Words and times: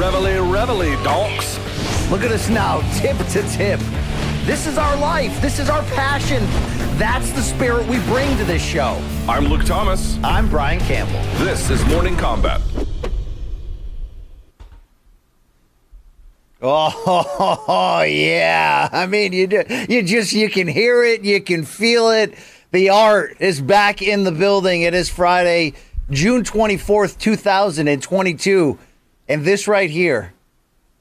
Reveille, 0.00 0.50
reveille, 0.50 1.04
donks. 1.04 1.58
Look 2.10 2.22
at 2.22 2.32
us 2.32 2.48
now, 2.48 2.80
tip 2.98 3.18
to 3.18 3.42
tip. 3.50 3.78
This 4.46 4.66
is 4.66 4.78
our 4.78 4.96
life. 4.96 5.42
This 5.42 5.58
is 5.58 5.68
our 5.68 5.82
passion. 5.90 6.42
That's 6.96 7.30
the 7.32 7.42
spirit 7.42 7.86
we 7.86 7.98
bring 8.04 8.34
to 8.38 8.44
this 8.44 8.64
show. 8.64 8.98
I'm 9.28 9.44
Luke 9.44 9.66
Thomas. 9.66 10.18
I'm 10.24 10.48
Brian 10.48 10.80
Campbell. 10.80 11.20
This 11.44 11.68
is 11.68 11.84
Morning 11.84 12.16
Combat. 12.16 12.62
Oh 16.62 18.02
yeah. 18.08 18.88
I 18.90 19.04
mean, 19.04 19.34
you 19.34 19.48
do, 19.48 19.64
you 19.86 20.02
just 20.02 20.32
you 20.32 20.48
can 20.48 20.66
hear 20.66 21.04
it, 21.04 21.24
you 21.24 21.42
can 21.42 21.62
feel 21.62 22.08
it. 22.08 22.38
The 22.70 22.88
art 22.88 23.36
is 23.38 23.60
back 23.60 24.00
in 24.00 24.24
the 24.24 24.32
building. 24.32 24.80
It 24.80 24.94
is 24.94 25.10
Friday, 25.10 25.74
June 26.10 26.42
24th, 26.42 27.18
2022. 27.18 28.78
And 29.30 29.44
this 29.44 29.68
right 29.68 29.88
here 29.88 30.34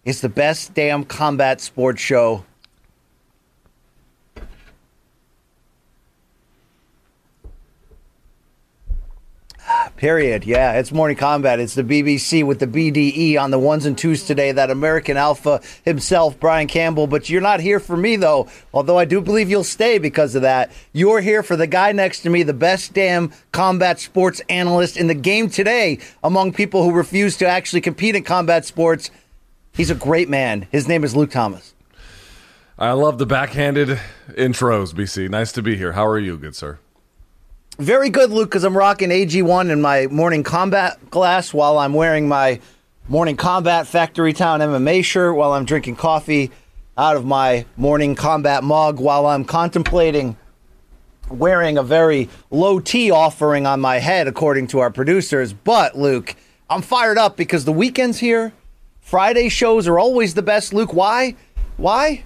is 0.05 0.21
the 0.21 0.29
best 0.29 0.75
damn 0.75 1.03
combat 1.03 1.59
sports 1.59 1.99
show. 1.99 2.45
Period. 9.99 10.45
Yeah, 10.45 10.79
it's 10.79 10.93
Morning 10.93 11.17
Combat. 11.17 11.59
It's 11.59 11.75
the 11.75 11.83
BBC 11.83 12.45
with 12.45 12.59
the 12.59 12.67
BDE 12.67 13.37
on 13.37 13.51
the 13.51 13.59
ones 13.59 13.85
and 13.85 13.97
twos 13.97 14.25
today. 14.25 14.53
That 14.53 14.71
American 14.71 15.17
Alpha 15.17 15.61
himself, 15.83 16.39
Brian 16.39 16.67
Campbell. 16.67 17.05
But 17.05 17.29
you're 17.29 17.41
not 17.41 17.59
here 17.59 17.81
for 17.81 17.97
me, 17.97 18.15
though, 18.15 18.47
although 18.73 18.97
I 18.97 19.03
do 19.03 19.19
believe 19.19 19.49
you'll 19.49 19.65
stay 19.65 19.97
because 19.97 20.35
of 20.35 20.43
that. 20.43 20.71
You're 20.93 21.19
here 21.19 21.43
for 21.43 21.57
the 21.57 21.67
guy 21.67 21.91
next 21.91 22.21
to 22.21 22.29
me, 22.29 22.43
the 22.43 22.53
best 22.53 22.93
damn 22.93 23.33
combat 23.51 23.99
sports 23.99 24.41
analyst 24.47 24.95
in 24.95 25.07
the 25.07 25.13
game 25.13 25.49
today 25.49 25.99
among 26.23 26.53
people 26.53 26.85
who 26.85 26.93
refuse 26.93 27.35
to 27.35 27.45
actually 27.45 27.81
compete 27.81 28.15
in 28.15 28.23
combat 28.23 28.63
sports. 28.63 29.11
He's 29.73 29.91
a 29.91 29.95
great 29.95 30.29
man. 30.29 30.65
His 30.71 30.87
name 30.87 31.03
is 31.03 31.13
Luke 31.13 31.31
Thomas. 31.31 31.73
I 32.77 32.93
love 32.93 33.17
the 33.17 33.25
backhanded 33.25 33.99
intros, 34.29 34.93
BC. 34.93 35.29
Nice 35.29 35.51
to 35.51 35.61
be 35.61 35.75
here. 35.75 35.91
How 35.91 36.07
are 36.07 36.17
you, 36.17 36.37
good 36.37 36.55
sir? 36.55 36.79
Very 37.79 38.09
good, 38.09 38.29
Luke, 38.29 38.49
because 38.49 38.65
I'm 38.65 38.77
rocking 38.77 39.07
AG1 39.07 39.71
in 39.71 39.79
my 39.79 40.07
morning 40.07 40.43
combat 40.43 40.99
glass 41.09 41.53
while 41.53 41.77
I'm 41.77 41.93
wearing 41.93 42.27
my 42.27 42.59
morning 43.07 43.37
combat 43.37 43.87
Factory 43.87 44.33
Town 44.33 44.59
MMA 44.59 45.01
shirt 45.01 45.33
while 45.37 45.53
I'm 45.53 45.63
drinking 45.63 45.95
coffee 45.95 46.51
out 46.97 47.15
of 47.15 47.23
my 47.23 47.65
morning 47.77 48.15
combat 48.15 48.65
mug 48.65 48.99
while 48.99 49.25
I'm 49.25 49.45
contemplating 49.45 50.35
wearing 51.29 51.77
a 51.77 51.83
very 51.83 52.27
low 52.51 52.81
T 52.81 53.11
offering 53.11 53.65
on 53.65 53.79
my 53.79 53.99
head, 53.99 54.27
according 54.27 54.67
to 54.67 54.79
our 54.79 54.91
producers. 54.91 55.53
But, 55.53 55.97
Luke, 55.97 56.35
I'm 56.69 56.81
fired 56.81 57.17
up 57.17 57.37
because 57.37 57.63
the 57.63 57.71
weekend's 57.71 58.19
here. 58.19 58.51
Friday 58.99 59.47
shows 59.47 59.87
are 59.87 59.97
always 59.97 60.33
the 60.33 60.43
best, 60.43 60.73
Luke. 60.73 60.93
Why? 60.93 61.37
Why? 61.77 62.25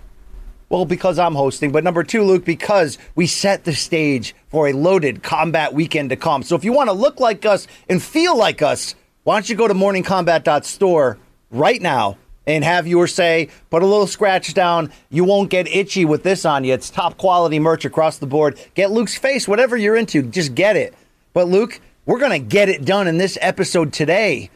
Well, 0.74 0.86
because 0.86 1.20
I'm 1.20 1.36
hosting, 1.36 1.72
but 1.72 1.84
number 1.84 2.04
two, 2.04 2.24
Luke, 2.24 2.46
because 2.46 2.98
we 3.14 3.28
set 3.28 3.64
the 3.64 3.76
stage 3.76 4.34
for 4.48 4.68
a 4.68 4.74
loaded 4.74 5.22
combat 5.22 5.72
weekend 5.72 6.10
to 6.10 6.16
come. 6.16 6.42
So 6.42 6.56
if 6.56 6.64
you 6.64 6.74
want 6.74 6.90
to 6.90 6.94
look 6.94 7.20
like 7.20 7.46
us 7.46 7.68
and 7.88 8.02
feel 8.02 8.36
like 8.36 8.64
us, 8.64 8.96
why 9.22 9.36
don't 9.36 9.48
you 9.48 9.56
go 9.56 9.68
to 9.68 9.76
morningcombat.store 9.76 11.20
right 11.52 11.80
now 11.80 12.18
and 12.48 12.64
have 12.64 12.88
your 12.88 13.06
say, 13.06 13.50
put 13.70 13.84
a 13.84 13.86
little 13.86 14.08
scratch 14.08 14.56
down. 14.56 14.92
You 15.12 15.26
won't 15.26 15.52
get 15.52 15.68
itchy 15.68 16.06
with 16.06 16.24
this 16.24 16.44
on 16.44 16.64
you. 16.64 16.74
It's 16.74 16.90
top 16.90 17.20
quality 17.20 17.60
merch 17.60 17.86
across 17.86 18.18
the 18.18 18.26
board. 18.26 18.60
Get 18.74 18.90
Luke's 18.90 19.16
face, 19.16 19.48
whatever 19.48 19.78
you're 19.78 19.96
into, 19.96 20.24
just 20.24 20.56
get 20.56 20.76
it. 20.76 20.96
But 21.34 21.50
Luke, 21.50 21.80
we're 22.08 22.18
going 22.18 22.32
to 22.32 22.40
get 22.40 22.68
it 22.68 22.84
done 22.84 23.08
in 23.08 23.20
this 23.20 23.38
episode 23.42 23.94
today 23.94 24.50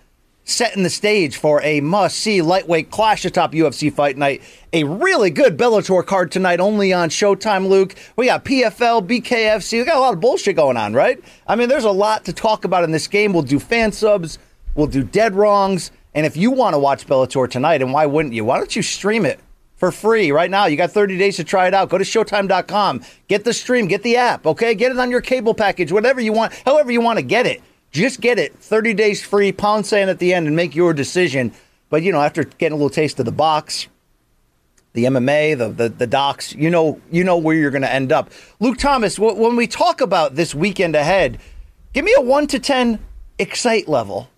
setting 0.47 0.81
the 0.81 0.90
stage 0.90 1.35
for 1.38 1.62
a 1.62 1.81
must-see 1.81 2.41
lightweight 2.41 2.90
clash 2.90 3.25
atop 3.25 3.52
UFC 3.52 3.94
Fight 3.94 4.18
Night. 4.18 4.41
A 4.72 4.85
really 4.85 5.30
good 5.30 5.58
Bellator 5.58 6.03
card 6.03 6.31
tonight, 6.31 6.62
only 6.62 6.94
on 6.94 7.09
Showtime. 7.09 7.68
Luke, 7.68 7.94
we 8.16 8.28
got 8.28 8.46
PFL, 8.46 9.06
BKFC. 9.06 9.80
We 9.80 9.84
got 9.84 9.97
a 9.97 10.00
lot 10.00 10.13
of 10.13 10.22
bullshit 10.22 10.56
going 10.56 10.78
on, 10.78 10.94
right? 10.94 11.22
I 11.46 11.56
mean, 11.56 11.68
there's 11.68 11.84
a 11.84 11.91
lot 11.91 12.25
to 12.25 12.34
talk 12.34 12.63
about 12.63 12.85
in 12.85 12.91
this 12.91 13.08
game. 13.08 13.34
We'll 13.34 13.44
do 13.44 13.59
fan 13.59 13.91
subs, 13.91 14.40
we'll 14.74 14.88
do 14.88 15.03
dead 15.03 15.35
wrongs, 15.35 15.91
and 16.16 16.25
if 16.25 16.38
you 16.38 16.50
want 16.50 16.74
to 16.74 16.79
watch 16.79 17.06
Bellator 17.06 17.50
tonight, 17.50 17.81
and 17.81 17.91
why 17.94 18.06
wouldn't 18.06 18.34
you? 18.34 18.46
Why 18.46 18.58
don't 18.58 18.75
you 18.75 18.81
stream 18.81 19.25
it? 19.25 19.40
For 19.75 19.91
free 19.91 20.31
right 20.31 20.50
now. 20.50 20.66
You 20.66 20.75
got 20.75 20.90
30 20.90 21.19
days 21.19 21.35
to 21.35 21.44
try 21.44 21.68
it 21.68 21.74
out. 21.75 21.90
Go 21.90 22.00
to 22.00 22.03
Showtime.com. 22.03 23.03
Get 23.28 23.44
the 23.44 23.53
stream. 23.53 23.85
Get 23.85 24.02
the 24.02 24.18
app. 24.18 24.47
Okay. 24.47 24.74
Get 24.74 24.91
it 24.91 24.97
on 24.97 25.12
your 25.12 25.22
cable 25.22 25.53
package. 25.53 25.91
Whatever 25.91 26.19
you 26.19 26.34
want. 26.34 26.52
However 26.66 26.91
you 26.91 27.00
want 27.00 27.19
to 27.19 27.24
get 27.24 27.46
it. 27.46 27.62
Just 27.97 28.22
get 28.22 28.38
it 28.38 28.56
30 28.59 28.94
days 28.94 29.24
free, 29.25 29.52
pound 29.52 29.85
sand 29.85 30.09
at 30.09 30.19
the 30.19 30.34
end, 30.34 30.46
and 30.47 30.56
make 30.56 30.75
your 30.75 30.94
decision. 30.94 31.52
But, 31.90 32.03
you 32.03 32.12
know, 32.12 32.22
after 32.22 32.44
getting 32.44 32.74
a 32.74 32.75
little 32.75 32.90
taste 32.90 33.19
of 33.19 33.25
the 33.25 33.31
box, 33.31 33.88
the 34.94 35.06
MMA, 35.06 35.58
the, 35.58 35.69
the, 35.69 35.90
the 35.90 36.06
docs, 36.08 36.53
you 36.53 36.69
know, 36.69 37.02
you 37.12 37.24
know 37.24 37.38
where 37.38 37.56
you're 37.56 37.72
going 37.72 37.81
to 37.81 37.91
end 37.91 38.12
up. 38.12 38.30
Luke 38.59 38.78
Thomas, 38.78 39.16
w- 39.16 39.35
when 39.35 39.56
we 39.56 39.66
talk 39.68 40.02
about 40.02 40.35
this 40.35 40.53
weekend 40.53 40.96
ahead, 40.96 41.40
give 41.94 42.06
me 42.06 42.13
a 42.18 42.22
1 42.22 42.47
to 42.47 42.59
10 42.59 43.00
excite 43.40 43.88
level. 43.88 44.29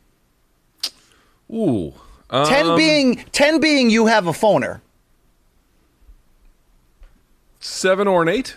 Ooh. 1.51 1.93
10 2.31 2.67
um, 2.67 2.77
being 2.77 3.15
10 3.31 3.59
being 3.59 3.89
you 3.89 4.05
have 4.05 4.27
a 4.27 4.31
phoner. 4.31 4.81
seven 7.59 8.07
or 8.07 8.21
an 8.21 8.29
eight, 8.29 8.55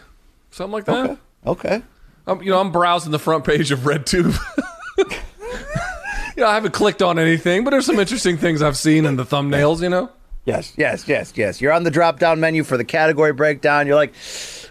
something 0.50 0.72
like 0.72 0.84
that. 0.84 1.10
Okay. 1.10 1.16
Okay. 1.46 1.82
Um, 2.26 2.40
you 2.42 2.50
know, 2.50 2.60
I'm 2.60 2.70
browsing 2.70 3.10
the 3.10 3.18
front 3.18 3.44
page 3.44 3.72
of 3.72 3.80
RedTube. 3.80 4.36
you 4.98 6.42
know, 6.42 6.46
I 6.46 6.54
haven't 6.54 6.72
clicked 6.72 7.02
on 7.02 7.18
anything, 7.18 7.64
but 7.64 7.70
there's 7.70 7.86
some 7.86 7.98
interesting 7.98 8.36
things 8.36 8.62
I've 8.62 8.76
seen 8.76 9.06
in 9.06 9.16
the 9.16 9.24
thumbnails. 9.24 9.82
You 9.82 9.90
know. 9.90 10.10
Yes, 10.44 10.72
yes, 10.76 11.06
yes, 11.06 11.32
yes. 11.36 11.60
You're 11.60 11.72
on 11.72 11.84
the 11.84 11.90
drop 11.90 12.18
down 12.18 12.40
menu 12.40 12.64
for 12.64 12.76
the 12.76 12.84
category 12.84 13.32
breakdown. 13.32 13.86
You're 13.86 13.94
like, 13.94 14.12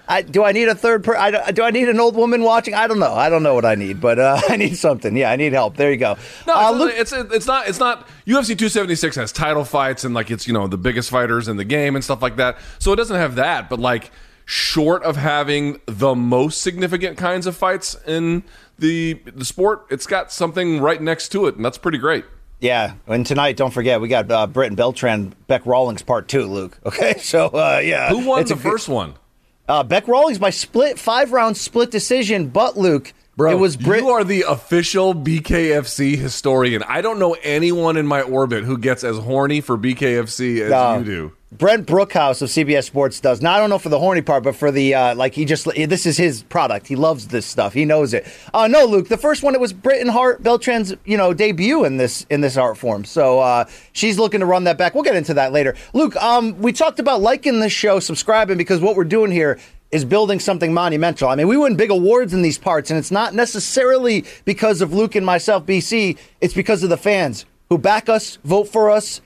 I, 0.05 0.21
do 0.21 0.43
I 0.43 0.51
need 0.51 0.67
a 0.67 0.75
third 0.75 1.05
per? 1.05 1.15
I, 1.15 1.51
do 1.51 1.63
I 1.63 1.71
need 1.71 1.87
an 1.87 1.97
old 1.97 2.17
woman 2.17 2.43
watching? 2.43 2.73
I 2.73 2.87
don't 2.87 2.99
know. 2.99 3.13
I 3.13 3.29
don't 3.29 3.41
know 3.41 3.53
what 3.53 3.63
I 3.63 3.75
need, 3.75 4.01
but 4.01 4.19
uh, 4.19 4.41
I 4.49 4.57
need 4.57 4.75
something. 4.75 5.15
Yeah, 5.15 5.31
I 5.31 5.37
need 5.37 5.53
help. 5.53 5.77
There 5.77 5.89
you 5.89 5.97
go. 5.97 6.17
No, 6.45 6.53
uh, 6.55 6.87
it's, 6.87 7.13
it's 7.13 7.47
not 7.47 7.69
it's 7.69 7.79
not 7.79 8.05
UFC 8.27 8.47
276 8.47 9.15
has 9.15 9.31
title 9.31 9.63
fights 9.63 10.03
and 10.03 10.13
like 10.13 10.29
it's 10.29 10.45
you 10.45 10.53
know 10.53 10.67
the 10.67 10.77
biggest 10.77 11.09
fighters 11.09 11.47
in 11.47 11.55
the 11.55 11.63
game 11.63 11.95
and 11.95 12.03
stuff 12.03 12.21
like 12.21 12.35
that. 12.35 12.57
So 12.79 12.91
it 12.91 12.97
doesn't 12.97 13.15
have 13.15 13.35
that, 13.35 13.69
but 13.69 13.79
like 13.79 14.11
short 14.51 15.01
of 15.03 15.15
having 15.15 15.79
the 15.85 16.13
most 16.13 16.61
significant 16.61 17.17
kinds 17.17 17.47
of 17.47 17.55
fights 17.55 17.95
in 18.05 18.43
the 18.77 19.13
the 19.33 19.45
sport, 19.45 19.85
it's 19.89 20.05
got 20.05 20.29
something 20.31 20.81
right 20.81 21.01
next 21.01 21.29
to 21.29 21.45
it, 21.47 21.55
and 21.55 21.63
that's 21.63 21.77
pretty 21.77 21.97
great. 21.97 22.25
Yeah, 22.59 22.95
and 23.07 23.25
tonight, 23.25 23.55
don't 23.57 23.71
forget, 23.73 24.01
we 24.01 24.07
got 24.09 24.29
uh, 24.29 24.45
Britton 24.47 24.75
Beltran, 24.75 25.33
Bec 25.47 25.65
Rawlings 25.65 26.01
part 26.03 26.27
two, 26.27 26.43
Luke. 26.45 26.77
Okay, 26.85 27.15
so 27.19 27.47
uh, 27.47 27.81
yeah. 27.83 28.09
Who 28.09 28.27
won 28.27 28.41
It's 28.41 28.51
the 28.51 28.57
a 28.57 28.59
first 28.59 28.89
one? 28.89 29.13
Uh, 29.69 29.83
Bec 29.83 30.07
Rawlings 30.07 30.37
by 30.37 30.49
split, 30.49 30.99
five 30.99 31.31
round 31.31 31.55
split 31.55 31.89
decision, 31.89 32.49
but 32.49 32.77
Luke, 32.77 33.13
Bro, 33.37 33.51
it 33.53 33.55
was 33.55 33.77
Brit. 33.77 34.01
you 34.01 34.09
are 34.09 34.23
the 34.25 34.43
official 34.47 35.15
BKFC 35.15 36.17
historian. 36.17 36.83
I 36.83 37.01
don't 37.01 37.17
know 37.19 37.35
anyone 37.41 37.95
in 37.95 38.05
my 38.05 38.21
orbit 38.21 38.65
who 38.65 38.77
gets 38.77 39.03
as 39.05 39.17
horny 39.17 39.61
for 39.61 39.77
BKFC 39.77 40.61
as 40.61 40.71
No. 40.71 40.97
you 40.99 41.05
do. 41.05 41.31
Brent 41.51 41.85
Brookhouse 41.85 42.41
of 42.41 42.47
CBS 42.47 42.85
Sports 42.85 43.19
does. 43.19 43.41
Now 43.41 43.55
I 43.55 43.57
don't 43.59 43.69
know 43.69 43.77
for 43.77 43.89
the 43.89 43.99
horny 43.99 44.21
part, 44.21 44.43
but 44.43 44.55
for 44.55 44.71
the 44.71 44.95
uh, 44.95 45.15
like, 45.15 45.33
he 45.33 45.43
just 45.43 45.65
this 45.65 46.05
is 46.05 46.15
his 46.15 46.43
product. 46.43 46.87
He 46.87 46.95
loves 46.95 47.27
this 47.27 47.45
stuff. 47.45 47.73
He 47.73 47.83
knows 47.83 48.13
it. 48.13 48.25
Uh, 48.53 48.67
no, 48.67 48.85
Luke, 48.85 49.09
the 49.09 49.17
first 49.17 49.43
one 49.43 49.53
it 49.53 49.59
was 49.59 49.73
Britain 49.73 50.07
Hart 50.07 50.41
Beltran's 50.41 50.95
you 51.03 51.17
know 51.17 51.33
debut 51.33 51.83
in 51.83 51.97
this 51.97 52.25
in 52.29 52.39
this 52.39 52.55
art 52.55 52.77
form. 52.77 53.03
So 53.03 53.41
uh, 53.41 53.65
she's 53.91 54.17
looking 54.17 54.39
to 54.39 54.45
run 54.45 54.63
that 54.63 54.77
back. 54.77 54.95
We'll 54.95 55.03
get 55.03 55.17
into 55.17 55.33
that 55.33 55.51
later. 55.51 55.75
Luke, 55.93 56.15
um, 56.15 56.57
we 56.59 56.71
talked 56.71 56.99
about 56.99 57.19
liking 57.19 57.59
this 57.59 57.73
show, 57.73 57.99
subscribing 57.99 58.57
because 58.57 58.79
what 58.79 58.95
we're 58.95 59.03
doing 59.03 59.29
here 59.29 59.59
is 59.91 60.05
building 60.05 60.39
something 60.39 60.73
monumental. 60.73 61.27
I 61.27 61.35
mean, 61.35 61.49
we 61.49 61.57
win 61.57 61.75
big 61.75 61.91
awards 61.91 62.33
in 62.33 62.43
these 62.43 62.57
parts, 62.57 62.91
and 62.91 62.97
it's 62.97 63.11
not 63.11 63.33
necessarily 63.33 64.23
because 64.45 64.79
of 64.79 64.93
Luke 64.93 65.15
and 65.15 65.25
myself, 65.25 65.65
BC. 65.65 66.17
It's 66.39 66.53
because 66.53 66.81
of 66.81 66.89
the 66.89 66.95
fans 66.95 67.45
who 67.67 67.77
back 67.77 68.07
us, 68.07 68.37
vote 68.45 68.69
for 68.69 68.89
us 68.89 69.19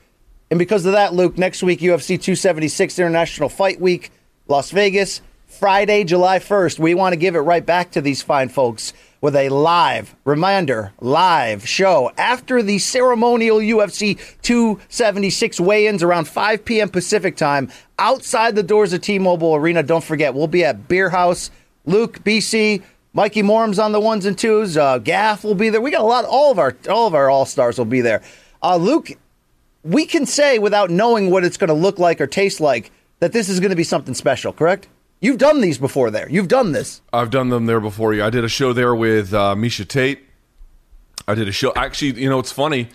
and 0.50 0.58
because 0.58 0.86
of 0.86 0.92
that, 0.92 1.14
Luke, 1.14 1.36
next 1.38 1.62
week, 1.62 1.80
UFC 1.80 2.20
276 2.20 2.98
International 2.98 3.48
Fight 3.48 3.80
Week, 3.80 4.10
Las 4.48 4.70
Vegas, 4.70 5.20
Friday, 5.46 6.04
July 6.04 6.38
1st. 6.38 6.78
We 6.78 6.94
want 6.94 7.12
to 7.14 7.16
give 7.16 7.34
it 7.34 7.40
right 7.40 7.64
back 7.64 7.92
to 7.92 8.00
these 8.00 8.22
fine 8.22 8.48
folks 8.48 8.92
with 9.20 9.34
a 9.34 9.48
live 9.48 10.14
reminder, 10.24 10.92
live 11.00 11.66
show 11.66 12.12
after 12.18 12.62
the 12.62 12.78
ceremonial 12.78 13.58
UFC 13.58 14.18
276 14.42 15.58
weigh 15.58 15.86
ins 15.86 16.02
around 16.02 16.28
5 16.28 16.64
p.m. 16.64 16.88
Pacific 16.90 17.36
time 17.36 17.70
outside 17.98 18.54
the 18.54 18.62
doors 18.62 18.92
of 18.92 19.00
T 19.00 19.18
Mobile 19.18 19.54
Arena. 19.56 19.82
Don't 19.82 20.04
forget, 20.04 20.34
we'll 20.34 20.46
be 20.46 20.64
at 20.64 20.86
Beer 20.86 21.10
House. 21.10 21.50
Luke, 21.86 22.22
BC, 22.22 22.82
Mikey 23.14 23.42
Morum's 23.42 23.78
on 23.78 23.92
the 23.92 24.00
ones 24.00 24.26
and 24.26 24.36
twos. 24.36 24.76
Uh, 24.76 24.98
Gaff 24.98 25.42
will 25.42 25.54
be 25.54 25.70
there. 25.70 25.80
We 25.80 25.90
got 25.90 26.02
a 26.02 26.04
lot. 26.04 26.24
All 26.24 26.52
of 26.52 26.58
our 26.58 26.76
all 26.88 27.06
of 27.06 27.14
our 27.14 27.30
all 27.30 27.46
stars 27.46 27.78
will 27.78 27.84
be 27.84 28.02
there. 28.02 28.22
Uh, 28.62 28.76
Luke 28.76 29.10
we 29.86 30.06
can 30.06 30.26
say 30.26 30.58
without 30.58 30.90
knowing 30.90 31.30
what 31.30 31.44
it's 31.44 31.56
going 31.56 31.68
to 31.68 31.74
look 31.74 31.98
like 31.98 32.20
or 32.20 32.26
taste 32.26 32.60
like 32.60 32.90
that 33.20 33.32
this 33.32 33.48
is 33.48 33.60
going 33.60 33.70
to 33.70 33.76
be 33.76 33.84
something 33.84 34.14
special, 34.14 34.52
correct? 34.52 34.88
You've 35.20 35.38
done 35.38 35.60
these 35.60 35.78
before 35.78 36.10
there. 36.10 36.28
You've 36.28 36.48
done 36.48 36.72
this. 36.72 37.00
I've 37.12 37.30
done 37.30 37.48
them 37.48 37.66
there 37.66 37.80
before 37.80 38.12
you. 38.12 38.22
I 38.22 38.30
did 38.30 38.44
a 38.44 38.48
show 38.48 38.72
there 38.72 38.94
with 38.94 39.32
uh, 39.32 39.54
Miesha 39.54 39.88
Tate. 39.88 40.20
I 41.26 41.34
did 41.34 41.48
a 41.48 41.52
show. 41.52 41.72
Actually, 41.74 42.20
you 42.20 42.28
know, 42.28 42.38
it's 42.38 42.52
funny. 42.52 42.88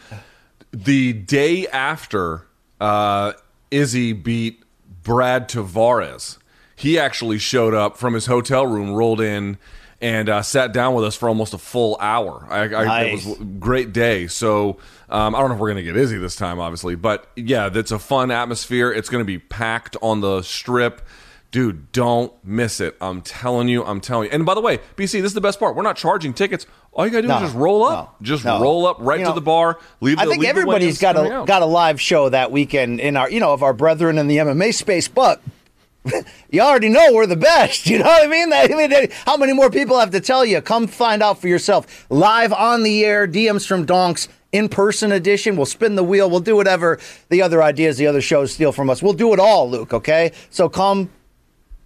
The 0.71 1.13
day 1.13 1.67
after 1.67 2.47
uh, 2.79 3.33
Izzy 3.71 4.13
beat 4.13 4.63
Brad 5.03 5.49
Tavares, 5.49 6.37
he 6.75 6.99
actually 6.99 7.39
showed 7.39 7.73
up 7.73 7.97
from 7.97 8.13
his 8.13 8.27
hotel 8.27 8.65
room, 8.65 8.93
rolled 8.93 9.19
in, 9.19 9.57
and 9.99 10.29
uh, 10.29 10.41
sat 10.41 10.73
down 10.73 10.93
with 10.93 11.03
us 11.05 11.15
for 11.15 11.29
almost 11.29 11.53
a 11.53 11.57
full 11.57 11.97
hour. 11.99 12.45
I, 12.49 12.63
I, 12.63 12.85
nice. 12.85 13.25
It 13.25 13.29
was 13.29 13.39
a 13.39 13.43
great 13.43 13.93
day. 13.93 14.27
So 14.27 14.77
um, 15.11 15.35
I 15.35 15.39
don't 15.39 15.49
know 15.49 15.55
if 15.55 15.59
we're 15.59 15.71
going 15.71 15.83
to 15.83 15.91
get 15.91 15.97
Izzy 15.97 16.17
this 16.17 16.35
time, 16.35 16.59
obviously, 16.59 16.95
but 16.95 17.29
yeah, 17.35 17.69
it's 17.73 17.91
a 17.91 17.99
fun 17.99 18.31
atmosphere. 18.31 18.91
It's 18.91 19.09
going 19.09 19.21
to 19.21 19.25
be 19.25 19.39
packed 19.39 19.97
on 20.01 20.21
the 20.21 20.41
strip. 20.41 21.01
Dude, 21.51 21.91
don't 21.91 22.31
miss 22.45 22.79
it. 22.79 22.95
I'm 23.01 23.21
telling 23.21 23.67
you, 23.67 23.83
I'm 23.83 23.99
telling 23.99 24.29
you. 24.29 24.33
And 24.33 24.45
by 24.45 24.53
the 24.53 24.61
way, 24.61 24.77
BC, 24.95 25.21
this 25.21 25.25
is 25.25 25.33
the 25.33 25.41
best 25.41 25.59
part. 25.59 25.75
We're 25.75 25.83
not 25.83 25.97
charging 25.97 26.33
tickets. 26.33 26.65
All 26.93 27.05
you 27.05 27.11
gotta 27.11 27.23
do 27.23 27.27
no, 27.27 27.35
is 27.35 27.41
just 27.41 27.55
roll 27.55 27.83
up. 27.83 28.15
No, 28.21 28.25
just 28.25 28.45
no. 28.45 28.61
roll 28.61 28.85
up 28.85 28.97
right 29.01 29.19
you 29.19 29.25
know, 29.25 29.31
to 29.31 29.35
the 29.35 29.41
bar. 29.41 29.77
Leave. 29.99 30.15
The, 30.15 30.23
I 30.23 30.25
think 30.27 30.45
everybody's 30.45 30.97
got 30.97 31.17
a 31.17 31.29
out. 31.29 31.47
got 31.47 31.61
a 31.61 31.65
live 31.65 31.99
show 31.99 32.29
that 32.29 32.51
weekend 32.51 33.01
in 33.01 33.17
our, 33.17 33.29
you 33.29 33.41
know, 33.41 33.51
of 33.51 33.63
our 33.63 33.73
brethren 33.73 34.17
in 34.17 34.27
the 34.27 34.37
MMA 34.37 34.73
space. 34.73 35.09
But 35.09 35.41
you 36.49 36.61
already 36.61 36.87
know 36.87 37.11
we're 37.13 37.25
the 37.25 37.35
best. 37.35 37.85
You 37.89 37.99
know 37.99 38.05
what 38.05 38.23
I 38.23 38.27
mean? 38.27 38.53
I 38.53 38.67
mean, 38.67 39.09
how 39.25 39.35
many 39.35 39.51
more 39.51 39.69
people 39.69 39.99
have 39.99 40.11
to 40.11 40.21
tell 40.21 40.45
you? 40.45 40.61
Come 40.61 40.87
find 40.87 41.21
out 41.21 41.41
for 41.41 41.49
yourself. 41.49 42.05
Live 42.09 42.53
on 42.53 42.83
the 42.83 43.03
air, 43.03 43.27
DMs 43.27 43.67
from 43.67 43.85
Donks 43.85 44.29
in 44.51 44.69
person 44.69 45.11
edition. 45.11 45.55
We'll 45.55 45.65
spin 45.65 45.95
the 45.95 46.03
wheel. 46.03 46.29
We'll 46.29 46.39
do 46.39 46.55
whatever 46.55 46.99
the 47.29 47.41
other 47.41 47.63
ideas, 47.63 47.97
the 47.97 48.07
other 48.07 48.21
shows 48.21 48.53
steal 48.53 48.71
from 48.71 48.89
us. 48.89 49.01
We'll 49.01 49.13
do 49.13 49.33
it 49.33 49.39
all, 49.39 49.69
Luke, 49.69 49.93
okay? 49.93 50.31
So 50.49 50.69
come, 50.69 51.09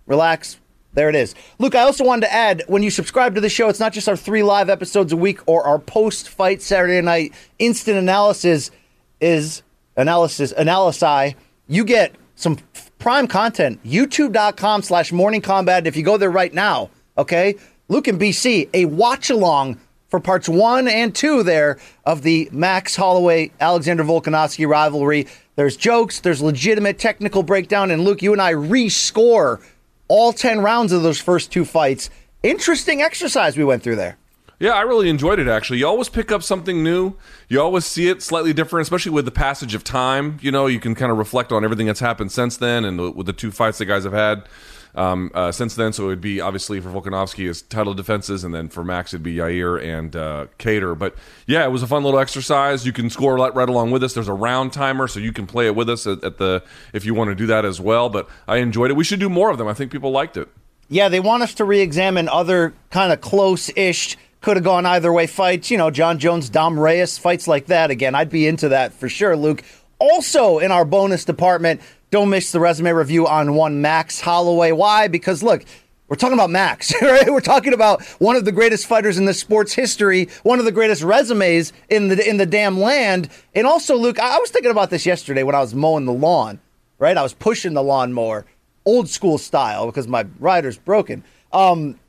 relax. 0.06 0.60
There 0.94 1.10
it 1.10 1.16
is. 1.16 1.36
Luke, 1.60 1.76
I 1.76 1.82
also 1.82 2.06
wanted 2.06 2.28
to 2.28 2.34
add 2.34 2.64
when 2.68 2.82
you 2.82 2.90
subscribe 2.90 3.36
to 3.36 3.42
the 3.42 3.50
show, 3.50 3.68
it's 3.68 3.82
not 3.82 3.92
just 3.92 4.08
our 4.08 4.16
three 4.16 4.44
live 4.44 4.70
episodes 4.70 5.12
a 5.12 5.18
week 5.18 5.40
or 5.46 5.64
our 5.64 5.78
post 5.78 6.30
fight 6.30 6.62
Saturday 6.62 7.02
night 7.02 7.34
instant 7.60 7.98
analysis 7.98 8.72
is 9.20 9.62
analysis, 9.98 10.54
analysis. 10.54 11.36
You 11.68 11.84
get 11.84 12.16
some 12.36 12.60
prime 12.98 13.28
content. 13.28 13.84
YouTube.com 13.84 14.84
slash 14.84 15.12
morning 15.12 15.42
combat. 15.42 15.86
If 15.86 15.98
you 15.98 16.04
go 16.04 16.18
there 16.18 16.32
right 16.32 16.54
now, 16.54 16.90
okay? 17.18 17.56
Luke 17.90 18.08
and 18.08 18.20
BC, 18.20 18.70
a 18.74 18.86
watch 18.86 19.30
along 19.30 19.80
for 20.16 20.22
parts 20.22 20.48
one 20.48 20.88
and 20.88 21.14
two 21.14 21.44
there 21.44 21.78
of 22.06 22.22
the 22.22 22.48
Max 22.54 22.96
Holloway 22.96 23.52
Alexander 23.60 24.02
Volkanovski 24.02 24.66
rivalry. 24.66 25.28
There's 25.58 25.76
jokes, 25.76 26.22
there's 26.22 26.42
legitimate 26.42 27.00
technical 27.00 27.44
breakdown, 27.44 27.92
and 27.92 28.06
Luke, 28.06 28.22
you 28.22 28.32
and 28.32 28.42
I 28.42 28.54
rescore 28.54 29.62
all 30.08 30.32
10 30.32 30.62
rounds 30.62 30.94
of 30.94 31.04
those 31.04 31.20
first 31.20 31.52
two 31.52 31.66
fights. 31.66 32.10
Interesting 32.44 33.02
exercise 33.02 33.58
we 33.58 33.66
went 33.66 33.84
through 33.84 33.98
there. 33.98 34.16
Yeah, 34.58 34.72
I 34.72 34.84
really 34.84 35.10
enjoyed 35.10 35.38
it 35.38 35.50
actually. 35.50 35.80
You 35.80 35.88
always 35.88 36.08
pick 36.08 36.32
up 36.32 36.44
something 36.44 36.82
new. 36.82 37.16
You 37.50 37.60
always 37.62 37.84
see 37.84 38.08
it 38.08 38.22
slightly 38.22 38.54
different, 38.54 38.84
especially 38.84 39.12
with 39.12 39.26
the 39.26 39.32
passage 39.32 39.76
of 39.76 39.84
time. 39.84 40.38
You 40.42 40.50
know, 40.50 40.68
you 40.68 40.80
can 40.80 40.96
kind 40.96 41.12
of 41.12 41.18
reflect 41.18 41.52
on 41.52 41.66
everything 41.66 41.88
that's 41.88 42.00
happened 42.00 42.32
since 42.32 42.56
then 42.56 42.86
and 42.86 43.14
with 43.18 43.26
the 43.26 43.34
two 43.34 43.52
fights 43.52 43.80
the 43.80 43.86
guys 43.86 44.06
have 44.06 44.14
had 44.14 44.48
um, 44.96 45.32
uh, 45.34 45.52
since 45.52 45.76
then. 45.76 45.94
So 45.94 46.06
it 46.06 46.08
would 46.08 46.22
be 46.22 46.42
obviously 46.42 46.80
for 46.80 46.90
Volkanovski 46.90 47.46
his 47.48 47.62
title 47.62 47.94
defenses, 47.94 48.44
and 48.44 48.54
then 48.54 48.70
for 48.70 48.84
Max 48.84 49.14
it'd 49.14 49.24
be 49.24 49.36
Yair 49.36 49.82
and 49.84 50.16
uh, 50.16 50.48
Kattar. 50.58 50.98
But 50.98 51.16
yeah, 51.46 51.66
it 51.66 51.72
was 51.72 51.84
a 51.84 51.88
fun 51.88 52.04
little 52.04 52.20
exercise. 52.20 52.86
You 52.86 52.94
can 52.94 53.10
score 53.10 53.36
right, 53.36 53.54
right 53.54 53.70
along 53.70 53.92
with 53.92 54.04
us. 54.04 54.14
There's 54.14 54.28
a 54.28 54.34
round 54.34 54.74
timer, 54.74 55.08
so 55.08 55.20
you 55.20 55.32
can 55.32 55.46
play 55.46 55.68
it 55.68 55.76
with 55.76 55.90
us 55.90 56.08
at, 56.08 56.24
at 56.24 56.38
the 56.38 56.64
if 56.94 57.06
you 57.06 57.14
want 57.14 57.30
to 57.30 57.36
do 57.36 57.46
that 57.48 57.66
as 57.66 57.80
well. 57.80 58.10
But 58.10 58.28
I 58.48 58.58
enjoyed 58.58 58.92
it. 58.92 58.96
We 58.96 59.04
should 59.04 59.20
do 59.20 59.30
more 59.30 59.50
of 59.50 59.58
them. 59.58 59.68
I 59.68 59.74
think 59.74 59.92
people 59.92 60.12
liked 60.12 60.38
it. 60.38 60.50
Yeah, 60.88 61.10
they 61.10 61.20
want 61.20 61.42
us 61.42 61.56
to 61.56 61.66
re-examine 61.66 62.30
other 62.30 62.74
kind 62.92 63.12
of 63.12 63.20
close-ish 63.20 64.18
could 64.42 64.58
have 64.58 64.64
gone 64.64 64.86
either 64.86 65.12
way 65.12 65.26
fights. 65.26 65.72
You 65.72 65.78
know, 65.80 65.90
Jon 65.90 66.20
Jones, 66.20 66.50
Dom 66.50 66.80
Reyes, 66.80 67.18
fights 67.18 67.48
like 67.48 67.66
that. 67.66 67.90
Again, 67.90 68.14
I'd 68.14 68.30
be 68.30 68.46
into 68.46 68.70
that 68.70 68.94
for 68.94 69.10
sure, 69.10 69.36
Luke. 69.36 69.64
Also, 69.98 70.60
in 70.60 70.72
our 70.72 70.86
bonus 70.86 71.26
department, 71.26 71.82
don't 72.16 72.30
miss 72.30 72.54
the 72.54 72.62
resume 72.62 72.92
review 72.92 73.28
on 73.28 73.56
one 73.56 73.82
Max 73.82 74.22
Holloway. 74.22 74.72
Why? 74.72 75.10
Because 75.10 75.44
look, 75.44 75.66
we're 76.08 76.16
talking 76.16 76.38
about 76.38 76.50
Max, 76.50 76.94
right? 77.02 77.30
We're 77.30 77.42
talking 77.42 77.74
about 77.74 78.06
one 78.20 78.38
of 78.38 78.46
the 78.46 78.54
greatest 78.54 78.88
fighters 78.88 79.18
in 79.18 79.26
the 79.26 79.34
sports 79.34 79.74
history, 79.74 80.30
one 80.44 80.60
of 80.60 80.64
the 80.64 80.72
greatest 80.72 81.04
resumes 81.04 81.74
in 81.90 82.08
the 82.08 82.30
in 82.30 82.38
the 82.38 82.46
damn 82.46 82.80
land. 82.80 83.28
And 83.54 83.68
also, 83.68 83.98
Luke, 83.98 84.18
I 84.18 84.40
was 84.40 84.50
thinking 84.50 84.72
about 84.72 84.92
this 84.92 85.06
yesterday 85.06 85.44
when 85.44 85.56
I 85.56 85.60
was 85.60 85.76
mowing 85.76 86.06
the 86.06 86.14
lawn, 86.14 86.62
right? 87.00 87.18
I 87.18 87.22
was 87.22 87.34
pushing 87.34 87.74
the 87.74 87.84
lawnmower, 87.84 88.46
old 88.86 89.10
school 89.10 89.38
style, 89.38 89.88
because 89.88 90.08
my 90.08 90.26
rider's 90.40 90.78
broken. 90.78 91.22
Um, 91.52 92.00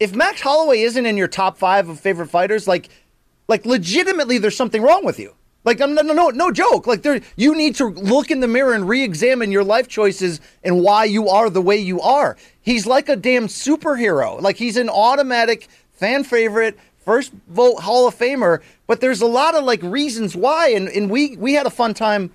if 0.00 0.14
Max 0.14 0.40
Holloway 0.40 0.80
isn't 0.80 1.04
in 1.04 1.18
your 1.18 1.28
top 1.28 1.58
five 1.58 1.90
of 1.90 2.00
favorite 2.00 2.28
fighters, 2.28 2.66
like, 2.66 2.88
like 3.46 3.66
legitimately, 3.66 4.38
there's 4.38 4.56
something 4.56 4.80
wrong 4.80 5.04
with 5.04 5.18
you. 5.18 5.34
Like 5.64 5.80
I'm 5.80 5.94
no 5.94 6.02
no 6.02 6.30
no 6.30 6.50
joke. 6.50 6.86
Like 6.86 7.02
there 7.02 7.20
you 7.36 7.54
need 7.54 7.76
to 7.76 7.86
look 7.86 8.30
in 8.30 8.40
the 8.40 8.48
mirror 8.48 8.74
and 8.74 8.88
re-examine 8.88 9.52
your 9.52 9.64
life 9.64 9.88
choices 9.88 10.40
and 10.64 10.80
why 10.82 11.04
you 11.04 11.28
are 11.28 11.48
the 11.50 11.62
way 11.62 11.76
you 11.76 12.00
are. 12.00 12.36
He's 12.60 12.86
like 12.86 13.08
a 13.08 13.16
damn 13.16 13.46
superhero. 13.46 14.40
Like 14.40 14.56
he's 14.56 14.76
an 14.76 14.88
automatic 14.88 15.68
fan 15.92 16.24
favorite, 16.24 16.78
first 17.04 17.32
vote 17.48 17.80
Hall 17.80 18.08
of 18.08 18.16
Famer, 18.16 18.60
but 18.86 19.00
there's 19.00 19.20
a 19.20 19.26
lot 19.26 19.54
of 19.54 19.64
like 19.64 19.82
reasons 19.82 20.34
why 20.34 20.68
and 20.70 20.88
and 20.88 21.08
we 21.08 21.36
we 21.36 21.54
had 21.54 21.66
a 21.66 21.70
fun 21.70 21.94
time 21.94 22.32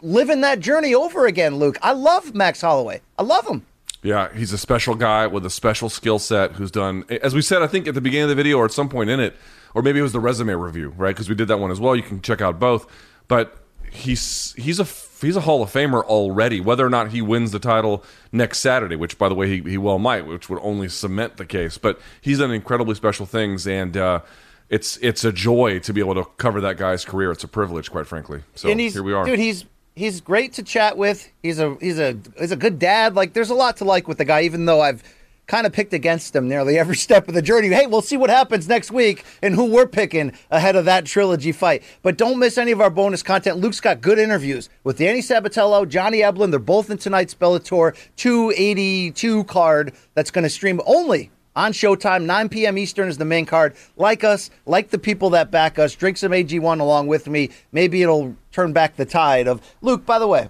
living 0.00 0.40
that 0.40 0.58
journey 0.58 0.94
over 0.94 1.26
again, 1.26 1.56
Luke. 1.56 1.78
I 1.80 1.92
love 1.92 2.34
Max 2.34 2.60
Holloway. 2.60 3.00
I 3.18 3.22
love 3.22 3.46
him. 3.46 3.64
Yeah, 4.02 4.32
he's 4.34 4.52
a 4.52 4.58
special 4.58 4.94
guy 4.94 5.26
with 5.26 5.46
a 5.46 5.50
special 5.50 5.88
skill 5.88 6.18
set 6.18 6.52
who's 6.52 6.70
done 6.70 7.04
as 7.08 7.34
we 7.34 7.42
said 7.42 7.62
I 7.62 7.66
think 7.68 7.86
at 7.86 7.94
the 7.94 8.00
beginning 8.00 8.24
of 8.24 8.28
the 8.30 8.34
video 8.34 8.58
or 8.58 8.64
at 8.64 8.72
some 8.72 8.88
point 8.88 9.10
in 9.10 9.20
it 9.20 9.36
or 9.74 9.82
maybe 9.82 9.98
it 9.98 10.02
was 10.02 10.12
the 10.12 10.20
resume 10.20 10.54
review, 10.54 10.92
right? 10.96 11.14
Because 11.14 11.28
we 11.28 11.34
did 11.34 11.48
that 11.48 11.58
one 11.58 11.70
as 11.70 11.80
well. 11.80 11.96
You 11.96 12.02
can 12.02 12.20
check 12.20 12.40
out 12.40 12.58
both. 12.58 12.86
But 13.28 13.56
he's 13.90 14.52
he's 14.54 14.80
a 14.80 14.84
he's 15.24 15.36
a 15.36 15.40
Hall 15.40 15.62
of 15.62 15.72
Famer 15.72 16.02
already. 16.02 16.60
Whether 16.60 16.84
or 16.84 16.90
not 16.90 17.10
he 17.10 17.22
wins 17.22 17.52
the 17.52 17.58
title 17.58 18.04
next 18.30 18.58
Saturday, 18.58 18.96
which 18.96 19.18
by 19.18 19.28
the 19.28 19.34
way 19.34 19.48
he, 19.48 19.70
he 19.70 19.78
well 19.78 19.98
might, 19.98 20.26
which 20.26 20.48
would 20.50 20.58
only 20.62 20.88
cement 20.88 21.36
the 21.36 21.46
case. 21.46 21.78
But 21.78 22.00
he's 22.20 22.38
done 22.38 22.50
incredibly 22.50 22.94
special 22.94 23.26
things, 23.26 23.66
and 23.66 23.96
uh, 23.96 24.20
it's 24.68 24.96
it's 24.98 25.24
a 25.24 25.32
joy 25.32 25.78
to 25.80 25.92
be 25.92 26.00
able 26.00 26.14
to 26.14 26.24
cover 26.36 26.60
that 26.62 26.76
guy's 26.76 27.04
career. 27.04 27.30
It's 27.30 27.44
a 27.44 27.48
privilege, 27.48 27.90
quite 27.90 28.06
frankly. 28.06 28.42
So 28.54 28.68
here 28.92 29.02
we 29.02 29.12
are, 29.12 29.24
dude. 29.24 29.38
He's 29.38 29.64
he's 29.94 30.20
great 30.20 30.52
to 30.54 30.62
chat 30.62 30.96
with. 30.96 31.30
He's 31.42 31.58
a 31.58 31.76
he's 31.80 31.98
a 31.98 32.18
he's 32.38 32.52
a 32.52 32.56
good 32.56 32.78
dad. 32.78 33.14
Like 33.14 33.32
there's 33.32 33.50
a 33.50 33.54
lot 33.54 33.78
to 33.78 33.84
like 33.84 34.08
with 34.08 34.18
the 34.18 34.24
guy, 34.24 34.42
even 34.42 34.64
though 34.64 34.80
I've 34.80 35.02
kind 35.46 35.66
of 35.66 35.72
picked 35.72 35.92
against 35.92 36.34
him 36.34 36.48
nearly 36.48 36.78
every 36.78 36.96
step 36.96 37.28
of 37.28 37.34
the 37.34 37.42
journey. 37.42 37.68
Hey, 37.68 37.86
we'll 37.86 38.00
see 38.00 38.16
what 38.16 38.30
happens 38.30 38.68
next 38.68 38.90
week 38.90 39.24
and 39.42 39.54
who 39.54 39.66
we're 39.66 39.88
picking 39.88 40.32
ahead 40.50 40.76
of 40.76 40.84
that 40.86 41.04
trilogy 41.04 41.52
fight. 41.52 41.82
But 42.02 42.16
don't 42.16 42.38
miss 42.38 42.58
any 42.58 42.72
of 42.72 42.80
our 42.80 42.90
bonus 42.90 43.22
content. 43.22 43.58
Luke's 43.58 43.80
got 43.80 44.00
good 44.00 44.18
interviews 44.18 44.68
with 44.84 44.98
Danny 44.98 45.20
Sabatello, 45.20 45.88
Johnny 45.88 46.20
Eblen. 46.20 46.50
They're 46.50 46.60
both 46.60 46.90
in 46.90 46.98
tonight's 46.98 47.34
Bellator 47.34 47.96
282 48.16 49.44
card 49.44 49.94
that's 50.14 50.30
going 50.30 50.44
to 50.44 50.50
stream 50.50 50.80
only 50.86 51.31
on 51.54 51.72
Showtime. 51.72 52.24
9 52.24 52.48
p.m. 52.48 52.78
Eastern 52.78 53.08
is 53.08 53.18
the 53.18 53.24
main 53.24 53.46
card. 53.46 53.74
Like 53.96 54.24
us, 54.24 54.50
like 54.66 54.90
the 54.90 54.98
people 54.98 55.30
that 55.30 55.50
back 55.50 55.78
us. 55.78 55.94
Drink 55.94 56.16
some 56.16 56.32
AG1 56.32 56.80
along 56.80 57.06
with 57.06 57.28
me. 57.28 57.50
Maybe 57.72 58.02
it'll 58.02 58.36
turn 58.52 58.72
back 58.72 58.96
the 58.96 59.04
tide 59.04 59.48
of 59.48 59.60
Luke, 59.80 60.06
by 60.06 60.18
the 60.18 60.26
way. 60.26 60.48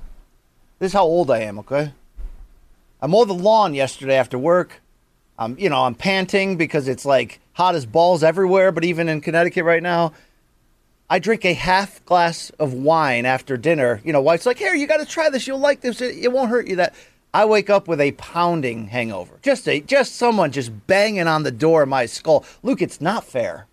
This 0.78 0.90
is 0.90 0.94
how 0.94 1.04
old 1.04 1.30
I 1.30 1.40
am, 1.40 1.58
okay? 1.60 1.92
I 3.00 3.06
mowed 3.06 3.28
the 3.28 3.34
lawn 3.34 3.74
yesterday 3.74 4.16
after 4.16 4.38
work. 4.38 4.80
I'm, 5.38 5.58
you 5.58 5.68
know, 5.68 5.82
I'm 5.84 5.94
panting 5.94 6.56
because 6.56 6.88
it's 6.88 7.04
like 7.04 7.40
hot 7.54 7.74
as 7.74 7.86
balls 7.86 8.22
everywhere, 8.22 8.72
but 8.72 8.84
even 8.84 9.08
in 9.08 9.20
Connecticut 9.20 9.64
right 9.64 9.82
now, 9.82 10.12
I 11.10 11.18
drink 11.18 11.44
a 11.44 11.52
half 11.52 12.02
glass 12.06 12.50
of 12.58 12.72
wine 12.72 13.26
after 13.26 13.56
dinner. 13.56 14.00
You 14.02 14.12
know, 14.14 14.22
wife's 14.22 14.46
like, 14.46 14.58
"Here, 14.58 14.74
you 14.74 14.86
got 14.86 14.96
to 14.96 15.04
try 15.04 15.28
this. 15.28 15.46
You'll 15.46 15.58
like 15.58 15.82
this. 15.82 16.00
It, 16.00 16.16
it 16.16 16.32
won't 16.32 16.48
hurt 16.48 16.66
you." 16.66 16.76
That 16.76 16.94
I 17.34 17.44
wake 17.46 17.70
up 17.70 17.88
with 17.88 18.00
a 18.00 18.12
pounding 18.12 18.88
hangover. 18.88 19.38
Just 19.42 19.66
a 19.66 19.80
just 19.80 20.16
someone 20.16 20.52
just 20.52 20.86
banging 20.86 21.26
on 21.26 21.42
the 21.42 21.50
door 21.50 21.82
of 21.82 21.88
my 21.88 22.06
skull. 22.06 22.44
Luke, 22.62 22.82
it's 22.82 23.00
not 23.00 23.24
fair. 23.24 23.66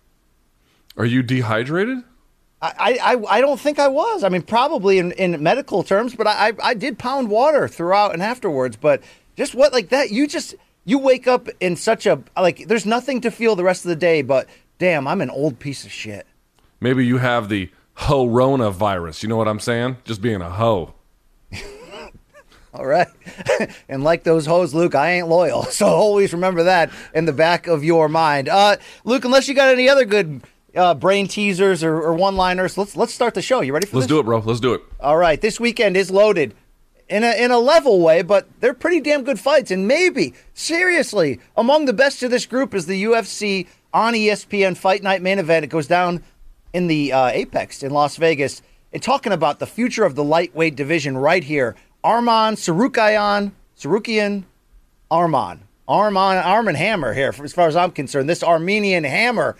Are 0.96 1.04
you 1.04 1.22
dehydrated? 1.22 1.98
I, 2.62 2.98
I, 3.02 3.36
I 3.38 3.40
don't 3.40 3.58
think 3.58 3.78
I 3.78 3.88
was. 3.88 4.22
I 4.22 4.28
mean, 4.28 4.42
probably 4.42 4.98
in, 4.98 5.12
in 5.12 5.42
medical 5.42 5.82
terms, 5.82 6.14
but 6.14 6.26
I, 6.26 6.48
I, 6.48 6.52
I 6.62 6.74
did 6.74 6.98
pound 6.98 7.30
water 7.30 7.66
throughout 7.68 8.12
and 8.12 8.22
afterwards. 8.22 8.76
But 8.76 9.02
just 9.36 9.54
what 9.54 9.72
like 9.72 9.88
that, 9.90 10.10
you 10.10 10.26
just 10.26 10.54
you 10.84 10.98
wake 10.98 11.26
up 11.26 11.48
in 11.60 11.76
such 11.76 12.06
a 12.06 12.22
like. 12.36 12.68
There's 12.68 12.86
nothing 12.86 13.20
to 13.22 13.30
feel 13.30 13.56
the 13.56 13.64
rest 13.64 13.84
of 13.84 13.88
the 13.88 13.96
day, 13.96 14.22
but 14.22 14.46
damn, 14.78 15.06
I'm 15.06 15.20
an 15.20 15.30
old 15.30 15.58
piece 15.58 15.84
of 15.84 15.92
shit. 15.92 16.26
Maybe 16.80 17.06
you 17.06 17.18
have 17.18 17.48
the 17.48 17.70
Horona 17.96 18.72
virus. 18.72 19.22
You 19.22 19.28
know 19.28 19.36
what 19.36 19.48
I'm 19.48 19.60
saying? 19.60 19.98
Just 20.04 20.22
being 20.22 20.40
a 20.40 20.50
hoe. 20.50 20.94
All 22.72 22.86
right. 22.86 23.08
and 23.88 24.04
like 24.04 24.22
those 24.22 24.46
hoes, 24.46 24.74
Luke, 24.74 24.94
I 24.94 25.12
ain't 25.12 25.28
loyal. 25.28 25.64
So 25.70 25.86
always 25.86 26.32
remember 26.32 26.64
that 26.64 26.90
in 27.14 27.24
the 27.24 27.32
back 27.32 27.66
of 27.66 27.82
your 27.82 28.08
mind. 28.08 28.48
Uh, 28.48 28.76
Luke, 29.04 29.24
unless 29.24 29.48
you 29.48 29.54
got 29.54 29.70
any 29.70 29.88
other 29.88 30.04
good 30.04 30.42
uh, 30.76 30.94
brain 30.94 31.26
teasers 31.26 31.82
or, 31.82 31.96
or 31.96 32.12
one-liners, 32.12 32.76
let's 32.76 32.96
let's 32.96 33.14
start 33.14 33.34
the 33.34 33.40
show. 33.40 33.60
You 33.62 33.72
ready 33.72 33.86
for 33.86 33.92
this? 33.92 33.94
Let's 33.94 34.06
this? 34.06 34.16
do 34.16 34.20
it, 34.20 34.24
bro. 34.24 34.38
Let's 34.40 34.60
do 34.60 34.74
it. 34.74 34.82
All 35.00 35.16
right. 35.16 35.40
This 35.40 35.58
weekend 35.58 35.96
is 35.96 36.10
loaded 36.10 36.54
in 37.08 37.24
a 37.24 37.32
in 37.32 37.50
a 37.50 37.58
level 37.58 38.00
way, 38.00 38.22
but 38.22 38.46
they're 38.60 38.74
pretty 38.74 39.00
damn 39.00 39.24
good 39.24 39.40
fights. 39.40 39.70
And 39.70 39.88
maybe 39.88 40.34
seriously, 40.52 41.40
among 41.56 41.86
the 41.86 41.92
best 41.92 42.22
of 42.22 42.30
this 42.30 42.44
group 42.46 42.74
is 42.74 42.86
the 42.86 43.04
UFC 43.04 43.66
on 43.92 44.12
ESPN 44.14 44.76
Fight 44.76 45.02
Night 45.02 45.22
main 45.22 45.38
event. 45.38 45.64
It 45.64 45.68
goes 45.68 45.86
down 45.86 46.22
in 46.72 46.86
the 46.86 47.12
uh, 47.12 47.28
Apex 47.28 47.82
in 47.82 47.92
Las 47.92 48.16
Vegas. 48.16 48.62
And 48.92 49.02
talking 49.02 49.32
about 49.32 49.60
the 49.60 49.66
future 49.66 50.04
of 50.04 50.16
the 50.16 50.24
lightweight 50.24 50.74
division 50.74 51.16
right 51.16 51.44
here, 51.44 51.76
Arman 52.02 52.54
Sarukian, 52.54 53.52
Sarukian, 53.78 54.44
Arman, 55.10 55.60
Arman, 55.86 56.42
Arman 56.42 56.74
Hammer 56.74 57.12
here, 57.12 57.34
as 57.42 57.52
far 57.52 57.68
as 57.68 57.76
I'm 57.76 57.90
concerned. 57.90 58.28
This 58.28 58.42
Armenian 58.42 59.04
Hammer 59.04 59.56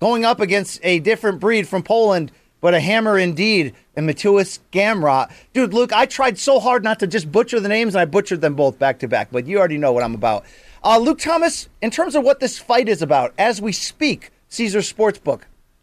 going 0.00 0.24
up 0.24 0.40
against 0.40 0.80
a 0.82 1.00
different 1.00 1.38
breed 1.38 1.68
from 1.68 1.82
Poland, 1.82 2.32
but 2.62 2.72
a 2.72 2.80
hammer 2.80 3.18
indeed, 3.18 3.74
and 3.94 4.08
Matuis 4.08 4.60
Gamrot. 4.72 5.30
Dude, 5.52 5.74
Luke, 5.74 5.92
I 5.92 6.06
tried 6.06 6.38
so 6.38 6.60
hard 6.60 6.82
not 6.82 6.98
to 7.00 7.06
just 7.06 7.30
butcher 7.30 7.60
the 7.60 7.68
names, 7.68 7.94
and 7.94 8.00
I 8.00 8.06
butchered 8.06 8.40
them 8.40 8.54
both 8.54 8.78
back 8.78 9.00
to 9.00 9.08
back, 9.08 9.28
but 9.30 9.46
you 9.46 9.58
already 9.58 9.78
know 9.78 9.92
what 9.92 10.02
I'm 10.02 10.14
about. 10.14 10.44
Uh, 10.82 10.98
Luke 10.98 11.18
Thomas, 11.18 11.68
in 11.82 11.90
terms 11.90 12.14
of 12.14 12.24
what 12.24 12.40
this 12.40 12.58
fight 12.58 12.88
is 12.88 13.02
about, 13.02 13.34
as 13.36 13.60
we 13.60 13.70
speak, 13.70 14.30
Caesar 14.48 14.80
Sportsbook, 14.80 15.42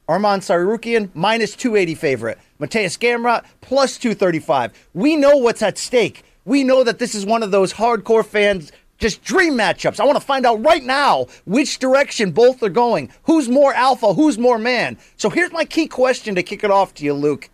Arman 0.09 0.39
Tsarukyan, 0.39 1.11
minus 1.13 1.55
280 1.55 1.93
favorite. 1.93 2.39
Mateusz 2.59 2.97
Gamrot, 2.97 3.45
plus 3.61 3.99
235. 3.99 4.89
We 4.95 5.15
know 5.15 5.37
what's 5.37 5.61
at 5.61 5.77
stake. 5.77 6.23
We 6.45 6.63
know 6.63 6.83
that 6.83 6.97
this 6.97 7.13
is 7.13 7.27
one 7.27 7.43
of 7.43 7.51
those 7.51 7.73
hardcore 7.73 8.25
fans 8.25 8.71
just 8.97 9.23
dream 9.23 9.53
matchups. 9.53 9.99
I 9.99 10.05
want 10.05 10.17
to 10.17 10.25
find 10.25 10.45
out 10.45 10.63
right 10.63 10.83
now 10.83 11.27
which 11.45 11.79
direction 11.79 12.31
both 12.31 12.61
are 12.63 12.69
going. 12.69 13.11
Who's 13.23 13.47
more 13.47 13.73
alpha? 13.73 14.13
Who's 14.13 14.37
more 14.37 14.57
man? 14.57 14.97
So 15.15 15.29
here's 15.29 15.53
my 15.53 15.63
key 15.63 15.87
question 15.87 16.35
to 16.35 16.43
kick 16.43 16.63
it 16.63 16.71
off 16.71 16.95
to 16.95 17.05
you, 17.05 17.13
Luke. 17.13 17.49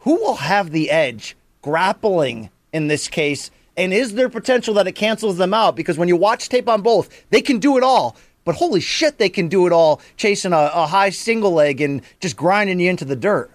Who 0.00 0.16
will 0.16 0.36
have 0.36 0.70
the 0.70 0.90
edge 0.90 1.36
grappling 1.62 2.50
in 2.72 2.88
this 2.88 3.08
case? 3.08 3.50
And 3.76 3.94
is 3.94 4.14
there 4.14 4.28
potential 4.28 4.74
that 4.74 4.88
it 4.88 4.92
cancels 4.92 5.38
them 5.38 5.54
out? 5.54 5.76
Because 5.76 5.96
when 5.96 6.08
you 6.08 6.16
watch 6.16 6.48
tape 6.48 6.68
on 6.68 6.82
both, 6.82 7.24
they 7.30 7.40
can 7.40 7.58
do 7.58 7.78
it 7.78 7.84
all. 7.84 8.16
But 8.44 8.56
holy 8.56 8.80
shit, 8.80 9.18
they 9.18 9.28
can 9.28 9.48
do 9.48 9.66
it 9.66 9.72
all 9.72 10.00
chasing 10.16 10.52
a, 10.52 10.70
a 10.74 10.86
high 10.86 11.10
single 11.10 11.52
leg 11.52 11.80
and 11.80 12.02
just 12.20 12.36
grinding 12.36 12.80
you 12.80 12.90
into 12.90 13.04
the 13.04 13.16
dirt. 13.16 13.50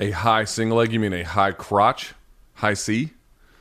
A 0.00 0.10
high 0.12 0.44
single 0.44 0.78
leg? 0.78 0.92
You 0.92 1.00
mean 1.00 1.12
a 1.12 1.24
high 1.24 1.52
crotch? 1.52 2.14
High 2.54 2.74
C? 2.74 3.10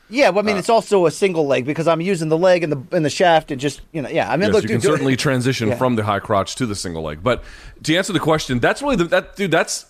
Yeah, 0.09 0.29
well, 0.29 0.39
I 0.39 0.47
mean, 0.47 0.55
uh, 0.55 0.59
it's 0.59 0.69
also 0.69 1.05
a 1.05 1.11
single 1.11 1.47
leg 1.47 1.65
because 1.65 1.85
I'm 1.87 1.99
using 1.99 2.29
the 2.29 2.37
leg 2.37 2.63
and 2.63 2.71
the 2.71 2.95
and 2.95 3.03
the 3.03 3.09
shaft 3.09 3.51
and 3.51 3.59
just 3.59 3.81
you 3.91 4.01
know, 4.01 4.07
yeah. 4.07 4.31
I 4.31 4.37
mean, 4.37 4.47
Yes, 4.47 4.53
look, 4.53 4.63
you 4.63 4.69
dude, 4.69 4.81
can 4.81 4.89
certainly 4.89 5.15
transition 5.17 5.67
Yeah. 5.69 5.75
from 5.75 5.95
the 5.97 6.03
high 6.03 6.19
crotch 6.19 6.55
to 6.55 6.65
the 6.65 6.75
single 6.75 7.03
leg. 7.03 7.21
But 7.21 7.43
to 7.83 7.95
answer 7.95 8.13
the 8.13 8.19
question, 8.21 8.59
that's 8.59 8.81
really 8.81 8.95
the, 8.95 9.03
that 9.05 9.35
dude. 9.35 9.51
That's 9.51 9.85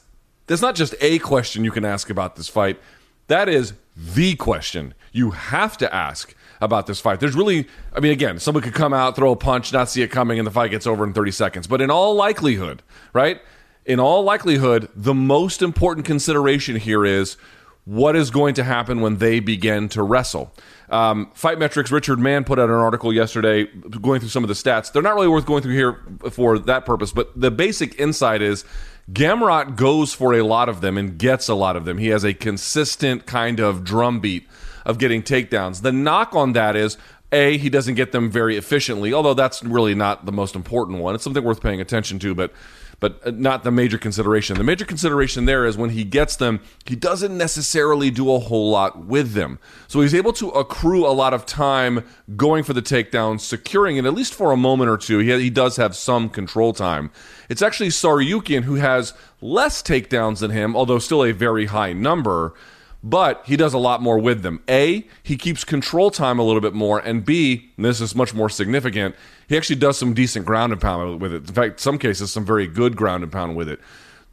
that's 0.48 0.62
not 0.62 0.74
just 0.74 0.96
a 1.02 1.20
question 1.20 1.64
you 1.64 1.72
can 1.72 1.86
ask 1.86 2.10
about 2.10 2.36
this 2.36 2.50
fight. 2.50 2.80
That 3.28 3.48
is 3.48 3.74
the 3.96 4.36
question 4.36 4.96
you 5.12 5.32
have 5.32 5.78
to 5.78 5.94
ask 5.94 6.34
about 6.62 6.88
this 6.88 7.00
fight. 7.00 7.20
There's 7.20 7.36
really, 7.36 7.68
I 7.94 8.00
mean, 8.00 8.12
again, 8.12 8.40
someone 8.40 8.64
could 8.64 8.74
come 8.74 8.94
out, 8.94 9.16
throw 9.16 9.32
a 9.32 9.36
punch, 9.36 9.74
not 9.74 9.90
see 9.90 10.02
it 10.02 10.10
coming, 10.10 10.40
and 10.40 10.48
the 10.48 10.52
fight 10.52 10.72
gets 10.72 10.88
over 10.88 11.04
in 11.04 11.14
30 11.14 11.32
seconds. 11.32 11.68
But 11.68 11.82
in 11.82 11.90
all 11.90 12.16
likelihood, 12.16 12.82
right? 13.14 13.42
In 13.86 14.00
all 14.00 14.24
likelihood, 14.24 14.90
the 14.96 15.14
most 15.14 15.62
important 15.62 16.06
consideration 16.06 16.76
here 16.76 17.06
is 17.06 17.38
what 17.86 18.18
is 18.18 18.32
going 18.32 18.54
to 18.54 18.66
happen 18.66 19.00
when 19.00 19.18
they 19.18 19.40
begin 19.40 19.88
to 19.88 20.04
wrestle. 20.04 20.54
Um, 20.90 21.32
Fight 21.34 21.58
Metrics, 21.58 21.90
Richard 21.90 22.20
Mann 22.20 22.44
put 22.44 22.60
out 22.60 22.70
an 22.70 22.76
article 22.76 23.14
yesterday 23.14 23.66
going 23.66 24.20
through 24.20 24.30
some 24.30 24.44
of 24.44 24.50
the 24.50 24.54
stats. 24.56 24.92
They're 24.92 25.02
not 25.02 25.16
really 25.16 25.30
worth 25.30 25.46
going 25.46 25.64
through 25.64 25.74
here 25.74 26.04
for 26.32 26.60
that 26.60 26.86
purpose, 26.86 27.14
but 27.14 27.40
the 27.40 27.50
basic 27.50 27.98
insight 27.98 28.42
is 28.42 28.66
Gamrot 29.12 29.78
goes 29.78 30.14
for 30.14 30.34
a 30.34 30.42
lot 30.42 30.68
of 30.68 30.82
them 30.82 30.98
and 30.98 31.18
gets 31.18 31.48
a 31.48 31.56
lot 31.56 31.78
of 31.78 31.86
them. 31.86 31.98
He 31.98 32.08
has 32.08 32.26
a 32.26 32.34
consistent 32.34 33.26
kind 33.26 33.62
of 33.62 33.86
drumbeat 33.86 34.50
of 34.88 34.98
getting 34.98 35.22
takedowns. 35.22 35.84
The 35.84 35.92
knock 35.92 36.34
on 36.34 36.54
that 36.54 36.76
is 36.76 36.98
a 37.32 37.58
he 37.58 37.70
doesn't 37.70 37.96
get 37.96 38.14
them 38.14 38.32
very 38.32 38.58
efficiently, 38.58 39.14
although 39.14 39.36
that's 39.36 39.62
really 39.62 39.94
not 39.94 40.26
the 40.26 40.32
most 40.32 40.56
important 40.56 41.00
one. 41.00 41.14
It's 41.14 41.24
something 41.24 41.44
worth 41.44 41.62
paying 41.62 41.82
attention 41.82 42.18
to, 42.20 42.34
but 42.34 42.52
but 43.00 43.20
uh, 43.28 43.32
not 43.32 43.64
the 43.64 43.70
major 43.70 43.98
consideration. 43.98 44.58
The 44.58 44.64
major 44.64 44.86
consideration 44.86 45.46
there 45.46 45.66
is 45.66 45.78
when 45.78 45.92
he 45.92 46.04
gets 46.04 46.36
them, 46.38 46.62
he 46.86 46.96
doesn't 46.96 47.38
necessarily 47.38 48.10
do 48.10 48.34
a 48.34 48.40
whole 48.40 48.72
lot 48.72 49.06
with 49.06 49.34
them. 49.34 49.60
So 49.88 50.02
he's 50.02 50.16
able 50.16 50.34
to 50.34 50.50
accrue 50.50 51.06
a 51.06 51.12
lot 51.12 51.34
of 51.34 51.46
time 51.46 52.04
going 52.36 52.64
for 52.64 52.74
the 52.74 52.82
takedown, 52.82 53.40
securing 53.40 53.98
it 53.98 54.06
at 54.06 54.16
least 54.16 54.34
for 54.34 54.52
a 54.52 54.58
moment 54.58 54.90
or 54.90 54.98
two. 54.98 55.20
He, 55.20 55.38
he 55.40 55.50
does 55.52 55.76
have 55.76 55.96
some 55.96 56.30
control 56.30 56.74
time. 56.74 57.12
It's 57.50 57.62
actually 57.62 57.90
Tsarukyan 57.90 58.64
who 58.64 58.76
has 58.76 59.14
less 59.42 59.84
takedowns 59.84 60.40
than 60.40 60.52
him, 60.52 60.76
although 60.76 60.98
still 60.98 61.24
a 61.24 61.34
very 61.34 61.66
high 61.66 61.94
number 61.94 62.56
but 63.04 63.42
he 63.46 63.56
does 63.56 63.74
a 63.74 63.78
lot 63.78 64.02
more 64.02 64.18
with 64.20 64.42
them. 64.42 64.62
A, 64.70 65.08
he 65.24 65.38
keeps 65.38 65.64
control 65.64 66.12
time 66.12 66.40
a 66.40 66.44
little 66.44 66.62
bit 66.62 66.74
more, 66.74 67.00
and 67.00 67.24
B, 67.24 67.72
and 67.78 67.86
this 67.86 68.02
is 68.02 68.16
much 68.16 68.34
more 68.34 68.50
significant, 68.50 69.16
he 69.48 69.56
actually 69.56 69.78
does 69.78 69.98
some 69.98 70.14
decent 70.14 70.46
ground 70.46 70.74
and 70.74 70.82
pound 70.82 71.22
with 71.22 71.34
it. 71.34 71.48
In 71.48 71.54
fact, 71.54 71.80
some 71.80 71.98
cases, 71.98 72.32
some 72.32 72.46
very 72.46 72.68
good 72.68 72.96
ground 72.96 73.24
and 73.24 73.32
pound 73.32 73.56
with 73.56 73.70
it. 73.70 73.80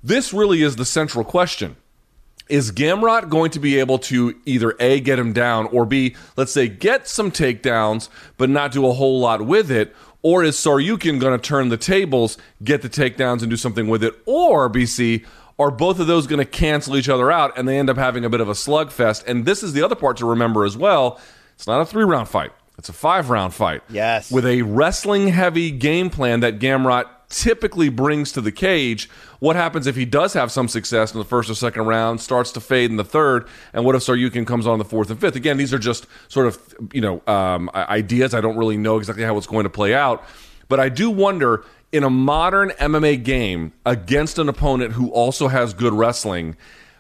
This 0.03 0.33
really 0.33 0.63
is 0.63 0.77
the 0.77 0.85
central 0.85 1.25
question. 1.25 1.77
Is 2.49 2.73
Gamrot 2.73 3.31
going 3.31 3.51
to 3.53 3.59
be 3.59 3.79
able 3.79 3.99
to 4.01 4.35
either 4.45 4.77
A, 4.79 5.01
get 5.01 5.19
him 5.19 5.33
down, 5.33 5.67
or 5.69 5.87
B, 5.87 6.15
let's 6.37 6.53
say, 6.53 6.69
get 6.69 7.09
some 7.09 7.31
takedowns, 7.31 8.11
but 8.37 8.51
not 8.51 8.73
do 8.73 8.87
a 8.87 8.93
whole 8.93 9.19
lot 9.19 9.47
with 9.47 9.71
it? 9.71 9.95
Or 10.21 10.43
is 10.43 10.57
Tsarukyan 10.57 11.21
going 11.21 11.39
to 11.39 11.43
turn 11.43 11.69
the 11.69 11.77
tables, 11.77 12.37
get 12.63 12.83
the 12.83 12.89
takedowns, 12.89 13.41
and 13.41 13.51
do 13.51 13.57
something 13.57 13.89
with 13.89 14.03
it? 14.03 14.15
Or, 14.27 14.69
BC, 14.69 15.25
are 15.59 15.71
both 15.71 16.01
of 16.01 16.07
those 16.07 16.27
going 16.27 16.39
to 16.39 16.45
cancel 16.45 16.97
each 16.97 17.09
other 17.09 17.31
out 17.31 17.57
and 17.57 17.69
they 17.69 17.79
end 17.79 17.91
up 17.91 17.97
having 17.97 18.25
a 18.25 18.31
bit 18.31 18.41
of 18.41 18.49
a 18.49 18.53
slugfest? 18.53 19.27
And 19.27 19.45
this 19.45 19.63
is 19.63 19.73
the 19.73 19.83
other 19.83 19.95
part 19.95 20.17
to 20.19 20.27
remember 20.27 20.65
as 20.65 20.77
well. 20.77 21.21
It's 21.55 21.67
not 21.67 21.81
a 21.81 21.87
three 21.87 22.05
round 22.05 22.29
fight, 22.29 22.53
it's 22.79 22.89
a 22.89 22.93
five 22.93 23.31
round 23.31 23.55
fight. 23.55 23.83
Yes. 23.89 24.31
With 24.31 24.47
a 24.47 24.63
wrestling 24.63 25.29
heavy 25.29 25.71
game 25.71 26.11
plan 26.11 26.41
that 26.41 26.59
Gamrot 26.59 27.07
typically 27.29 27.89
brings 27.89 28.33
to 28.33 28.41
the 28.41 28.53
cage. 28.53 29.09
What 29.41 29.57
happens 29.57 29.87
if 29.87 29.97
he 29.97 30.05
does 30.05 30.33
have 30.35 30.53
some 30.53 30.69
success 30.69 31.13
in 31.13 31.19
the 31.19 31.25
first 31.25 31.51
or 31.51 31.55
second 31.55 31.87
round, 31.87 32.21
starts 32.21 32.53
to 32.53 32.61
fade 32.61 32.91
in 32.91 32.97
the 32.97 33.05
third, 33.05 33.49
and 33.73 33.85
what 33.85 33.95
if 33.95 34.03
Tsarukyan 34.03 34.47
comes 34.47 34.67
on 34.67 34.79
the 34.79 34.85
fourth 34.85 35.11
and 35.11 35.21
fifth? 35.21 35.37
Again, 35.37 35.57
these 35.57 35.75
are 35.75 35.79
just 35.79 36.07
sort 36.29 36.47
of 36.47 36.59
you 36.93 37.01
know 37.01 37.23
um, 37.27 37.71
ideas. 37.75 38.35
I 38.35 38.41
don't 38.41 38.57
really 38.57 38.77
know 38.77 38.99
exactly 38.99 39.25
how 39.25 39.37
it's 39.37 39.47
going 39.47 39.65
to 39.65 39.71
play 39.71 39.95
out, 39.95 40.25
but 40.69 40.81
I 40.81 40.89
do 40.89 41.11
wonder 41.11 41.65
in 41.95 42.03
a 42.03 42.11
modern 42.11 42.71
MMA 42.71 43.23
game 43.23 43.73
against 43.87 44.37
an 44.39 44.49
opponent 44.49 44.95
who 44.95 45.11
also 45.11 45.47
has 45.47 45.73
good 45.73 45.93
wrestling, 45.93 46.57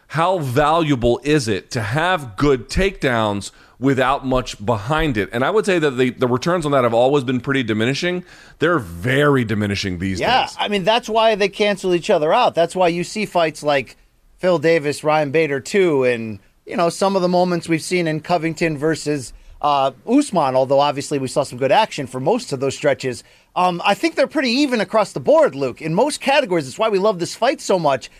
how 0.06 0.38
valuable 0.38 1.20
is 1.24 1.48
it 1.48 1.68
to 1.72 1.80
have 1.80 2.36
good 2.36 2.68
takedowns 2.68 3.50
without 3.80 4.24
much 4.24 4.64
behind 4.64 5.16
it? 5.16 5.28
And 5.32 5.44
I 5.44 5.50
would 5.50 5.66
say 5.66 5.80
that 5.80 5.90
the, 5.92 6.10
the 6.10 6.28
returns 6.28 6.64
on 6.64 6.70
that 6.70 6.84
have 6.84 6.94
always 6.94 7.24
been 7.24 7.40
pretty 7.40 7.64
diminishing. 7.64 8.24
They're 8.60 8.78
very 8.78 9.44
diminishing 9.44 9.98
these 9.98 10.20
Yeah, 10.20 10.42
days. 10.44 10.54
Yeah, 10.56 10.64
I 10.64 10.68
mean 10.68 10.84
that's 10.84 11.08
why 11.08 11.34
they 11.34 11.48
cancel 11.48 11.92
each 11.92 12.08
other 12.08 12.32
out. 12.32 12.54
That's 12.54 12.76
why 12.76 12.86
you 12.86 13.02
see 13.02 13.26
fights 13.26 13.64
like 13.64 13.96
Phil 14.38 14.60
Davis, 14.60 15.02
Ryan 15.02 15.32
Bader 15.32 15.58
too, 15.58 16.04
and 16.04 16.38
you 16.64 16.76
know 16.76 16.88
some 16.88 17.16
of 17.16 17.22
the 17.22 17.28
moments 17.28 17.68
we've 17.68 17.82
seen 17.82 18.06
in 18.06 18.20
Covington 18.20 18.78
versus 18.78 19.32
uh, 19.64 19.92
Usman. 20.06 20.54
Although 20.54 20.78
obviously 20.78 21.18
we 21.18 21.26
saw 21.26 21.42
some 21.42 21.58
good 21.58 21.72
action 21.72 22.06
for 22.06 22.20
most 22.20 22.52
of 22.52 22.60
those 22.60 22.76
stretches. 22.76 23.24
Um, 23.56 23.80
I 23.84 23.94
think 23.94 24.14
they're 24.14 24.26
pretty 24.26 24.50
even 24.50 24.80
across 24.80 25.12
the 25.12 25.20
board, 25.20 25.54
Luke. 25.56 25.80
In 25.80 25.94
most 25.94 26.20
categories, 26.20 26.68
It's 26.68 26.78
why 26.78 26.90
we 26.90 26.98
love 26.98 27.18
this 27.18 27.34
fight 27.34 27.60
so 27.60 27.78
much. 27.78 28.10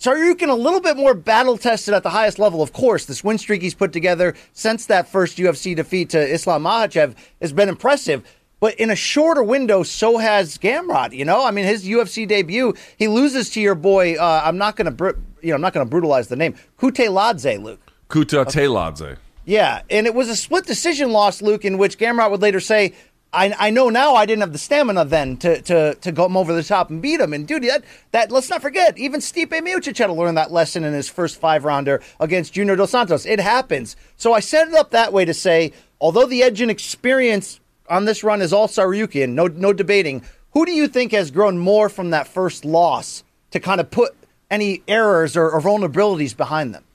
Tsarukyan 0.00 0.48
a 0.48 0.54
little 0.54 0.80
bit 0.80 0.96
more 0.96 1.14
battle 1.14 1.56
tested 1.56 1.94
at 1.94 2.02
the 2.02 2.10
highest 2.10 2.38
level, 2.38 2.62
of 2.62 2.72
course. 2.72 3.04
This 3.06 3.22
win 3.22 3.38
streak 3.38 3.62
he's 3.62 3.74
put 3.74 3.92
together 3.92 4.34
since 4.52 4.86
that 4.86 5.08
first 5.08 5.38
UFC 5.38 5.76
defeat 5.76 6.10
to 6.10 6.18
Islam 6.20 6.64
Makhachev 6.64 7.14
has 7.40 7.52
been 7.52 7.68
impressive. 7.68 8.22
But 8.58 8.74
in 8.76 8.90
a 8.90 8.96
shorter 8.96 9.42
window, 9.42 9.82
so 9.82 10.16
has 10.16 10.56
Gamrot. 10.56 11.12
You 11.12 11.26
know, 11.26 11.44
I 11.44 11.50
mean, 11.50 11.66
his 11.66 11.86
UFC 11.86 12.26
debut, 12.26 12.74
he 12.96 13.06
loses 13.06 13.50
to 13.50 13.60
your 13.60 13.74
boy. 13.74 14.14
Uh, 14.14 14.42
I'm 14.44 14.56
not 14.56 14.76
going 14.76 14.86
to, 14.86 14.90
br- 14.90 15.10
you 15.42 15.50
know, 15.50 15.56
I'm 15.56 15.60
not 15.60 15.74
going 15.74 15.84
to 15.84 15.90
brutalize 15.90 16.28
the 16.28 16.36
name, 16.36 16.54
Kutateladze, 16.78 17.62
Luke. 17.62 17.80
Kuta 18.08 18.46
Teladze. 18.46 19.18
Yeah, 19.46 19.82
and 19.88 20.06
it 20.08 20.14
was 20.14 20.28
a 20.28 20.34
split 20.34 20.66
decision 20.66 21.12
loss, 21.12 21.40
Luke, 21.40 21.64
in 21.64 21.78
which 21.78 21.98
Gamrot 21.98 22.32
would 22.32 22.42
later 22.42 22.58
say, 22.58 22.94
I, 23.32 23.54
I 23.56 23.70
know 23.70 23.90
now 23.90 24.14
I 24.14 24.26
didn't 24.26 24.40
have 24.40 24.52
the 24.52 24.58
stamina 24.58 25.04
then 25.04 25.36
to, 25.38 25.62
to, 25.62 25.94
to 25.94 26.12
go 26.12 26.24
over 26.24 26.52
the 26.52 26.64
top 26.64 26.90
and 26.90 27.00
beat 27.00 27.20
him. 27.20 27.32
And 27.32 27.46
dude, 27.46 27.62
that, 27.64 27.84
that 28.10 28.32
let's 28.32 28.50
not 28.50 28.60
forget, 28.60 28.98
even 28.98 29.20
Stipe 29.20 29.50
Miocic 29.50 29.98
had 29.98 30.08
to 30.08 30.12
learn 30.12 30.34
that 30.34 30.50
lesson 30.50 30.82
in 30.82 30.92
his 30.94 31.08
first 31.08 31.38
five 31.38 31.64
rounder 31.64 32.02
against 32.18 32.54
Junior 32.54 32.74
Dos 32.74 32.90
Santos. 32.90 33.24
It 33.24 33.38
happens. 33.38 33.94
So 34.16 34.32
I 34.32 34.40
set 34.40 34.68
it 34.68 34.74
up 34.74 34.90
that 34.90 35.12
way 35.12 35.24
to 35.24 35.34
say, 35.34 35.72
although 36.00 36.26
the 36.26 36.42
edge 36.42 36.60
and 36.60 36.70
experience 36.70 37.60
on 37.88 38.04
this 38.04 38.24
run 38.24 38.42
is 38.42 38.52
all 38.52 38.66
Tsarukyan, 38.66 39.30
no 39.30 39.46
no 39.46 39.72
debating. 39.72 40.24
Who 40.54 40.66
do 40.66 40.72
you 40.72 40.88
think 40.88 41.12
has 41.12 41.30
grown 41.30 41.58
more 41.58 41.88
from 41.88 42.10
that 42.10 42.26
first 42.26 42.64
loss 42.64 43.22
to 43.52 43.60
kind 43.60 43.80
of 43.80 43.92
put 43.92 44.16
any 44.50 44.82
errors 44.88 45.36
or, 45.36 45.50
or 45.50 45.60
vulnerabilities 45.60 46.36
behind 46.36 46.74
them? 46.74 46.85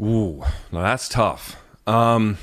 Ooh, 0.00 0.42
now 0.72 0.82
that's 0.82 1.08
tough. 1.08 1.56
Um, 1.86 2.38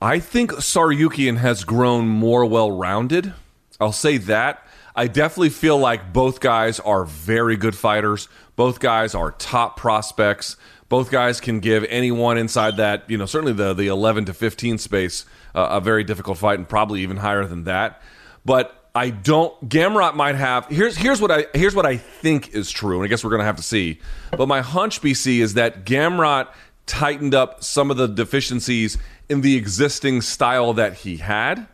I 0.00 0.18
think 0.18 0.52
Tsarukyan 0.52 1.38
has 1.38 1.64
grown 1.64 2.08
more 2.08 2.44
well 2.46 2.70
rounded. 2.70 3.34
I'll 3.80 3.92
say 3.92 4.18
that. 4.18 4.66
I 4.94 5.06
definitely 5.06 5.50
feel 5.50 5.78
like 5.78 6.12
both 6.12 6.40
guys 6.40 6.80
are 6.80 7.04
very 7.04 7.56
good 7.56 7.76
fighters. 7.76 8.28
Both 8.56 8.80
guys 8.80 9.14
are 9.14 9.32
top 9.32 9.76
prospects. 9.76 10.56
Both 10.88 11.10
guys 11.10 11.40
can 11.40 11.60
give 11.60 11.84
anyone 11.88 12.36
inside 12.36 12.76
that, 12.78 13.08
you 13.08 13.16
know, 13.16 13.26
certainly 13.26 13.52
the 13.52 13.74
the 13.74 13.86
11 13.88 14.26
to 14.26 14.34
15 14.34 14.78
space 14.78 15.24
uh, 15.54 15.68
a 15.70 15.80
very 15.80 16.04
difficult 16.04 16.38
fight 16.38 16.58
and 16.58 16.68
probably 16.68 17.02
even 17.02 17.18
higher 17.18 17.44
than 17.44 17.64
that. 17.64 18.02
But 18.44 18.79
I 18.94 19.10
don't. 19.10 19.68
Gamrot 19.68 20.14
might 20.14 20.34
have. 20.34 20.66
Here's 20.66 20.96
here's 20.96 21.20
what 21.20 21.30
I 21.30 21.46
here's 21.54 21.74
what 21.74 21.86
I 21.86 21.96
think 21.96 22.54
is 22.54 22.70
true, 22.70 22.96
and 22.96 23.04
I 23.04 23.08
guess 23.08 23.22
we're 23.22 23.30
gonna 23.30 23.44
have 23.44 23.56
to 23.56 23.62
see. 23.62 24.00
But 24.36 24.48
my 24.48 24.60
hunch, 24.60 25.00
BC, 25.00 25.38
is 25.38 25.54
that 25.54 25.84
Gamrot 25.84 26.48
tightened 26.86 27.34
up 27.34 27.62
some 27.62 27.90
of 27.90 27.96
the 27.96 28.08
deficiencies 28.08 28.98
in 29.28 29.42
the 29.42 29.56
existing 29.56 30.22
style 30.22 30.72
that 30.74 30.94
he 30.94 31.18
had. 31.18 31.66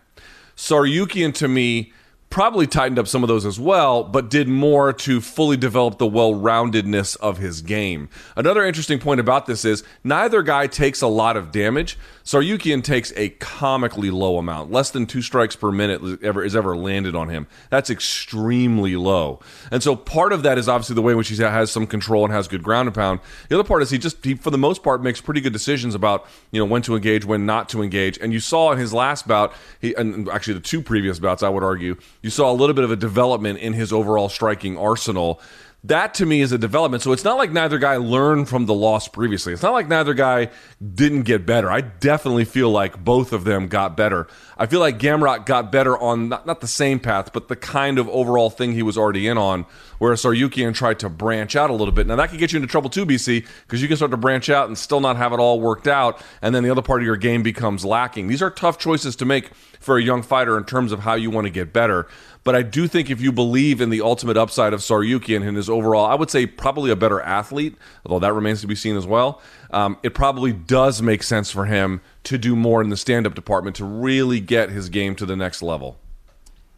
Tsarukyan 0.56 1.32
to 1.34 1.48
me 1.48 1.92
probably 2.36 2.66
tightened 2.66 2.98
up 2.98 3.08
some 3.08 3.24
of 3.24 3.28
those 3.28 3.46
as 3.46 3.58
well, 3.58 4.04
but 4.04 4.28
did 4.28 4.46
more 4.46 4.92
to 4.92 5.22
fully 5.22 5.56
develop 5.56 5.96
the 5.96 6.06
well 6.06 6.34
roundedness 6.34 7.16
of 7.16 7.38
his 7.38 7.62
game. 7.62 8.10
Another 8.36 8.62
interesting 8.62 8.98
point 8.98 9.20
about 9.20 9.46
this 9.46 9.64
is 9.64 9.82
neither 10.04 10.42
guy 10.42 10.66
takes 10.66 11.00
a 11.00 11.06
lot 11.06 11.38
of 11.38 11.50
damage. 11.50 11.96
Tsarukyan 12.26 12.84
takes 12.84 13.10
a 13.16 13.30
comically 13.30 14.10
low 14.10 14.36
amount, 14.36 14.70
less 14.70 14.90
than 14.90 15.06
two 15.06 15.22
strikes 15.22 15.56
per 15.56 15.72
minute 15.72 16.22
ever 16.22 16.44
is 16.44 16.54
ever 16.54 16.76
landed 16.76 17.14
on 17.14 17.30
him. 17.30 17.46
That's 17.70 17.88
extremely 17.88 18.96
low, 18.96 19.40
and 19.70 19.82
so 19.82 19.96
part 19.96 20.34
of 20.34 20.42
that 20.42 20.58
is 20.58 20.68
obviously 20.68 20.94
the 20.94 21.02
way 21.02 21.12
in 21.12 21.18
which 21.18 21.28
he 21.28 21.36
has 21.36 21.70
some 21.70 21.86
control 21.86 22.24
and 22.24 22.34
has 22.34 22.48
good 22.48 22.62
ground 22.62 22.88
and 22.88 22.94
pound. 22.94 23.20
The 23.48 23.54
other 23.54 23.66
part 23.66 23.80
is 23.80 23.88
he 23.88 23.96
just, 23.96 24.22
he, 24.22 24.34
for 24.34 24.50
the 24.50 24.58
most 24.58 24.82
part, 24.82 25.02
makes 25.02 25.22
pretty 25.22 25.40
good 25.40 25.54
decisions 25.54 25.94
about 25.94 26.26
you 26.50 26.58
know 26.58 26.66
when 26.66 26.82
to 26.82 26.96
engage, 26.96 27.24
when 27.24 27.46
not 27.46 27.70
to 27.70 27.82
engage. 27.82 28.18
And 28.18 28.34
you 28.34 28.40
saw 28.40 28.72
in 28.72 28.78
his 28.78 28.92
last 28.92 29.26
bout, 29.26 29.54
he 29.80 29.94
and 29.94 30.28
actually 30.28 30.54
the 30.54 30.60
two 30.60 30.82
previous 30.82 31.18
bouts, 31.18 31.42
I 31.42 31.48
would 31.48 31.62
argue, 31.62 31.96
you 32.26 32.30
saw 32.30 32.50
a 32.50 32.52
little 32.52 32.74
bit 32.74 32.82
of 32.82 32.90
a 32.90 32.96
development 32.96 33.60
in 33.60 33.72
his 33.72 33.92
overall 33.92 34.28
striking 34.28 34.76
arsenal 34.76 35.40
that 35.88 36.14
to 36.14 36.26
me 36.26 36.40
is 36.40 36.52
a 36.52 36.58
development. 36.58 37.02
So 37.02 37.12
it's 37.12 37.24
not 37.24 37.36
like 37.36 37.52
neither 37.52 37.78
guy 37.78 37.96
learned 37.96 38.48
from 38.48 38.66
the 38.66 38.74
loss 38.74 39.06
previously. 39.08 39.52
It's 39.52 39.62
not 39.62 39.72
like 39.72 39.88
neither 39.88 40.14
guy 40.14 40.50
didn't 40.94 41.22
get 41.22 41.46
better. 41.46 41.70
I 41.70 41.80
definitely 41.80 42.44
feel 42.44 42.70
like 42.70 43.02
both 43.04 43.32
of 43.32 43.44
them 43.44 43.68
got 43.68 43.96
better. 43.96 44.26
I 44.58 44.66
feel 44.66 44.80
like 44.80 44.98
Gamrot 44.98 45.46
got 45.46 45.70
better 45.70 45.96
on 45.96 46.28
not, 46.28 46.46
not 46.46 46.60
the 46.60 46.66
same 46.66 46.98
path, 46.98 47.32
but 47.32 47.48
the 47.48 47.56
kind 47.56 47.98
of 47.98 48.08
overall 48.08 48.50
thing 48.50 48.72
he 48.72 48.82
was 48.82 48.98
already 48.98 49.28
in 49.28 49.38
on, 49.38 49.66
whereas 49.98 50.22
Tsarukyan 50.22 50.74
tried 50.74 50.98
to 51.00 51.08
branch 51.08 51.54
out 51.54 51.70
a 51.70 51.74
little 51.74 51.92
bit. 51.92 52.06
Now 52.06 52.16
that 52.16 52.30
could 52.30 52.38
get 52.38 52.52
you 52.52 52.56
into 52.56 52.68
trouble 52.68 52.90
too, 52.90 53.06
BC, 53.06 53.46
because 53.66 53.80
you 53.80 53.88
can 53.88 53.96
start 53.96 54.10
to 54.10 54.16
branch 54.16 54.50
out 54.50 54.66
and 54.68 54.76
still 54.76 55.00
not 55.00 55.16
have 55.16 55.32
it 55.32 55.38
all 55.38 55.60
worked 55.60 55.86
out, 55.86 56.20
and 56.42 56.54
then 56.54 56.64
the 56.64 56.70
other 56.70 56.82
part 56.82 57.00
of 57.00 57.06
your 57.06 57.16
game 57.16 57.42
becomes 57.42 57.84
lacking. 57.84 58.26
These 58.26 58.42
are 58.42 58.50
tough 58.50 58.78
choices 58.78 59.14
to 59.16 59.24
make 59.24 59.50
for 59.86 59.96
a 59.96 60.02
young 60.02 60.22
fighter 60.22 60.58
in 60.58 60.64
terms 60.64 60.92
of 60.92 61.00
how 61.00 61.14
you 61.14 61.30
want 61.30 61.46
to 61.46 61.50
get 61.50 61.72
better. 61.72 62.06
But 62.44 62.54
I 62.54 62.62
do 62.62 62.86
think 62.86 63.08
if 63.08 63.20
you 63.20 63.32
believe 63.32 63.80
in 63.80 63.88
the 63.90 64.02
ultimate 64.02 64.36
upside 64.36 64.72
of 64.72 64.80
Tsarukyan 64.80 65.46
and 65.46 65.56
his 65.56 65.70
overall, 65.70 66.04
I 66.04 66.14
would 66.14 66.30
say 66.30 66.44
probably 66.44 66.90
a 66.90 66.96
better 66.96 67.20
athlete, 67.20 67.76
although 68.04 68.18
that 68.24 68.34
remains 68.34 68.60
to 68.60 68.66
be 68.66 68.74
seen 68.74 68.96
as 68.96 69.06
well. 69.06 69.40
Um, 69.70 69.96
it 70.02 70.12
probably 70.12 70.52
does 70.52 71.00
make 71.00 71.22
sense 71.22 71.50
for 71.50 71.64
him 71.64 72.02
to 72.24 72.36
do 72.36 72.54
more 72.54 72.82
in 72.82 72.90
the 72.90 72.96
stand-up 72.96 73.34
department 73.34 73.76
to 73.76 73.84
really 73.84 74.40
get 74.40 74.70
his 74.70 74.88
game 74.88 75.16
to 75.16 75.26
the 75.26 75.36
next 75.36 75.62
level. 75.62 75.98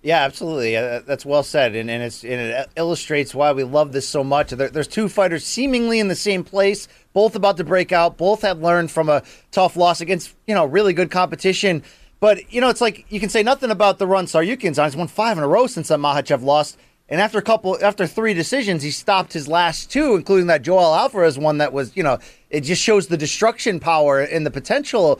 Yeah, 0.01 0.23
absolutely. 0.23 0.77
Uh, 0.77 1.01
that's 1.05 1.27
well 1.27 1.43
said, 1.43 1.75
and, 1.75 1.91
and, 1.91 2.03
and, 2.03 2.23
it 2.25 2.71
illustrates 2.77 3.35
why 3.35 3.53
we 3.53 3.65
love 3.65 3.93
this 3.93 4.09
so 4.09 4.23
much. 4.23 4.51
There, 4.51 4.69
there's 4.69 4.87
two 4.87 5.09
fighters 5.09 5.45
seemingly 5.45 5.99
in 5.99 6.07
the 6.07 6.15
same 6.15 6.45
place, 6.45 6.87
both 7.13 7.35
about 7.35 7.57
to 7.57 7.65
break 7.65 7.91
out. 7.91 8.17
Both 8.17 8.43
have 8.43 8.61
learned 8.61 8.93
from 8.93 9.09
a 9.09 9.25
tough 9.51 9.77
loss 9.77 10.01
against 10.01 10.35
you 10.47 10.55
know 10.55 10.65
really 10.65 10.93
good 10.93 11.11
competition. 11.11 11.83
But 12.21 12.53
you 12.53 12.61
know, 12.61 12.69
it's 12.69 12.81
like 12.81 13.07
you 13.09 13.21
can 13.21 13.29
say 13.29 13.43
nothing 13.43 13.71
about 13.71 13.99
the 13.99 14.07
run 14.07 14.27
Tsarukyan's 14.27 14.79
on. 14.79 14.89
He's 14.89 14.97
won 14.97 15.09
five 15.09 15.39
in 15.39 15.45
a 15.45 15.49
row 15.49 15.67
since 15.67 15.89
that 15.89 15.99
Makhachev 15.99 16.43
lost. 16.43 16.79
And 17.09 17.21
after 17.21 17.39
a 17.39 17.43
couple, 17.43 17.79
after 17.83 18.07
three 18.07 18.35
decisions, 18.35 18.83
he 18.83 18.91
stopped 18.91 19.33
his 19.33 19.49
last 19.49 19.91
two, 19.91 20.15
including 20.15 20.49
that 20.49 20.63
Joel 20.63 20.95
Alvarez 20.95 21.39
one 21.39 21.59
that 21.59 21.73
was, 21.73 21.97
you 21.97 22.03
know, 22.03 22.19
it 22.51 22.63
just 22.63 22.83
shows 22.83 23.07
the 23.07 23.17
destruction 23.17 23.81
power 23.81 24.21
and 24.21 24.45
the 24.45 24.51
potential. 24.51 25.19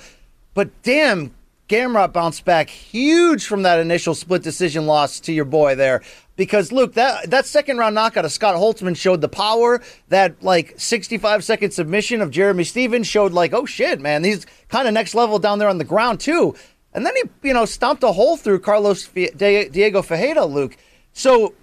But 0.53 0.71
damn, 0.83 1.35
Gamrot 1.69 2.13
bounced 2.13 2.45
back 2.45 2.69
huge 2.69 3.47
from 3.47 3.63
that 3.63 3.79
initial 3.79 4.15
split 4.15 4.43
decision 4.43 4.87
loss 4.87 5.21
to 5.21 5.33
your 5.33 5.47
boy 5.47 5.77
there. 5.77 6.03
Because 6.37 6.73
Luke, 6.73 6.95
that 6.95 7.31
that 7.31 7.47
second 7.47 7.79
round 7.79 7.95
knockout 7.95 8.25
of 8.25 8.33
Scott 8.33 8.55
Holtzman 8.55 8.97
showed 8.97 9.21
the 9.21 9.29
power. 9.29 9.81
That 10.09 10.43
like 10.43 10.75
65 10.77 11.43
second 11.43 11.73
submission 11.73 12.21
of 12.21 12.31
Jeremy 12.31 12.65
Stephens 12.65 13.07
showed 13.07 13.33
like, 13.33 13.53
oh 13.53 13.67
shit, 13.67 14.01
man, 14.01 14.25
he's 14.25 14.47
kind 14.69 14.87
of 14.87 14.95
next 14.95 15.15
level 15.15 15.39
down 15.39 15.59
there 15.59 15.69
on 15.69 15.79
the 15.79 15.85
ground 15.85 16.21
too. 16.21 16.55
And 16.95 17.05
then 17.05 17.15
he, 17.17 17.49
you 17.49 17.55
know, 17.55 17.65
stomped 17.65 18.03
a 18.03 18.13
hole 18.13 18.37
through 18.37 18.61
Carlos 18.61 19.07
Diego 19.09 20.03
Ferreira, 20.03 20.45
Luke. 20.45 20.77
So 21.13 21.55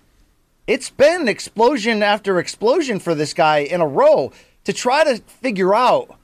it's 0.68 0.90
been 0.90 1.28
explosion 1.28 2.04
after 2.04 2.40
explosion 2.40 3.00
for 3.00 3.16
this 3.16 3.34
guy 3.34 3.60
in 3.60 3.82
a 3.82 3.88
row 3.88 4.32
to 4.64 4.74
try 4.74 5.04
to 5.04 5.22
figure 5.24 5.76
out 5.76 6.16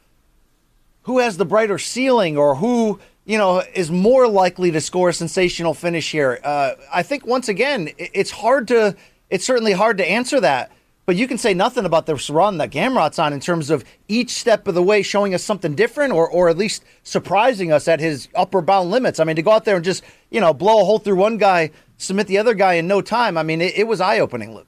who 1.04 1.20
has 1.20 1.38
the 1.38 1.46
brighter 1.46 1.80
ceiling 1.80 2.38
or 2.38 2.56
who, 2.56 3.00
you 3.26 3.38
know, 3.38 3.64
is 3.74 3.90
more 3.90 4.28
likely 4.28 4.72
to 4.72 4.82
score 4.82 5.10
a 5.10 5.14
sensational 5.14 5.74
finish 5.74 6.12
here. 6.12 6.40
Uh, 6.44 6.74
I 6.94 7.04
think 7.04 7.26
once 7.26 7.50
again, 7.50 7.90
it's 7.98 8.32
hard 8.32 8.68
to, 8.70 8.96
it's 9.30 9.46
certainly 9.46 9.74
hard 9.74 9.98
to 9.98 10.10
answer 10.10 10.40
that 10.40 10.72
but 11.12 11.18
you 11.18 11.28
can 11.28 11.38
say 11.38 11.54
nothing 11.54 11.84
about 11.84 12.06
the 12.06 12.16
run 12.32 12.60
that 12.60 12.70
Gamrot's 12.70 13.20
on 13.20 13.34
in 13.34 13.42
terms 13.42 13.70
of 13.70 13.84
each 14.08 14.30
step 14.30 14.66
of 14.66 14.76
the 14.76 14.82
way 14.82 15.02
showing 15.02 15.34
us 15.34 15.44
something 15.44 15.76
different 15.76 16.14
or, 16.14 16.26
or 16.26 16.48
at 16.48 16.58
least 16.58 16.86
surprising 17.04 17.70
us 17.70 17.90
at 17.90 18.00
his 18.00 18.30
upper 18.34 18.62
bound 18.62 18.92
limits. 18.92 19.20
I 19.20 19.26
mean, 19.26 19.36
to 19.36 19.42
go 19.42 19.52
out 19.52 19.66
there 19.66 19.76
and 19.76 19.84
just, 19.84 20.06
you 20.30 20.40
know, 20.40 20.54
blow 20.54 20.80
a 20.80 20.86
hole 20.86 21.00
through 21.00 21.18
one 21.18 21.36
guy, 21.36 21.72
submit 21.98 22.28
the 22.28 22.38
other 22.38 22.54
guy 22.54 22.76
in 22.76 22.88
no 22.88 23.02
time, 23.02 23.38
I 23.38 23.44
mean, 23.44 23.60
it, 23.60 23.78
it 23.78 23.88
was 23.90 24.00
eye 24.00 24.22
opening, 24.22 24.56
Luke. 24.56 24.68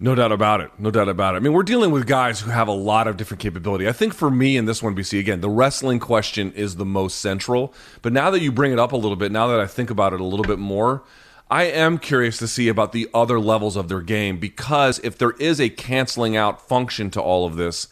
No 0.00 0.14
doubt 0.14 0.32
about 0.32 0.62
it. 0.62 0.70
No 0.78 0.90
doubt 0.90 1.10
about 1.10 1.34
it. 1.34 1.36
I 1.36 1.40
mean, 1.40 1.52
we're 1.52 1.64
dealing 1.64 1.90
with 1.90 2.06
guys 2.06 2.40
who 2.40 2.50
have 2.50 2.68
a 2.68 2.72
lot 2.72 3.06
of 3.06 3.18
different 3.18 3.42
capability. 3.42 3.86
I 3.86 3.92
think 3.92 4.14
for 4.14 4.30
me 4.30 4.56
in 4.56 4.64
this 4.64 4.82
one, 4.82 4.96
BC, 4.96 5.20
again, 5.20 5.42
the 5.42 5.50
wrestling 5.50 5.98
question 5.98 6.50
is 6.52 6.76
the 6.76 6.86
most 6.86 7.18
central. 7.18 7.74
But 8.00 8.14
now 8.14 8.30
that 8.30 8.40
you 8.40 8.50
bring 8.52 8.72
it 8.72 8.78
up 8.78 8.92
a 8.92 8.96
little 8.96 9.16
bit, 9.16 9.32
now 9.32 9.48
that 9.48 9.60
I 9.60 9.66
think 9.66 9.90
about 9.90 10.14
it 10.14 10.20
a 10.22 10.24
little 10.24 10.46
bit 10.46 10.58
more, 10.58 11.02
I 11.50 11.64
am 11.64 11.98
curious 11.98 12.38
to 12.38 12.48
see 12.48 12.68
about 12.68 12.92
the 12.92 13.08
other 13.14 13.40
levels 13.40 13.76
of 13.76 13.88
their 13.88 14.02
game 14.02 14.38
because 14.38 14.98
if 15.00 15.16
there 15.16 15.32
is 15.32 15.60
a 15.60 15.70
canceling 15.70 16.36
out 16.36 16.66
function 16.66 17.10
to 17.12 17.22
all 17.22 17.46
of 17.46 17.56
this, 17.56 17.88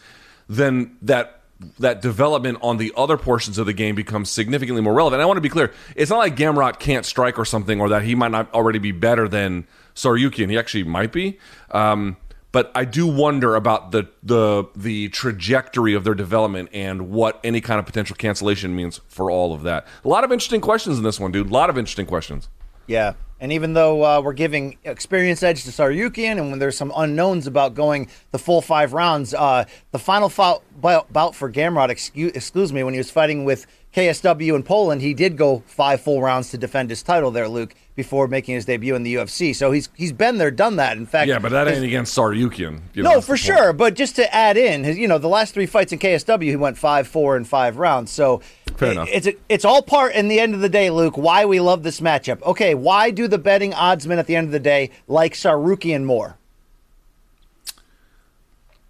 then 0.49 0.97
that 1.03 1.41
that 1.79 2.03
development 2.03 2.59
on 2.61 2.77
the 2.77 2.93
other 2.99 3.17
portions 3.17 3.57
of 3.57 3.65
the 3.65 3.73
game 3.73 3.95
becomes 3.95 4.29
significantly 4.29 4.83
more 4.83 4.93
relevant. 4.93 5.23
I 5.23 5.25
want 5.25 5.39
to 5.39 5.43
be 5.43 5.49
clear: 5.49 5.73
it's 5.95 6.11
not 6.11 6.19
like 6.19 6.37
Gamrot 6.37 6.79
can't 6.79 7.07
strike 7.07 7.39
or 7.39 7.47
something, 7.47 7.81
or 7.81 7.89
that 7.89 8.03
he 8.03 8.15
might 8.15 8.31
not 8.31 8.53
already 8.53 8.79
be 8.79 8.93
better 8.93 9.27
than 9.27 9.67
Tsarukyan. 9.95 10.51
He 10.51 10.59
actually 10.59 10.85
might 10.85 11.13
be. 11.13 11.39
Um, 11.71 12.19
but 12.53 12.71
I 12.75 12.85
do 12.85 13.07
wonder 13.07 13.57
about 13.57 13.91
the 13.91 14.09
the 14.23 14.65
the 14.77 15.09
trajectory 15.09 15.95
of 15.95 16.05
their 16.05 16.15
development 16.15 16.69
and 16.73 17.11
what 17.11 17.41
any 17.43 17.61
kind 17.63 17.79
of 17.79 17.87
potential 17.87 18.17
cancellation 18.17 18.77
means 18.77 19.01
for 19.09 19.31
all 19.31 19.55
of 19.55 19.63
that. 19.63 19.87
A 20.05 20.09
lot 20.09 20.25
of 20.25 20.33
interesting 20.33 20.61
questions 20.61 20.99
in 20.99 21.05
this 21.05 21.19
one, 21.19 21.33
dude. 21.33 21.49
A 21.51 21.53
lot 21.53 21.71
of 21.71 21.79
interesting 21.79 22.07
questions. 22.07 22.49
Yeah, 22.87 23.15
and 23.41 23.53
even 23.53 23.75
though 23.75 24.05
uh, 24.05 24.21
we're 24.21 24.33
giving 24.33 24.79
experience 24.85 25.43
edge 25.43 25.65
to 25.65 25.71
Tsarukyan, 25.71 26.39
and 26.39 26.51
when 26.51 26.59
there's 26.59 26.77
some 26.77 26.93
unknowns 26.97 27.47
about 27.47 27.75
going 27.75 28.09
the 28.31 28.39
full 28.39 28.63
five 28.63 28.93
rounds, 28.93 29.35
uh, 29.35 29.65
the 29.93 29.99
final 29.99 30.33
bout, 30.81 31.13
bout 31.13 31.35
for 31.35 31.51
Gamrot, 31.51 31.91
excuse, 31.91 32.33
excuse 32.33 32.73
me, 32.73 32.83
when 32.83 32.95
he 32.95 32.99
was 32.99 33.11
fighting 33.11 33.45
with 33.45 33.67
KSW 33.95 34.55
in 34.55 34.63
Poland, 34.63 35.03
he 35.03 35.15
did 35.15 35.37
go 35.37 35.63
five 35.67 36.01
full 36.01 36.23
rounds 36.23 36.51
to 36.51 36.59
defend 36.59 36.91
his 36.91 37.03
title 37.03 37.31
there, 37.31 37.49
Luke. 37.49 37.75
Before 37.97 38.29
making 38.29 38.55
his 38.57 38.67
debut 38.67 38.95
in 38.95 39.05
the 39.05 39.15
UFC. 39.15 39.57
So 39.57 39.73
he's 39.73 39.89
he's 39.95 40.13
been 40.13 40.37
there, 40.37 40.51
done 40.51 40.77
that. 40.77 40.99
In 40.99 41.07
fact, 41.07 41.29
Yeah, 41.29 41.39
but 41.39 41.51
that 41.53 41.67
his- 41.67 41.77
ain't 41.79 41.87
against 41.87 42.15
Tsarukyan. 42.17 42.81
You 42.93 43.03
know, 43.03 43.15
no, 43.15 43.21
for 43.23 43.39
sure. 43.39 43.73
But 43.73 43.95
just 43.95 44.17
to 44.17 44.35
add 44.35 44.59
in, 44.59 44.85
his, 44.85 44.99
you 44.99 45.09
know, 45.09 45.17
the 45.17 45.29
last 45.31 45.55
three 45.55 45.65
fights 45.65 45.93
in 45.95 45.99
KSW, 45.99 46.43
he 46.45 46.57
went 46.57 46.77
five, 46.77 47.09
four, 47.09 47.37
and 47.37 47.49
five 47.49 47.79
rounds. 47.79 48.11
So 48.13 48.43
Fair 48.77 48.91
it- 48.91 48.93
enough. 48.93 49.09
it's 49.11 49.29
it's 49.49 49.65
all 49.65 49.81
part. 49.81 50.15
In 50.15 50.29
the 50.29 50.39
end 50.39 50.55
of 50.55 50.61
the 50.61 50.69
day, 50.69 50.91
Luke, 50.91 51.17
why 51.17 51.47
we 51.47 51.59
love 51.59 51.85
this 51.85 52.01
matchup. 52.01 52.43
Okay, 52.43 52.75
why 52.75 53.11
do 53.11 53.27
the 53.29 53.39
betting 53.39 53.73
oddsmen 53.73 54.19
at 54.19 54.27
the 54.27 54.37
end 54.37 54.45
of 54.47 54.53
the 54.53 54.61
day 54.61 54.91
like 55.09 55.33
Tsarukyan 55.33 56.05
more? 56.05 56.37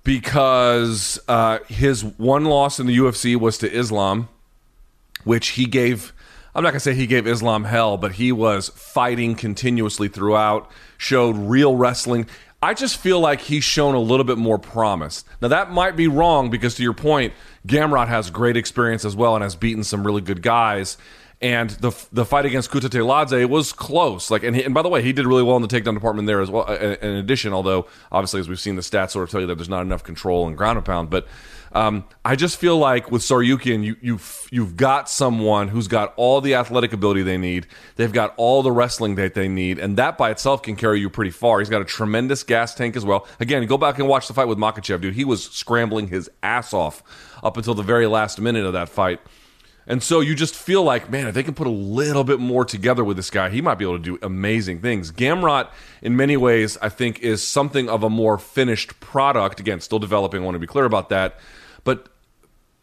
because 0.03 1.19
uh, 1.27 1.59
his 1.69 2.05
one 2.05 2.45
loss 2.45 2.79
in 2.79 2.87
the 2.87 2.97
UFC 2.97 3.37
was 3.37 3.59
to 3.59 3.69
Islam, 3.73 4.29
which 5.25 5.49
he 5.51 5.67
gave. 5.67 6.13
I'm 6.57 6.63
not 6.63 6.71
gonna 6.71 6.81
say 6.81 6.95
he 6.95 7.07
gave 7.07 7.27
Islam 7.27 7.65
hell, 7.65 7.99
but 7.99 8.13
he 8.13 8.33
was 8.33 8.71
fighting 8.71 9.35
continuously 9.35 10.09
throughout. 10.09 10.71
Showed 10.97 11.37
real 11.37 11.77
wrestling. 11.77 12.27
I 12.63 12.73
just 12.73 12.97
feel 12.97 13.21
like 13.21 13.43
he's 13.43 13.63
shown 13.63 13.95
a 13.95 14.01
little 14.01 14.25
bit 14.25 14.39
more 14.39 14.59
promise. 14.59 15.23
Now 15.43 15.49
that 15.49 15.71
might 15.71 15.97
be 15.97 16.09
wrong 16.09 16.49
because, 16.49 16.75
to 16.77 16.83
your 16.83 16.95
point, 16.95 17.35
Gamrot 17.69 18.09
has 18.09 18.31
great 18.31 18.57
experience 18.57 19.05
as 19.05 19.15
well 19.15 19.35
and 19.37 19.43
has 19.43 19.55
beaten 19.55 19.85
some 19.85 20.07
really 20.07 20.23
good 20.23 20.41
guys. 20.41 20.97
And 21.43 21.69
the 21.69 21.93
the 22.11 22.25
fight 22.25 22.47
against 22.47 22.71
Kutateladze 22.71 23.47
was 23.51 23.75
close. 23.75 24.31
Like, 24.31 24.43
and, 24.43 24.57
he, 24.57 24.63
and 24.65 24.73
by 24.73 24.81
the 24.81 24.89
way, 24.89 25.03
he 25.03 25.13
did 25.13 25.27
really 25.27 25.43
well 25.43 25.57
in 25.57 25.63
the 25.63 25.69
takedown 25.69 25.93
department 25.93 26.27
there 26.27 26.41
as 26.41 26.51
well. 26.51 26.65
uh, 26.67 26.97
In 27.03 27.17
addition, 27.17 27.53
although 27.53 27.87
obviously, 28.11 28.41
as 28.41 28.49
we've 28.49 28.59
seen, 28.59 28.77
the 28.77 28.83
stats 28.83 29.11
sort 29.11 29.25
of 29.25 29.31
tell 29.31 29.43
you 29.43 29.47
that 29.49 29.57
there's 29.57 29.69
not 29.69 29.83
enough 29.83 30.03
control 30.03 30.49
and 30.49 30.57
ground 30.57 30.79
and 30.79 30.87
pound. 30.87 31.11
But 31.11 31.27
um, 31.73 32.05
I 32.25 32.37
just 32.37 32.59
feel 32.59 32.79
like 32.79 33.11
with 33.11 33.23
Tsarukyan, 33.23 33.85
you 33.85 33.97
you've 34.01 34.49
you've 34.51 34.77
got 34.77 35.09
someone 35.09 35.69
who's 35.69 35.89
got 35.89 36.15
all 36.17 36.41
the 36.41 36.55
athletic 36.55 36.93
ability 36.93 37.23
they 37.23 37.39
need. 37.39 37.67
They've 37.97 38.13
got 38.13 38.35
all 38.37 38.63
the 38.63 38.73
wrestling 38.73 39.17
that 39.17 39.35
they 39.35 39.49
need, 39.49 39.79
and 39.79 39.97
that 39.97 40.17
by 40.17 40.31
itself 40.31 40.63
can 40.63 40.77
carry 40.77 41.01
you 41.01 41.11
pretty 41.11 41.31
far. 41.31 41.59
He's 41.59 41.69
got 41.69 41.83
a 41.83 41.87
tremendous 41.87 42.43
gas 42.43 42.75
tank 42.75 42.97
as 42.97 43.05
well. 43.05 43.27
Again, 43.41 43.67
go 43.67 43.79
back 43.79 43.99
and 43.99 44.09
watch 44.09 44.29
the 44.29 44.35
fight 44.35 44.49
with 44.49 44.59
Makhachev, 44.59 45.01
dude. 45.01 45.15
He 45.15 45.25
was 45.25 45.45
scrambling 45.45 46.09
his 46.09 46.31
ass 46.43 46.73
off 46.73 47.03
up 47.43 47.57
until 47.57 47.75
the 47.75 47.83
very 47.83 48.07
last 48.07 48.41
minute 48.41 48.65
of 48.65 48.73
that 48.73 48.89
fight. 48.89 49.21
And 49.87 50.03
so 50.03 50.21
you 50.21 50.35
just 50.35 50.57
feel 50.57 50.83
like, 50.83 51.11
man, 51.11 51.29
if 51.29 51.35
they 51.35 51.45
can 51.45 51.55
put 51.55 51.69
a 51.69 51.71
little 51.71 52.25
bit 52.25 52.41
more 52.41 52.65
together 52.65 53.05
with 53.05 53.17
this 53.17 53.31
guy, 53.31 53.51
he 53.51 53.61
might 53.61 53.77
be 53.77 53.85
able 53.85 53.99
to 53.99 54.03
do 54.03 54.19
amazing 54.21 54.81
things. 54.81 55.13
Gamrot, 55.13 55.69
in 56.03 56.17
many 56.17 56.37
ways, 56.37 56.77
I 56.83 56.89
think, 56.89 57.21
is 57.21 57.47
something 57.47 57.89
of 57.89 58.03
a 58.03 58.11
more 58.11 58.37
finished 58.37 58.99
product. 58.99 59.61
Again, 59.61 59.81
still 59.81 60.01
developing. 60.01 60.43
I 60.43 60.45
want 60.45 60.57
to 60.57 60.61
be 60.61 60.67
clear 60.67 60.87
about 60.87 61.09
that. 61.11 61.39
But, 61.85 62.09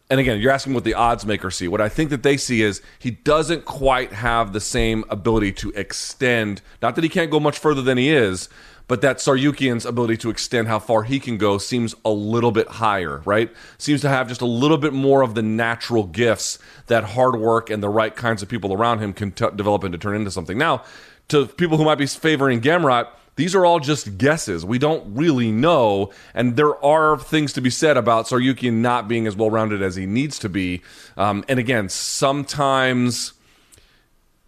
and 0.08 0.18
again, 0.18 0.40
you're 0.40 0.50
asking 0.50 0.72
what 0.72 0.84
the 0.84 0.94
odds 0.94 1.26
makers 1.26 1.56
see. 1.56 1.68
What 1.68 1.82
I 1.82 1.90
think 1.90 2.08
that 2.08 2.22
they 2.22 2.38
see 2.38 2.62
is 2.62 2.80
he 2.98 3.10
doesn't 3.10 3.66
quite 3.66 4.14
have 4.14 4.54
the 4.54 4.60
same 4.60 5.04
ability 5.10 5.52
to 5.52 5.72
extend. 5.72 6.62
Not 6.80 6.94
that 6.94 7.04
he 7.04 7.10
can't 7.10 7.30
go 7.30 7.38
much 7.38 7.58
further 7.58 7.82
than 7.82 7.98
he 7.98 8.08
is, 8.08 8.48
but 8.86 9.00
that 9.00 9.18
Tsarukyan's 9.18 9.86
ability 9.86 10.16
to 10.18 10.30
extend 10.30 10.68
how 10.68 10.78
far 10.78 11.04
he 11.04 11.18
can 11.18 11.38
go 11.38 11.58
seems 11.58 11.94
a 12.04 12.10
little 12.10 12.52
bit 12.52 12.68
higher, 12.68 13.22
right? 13.24 13.50
Seems 13.78 14.00
to 14.02 14.08
have 14.08 14.28
just 14.28 14.40
a 14.40 14.46
little 14.46 14.78
bit 14.78 14.92
more 14.92 15.22
of 15.22 15.34
the 15.34 15.42
natural 15.42 16.04
gifts 16.04 16.58
that 16.86 17.04
hard 17.04 17.36
work 17.36 17.70
and 17.70 17.82
the 17.82 17.88
right 17.88 18.14
kinds 18.14 18.42
of 18.42 18.48
people 18.48 18.72
around 18.72 18.98
him 18.98 19.12
can 19.12 19.32
t- 19.32 19.46
develop 19.56 19.84
and 19.84 19.92
to 19.92 19.98
turn 19.98 20.16
into 20.16 20.30
something. 20.30 20.58
Now, 20.58 20.84
to 21.28 21.46
people 21.46 21.78
who 21.78 21.84
might 21.84 21.94
be 21.96 22.06
favoring 22.06 22.60
Gamrot, 22.60 23.08
these 23.36 23.54
are 23.54 23.64
all 23.64 23.80
just 23.80 24.18
guesses. 24.18 24.64
We 24.64 24.78
don't 24.78 25.16
really 25.16 25.50
know, 25.50 26.12
and 26.34 26.56
there 26.56 26.82
are 26.84 27.18
things 27.18 27.52
to 27.54 27.60
be 27.60 27.70
said 27.70 27.96
about 27.96 28.26
Tsarukyan 28.26 28.74
not 28.74 29.08
being 29.08 29.26
as 29.26 29.34
well 29.34 29.50
rounded 29.50 29.82
as 29.82 29.96
he 29.96 30.06
needs 30.06 30.38
to 30.40 30.48
be. 30.48 30.82
Um, 31.16 31.44
and 31.48 31.58
again, 31.58 31.88
sometimes 31.88 33.32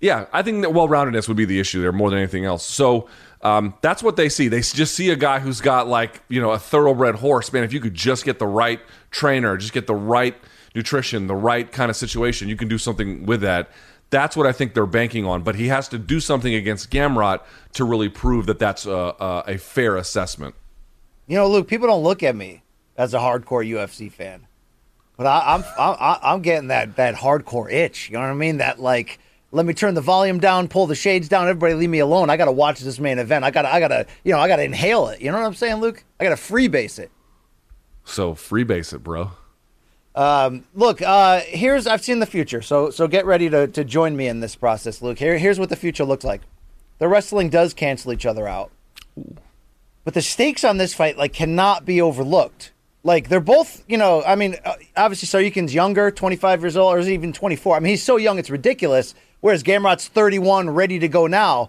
yeah, 0.00 0.26
I 0.32 0.42
think 0.42 0.62
that 0.62 0.74
well 0.74 0.88
roundedness 0.88 1.26
would 1.28 1.36
be 1.36 1.46
the 1.46 1.58
issue 1.58 1.80
there 1.80 1.92
more 1.92 2.10
than 2.10 2.18
anything 2.18 2.44
else. 2.44 2.64
So 2.64 3.08
um, 3.46 3.74
that's 3.80 4.02
what 4.02 4.16
they 4.16 4.28
see. 4.28 4.48
They 4.48 4.60
just 4.60 4.94
see 4.94 5.10
a 5.10 5.16
guy 5.16 5.38
who's 5.38 5.60
got 5.60 5.86
like 5.86 6.20
you 6.28 6.40
know 6.40 6.50
a 6.50 6.58
thoroughbred 6.58 7.14
horse. 7.14 7.52
Man, 7.52 7.62
if 7.62 7.72
you 7.72 7.78
could 7.78 7.94
just 7.94 8.24
get 8.24 8.40
the 8.40 8.46
right 8.46 8.80
trainer, 9.12 9.56
just 9.56 9.72
get 9.72 9.86
the 9.86 9.94
right 9.94 10.34
nutrition, 10.74 11.28
the 11.28 11.36
right 11.36 11.70
kind 11.70 11.88
of 11.88 11.96
situation, 11.96 12.48
you 12.48 12.56
can 12.56 12.66
do 12.66 12.76
something 12.76 13.24
with 13.24 13.42
that. 13.42 13.70
That's 14.10 14.36
what 14.36 14.46
I 14.46 14.52
think 14.52 14.74
they're 14.74 14.84
banking 14.84 15.24
on. 15.24 15.42
But 15.42 15.54
he 15.54 15.68
has 15.68 15.88
to 15.88 15.98
do 15.98 16.18
something 16.18 16.54
against 16.54 16.90
Gamrot 16.90 17.40
to 17.74 17.84
really 17.84 18.08
prove 18.08 18.46
that 18.46 18.58
that's 18.58 18.84
a, 18.84 19.14
a, 19.18 19.44
a 19.46 19.58
fair 19.58 19.96
assessment. 19.96 20.54
You 21.28 21.36
know, 21.36 21.48
Luke, 21.48 21.68
people 21.68 21.86
don't 21.86 22.02
look 22.02 22.22
at 22.22 22.34
me 22.34 22.62
as 22.96 23.14
a 23.14 23.18
hardcore 23.18 23.68
UFC 23.68 24.10
fan, 24.10 24.46
but 25.16 25.26
I, 25.26 25.54
I'm 25.54 25.64
I'm 25.78 26.18
I'm 26.22 26.42
getting 26.42 26.68
that 26.68 26.96
that 26.96 27.14
hardcore 27.14 27.72
itch. 27.72 28.08
You 28.10 28.14
know 28.14 28.22
what 28.22 28.30
I 28.30 28.34
mean? 28.34 28.56
That 28.56 28.80
like, 28.80 29.20
let 29.52 29.64
me 29.64 29.74
turn 29.74 29.94
the 29.94 30.00
volume 30.00 30.40
down, 30.40 30.68
pull 30.68 30.86
the 30.86 30.94
shades 30.94 31.28
down. 31.28 31.48
Everybody, 31.48 31.74
leave 31.74 31.90
me 31.90 32.00
alone. 32.00 32.30
I 32.30 32.36
got 32.36 32.46
to 32.46 32.52
watch 32.52 32.80
this 32.80 32.98
main 32.98 33.18
event. 33.18 33.44
I 33.44 33.50
got 33.50 33.62
to 33.62 33.72
I 33.72 33.80
got 33.80 33.88
to 33.88 34.06
you 34.24 34.32
know 34.32 34.38
I 34.38 34.48
got 34.48 34.56
to 34.56 34.64
inhale 34.64 35.08
it. 35.08 35.20
You 35.20 35.30
know 35.30 35.38
what 35.38 35.46
I'm 35.46 35.54
saying, 35.54 35.76
Luke? 35.76 36.04
I 36.18 36.24
got 36.24 36.36
to 36.36 36.42
freebase 36.42 36.98
it. 36.98 37.10
So 38.04 38.34
freebase 38.34 38.92
it, 38.92 39.02
bro. 39.02 39.32
Look, 40.74 41.02
uh, 41.02 41.40
here's 41.40 41.86
I've 41.86 42.02
seen 42.02 42.20
the 42.20 42.26
future, 42.26 42.62
so 42.62 42.90
so 42.90 43.06
get 43.06 43.26
ready 43.26 43.50
to, 43.50 43.66
to 43.68 43.84
join 43.84 44.16
me 44.16 44.28
in 44.28 44.40
this 44.40 44.56
process, 44.56 45.02
Luke. 45.02 45.18
Here, 45.18 45.38
here's 45.38 45.58
what 45.58 45.68
the 45.68 45.76
future 45.76 46.04
looks 46.04 46.24
like. 46.24 46.40
The 46.98 47.08
wrestling 47.08 47.50
does 47.50 47.74
cancel 47.74 48.12
each 48.12 48.24
other 48.24 48.48
out, 48.48 48.70
but 50.04 50.14
the 50.14 50.22
stakes 50.22 50.64
on 50.64 50.78
this 50.78 50.94
fight 50.94 51.18
like 51.18 51.34
cannot 51.34 51.84
be 51.84 52.00
overlooked. 52.00 52.72
Like 53.04 53.28
they're 53.28 53.40
both, 53.40 53.84
you 53.86 53.98
know, 53.98 54.24
I 54.24 54.34
mean, 54.34 54.56
uh, 54.64 54.74
obviously 54.96 55.28
Tsarukyan's 55.28 55.72
younger, 55.72 56.10
25 56.10 56.62
years 56.62 56.76
old, 56.76 56.94
or 56.94 56.98
is 56.98 57.06
he 57.06 57.14
even 57.14 57.32
24. 57.32 57.76
I 57.76 57.80
mean, 57.80 57.90
he's 57.90 58.02
so 58.02 58.16
young, 58.16 58.38
it's 58.38 58.50
ridiculous. 58.50 59.14
Whereas 59.46 59.62
Gamrot's 59.62 60.08
31, 60.08 60.70
ready 60.70 60.98
to 60.98 61.06
go 61.06 61.28
now. 61.28 61.68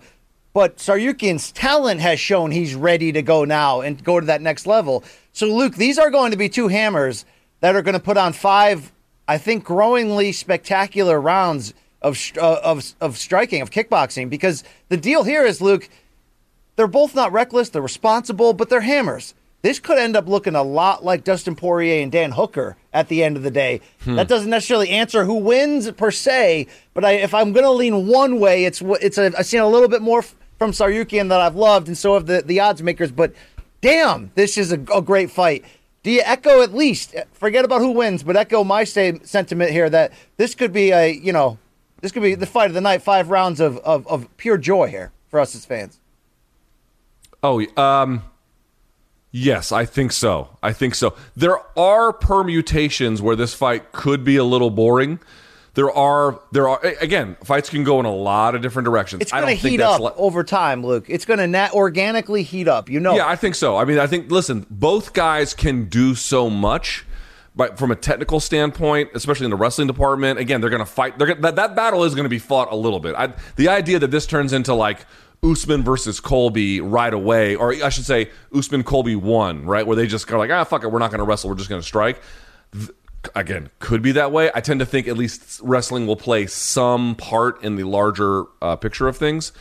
But 0.52 0.78
Tsarukyan's 0.78 1.52
talent 1.52 2.02
has 2.02 2.20
shown 2.20 2.50
he's 2.50 2.74
ready 2.74 3.12
to 3.12 3.22
go 3.22 3.46
now 3.46 3.82
and 3.82 4.04
go 4.04 4.20
to 4.20 4.26
that 4.26 4.42
next 4.42 4.66
level. 4.66 5.04
So, 5.32 5.46
Luke, 5.46 5.76
these 5.76 6.00
are 6.00 6.10
going 6.10 6.32
to 6.32 6.38
be 6.38 6.50
two 6.50 6.70
hammers 6.70 7.24
that 7.60 7.76
are 7.76 7.84
going 7.84 7.94
to 7.94 8.00
put 8.00 8.18
on 8.18 8.34
five, 8.34 8.92
I 9.28 9.38
think, 9.38 9.64
growingly 9.64 10.32
spectacular 10.32 11.22
rounds 11.22 11.76
of 12.02 12.20
uh, 12.42 12.62
of 12.64 12.96
of 13.00 13.16
striking 13.16 13.62
of 13.62 13.70
kickboxing. 13.70 14.28
Because 14.28 14.64
the 14.90 14.98
deal 14.98 15.24
here 15.24 15.46
is, 15.46 15.62
Luke, 15.62 15.88
they're 16.78 16.88
both 16.88 17.14
not 17.14 17.32
reckless, 17.32 17.70
they're 17.70 17.84
responsible, 17.84 18.54
but 18.54 18.70
they're 18.70 18.82
hammers. 18.82 19.36
This 19.68 19.80
could 19.80 19.98
end 19.98 20.16
up 20.16 20.30
looking 20.30 20.56
a 20.56 20.64
lot 20.64 21.04
like 21.04 21.26
Dustin 21.26 21.54
Poirier 21.54 22.02
and 22.02 22.10
Dan 22.10 22.32
Hooker 22.32 22.78
at 22.94 23.10
the 23.10 23.22
end 23.22 23.36
of 23.36 23.44
the 23.44 23.52
day. 23.52 23.82
That 24.06 24.30
doesn't 24.30 24.50
necessarily 24.50 24.92
answer 24.92 25.26
who 25.26 25.34
wins 25.34 25.92
per 25.92 26.10
se, 26.10 26.68
but 26.94 27.04
I, 27.04 27.16
if 27.16 27.34
I'm 27.34 27.52
going 27.52 27.66
to 27.66 27.72
lean 27.72 28.08
one 28.08 28.40
way, 28.40 28.64
it's 28.64 28.82
it's 28.82 29.18
a, 29.18 29.26
I've 29.38 29.46
seen 29.46 29.60
a 29.60 29.68
little 29.68 29.90
bit 29.90 30.02
more 30.02 30.20
f- 30.20 30.36
from 30.58 30.72
Tsarukyan 30.72 31.28
that 31.28 31.42
I've 31.42 31.58
loved, 31.58 31.90
and 31.90 31.98
so 31.98 32.14
have 32.14 32.28
the, 32.28 32.44
the 32.46 32.62
odds 32.62 32.82
makers. 32.82 33.12
But 33.12 33.34
damn, 33.82 34.32
this 34.36 34.58
is 34.58 34.72
a, 34.72 34.80
a 34.96 35.02
great 35.02 35.32
fight. 35.32 35.66
Do 36.02 36.12
you 36.12 36.22
echo 36.24 36.62
at 36.62 36.74
least? 36.74 37.14
Forget 37.34 37.66
about 37.66 37.82
who 37.82 37.92
wins, 37.92 38.24
but 38.24 38.38
echo 38.38 38.64
my 38.64 38.86
same 38.86 39.22
sentiment 39.26 39.72
here 39.72 39.90
that 39.90 40.14
this 40.38 40.56
could 40.56 40.72
be 40.72 40.92
a 40.92 41.12
you 41.12 41.34
know 41.34 41.58
this 42.00 42.14
could 42.14 42.24
be 42.24 42.36
the 42.36 42.46
fight 42.46 42.70
of 42.70 42.74
the 42.74 42.80
night. 42.80 43.02
Five 43.02 43.30
rounds 43.30 43.60
of 43.60 43.80
of, 43.80 44.08
of 44.08 44.30
pure 44.38 44.58
joy 44.58 44.88
here 44.88 45.12
for 45.28 45.42
us 45.42 45.54
as 45.56 45.66
fans. 45.66 46.00
Oh, 47.44 47.66
um, 47.76 48.24
yes, 49.32 49.72
I 49.72 49.86
think 49.86 50.12
so. 50.12 50.58
I 50.62 50.74
think 50.74 50.96
so. 50.96 51.16
There 51.36 51.58
are 51.78 52.14
permutations 52.14 53.22
where 53.22 53.36
this 53.36 53.54
fight 53.54 53.92
could 53.92 54.24
be 54.24 54.38
a 54.38 54.44
little 54.44 54.70
boring. 54.70 55.20
There 55.74 55.92
are, 55.92 56.40
there 56.52 56.68
are. 56.68 56.84
Again, 57.02 57.38
fights 57.44 57.70
can 57.70 57.84
go 57.84 58.00
in 58.00 58.08
a 58.08 58.14
lot 58.14 58.56
of 58.56 58.64
different 58.64 58.86
directions. 58.86 59.22
It's 59.22 59.32
I 59.32 59.42
going 59.42 59.50
don't 59.52 59.58
to 59.58 59.62
think 59.62 59.72
heat 59.74 59.78
that's 59.78 59.96
up 59.96 60.02
li- 60.02 60.12
over 60.18 60.44
time, 60.44 60.84
Luke. 60.84 61.06
It's 61.08 61.24
going 61.24 61.38
to 61.38 61.46
nat- 61.46 61.74
organically 61.74 62.42
heat 62.42 62.68
up. 62.68 62.90
You 62.90 63.00
know. 63.00 63.16
Yeah, 63.16 63.28
I 63.28 63.36
think 63.36 63.54
so. 63.54 63.78
I 63.78 63.86
mean, 63.86 64.00
I 64.00 64.08
think 64.08 64.32
listen, 64.32 64.66
both 64.72 65.14
guys 65.14 65.54
can 65.54 65.86
do 65.86 66.16
so 66.16 66.50
much, 66.50 67.06
but 67.56 67.78
from 67.78 67.92
a 67.92 67.96
technical 67.96 68.40
standpoint, 68.40 69.12
especially 69.14 69.46
in 69.46 69.52
the 69.52 69.56
wrestling 69.56 69.86
department, 69.86 70.40
again, 70.40 70.62
they're 70.62 70.72
going 70.72 70.80
to 70.80 70.86
fight. 70.86 71.20
They're 71.20 71.28
gonna, 71.28 71.42
that 71.42 71.58
that 71.58 71.76
battle 71.76 72.04
is 72.06 72.16
going 72.16 72.26
to 72.26 72.30
be 72.30 72.40
fought 72.40 72.72
a 72.72 72.76
little 72.76 73.00
bit. 73.00 73.14
I, 73.16 73.34
the 73.56 73.70
idea 73.70 74.00
that 74.00 74.10
this 74.10 74.26
turns 74.26 74.54
into 74.54 74.74
like 74.74 75.06
Usman 75.44 75.84
versus 75.84 76.20
Colby 76.20 76.82
right 76.82 77.14
away, 77.14 77.56
or 77.56 77.72
I 77.74 77.90
should 77.90 78.06
say 78.06 78.30
Usman 78.56 78.84
Colby 78.84 79.16
one, 79.16 79.66
right, 79.66 79.86
where 79.86 79.96
they 79.96 80.08
just 80.08 80.28
go 80.28 80.38
like, 80.38 80.50
ah, 80.52 80.64
fuck 80.64 80.84
it, 80.84 80.92
we're 80.92 81.00
not 81.00 81.12
going 81.12 81.20
to 81.20 81.26
wrestle, 81.26 81.50
we're 81.50 81.56
just 81.56 81.70
going 81.70 81.82
to 81.82 81.88
strike. 81.88 82.22
Th- 82.74 82.90
Again, 83.36 83.70
could 83.80 84.02
be 84.02 84.14
that 84.14 84.32
way. 84.32 84.52
I 84.56 84.62
tend 84.62 84.80
to 84.80 84.86
think 84.86 85.08
at 85.08 85.18
least 85.18 85.60
wrestling 85.62 86.08
will 86.08 86.16
play 86.16 86.46
some 86.46 87.16
part 87.16 87.62
in 87.62 87.76
the 87.76 87.84
larger 87.84 88.46
uh, 88.62 88.78
picture 88.78 89.08
of 89.08 89.18
things. 89.18 89.52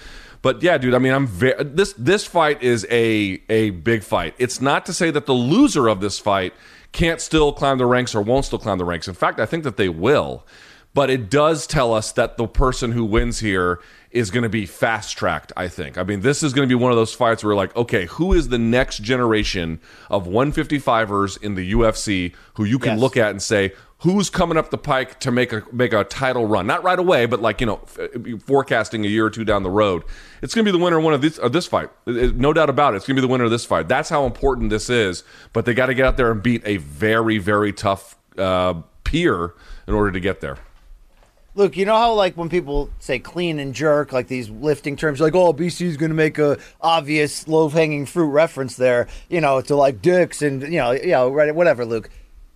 But 0.41 0.62
yeah, 0.62 0.79
dude. 0.79 0.95
I 0.95 0.99
mean, 0.99 1.12
I'm 1.12 1.27
very 1.27 1.65
this 1.65 1.93
this 1.95 2.25
fight 2.25 2.62
is 2.62 2.87
a 2.91 3.41
a 3.49 3.71
big 3.71 4.05
fight. 4.05 4.35
It's 4.39 4.61
not 4.61 4.87
to 4.87 4.93
say 4.93 5.11
that 5.11 5.27
the 5.27 5.33
loser 5.33 5.89
of 5.89 6.01
this 6.01 6.19
fight 6.19 6.53
can't 6.93 7.21
still 7.21 7.53
climb 7.53 7.79
the 7.79 7.87
ranks 7.87 8.15
or 8.15 8.23
won't 8.23 8.45
still 8.45 8.59
climb 8.61 8.79
the 8.79 8.85
ranks. 8.85 9.09
In 9.09 9.15
fact, 9.15 9.41
I 9.41 9.47
think 9.47 9.65
that 9.65 9.77
they 9.79 9.89
will. 9.89 10.47
but 10.95 11.11
it 11.11 11.29
does 11.29 11.67
tell 11.67 11.93
us 11.93 12.12
that 12.12 12.37
the 12.37 12.47
person 12.47 12.93
who 12.93 13.05
wins 13.05 13.41
here 13.41 13.81
is 14.11 14.31
going 14.31 14.42
to 14.45 14.49
be 14.49 14.66
fast 14.66 15.16
tracked, 15.19 15.53
I 15.57 15.69
think. 15.69 15.99
I 15.99 16.03
mean, 16.03 16.21
this 16.21 16.42
is 16.42 16.53
going 16.53 16.69
to 16.69 16.73
be 16.75 16.81
one 16.81 16.92
of 16.92 16.97
those 16.97 17.12
fights 17.12 17.42
where, 17.45 17.55
like, 17.55 17.75
okay, 17.77 18.07
who 18.07 18.33
is 18.33 18.49
the 18.49 18.59
next 18.59 19.03
generation 19.03 19.81
of 20.11 20.27
155ers 20.27 21.42
in 21.42 21.55
the 21.55 21.73
UFC 21.73 22.33
who 22.55 22.64
you 22.64 22.79
can 22.79 22.92
Yes. 22.92 23.01
look 23.01 23.16
at 23.16 23.31
and 23.31 23.42
say, 23.42 23.73
who's 24.01 24.29
coming 24.31 24.57
up 24.59 24.71
the 24.71 24.79
pike 24.79 25.19
to 25.21 25.31
make 25.31 25.53
a 25.53 25.62
make 25.73 25.92
a 25.92 26.05
title 26.05 26.47
run? 26.47 26.66
Not 26.66 26.83
right 26.85 26.99
away, 26.99 27.27
but 27.27 27.40
like 27.40 27.61
you 27.61 27.66
know, 27.66 27.81
f- 27.85 27.99
uh, 27.99 28.37
forecasting 28.45 29.05
a 29.05 29.09
year 29.09 29.27
or 29.27 29.31
two 29.31 29.45
down 29.45 29.62
the 29.62 29.71
road. 29.71 30.03
It's 30.42 30.55
going 30.55 30.64
to 30.64 30.73
be 30.73 30.77
the 30.77 30.83
winner 30.83 30.99
of 30.99 31.05
one 31.05 31.14
of 31.14 31.21
this 31.23 31.38
of 31.38 31.53
this 31.53 31.66
fight, 31.66 31.90
It- 32.07 32.16
it- 32.16 32.37
no 32.37 32.53
doubt 32.53 32.71
about 32.71 32.95
it. 32.95 32.99
It's 32.99 33.07
going 33.07 33.16
to 33.16 33.23
be 33.23 33.27
the 33.27 33.33
winner 33.33 33.45
of 33.45 33.51
this 33.51 33.64
fight. 33.64 33.88
That's 33.88 34.09
how 34.09 34.25
important 34.27 34.71
this 34.71 34.88
is. 34.90 35.25
But 35.53 35.64
they 35.64 35.75
got 35.75 35.87
to 35.87 35.95
get 35.95 36.07
out 36.07 36.16
there 36.16 36.31
and 36.31 36.42
beat 36.42 36.62
a 36.64 36.77
very 36.79 37.38
very 37.38 37.73
tough 37.73 38.16
uh, 38.38 38.75
peer 39.05 39.55
in 39.88 39.95
order 39.95 40.11
to 40.12 40.21
get 40.21 40.40
there. 40.40 40.59
Luke, 41.57 41.77
you 41.77 41.87
know 41.87 41.97
how 41.97 42.12
like 42.12 42.37
when 42.37 42.49
people 42.49 42.90
say 42.99 43.19
clean 43.19 43.59
and 43.59 43.75
jerk, 43.75 44.12
like 44.12 44.29
these 44.29 44.49
lifting 44.51 44.95
terms, 44.95 45.21
like 45.21 45.35
oh 45.35 45.53
BC's 45.53 45.97
going 45.97 46.11
to 46.11 46.14
make 46.14 46.38
a 46.38 46.59
obvious 46.81 47.49
low 47.49 47.69
hanging 47.69 48.07
fruit 48.07 48.29
reference 48.29 48.77
there, 48.77 49.09
you 49.29 49.40
know, 49.40 49.61
to 49.62 49.75
like 49.75 50.01
dicks 50.03 50.42
and 50.42 50.62
you 50.62 50.79
know, 50.79 50.92
you 50.92 51.09
know, 51.09 51.31
right, 51.31 51.55
whatever, 51.55 51.85
Luke. 51.85 52.11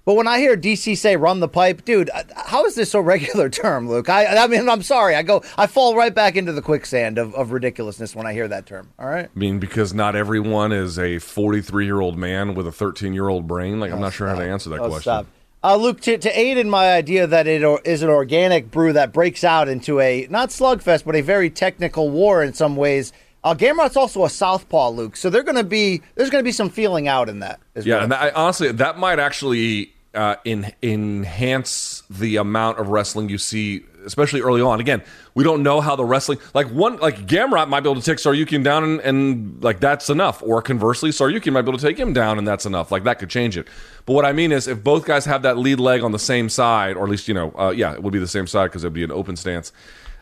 But 0.06 0.14
when 0.14 0.26
I 0.26 0.38
hear 0.38 0.56
DC 0.56 0.96
say 0.96 1.16
"run 1.16 1.40
the 1.40 1.48
pipe," 1.48 1.84
dude, 1.84 2.10
uh, 2.10 2.24
how 2.34 2.64
is 2.66 2.74
this 2.74 2.94
a 2.94 3.00
regular 3.14 3.48
term, 3.48 3.88
Luke? 3.88 4.08
I, 4.08 4.26
I 4.26 4.46
mean, 4.48 4.68
I'm 4.68 4.82
sorry, 4.82 5.14
I 5.14 5.22
go, 5.22 5.42
I 5.56 5.66
fall 5.66 5.94
right 5.94 6.14
back 6.14 6.36
into 6.36 6.52
the 6.52 6.62
quicksand 6.62 7.16
of, 7.18 7.34
of 7.34 7.52
ridiculousness 7.52 8.16
when 8.16 8.26
I 8.26 8.32
hear 8.32 8.48
that 8.48 8.66
term. 8.66 8.88
All 8.98 9.08
right. 9.08 9.26
I 9.26 9.38
mean, 9.38 9.58
because 9.60 9.94
not 9.94 10.16
everyone 10.16 10.72
is 10.72 10.98
a 10.98 11.18
43 11.18 11.84
year 11.84 12.00
old 12.00 12.16
man 12.18 12.54
with 12.54 12.66
a 12.66 12.72
13 12.72 13.12
year 13.14 13.28
old 13.28 13.46
brain. 13.46 13.78
Like, 13.78 13.92
I'm 13.92 14.00
not 14.00 14.12
sure 14.14 14.26
how 14.26 14.36
to 14.36 14.44
answer 14.44 14.70
that 14.70 14.80
Oh, 14.80 14.88
question. 14.88 15.02
stop. 15.02 15.26
Uh, 15.62 15.76
Luke, 15.76 16.00
to, 16.00 16.16
to 16.16 16.38
aid 16.38 16.56
in 16.56 16.70
my 16.70 16.92
idea 16.92 17.26
that 17.26 17.46
it 17.46 17.62
or, 17.62 17.80
is 17.84 18.02
an 18.02 18.08
organic 18.08 18.70
brew 18.70 18.94
that 18.94 19.12
breaks 19.12 19.44
out 19.44 19.68
into 19.68 20.00
a 20.00 20.26
not 20.30 20.48
slugfest, 20.48 21.04
but 21.04 21.14
a 21.14 21.20
very 21.20 21.50
technical 21.50 22.08
war 22.08 22.42
in 22.42 22.54
some 22.54 22.76
ways. 22.76 23.12
Uh, 23.44 23.54
Gamrot's 23.54 23.96
also 23.96 24.24
a 24.24 24.30
southpaw, 24.30 24.90
Luke, 24.90 25.16
so 25.16 25.28
they're 25.28 25.42
going 25.42 25.56
to 25.56 25.64
be 25.64 26.02
there's 26.14 26.30
going 26.30 26.42
to 26.42 26.48
be 26.48 26.52
some 26.52 26.70
feeling 26.70 27.08
out 27.08 27.28
in 27.28 27.40
that. 27.40 27.60
Yeah, 27.74 27.96
what 27.96 28.04
and 28.04 28.14
I, 28.14 28.30
honestly, 28.30 28.72
that 28.72 28.98
might 28.98 29.18
actually 29.18 29.92
uh, 30.14 30.36
in, 30.44 30.72
enhance 30.82 32.02
the 32.08 32.36
amount 32.36 32.78
of 32.78 32.88
wrestling 32.88 33.28
you 33.28 33.38
see, 33.38 33.84
especially 34.04 34.40
early 34.40 34.60
on. 34.60 34.80
Again, 34.80 35.02
we 35.34 35.44
don't 35.44 35.62
know 35.62 35.80
how 35.80 35.96
the 35.96 36.04
wrestling, 36.04 36.38
like 36.54 36.68
one, 36.68 36.96
like 36.98 37.26
Gamrot 37.26 37.68
might 37.68 37.80
be 37.80 37.90
able 37.90 38.00
to 38.00 38.06
take 38.06 38.18
Tsarukyan 38.18 38.64
down, 38.64 38.84
and, 38.84 39.00
and 39.00 39.62
like 39.62 39.80
that's 39.80 40.10
enough. 40.10 40.42
Or 40.42 40.62
conversely, 40.62 41.10
Tsarukyan 41.10 41.52
might 41.52 41.62
be 41.62 41.70
able 41.70 41.78
to 41.78 41.86
take 41.86 41.98
him 41.98 42.12
down, 42.12 42.38
and 42.38 42.46
that's 42.46 42.66
enough. 42.66 42.90
Like 42.90 43.04
that 43.04 43.18
could 43.18 43.30
change 43.30 43.56
it. 43.56 43.66
But 44.06 44.14
what 44.14 44.24
I 44.24 44.32
mean 44.32 44.52
is, 44.52 44.66
if 44.66 44.82
both 44.82 45.04
guys 45.04 45.24
have 45.24 45.42
that 45.42 45.58
lead 45.58 45.80
leg 45.80 46.02
on 46.02 46.12
the 46.12 46.18
same 46.18 46.48
side, 46.48 46.96
or 46.96 47.04
at 47.04 47.10
least 47.10 47.28
you 47.28 47.34
know, 47.34 47.52
uh, 47.58 47.70
yeah, 47.70 47.92
it 47.92 48.02
would 48.02 48.12
be 48.12 48.18
the 48.18 48.28
same 48.28 48.46
side 48.46 48.66
because 48.66 48.84
it 48.84 48.86
would 48.86 48.94
be 48.94 49.04
an 49.04 49.12
open 49.12 49.36
stance. 49.36 49.72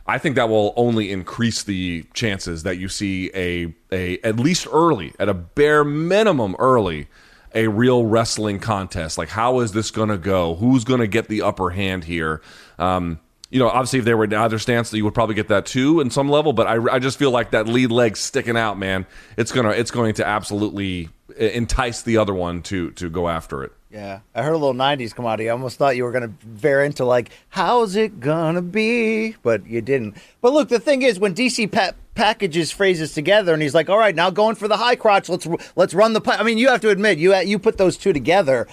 I 0.09 0.17
think 0.17 0.37
that 0.37 0.49
will 0.49 0.73
only 0.75 1.13
increase 1.13 1.63
the 1.63 2.05
chances 2.15 2.63
that 2.63 2.79
you 2.79 2.89
see 2.89 3.31
a 3.35 3.75
a 3.93 4.19
at 4.21 4.37
least 4.37 4.67
early, 4.73 5.13
at 5.19 5.29
a 5.29 5.35
bare 5.35 5.85
minimum 5.85 6.57
early, 6.59 7.09
a 7.55 7.69
real 7.69 8.07
wrestling 8.07 8.59
contest. 8.59 9.19
Like, 9.19 9.29
how 9.29 9.61
is 9.61 9.73
this 9.73 9.91
going 9.91 10.09
to 10.09 10.17
go? 10.17 10.55
Who's 10.55 10.85
going 10.85 11.01
to 11.01 11.07
get 11.07 11.29
the 11.29 11.43
upper 11.43 11.71
hand 11.71 12.05
here? 12.05 12.41
Um, 12.79 13.21
you 13.51 13.59
know, 13.59 13.69
obviously, 13.69 13.99
if 13.99 14.05
they 14.05 14.15
were 14.15 14.25
in 14.25 14.35
either 14.35 14.59
stance, 14.59 14.93
you 14.93 15.05
would 15.05 15.15
probably 15.15 15.35
get 15.35 15.49
that 15.49 15.67
too 15.67 16.01
in 16.01 16.11
some 16.11 16.29
level. 16.29 16.53
But 16.53 16.67
I, 16.67 16.95
I 16.95 16.99
just 16.99 17.19
feel 17.19 17.31
like 17.31 17.53
that 17.53 17.67
lead 17.67 17.91
leg 17.91 18.17
sticking 18.17 18.57
out, 18.57 18.79
man. 18.79 19.07
It's 19.37 19.53
gonna 19.53 19.71
it's 19.71 19.91
going 19.91 20.15
to 20.15 20.27
absolutely 20.27 21.09
entice 21.37 22.03
the 22.03 22.19
other 22.19 22.35
one 22.35 22.63
to 22.63 22.91
to 22.93 23.09
go 23.09 23.29
after 23.29 23.65
it. 23.65 23.73
Yeah, 23.91 24.21
I 24.35 24.43
heard 24.43 24.53
a 24.53 24.59
little 24.59 24.75
'90s 24.75 25.15
come 25.15 25.25
out. 25.25 25.41
of 25.41 25.45
you. 25.45 25.49
I 25.49 25.53
almost 25.53 25.79
thought 25.79 25.97
you 25.97 26.05
were 26.05 26.13
going 26.13 26.29
to 26.29 26.47
veer 26.47 26.85
into 26.85 27.07
like, 27.07 27.31
"How's 27.49 27.97
it 27.97 28.21
gonna 28.21 28.61
be?" 28.61 29.35
But 29.43 29.67
you 29.67 29.81
didn't. 29.81 30.17
But 30.43 30.53
look, 30.53 30.69
the 30.69 30.79
thing 30.79 31.01
is, 31.01 31.19
when 31.19 31.35
DC 31.35 31.73
pa- 31.73 31.93
packages 32.15 32.71
phrases 32.71 33.15
together, 33.15 33.55
and 33.55 33.63
he's 33.63 33.75
like, 33.75 33.89
"All 33.89 33.99
right, 33.99 34.15
now 34.15 34.29
going 34.29 34.57
for 34.57 34.69
the 34.69 34.77
high 34.77 34.97
crotch. 34.97 35.31
Let's 35.31 35.49
let's 35.75 35.95
run 35.95 36.13
the." 36.13 36.21
Pi-. 36.21 36.37
I 36.37 36.43
mean, 36.43 36.59
you 36.59 36.69
have 36.69 36.83
to 36.83 36.91
admit, 36.91 37.17
you 37.17 37.35
you 37.35 37.59
put 37.59 37.79
those 37.79 37.97
two 37.97 38.13
together, 38.13 38.69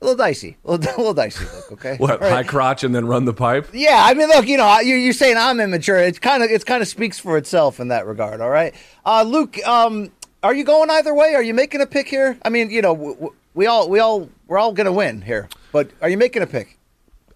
a 0.00 0.04
little 0.04 0.16
dicey, 0.16 0.56
a 0.64 0.70
little, 0.72 0.94
a 0.94 0.96
little 0.96 1.14
dicey. 1.14 1.44
Look, 1.44 1.72
okay. 1.72 1.96
What 1.96 2.20
right. 2.20 2.32
high 2.32 2.42
crotch 2.42 2.84
and 2.84 2.94
then 2.94 3.06
run 3.06 3.24
the 3.24 3.34
pipe? 3.34 3.68
Yeah, 3.72 4.02
I 4.04 4.14
mean, 4.14 4.28
look, 4.28 4.46
you 4.46 4.56
know, 4.56 4.80
you 4.80 4.94
you're 4.96 5.12
saying 5.12 5.36
I'm 5.36 5.60
immature. 5.60 5.98
It's 5.98 6.18
kind 6.18 6.42
of 6.42 6.50
it's 6.50 6.64
kind 6.64 6.82
of 6.82 6.88
speaks 6.88 7.18
for 7.18 7.36
itself 7.36 7.80
in 7.80 7.88
that 7.88 8.06
regard. 8.06 8.40
All 8.40 8.50
right, 8.50 8.74
uh, 9.04 9.22
Luke, 9.22 9.58
um, 9.66 10.10
are 10.42 10.54
you 10.54 10.64
going 10.64 10.90
either 10.90 11.14
way? 11.14 11.34
Are 11.34 11.42
you 11.42 11.54
making 11.54 11.80
a 11.80 11.86
pick 11.86 12.08
here? 12.08 12.38
I 12.42 12.48
mean, 12.48 12.70
you 12.70 12.82
know, 12.82 12.94
w- 12.94 13.14
w- 13.14 13.34
we 13.54 13.66
all 13.66 13.88
we 13.88 13.98
all 14.00 14.28
we're 14.46 14.58
all 14.58 14.72
gonna 14.72 14.92
win 14.92 15.22
here, 15.22 15.48
but 15.72 15.90
are 16.00 16.08
you 16.08 16.16
making 16.16 16.42
a 16.42 16.46
pick? 16.46 16.78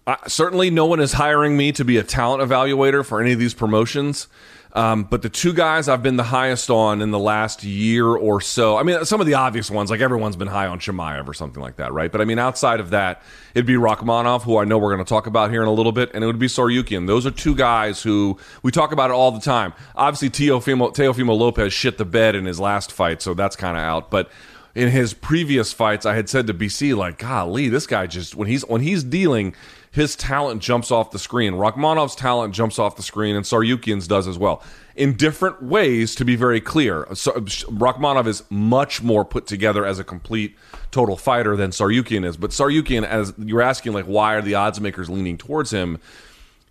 Uh, 0.07 0.15
certainly, 0.27 0.69
no 0.69 0.85
one 0.85 0.99
is 0.99 1.13
hiring 1.13 1.57
me 1.57 1.71
to 1.71 1.83
be 1.83 1.97
a 1.97 2.03
talent 2.03 2.47
evaluator 2.47 3.03
for 3.03 3.21
any 3.21 3.31
of 3.33 3.39
these 3.39 3.55
promotions. 3.55 4.27
Um, 4.75 5.05
but 5.05 5.21
the 5.21 5.29
two 5.29 5.53
guys 5.53 5.87
I've 5.87 6.03
been 6.03 6.17
the 6.17 6.23
highest 6.23 6.69
on 6.69 7.01
in 7.01 7.11
the 7.11 7.19
last 7.19 7.63
year 7.63 8.07
or 8.07 8.41
so, 8.41 8.77
I 8.77 8.83
mean, 8.83 9.05
some 9.05 9.21
of 9.21 9.25
the 9.25 9.35
obvious 9.35 9.71
ones, 9.71 9.89
like 9.89 10.01
everyone's 10.01 10.35
been 10.35 10.49
high 10.49 10.67
on 10.67 10.79
Chimaev 10.79 11.29
or 11.29 11.33
something 11.33 11.63
like 11.63 11.77
that, 11.77 11.93
right? 11.93 12.11
But 12.11 12.19
I 12.19 12.25
mean, 12.25 12.39
outside 12.39 12.81
of 12.81 12.89
that, 12.89 13.21
it'd 13.53 13.65
be 13.65 13.75
Rakhmonov, 13.75 14.41
who 14.43 14.57
I 14.57 14.65
know 14.65 14.77
we're 14.77 14.93
going 14.93 15.05
to 15.05 15.07
talk 15.07 15.27
about 15.27 15.49
here 15.49 15.61
in 15.61 15.69
a 15.69 15.73
little 15.73 15.93
bit, 15.93 16.11
and 16.13 16.25
it 16.25 16.27
would 16.27 16.39
be 16.39 16.47
Tsarukyan. 16.47 17.07
Those 17.07 17.25
are 17.25 17.31
two 17.31 17.55
guys 17.55 18.03
who 18.03 18.37
we 18.63 18.71
talk 18.71 18.91
about 18.91 19.11
it 19.11 19.13
all 19.13 19.31
the 19.31 19.39
time. 19.39 19.71
Obviously, 19.95 20.29
Teofimo, 20.29 20.93
Teofimo 20.93 21.37
Lopez 21.37 21.71
shit 21.71 21.97
the 21.97 22.03
bed 22.03 22.35
in 22.35 22.43
his 22.43 22.59
last 22.59 22.91
fight, 22.91 23.21
so 23.21 23.33
that's 23.33 23.55
kind 23.55 23.77
of 23.77 23.83
out. 23.83 24.11
But 24.11 24.29
in 24.75 24.89
his 24.89 25.13
previous 25.13 25.71
fights, 25.71 26.05
I 26.05 26.15
had 26.15 26.27
said 26.27 26.47
to 26.47 26.53
BC, 26.53 26.97
like, 26.97 27.19
golly, 27.19 27.69
this 27.69 27.87
guy 27.87 28.07
just 28.07 28.35
when 28.35 28.49
he's 28.49 28.63
when 28.65 28.81
he's 28.81 29.05
dealing, 29.05 29.55
his 29.95 30.17
talent 30.17 30.61
jumps 30.61 30.91
off 30.91 31.11
the 31.11 31.17
screen. 31.17 31.53
Rakhmonov's 31.53 32.15
talent 32.15 32.53
jumps 32.53 32.77
off 32.77 32.97
the 32.97 33.01
screen, 33.01 33.33
and 33.33 33.45
Tsarukyan's 33.45 34.09
does 34.09 34.27
as 34.27 34.37
well. 34.37 34.61
In 34.97 35.13
different 35.13 35.63
ways, 35.63 36.15
to 36.15 36.25
be 36.25 36.35
very 36.35 36.59
clear. 36.59 37.07
So, 37.13 37.31
Rakhmonov 37.31 38.27
is 38.27 38.43
much 38.49 39.01
more 39.01 39.23
put 39.23 39.47
together 39.47 39.85
as 39.85 39.97
a 39.97 40.03
complete 40.03 40.57
total 40.91 41.15
fighter 41.15 41.55
than 41.55 41.71
Tsarukyan 41.71 42.25
is. 42.25 42.35
But 42.35 42.49
Tsarukyan, 42.49 43.05
as 43.05 43.33
you're 43.37 43.61
asking, 43.61 43.93
like, 43.93 44.03
why 44.03 44.33
are 44.33 44.41
the 44.41 44.55
odds 44.55 44.81
makers 44.81 45.09
leaning 45.09 45.37
towards 45.37 45.71
him? 45.71 45.99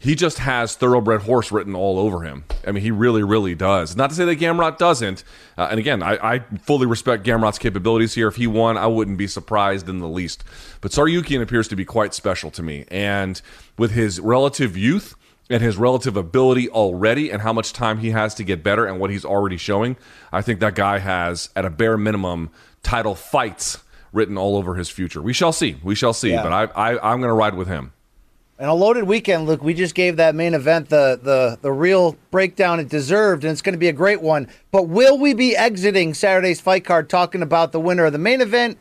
He 0.04 0.14
just 0.14 0.36
has 0.36 0.76
thoroughbred 0.76 1.22
horse 1.22 1.50
written 1.50 1.74
all 1.74 1.98
over 1.98 2.20
him. 2.20 2.44
I 2.66 2.72
mean, 2.72 2.82
he 2.82 2.90
really, 2.90 3.22
really 3.22 3.54
does. 3.54 3.96
Not 3.96 4.10
to 4.10 4.16
say 4.16 4.26
that 4.26 4.38
Gamrot 4.38 4.76
doesn't. 4.76 5.24
Uh, 5.56 5.68
and 5.70 5.80
again, 5.80 6.02
I, 6.02 6.34
I 6.34 6.38
fully 6.64 6.86
respect 6.86 7.24
Gamrot's 7.24 7.58
capabilities 7.58 8.12
here. 8.12 8.28
If 8.28 8.36
he 8.36 8.46
won, 8.46 8.76
I 8.76 8.86
wouldn't 8.86 9.16
be 9.16 9.26
surprised 9.26 9.88
in 9.88 10.00
the 10.00 10.06
least. 10.06 10.44
But 10.82 10.90
Tsarukyan 10.90 11.40
appears 11.40 11.68
to 11.68 11.76
be 11.76 11.86
quite 11.86 12.12
special 12.12 12.50
to 12.50 12.62
me. 12.62 12.84
And 12.88 13.40
with 13.78 13.92
his 13.92 14.20
relative 14.20 14.76
youth 14.76 15.14
and 15.48 15.62
his 15.62 15.78
relative 15.78 16.18
ability 16.18 16.68
already 16.68 17.30
and 17.30 17.40
how 17.40 17.54
much 17.54 17.72
time 17.72 18.00
he 18.00 18.10
has 18.10 18.34
to 18.34 18.44
get 18.44 18.62
better 18.62 18.84
and 18.84 19.00
what 19.00 19.08
he's 19.08 19.24
already 19.24 19.56
showing, 19.56 19.96
I 20.30 20.42
think 20.42 20.60
that 20.60 20.74
guy 20.74 20.98
has, 20.98 21.48
at 21.56 21.64
a 21.64 21.70
bare 21.70 21.96
minimum, 21.96 22.50
title 22.82 23.14
fights 23.14 23.78
written 24.12 24.36
all 24.36 24.58
over 24.58 24.74
his 24.74 24.90
future. 24.90 25.22
We 25.22 25.32
shall 25.32 25.52
see. 25.52 25.78
We 25.82 25.94
shall 25.94 26.12
see. 26.12 26.32
Yeah. 26.32 26.42
But 26.42 26.52
I, 26.52 26.92
I, 26.92 27.12
I'm 27.12 27.20
going 27.20 27.30
to 27.30 27.34
ride 27.34 27.54
with 27.54 27.68
him. 27.68 27.93
And 28.56 28.70
a 28.70 28.74
loaded 28.74 29.04
weekend, 29.04 29.46
Luke. 29.46 29.64
We 29.64 29.74
just 29.74 29.96
gave 29.96 30.16
that 30.16 30.36
main 30.36 30.54
event 30.54 30.88
the 30.88 31.18
the 31.20 31.58
the 31.60 31.72
real 31.72 32.16
breakdown 32.30 32.78
it 32.78 32.88
deserved, 32.88 33.42
and 33.42 33.50
it's 33.50 33.62
going 33.62 33.72
to 33.72 33.78
be 33.78 33.88
a 33.88 33.92
great 33.92 34.22
one. 34.22 34.46
But 34.70 34.84
will 34.84 35.18
we 35.18 35.34
be 35.34 35.56
exiting 35.56 36.14
Saturday's 36.14 36.60
fight 36.60 36.84
card 36.84 37.10
talking 37.10 37.42
about 37.42 37.72
the 37.72 37.80
winner 37.80 38.04
of 38.04 38.12
the 38.12 38.18
main 38.18 38.40
event, 38.40 38.78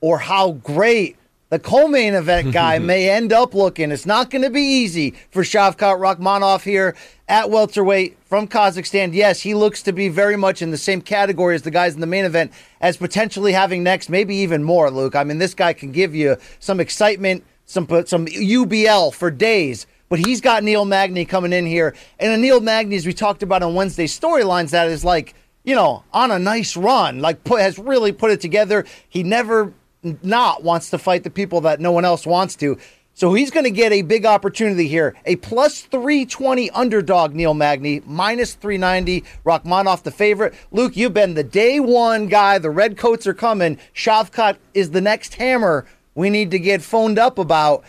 or 0.00 0.20
how 0.20 0.52
great 0.52 1.18
the 1.50 1.58
co-main 1.58 2.14
event 2.14 2.52
guy 2.54 2.78
may 2.78 3.10
end 3.10 3.30
up 3.30 3.52
looking? 3.52 3.92
It's 3.92 4.06
not 4.06 4.30
going 4.30 4.40
to 4.40 4.48
be 4.48 4.62
easy 4.62 5.10
for 5.30 5.42
Shavkat 5.42 5.98
Rakhmonov 5.98 6.62
here 6.62 6.96
at 7.28 7.50
welterweight 7.50 8.16
from 8.24 8.48
Kazakhstan. 8.48 9.12
Yes, 9.12 9.42
he 9.42 9.52
looks 9.52 9.82
to 9.82 9.92
be 9.92 10.08
very 10.08 10.36
much 10.36 10.62
in 10.62 10.70
the 10.70 10.78
same 10.78 11.02
category 11.02 11.54
as 11.54 11.60
the 11.60 11.70
guys 11.70 11.92
in 11.92 12.00
the 12.00 12.06
main 12.06 12.24
event, 12.24 12.52
as 12.80 12.96
potentially 12.96 13.52
having 13.52 13.82
next, 13.82 14.08
maybe 14.08 14.34
even 14.36 14.64
more. 14.64 14.90
Luke, 14.90 15.14
I 15.14 15.24
mean, 15.24 15.36
this 15.36 15.52
guy 15.52 15.74
can 15.74 15.92
give 15.92 16.14
you 16.14 16.38
some 16.58 16.80
excitement 16.80 17.44
some 17.70 17.86
some 18.06 18.26
UBL 18.26 19.14
for 19.14 19.30
days. 19.30 19.86
But 20.08 20.18
he's 20.18 20.40
got 20.40 20.64
Neil 20.64 20.84
Magny 20.84 21.24
coming 21.24 21.52
in 21.52 21.66
here, 21.66 21.94
and 22.18 22.32
a 22.32 22.36
Neil 22.36 22.60
Magny, 22.60 22.96
as 22.96 23.06
we 23.06 23.12
talked 23.12 23.44
about 23.44 23.62
on 23.62 23.74
Wednesday 23.74 24.06
storylines, 24.06 24.70
that 24.70 24.88
is 24.88 25.04
like 25.04 25.34
you 25.62 25.76
know 25.76 26.02
on 26.12 26.32
a 26.32 26.38
nice 26.38 26.76
run, 26.76 27.20
like 27.20 27.44
put, 27.44 27.60
has 27.60 27.78
really 27.78 28.10
put 28.10 28.32
it 28.32 28.40
together. 28.40 28.84
He 29.08 29.22
never 29.22 29.72
not 30.02 30.64
wants 30.64 30.90
to 30.90 30.98
fight 30.98 31.22
the 31.22 31.30
people 31.30 31.60
that 31.60 31.78
no 31.78 31.92
one 31.92 32.04
else 32.04 32.26
wants 32.26 32.56
to. 32.56 32.76
So 33.12 33.34
he's 33.34 33.50
going 33.50 33.64
to 33.64 33.70
get 33.70 33.92
a 33.92 34.02
big 34.02 34.24
opportunity 34.24 34.88
here. 34.88 35.14
A 35.26 35.36
plus 35.36 35.82
320 35.82 36.70
underdog, 36.70 37.34
Neil 37.34 37.52
Magny, 37.52 38.00
minus 38.06 38.54
390. 38.54 39.24
Rakhmonov, 39.44 40.04
the 40.04 40.10
favorite. 40.10 40.54
Luke, 40.70 40.96
you've 40.96 41.12
been 41.12 41.34
the 41.34 41.44
day 41.44 41.80
one 41.80 42.28
guy. 42.28 42.58
The 42.58 42.70
red 42.70 42.96
coats 42.96 43.26
are 43.26 43.34
coming. 43.34 43.78
Shavkat 43.94 44.56
is 44.72 44.92
the 44.92 45.02
next 45.02 45.34
hammer 45.34 45.86
we 46.14 46.30
need 46.30 46.50
to 46.50 46.58
get 46.58 46.82
phoned 46.82 47.18
up 47.18 47.38
about 47.38 47.84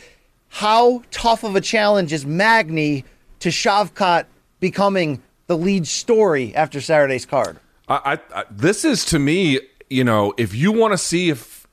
how 0.50 1.04
tough 1.12 1.44
of 1.44 1.56
a 1.56 1.62
challenge 1.62 2.14
is 2.14 2.26
Magny 2.26 3.06
to 3.40 3.50
Shavkat 3.50 4.26
becoming 4.60 5.22
the 5.48 5.58
lead 5.58 5.88
story 5.88 6.54
after 6.56 6.82
Saturday's 6.82 7.26
card. 7.26 7.58
I, 7.88 8.20
I, 8.34 8.40
I 8.42 8.46
this 8.52 8.86
is 8.86 9.06
to 9.06 9.20
me, 9.20 9.60
you 9.90 10.04
know, 10.04 10.34
if 10.38 10.54
you 10.54 10.72
want 10.72 10.94
to 10.94 10.98
see 10.98 11.30
if 11.30 11.68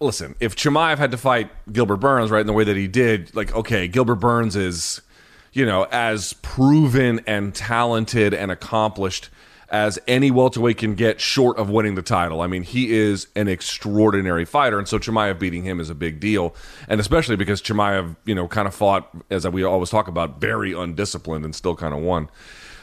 listen, 0.00 0.34
if 0.40 0.56
Chimaev 0.56 0.98
had 0.98 1.10
to 1.12 1.16
fight 1.16 1.50
Gilbert 1.72 1.98
Burns 1.98 2.30
right 2.30 2.40
in 2.40 2.46
the 2.46 2.52
way 2.52 2.64
that 2.64 2.76
he 2.76 2.88
did, 2.88 3.34
like 3.34 3.54
okay, 3.54 3.88
Gilbert 3.88 4.16
Burns 4.16 4.56
is 4.56 5.00
you 5.52 5.66
know, 5.66 5.86
as 5.90 6.32
proven 6.34 7.20
and 7.26 7.54
talented 7.54 8.32
and 8.32 8.50
accomplished 8.50 9.28
as 9.72 9.98
any 10.06 10.30
welterweight 10.30 10.76
can 10.76 10.94
get 10.94 11.18
short 11.18 11.56
of 11.56 11.70
winning 11.70 11.94
the 11.94 12.02
title. 12.02 12.42
I 12.42 12.46
mean, 12.46 12.62
he 12.62 12.92
is 12.92 13.26
an 13.34 13.48
extraordinary 13.48 14.44
fighter, 14.44 14.78
and 14.78 14.86
so 14.86 14.98
Chimaev 14.98 15.38
beating 15.38 15.64
him 15.64 15.80
is 15.80 15.88
a 15.88 15.94
big 15.94 16.20
deal, 16.20 16.54
and 16.88 17.00
especially 17.00 17.36
because 17.36 17.62
Chimaev, 17.62 18.16
you 18.26 18.34
know, 18.34 18.46
kind 18.46 18.68
of 18.68 18.74
fought 18.74 19.08
as 19.30 19.48
we 19.48 19.64
always 19.64 19.88
talk 19.88 20.08
about, 20.08 20.40
very 20.40 20.74
undisciplined 20.74 21.46
and 21.46 21.54
still 21.54 21.74
kind 21.74 21.94
of 21.94 22.00
won. 22.00 22.28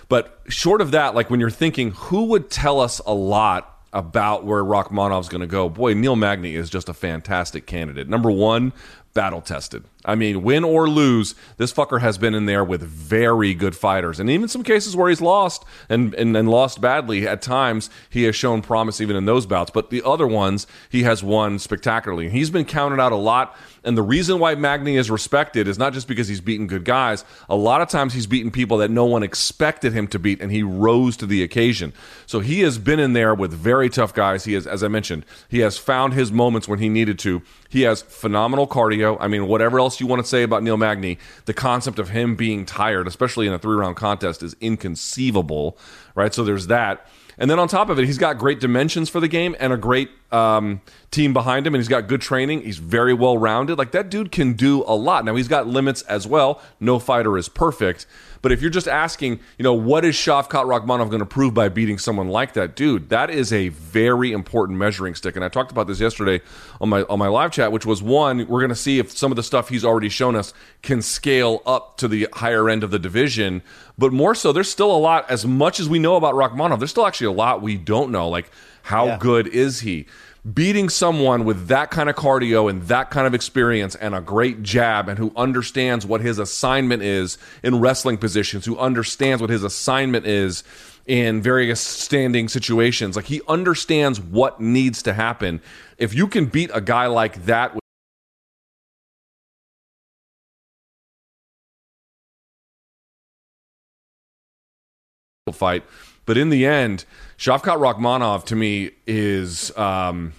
But 0.09 0.41
short 0.47 0.81
of 0.81 0.89
that, 0.91 1.13
like 1.13 1.29
when 1.29 1.39
you're 1.39 1.51
thinking, 1.51 1.91
who 1.91 2.25
would 2.25 2.49
tell 2.49 2.79
us 2.79 2.99
a 3.05 3.13
lot 3.13 3.77
about 3.93 4.43
where 4.43 4.63
Rakhmonov's 4.63 5.29
going 5.29 5.41
to 5.41 5.47
go? 5.47 5.69
Boy, 5.69 5.93
Neil 5.93 6.15
Magny 6.15 6.55
is 6.55 6.71
just 6.71 6.89
a 6.89 6.93
fantastic 6.93 7.67
candidate. 7.67 8.09
Number 8.09 8.31
one, 8.31 8.73
battle 9.13 9.41
tested. 9.41 9.83
I 10.05 10.15
mean, 10.15 10.43
win 10.43 10.63
or 10.63 10.87
lose, 10.87 11.35
this 11.57 11.73
fucker 11.73 11.99
has 11.99 12.17
been 12.17 12.33
in 12.33 12.45
there 12.45 12.63
with 12.63 12.81
very 12.81 13.53
good 13.53 13.75
fighters. 13.75 14.17
And 14.17 14.29
even 14.29 14.47
some 14.47 14.63
cases 14.63 14.95
where 14.95 15.09
he's 15.09 15.19
lost 15.19 15.65
and, 15.89 16.13
and, 16.13 16.37
and, 16.37 16.49
lost 16.49 16.79
badly, 16.79 17.27
at 17.27 17.41
times 17.41 17.89
he 18.09 18.23
has 18.23 18.33
shown 18.33 18.61
promise 18.61 19.01
even 19.01 19.17
in 19.17 19.25
those 19.25 19.45
bouts. 19.45 19.71
But 19.71 19.89
the 19.89 20.01
other 20.03 20.25
ones, 20.25 20.67
he 20.89 21.03
has 21.03 21.21
won 21.21 21.59
spectacularly. 21.59 22.29
He's 22.29 22.49
been 22.49 22.63
counted 22.63 23.01
out 23.01 23.11
a 23.11 23.17
lot. 23.17 23.57
And 23.83 23.97
the 23.97 24.01
reason 24.01 24.39
why 24.39 24.55
Magny 24.55 24.97
is 24.97 25.09
respected 25.09 25.67
is 25.67 25.77
not 25.77 25.93
just 25.93 26.07
because 26.07 26.27
he's 26.27 26.41
beaten 26.41 26.67
good 26.67 26.85
guys. 26.85 27.25
A 27.49 27.55
lot 27.55 27.81
of 27.81 27.89
times 27.89 28.13
he's 28.13 28.27
beaten 28.27 28.51
people 28.51 28.77
that 28.77 28.91
no 28.91 29.05
one 29.05 29.23
expected 29.23 29.93
him 29.93 30.07
to 30.07 30.19
beat, 30.19 30.41
and 30.41 30.51
he 30.51 30.63
rose 30.63 31.15
to 31.17 31.25
the 31.25 31.43
occasion. 31.43 31.93
So 32.25 32.39
he 32.39 32.61
has 32.61 32.77
been 32.77 32.99
in 32.99 33.13
there 33.13 33.33
with 33.33 33.53
very 33.53 33.89
tough 33.89 34.13
guys. 34.13 34.43
He 34.45 34.53
has, 34.53 34.67
as 34.67 34.83
I 34.83 34.89
mentioned, 34.89 35.25
he 35.47 35.59
has 35.59 35.77
found 35.77 36.13
his 36.13 36.31
moments 36.31 36.67
when 36.67 36.79
he 36.79 36.89
needed 36.89 37.19
to. 37.19 37.41
He 37.69 37.83
has 37.83 38.01
phenomenal 38.01 38.67
cardio. 38.67 39.15
I 39.19 39.27
mean, 39.27 39.47
whatever 39.47 39.79
else 39.79 39.88
you 39.97 40.07
want 40.07 40.21
to 40.21 40.27
say 40.27 40.43
about 40.43 40.61
Neil 40.61 40.77
Magny, 40.77 41.17
the 41.45 41.53
concept 41.53 41.97
of 41.99 42.09
him 42.09 42.35
being 42.35 42.65
tired, 42.65 43.07
especially 43.07 43.47
in 43.47 43.53
a 43.53 43.59
three 43.59 43.75
round 43.75 43.95
contest, 43.95 44.43
is 44.43 44.55
inconceivable, 44.61 45.77
right? 46.15 46.33
So 46.33 46.43
there's 46.43 46.67
that. 46.67 47.07
And 47.39 47.49
then 47.49 47.57
on 47.57 47.69
top 47.69 47.89
of 47.89 47.97
it, 47.97 48.05
he's 48.05 48.17
got 48.17 48.37
great 48.37 48.59
dimensions 48.59 49.09
for 49.09 49.21
the 49.21 49.29
game 49.29 49.55
and 49.61 49.71
a 49.71 49.77
great 49.77 50.09
um, 50.31 50.81
team 51.09 51.31
behind 51.31 51.65
him, 51.65 51.73
and 51.73 51.81
he's 51.81 51.87
got 51.87 52.07
good 52.07 52.21
training. 52.21 52.61
He's 52.61 52.77
very 52.77 53.13
well 53.13 53.37
rounded. 53.37 53.77
Like 53.77 53.91
that 53.93 54.09
dude 54.09 54.31
can 54.31 54.53
do 54.53 54.83
a 54.85 54.93
lot. 54.93 55.23
Now 55.23 55.35
he's 55.35 55.47
got 55.47 55.65
limits 55.65 56.01
as 56.03 56.27
well. 56.27 56.61
No 56.81 56.99
fighter 56.99 57.37
is 57.37 57.47
perfect. 57.47 58.05
But 58.41 58.51
if 58.51 58.61
you're 58.61 58.69
just 58.69 58.87
asking, 58.87 59.39
you 59.57 59.63
know, 59.63 59.73
what 59.73 60.05
is 60.05 60.15
Shavkat 60.15 60.65
Rakhmonov 60.65 61.09
going 61.09 61.19
to 61.19 61.25
prove 61.25 61.53
by 61.53 61.69
beating 61.69 61.97
someone 61.97 62.29
like 62.29 62.53
that, 62.53 62.75
dude? 62.75 63.09
That 63.09 63.29
is 63.29 63.51
a 63.51 63.69
very 63.69 64.31
important 64.31 64.77
measuring 64.77 65.15
stick. 65.15 65.35
And 65.35 65.43
I 65.43 65.49
talked 65.49 65.71
about 65.71 65.87
this 65.87 65.99
yesterday 65.99 66.41
on 66.79 66.89
my 66.89 67.03
on 67.03 67.19
my 67.19 67.27
live 67.27 67.51
chat, 67.51 67.71
which 67.71 67.85
was 67.85 68.01
one, 68.01 68.47
we're 68.47 68.59
going 68.59 68.69
to 68.69 68.75
see 68.75 68.99
if 68.99 69.11
some 69.11 69.31
of 69.31 69.35
the 69.35 69.43
stuff 69.43 69.69
he's 69.69 69.85
already 69.85 70.09
shown 70.09 70.35
us 70.35 70.53
can 70.81 71.01
scale 71.01 71.61
up 71.65 71.97
to 71.97 72.07
the 72.07 72.27
higher 72.33 72.69
end 72.69 72.83
of 72.83 72.91
the 72.91 72.99
division. 72.99 73.61
But 73.97 74.13
more 74.13 74.35
so, 74.35 74.51
there's 74.51 74.71
still 74.71 74.91
a 74.91 74.97
lot. 74.97 75.29
As 75.29 75.45
much 75.45 75.79
as 75.79 75.89
we 75.89 75.99
know 75.99 76.15
about 76.15 76.35
Rakhmonov, 76.35 76.79
there's 76.79 76.91
still 76.91 77.07
actually 77.07 77.27
a 77.27 77.31
lot 77.31 77.61
we 77.61 77.77
don't 77.77 78.11
know. 78.11 78.29
Like 78.29 78.51
how 78.83 79.05
yeah. 79.05 79.17
good 79.19 79.47
is 79.47 79.81
he? 79.81 80.07
Beating 80.53 80.89
someone 80.89 81.43
with 81.43 81.67
that 81.67 81.91
kind 81.91 82.09
of 82.09 82.15
cardio 82.15 82.69
and 82.69 82.83
that 82.83 83.09
kind 83.09 83.27
of 83.27 83.33
experience 83.33 83.95
and 83.95 84.15
a 84.15 84.21
great 84.21 84.63
jab 84.63 85.09
and 85.09 85.17
who 85.17 85.33
understands 85.35 86.05
what 86.05 86.21
his 86.21 86.39
assignment 86.39 87.03
is 87.03 87.37
in 87.61 87.79
wrestling 87.79 88.17
positions, 88.17 88.65
who 88.65 88.77
understands 88.77 89.41
what 89.41 89.49
his 89.49 89.63
assignment 89.63 90.25
is 90.25 90.63
in 91.05 91.41
various 91.41 91.81
standing 91.81 92.47
situations. 92.47 93.15
Like 93.15 93.25
he 93.25 93.41
understands 93.47 94.19
what 94.19 94.61
needs 94.61 95.03
to 95.03 95.13
happen. 95.13 95.61
If 95.97 96.13
you 96.13 96.27
can 96.27 96.45
beat 96.45 96.71
a 96.73 96.81
guy 96.81 97.07
like 97.07 97.45
that 97.45 97.77
fight, 105.51 105.83
but 106.25 106.37
in 106.37 106.49
the 106.49 106.65
end, 106.65 107.05
Shavkat 107.37 107.77
Rakhmonov 107.77 108.45
to 108.45 108.55
me 108.55 108.91
is 109.07 109.75
um, 109.77 110.33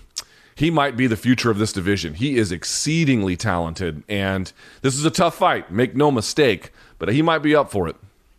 he 0.55 0.71
might 0.71 0.97
be 0.97 1.07
the 1.07 1.17
future 1.17 1.51
of 1.51 1.59
this 1.59 1.73
division. 1.73 2.15
He 2.15 2.37
is 2.37 2.53
exceedingly 2.53 3.37
talented, 3.37 4.03
and 4.09 4.53
this 4.83 4.95
is 4.95 5.05
a 5.05 5.11
tough 5.11 5.37
fight. 5.37 5.71
Make 5.71 5.97
no 5.97 6.11
mistake, 6.11 6.73
but 6.99 7.09
he 7.09 7.23
might 7.23 7.39
be 7.39 7.55
up 7.55 7.71
for 7.71 7.89
it. 7.89 7.97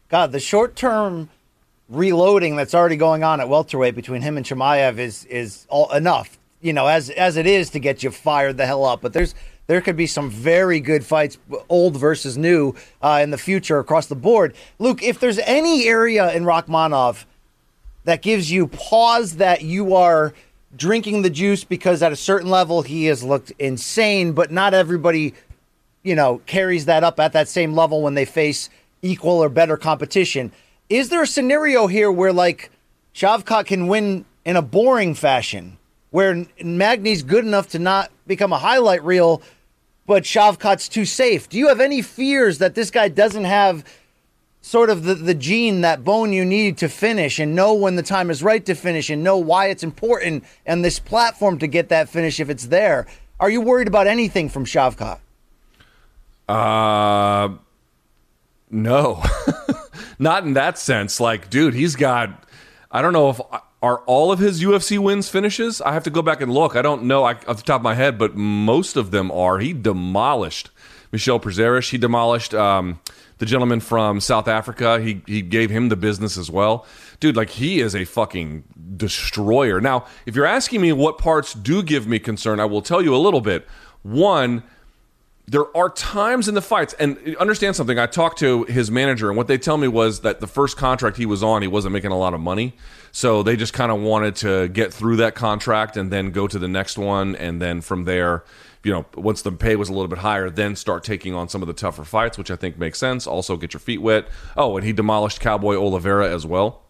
God, 0.10 0.32
the 0.32 0.40
short 0.40 0.76
term 0.76 1.30
reloading 1.90 2.56
that's 2.56 2.74
already 2.74 2.96
going 2.96 3.24
on 3.24 3.42
at 3.42 3.50
welterweight 3.50 3.96
between 3.96 4.22
him 4.22 4.38
and 4.38 4.46
Chimaev 4.46 4.98
is 4.98 5.26
is 5.26 5.66
all 5.70 5.92
enough. 5.92 6.38
You 6.62 6.74
know, 6.74 6.88
as 6.88 7.10
as 7.10 7.38
it 7.38 7.48
is 7.48 7.72
to 7.72 7.80
get 7.80 8.04
you 8.04 8.12
fired 8.12 8.58
the 8.58 8.66
hell 8.66 8.86
up. 8.86 9.02
But 9.02 9.14
there's 9.14 9.34
there 9.68 9.82
could 9.82 9.96
be 9.96 10.08
some 10.08 10.30
very 10.30 10.80
good 10.80 11.06
fights, 11.06 11.38
old 11.70 11.96
versus 11.96 12.38
new, 12.38 12.76
uh, 13.02 13.22
in 13.24 13.32
the 13.32 13.38
future 13.38 13.80
across 13.80 14.08
the 14.08 14.16
board. 14.16 14.54
Luke, 14.80 15.02
if 15.02 15.20
there's 15.20 15.40
any 15.40 15.88
area 15.88 16.32
in 16.34 16.44
Rakhmonov 16.44 17.26
that 18.04 18.22
gives 18.22 18.52
you 18.52 18.68
pause 18.68 19.38
that 19.38 19.62
you 19.62 19.96
are 19.96 20.34
drinking 20.76 21.22
the 21.22 21.30
juice 21.30 21.64
because 21.64 22.02
at 22.02 22.12
a 22.12 22.16
certain 22.16 22.50
level 22.50 22.82
he 22.82 23.06
has 23.06 23.24
looked 23.24 23.52
insane, 23.60 24.34
but 24.34 24.52
not 24.52 24.74
everybody, 24.74 25.34
you 26.04 26.16
know, 26.16 26.42
carries 26.46 26.86
that 26.86 27.04
up 27.04 27.20
at 27.20 27.34
that 27.34 27.48
same 27.48 27.74
level 27.74 28.02
when 28.02 28.14
they 28.14 28.26
face 28.26 28.70
equal 29.02 29.44
or 29.44 29.50
better 29.50 29.78
competition. 29.78 30.52
Is 30.90 31.10
there 31.10 31.22
a 31.22 31.28
scenario 31.28 31.88
here 31.88 32.12
where 32.12 32.34
like 32.34 32.72
Shavkat 33.14 33.66
can 33.66 33.88
win 33.88 34.26
in 34.46 34.56
a 34.56 34.62
boring 34.62 35.14
fashion, 35.14 35.78
where 36.10 36.46
Magny's 36.64 37.24
good 37.24 37.46
enough 37.46 37.70
to 37.70 37.80
not 37.80 38.12
become 38.28 38.52
a 38.54 38.58
highlight 38.58 39.04
reel, 39.04 39.42
but 40.06 40.24
Shavkat's 40.24 40.90
too 40.90 41.06
safe? 41.06 41.48
Do 41.50 41.58
you 41.58 41.68
have 41.68 41.80
any 41.80 42.02
fears 42.02 42.58
that 42.58 42.76
this 42.76 42.92
guy 42.92 43.08
doesn't 43.08 43.44
have 43.44 43.84
sort 44.62 44.90
of 44.90 45.04
the, 45.04 45.16
the 45.16 45.34
gene, 45.34 45.82
that 45.82 46.04
bone 46.04 46.32
you 46.32 46.46
need 46.46 46.78
to 46.78 46.88
finish 46.88 47.40
and 47.40 47.56
know 47.56 47.74
when 47.74 47.96
the 47.96 48.04
time 48.04 48.30
is 48.30 48.44
right 48.44 48.66
to 48.66 48.76
finish 48.76 49.10
and 49.10 49.24
know 49.24 49.38
why 49.38 49.68
it's 49.68 49.84
important 49.84 50.44
and 50.66 50.86
this 50.86 51.00
platform 51.00 51.58
to 51.60 51.68
get 51.68 51.90
that 51.90 52.08
finish 52.08 52.40
if 52.40 52.50
it's 52.50 52.68
there. 52.68 53.08
Are 53.40 53.50
you 53.50 53.60
worried 53.62 53.88
about 53.88 54.06
anything 54.06 54.50
from 54.50 54.66
Shavkat? 54.66 55.20
Uh, 56.48 57.56
no, 58.70 59.24
not 60.20 60.44
in 60.44 60.54
that 60.54 60.78
sense. 60.78 61.20
Like, 61.20 61.50
dude, 61.50 61.74
he's 61.74 61.96
got, 61.96 62.44
I 62.92 63.02
don't 63.02 63.14
know 63.14 63.30
if, 63.32 63.42
are 63.82 64.00
all 64.06 64.32
of 64.32 64.38
his 64.38 64.62
UFC 64.62 65.00
wins 65.00 65.28
finishes? 65.28 65.82
I 65.82 65.94
have 65.94 66.04
to 66.04 66.12
go 66.12 66.22
back 66.22 66.40
and 66.40 66.54
look. 66.54 66.76
I 66.76 66.84
don't 66.84 67.04
know 67.04 67.24
I, 67.24 67.32
off 67.34 67.58
the 67.58 67.64
top 67.64 67.82
of 67.82 67.84
my 67.84 67.96
head, 67.96 68.20
but 68.20 68.36
most 68.36 68.96
of 68.96 69.10
them 69.10 69.32
are. 69.32 69.58
He 69.58 69.74
demolished 69.74 70.70
Michel 71.12 71.40
Prazeres. 71.40 71.90
He 71.90 71.98
demolished, 71.98 72.54
um, 72.54 73.00
the 73.42 73.46
gentleman 73.48 73.80
from 73.80 74.22
South 74.22 74.48
Africa. 74.48 75.00
He 75.00 75.24
he 75.26 75.42
gave 75.42 75.72
him 75.72 75.90
the 75.90 75.96
business 75.96 76.38
as 76.38 76.52
well. 76.52 76.86
Dude, 77.20 77.36
like 77.36 77.50
he 77.50 77.82
is 77.82 77.96
a 77.96 78.06
fucking 78.06 78.64
destroyer. 78.96 79.82
Now, 79.82 80.06
if 80.28 80.36
you're 80.36 80.46
asking 80.46 80.80
me 80.80 80.94
what 80.94 81.18
parts 81.18 81.56
do 81.56 81.82
give 81.82 82.06
me 82.06 82.20
concern, 82.20 82.60
I 82.60 82.66
will 82.66 82.84
tell 82.84 83.02
you 83.02 83.16
a 83.16 83.18
little 83.18 83.42
bit. 83.42 83.68
One, 84.04 84.62
there 85.48 85.76
are 85.76 85.90
times 85.90 86.48
in 86.48 86.54
the 86.54 86.62
fights, 86.62 86.94
and 87.00 87.36
understand 87.38 87.76
something. 87.76 87.98
I 87.98 88.06
talked 88.06 88.38
to 88.40 88.64
his 88.66 88.92
manager, 88.92 89.28
and 89.28 89.36
what 89.36 89.48
they 89.48 89.58
tell 89.58 89.78
me 89.78 89.88
was 89.88 90.22
that 90.22 90.40
the 90.40 90.46
first 90.48 90.78
contract 90.78 91.18
he 91.18 91.26
was 91.26 91.42
on, 91.42 91.64
he 91.64 91.68
wasn't 91.68 91.94
making 91.94 92.12
a 92.12 92.18
lot 92.20 92.36
of 92.36 92.40
money. 92.40 92.76
So 93.12 93.42
they 93.42 93.56
just 93.56 93.74
kind 93.74 93.92
of 93.92 94.00
wanted 94.02 94.36
to 94.38 94.68
get 94.68 94.94
through 94.94 95.16
that 95.16 95.34
contract 95.34 95.98
and 95.98 96.12
then 96.12 96.30
go 96.30 96.48
to 96.48 96.60
the 96.60 96.68
next 96.68 96.96
one. 96.96 97.36
And 97.36 97.60
then 97.60 97.82
from 97.82 98.06
there, 98.06 98.44
you 98.84 98.92
know, 98.92 99.06
once 99.16 99.42
the 99.42 99.52
pay 99.52 99.76
was 99.76 99.90
a 99.90 99.94
little 99.94 100.08
bit 100.08 100.20
higher, 100.20 100.50
then 100.50 100.76
start 100.76 101.04
taking 101.04 101.34
on 101.36 101.50
some 101.50 101.62
of 101.62 101.68
the 101.68 101.74
tougher 101.74 102.04
fights, 102.04 102.38
which 102.38 102.50
I 102.50 102.56
think 102.56 102.78
makes 102.78 102.98
sense. 102.98 103.28
Also, 103.28 103.58
get 103.58 103.74
your 103.74 103.80
feet 103.80 104.02
wet. 104.02 104.28
Oh, 104.58 104.76
and 104.78 104.86
he 104.86 104.94
demolished 104.94 105.40
Cowboy 105.40 105.76
Oliveira 105.76 106.34
as 106.34 106.46
well. 106.46 106.82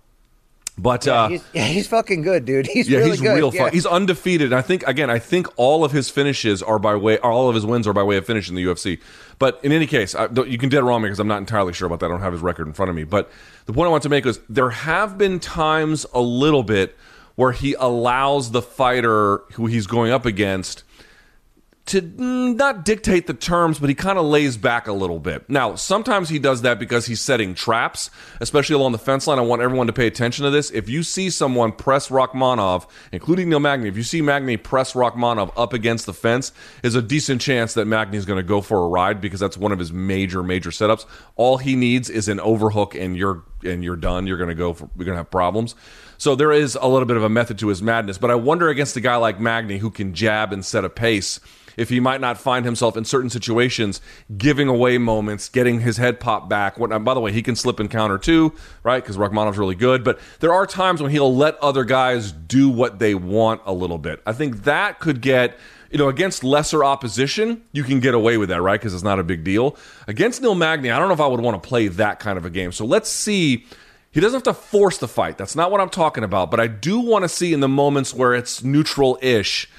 But 0.77 1.05
yeah, 1.05 1.13
uh, 1.13 1.27
he's, 1.27 1.43
yeah, 1.53 1.65
he's 1.65 1.87
fucking 1.87 2.21
good, 2.21 2.45
dude. 2.45 2.65
He's 2.73 2.87
yeah, 2.87 2.99
really 2.99 3.11
he's 3.11 3.21
good. 3.21 3.35
real. 3.35 3.53
Yeah. 3.53 3.63
Fun. 3.63 3.73
He's 3.73 3.85
undefeated. 3.85 4.47
And 4.47 4.55
I 4.55 4.61
think 4.61 4.87
again, 4.87 5.09
I 5.09 5.19
think 5.19 5.47
all 5.57 5.83
of 5.83 5.91
his 5.91 6.09
finishes 6.09 6.63
are 6.63 6.79
by 6.79 6.95
way, 6.95 7.17
all 7.19 7.49
of 7.49 7.55
his 7.55 7.65
wins 7.65 7.87
are 7.87 7.93
by 7.93 8.03
way 8.03 8.15
of 8.17 8.25
finish 8.25 8.47
in 8.49 8.55
the 8.55 8.63
UFC. 8.63 8.99
But 9.37 9.59
in 9.63 9.73
any 9.73 9.85
case, 9.85 10.15
I, 10.15 10.29
you 10.45 10.57
can 10.57 10.69
dead 10.69 10.83
wrong 10.83 11.01
me 11.01 11.07
because 11.07 11.19
I'm 11.19 11.27
not 11.27 11.39
entirely 11.39 11.73
sure 11.73 11.87
about 11.87 11.99
that. 11.99 12.05
I 12.05 12.09
don't 12.09 12.21
have 12.21 12.33
his 12.33 12.41
record 12.41 12.67
in 12.67 12.73
front 12.73 12.89
of 12.89 12.95
me. 12.95 13.03
But 13.03 13.29
the 13.65 13.73
point 13.73 13.87
I 13.87 13.91
want 13.91 14.03
to 14.03 14.09
make 14.09 14.25
is 14.25 14.39
there 14.47 14.69
have 14.69 15.17
been 15.17 15.39
times 15.39 16.05
a 16.13 16.21
little 16.21 16.63
bit 16.63 16.97
where 17.35 17.51
he 17.51 17.73
allows 17.73 18.51
the 18.51 18.61
fighter 18.61 19.39
who 19.53 19.65
he's 19.65 19.87
going 19.87 20.11
up 20.11 20.25
against 20.25 20.83
to 21.87 22.01
mm, 22.01 22.55
not 22.55 22.85
dictate 22.85 23.27
the 23.27 23.33
terms, 23.33 23.79
but 23.79 23.89
he 23.89 23.95
kind 23.95 24.17
of 24.17 24.25
lays 24.25 24.55
back 24.55 24.87
a 24.87 24.93
little 24.93 25.19
bit. 25.19 25.49
Now, 25.49 25.75
sometimes 25.75 26.29
he 26.29 26.37
does 26.37 26.61
that 26.61 26.79
because 26.79 27.07
he's 27.07 27.21
setting 27.21 27.55
traps, 27.55 28.11
especially 28.39 28.75
along 28.75 28.91
the 28.91 28.97
fence 28.99 29.25
line. 29.27 29.39
I 29.39 29.41
want 29.41 29.61
everyone 29.61 29.87
to 29.87 29.93
pay 29.93 30.07
attention 30.07 30.45
to 30.45 30.51
this. 30.51 30.69
If 30.71 30.89
you 30.89 31.01
see 31.03 31.29
someone 31.29 31.71
press 31.71 32.09
Rakhmonov, 32.09 32.87
including 33.11 33.49
Neil 33.49 33.59
Magny, 33.59 33.89
if 33.89 33.97
you 33.97 34.03
see 34.03 34.21
Magny 34.21 34.57
press 34.57 34.93
Rakhmonov 34.93 35.51
up 35.57 35.73
against 35.73 36.05
the 36.05 36.13
fence, 36.13 36.51
is 36.83 36.95
a 36.95 37.01
decent 37.01 37.41
chance 37.41 37.73
that 37.73 37.85
Magny 37.85 38.17
is 38.17 38.25
going 38.25 38.37
to 38.37 38.43
go 38.43 38.61
for 38.61 38.85
a 38.85 38.87
ride 38.87 39.19
because 39.19 39.39
that's 39.39 39.57
one 39.57 39.71
of 39.71 39.79
his 39.79 39.91
major, 39.91 40.43
major 40.43 40.69
setups. 40.69 41.05
All 41.35 41.57
he 41.57 41.75
needs 41.75 42.09
is 42.09 42.27
an 42.27 42.39
overhook, 42.39 42.93
and 42.95 43.17
you're 43.17 43.43
and 43.63 43.83
you're 43.83 43.95
done. 43.95 44.27
You're 44.27 44.37
going 44.37 44.49
to 44.49 44.55
go 44.55 44.73
for 44.73 44.89
you're 44.95 45.05
going 45.05 45.15
to 45.15 45.19
have 45.19 45.31
problems. 45.31 45.75
So 46.17 46.35
there 46.35 46.51
is 46.51 46.77
a 46.79 46.87
little 46.87 47.07
bit 47.07 47.17
of 47.17 47.23
a 47.23 47.29
method 47.29 47.57
to 47.59 47.67
his 47.69 47.81
madness. 47.81 48.19
But 48.19 48.29
I 48.29 48.35
wonder 48.35 48.69
against 48.69 48.95
a 48.95 49.01
guy 49.01 49.15
like 49.15 49.39
Magny 49.39 49.79
who 49.79 49.89
can 49.89 50.13
jab 50.13 50.53
and 50.53 50.63
set 50.63 50.85
a 50.85 50.89
pace 50.89 51.39
if 51.77 51.89
he 51.89 51.99
might 51.99 52.21
not 52.21 52.37
find 52.37 52.65
himself 52.65 52.97
in 52.97 53.05
certain 53.05 53.29
situations 53.29 54.01
giving 54.37 54.67
away 54.67 54.97
moments, 54.97 55.49
getting 55.49 55.81
his 55.81 55.97
head 55.97 56.19
popped 56.19 56.49
back. 56.49 56.77
What, 56.79 56.89
by 57.03 57.13
the 57.13 57.19
way, 57.19 57.31
he 57.31 57.41
can 57.41 57.55
slip 57.55 57.79
and 57.79 57.89
counter 57.89 58.17
too, 58.17 58.53
right? 58.83 59.03
Because 59.03 59.17
Rakhmonov's 59.17 59.57
really 59.57 59.75
good. 59.75 60.03
But 60.03 60.19
there 60.39 60.53
are 60.53 60.65
times 60.65 61.01
when 61.01 61.11
he'll 61.11 61.35
let 61.35 61.57
other 61.59 61.83
guys 61.83 62.31
do 62.31 62.69
what 62.69 62.99
they 62.99 63.15
want 63.15 63.61
a 63.65 63.73
little 63.73 63.97
bit. 63.97 64.21
I 64.25 64.33
think 64.33 64.63
that 64.63 64.99
could 64.99 65.21
get 65.21 65.57
you 65.91 65.97
know, 65.97 66.07
against 66.07 66.43
lesser 66.43 66.85
opposition, 66.85 67.61
you 67.73 67.83
can 67.83 67.99
get 67.99 68.13
away 68.13 68.37
with 68.37 68.49
that, 68.49 68.61
right? 68.61 68.79
Because 68.79 68.93
it's 68.93 69.03
not 69.03 69.19
a 69.19 69.23
big 69.23 69.43
deal. 69.43 69.75
Against 70.07 70.41
Neil 70.41 70.55
Magny, 70.55 70.89
I 70.89 70.97
don't 70.97 71.09
know 71.09 71.13
if 71.13 71.19
I 71.19 71.27
would 71.27 71.41
want 71.41 71.61
to 71.61 71.67
play 71.67 71.89
that 71.89 72.19
kind 72.19 72.37
of 72.37 72.45
a 72.45 72.49
game. 72.49 72.71
So 72.71 72.85
let's 72.85 73.09
see. 73.09 73.65
He 74.11 74.19
doesn't 74.19 74.37
have 74.37 74.55
to 74.55 74.61
force 74.61 74.97
the 74.97 75.07
fight. 75.07 75.37
That's 75.37 75.55
not 75.55 75.69
what 75.69 75.81
I'm 75.81 75.89
talking 75.89 76.23
about. 76.23 76.49
But 76.49 76.61
I 76.61 76.67
do 76.67 76.99
want 76.99 77.23
to 77.23 77.29
see 77.29 77.53
in 77.53 77.59
the 77.59 77.67
moments 77.67 78.13
where 78.13 78.33
it's 78.33 78.63
neutral 78.63 79.19
ish 79.21 79.69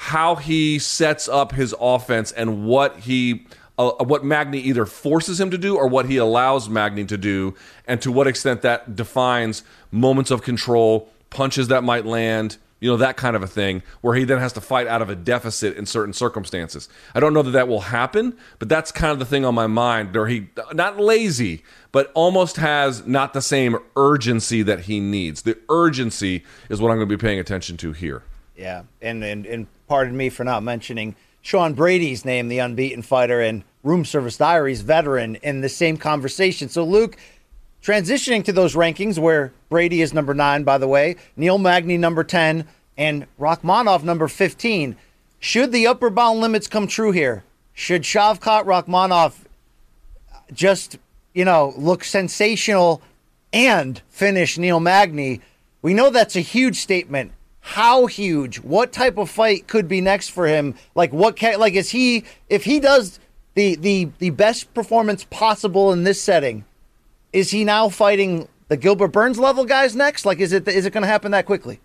how 0.00 0.36
he 0.36 0.78
sets 0.78 1.28
up 1.28 1.50
his 1.50 1.74
offense 1.80 2.30
and 2.32 2.64
what 2.64 3.00
he. 3.00 3.46
Uh, 3.76 3.92
what 4.02 4.24
Magny 4.24 4.58
either 4.58 4.84
forces 4.84 5.38
him 5.40 5.52
to 5.52 5.58
do 5.58 5.76
or 5.76 5.86
what 5.86 6.06
he 6.06 6.16
allows 6.16 6.68
Magny 6.68 7.04
to 7.04 7.16
do, 7.16 7.54
and 7.86 8.02
to 8.02 8.10
what 8.10 8.26
extent 8.26 8.62
that 8.62 8.96
defines 8.96 9.62
moments 9.92 10.32
of 10.32 10.42
control, 10.42 11.08
punches 11.30 11.68
that 11.68 11.84
might 11.84 12.04
land, 12.04 12.58
you 12.80 12.90
know 12.90 12.96
that 12.96 13.16
kind 13.16 13.36
of 13.36 13.42
a 13.42 13.46
thing 13.46 13.82
where 14.00 14.16
he 14.16 14.24
then 14.24 14.38
has 14.38 14.52
to 14.54 14.60
fight 14.60 14.86
out 14.88 15.02
of 15.02 15.10
a 15.10 15.14
deficit 15.14 15.76
in 15.76 15.86
certain 15.86 16.12
circumstances 16.12 16.88
i 17.14 17.20
don't 17.20 17.34
know 17.34 17.42
that 17.42 17.50
that 17.52 17.68
will 17.68 17.80
happen 17.80 18.36
but 18.58 18.68
that's 18.68 18.92
kind 18.92 19.12
of 19.12 19.18
the 19.18 19.24
thing 19.24 19.44
on 19.44 19.54
my 19.54 19.66
mind 19.66 20.14
where 20.14 20.26
he 20.26 20.48
not 20.72 20.98
lazy 20.98 21.62
but 21.90 22.10
almost 22.14 22.56
has 22.56 23.06
not 23.06 23.32
the 23.32 23.42
same 23.42 23.76
urgency 23.96 24.62
that 24.62 24.80
he 24.80 25.00
needs 25.00 25.42
the 25.42 25.58
urgency 25.68 26.44
is 26.68 26.80
what 26.80 26.90
i'm 26.90 26.98
going 26.98 27.08
to 27.08 27.16
be 27.16 27.20
paying 27.20 27.40
attention 27.40 27.76
to 27.76 27.92
here 27.92 28.22
yeah 28.58 28.82
and 29.00 29.24
and, 29.24 29.46
and 29.46 29.66
pardon 29.86 30.14
me 30.16 30.28
for 30.28 30.44
not 30.44 30.62
mentioning 30.62 31.14
sean 31.40 31.72
brady's 31.72 32.24
name 32.24 32.48
the 32.48 32.58
unbeaten 32.58 33.00
fighter 33.00 33.40
and 33.40 33.64
room 33.82 34.04
service 34.04 34.36
diaries 34.36 34.82
veteran 34.82 35.36
in 35.36 35.62
the 35.62 35.68
same 35.68 35.96
conversation 35.96 36.68
so 36.68 36.84
luke 36.84 37.16
Transitioning 37.82 38.44
to 38.44 38.52
those 38.52 38.74
rankings 38.74 39.18
where 39.18 39.52
Brady 39.68 40.02
is 40.02 40.12
number 40.12 40.34
nine, 40.34 40.64
by 40.64 40.78
the 40.78 40.88
way, 40.88 41.16
Neil 41.36 41.58
Magny 41.58 41.96
number 41.96 42.24
10, 42.24 42.66
and 42.96 43.26
Rakhmonov 43.38 44.02
number 44.02 44.28
15. 44.28 44.96
Should 45.38 45.72
the 45.72 45.86
upper 45.86 46.10
bound 46.10 46.40
limits 46.40 46.66
come 46.66 46.88
true 46.88 47.12
here? 47.12 47.44
Should 47.72 48.02
Shavkat 48.02 48.64
Rakhmonov 48.64 49.34
just, 50.52 50.98
you 51.32 51.44
know, 51.44 51.72
look 51.76 52.02
sensational 52.02 53.00
and 53.52 54.02
finish 54.08 54.58
Neil 54.58 54.80
Magny? 54.80 55.40
We 55.80 55.94
know 55.94 56.10
that's 56.10 56.34
a 56.34 56.40
huge 56.40 56.76
statement. 56.76 57.32
How 57.68 58.06
huge? 58.06 58.60
What 58.60 58.92
type 58.92 59.18
of 59.18 59.30
fight 59.30 59.66
could 59.66 59.88
be 59.88 60.00
next 60.00 60.28
for 60.30 60.46
him? 60.46 60.74
Like 60.94 61.12
what 61.12 61.36
can 61.36 61.58
like 61.58 61.74
is 61.74 61.90
he 61.90 62.24
if 62.48 62.64
he 62.64 62.80
does 62.80 63.20
the 63.54 63.76
the 63.76 64.08
the 64.18 64.30
best 64.30 64.72
performance 64.74 65.24
possible 65.30 65.92
in 65.92 66.04
this 66.04 66.20
setting? 66.20 66.64
is 67.32 67.50
he 67.50 67.64
now 67.64 67.88
fighting 67.88 68.48
the 68.68 68.76
Gilbert 68.76 69.08
Burns 69.08 69.38
level 69.38 69.64
guys 69.64 69.94
next? 69.94 70.24
Like, 70.24 70.38
is 70.38 70.52
it 70.52 70.66
is 70.68 70.86
it 70.86 70.92
going 70.92 71.02
to 71.02 71.08
happen 71.08 71.32
that 71.32 71.46
quickly? 71.46 71.80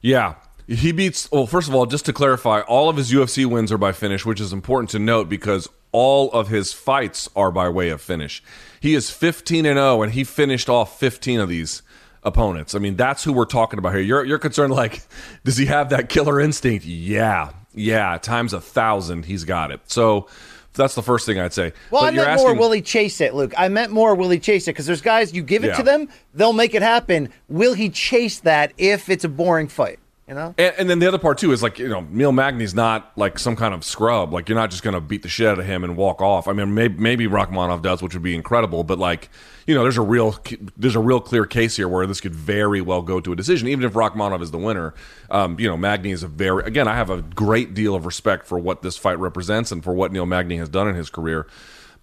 Yeah. 0.00 0.34
He 0.68 0.92
beats, 0.92 1.30
well, 1.32 1.46
first 1.46 1.68
of 1.68 1.74
all, 1.74 1.86
just 1.86 2.06
to 2.06 2.12
clarify, 2.12 2.60
all 2.60 2.88
of 2.88 2.96
his 2.96 3.12
UFC 3.12 3.44
wins 3.44 3.72
are 3.72 3.78
by 3.78 3.90
finish, 3.92 4.24
which 4.24 4.40
is 4.40 4.52
important 4.52 4.90
to 4.90 4.98
note 5.00 5.28
because 5.28 5.68
all 5.90 6.30
of 6.30 6.48
his 6.48 6.72
fights 6.72 7.28
are 7.34 7.50
by 7.50 7.68
way 7.68 7.90
of 7.90 8.00
finish. 8.00 8.42
He 8.80 8.94
is 8.94 9.10
15 9.10 9.66
and 9.66 9.76
0, 9.76 10.02
and 10.02 10.12
he 10.12 10.22
finished 10.22 10.68
off 10.68 10.98
15 10.98 11.40
of 11.40 11.48
these 11.48 11.82
opponents. 12.22 12.74
I 12.74 12.78
mean, 12.78 12.96
that's 12.96 13.24
who 13.24 13.32
we're 13.32 13.44
talking 13.44 13.78
about 13.78 13.94
here. 13.94 14.02
You're, 14.02 14.24
you're 14.24 14.38
concerned, 14.38 14.72
like, 14.72 15.02
does 15.44 15.56
he 15.56 15.66
have 15.66 15.90
that 15.90 16.08
killer 16.08 16.40
instinct? 16.40 16.84
Yeah. 16.84 17.50
Yeah. 17.74 18.18
Times 18.18 18.52
a 18.52 18.60
thousand, 18.60 19.24
he's 19.24 19.44
got 19.44 19.70
it. 19.70 19.80
So, 19.86 20.28
that's 20.74 20.94
the 20.94 21.02
first 21.02 21.26
thing 21.26 21.38
I'd 21.38 21.52
say. 21.52 21.72
Well, 21.90 22.02
but 22.02 22.14
I 22.14 22.16
meant 22.16 22.28
asking, 22.28 22.48
more 22.48 22.56
will 22.56 22.72
he 22.72 22.80
chase 22.80 23.20
it, 23.20 23.34
Luke? 23.34 23.52
I 23.58 23.68
meant 23.68 23.92
more 23.92 24.14
will 24.14 24.30
he 24.30 24.38
chase 24.38 24.66
it? 24.68 24.72
Because 24.72 24.86
there's 24.86 25.02
guys 25.02 25.32
you 25.34 25.42
give 25.42 25.64
it 25.64 25.68
yeah. 25.68 25.76
to 25.76 25.82
them, 25.82 26.08
they'll 26.34 26.54
make 26.54 26.74
it 26.74 26.82
happen. 26.82 27.28
Will 27.48 27.74
he 27.74 27.90
chase 27.90 28.40
that 28.40 28.72
if 28.78 29.08
it's 29.08 29.24
a 29.24 29.28
boring 29.28 29.68
fight? 29.68 29.98
You 30.28 30.34
know? 30.34 30.54
And, 30.56 30.74
and, 30.78 30.90
then 30.90 31.00
the 31.00 31.08
other 31.08 31.18
part 31.18 31.38
too 31.38 31.50
is 31.50 31.64
like 31.64 31.80
you 31.80 31.88
know 31.88 32.06
Neil 32.08 32.30
Magny's 32.30 32.74
not 32.74 33.12
like 33.18 33.40
some 33.40 33.56
kind 33.56 33.74
of 33.74 33.84
scrub. 33.84 34.32
Like 34.32 34.48
you're 34.48 34.56
not 34.56 34.70
just 34.70 34.84
going 34.84 34.94
to 34.94 35.00
beat 35.00 35.22
the 35.22 35.28
shit 35.28 35.48
out 35.48 35.58
of 35.58 35.66
him 35.66 35.82
and 35.82 35.96
walk 35.96 36.22
off. 36.22 36.46
I 36.46 36.52
mean, 36.52 36.74
maybe 36.74 36.96
maybe 36.96 37.26
Rakhmonov 37.26 37.82
does, 37.82 38.02
which 38.02 38.14
would 38.14 38.22
be 38.22 38.36
incredible. 38.36 38.84
But 38.84 39.00
like 39.00 39.30
you 39.66 39.74
know, 39.74 39.82
there's 39.82 39.98
a 39.98 40.02
real 40.02 40.38
there's 40.76 40.94
a 40.94 41.00
real 41.00 41.20
clear 41.20 41.44
case 41.44 41.76
here 41.76 41.88
where 41.88 42.06
this 42.06 42.20
could 42.20 42.34
very 42.34 42.80
well 42.80 43.02
go 43.02 43.20
to 43.20 43.32
a 43.32 43.36
decision, 43.36 43.66
even 43.66 43.84
if 43.84 43.94
Rakhmonov 43.94 44.42
is 44.42 44.52
the 44.52 44.58
winner. 44.58 44.94
Um, 45.28 45.58
you 45.58 45.68
know, 45.68 45.76
Magny 45.76 46.12
is 46.12 46.22
a 46.22 46.28
very 46.28 46.64
again. 46.64 46.86
I 46.86 46.94
have 46.94 47.10
a 47.10 47.20
great 47.20 47.74
deal 47.74 47.96
of 47.96 48.06
respect 48.06 48.46
for 48.46 48.60
what 48.60 48.82
this 48.82 48.96
fight 48.96 49.18
represents 49.18 49.72
and 49.72 49.82
for 49.82 49.92
what 49.92 50.12
Neil 50.12 50.26
Magny 50.26 50.56
has 50.58 50.68
done 50.68 50.88
in 50.88 50.94
his 50.94 51.10
career. 51.10 51.48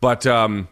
But 0.02 0.28
um, 0.28 0.68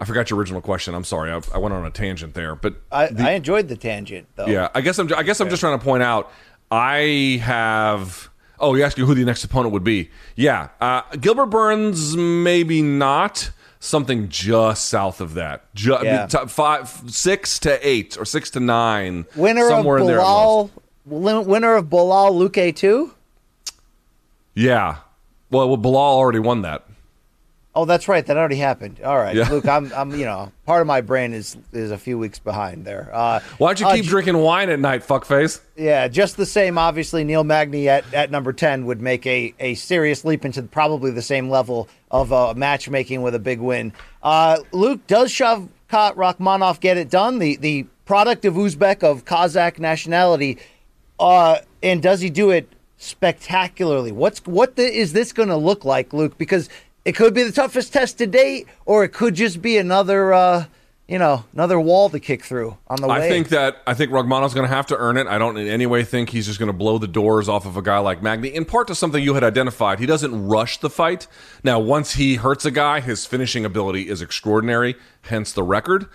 I 0.00 0.06
forgot 0.06 0.30
your 0.30 0.38
original 0.38 0.62
question. 0.62 0.94
I'm 0.94 1.04
sorry. 1.04 1.30
I, 1.30 1.40
I 1.54 1.58
went 1.58 1.74
on 1.74 1.84
a 1.84 1.90
tangent 1.90 2.32
there, 2.32 2.54
but 2.54 2.76
I, 2.90 3.08
the, 3.08 3.22
I 3.22 3.32
enjoyed 3.32 3.68
the 3.68 3.76
tangent 3.76 4.28
though. 4.34 4.46
Yeah, 4.46 4.68
I 4.74 4.80
guess 4.80 4.98
I'm 4.98 5.12
I 5.14 5.22
guess 5.22 5.40
I'm 5.40 5.50
just 5.50 5.60
trying 5.60 5.78
to 5.78 5.84
point 5.84 6.02
out 6.02 6.32
I 6.70 7.40
have. 7.42 8.30
Oh, 8.58 8.74
you're 8.74 8.86
asking 8.86 9.06
who 9.06 9.14
the 9.14 9.24
next 9.24 9.42
opponent 9.44 9.72
would 9.72 9.84
be? 9.84 10.10
Yeah, 10.36 10.68
uh, 10.80 11.02
Gilbert 11.20 11.46
Burns, 11.46 12.16
maybe 12.16 12.82
not. 12.82 13.50
Something 13.82 14.28
just 14.28 14.86
south 14.90 15.22
of 15.22 15.32
that, 15.34 15.74
just, 15.74 16.04
yeah. 16.04 16.26
five, 16.26 16.88
six 17.06 17.58
to 17.60 17.88
eight, 17.88 18.18
or 18.18 18.26
six 18.26 18.50
to 18.50 18.60
nine. 18.60 19.24
Winner 19.34 19.68
somewhere 19.68 19.96
of 19.96 20.06
Belal, 20.06 20.70
in 21.06 21.22
there. 21.22 21.40
Winner 21.40 21.76
of 21.76 21.86
Belal 21.86 22.30
Luque 22.30 22.76
too. 22.76 23.14
Yeah, 24.54 24.98
well, 25.50 25.66
well, 25.66 25.78
Belal 25.78 25.94
already 25.96 26.40
won 26.40 26.60
that. 26.60 26.84
Oh, 27.80 27.86
that's 27.86 28.08
right. 28.08 28.26
That 28.26 28.36
already 28.36 28.56
happened. 28.56 29.00
All 29.02 29.16
right, 29.16 29.34
yeah. 29.34 29.48
Luke. 29.48 29.66
I'm, 29.66 29.90
I'm, 29.94 30.10
you 30.10 30.26
know, 30.26 30.52
part 30.66 30.82
of 30.82 30.86
my 30.86 31.00
brain 31.00 31.32
is 31.32 31.56
is 31.72 31.90
a 31.90 31.96
few 31.96 32.18
weeks 32.18 32.38
behind 32.38 32.84
there. 32.84 33.08
Uh, 33.10 33.40
Why 33.56 33.68
don't 33.68 33.80
you 33.80 33.86
uh, 33.86 33.94
keep 33.94 34.04
uh, 34.04 34.08
drinking 34.10 34.36
wine 34.36 34.68
at 34.68 34.78
night, 34.78 35.02
fuckface? 35.02 35.62
Yeah, 35.76 36.06
just 36.08 36.36
the 36.36 36.44
same. 36.44 36.76
Obviously, 36.76 37.24
Neil 37.24 37.42
Magny 37.42 37.88
at, 37.88 38.12
at 38.12 38.30
number 38.30 38.52
ten 38.52 38.84
would 38.84 39.00
make 39.00 39.26
a 39.26 39.54
a 39.58 39.76
serious 39.76 40.26
leap 40.26 40.44
into 40.44 40.62
probably 40.62 41.10
the 41.10 41.22
same 41.22 41.48
level 41.48 41.88
of 42.10 42.34
uh, 42.34 42.52
matchmaking 42.54 43.22
with 43.22 43.34
a 43.34 43.38
big 43.38 43.60
win. 43.60 43.94
Uh, 44.22 44.58
Luke, 44.72 45.06
does 45.06 45.32
Shavkat 45.32 45.68
Rakhmonov 46.16 46.80
get 46.80 46.98
it 46.98 47.08
done? 47.08 47.38
The 47.38 47.56
the 47.56 47.86
product 48.04 48.44
of 48.44 48.56
Uzbek 48.56 49.02
of 49.02 49.24
Kazakh 49.24 49.78
nationality, 49.78 50.58
uh, 51.18 51.60
and 51.82 52.02
does 52.02 52.20
he 52.20 52.28
do 52.28 52.50
it 52.50 52.70
spectacularly? 52.98 54.12
What's 54.12 54.44
what 54.44 54.76
the, 54.76 54.82
is 54.82 55.14
this 55.14 55.32
going 55.32 55.48
to 55.48 55.56
look 55.56 55.86
like, 55.86 56.12
Luke? 56.12 56.36
Because 56.36 56.68
it 57.04 57.12
could 57.12 57.34
be 57.34 57.42
the 57.42 57.52
toughest 57.52 57.92
test 57.92 58.18
to 58.18 58.26
date, 58.26 58.66
or 58.84 59.04
it 59.04 59.08
could 59.08 59.34
just 59.34 59.62
be 59.62 59.78
another, 59.78 60.32
uh, 60.32 60.66
you 61.08 61.18
know, 61.18 61.44
another 61.52 61.80
wall 61.80 62.08
to 62.10 62.20
kick 62.20 62.44
through 62.44 62.76
on 62.86 63.00
the 63.00 63.08
way. 63.08 63.26
I 63.26 63.28
think 63.28 63.48
that 63.48 63.78
I 63.86 63.94
think 63.94 64.12
Rakhmonov's 64.12 64.54
going 64.54 64.68
to 64.68 64.74
have 64.74 64.86
to 64.86 64.96
earn 64.96 65.16
it. 65.16 65.26
I 65.26 65.38
don't 65.38 65.56
in 65.56 65.66
any 65.66 65.86
way 65.86 66.04
think 66.04 66.30
he's 66.30 66.46
just 66.46 66.58
going 66.58 66.68
to 66.68 66.76
blow 66.76 66.98
the 66.98 67.08
doors 67.08 67.48
off 67.48 67.66
of 67.66 67.76
a 67.76 67.82
guy 67.82 67.98
like 67.98 68.22
Magny. 68.22 68.48
In 68.54 68.64
part 68.64 68.86
to 68.88 68.94
something 68.94 69.22
you 69.22 69.34
had 69.34 69.42
identified, 69.42 69.98
he 69.98 70.06
doesn't 70.06 70.46
rush 70.46 70.78
the 70.78 70.90
fight. 70.90 71.26
Now, 71.64 71.80
once 71.80 72.14
he 72.14 72.36
hurts 72.36 72.64
a 72.64 72.70
guy, 72.70 73.00
his 73.00 73.26
finishing 73.26 73.64
ability 73.64 74.08
is 74.08 74.22
extraordinary. 74.22 74.94
Hence 75.22 75.52
the 75.52 75.62
record. 75.62 76.06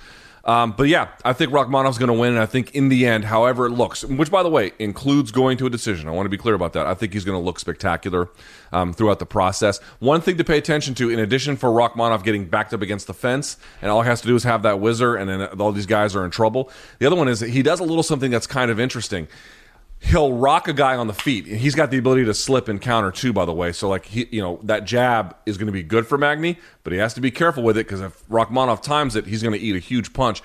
Um, 0.45 0.75
but 0.77 0.87
yeah, 0.87 1.09
I 1.23 1.33
think 1.33 1.51
Rakhmonov's 1.51 1.97
going 1.97 2.07
to 2.07 2.13
win. 2.13 2.33
And 2.33 2.39
I 2.39 2.45
think 2.45 2.75
in 2.75 2.89
the 2.89 3.07
end, 3.07 3.25
however 3.25 3.65
it 3.65 3.71
looks, 3.71 4.03
which 4.03 4.29
by 4.29 4.43
the 4.43 4.49
way 4.49 4.73
includes 4.77 5.31
going 5.31 5.57
to 5.57 5.65
a 5.65 5.69
decision. 5.69 6.07
I 6.07 6.11
want 6.11 6.27
to 6.27 6.29
be 6.29 6.37
clear 6.37 6.53
about 6.53 6.73
that. 6.73 6.85
I 6.85 6.93
think 6.93 7.13
he's 7.13 7.25
going 7.25 7.37
to 7.37 7.43
look 7.43 7.59
spectacular 7.59 8.29
um, 8.71 8.93
throughout 8.93 9.19
the 9.19 9.25
process. 9.25 9.79
One 9.99 10.21
thing 10.21 10.37
to 10.37 10.43
pay 10.43 10.57
attention 10.57 10.93
to, 10.95 11.09
in 11.09 11.19
addition 11.19 11.57
for 11.57 11.69
Rakhmonov 11.69 12.23
getting 12.23 12.45
backed 12.45 12.73
up 12.73 12.81
against 12.81 13.07
the 13.07 13.13
fence, 13.13 13.57
and 13.81 13.89
all 13.89 14.03
he 14.03 14.07
has 14.07 14.21
to 14.21 14.27
do 14.27 14.35
is 14.35 14.43
have 14.43 14.61
that 14.63 14.79
whizzer, 14.79 15.15
and 15.15 15.29
then 15.29 15.43
all 15.59 15.71
these 15.71 15.87
guys 15.87 16.15
are 16.15 16.23
in 16.23 16.31
trouble. 16.31 16.69
The 16.99 17.07
other 17.07 17.15
one 17.15 17.27
is 17.27 17.39
he 17.39 17.63
does 17.63 17.79
a 17.79 17.83
little 17.83 18.03
something 18.03 18.29
that's 18.29 18.47
kind 18.47 18.69
of 18.69 18.79
interesting 18.79 19.27
he'll 20.05 20.33
rock 20.33 20.67
a 20.67 20.73
guy 20.73 20.95
on 20.95 21.07
the 21.07 21.13
feet. 21.13 21.47
He's 21.47 21.73
got 21.73 21.89
the 21.89 21.97
ability 21.97 22.25
to 22.25 22.33
slip 22.33 22.67
and 22.67 22.79
counter 22.79 23.11
too, 23.11 23.33
by 23.33 23.45
the 23.45 23.53
way. 23.53 23.71
So 23.71 23.89
like 23.89 24.05
he, 24.05 24.27
you 24.31 24.41
know, 24.41 24.59
that 24.63 24.85
jab 24.85 25.35
is 25.45 25.57
going 25.57 25.67
to 25.67 25.73
be 25.73 25.83
good 25.83 26.05
for 26.05 26.17
Magny, 26.17 26.57
but 26.83 26.93
he 26.93 26.99
has 26.99 27.13
to 27.15 27.21
be 27.21 27.31
careful 27.31 27.63
with 27.63 27.77
it 27.77 27.87
because 27.87 28.01
if 28.01 28.27
Rakhmonov 28.29 28.83
times 28.83 29.15
it, 29.15 29.25
he's 29.25 29.41
going 29.41 29.53
to 29.53 29.59
eat 29.59 29.75
a 29.75 29.79
huge 29.79 30.13
punch. 30.13 30.41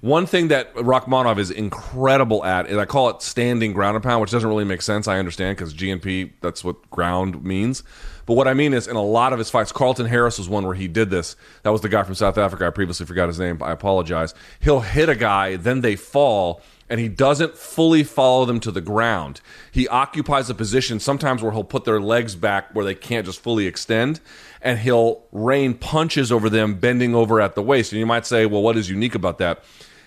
One 0.00 0.26
thing 0.26 0.48
that 0.48 0.74
Rakhmonov 0.74 1.38
is 1.38 1.50
incredible 1.50 2.44
at 2.44 2.68
is 2.68 2.76
I 2.76 2.86
call 2.86 3.10
it 3.10 3.22
standing 3.22 3.72
ground 3.72 3.96
and 3.96 4.02
pound, 4.02 4.20
which 4.20 4.32
doesn't 4.32 4.48
really 4.48 4.64
make 4.64 4.82
sense. 4.82 5.06
I 5.06 5.18
understand 5.18 5.56
because 5.56 5.74
GNP, 5.74 6.32
that's 6.40 6.64
what 6.64 6.90
ground 6.90 7.44
means. 7.44 7.84
But 8.26 8.34
what 8.34 8.48
I 8.48 8.54
mean 8.54 8.72
is, 8.72 8.88
in 8.88 8.96
a 8.96 9.02
lot 9.02 9.32
of 9.32 9.38
his 9.38 9.50
fights, 9.50 9.72
Carlston 9.72 10.08
Harris 10.08 10.38
was 10.38 10.48
one 10.48 10.64
where 10.64 10.74
he 10.74 10.88
did 10.88 11.10
this. 11.10 11.36
That 11.62 11.70
was 11.70 11.82
the 11.82 11.88
guy 11.88 12.02
from 12.02 12.14
South 12.14 12.38
Africa. 12.38 12.66
I 12.66 12.70
previously 12.70 13.06
forgot 13.06 13.28
his 13.28 13.38
name. 13.38 13.62
I 13.62 13.72
apologize. 13.72 14.34
He'll 14.60 14.80
hit 14.80 15.08
a 15.08 15.16
guy, 15.16 15.56
then 15.56 15.80
they 15.80 15.96
fall, 15.96 16.62
and 16.92 17.00
he 17.00 17.08
doesn't 17.08 17.56
fully 17.56 18.04
follow 18.04 18.44
them 18.44 18.60
to 18.60 18.70
the 18.70 18.82
ground. 18.82 19.40
He 19.70 19.88
occupies 19.88 20.50
a 20.50 20.54
position 20.54 21.00
sometimes 21.00 21.42
where 21.42 21.50
he'll 21.50 21.64
put 21.64 21.86
their 21.86 22.02
legs 22.02 22.34
back 22.34 22.74
where 22.74 22.84
they 22.84 22.94
can't 22.94 23.24
just 23.24 23.40
fully 23.40 23.66
extend, 23.66 24.20
and 24.60 24.78
he'll 24.78 25.24
rain 25.32 25.72
punches 25.72 26.30
over 26.30 26.50
them, 26.50 26.74
bending 26.74 27.14
over 27.14 27.40
at 27.40 27.54
the 27.54 27.62
waist. 27.62 27.92
And 27.92 27.98
you 27.98 28.04
might 28.04 28.26
say, 28.26 28.44
well, 28.44 28.60
what 28.60 28.76
is 28.76 28.90
unique 28.90 29.14
about 29.14 29.38
that? 29.38 29.64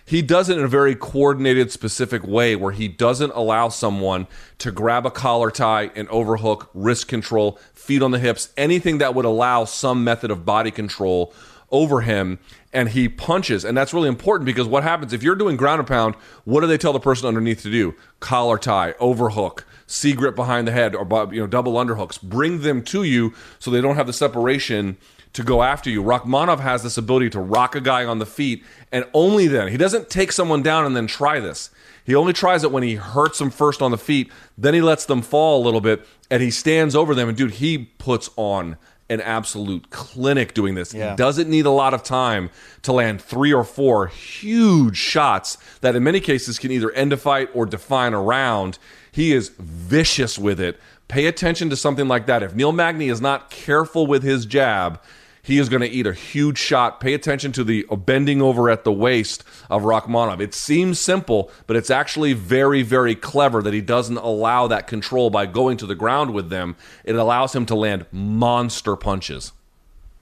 he 0.08 0.22
does 0.22 0.50
it 0.50 0.58
in 0.60 0.64
a 0.64 0.68
very 0.68 0.94
coordinated, 0.94 1.72
specific 1.72 2.24
way 2.24 2.56
where 2.56 2.72
he 2.72 2.88
doesn't 2.88 3.32
allow 3.32 3.70
someone 3.70 4.28
to 4.60 4.72
grab 4.72 5.04
a 5.04 5.10
collar 5.10 5.50
tie, 5.50 5.90
an 5.96 6.08
overhook, 6.10 6.70
wrist 6.76 7.08
control, 7.08 7.60
feet 7.74 8.04
on 8.04 8.12
the 8.12 8.20
hips, 8.20 8.50
anything 8.56 9.00
that 9.00 9.16
would 9.16 9.26
allow 9.26 9.66
some 9.66 10.04
method 10.04 10.30
of 10.30 10.46
body 10.46 10.70
control 10.70 11.34
over 11.72 12.02
him 12.02 12.38
and 12.76 12.90
he 12.90 13.10
punches 13.10 13.66
and 13.66 13.76
that's 13.76 13.94
really 13.94 14.10
important 14.10 14.46
because 14.46 14.68
what 14.68 14.84
happens 14.84 15.14
if 15.14 15.24
you're 15.24 15.36
doing 15.36 15.56
ground 15.56 15.80
and 15.80 15.88
pound 15.88 16.14
what 16.44 16.62
do 16.62 16.68
they 16.68 16.78
tell 16.78 16.94
the 16.94 17.00
person 17.00 17.28
underneath 17.28 17.62
to 17.64 17.72
do 17.72 17.96
collar 18.20 18.58
tie 18.58 18.94
overhook 19.00 19.66
c 19.88 20.14
grip 20.14 20.36
behind 20.36 20.68
the 20.68 20.72
head 20.72 20.94
or 20.94 21.08
you 21.34 21.40
know 21.40 21.48
double 21.48 21.74
underhooks 21.74 22.22
bring 22.22 22.62
them 22.62 22.84
to 22.84 23.04
you 23.04 23.34
so 23.58 23.72
they 23.72 23.82
don't 23.82 23.96
have 23.96 24.08
the 24.08 24.14
separation 24.14 24.98
to 25.36 25.44
go 25.44 25.62
after 25.62 25.90
you. 25.90 26.02
Rakhmonov 26.02 26.62
has 26.62 26.82
this 26.82 26.98
ability 26.98 27.30
to 27.32 27.42
rock 27.42 27.76
a 27.76 27.82
guy 27.82 28.06
on 28.06 28.20
the 28.20 28.26
feet, 28.26 28.64
and 28.92 29.06
only 29.14 29.48
then. 29.48 29.68
He 29.68 29.76
doesn't 29.76 30.10
take 30.10 30.32
someone 30.32 30.64
down 30.64 30.86
and 30.86 30.96
then 30.96 31.08
try 31.08 31.42
this. 31.42 31.70
He 32.06 32.16
only 32.16 32.32
tries 32.32 32.64
it 32.64 32.72
when 32.72 32.84
he 32.84 32.96
hurts 32.96 33.40
them 33.40 33.50
first 33.50 33.82
on 33.82 33.92
the 33.92 33.98
feet, 33.98 34.32
then 34.58 34.74
he 34.74 34.82
lets 34.82 35.06
them 35.06 35.22
fall 35.22 35.62
a 35.62 35.66
little 35.66 35.82
bit, 35.82 36.08
and 36.32 36.42
he 36.42 36.52
stands 36.52 36.96
over 36.96 37.14
them. 37.14 37.28
And 37.28 37.38
dude, 37.38 37.52
he 37.52 37.78
puts 37.78 38.30
on 38.38 38.78
an 39.10 39.22
absolute 39.22 39.90
clinic 39.92 40.54
doing 40.54 40.76
this. 40.76 40.94
Yeah. 40.94 41.12
He 41.12 41.16
doesn't 41.16 41.50
need 41.50 41.66
a 41.66 41.72
lot 41.72 41.94
of 41.94 42.04
time 42.04 42.50
to 42.82 42.92
land 42.92 43.22
three 43.22 43.54
or 43.54 43.64
four 43.64 44.08
huge 44.08 44.98
shots 44.98 45.58
that 45.82 45.96
in 45.96 46.04
many 46.04 46.20
cases 46.20 46.58
can 46.58 46.72
either 46.72 46.92
end 46.92 47.14
a 47.14 47.18
fight 47.18 47.50
or 47.54 47.66
define 47.66 48.14
a 48.14 48.22
round. 48.22 48.80
He 49.12 49.32
is 49.32 49.50
vicious 49.60 50.40
with 50.40 50.60
it. 50.60 50.80
Pay 51.08 51.28
attention 51.28 51.70
to 51.70 51.76
something 51.76 52.08
like 52.08 52.26
that. 52.26 52.42
If 52.42 52.56
Neil 52.56 52.72
Magny 52.72 53.10
is 53.10 53.22
not 53.22 53.52
careful 53.52 54.08
with 54.08 54.24
his 54.24 54.46
jab, 54.46 55.00
he 55.46 55.60
is 55.60 55.70
going 55.70 55.82
to 55.82 55.88
eat 55.88 56.08
a 56.08 56.14
huge 56.14 56.58
shot. 56.58 57.00
Pay 57.00 57.14
attention 57.14 57.52
to 57.52 57.64
the 57.64 57.86
bending 57.92 58.42
over 58.42 58.70
at 58.70 58.84
the 58.84 58.92
waist 58.92 59.44
of 59.70 59.84
Rakhmonov. 59.84 60.42
It 60.42 60.56
seems 60.56 61.00
simple, 61.00 61.52
but 61.68 61.76
it's 61.76 61.92
actually 61.92 62.34
very, 62.34 62.82
very 62.82 63.14
clever 63.14 63.62
that 63.62 63.74
he 63.74 63.82
doesn't 63.82 64.18
allow 64.18 64.66
that 64.68 64.88
control 64.88 65.30
by 65.30 65.46
going 65.46 65.78
to 65.78 65.86
the 65.86 65.94
ground 65.94 66.34
with 66.34 66.50
them. 66.50 66.76
It 67.04 67.16
allows 67.16 67.54
him 67.54 67.68
to 67.68 67.76
land 67.76 68.08
monster 68.12 68.96
punches. 68.96 69.52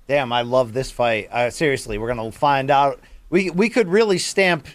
Damn, 0.08 0.34
I 0.34 0.42
love 0.42 0.74
this 0.74 0.92
fight. 0.92 1.30
Uh, 1.32 1.50
seriously, 1.50 1.98
we're 1.98 2.14
going 2.14 2.32
to 2.32 2.38
find 2.38 2.70
out. 2.70 3.00
We 3.30 3.50
we 3.50 3.70
could 3.70 3.88
really 3.88 4.18
stamp 4.18 4.68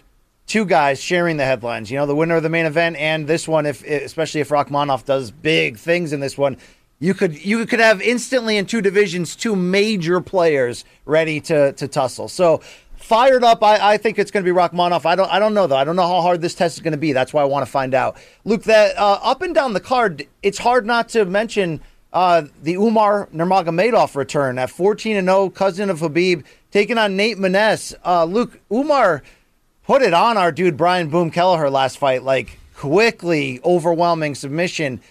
two 0.47 0.65
guys 0.65 0.99
sharing 0.99 1.37
the 1.37 1.45
headlines. 1.45 1.91
You 1.91 1.99
know, 1.99 2.07
the 2.07 2.15
winner 2.15 2.35
of 2.35 2.43
the 2.43 2.49
main 2.49 2.65
event 2.65 2.97
and 2.97 3.27
this 3.27 3.47
one, 3.47 3.67
if 3.67 3.85
especially 3.85 4.41
if 4.41 4.49
Rakhmonov 4.49 5.05
does 5.05 5.29
big 5.29 5.77
things 5.77 6.11
in 6.11 6.19
this 6.19 6.37
one. 6.37 6.57
You 6.99 7.13
could 7.13 7.43
you 7.43 7.65
could 7.65 7.79
have 7.79 8.01
instantly 8.01 8.57
in 8.57 8.65
two 8.65 8.81
divisions 8.81 9.35
two 9.35 9.55
major 9.55 10.19
players 10.19 10.83
ready 11.05 11.39
to 11.41 11.71
to 11.73 11.87
tussle. 11.87 12.27
So 12.27 12.61
fired 12.97 13.43
up. 13.43 13.63
I, 13.63 13.93
I 13.93 13.97
think 13.97 14.19
it's 14.19 14.31
going 14.31 14.45
to 14.45 14.53
be 14.53 14.55
Rakhmonov. 14.55 15.05
I 15.05 15.15
don't 15.15 15.31
I 15.31 15.39
don't 15.39 15.53
know 15.53 15.65
though. 15.65 15.77
I 15.77 15.83
don't 15.83 15.95
know 15.95 16.07
how 16.07 16.21
hard 16.21 16.41
this 16.41 16.55
test 16.55 16.77
is 16.77 16.83
going 16.83 16.91
to 16.91 16.97
be. 16.97 17.13
That's 17.13 17.33
why 17.33 17.41
I 17.41 17.45
want 17.45 17.65
to 17.65 17.71
find 17.71 17.93
out. 17.93 18.17
Luke, 18.43 18.63
that 18.63 18.97
uh, 18.97 19.19
up 19.23 19.41
and 19.41 19.55
down 19.55 19.73
the 19.73 19.79
card, 19.79 20.27
it's 20.43 20.57
hard 20.57 20.85
not 20.85 21.09
to 21.09 21.25
mention 21.25 21.81
uh, 22.11 22.43
the 22.61 22.75
Umar 22.75 23.27
Nurmagomedov 23.33 24.15
return 24.15 24.57
at 24.57 24.69
14 24.69 25.15
and 25.17 25.27
0, 25.27 25.49
cousin 25.51 25.89
of 25.89 25.99
Habib, 25.99 26.43
taking 26.71 26.97
on 26.97 27.15
Nate 27.15 27.37
Maness. 27.37 27.93
Uh, 28.05 28.25
Luke 28.25 28.59
Umar 28.71 29.23
put 29.83 30.01
it 30.01 30.13
on 30.13 30.37
our 30.37 30.51
dude 30.51 30.75
Brian 30.75 31.09
Boom 31.09 31.31
Kelleher 31.31 31.69
last 31.69 31.97
fight, 31.97 32.23
like 32.23 32.59
quickly 32.75 33.59
overwhelming 33.63 34.35
submission. 34.35 35.01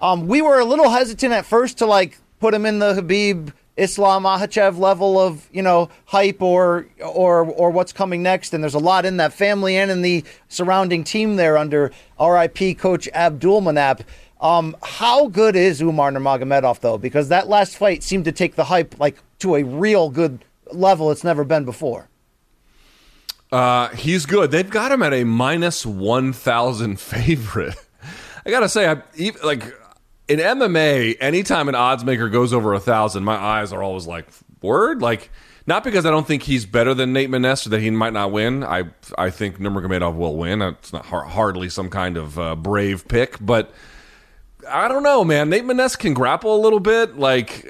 Um, 0.00 0.26
we 0.26 0.42
were 0.42 0.58
a 0.58 0.64
little 0.64 0.90
hesitant 0.90 1.32
at 1.32 1.46
first 1.46 1.78
to 1.78 1.86
like 1.86 2.18
put 2.40 2.52
him 2.52 2.66
in 2.66 2.78
the 2.78 2.94
Habib 2.94 3.50
Islam 3.76 4.24
Makhachev 4.24 4.78
level 4.78 5.18
of 5.18 5.48
you 5.52 5.62
know 5.62 5.90
hype 6.06 6.40
or 6.40 6.86
or 7.00 7.44
or 7.44 7.70
what's 7.70 7.92
coming 7.92 8.22
next. 8.22 8.54
And 8.54 8.62
there's 8.62 8.74
a 8.74 8.78
lot 8.78 9.04
in 9.04 9.18
that 9.18 9.32
family 9.32 9.76
and 9.76 9.90
in 9.90 10.02
the 10.02 10.24
surrounding 10.48 11.04
team 11.04 11.36
there 11.36 11.56
under 11.58 11.92
R.I.P. 12.18 12.74
Coach 12.74 13.08
Abdul 13.14 13.62
Manap. 13.62 14.00
Um, 14.40 14.76
how 14.82 15.28
good 15.28 15.56
is 15.56 15.80
Umar 15.80 16.10
Nurmagomedov 16.10 16.80
though? 16.80 16.98
Because 16.98 17.28
that 17.28 17.48
last 17.48 17.76
fight 17.76 18.02
seemed 18.02 18.24
to 18.26 18.32
take 18.32 18.54
the 18.54 18.64
hype 18.64 18.98
like 18.98 19.16
to 19.40 19.56
a 19.56 19.62
real 19.62 20.10
good 20.10 20.44
level 20.72 21.10
it's 21.10 21.24
never 21.24 21.44
been 21.44 21.64
before. 21.64 22.08
Uh, 23.52 23.88
he's 23.90 24.26
good. 24.26 24.50
They've 24.50 24.68
got 24.68 24.90
him 24.90 25.02
at 25.02 25.12
a 25.12 25.24
minus 25.24 25.86
one 25.86 26.32
thousand 26.32 26.98
favorite. 27.00 27.76
I 28.44 28.50
gotta 28.50 28.68
say, 28.68 28.88
I 28.88 29.02
like 29.44 29.64
in 30.28 30.38
MMA, 30.38 31.16
anytime 31.20 31.68
an 31.68 31.74
odds 31.74 32.04
maker 32.04 32.28
goes 32.28 32.52
over 32.52 32.72
a 32.74 32.80
thousand, 32.80 33.24
my 33.24 33.36
eyes 33.36 33.72
are 33.72 33.82
always 33.82 34.06
like, 34.06 34.26
word? 34.60 35.00
Like, 35.02 35.30
not 35.66 35.84
because 35.84 36.06
I 36.06 36.10
don't 36.10 36.26
think 36.26 36.42
he's 36.42 36.64
better 36.64 36.94
than 36.94 37.12
Nate 37.12 37.30
Maness 37.30 37.66
or 37.66 37.70
that 37.70 37.80
he 37.80 37.90
might 37.90 38.12
not 38.12 38.30
win. 38.32 38.62
I 38.62 38.84
I 39.18 39.30
think 39.30 39.58
Nurmagomedov 39.58 40.16
will 40.16 40.36
win. 40.36 40.62
It's 40.62 40.92
not 40.92 41.06
hardly 41.06 41.68
some 41.68 41.90
kind 41.90 42.16
of 42.16 42.38
uh, 42.38 42.54
brave 42.54 43.08
pick, 43.08 43.36
but 43.40 43.72
I 44.68 44.88
don't 44.88 45.02
know, 45.02 45.24
man. 45.24 45.50
Nate 45.50 45.64
Maness 45.64 45.98
can 45.98 46.14
grapple 46.14 46.54
a 46.54 46.60
little 46.60 46.80
bit. 46.80 47.16
Like, 47.16 47.66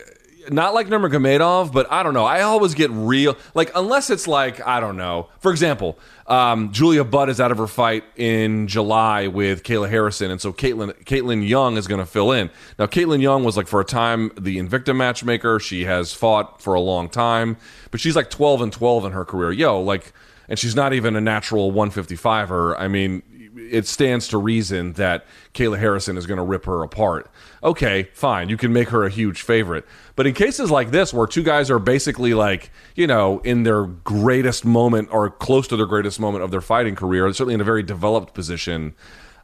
not 0.51 0.75
like 0.75 0.89
Nurmagomedov, 0.89 1.73
but 1.73 1.91
I 1.91 2.03
don't 2.03 2.15
know. 2.15 2.25
I 2.25 2.43
always 2.43 2.75
get 2.75 2.91
real 2.91 3.37
like 3.55 3.71
unless 3.75 4.11
it's 4.11 4.29
like 4.29 4.65
I 4.67 4.81
don't 4.81 4.97
know. 4.97 5.29
For 5.41 5.51
example, 5.51 5.99
um, 6.29 6.73
Julia 6.73 7.05
Budd 7.05 7.29
is 7.29 7.41
out 7.41 7.53
of 7.53 7.59
her 7.59 7.67
fight 7.67 8.05
in 8.17 8.67
July 8.67 9.29
with 9.29 9.63
Kayla 9.63 9.89
Harrison, 9.89 10.31
and 10.31 10.41
so 10.41 10.53
Kaitlin 10.53 10.93
Kaitlin 11.05 11.47
Young 11.47 11.77
is 11.77 11.87
going 11.87 12.01
to 12.01 12.07
fill 12.07 12.33
in. 12.33 12.51
Now, 12.79 12.87
Kaitlin 12.87 13.23
Young 13.23 13.45
was 13.45 13.57
like 13.57 13.67
for 13.69 13.81
a 13.81 13.85
time 13.85 14.33
the 14.39 14.59
Invicta 14.59 14.95
matchmaker. 14.95 15.61
She 15.61 15.85
has 15.85 16.13
fought 16.13 16.61
for 16.61 16.75
a 16.75 16.81
long 16.81 17.09
time, 17.09 17.57
but 17.91 18.01
she's 18.01 18.17
like 18.17 18.31
twelve 18.31 18.61
and 18.61 18.73
twelve 18.73 19.05
in 19.05 19.13
her 19.13 19.25
career. 19.25 19.53
Yo, 19.53 19.81
like, 19.81 20.13
and 20.49 20.59
she's 20.59 20.75
not 20.75 20.93
even 20.93 21.15
a 21.17 21.21
natural 21.21 21.71
one 21.71 21.91
fifty 21.91 22.17
fiver. 22.17 22.77
I 22.77 22.89
mean, 22.89 23.23
it 23.71 23.87
stands 23.87 24.29
to 24.29 24.39
reason 24.39 24.93
that 24.95 25.27
Kayla 25.55 25.79
Harrison 25.79 26.17
is 26.17 26.27
going 26.27 26.39
to 26.39 26.45
rip 26.45 26.65
her 26.67 26.83
apart. 26.83 27.31
Okay, 27.63 28.05
fine, 28.15 28.49
you 28.49 28.57
can 28.57 28.73
make 28.73 28.91
her 28.91 29.05
a 29.05 29.11
huge 29.11 29.43
favorite. 29.43 29.85
But 30.15 30.27
in 30.27 30.35
cases 30.35 30.71
like 30.71 30.91
this, 30.91 31.13
where 31.13 31.27
two 31.27 31.43
guys 31.43 31.71
are 31.71 31.79
basically 31.79 32.35
like, 32.35 32.71
you 32.95 33.07
know, 33.07 33.41
in 33.41 33.65
their 33.65 33.85
greatest 33.85 34.65
moment 34.65 35.09
or 35.11 35.31
close 35.31 35.67
to 35.69 35.77
their 35.77 35.87
greatest 35.87 36.21
moment 36.21 36.45
of 36.45 36.51
their 36.51 36.61
fighting 36.61 36.95
career, 36.95 37.33
certainly 37.33 37.55
in 37.55 37.61
a 37.61 37.65
very 37.65 37.83
developed 37.83 38.35
position, 38.35 38.95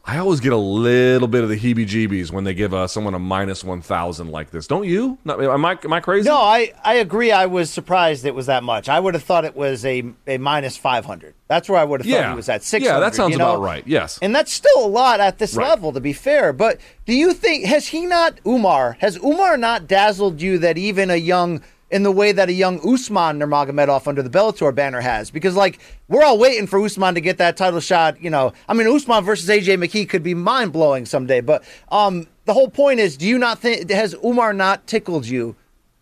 I 0.04 0.18
always 0.18 0.40
get 0.40 0.52
a 0.52 0.56
little 0.56 1.28
bit 1.28 1.44
of 1.44 1.48
the 1.48 1.56
heebie-jeebies 1.56 2.32
when 2.32 2.42
they 2.42 2.54
give 2.54 2.74
uh, 2.74 2.88
someone 2.88 3.14
a 3.14 3.20
minus 3.20 3.62
one 3.62 3.82
thousand 3.82 4.32
like 4.32 4.50
this. 4.50 4.66
Don't 4.66 4.84
you? 4.84 5.16
Not, 5.24 5.40
am 5.40 5.64
I 5.64 5.78
am 5.84 5.92
I 5.92 6.00
crazy? 6.00 6.28
No, 6.28 6.36
I, 6.36 6.72
I 6.82 6.94
agree. 6.94 7.30
I 7.30 7.46
was 7.46 7.70
surprised 7.70 8.24
it 8.24 8.34
was 8.34 8.46
that 8.46 8.64
much. 8.64 8.88
I 8.88 8.98
would 8.98 9.14
have 9.14 9.22
thought 9.22 9.44
it 9.44 9.54
was 9.54 9.84
a 9.84 10.02
a 10.26 10.38
minus 10.38 10.76
five 10.76 11.04
hundred. 11.04 11.34
That's 11.46 11.68
where 11.68 11.78
I 11.78 11.84
would 11.84 12.00
have 12.00 12.10
thought 12.10 12.16
yeah. 12.16 12.30
he 12.30 12.36
was 12.36 12.48
at 12.48 12.64
six. 12.64 12.84
Yeah, 12.84 12.98
that 12.98 13.14
sounds 13.14 13.32
you 13.32 13.38
know? 13.38 13.52
about 13.52 13.62
right. 13.62 13.86
Yes, 13.86 14.18
and 14.20 14.34
that's 14.34 14.52
still 14.52 14.84
a 14.84 14.88
lot 14.88 15.20
at 15.20 15.38
this 15.38 15.54
right. 15.54 15.68
level, 15.68 15.92
to 15.92 16.00
be 16.00 16.12
fair. 16.12 16.52
But 16.52 16.80
do 17.06 17.14
you 17.14 17.32
think 17.32 17.66
has 17.66 17.86
he 17.86 18.04
not 18.04 18.40
Umar 18.44 18.96
has 19.00 19.16
Umar 19.18 19.56
not 19.56 19.86
dazzled 19.86 20.42
you 20.42 20.58
that 20.58 20.78
even 20.78 21.10
a 21.10 21.16
young 21.16 21.62
in 21.92 22.02
the 22.02 22.10
way 22.10 22.32
that 22.32 22.48
a 22.48 22.52
young 22.52 22.78
Usman 22.78 23.38
Nurmagomedov 23.38 24.08
under 24.08 24.22
the 24.22 24.30
Bellator 24.30 24.74
banner 24.74 25.00
has. 25.00 25.30
Because 25.30 25.54
like 25.54 25.78
we're 26.08 26.24
all 26.24 26.38
waiting 26.38 26.66
for 26.66 26.82
Usman 26.82 27.14
to 27.14 27.20
get 27.20 27.38
that 27.38 27.56
title 27.56 27.80
shot. 27.80 28.20
You 28.20 28.30
know, 28.30 28.54
I 28.66 28.74
mean 28.74 28.88
Usman 28.88 29.22
versus 29.22 29.48
AJ 29.48 29.78
McKee 29.78 30.08
could 30.08 30.22
be 30.22 30.34
mind 30.34 30.72
blowing 30.72 31.06
someday. 31.06 31.42
But 31.42 31.62
um, 31.90 32.26
the 32.46 32.54
whole 32.54 32.70
point 32.70 32.98
is, 32.98 33.16
do 33.16 33.28
you 33.28 33.38
not 33.38 33.58
think 33.58 33.88
has 33.90 34.16
Umar 34.24 34.54
not 34.54 34.86
tickled 34.86 35.26
you 35.26 35.54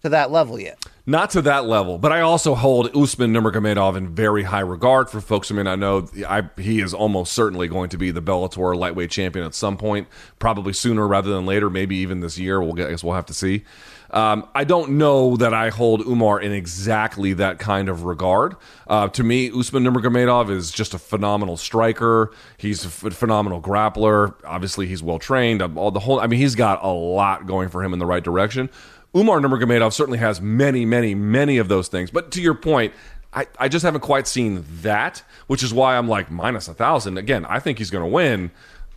to 0.03 0.09
that 0.09 0.31
level 0.31 0.59
yet? 0.59 0.79
Not 1.07 1.31
to 1.31 1.43
that 1.43 1.65
level, 1.65 1.99
but 1.99 2.13
I 2.13 2.21
also 2.21 2.55
hold 2.55 2.95
Usman 2.95 3.33
Nurmagomedov 3.33 3.97
in 3.97 4.15
very 4.15 4.45
high 4.45 4.61
regard. 4.61 5.11
For 5.11 5.21
folks 5.21 5.51
I 5.51 5.57
mean, 5.57 5.67
I 5.67 5.75
know, 5.75 6.09
I, 6.29 6.49
he 6.57 6.81
is 6.81 6.95
almost 6.95 7.33
certainly 7.33 7.67
going 7.67 7.91
to 7.91 7.99
be 7.99 8.13
the 8.13 8.23
Bellator 8.23 8.77
lightweight 8.77 9.11
champion 9.11 9.45
at 9.45 9.55
some 9.57 9.77
point, 9.77 10.07
probably 10.39 10.73
sooner 10.73 11.09
rather 11.09 11.31
than 11.31 11.47
later, 11.47 11.69
maybe 11.69 11.97
even 11.97 12.21
this 12.21 12.39
year. 12.39 12.63
We'll 12.63 12.75
get, 12.75 12.87
I 12.87 12.91
guess 12.91 13.03
we'll 13.03 13.17
have 13.17 13.27
to 13.27 13.35
see. 13.35 13.65
Um, 14.13 14.49
I 14.55 14.65
don't 14.65 14.93
know 14.93 15.37
that 15.37 15.55
I 15.55 15.69
hold 15.71 16.01
Umar 16.01 16.41
in 16.41 16.53
exactly 16.53 17.33
that 17.35 17.59
kind 17.59 17.89
of 17.89 18.05
regard. 18.05 18.57
Uh, 18.89 19.09
to 19.09 19.23
me, 19.23 19.51
Usman 19.51 19.85
Nurmagomedov 19.85 20.51
is 20.51 20.71
just 20.71 20.95
a 20.95 20.99
phenomenal 20.99 21.57
striker. 21.57 22.33
He's 22.57 22.85
a 22.85 22.89
f- 22.89 23.13
phenomenal 23.15 23.61
grappler. 23.63 24.35
Obviously, 24.45 24.87
he's 24.87 25.03
well 25.03 25.19
trained. 25.19 25.63
All 25.63 25.91
the 25.91 26.01
whole, 26.01 26.19
I 26.19 26.27
mean, 26.27 26.41
he's 26.41 26.55
got 26.57 26.83
a 26.83 26.89
lot 26.89 27.47
going 27.47 27.69
for 27.69 27.85
him 27.85 27.93
in 27.93 27.99
the 27.99 28.07
right 28.07 28.23
direction. 28.23 28.69
Umar 29.17 29.41
Nurmagomedov 29.41 29.93
certainly 29.93 30.19
has 30.19 30.41
many, 30.41 30.85
many, 30.85 31.15
many 31.15 31.59
of 31.59 31.69
those 31.69 31.89
things. 31.89 32.11
But 32.11 32.31
to 32.33 32.43
your 32.43 32.55
point, 32.55 32.93
I, 33.33 33.47
I 33.59 33.69
just 33.69 33.85
haven't 33.85 34.01
quite 34.01 34.27
seen 34.27 34.65
that, 34.83 35.23
which 35.47 35.63
is 35.63 35.73
why 35.73 35.97
I'm 35.97 36.09
like 36.09 36.31
minus 36.31 36.69
a 36.69 36.75
thousand. 36.75 37.17
Again, 37.17 37.45
I 37.45 37.61
think 37.61 37.79
he's 37.79 37.91
going 37.91 38.05
to 38.05 38.11
win, 38.11 38.51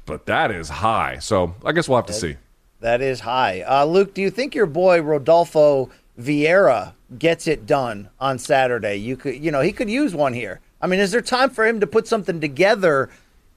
but 0.06 0.26
that 0.26 0.50
is 0.52 0.70
high. 0.70 1.20
So 1.20 1.56
I 1.64 1.72
guess 1.72 1.88
we'll 1.88 1.98
have 1.98 2.08
to 2.08 2.14
see. 2.14 2.38
That 2.84 3.02
is 3.02 3.22
high. 3.22 3.62
Uh, 3.62 3.86
Luke, 3.86 4.14
do 4.14 4.22
you 4.22 4.30
think 4.30 4.54
your 4.54 4.66
boy 4.66 5.02
Rodolfo 5.02 5.90
Vieira 6.20 6.92
gets 7.18 7.48
it 7.48 7.66
done 7.66 8.10
on 8.20 8.38
Saturday? 8.38 8.98
You 8.98 9.16
could, 9.16 9.42
you 9.42 9.52
know, 9.52 9.62
he 9.62 9.72
could 9.72 9.90
use 9.90 10.14
one 10.14 10.34
here. 10.34 10.60
I 10.82 10.88
mean, 10.88 11.00
is 11.00 11.14
there 11.14 11.22
time 11.22 11.50
for 11.50 11.66
him 11.66 11.80
to 11.80 11.88
put 11.88 12.10
something 12.10 12.42
together 12.42 13.10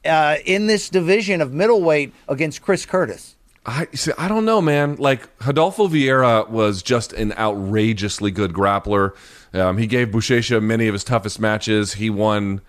uh, 0.04 0.36
in 0.44 0.68
this 0.68 0.88
division 0.88 1.40
of 1.40 1.52
middleweight 1.52 2.14
against 2.28 2.62
Chris 2.62 2.86
Curtis? 2.86 3.34
I 3.66 3.88
see. 3.94 4.12
I 4.16 4.28
don't 4.28 4.44
know, 4.44 4.62
man. 4.62 4.94
Like 4.94 5.28
Rodolfo 5.44 5.88
Vieira 5.88 6.48
was 6.48 6.80
just 6.80 7.12
an 7.12 7.32
outrageously 7.32 8.30
good 8.30 8.52
grappler. 8.52 9.16
Um, 9.52 9.76
he 9.76 9.88
gave 9.88 10.10
Buchecha 10.10 10.62
many 10.62 10.86
of 10.86 10.92
his 10.92 11.02
toughest 11.02 11.40
matches. 11.40 11.94
He 11.94 12.10
won 12.10 12.60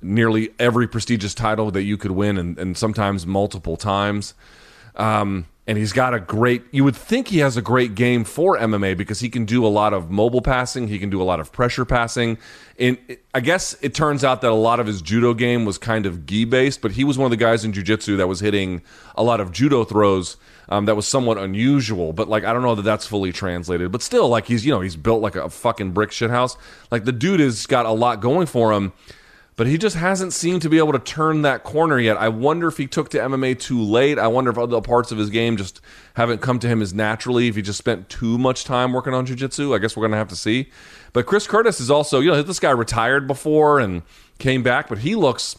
nearly 0.00 0.54
every 0.58 0.88
prestigious 0.88 1.34
title 1.34 1.70
that 1.72 1.82
you 1.82 1.98
could 1.98 2.12
win, 2.12 2.38
and, 2.38 2.58
and 2.58 2.78
sometimes 2.78 3.26
multiple 3.26 3.76
times. 3.76 4.32
Um, 4.96 5.44
and 5.68 5.76
he's 5.76 5.92
got 5.92 6.14
a 6.14 6.18
great 6.18 6.64
you 6.72 6.82
would 6.82 6.96
think 6.96 7.28
he 7.28 7.38
has 7.40 7.58
a 7.58 7.62
great 7.62 7.94
game 7.94 8.24
for 8.24 8.56
MMA 8.56 8.96
because 8.96 9.20
he 9.20 9.28
can 9.28 9.44
do 9.44 9.64
a 9.64 9.68
lot 9.68 9.92
of 9.92 10.10
mobile 10.10 10.40
passing, 10.40 10.88
he 10.88 10.98
can 10.98 11.10
do 11.10 11.20
a 11.20 11.24
lot 11.24 11.38
of 11.38 11.52
pressure 11.52 11.84
passing. 11.84 12.38
And 12.78 12.96
I 13.34 13.40
guess 13.40 13.76
it 13.82 13.94
turns 13.94 14.24
out 14.24 14.40
that 14.40 14.50
a 14.50 14.54
lot 14.54 14.80
of 14.80 14.86
his 14.86 15.02
judo 15.02 15.34
game 15.34 15.66
was 15.66 15.76
kind 15.76 16.06
of 16.06 16.24
gi 16.24 16.46
based, 16.46 16.80
but 16.80 16.92
he 16.92 17.04
was 17.04 17.18
one 17.18 17.26
of 17.26 17.30
the 17.30 17.36
guys 17.36 17.64
in 17.64 17.72
jiu-jitsu 17.72 18.16
that 18.16 18.28
was 18.28 18.40
hitting 18.40 18.82
a 19.14 19.22
lot 19.22 19.40
of 19.40 19.52
judo 19.52 19.84
throws 19.84 20.38
um, 20.70 20.86
that 20.86 20.96
was 20.96 21.06
somewhat 21.06 21.36
unusual, 21.36 22.14
but 22.14 22.28
like 22.28 22.44
I 22.44 22.54
don't 22.54 22.62
know 22.62 22.74
that 22.74 22.82
that's 22.82 23.06
fully 23.06 23.32
translated. 23.32 23.92
But 23.92 24.00
still 24.00 24.28
like 24.28 24.46
he's 24.46 24.64
you 24.64 24.72
know, 24.72 24.80
he's 24.80 24.96
built 24.96 25.20
like 25.20 25.36
a 25.36 25.50
fucking 25.50 25.92
brick 25.92 26.10
shithouse. 26.10 26.56
Like 26.90 27.04
the 27.04 27.12
dude 27.12 27.40
has 27.40 27.66
got 27.66 27.84
a 27.84 27.92
lot 27.92 28.20
going 28.20 28.46
for 28.46 28.72
him 28.72 28.94
but 29.58 29.66
he 29.66 29.76
just 29.76 29.96
hasn't 29.96 30.32
seemed 30.32 30.62
to 30.62 30.68
be 30.68 30.78
able 30.78 30.92
to 30.92 31.00
turn 31.00 31.42
that 31.42 31.64
corner 31.64 31.98
yet. 31.98 32.16
I 32.16 32.28
wonder 32.28 32.68
if 32.68 32.76
he 32.76 32.86
took 32.86 33.08
to 33.08 33.18
MMA 33.18 33.58
too 33.58 33.82
late. 33.82 34.16
I 34.16 34.28
wonder 34.28 34.52
if 34.52 34.56
other 34.56 34.80
parts 34.80 35.10
of 35.10 35.18
his 35.18 35.30
game 35.30 35.56
just 35.56 35.80
haven't 36.14 36.40
come 36.40 36.60
to 36.60 36.68
him 36.68 36.80
as 36.80 36.94
naturally. 36.94 37.48
If 37.48 37.56
he 37.56 37.62
just 37.62 37.76
spent 37.76 38.08
too 38.08 38.38
much 38.38 38.62
time 38.62 38.92
working 38.92 39.14
on 39.14 39.26
jiu-jitsu, 39.26 39.74
I 39.74 39.78
guess 39.78 39.96
we're 39.96 40.02
going 40.02 40.12
to 40.12 40.16
have 40.16 40.28
to 40.28 40.36
see. 40.36 40.70
But 41.12 41.26
Chris 41.26 41.48
Curtis 41.48 41.80
is 41.80 41.90
also, 41.90 42.20
you 42.20 42.30
know, 42.30 42.40
this 42.40 42.60
guy 42.60 42.70
retired 42.70 43.26
before 43.26 43.80
and 43.80 44.02
came 44.38 44.62
back, 44.62 44.88
but 44.88 44.98
he 44.98 45.16
looks 45.16 45.56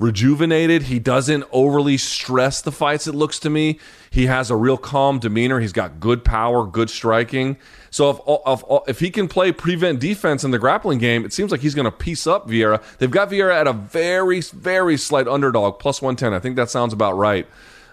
rejuvenated. 0.00 0.84
He 0.84 0.98
doesn't 0.98 1.44
overly 1.52 1.96
stress 1.98 2.60
the 2.60 2.72
fights, 2.72 3.06
it 3.06 3.14
looks 3.14 3.38
to 3.40 3.50
me. 3.50 3.78
He 4.10 4.26
has 4.26 4.50
a 4.50 4.56
real 4.56 4.76
calm 4.76 5.20
demeanor. 5.20 5.60
He's 5.60 5.72
got 5.72 6.00
good 6.00 6.24
power, 6.24 6.66
good 6.66 6.90
striking. 6.90 7.58
So 7.90 8.10
if, 8.10 8.18
if, 8.46 8.88
if 8.88 9.00
he 9.00 9.10
can 9.10 9.28
play 9.28 9.52
prevent 9.52 10.00
defense 10.00 10.42
in 10.42 10.50
the 10.50 10.58
grappling 10.58 10.98
game, 10.98 11.24
it 11.24 11.32
seems 11.32 11.52
like 11.52 11.60
he's 11.60 11.74
going 11.74 11.84
to 11.84 11.92
piece 11.92 12.26
up 12.26 12.48
Vieira. 12.48 12.82
They've 12.98 13.10
got 13.10 13.30
Vieira 13.30 13.54
at 13.54 13.66
a 13.68 13.72
very, 13.72 14.40
very 14.40 14.96
slight 14.96 15.28
underdog, 15.28 15.78
plus 15.78 16.02
110. 16.02 16.32
I 16.32 16.40
think 16.40 16.56
that 16.56 16.70
sounds 16.70 16.92
about 16.92 17.16
right. 17.16 17.46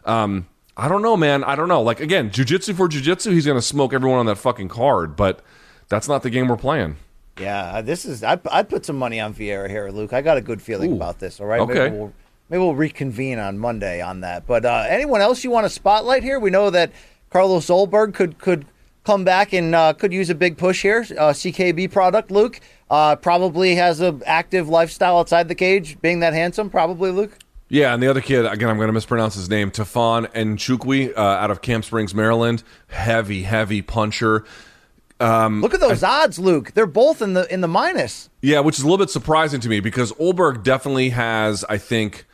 Um, 0.05 0.47
I 0.77 0.87
don't 0.87 1.01
know, 1.01 1.17
man. 1.17 1.43
I 1.43 1.55
don't 1.55 1.67
know. 1.67 1.81
Like, 1.81 1.99
again, 1.99 2.29
jujitsu 2.29 2.75
for 2.75 2.87
jujitsu, 2.87 3.33
he's 3.33 3.45
going 3.45 3.57
to 3.57 3.61
smoke 3.61 3.93
everyone 3.93 4.19
on 4.19 4.25
that 4.27 4.37
fucking 4.37 4.69
card, 4.69 5.15
but 5.15 5.41
that's 5.89 6.07
not 6.07 6.23
the 6.23 6.29
game 6.29 6.47
we're 6.47 6.57
playing. 6.57 6.97
Yeah, 7.39 7.81
this 7.81 8.05
is. 8.05 8.23
I 8.23 8.39
I 8.51 8.63
put 8.63 8.85
some 8.85 8.97
money 8.97 9.19
on 9.19 9.33
Vieira 9.33 9.69
here, 9.69 9.89
Luke. 9.89 10.13
I 10.13 10.21
got 10.21 10.37
a 10.37 10.41
good 10.41 10.61
feeling 10.61 10.93
Ooh. 10.93 10.95
about 10.95 11.19
this. 11.19 11.39
All 11.39 11.47
right. 11.47 11.61
Okay. 11.61 11.73
Maybe 11.73 11.95
we'll, 11.95 12.13
maybe 12.49 12.59
we'll 12.59 12.75
reconvene 12.75 13.39
on 13.39 13.57
Monday 13.57 14.01
on 14.01 14.21
that. 14.21 14.47
But 14.47 14.65
uh, 14.65 14.85
anyone 14.87 15.21
else 15.21 15.43
you 15.43 15.51
want 15.51 15.65
to 15.65 15.69
spotlight 15.69 16.23
here? 16.23 16.39
We 16.39 16.49
know 16.49 16.69
that 16.69 16.91
Carlos 17.29 17.67
Ulberg 17.67 18.13
could 18.13 18.39
could 18.39 18.65
come 19.07 19.23
back 19.23 19.53
and 19.53 19.73
uh, 19.73 19.93
could 19.93 20.11
use 20.11 20.29
a 20.29 20.35
big 20.35 20.57
push 20.57 20.81
here. 20.81 21.05
Uh, 21.11 21.31
CKB 21.31 21.91
product, 21.91 22.29
Luke. 22.29 22.59
Uh, 22.89 23.15
probably 23.15 23.75
has 23.75 24.01
an 24.01 24.21
active 24.25 24.67
lifestyle 24.67 25.17
outside 25.17 25.47
the 25.47 25.55
cage, 25.55 25.99
being 26.01 26.19
that 26.19 26.33
handsome. 26.33 26.69
Probably, 26.69 27.11
Luke. 27.11 27.37
Yeah, 27.69 27.93
and 27.93 28.01
the 28.01 28.07
other 28.07 28.21
kid, 28.21 28.45
again, 28.45 28.69
I'm 28.69 28.77
going 28.77 28.87
to 28.87 28.93
mispronounce 28.93 29.35
his 29.35 29.49
name, 29.49 29.71
Tafon 29.71 30.31
Nchukwi, 30.33 31.17
uh, 31.17 31.21
out 31.21 31.51
of 31.51 31.61
Camp 31.61 31.83
Springs, 31.83 32.15
Maryland. 32.15 32.63
Heavy, 32.87 33.43
heavy 33.43 33.81
puncher. 33.81 34.45
Um, 35.19 35.61
Look 35.61 35.73
at 35.73 35.79
those 35.79 36.03
odds, 36.03 36.37
Luke. 36.37 36.73
They're 36.73 36.85
both 36.85 37.21
in 37.21 37.33
the 37.33 37.51
in 37.51 37.61
the 37.61 37.67
minus. 37.67 38.29
Yeah, 38.41 38.59
which 38.59 38.77
is 38.77 38.83
a 38.83 38.85
little 38.87 39.03
bit 39.03 39.09
surprising 39.09 39.59
to 39.61 39.69
me 39.69 39.79
because 39.79 40.11
Ulberg 40.13 40.63
definitely 40.63 41.09
has, 41.09 41.65
I 41.67 41.77
think, 41.77 42.26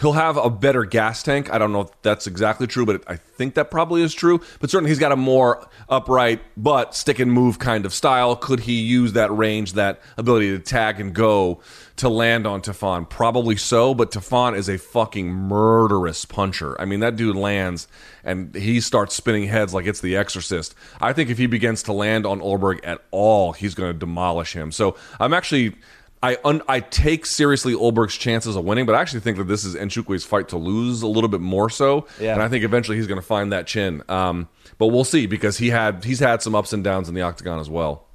he'll 0.00 0.12
have 0.12 0.36
a 0.36 0.50
better 0.50 0.84
gas 0.84 1.22
tank. 1.22 1.52
I 1.52 1.58
don't 1.58 1.72
know 1.72 1.82
if 1.82 2.02
that's 2.02 2.26
exactly 2.26 2.66
true, 2.66 2.86
but 2.86 3.02
I 3.06 3.16
think 3.16 3.54
that 3.54 3.70
probably 3.70 4.02
is 4.02 4.14
true. 4.14 4.40
But 4.58 4.70
certainly 4.70 4.90
he's 4.90 4.98
got 4.98 5.12
a 5.12 5.16
more 5.16 5.68
upright 5.88 6.40
but 6.56 6.94
stick 6.94 7.18
and 7.18 7.30
move 7.32 7.58
kind 7.58 7.84
of 7.84 7.92
style. 7.92 8.34
Could 8.36 8.60
he 8.60 8.80
use 8.80 9.12
that 9.12 9.30
range, 9.30 9.74
that 9.74 10.00
ability 10.16 10.50
to 10.50 10.58
tag 10.58 11.00
and 11.00 11.14
go 11.14 11.60
to 11.96 12.08
land 12.08 12.46
on 12.46 12.62
Tafon? 12.62 13.08
Probably 13.08 13.56
so, 13.56 13.94
but 13.94 14.10
Tafon 14.10 14.56
is 14.56 14.68
a 14.68 14.78
fucking 14.78 15.30
murderous 15.30 16.24
puncher. 16.24 16.80
I 16.80 16.86
mean, 16.86 17.00
that 17.00 17.16
dude 17.16 17.36
lands 17.36 17.86
and 18.24 18.54
he 18.54 18.80
starts 18.80 19.14
spinning 19.14 19.48
heads 19.48 19.74
like 19.74 19.86
it's 19.86 20.00
the 20.00 20.16
exorcist. 20.16 20.74
I 21.00 21.12
think 21.12 21.30
if 21.30 21.38
he 21.38 21.46
begins 21.46 21.82
to 21.84 21.92
land 21.92 22.26
on 22.26 22.40
Ulberg 22.40 22.80
at 22.84 23.02
all, 23.10 23.52
he's 23.52 23.74
going 23.74 23.92
to 23.92 23.98
demolish 23.98 24.54
him. 24.54 24.72
So 24.72 24.96
I'm 25.18 25.34
actually 25.34 25.74
I 26.22 26.36
un, 26.44 26.62
I 26.68 26.80
take 26.80 27.24
seriously 27.24 27.72
Ulberg's 27.72 28.16
chances 28.16 28.54
of 28.54 28.64
winning, 28.64 28.84
but 28.84 28.94
I 28.94 29.00
actually 29.00 29.20
think 29.20 29.38
that 29.38 29.44
this 29.44 29.64
is 29.64 29.74
Nchukwi's 29.74 30.24
fight 30.24 30.48
to 30.48 30.58
lose 30.58 31.02
a 31.02 31.06
little 31.06 31.28
bit 31.28 31.40
more 31.40 31.70
so. 31.70 32.06
Yeah. 32.20 32.34
And 32.34 32.42
I 32.42 32.48
think 32.48 32.64
eventually 32.64 32.98
he's 32.98 33.06
going 33.06 33.20
to 33.20 33.26
find 33.26 33.52
that 33.52 33.66
chin. 33.66 34.02
Um, 34.08 34.48
but 34.78 34.88
we'll 34.88 35.04
see 35.04 35.26
because 35.26 35.56
he 35.58 35.70
had 35.70 36.04
he's 36.04 36.20
had 36.20 36.42
some 36.42 36.54
ups 36.54 36.72
and 36.72 36.84
downs 36.84 37.08
in 37.08 37.14
the 37.14 37.22
octagon 37.22 37.58
as 37.58 37.70
well. 37.70 38.06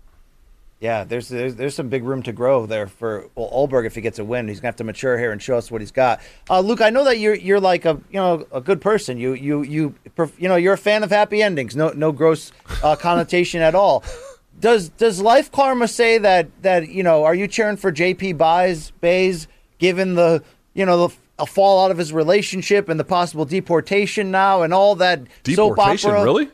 Yeah, 0.81 1.03
there's, 1.03 1.29
there's 1.29 1.55
there's 1.55 1.73
some 1.73 1.89
big 1.89 2.03
room 2.03 2.21
to 2.23 2.33
grow 2.33 2.65
there 2.65 2.85
for 2.85 3.29
well, 3.33 3.49
Ulberg 3.49 3.87
if 3.87 3.95
he 3.95 4.01
gets 4.01 4.19
a 4.19 4.25
win. 4.25 4.47
He's 4.47 4.59
gonna 4.59 4.67
have 4.67 4.75
to 4.75 4.83
mature 4.83 5.17
here 5.17 5.31
and 5.31 5.41
show 5.41 5.57
us 5.57 5.71
what 5.71 5.81
he's 5.81 5.91
got. 5.91 6.21
Uh, 6.49 6.59
Luke, 6.59 6.81
I 6.81 6.89
know 6.89 7.05
that 7.05 7.17
you're 7.17 7.33
you're 7.33 7.61
like 7.61 7.85
a 7.85 7.99
you 8.11 8.19
know 8.19 8.45
a 8.51 8.61
good 8.61 8.81
person. 8.81 9.17
You 9.17 9.33
you 9.33 9.63
you 9.63 9.95
you 10.37 10.47
know 10.49 10.57
you're 10.57 10.73
a 10.73 10.77
fan 10.77 11.03
of 11.03 11.09
happy 11.09 11.41
endings. 11.41 11.75
No 11.75 11.89
no 11.89 12.11
gross 12.11 12.51
uh, 12.83 12.95
connotation 12.97 13.61
at 13.61 13.73
all. 13.73 14.03
Does 14.59 14.89
does 14.89 15.21
life 15.21 15.51
karma 15.51 15.87
say 15.87 16.17
that 16.17 16.47
that 16.61 16.89
you 16.89 17.03
know 17.03 17.23
are 17.25 17.35
you 17.35 17.47
cheering 17.47 17.77
for 17.77 17.91
JP 17.91 18.37
Buys 18.37 18.91
Buys 19.01 19.47
given 19.79 20.15
the 20.15 20.43
you 20.73 20.85
know 20.85 21.07
the 21.07 21.15
a 21.37 21.45
fall 21.45 21.83
out 21.83 21.91
of 21.91 21.97
his 21.97 22.13
relationship 22.13 22.87
and 22.87 22.97
the 22.97 23.03
possible 23.03 23.43
deportation 23.43 24.31
now 24.31 24.61
and 24.61 24.73
all 24.73 24.95
that 24.95 25.19
soap 25.19 25.75
Deportation, 25.75 26.11
opera? 26.11 26.23
really? 26.23 26.49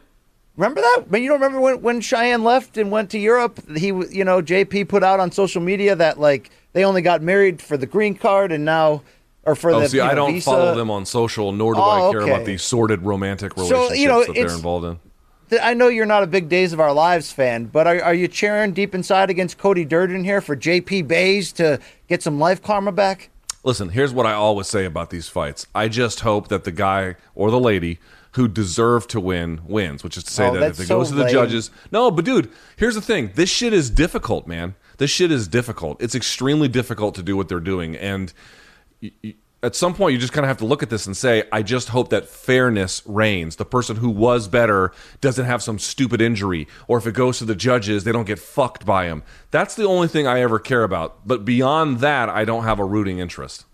Remember 0.57 0.81
that? 0.81 1.03
But 1.07 1.21
you 1.21 1.29
don't 1.29 1.39
remember 1.39 1.61
when, 1.61 1.81
when 1.83 2.01
Cheyenne 2.01 2.43
left 2.43 2.77
and 2.77 2.89
went 2.91 3.11
to 3.11 3.19
Europe? 3.19 3.59
He, 3.77 3.87
you 3.87 4.25
know, 4.25 4.41
JP 4.41 4.89
put 4.89 5.03
out 5.03 5.19
on 5.19 5.31
social 5.31 5.61
media 5.61 5.95
that 5.95 6.19
like 6.19 6.49
they 6.73 6.83
only 6.83 7.03
got 7.03 7.21
married 7.21 7.61
for 7.61 7.77
the 7.77 7.85
green 7.85 8.15
card 8.15 8.51
and 8.51 8.65
now, 8.65 9.03
or 9.43 9.55
for 9.55 9.69
Oh, 9.71 9.81
the 9.81 9.89
see, 9.89 9.97
you 9.97 10.03
know, 10.03 10.09
I 10.09 10.15
don't 10.15 10.33
visa. 10.33 10.45
follow 10.45 10.75
them 10.75 10.89
on 10.89 11.05
social, 11.05 11.51
nor 11.51 11.75
do 11.75 11.79
Oh, 11.79 12.09
I 12.09 12.11
care 12.11 12.21
okay. 12.23 12.31
about 12.33 12.45
the 12.47 12.57
sordid 12.57 13.03
romantic 13.03 13.53
So, 13.55 13.61
relationships 13.63 13.99
you 13.99 14.07
know, 14.07 14.25
that 14.25 14.33
they're 14.33 14.45
involved 14.51 14.85
in. 14.87 14.99
I 15.61 15.73
know 15.73 15.87
you're 15.89 16.05
not 16.05 16.23
a 16.23 16.27
big 16.27 16.47
Days 16.49 16.71
of 16.71 16.79
Our 16.79 16.93
Lives 16.93 17.31
fan, 17.31 17.65
but 17.65 17.87
are, 17.87 18.01
are 18.01 18.13
you 18.13 18.27
cheering 18.27 18.73
deep 18.73 18.95
inside 18.95 19.29
against 19.29 19.57
Cody 19.57 19.83
Durden 19.83 20.23
here 20.23 20.39
for 20.41 20.55
JP 20.55 21.07
Buys 21.07 21.51
to 21.53 21.79
get 22.07 22.23
some 22.23 22.39
life 22.39 22.61
karma 22.61 22.91
back? 22.91 23.29
Listen, 23.63 23.89
here's 23.89 24.13
what 24.13 24.25
I 24.25 24.33
always 24.33 24.67
say 24.67 24.85
about 24.85 25.09
these 25.09 25.27
fights. 25.27 25.67
I 25.75 25.87
just 25.87 26.21
hope 26.21 26.47
that 26.47 26.63
the 26.63 26.71
guy 26.71 27.15
or 27.35 27.51
the 27.51 27.59
lady 27.59 27.99
who 28.31 28.47
deserve 28.47 29.07
to 29.09 29.19
win 29.19 29.59
wins, 29.65 30.03
which 30.03 30.15
is 30.17 30.23
to 30.23 30.31
say 30.31 30.47
Oh, 30.47 30.53
that 30.53 30.71
if 30.71 30.79
it 30.79 30.87
so 30.87 30.99
goes 30.99 31.09
to 31.09 31.15
the 31.15 31.23
lame. 31.25 31.33
judges. 31.33 31.69
No, 31.91 32.09
but 32.09 32.23
dude, 32.23 32.49
here's 32.77 32.95
the 32.95 33.01
thing. 33.01 33.31
This 33.35 33.49
shit 33.49 33.73
is 33.73 33.89
difficult, 33.89 34.47
man. 34.47 34.75
This 34.97 35.11
shit 35.11 35.31
is 35.31 35.47
difficult. 35.47 36.01
It's 36.01 36.15
extremely 36.15 36.69
difficult 36.69 37.13
to 37.15 37.23
do 37.23 37.35
what 37.35 37.49
they're 37.49 37.59
doing. 37.59 37.95
And 37.97 38.31
at 39.63 39.75
some 39.75 39.93
point, 39.93 40.13
you 40.13 40.19
just 40.19 40.33
kind 40.33 40.43
of 40.43 40.47
have 40.47 40.57
to 40.57 40.65
look 40.65 40.81
at 40.81 40.89
this 40.89 41.05
and 41.05 41.15
say, 41.15 41.43
I 41.51 41.61
just 41.61 41.89
hope 41.89 42.09
that 42.09 42.27
fairness 42.27 43.03
reigns. 43.05 43.57
The 43.57 43.65
person 43.65 43.97
who 43.97 44.09
was 44.09 44.47
better 44.47 44.91
doesn't 45.21 45.45
have 45.45 45.61
some 45.61 45.77
stupid 45.77 46.19
injury. 46.19 46.67
Or 46.87 46.97
if 46.97 47.05
it 47.05 47.13
goes 47.13 47.37
to 47.39 47.45
the 47.45 47.53
judges, 47.53 48.03
they 48.03 48.11
don't 48.11 48.25
get 48.25 48.39
fucked 48.39 48.85
by 48.85 49.05
him. 49.05 49.21
That's 49.51 49.75
the 49.75 49.85
only 49.85 50.07
thing 50.07 50.25
I 50.25 50.41
ever 50.41 50.57
care 50.57 50.83
about. 50.83 51.27
But 51.27 51.45
beyond 51.45 51.99
that, 51.99 52.27
I 52.27 52.43
don't 52.43 52.63
have 52.63 52.79
a 52.79 52.85
rooting 52.85 53.19
interest. 53.19 53.65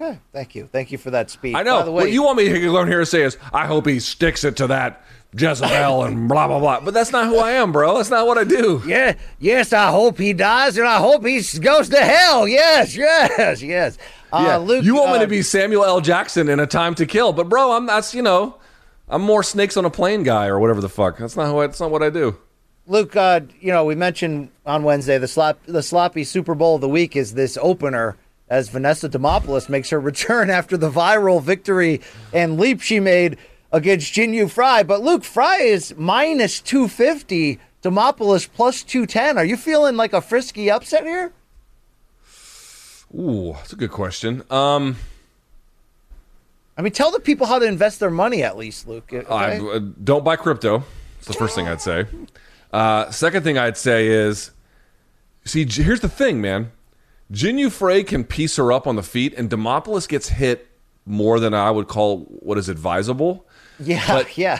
Okay, 0.00 0.20
thank 0.32 0.54
you, 0.54 0.68
thank 0.70 0.92
you 0.92 0.98
for 0.98 1.10
that 1.10 1.28
speech. 1.28 1.56
I 1.56 1.64
know. 1.64 1.80
By 1.80 1.84
the 1.84 1.92
way, 1.92 2.04
what 2.04 2.12
you 2.12 2.22
want 2.22 2.38
me 2.38 2.48
to 2.48 2.72
learn 2.72 2.86
here 2.86 3.00
to 3.00 3.06
say 3.06 3.22
is, 3.22 3.36
I 3.52 3.66
hope 3.66 3.86
he 3.86 3.98
sticks 3.98 4.44
it 4.44 4.56
to 4.58 4.68
that 4.68 5.04
Jezebel 5.36 6.04
and 6.04 6.28
blah 6.28 6.46
blah 6.46 6.60
blah. 6.60 6.80
But 6.80 6.94
that's 6.94 7.10
not 7.10 7.26
who 7.26 7.38
I 7.38 7.52
am, 7.52 7.72
bro. 7.72 7.96
That's 7.96 8.10
not 8.10 8.26
what 8.26 8.38
I 8.38 8.44
do. 8.44 8.82
Yeah, 8.86 9.16
yes, 9.40 9.72
I 9.72 9.90
hope 9.90 10.18
he 10.18 10.32
dies, 10.32 10.78
and 10.78 10.86
I 10.86 10.98
hope 10.98 11.24
he 11.26 11.42
goes 11.60 11.88
to 11.88 11.98
hell. 11.98 12.46
Yes, 12.46 12.96
yes, 12.96 13.60
yes. 13.60 13.98
Uh, 14.32 14.42
Yeah. 14.46 14.56
Luke, 14.56 14.84
you 14.84 14.94
want 14.96 15.10
me 15.10 15.18
uh, 15.18 15.20
to 15.22 15.26
be 15.26 15.42
Samuel 15.42 15.84
L. 15.84 16.00
Jackson 16.00 16.48
in 16.48 16.58
A 16.58 16.66
Time 16.66 16.94
to 16.96 17.06
Kill, 17.06 17.32
but 17.32 17.48
bro, 17.48 17.72
I'm 17.72 17.86
that's 17.86 18.14
you 18.14 18.22
know, 18.22 18.56
I'm 19.08 19.22
more 19.22 19.42
snakes 19.42 19.76
on 19.76 19.84
a 19.84 19.90
plane 19.90 20.22
guy 20.22 20.46
or 20.46 20.58
whatever 20.58 20.80
the 20.80 20.88
fuck. 20.88 21.18
That's 21.18 21.36
not 21.36 21.48
who. 21.48 21.60
I, 21.60 21.66
that's 21.66 21.80
not 21.80 21.90
what 21.90 22.02
I 22.02 22.10
do. 22.10 22.36
Luke, 22.86 23.14
uh, 23.14 23.40
you 23.60 23.72
know, 23.72 23.84
we 23.84 23.94
mentioned 23.94 24.50
on 24.66 24.82
Wednesday 24.82 25.18
the 25.18 25.28
slop, 25.28 25.58
the 25.66 25.82
sloppy 25.82 26.24
Super 26.24 26.54
Bowl 26.54 26.74
of 26.76 26.80
the 26.80 26.88
week 26.88 27.14
is 27.14 27.34
this 27.34 27.56
opener 27.60 28.16
as 28.48 28.68
Vanessa 28.70 29.08
Demopoulos 29.08 29.68
makes 29.68 29.90
her 29.90 30.00
return 30.10 30.50
after 30.50 30.76
the 30.76 30.90
viral 30.90 31.40
victory 31.42 32.00
and 32.32 32.58
leap 32.58 32.80
she 32.80 33.00
made 33.00 33.38
against 33.70 34.12
Jinh 34.12 34.34
Yu 34.34 34.48
Fry. 34.48 34.82
But 34.82 35.00
Luke, 35.02 35.24
Fry 35.24 35.58
is 35.58 35.94
minus 35.96 36.60
250, 36.60 37.58
Demopoulos 37.82 38.48
plus 38.52 38.82
210. 38.82 39.38
Are 39.38 39.44
you 39.44 39.56
feeling 39.56 39.96
like 39.96 40.12
a 40.12 40.20
frisky 40.20 40.70
upset 40.70 41.04
here? 41.04 41.32
Ooh, 43.18 43.52
that's 43.54 43.72
a 43.72 43.76
good 43.76 43.90
question. 43.90 44.42
Um, 44.50 44.96
I 46.76 46.82
mean, 46.82 46.92
tell 46.92 47.10
the 47.10 47.20
people 47.20 47.46
how 47.46 47.58
to 47.58 47.66
invest 47.66 48.00
their 48.00 48.10
money 48.10 48.42
at 48.42 48.56
least, 48.56 48.88
Luke. 48.88 49.12
okay? 49.12 49.26
I, 49.28 49.58
uh, 49.58 49.78
don't 50.02 50.24
buy 50.24 50.36
crypto. 50.36 50.84
It's 51.18 51.28
the 51.28 51.34
first 51.34 51.54
thing 51.54 51.68
I'd 51.68 51.80
say. 51.80 52.06
Uh, 52.72 53.10
second 53.10 53.42
thing 53.44 53.58
I'd 53.58 53.76
say 53.76 54.08
is, 54.08 54.50
see, 55.44 55.66
here's 55.68 56.00
the 56.00 56.08
thing, 56.08 56.40
man. 56.40 56.72
Jinh 57.30 57.58
Yu 57.58 57.70
Frey 57.70 58.02
can 58.02 58.24
piece 58.24 58.56
her 58.56 58.72
up 58.72 58.86
on 58.86 58.96
the 58.96 59.02
feet, 59.02 59.34
and 59.36 59.48
Demopoulos 59.50 60.08
gets 60.08 60.28
hit 60.30 60.68
more 61.04 61.38
than 61.38 61.52
I 61.54 61.70
would 61.70 61.88
call 61.88 62.20
what 62.20 62.58
is 62.58 62.68
advisable. 62.68 63.46
yeah, 63.78 64.04
but- 64.06 64.36
yeah. 64.38 64.58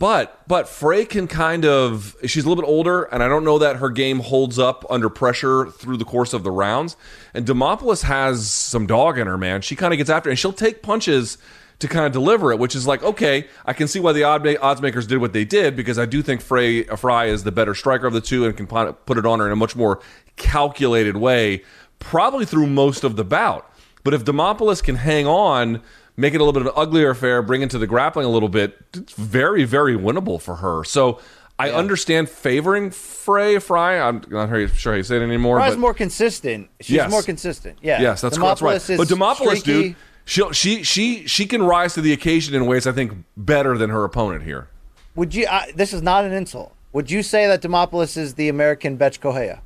But 0.00 0.48
but 0.48 0.66
Frey 0.66 1.04
can 1.04 1.28
kind 1.28 1.66
of 1.66 2.16
she's 2.24 2.46
a 2.46 2.48
little 2.48 2.60
bit 2.60 2.66
older, 2.66 3.02
and 3.02 3.22
I 3.22 3.28
don't 3.28 3.44
know 3.44 3.58
that 3.58 3.76
her 3.76 3.90
game 3.90 4.20
holds 4.20 4.58
up 4.58 4.86
under 4.88 5.10
pressure 5.10 5.66
through 5.66 5.98
the 5.98 6.06
course 6.06 6.32
of 6.32 6.42
the 6.42 6.50
rounds. 6.50 6.96
And 7.34 7.46
Demopoulos 7.46 8.04
has 8.04 8.50
some 8.50 8.86
dog 8.86 9.18
in 9.18 9.26
her, 9.26 9.36
man. 9.36 9.60
She 9.60 9.76
kind 9.76 9.92
of 9.92 9.98
gets 9.98 10.08
after, 10.08 10.30
it, 10.30 10.32
and 10.32 10.38
she'll 10.38 10.54
take 10.54 10.82
punches 10.82 11.36
to 11.80 11.86
kind 11.86 12.06
of 12.06 12.12
deliver 12.12 12.50
it, 12.50 12.58
which 12.58 12.74
is 12.74 12.86
like 12.86 13.02
okay, 13.02 13.46
I 13.66 13.74
can 13.74 13.88
see 13.88 14.00
why 14.00 14.14
the 14.14 14.24
odd 14.24 14.46
odds 14.62 14.80
makers 14.80 15.06
did 15.06 15.18
what 15.18 15.34
they 15.34 15.44
did 15.44 15.76
because 15.76 15.98
I 15.98 16.06
do 16.06 16.22
think 16.22 16.40
Frey 16.40 16.84
Fry 16.84 17.26
is 17.26 17.44
the 17.44 17.52
better 17.52 17.74
striker 17.74 18.06
of 18.06 18.14
the 18.14 18.22
two 18.22 18.46
and 18.46 18.56
can 18.56 18.66
put 18.66 19.18
it 19.18 19.26
on 19.26 19.38
her 19.38 19.44
in 19.44 19.52
a 19.52 19.56
much 19.56 19.76
more 19.76 20.00
calculated 20.36 21.18
way, 21.18 21.62
probably 21.98 22.46
through 22.46 22.68
most 22.68 23.04
of 23.04 23.16
the 23.16 23.24
bout. 23.24 23.70
But 24.02 24.14
if 24.14 24.24
Demopoulos 24.24 24.82
can 24.82 24.96
hang 24.96 25.26
on 25.26 25.82
make 26.20 26.34
it 26.34 26.40
a 26.40 26.44
little 26.44 26.52
bit 26.52 26.62
of 26.62 26.68
an 26.68 26.72
uglier 26.76 27.10
affair, 27.10 27.42
bring 27.42 27.62
it 27.62 27.70
to 27.70 27.78
the 27.78 27.86
grappling 27.86 28.26
a 28.26 28.28
little 28.28 28.48
bit, 28.48 28.78
it's 28.94 29.14
very, 29.14 29.64
very 29.64 29.96
winnable 29.96 30.40
for 30.40 30.56
her. 30.56 30.84
So 30.84 31.20
I 31.58 31.68
yeah. 31.68 31.76
understand 31.76 32.28
favoring 32.28 32.90
Frey 32.90 33.58
Fry. 33.58 33.98
I'm 33.98 34.22
not 34.28 34.48
sure 34.76 34.92
how 34.92 34.96
you 34.96 35.02
say 35.02 35.16
it 35.16 35.22
anymore. 35.22 35.58
Fry's 35.58 35.76
more 35.76 35.94
consistent. 35.94 36.68
She's 36.80 36.96
yes. 36.96 37.10
more 37.10 37.22
consistent. 37.22 37.78
Yeah. 37.82 38.00
Yes, 38.00 38.20
that's, 38.20 38.38
that's 38.38 38.62
right. 38.62 38.80
But 38.96 39.08
Demopoulos, 39.08 39.62
dude, 39.62 39.96
she 40.24 40.42
she 40.52 40.82
she 40.84 41.26
she 41.26 41.46
can 41.46 41.62
rise 41.62 41.94
to 41.94 42.00
the 42.00 42.12
occasion 42.12 42.54
in 42.54 42.66
ways 42.66 42.86
I 42.86 42.92
think 42.92 43.12
better 43.36 43.76
than 43.76 43.90
her 43.90 44.04
opponent 44.04 44.44
here. 44.44 44.68
Would 45.16 45.34
you? 45.34 45.46
Uh, 45.46 45.64
this 45.74 45.92
is 45.92 46.02
not 46.02 46.24
an 46.24 46.32
insult. 46.32 46.74
Would 46.92 47.10
you 47.10 47.22
say 47.22 47.46
that 47.46 47.62
Demopoulos 47.62 48.16
is 48.16 48.34
the 48.34 48.48
American 48.48 48.96
Bethe 48.96 49.20
Correia? 49.20 49.62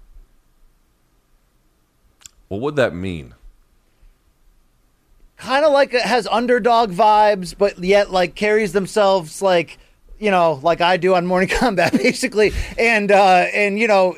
What 2.48 2.60
would 2.60 2.76
that 2.76 2.94
mean? 2.94 3.34
Kind 5.44 5.64
of 5.64 5.72
like 5.72 5.92
it 5.92 6.02
has 6.02 6.26
underdog 6.26 6.90
vibes, 6.90 7.56
but 7.56 7.78
yet 7.78 8.10
like 8.10 8.34
carries 8.34 8.72
themselves 8.72 9.42
like 9.42 9.78
you 10.18 10.30
know 10.30 10.58
like 10.62 10.80
I 10.80 10.96
do 10.96 11.14
on 11.14 11.26
Morning 11.26 11.48
Combat 11.58 11.92
basically, 11.92 12.52
and 12.78 13.10
uh, 13.12 13.46
and 13.52 13.78
you 13.78 13.86
know 13.86 14.16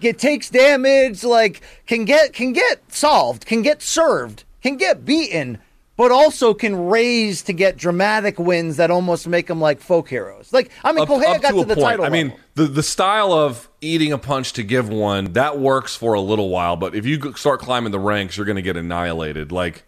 it 0.00 0.18
takes 0.18 0.50
damage, 0.50 1.22
like 1.24 1.62
can 1.86 2.04
get 2.04 2.32
can 2.32 2.52
get 2.52 2.92
solved, 2.92 3.46
can 3.46 3.62
get 3.62 3.82
served, 3.82 4.44
can 4.62 4.76
get 4.76 5.04
beaten. 5.04 5.58
But 5.94 6.10
also 6.10 6.54
can 6.54 6.86
raise 6.86 7.42
to 7.42 7.52
get 7.52 7.76
dramatic 7.76 8.38
wins 8.38 8.78
that 8.78 8.90
almost 8.90 9.28
make 9.28 9.46
them 9.46 9.60
like 9.60 9.78
folk 9.78 10.08
heroes. 10.08 10.50
Like 10.50 10.70
I 10.82 10.90
mean, 10.90 11.06
Correia 11.06 11.38
got 11.38 11.50
to, 11.50 11.58
to 11.58 11.64
the 11.66 11.74
point. 11.74 11.86
title. 11.86 12.04
I 12.06 12.08
mean, 12.08 12.32
the 12.54 12.64
the 12.64 12.82
style 12.82 13.32
of 13.32 13.68
eating 13.82 14.10
a 14.10 14.18
punch 14.18 14.54
to 14.54 14.62
give 14.64 14.88
one 14.88 15.34
that 15.34 15.58
works 15.60 15.94
for 15.94 16.14
a 16.14 16.20
little 16.20 16.48
while, 16.48 16.76
but 16.76 16.94
if 16.94 17.04
you 17.04 17.34
start 17.36 17.60
climbing 17.60 17.92
the 17.92 18.00
ranks, 18.00 18.36
you're 18.36 18.46
going 18.46 18.56
to 18.56 18.62
get 18.62 18.76
annihilated. 18.76 19.52
Like 19.52 19.84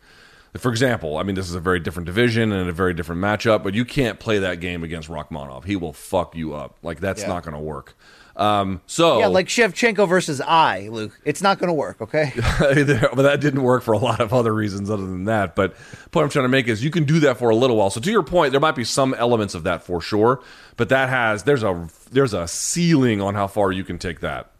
for 0.58 0.70
example, 0.70 1.18
I 1.18 1.24
mean, 1.24 1.34
this 1.34 1.48
is 1.48 1.54
a 1.54 1.60
very 1.60 1.80
different 1.80 2.06
division 2.06 2.52
and 2.52 2.68
a 2.68 2.72
very 2.72 2.94
different 2.94 3.20
matchup, 3.20 3.62
but 3.62 3.74
you 3.74 3.84
can't 3.84 4.20
play 4.20 4.38
that 4.38 4.60
game 4.60 4.84
against 4.84 5.08
Rakhmonov. 5.08 5.64
He 5.64 5.76
will 5.76 5.92
fuck 5.92 6.36
you 6.36 6.54
up. 6.54 6.76
Like 6.82 7.00
that's 7.00 7.22
yeah. 7.22 7.28
not 7.28 7.42
going 7.42 7.54
to 7.54 7.60
work. 7.60 7.96
Um, 8.36 8.80
so 8.86 9.20
yeah, 9.20 9.26
like 9.28 9.46
Shevchenko 9.46 10.08
versus 10.08 10.40
I, 10.40 10.88
Luke. 10.88 11.20
It's 11.24 11.40
not 11.40 11.58
going 11.58 11.68
to 11.68 11.74
work. 11.74 12.00
Okay, 12.00 12.32
but 12.58 13.22
that 13.22 13.38
didn't 13.40 13.62
work 13.62 13.82
for 13.82 13.92
a 13.92 13.98
lot 13.98 14.20
of 14.20 14.32
other 14.32 14.52
reasons 14.52 14.90
other 14.90 15.06
than 15.06 15.24
that. 15.24 15.54
But 15.54 15.76
the 15.76 16.10
point 16.10 16.24
I'm 16.24 16.30
trying 16.30 16.44
to 16.44 16.48
make 16.48 16.66
is 16.66 16.82
you 16.82 16.90
can 16.90 17.04
do 17.04 17.20
that 17.20 17.38
for 17.38 17.50
a 17.50 17.56
little 17.56 17.76
while. 17.76 17.90
So 17.90 18.00
to 18.00 18.10
your 18.10 18.24
point, 18.24 18.50
there 18.50 18.60
might 18.60 18.74
be 18.74 18.84
some 18.84 19.14
elements 19.14 19.54
of 19.54 19.62
that 19.64 19.84
for 19.84 20.00
sure, 20.00 20.42
but 20.76 20.88
that 20.88 21.08
has 21.10 21.44
there's 21.44 21.62
a 21.62 21.88
there's 22.10 22.34
a 22.34 22.48
ceiling 22.48 23.20
on 23.20 23.34
how 23.34 23.46
far 23.46 23.70
you 23.70 23.84
can 23.84 23.98
take 23.98 24.20
that. 24.20 24.50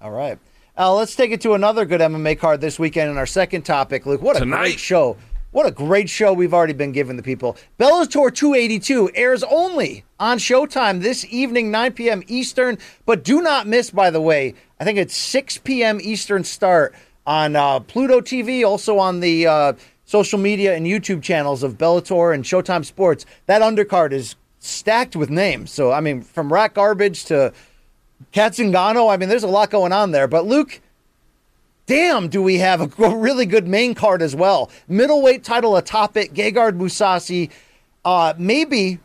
All 0.00 0.10
right. 0.10 0.38
Uh, 0.76 0.92
let's 0.92 1.14
take 1.14 1.30
it 1.30 1.40
to 1.42 1.54
another 1.54 1.84
good 1.84 2.00
MMA 2.00 2.36
card 2.38 2.60
this 2.60 2.80
weekend 2.80 3.08
in 3.10 3.16
our 3.16 3.26
second 3.26 3.62
topic, 3.62 4.06
Luke. 4.06 4.20
What 4.22 4.36
a 4.36 4.40
Tonight. 4.40 4.58
great 4.58 4.80
show. 4.80 5.16
What 5.52 5.66
a 5.66 5.70
great 5.70 6.08
show 6.08 6.32
we've 6.32 6.52
already 6.52 6.72
been 6.72 6.90
giving 6.90 7.16
the 7.16 7.22
people. 7.22 7.56
Bellator 7.78 8.34
282 8.34 9.12
airs 9.14 9.44
only 9.44 10.04
on 10.18 10.38
Showtime 10.38 11.00
this 11.00 11.24
evening, 11.30 11.70
9 11.70 11.92
p.m. 11.92 12.24
Eastern. 12.26 12.78
But 13.06 13.22
do 13.22 13.40
not 13.40 13.68
miss, 13.68 13.90
by 13.90 14.10
the 14.10 14.20
way, 14.20 14.54
I 14.80 14.84
think 14.84 14.98
it's 14.98 15.16
6 15.16 15.58
p.m. 15.58 16.00
Eastern 16.02 16.42
start 16.42 16.92
on 17.24 17.54
uh, 17.54 17.78
Pluto 17.78 18.20
TV, 18.20 18.66
also 18.66 18.98
on 18.98 19.20
the 19.20 19.46
uh, 19.46 19.72
social 20.04 20.40
media 20.40 20.74
and 20.74 20.86
YouTube 20.86 21.22
channels 21.22 21.62
of 21.62 21.78
Bellator 21.78 22.34
and 22.34 22.42
Showtime 22.42 22.84
Sports. 22.84 23.26
That 23.46 23.62
undercard 23.62 24.10
is 24.10 24.34
stacked 24.58 25.14
with 25.14 25.30
names. 25.30 25.70
So, 25.70 25.92
I 25.92 26.00
mean, 26.00 26.20
from 26.22 26.52
Rat 26.52 26.74
Garbage 26.74 27.26
to 27.26 27.52
Cat 28.32 28.52
Zingano. 28.52 29.12
I 29.12 29.16
mean, 29.16 29.28
there's 29.28 29.42
a 29.42 29.48
lot 29.48 29.70
going 29.70 29.92
on 29.92 30.10
there. 30.10 30.26
But 30.26 30.46
Luke, 30.46 30.80
damn, 31.86 32.28
do 32.28 32.42
we 32.42 32.58
have 32.58 32.80
a 33.00 33.16
really 33.16 33.46
good 33.46 33.66
main 33.66 33.94
card 33.94 34.22
as 34.22 34.34
well? 34.34 34.70
Middleweight 34.88 35.44
title 35.44 35.76
atop 35.76 36.16
it. 36.16 36.34
Gegard 36.34 36.78
Mousasi, 36.78 37.50
uh, 38.04 38.34
maybe 38.38 38.98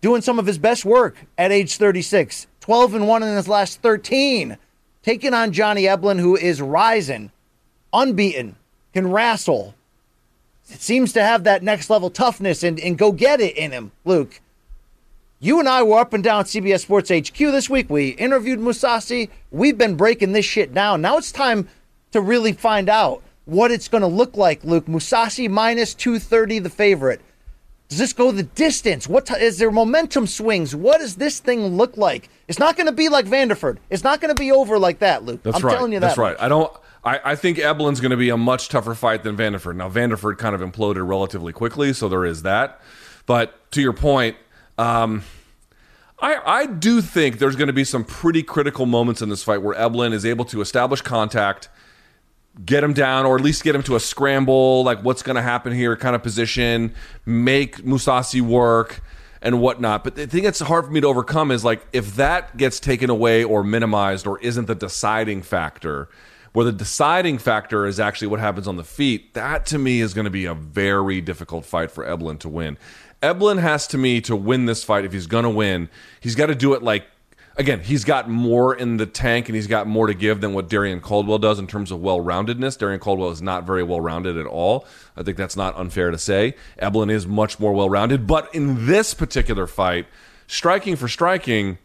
doing 0.00 0.22
some 0.22 0.38
of 0.38 0.46
his 0.46 0.58
best 0.58 0.84
work 0.84 1.16
at 1.38 1.52
age 1.52 1.76
36. 1.76 2.46
12 2.60 2.94
and 2.94 3.08
1 3.08 3.22
in 3.22 3.36
his 3.36 3.48
last 3.48 3.82
13. 3.82 4.56
Taking 5.02 5.34
on 5.34 5.52
Johnny 5.52 5.82
Eblen, 5.82 6.20
who 6.20 6.36
is 6.36 6.62
rising, 6.62 7.32
unbeaten, 7.92 8.54
can 8.94 9.10
wrestle. 9.10 9.74
It 10.70 10.80
seems 10.80 11.12
to 11.14 11.22
have 11.22 11.42
that 11.44 11.64
next 11.64 11.90
level 11.90 12.08
toughness 12.08 12.62
and, 12.62 12.78
and 12.78 12.96
go 12.96 13.10
get 13.10 13.40
it 13.40 13.56
in 13.56 13.72
him, 13.72 13.90
Luke. 14.04 14.40
You 15.44 15.58
and 15.58 15.68
I 15.68 15.82
were 15.82 15.98
up 15.98 16.12
and 16.12 16.22
down 16.22 16.44
CBS 16.44 16.82
Sports 16.82 17.10
HQ 17.10 17.36
this 17.36 17.68
week. 17.68 17.90
We 17.90 18.10
interviewed 18.10 18.60
Mousasi. 18.60 19.28
We've 19.50 19.76
been 19.76 19.96
breaking 19.96 20.34
this 20.34 20.44
shit 20.44 20.72
down. 20.72 21.02
Now 21.02 21.16
it's 21.16 21.32
time 21.32 21.68
to 22.12 22.20
really 22.20 22.52
find 22.52 22.88
out 22.88 23.24
what 23.44 23.72
it's 23.72 23.88
going 23.88 24.02
to 24.02 24.06
look 24.06 24.36
like, 24.36 24.62
Luke. 24.62 24.86
Mousasi 24.86 25.50
minus 25.50 25.94
230, 25.94 26.60
the 26.60 26.70
favorite. 26.70 27.20
Does 27.88 27.98
this 27.98 28.12
go 28.12 28.30
the 28.30 28.44
distance? 28.44 29.08
What 29.08 29.26
t- 29.26 29.34
is 29.34 29.58
there 29.58 29.72
momentum 29.72 30.28
swings? 30.28 30.76
What 30.76 31.00
does 31.00 31.16
this 31.16 31.40
thing 31.40 31.76
look 31.76 31.96
like? 31.96 32.28
It's 32.46 32.60
not 32.60 32.76
going 32.76 32.86
to 32.86 32.92
be 32.92 33.08
like 33.08 33.26
Vanderford. 33.26 33.78
It's 33.90 34.04
not 34.04 34.20
going 34.20 34.32
to 34.32 34.40
be 34.40 34.52
over 34.52 34.78
like 34.78 35.00
that, 35.00 35.24
Luke. 35.24 35.42
That's 35.42 35.56
I'm 35.56 35.62
right. 35.64 35.74
telling 35.74 35.92
you 35.92 35.98
that. 35.98 36.06
That's 36.06 36.18
right. 36.18 36.36
I 36.38 36.46
don't. 36.46 36.72
I, 37.02 37.18
I 37.24 37.34
think 37.34 37.58
Eblen's 37.58 38.00
going 38.00 38.12
to 38.12 38.16
be 38.16 38.28
a 38.28 38.36
much 38.36 38.68
tougher 38.68 38.94
fight 38.94 39.24
than 39.24 39.36
Vanderford. 39.36 39.74
Now 39.74 39.90
Vanderford 39.90 40.38
kind 40.38 40.54
of 40.54 40.60
imploded 40.60 41.04
relatively 41.04 41.52
quickly, 41.52 41.92
so 41.92 42.08
there 42.08 42.24
is 42.24 42.42
that. 42.42 42.80
But 43.26 43.72
to 43.72 43.82
your 43.82 43.92
point, 43.92 44.36
um, 44.78 45.22
I, 46.18 46.40
I 46.44 46.66
do 46.66 47.00
think 47.00 47.38
there's 47.38 47.56
going 47.56 47.66
to 47.66 47.72
be 47.72 47.84
some 47.84 48.04
pretty 48.04 48.42
critical 48.42 48.86
moments 48.86 49.22
in 49.22 49.28
this 49.28 49.42
fight 49.42 49.62
where 49.62 49.74
Eblen 49.76 50.12
is 50.12 50.24
able 50.24 50.44
to 50.46 50.60
establish 50.60 51.02
contact, 51.02 51.68
get 52.64 52.84
him 52.84 52.92
down, 52.92 53.26
or 53.26 53.34
at 53.34 53.42
least 53.42 53.64
get 53.64 53.74
him 53.74 53.82
to 53.84 53.96
a 53.96 54.00
scramble, 54.00 54.84
like 54.84 55.02
what's 55.02 55.22
going 55.22 55.36
to 55.36 55.42
happen 55.42 55.72
here 55.72 55.96
kind 55.96 56.14
of 56.14 56.22
position, 56.22 56.94
make 57.26 57.78
Mousasi 57.78 58.40
work 58.40 59.02
and 59.42 59.60
whatnot. 59.60 60.04
But 60.04 60.14
the 60.14 60.26
thing 60.28 60.44
that's 60.44 60.60
hard 60.60 60.84
for 60.84 60.92
me 60.92 61.00
to 61.00 61.08
overcome 61.08 61.50
is 61.50 61.64
like 61.64 61.84
if 61.92 62.14
that 62.14 62.56
gets 62.56 62.78
taken 62.78 63.10
away 63.10 63.42
or 63.42 63.64
minimized 63.64 64.26
or 64.26 64.38
isn't 64.38 64.66
the 64.66 64.76
deciding 64.76 65.42
factor, 65.42 66.08
where 66.52 66.64
the 66.64 66.72
deciding 66.72 67.38
factor 67.38 67.86
is 67.86 67.98
actually 67.98 68.28
what 68.28 68.38
happens 68.38 68.68
on 68.68 68.76
the 68.76 68.84
feet, 68.84 69.34
that 69.34 69.66
to 69.66 69.78
me 69.78 70.00
is 70.00 70.14
going 70.14 70.26
to 70.26 70.30
be 70.30 70.44
a 70.44 70.54
very 70.54 71.20
difficult 71.20 71.64
fight 71.64 71.90
for 71.90 72.04
Eblen 72.04 72.38
to 72.40 72.48
win. 72.48 72.78
Eblen 73.22 73.60
has 73.60 73.86
to 73.88 73.98
me 73.98 74.20
to 74.22 74.34
win 74.34 74.66
this 74.66 74.82
fight 74.82 75.04
if 75.04 75.12
he's 75.12 75.26
going 75.26 75.44
to 75.44 75.50
win. 75.50 75.88
He's 76.20 76.34
got 76.34 76.46
to 76.46 76.54
do 76.54 76.74
it 76.74 76.82
like 76.82 77.06
again, 77.56 77.80
he's 77.80 78.04
got 78.04 78.28
more 78.28 78.74
in 78.74 78.96
the 78.96 79.06
tank 79.06 79.48
and 79.48 79.56
he's 79.56 79.66
got 79.66 79.86
more 79.86 80.06
to 80.06 80.14
give 80.14 80.40
than 80.40 80.54
what 80.54 80.68
Darrion 80.68 81.00
Caldwell 81.00 81.38
does 81.38 81.58
in 81.58 81.66
terms 81.66 81.90
of 81.90 82.00
well-roundedness. 82.00 82.78
Darrion 82.78 82.98
Caldwell 82.98 83.30
is 83.30 83.42
not 83.42 83.64
very 83.64 83.82
well-rounded 83.82 84.36
at 84.36 84.46
all. 84.46 84.86
I 85.16 85.22
think 85.22 85.36
that's 85.36 85.56
not 85.56 85.76
unfair 85.76 86.10
to 86.10 86.18
say. 86.18 86.54
Eblen 86.80 87.10
is 87.10 87.26
much 87.26 87.60
more 87.60 87.72
well-rounded, 87.72 88.26
but 88.26 88.52
in 88.54 88.86
this 88.86 89.14
particular 89.14 89.66
fight, 89.66 90.06
striking 90.46 90.96
for 90.96 91.08
striking, 91.08 91.78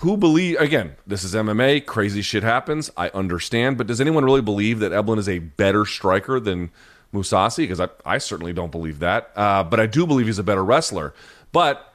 who 0.00 0.16
believe 0.16 0.60
again, 0.60 0.96
this 1.06 1.24
is 1.24 1.34
MMA, 1.34 1.86
crazy 1.86 2.20
shit 2.22 2.42
happens. 2.42 2.90
I 2.96 3.08
understand, 3.10 3.78
but 3.78 3.86
does 3.86 4.00
anyone 4.00 4.24
really 4.24 4.42
believe 4.42 4.78
that 4.80 4.92
eblen 4.92 5.18
is 5.18 5.28
a 5.28 5.38
better 5.38 5.86
striker 5.86 6.38
than 6.38 6.70
Mousasi 7.12 7.58
because 7.58 7.80
I, 7.80 7.88
I 8.04 8.18
certainly 8.18 8.52
don't 8.52 8.70
believe 8.72 8.98
that. 9.00 9.30
Uh, 9.36 9.62
but 9.64 9.80
I 9.80 9.86
do 9.86 10.06
believe 10.06 10.26
he's 10.26 10.38
a 10.38 10.44
better 10.44 10.64
wrestler. 10.64 11.14
But 11.52 11.92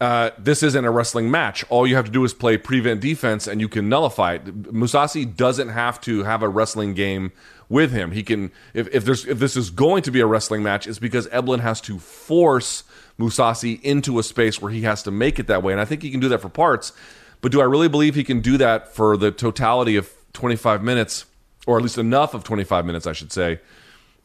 uh, 0.00 0.30
this 0.38 0.62
isn't 0.62 0.84
a 0.84 0.90
wrestling 0.90 1.30
match. 1.30 1.64
All 1.68 1.86
you 1.86 1.96
have 1.96 2.04
to 2.04 2.10
do 2.10 2.24
is 2.24 2.34
play 2.34 2.56
prevent 2.56 3.00
defense, 3.00 3.46
and 3.46 3.60
you 3.60 3.68
can 3.68 3.88
nullify 3.88 4.34
it. 4.34 4.44
Mousasi 4.72 5.36
doesn't 5.36 5.68
have 5.68 6.00
to 6.02 6.24
have 6.24 6.42
a 6.42 6.48
wrestling 6.48 6.94
game 6.94 7.32
with 7.68 7.92
him. 7.92 8.10
He 8.12 8.22
can 8.22 8.50
if, 8.74 8.88
if 8.94 9.04
there's 9.04 9.24
if 9.24 9.38
this 9.38 9.56
is 9.56 9.70
going 9.70 10.02
to 10.02 10.10
be 10.10 10.20
a 10.20 10.26
wrestling 10.26 10.62
match, 10.62 10.86
it's 10.86 10.98
because 10.98 11.26
Eblen 11.28 11.60
has 11.60 11.80
to 11.82 11.98
force 11.98 12.84
Mousasi 13.18 13.80
into 13.82 14.18
a 14.18 14.22
space 14.22 14.60
where 14.60 14.72
he 14.72 14.82
has 14.82 15.02
to 15.04 15.10
make 15.10 15.38
it 15.38 15.46
that 15.46 15.62
way. 15.62 15.72
And 15.72 15.80
I 15.80 15.84
think 15.84 16.02
he 16.02 16.10
can 16.10 16.20
do 16.20 16.28
that 16.28 16.40
for 16.40 16.48
parts. 16.48 16.92
But 17.40 17.52
do 17.52 17.60
I 17.60 17.64
really 17.64 17.88
believe 17.88 18.14
he 18.14 18.24
can 18.24 18.40
do 18.40 18.56
that 18.58 18.94
for 18.94 19.16
the 19.16 19.30
totality 19.30 19.96
of 19.96 20.10
25 20.32 20.82
minutes, 20.82 21.26
or 21.66 21.76
at 21.76 21.82
least 21.82 21.98
enough 21.98 22.34
of 22.34 22.42
25 22.42 22.84
minutes, 22.86 23.06
I 23.06 23.12
should 23.12 23.32
say? 23.32 23.60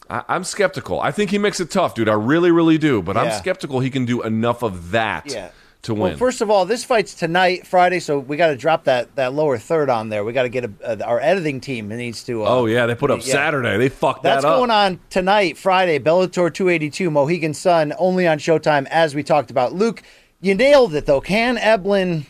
I, 0.10 0.24
am 0.36 0.44
skeptical. 0.44 1.00
I 1.00 1.12
think 1.12 1.30
he 1.32 1.38
makes 1.38 1.60
it 1.60 1.70
tough, 1.70 1.94
dude. 1.94 2.10
I 2.10 2.14
really, 2.14 2.52
really 2.52 2.78
do. 2.78 3.02
But 3.02 3.16
yeah. 3.16 3.24
I'm 3.24 3.32
skeptical 3.40 3.80
he 3.80 3.90
can 3.90 4.06
do 4.06 4.22
enough 4.24 4.64
of 4.64 4.92
that. 4.92 5.32
Yeah. 5.32 5.52
To 5.84 5.94
win. 5.94 6.02
Well, 6.02 6.18
first 6.18 6.42
of 6.42 6.50
all, 6.50 6.66
this 6.66 6.84
fight's 6.84 7.14
tonight, 7.14 7.66
Friday, 7.66 8.02
so 8.02 8.20
we 8.20 8.36
got 8.36 8.48
to 8.48 8.58
drop 8.58 8.84
that, 8.84 9.16
that 9.16 9.34
lower 9.34 9.58
third 9.58 9.90
on 9.90 10.10
there. 10.10 10.26
We 10.26 10.34
got 10.34 10.44
to 10.44 10.50
get 10.50 10.66
a, 10.66 10.72
a, 10.84 11.06
our 11.06 11.22
editing 11.22 11.62
team 11.62 11.88
needs 11.88 12.22
to. 12.26 12.44
Uh, 12.44 12.50
oh 12.50 12.66
yeah, 12.66 12.86
they 12.86 12.96
put 12.96 13.12
up 13.12 13.20
yeah. 13.20 13.32
Saturday. 13.32 13.78
They 13.78 13.88
fucked 13.88 14.24
that 14.24 14.40
up. 14.40 14.42
That's 14.42 14.56
going 14.58 14.72
on 14.72 15.00
tonight, 15.10 15.58
Friday. 15.58 15.98
Bellator 15.98 16.54
282, 16.54 17.10
Mohegan 17.10 17.54
Sun, 17.54 17.94
only 17.98 18.28
on 18.28 18.40
Showtime, 18.40 18.88
as 18.88 19.16
we 19.16 19.24
talked 19.24 19.52
about. 19.52 19.72
Luke, 19.72 20.04
you 20.42 20.54
nailed 20.54 20.94
it 20.96 21.06
though. 21.06 21.22
Can 21.22 21.56
Eblen 21.56 22.26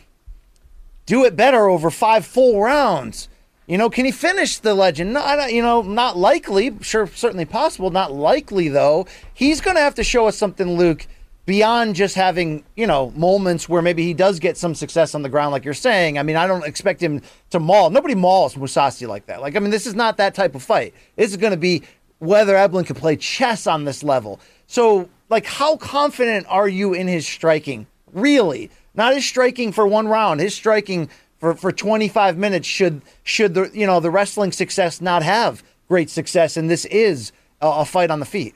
do 1.06 1.24
it 1.24 1.34
better 1.34 1.68
over 1.68 1.90
five 1.90 2.24
full 2.24 2.62
rounds? 2.62 3.28
You 3.70 3.78
know, 3.78 3.88
can 3.88 4.04
he 4.04 4.10
finish 4.10 4.58
the 4.58 4.74
legend? 4.74 5.12
Not, 5.12 5.52
you 5.52 5.62
know, 5.62 5.82
not 5.82 6.16
likely. 6.18 6.76
Sure, 6.80 7.06
certainly 7.06 7.44
possible. 7.44 7.92
Not 7.92 8.10
likely 8.10 8.68
though. 8.68 9.06
He's 9.32 9.60
going 9.60 9.76
to 9.76 9.80
have 9.80 9.94
to 9.94 10.02
show 10.02 10.26
us 10.26 10.36
something, 10.36 10.76
Luke, 10.76 11.06
beyond 11.46 11.94
just 11.94 12.16
having 12.16 12.64
you 12.74 12.88
know 12.88 13.12
moments 13.12 13.68
where 13.68 13.80
maybe 13.80 14.02
he 14.02 14.12
does 14.12 14.40
get 14.40 14.56
some 14.56 14.74
success 14.74 15.14
on 15.14 15.22
the 15.22 15.28
ground, 15.28 15.52
like 15.52 15.64
you're 15.64 15.72
saying. 15.72 16.18
I 16.18 16.24
mean, 16.24 16.34
I 16.34 16.48
don't 16.48 16.66
expect 16.66 17.00
him 17.00 17.22
to 17.50 17.60
maul. 17.60 17.90
Nobody 17.90 18.16
mauls 18.16 18.56
Mousasi 18.56 19.06
like 19.06 19.26
that. 19.26 19.40
Like, 19.40 19.54
I 19.54 19.60
mean, 19.60 19.70
this 19.70 19.86
is 19.86 19.94
not 19.94 20.16
that 20.16 20.34
type 20.34 20.56
of 20.56 20.64
fight. 20.64 20.92
This 21.14 21.30
is 21.30 21.36
going 21.36 21.52
to 21.52 21.56
be 21.56 21.84
whether 22.18 22.54
Eblen 22.54 22.84
can 22.84 22.96
play 22.96 23.14
chess 23.14 23.68
on 23.68 23.84
this 23.84 24.02
level. 24.02 24.40
So, 24.66 25.08
like, 25.28 25.46
how 25.46 25.76
confident 25.76 26.44
are 26.48 26.66
you 26.66 26.92
in 26.92 27.06
his 27.06 27.24
striking? 27.24 27.86
Really, 28.12 28.68
not 28.96 29.14
his 29.14 29.24
striking 29.24 29.70
for 29.70 29.86
one 29.86 30.08
round. 30.08 30.40
His 30.40 30.56
striking 30.56 31.08
for, 31.40 31.54
for 31.54 31.72
25 31.72 32.36
minutes 32.36 32.68
should 32.68 33.02
should 33.24 33.54
the 33.54 33.70
you 33.72 33.86
know 33.86 33.98
the 33.98 34.10
wrestling 34.10 34.52
success 34.52 35.00
not 35.00 35.22
have 35.22 35.64
great 35.88 36.08
success 36.08 36.56
and 36.56 36.70
this 36.70 36.84
is 36.86 37.32
a, 37.60 37.66
a 37.66 37.84
fight 37.84 38.10
on 38.10 38.20
the 38.20 38.26
feet 38.26 38.54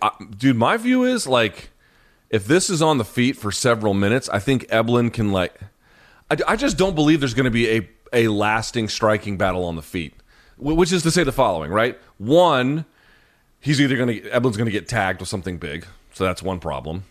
I, 0.00 0.10
dude, 0.38 0.56
my 0.56 0.76
view 0.76 1.04
is 1.04 1.26
like 1.26 1.70
if 2.30 2.46
this 2.46 2.70
is 2.70 2.82
on 2.82 2.98
the 2.98 3.04
feet 3.04 3.36
for 3.36 3.52
several 3.52 3.94
minutes, 3.94 4.28
I 4.28 4.38
think 4.38 4.66
eblen 4.68 5.12
can 5.12 5.32
like. 5.32 5.58
I, 6.30 6.36
I 6.48 6.56
just 6.56 6.76
don't 6.76 6.94
believe 6.94 7.20
there's 7.20 7.34
going 7.34 7.44
to 7.44 7.50
be 7.50 7.68
a 7.70 7.88
a 8.12 8.28
lasting 8.28 8.88
striking 8.88 9.36
battle 9.36 9.64
on 9.64 9.76
the 9.76 9.82
feet, 9.82 10.14
which 10.56 10.92
is 10.92 11.02
to 11.02 11.10
say 11.10 11.24
the 11.24 11.32
following, 11.32 11.70
right? 11.70 11.98
One, 12.18 12.84
he's 13.60 13.80
either 13.80 13.96
going 13.96 14.08
to 14.08 14.30
eblen's 14.30 14.56
going 14.56 14.66
to 14.66 14.72
get 14.72 14.88
tagged 14.88 15.20
with 15.20 15.28
something 15.28 15.58
big, 15.58 15.86
so 16.16 16.24
that's 16.24 16.42
one 16.42 16.60
problem, 16.60 17.04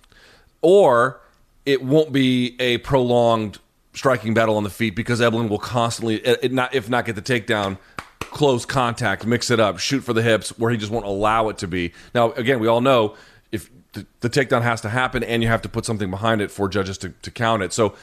or 0.63 1.21
it 1.63 1.83
won't 1.83 2.11
be 2.11 2.55
a 2.59 2.79
prolonged 2.79 3.59
striking 3.93 4.33
battle 4.33 4.57
on 4.57 4.63
the 4.63 4.69
feet 4.71 4.95
because 4.95 5.21
Eblen 5.21 5.47
will 5.47 5.59
constantly, 5.59 6.15
it 6.15 6.51
not, 6.51 6.73
if 6.73 6.89
not 6.89 7.05
get 7.05 7.13
the 7.13 7.21
takedown, 7.21 7.77
close 8.19 8.65
contact, 8.65 9.23
mix 9.23 9.51
it 9.51 9.59
up, 9.59 9.77
shoot 9.77 10.01
for 10.01 10.13
the 10.13 10.23
hips, 10.23 10.57
where 10.57 10.71
he 10.71 10.77
just 10.77 10.91
won't 10.91 11.05
allow 11.05 11.49
it 11.49 11.59
to 11.59 11.67
be. 11.67 11.93
Now, 12.15 12.31
again, 12.31 12.59
we 12.59 12.67
all 12.67 12.81
know 12.81 13.15
if 13.51 13.69
the, 13.93 14.07
the 14.21 14.29
takedown 14.29 14.63
has 14.63 14.81
to 14.81 14.89
happen 14.89 15.23
and 15.23 15.43
you 15.43 15.49
have 15.49 15.61
to 15.61 15.69
put 15.69 15.85
something 15.85 16.09
behind 16.09 16.41
it 16.41 16.49
for 16.49 16.67
judges 16.67 16.97
to, 16.97 17.09
to 17.09 17.29
count 17.29 17.61
it. 17.61 17.73
So 17.73 17.93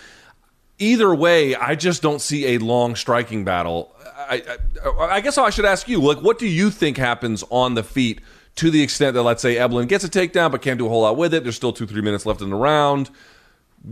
either 0.78 1.12
way, 1.12 1.56
I 1.56 1.74
just 1.74 2.00
don't 2.00 2.20
see 2.20 2.54
a 2.54 2.58
long 2.58 2.94
striking 2.94 3.44
battle. 3.44 3.92
I, 4.16 4.56
I, 4.84 4.90
I 5.16 5.20
guess 5.20 5.36
I 5.36 5.50
should 5.50 5.64
ask 5.64 5.88
you, 5.88 6.00
like, 6.00 6.18
what 6.18 6.38
do 6.38 6.46
you 6.46 6.70
think 6.70 6.96
happens 6.96 7.42
on 7.50 7.74
the 7.74 7.82
feet 7.82 8.20
to 8.56 8.70
the 8.70 8.82
extent 8.82 9.14
that, 9.14 9.22
let's 9.22 9.42
say, 9.42 9.56
Eblen 9.56 9.88
gets 9.88 10.04
a 10.04 10.08
takedown 10.08 10.50
but 10.50 10.62
can't 10.62 10.78
do 10.78 10.86
a 10.86 10.88
whole 10.88 11.02
lot 11.02 11.16
with 11.16 11.34
it? 11.34 11.42
There's 11.42 11.56
still 11.56 11.72
two, 11.72 11.86
three 11.86 12.02
minutes 12.02 12.26
left 12.26 12.40
in 12.40 12.50
the 12.50 12.56
round. 12.56 13.10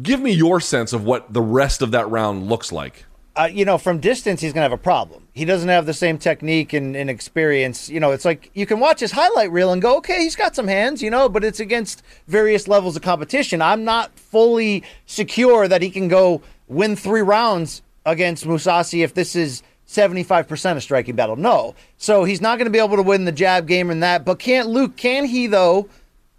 Give 0.02 0.20
me 0.20 0.32
your 0.32 0.60
sense 0.60 0.92
of 0.92 1.04
what 1.04 1.32
the 1.32 1.42
rest 1.42 1.82
of 1.82 1.90
that 1.92 2.08
round 2.08 2.48
looks 2.48 2.70
like 2.70 3.06
uh, 3.36 3.44
you 3.44 3.64
know, 3.64 3.78
from 3.78 4.00
distance, 4.00 4.40
he's 4.40 4.52
going 4.52 4.60
to 4.60 4.70
have 4.70 4.72
a 4.72 4.82
problem. 4.82 5.26
He 5.32 5.44
doesn't 5.44 5.68
have 5.68 5.86
the 5.86 5.94
same 5.94 6.18
technique 6.18 6.72
and, 6.72 6.96
and, 6.96 7.08
experience. 7.08 7.88
You 7.88 8.00
know, 8.00 8.10
it's 8.10 8.24
like 8.24 8.50
you 8.54 8.66
can 8.66 8.80
watch 8.80 9.00
his 9.00 9.12
highlight 9.12 9.52
reel 9.52 9.72
and 9.72 9.80
go, 9.80 9.96
okay, 9.98 10.18
he's 10.18 10.36
got 10.36 10.56
some 10.56 10.66
hands, 10.66 11.00
you 11.00 11.10
know, 11.10 11.28
but 11.28 11.44
it's 11.44 11.60
against 11.60 12.02
various 12.26 12.66
levels 12.66 12.96
of 12.96 13.02
competition. 13.02 13.62
I'm 13.62 13.84
not 13.84 14.18
fully 14.18 14.82
secure 15.06 15.68
that 15.68 15.80
he 15.80 15.90
can 15.90 16.08
go 16.08 16.42
win 16.66 16.96
three 16.96 17.22
rounds 17.22 17.82
against 18.04 18.44
Mousasi 18.44 19.04
if 19.04 19.14
this 19.14 19.36
is 19.36 19.62
75% 19.90 20.76
of 20.76 20.82
striking 20.82 21.16
battle. 21.16 21.36
No. 21.36 21.74
So 21.98 22.24
he's 22.24 22.40
not 22.40 22.58
going 22.58 22.66
to 22.66 22.72
be 22.72 22.78
able 22.78 22.96
to 22.96 23.02
win 23.02 23.24
the 23.24 23.32
jab 23.32 23.66
game 23.66 23.90
and 23.90 24.02
that. 24.02 24.24
But 24.24 24.38
can't 24.38 24.68
Luke, 24.68 24.96
can 24.96 25.24
he, 25.24 25.46
though, 25.46 25.88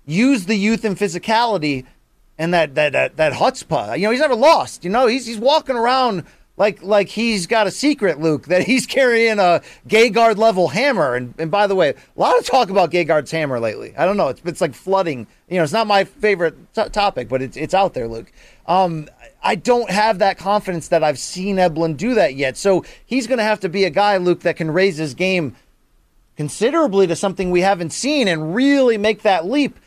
use 0.06 0.46
the 0.46 0.56
youth 0.56 0.86
and 0.86 0.98
physicality 0.98 1.86
and 2.38 2.54
that, 2.54 2.76
that, 2.76 2.94
that, 2.94 3.18
that 3.18 3.34
chutzpah? 3.34 3.98
You 3.98 4.06
know, 4.06 4.12
he's 4.12 4.22
never 4.22 4.36
lost. 4.36 4.86
You 4.86 4.90
know, 4.90 5.08
he's, 5.08 5.26
he's 5.26 5.38
walking 5.38 5.76
around 5.76 6.24
like 6.58 6.84
like 6.84 7.10
he's 7.10 7.48
got 7.48 7.66
a 7.66 7.72
secret, 7.72 8.20
Luke, 8.20 8.46
that 8.46 8.64
he's 8.64 8.86
carrying 8.98 9.40
a 9.40 9.62
Gegard 9.88 10.38
level 10.38 10.70
hammer. 10.70 11.16
And 11.16 11.34
and 11.38 11.50
by 11.50 11.68
the 11.68 11.76
way, 11.76 11.90
a 11.90 12.20
lot 12.20 12.38
of 12.38 12.46
talk 12.46 12.70
about 12.70 12.92
Gegard's 12.92 13.32
hammer 13.32 13.60
lately. 13.60 13.96
I 13.98 14.06
don't 14.06 14.18
know. 14.18 14.30
It's 14.30 14.42
it's 14.46 14.62
like 14.62 14.76
flooding. 14.76 15.28
You 15.50 15.58
know, 15.58 15.64
it's 15.64 15.74
not 15.74 15.88
my 15.88 16.04
favorite 16.04 16.56
t- 16.74 16.90
topic, 16.90 17.30
but 17.30 17.42
it's 17.42 17.58
it's 17.58 17.74
out 17.74 17.94
there, 17.94 18.08
Luke. 18.08 18.32
Um, 18.68 19.08
I 19.44 19.56
don't 19.56 19.90
have 19.90 20.20
that 20.20 20.38
confidence 20.38 20.90
that 20.90 21.04
I've 21.04 21.18
seen 21.18 21.56
Eblen 21.56 21.98
do 21.98 22.14
that 22.16 22.36
yet. 22.36 22.58
So 22.58 22.86
he's 23.06 23.28
going 23.28 23.40
to 23.40 23.44
have 23.44 23.60
to 23.62 23.70
be 23.70 23.86
a 23.86 23.90
guy, 23.90 24.18
Luke, 24.18 24.42
that 24.42 24.56
can 24.56 24.72
raise 24.72 24.98
his 24.98 25.14
game 25.14 25.56
considerably 26.38 27.08
to 27.08 27.16
something 27.16 27.52
we 27.52 27.62
haven't 27.62 27.92
seen 27.92 28.28
and 28.28 28.56
really 28.56 28.98
make 28.98 29.24
that 29.24 29.46
leap. 29.46 29.78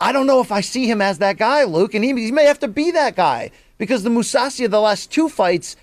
I 0.00 0.12
don't 0.12 0.26
know 0.26 0.40
if 0.40 0.50
I 0.50 0.60
see 0.60 0.86
him 0.86 1.00
as 1.00 1.18
that 1.18 1.36
guy, 1.36 1.64
Luke, 1.64 1.94
and 1.94 2.04
he, 2.04 2.12
he 2.12 2.32
may 2.32 2.44
have 2.44 2.58
to 2.60 2.68
be 2.68 2.90
that 2.92 3.14
guy 3.14 3.50
because 3.78 4.02
the 4.02 4.10
Mousasi 4.10 4.64
of 4.64 4.70
the 4.70 4.80
last 4.80 5.10
two 5.10 5.28
fights 5.28 5.76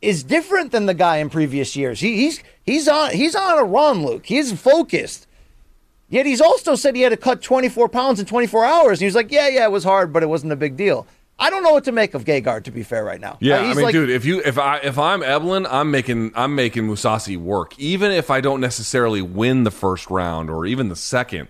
is 0.00 0.24
different 0.24 0.72
than 0.72 0.86
the 0.86 0.94
guy 0.94 1.18
in 1.18 1.30
previous 1.30 1.76
years. 1.76 2.00
He, 2.00 2.16
he's 2.16 2.42
he's 2.64 2.88
on 2.88 3.12
he's 3.12 3.34
on 3.34 3.58
a 3.58 3.64
run, 3.64 4.04
Luke. 4.04 4.26
He's 4.26 4.52
focused. 4.52 5.26
Yet 6.08 6.26
he's 6.26 6.42
also 6.42 6.74
said 6.74 6.94
he 6.94 7.02
had 7.02 7.08
to 7.08 7.16
cut 7.16 7.40
24 7.40 7.88
pounds 7.88 8.20
in 8.20 8.26
24 8.26 8.66
hours. 8.66 8.98
And 8.98 9.00
he 9.00 9.06
was 9.06 9.14
like, 9.14 9.32
yeah, 9.32 9.48
yeah, 9.48 9.64
it 9.64 9.70
was 9.70 9.84
hard, 9.84 10.12
but 10.12 10.22
it 10.22 10.28
wasn't 10.28 10.52
a 10.52 10.56
big 10.56 10.76
deal. 10.76 11.06
I 11.42 11.50
don't 11.50 11.62
know 11.62 11.72
what 11.72 11.84
to 11.84 11.92
make 11.92 12.14
of 12.14 12.24
Gegard, 12.24 12.64
to 12.64 12.70
be 12.70 12.82
fair, 12.82 13.04
right 13.04 13.20
now. 13.20 13.36
Yeah, 13.40 13.58
uh, 13.58 13.62
I 13.62 13.74
mean, 13.74 13.82
like, 13.82 13.92
dude, 13.92 14.10
if 14.10 14.24
you 14.24 14.40
if 14.44 14.58
I 14.58 14.78
if 14.78 14.98
I'm 14.98 15.20
Eblen, 15.20 15.66
I'm 15.70 15.90
making 15.90 16.32
I'm 16.34 16.54
making 16.54 16.84
Mousasi 16.84 17.36
work, 17.36 17.78
even 17.78 18.10
if 18.12 18.30
I 18.30 18.40
don't 18.40 18.60
necessarily 18.60 19.22
win 19.22 19.64
the 19.64 19.70
first 19.70 20.10
round 20.10 20.50
or 20.50 20.66
even 20.66 20.88
the 20.88 20.96
second 20.96 21.48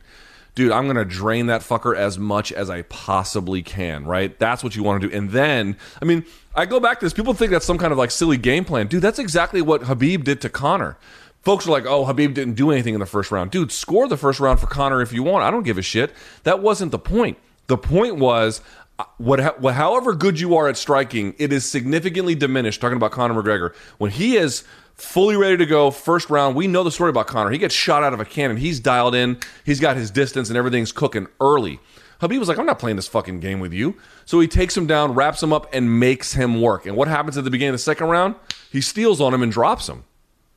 dude, 0.54 0.70
I'm 0.70 0.84
going 0.84 0.96
to 0.96 1.04
drain 1.06 1.46
that 1.46 1.62
fucker 1.62 1.96
as 1.96 2.18
much 2.18 2.52
as 2.52 2.68
I 2.68 2.82
possibly 2.82 3.62
can, 3.62 4.04
right? 4.04 4.38
That's 4.38 4.62
what 4.62 4.76
you 4.76 4.82
want 4.82 5.00
to 5.00 5.08
do. 5.08 5.16
And 5.16 5.30
then, 5.30 5.78
I 6.00 6.04
mean, 6.04 6.26
I 6.54 6.66
go 6.66 6.78
back 6.78 7.00
to 7.00 7.06
this. 7.06 7.14
People 7.14 7.32
think 7.32 7.52
that's 7.52 7.64
some 7.64 7.78
kind 7.78 7.90
of 7.90 7.96
like 7.96 8.10
silly 8.10 8.36
game 8.36 8.66
plan. 8.66 8.86
Dude, 8.86 9.00
that's 9.00 9.18
exactly 9.18 9.62
what 9.62 9.84
Habib 9.84 10.24
did 10.24 10.42
to 10.42 10.50
Conor 10.50 10.98
Folks 11.42 11.66
are 11.66 11.72
like, 11.72 11.86
oh, 11.86 12.04
Habib 12.04 12.34
didn't 12.34 12.54
do 12.54 12.70
anything 12.70 12.94
in 12.94 13.00
the 13.00 13.06
first 13.06 13.32
round. 13.32 13.50
Dude, 13.50 13.72
score 13.72 14.06
the 14.06 14.16
first 14.16 14.38
round 14.38 14.60
for 14.60 14.68
Conor 14.68 15.02
if 15.02 15.12
you 15.12 15.24
want. 15.24 15.42
I 15.42 15.50
don't 15.50 15.64
give 15.64 15.76
a 15.76 15.82
shit. 15.82 16.12
That 16.44 16.60
wasn't 16.60 16.92
the 16.92 17.00
point. 17.00 17.36
The 17.66 17.76
point 17.76 18.16
was, 18.16 18.60
Uh, 18.98 19.04
what, 19.18 19.60
what, 19.60 19.74
however 19.74 20.14
good 20.14 20.38
you 20.38 20.56
are 20.56 20.68
at 20.68 20.76
striking, 20.76 21.34
it 21.38 21.52
is 21.52 21.64
significantly 21.64 22.34
diminished. 22.34 22.80
Talking 22.80 22.96
about 22.96 23.12
Conor 23.12 23.42
McGregor, 23.42 23.74
when 23.98 24.10
he 24.10 24.36
is 24.36 24.64
fully 24.94 25.36
ready 25.36 25.56
to 25.56 25.66
go 25.66 25.90
first 25.90 26.30
round. 26.30 26.54
We 26.54 26.66
know 26.66 26.84
the 26.84 26.90
story 26.90 27.10
about 27.10 27.26
Conor. 27.26 27.50
He 27.50 27.58
gets 27.58 27.74
shot 27.74 28.02
out 28.02 28.12
of 28.12 28.20
a 28.20 28.24
cannon. 28.24 28.56
He's 28.56 28.80
dialed 28.80 29.14
in. 29.14 29.38
He's 29.64 29.80
got 29.80 29.96
his 29.96 30.10
distance 30.10 30.48
and 30.48 30.56
everything's 30.56 30.92
cooking 30.92 31.26
early. 31.40 31.80
Habib 32.20 32.38
was 32.38 32.48
like, 32.48 32.58
I'm 32.58 32.66
not 32.66 32.78
playing 32.78 32.96
this 32.96 33.08
fucking 33.08 33.40
game 33.40 33.58
with 33.58 33.72
you. 33.72 33.96
So 34.24 34.38
he 34.38 34.46
takes 34.46 34.76
him 34.76 34.86
down, 34.86 35.14
wraps 35.14 35.42
him 35.42 35.52
up, 35.52 35.66
and 35.72 35.98
makes 35.98 36.34
him 36.34 36.60
work. 36.60 36.86
And 36.86 36.96
what 36.96 37.08
happens 37.08 37.36
at 37.36 37.42
the 37.42 37.50
beginning 37.50 37.70
of 37.70 37.74
the 37.74 37.78
second 37.78 38.08
round? 38.08 38.36
He 38.70 38.80
steals 38.80 39.20
on 39.20 39.34
him 39.34 39.42
and 39.42 39.50
drops 39.50 39.88
him. 39.88 40.04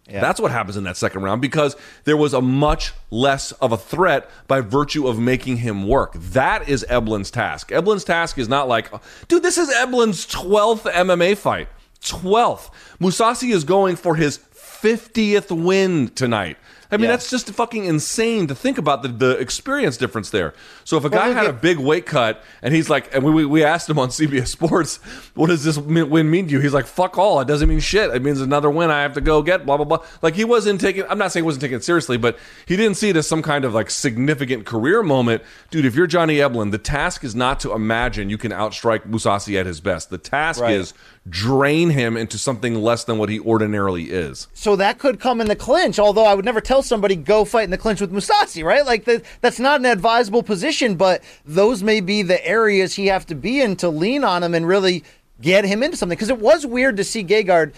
Yeah. 0.08 0.22
That's 0.22 0.40
what 0.40 0.52
happens 0.52 0.78
in 0.78 0.84
that 0.84 0.98
second 0.98 1.24
round 1.24 1.42
because 1.42 1.76
there 2.04 2.18
was 2.18 2.34
a 2.34 2.42
much 2.42 2.94
less 3.10 3.52
of 3.54 3.72
a 3.72 3.78
threat 3.78 4.30
by 4.48 4.62
virtue 4.62 5.08
of 5.08 5.18
making 5.20 5.58
him 5.58 5.88
work. 5.88 6.14
That 6.14 6.70
is 6.70 6.86
Eblen's 6.90 7.32
task. 7.32 7.72
Eblen's 7.72 8.04
task 8.04 8.38
is 8.38 8.48
not 8.48 8.68
like, 8.68 8.92
dude, 9.28 9.42
this 9.42 9.58
is 9.58 9.70
Eblen's 9.70 10.28
12th 10.28 10.92
MMA 10.92 11.36
fight. 11.38 11.70
12th. 12.02 12.70
Mousasi 13.00 13.52
is 13.52 13.64
going 13.64 13.96
for 13.96 14.16
his 14.16 14.38
50th 14.38 15.50
win 15.50 16.10
tonight. 16.10 16.58
I 16.92 16.98
mean, 16.98 17.06
yeah. 17.06 17.12
that's 17.12 17.30
just 17.30 17.50
fucking 17.50 17.86
insane 17.86 18.48
to 18.48 18.56
think 18.56 18.78
about 18.78 19.02
the, 19.02 19.08
the 19.10 19.32
experience 19.38 19.98
difference 19.98 20.30
there. 20.30 20.54
So 20.84 20.98
if 20.98 21.04
a 21.04 21.10
guy 21.10 21.30
had 21.30 21.46
a 21.46 21.54
big 21.54 21.78
weight 21.78 22.06
cut 22.06 22.44
and 22.62 22.74
he's 22.74 22.90
like, 22.90 23.14
and 23.14 23.24
we, 23.24 23.46
we 23.46 23.64
asked 23.64 23.90
him 23.90 23.98
on 23.98 24.10
CBS 24.10 24.48
Sports, 24.48 24.98
what 25.34 25.48
does 25.48 25.64
this 25.64 25.78
win 25.78 26.30
mean 26.30 26.48
to 26.48 26.52
you? 26.52 26.60
He's 26.60 26.74
like, 26.74 26.86
fuck 26.86 27.18
all. 27.18 27.40
It 27.42 27.48
doesn't 27.48 27.68
mean 27.68 27.80
shit. 27.80 28.12
It 28.12 28.22
means 28.22 28.42
another 28.42 28.70
win 28.70 28.90
I 28.92 29.02
have 29.02 29.14
to 29.14 29.22
go 29.22 29.42
get, 29.42 29.66
blah, 29.66 29.78
blah, 29.78 29.86
blah. 29.86 30.06
Like 30.22 30.36
he 30.36 30.46
wasn't 30.46 30.80
taking, 30.80 31.04
I'm 31.10 31.18
not 31.18 31.32
saying 31.32 31.44
he 31.44 31.46
wasn't 31.46 31.62
taking 31.62 31.78
it 31.78 31.84
seriously, 31.84 32.18
but 32.18 32.38
he 32.66 32.76
didn't 32.76 32.98
see 32.98 33.10
it 33.10 33.16
as 33.16 33.28
some 33.28 33.42
kind 33.42 33.66
of 33.66 33.74
like 33.74 33.90
significant 33.90 34.66
career 34.66 35.02
moment. 35.04 35.44
Dude, 35.72 35.86
if 35.86 35.96
you're 35.96 36.08
Johnny 36.08 36.38
Eblen, 36.38 36.72
the 36.72 36.78
task 36.78 37.24
is 37.24 37.36
not 37.36 37.60
to 37.62 37.74
imagine 37.74 38.30
you 38.30 38.38
can 38.38 38.52
outstrike 38.52 39.10
Mousasi 39.10 39.60
at 39.60 39.66
his 39.66 39.82
best. 39.82 40.10
The 40.10 40.18
task 40.18 40.62
right. 40.62 40.74
is 40.74 40.94
drain 41.28 41.90
him 41.90 42.16
into 42.16 42.38
something 42.38 42.76
less 42.76 43.04
than 43.04 43.18
what 43.18 43.30
he 43.30 43.40
ordinarily 43.40 44.12
is. 44.12 44.48
So 44.54 44.76
that 44.76 45.00
could 45.00 45.20
come 45.20 45.42
in 45.42 45.48
the 45.48 45.56
clinch, 45.56 45.98
although 45.98 46.26
I 46.26 46.36
would 46.36 46.46
never 46.46 46.62
tell 46.62 46.84
somebody 46.84 47.16
go 47.16 47.46
fight 47.46 47.64
in 47.64 47.72
the 47.72 47.78
clinch 47.78 48.00
with 48.00 48.12
Mousasi, 48.12 48.64
right? 48.64 48.86
Like 48.86 49.06
the, 49.06 49.24
that's 49.42 49.60
not 49.60 49.80
an 49.80 49.88
advisable 49.88 50.44
position, 50.44 50.96
but 50.96 51.24
those 51.44 51.82
may 51.82 52.00
be 52.00 52.22
the 52.22 52.46
areas 52.46 52.94
he 52.94 53.08
have 53.08 53.26
to 53.28 53.36
be 53.36 53.60
in 53.60 53.76
to 53.78 53.90
lean 53.90 54.24
on 54.24 54.44
him 54.44 54.54
and 54.54 54.68
really 54.68 55.04
get 55.42 55.66
him 55.66 55.82
into 55.82 55.98
something. 55.98 56.16
Because 56.16 56.30
it 56.30 56.40
was 56.40 56.66
weird 56.66 56.98
to 56.98 57.04
see 57.04 57.24
Gegard 57.24 57.74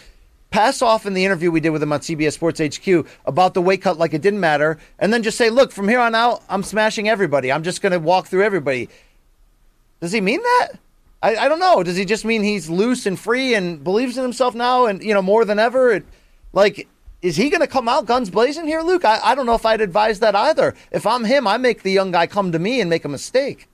pass 0.49 0.81
off 0.81 1.05
in 1.05 1.13
the 1.13 1.23
interview 1.23 1.51
we 1.51 1.59
did 1.59 1.69
with 1.69 1.83
him 1.83 1.93
on 1.93 1.99
CBS 2.01 2.33
Sports 2.33 2.59
HQ 2.59 3.07
about 3.25 3.53
the 3.53 3.61
weight 3.61 3.81
cut 3.81 3.97
like 3.97 4.13
it 4.13 4.21
didn't 4.21 4.39
matter, 4.39 4.77
and 4.99 5.13
then 5.13 5.23
just 5.23 5.37
say, 5.37 5.49
"Look, 5.49 5.71
from 5.71 5.87
here 5.87 5.99
on 5.99 6.15
out, 6.15 6.43
I'm 6.49 6.63
smashing 6.63 7.09
everybody. 7.09 7.51
I'm 7.51 7.63
just 7.63 7.81
going 7.81 7.91
to 7.91 7.99
walk 7.99 8.27
through 8.27 8.43
everybody." 8.43 8.89
Does 9.99 10.11
he 10.11 10.21
mean 10.21 10.41
that? 10.41 10.79
I, 11.21 11.35
I 11.35 11.47
don't 11.49 11.59
know. 11.59 11.81
Does 11.83 11.97
he 11.97 12.05
just 12.05 12.25
mean 12.25 12.43
he's 12.43 12.69
loose 12.69 13.05
and 13.05 13.19
free 13.19 13.55
and 13.55 13.83
believes 13.83 14.17
in 14.17 14.23
himself 14.23 14.53
now 14.53 14.85
and 14.85 15.01
you 15.01 15.13
know 15.13 15.21
more 15.21 15.45
than 15.45 15.59
ever? 15.59 15.91
It, 15.91 16.05
like 16.53 16.87
Is 17.21 17.35
he 17.35 17.49
going 17.49 17.61
to 17.61 17.67
come 17.67 17.89
out 17.89 18.05
guns 18.05 18.29
blazing 18.29 18.67
here, 18.67 18.81
Luke? 18.81 19.03
I, 19.03 19.19
I 19.23 19.35
don't 19.35 19.47
know 19.47 19.55
if 19.55 19.65
I'd 19.65 19.81
advise 19.81 20.19
that 20.19 20.35
either. 20.35 20.75
If 20.91 21.07
I'm 21.07 21.23
him, 21.25 21.47
I 21.47 21.57
make 21.57 21.81
the 21.81 21.91
young 21.91 22.11
guy 22.11 22.27
come 22.27 22.51
to 22.51 22.59
me 22.59 22.79
and 22.79 22.89
make 22.89 23.03
a 23.03 23.09
mistake. 23.09 23.67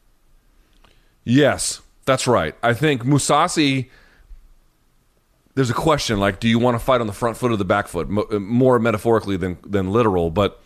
Yes, 1.26 1.82
that's 2.06 2.28
right. 2.28 2.56
I 2.64 2.74
think 2.74 3.04
Mousasi, 3.04 3.90
There's 5.56 5.70
a 5.70 5.74
question 5.76 6.20
like, 6.20 6.40
do 6.40 6.48
you 6.48 6.60
want 6.60 6.76
to 6.76 6.80
fight 6.80 7.02
on 7.02 7.08
the 7.08 7.14
front 7.14 7.38
foot 7.38 7.52
or 7.52 7.58
the 7.58 7.66
back 7.66 7.88
foot? 7.88 8.10
Mo- 8.10 8.28
uh, 8.32 8.40
more 8.40 8.80
metaphorically 8.80 9.38
than 9.38 9.58
than 9.66 9.92
literal, 9.92 10.32
but 10.32 10.63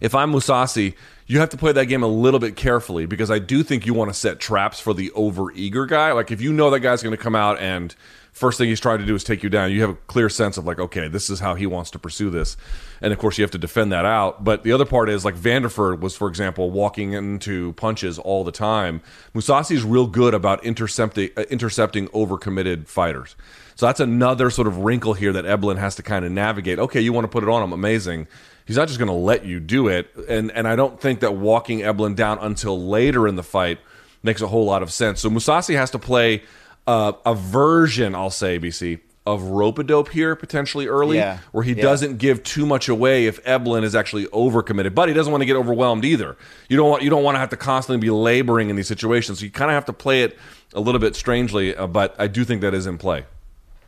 if 0.00 0.14
I'm 0.14 0.32
Mousasi, 0.32 0.94
you 1.26 1.40
have 1.40 1.48
to 1.50 1.56
play 1.56 1.72
that 1.72 1.86
game 1.86 2.02
a 2.02 2.08
little 2.08 2.40
bit 2.40 2.56
carefully 2.56 3.06
because 3.06 3.30
I 3.30 3.38
do 3.38 3.62
think 3.62 3.86
you 3.86 3.94
want 3.94 4.10
to 4.10 4.14
set 4.14 4.38
traps 4.38 4.78
for 4.78 4.94
the 4.94 5.10
over 5.12 5.50
eager 5.52 5.86
guy. 5.86 6.12
Like 6.12 6.30
if 6.30 6.40
you 6.40 6.52
know 6.52 6.70
that 6.70 6.80
guy's 6.80 7.02
going 7.02 7.16
to 7.16 7.22
come 7.22 7.34
out 7.34 7.58
and 7.58 7.94
first 8.36 8.58
thing 8.58 8.68
he's 8.68 8.80
trying 8.80 8.98
to 8.98 9.06
do 9.06 9.14
is 9.14 9.24
take 9.24 9.42
you 9.42 9.48
down, 9.48 9.72
you 9.72 9.80
have 9.80 9.90
a 9.90 9.94
clear 9.94 10.28
sense 10.28 10.58
of 10.58 10.66
like, 10.66 10.78
okay, 10.78 11.08
this 11.08 11.30
is 11.30 11.40
how 11.40 11.54
he 11.54 11.66
wants 11.66 11.90
to 11.90 11.98
pursue 11.98 12.28
this. 12.28 12.56
And 13.00 13.12
of 13.12 13.18
course, 13.18 13.38
you 13.38 13.42
have 13.42 13.50
to 13.52 13.58
defend 13.58 13.92
that 13.92 14.04
out. 14.04 14.44
But 14.44 14.62
the 14.62 14.72
other 14.72 14.84
part 14.84 15.08
is 15.08 15.24
like 15.24 15.34
Vanderford 15.34 16.00
was, 16.00 16.14
for 16.14 16.28
example, 16.28 16.70
walking 16.70 17.14
into 17.14 17.72
punches 17.72 18.18
all 18.18 18.44
the 18.44 18.52
time. 18.52 19.00
Mousasi's 19.34 19.84
real 19.84 20.06
good 20.06 20.34
about 20.34 20.62
intercepting 20.64 21.30
uh, 21.36 21.44
intercepting 21.50 22.08
overcommitted 22.08 22.88
fighters. 22.88 23.36
So 23.74 23.86
that's 23.86 24.00
another 24.00 24.50
sort 24.50 24.68
of 24.68 24.78
wrinkle 24.78 25.14
here 25.14 25.32
that 25.32 25.44
Eblen 25.44 25.78
has 25.78 25.96
to 25.96 26.02
kind 26.02 26.24
of 26.24 26.30
navigate. 26.30 26.78
Okay, 26.78 27.00
you 27.00 27.12
want 27.12 27.24
to 27.24 27.28
put 27.28 27.42
it 27.42 27.48
on 27.48 27.62
him, 27.62 27.72
amazing 27.72 28.28
he's 28.66 28.76
not 28.76 28.88
just 28.88 28.98
going 28.98 29.08
to 29.08 29.14
let 29.14 29.44
you 29.46 29.60
do 29.60 29.88
it. 29.88 30.08
And 30.28 30.50
and 30.52 30.68
I 30.68 30.76
don't 30.76 31.00
think 31.00 31.20
that 31.20 31.34
walking 31.36 31.78
Eblen 31.80 32.14
down 32.14 32.38
until 32.40 32.86
later 32.86 33.26
in 33.26 33.36
the 33.36 33.42
fight 33.42 33.78
makes 34.22 34.42
a 34.42 34.48
whole 34.48 34.64
lot 34.66 34.82
of 34.82 34.92
sense. 34.92 35.20
So 35.20 35.30
Mousasi 35.30 35.76
has 35.76 35.90
to 35.92 35.98
play 35.98 36.42
uh, 36.86 37.12
a 37.24 37.34
version, 37.34 38.14
I'll 38.14 38.30
say, 38.30 38.58
BC, 38.58 39.00
of 39.26 39.42
rope 39.42 39.78
a 39.80 39.82
dope 39.82 40.08
here 40.10 40.36
potentially 40.36 40.86
early, 40.86 41.16
Yeah. 41.16 41.38
where 41.50 41.64
he 41.64 41.72
Yeah. 41.72 41.82
doesn't 41.82 42.18
give 42.18 42.44
too 42.44 42.64
much 42.64 42.88
away 42.88 43.26
if 43.26 43.42
Eblen 43.44 43.82
is 43.82 43.94
actually 43.96 44.26
overcommitted, 44.26 44.94
but 44.94 45.08
he 45.08 45.14
doesn't 45.14 45.32
want 45.32 45.42
to 45.42 45.46
get 45.46 45.56
overwhelmed 45.56 46.04
either. 46.04 46.36
You 46.68 46.76
don't 46.76 46.88
want 46.88 47.02
you 47.02 47.10
don't 47.10 47.24
want 47.24 47.34
to 47.34 47.40
have 47.40 47.48
to 47.50 47.56
constantly 47.56 48.00
be 48.00 48.10
laboring 48.10 48.70
in 48.70 48.76
these 48.76 48.86
situations. 48.88 49.40
So 49.40 49.44
you 49.44 49.50
kind 49.50 49.70
of 49.70 49.74
have 49.74 49.84
to 49.86 49.92
play 49.92 50.22
it 50.22 50.38
a 50.74 50.80
little 50.80 51.00
bit 51.00 51.16
strangely, 51.16 51.74
uh, 51.74 51.86
but 51.88 52.14
I 52.18 52.26
do 52.28 52.44
think 52.44 52.60
that 52.62 52.72
is 52.74 52.86
in 52.86 52.98
play. 52.98 53.24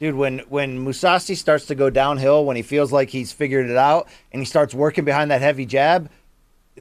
Dude, 0.00 0.14
when 0.14 0.40
when 0.48 0.84
Mousasi 0.84 1.36
starts 1.36 1.66
to 1.66 1.74
go 1.74 1.90
downhill, 1.90 2.44
when 2.44 2.56
he 2.56 2.62
feels 2.62 2.92
like 2.92 3.10
he's 3.10 3.32
figured 3.32 3.68
it 3.68 3.76
out, 3.76 4.08
and 4.32 4.40
he 4.40 4.46
starts 4.46 4.74
working 4.74 5.04
behind 5.04 5.30
that 5.30 5.40
heavy 5.40 5.66
jab, 5.66 6.10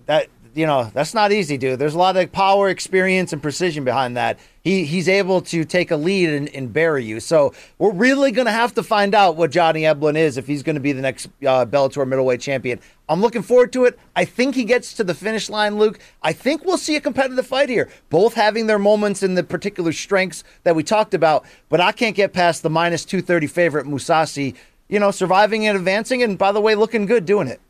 that 0.06 0.28
you 0.58 0.66
know 0.66 0.90
that's 0.92 1.14
not 1.14 1.32
easy, 1.32 1.56
dude. 1.56 1.78
There's 1.78 1.94
a 1.94 2.00
lot 2.00 2.18
of 2.18 2.32
power, 2.32 2.68
experience, 2.68 3.32
and 3.32 3.42
precision 3.44 3.84
behind 3.84 4.18
that. 4.18 4.40
He 4.64 4.86
he's 4.86 5.08
able 5.08 5.42
to 5.42 5.64
take 5.64 5.92
a 5.92 5.96
lead 5.96 6.30
and, 6.30 6.50
and 6.50 6.74
bury 6.74 7.06
you. 7.06 7.20
So 7.20 7.54
we're 7.78 7.94
really 7.94 8.32
gonna 8.32 8.52
have 8.52 8.74
to 8.74 8.82
find 8.82 9.14
out 9.14 9.36
what 9.36 9.52
Johnny 9.52 9.84
Eblen 9.84 10.16
is 10.16 10.36
if 10.36 10.48
he's 10.48 10.64
gonna 10.64 10.80
be 10.80 10.94
the 10.94 11.02
next 11.02 11.28
uh, 11.44 11.64
Bellator 11.68 12.08
middleweight 12.08 12.42
champion. 12.42 12.80
I'm 13.08 13.22
looking 13.22 13.44
forward 13.44 13.72
to 13.74 13.86
it. 13.86 14.00
I 14.16 14.26
think 14.26 14.56
he 14.56 14.64
gets 14.64 14.94
to 14.96 15.04
the 15.04 15.14
finish 15.14 15.48
line, 15.48 15.78
Luke. 15.78 16.00
I 16.24 16.34
think 16.34 16.66
we'll 16.66 16.80
see 16.80 16.96
a 16.96 17.02
competitive 17.02 17.46
fight 17.46 17.70
here, 17.70 17.88
both 18.10 18.34
having 18.34 18.66
their 18.66 18.80
moments 18.80 19.22
in 19.22 19.36
the 19.36 19.44
particular 19.44 19.92
strengths 19.92 20.44
that 20.64 20.76
we 20.76 20.82
talked 20.82 21.14
about. 21.14 21.46
But 21.70 21.82
I 21.82 21.92
can't 21.92 22.16
get 22.16 22.34
past 22.34 22.64
the 22.64 22.72
minus 22.72 23.06
230 23.06 23.46
favorite 23.46 23.86
Mousasi. 23.86 24.56
You 24.90 25.00
know, 25.00 25.12
surviving 25.12 25.68
and 25.68 25.78
advancing, 25.78 26.24
and 26.24 26.36
by 26.36 26.52
the 26.52 26.62
way, 26.62 26.74
looking 26.74 27.06
good 27.06 27.26
doing 27.26 27.48
it. 27.48 27.62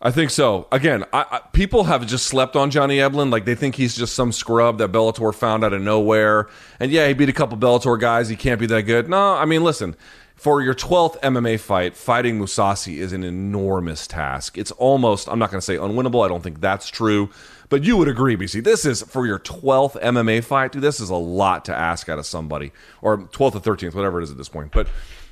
I 0.00 0.10
think 0.10 0.30
so. 0.30 0.68
Again, 0.70 1.04
I, 1.12 1.24
I, 1.30 1.38
people 1.52 1.84
have 1.84 2.06
just 2.06 2.26
slept 2.26 2.54
on 2.54 2.70
Johnny 2.70 2.98
Eblen. 2.98 3.30
Like 3.30 3.44
they 3.44 3.54
think 3.54 3.76
he's 3.76 3.96
just 3.96 4.14
some 4.14 4.30
scrub 4.30 4.78
that 4.78 4.92
Bellator 4.92 5.34
found 5.34 5.64
out 5.64 5.72
of 5.72 5.80
nowhere. 5.80 6.48
And 6.78 6.90
yeah, 6.90 7.08
he 7.08 7.14
beat 7.14 7.28
a 7.30 7.32
couple 7.32 7.56
Bellator 7.56 7.98
guys. 7.98 8.28
He 8.28 8.36
can't 8.36 8.60
be 8.60 8.66
that 8.66 8.82
good. 8.82 9.08
No, 9.08 9.34
I 9.34 9.44
mean, 9.44 9.64
listen. 9.64 9.96
For 10.34 10.60
your 10.60 10.74
12th 10.74 11.18
MMA 11.22 11.58
fight, 11.58 11.96
fighting 11.96 12.38
Mousasi 12.38 12.98
is 12.98 13.14
an 13.14 13.24
enormous 13.24 14.06
task. 14.06 14.58
It's 14.58 14.70
almost, 14.72 15.30
I'm 15.30 15.38
not 15.38 15.50
going 15.50 15.62
to 15.62 15.64
say 15.64 15.76
unwinnable. 15.76 16.22
I 16.22 16.28
don't 16.28 16.42
think 16.42 16.60
that's 16.60 16.90
true. 16.90 17.30
But 17.70 17.84
you 17.84 17.96
would 17.96 18.06
agree, 18.06 18.36
BC. 18.36 18.62
This 18.62 18.84
is 18.84 19.02
for 19.02 19.26
your 19.26 19.38
12th 19.38 20.00
MMA 20.00 20.44
fight. 20.44 20.72
Dude, 20.72 20.82
this 20.82 21.00
is 21.00 21.08
a 21.08 21.16
lot 21.16 21.64
to 21.64 21.74
ask 21.74 22.10
out 22.10 22.18
of 22.18 22.26
somebody. 22.26 22.72
Or 23.00 23.16
12th 23.16 23.66
or 23.66 23.76
13th, 23.76 23.94
whatever 23.94 24.20
it 24.20 24.24
is 24.24 24.30
at 24.30 24.36
this 24.36 24.50
point. 24.50 24.72
But 24.72 24.88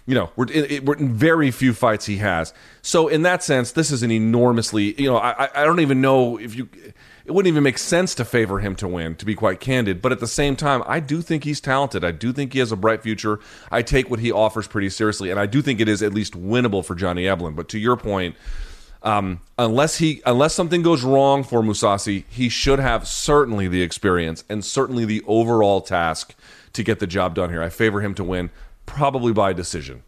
you 0.06 0.14
know, 0.14 0.30
we're 0.36 0.46
in, 0.46 0.84
we're 0.84 0.96
in 0.96 1.14
very 1.14 1.50
few 1.50 1.72
fights 1.72 2.06
he 2.06 2.18
has. 2.18 2.52
So 2.82 3.08
in 3.08 3.22
that 3.22 3.42
sense, 3.42 3.72
this 3.72 3.90
is 3.90 4.02
an 4.02 4.10
enormously, 4.10 5.00
you 5.00 5.10
know, 5.10 5.16
I, 5.16 5.48
I 5.54 5.64
don't 5.64 5.80
even 5.80 6.00
know 6.00 6.38
if 6.38 6.54
you, 6.54 6.68
it 7.24 7.32
wouldn't 7.32 7.48
even 7.48 7.62
make 7.62 7.78
sense 7.78 8.14
to 8.16 8.24
favor 8.24 8.58
him 8.58 8.76
to 8.76 8.88
win, 8.88 9.14
to 9.16 9.24
be 9.24 9.34
quite 9.34 9.60
candid. 9.60 10.02
But 10.02 10.12
at 10.12 10.20
the 10.20 10.26
same 10.26 10.56
time, 10.56 10.82
I 10.86 11.00
do 11.00 11.22
think 11.22 11.44
he's 11.44 11.60
talented. 11.60 12.04
I 12.04 12.10
do 12.10 12.32
think 12.34 12.52
he 12.52 12.58
has 12.58 12.70
a 12.70 12.76
bright 12.76 13.02
future. 13.02 13.40
I 13.70 13.80
take 13.80 14.10
what 14.10 14.20
he 14.20 14.30
offers 14.30 14.66
pretty 14.66 14.90
seriously, 14.90 15.30
and 15.30 15.40
I 15.40 15.46
do 15.46 15.62
think 15.62 15.80
it 15.80 15.88
is 15.88 16.02
at 16.02 16.12
least 16.12 16.34
winnable 16.34 16.84
for 16.84 16.94
Johnny 16.94 17.24
Eblen. 17.24 17.56
But 17.56 17.70
to 17.70 17.78
your 17.78 17.96
point, 17.96 18.36
um, 19.02 19.40
unless 19.58 19.98
he 19.98 20.22
unless 20.24 20.54
something 20.54 20.82
goes 20.82 21.02
wrong 21.02 21.44
for 21.44 21.62
Mousasi, 21.62 22.24
he 22.28 22.48
should 22.48 22.78
have 22.78 23.06
certainly 23.06 23.68
the 23.68 23.82
experience 23.82 24.44
and 24.48 24.64
certainly 24.64 25.04
the 25.04 25.22
overall 25.26 25.80
task 25.82 26.34
to 26.72 26.82
get 26.82 26.98
the 26.98 27.06
job 27.06 27.34
done 27.34 27.50
here. 27.50 27.62
I 27.62 27.68
favor 27.68 28.00
him 28.00 28.14
to 28.14 28.24
win, 28.24 28.50
probably 28.86 29.32
by 29.32 29.52
decision. 29.52 30.02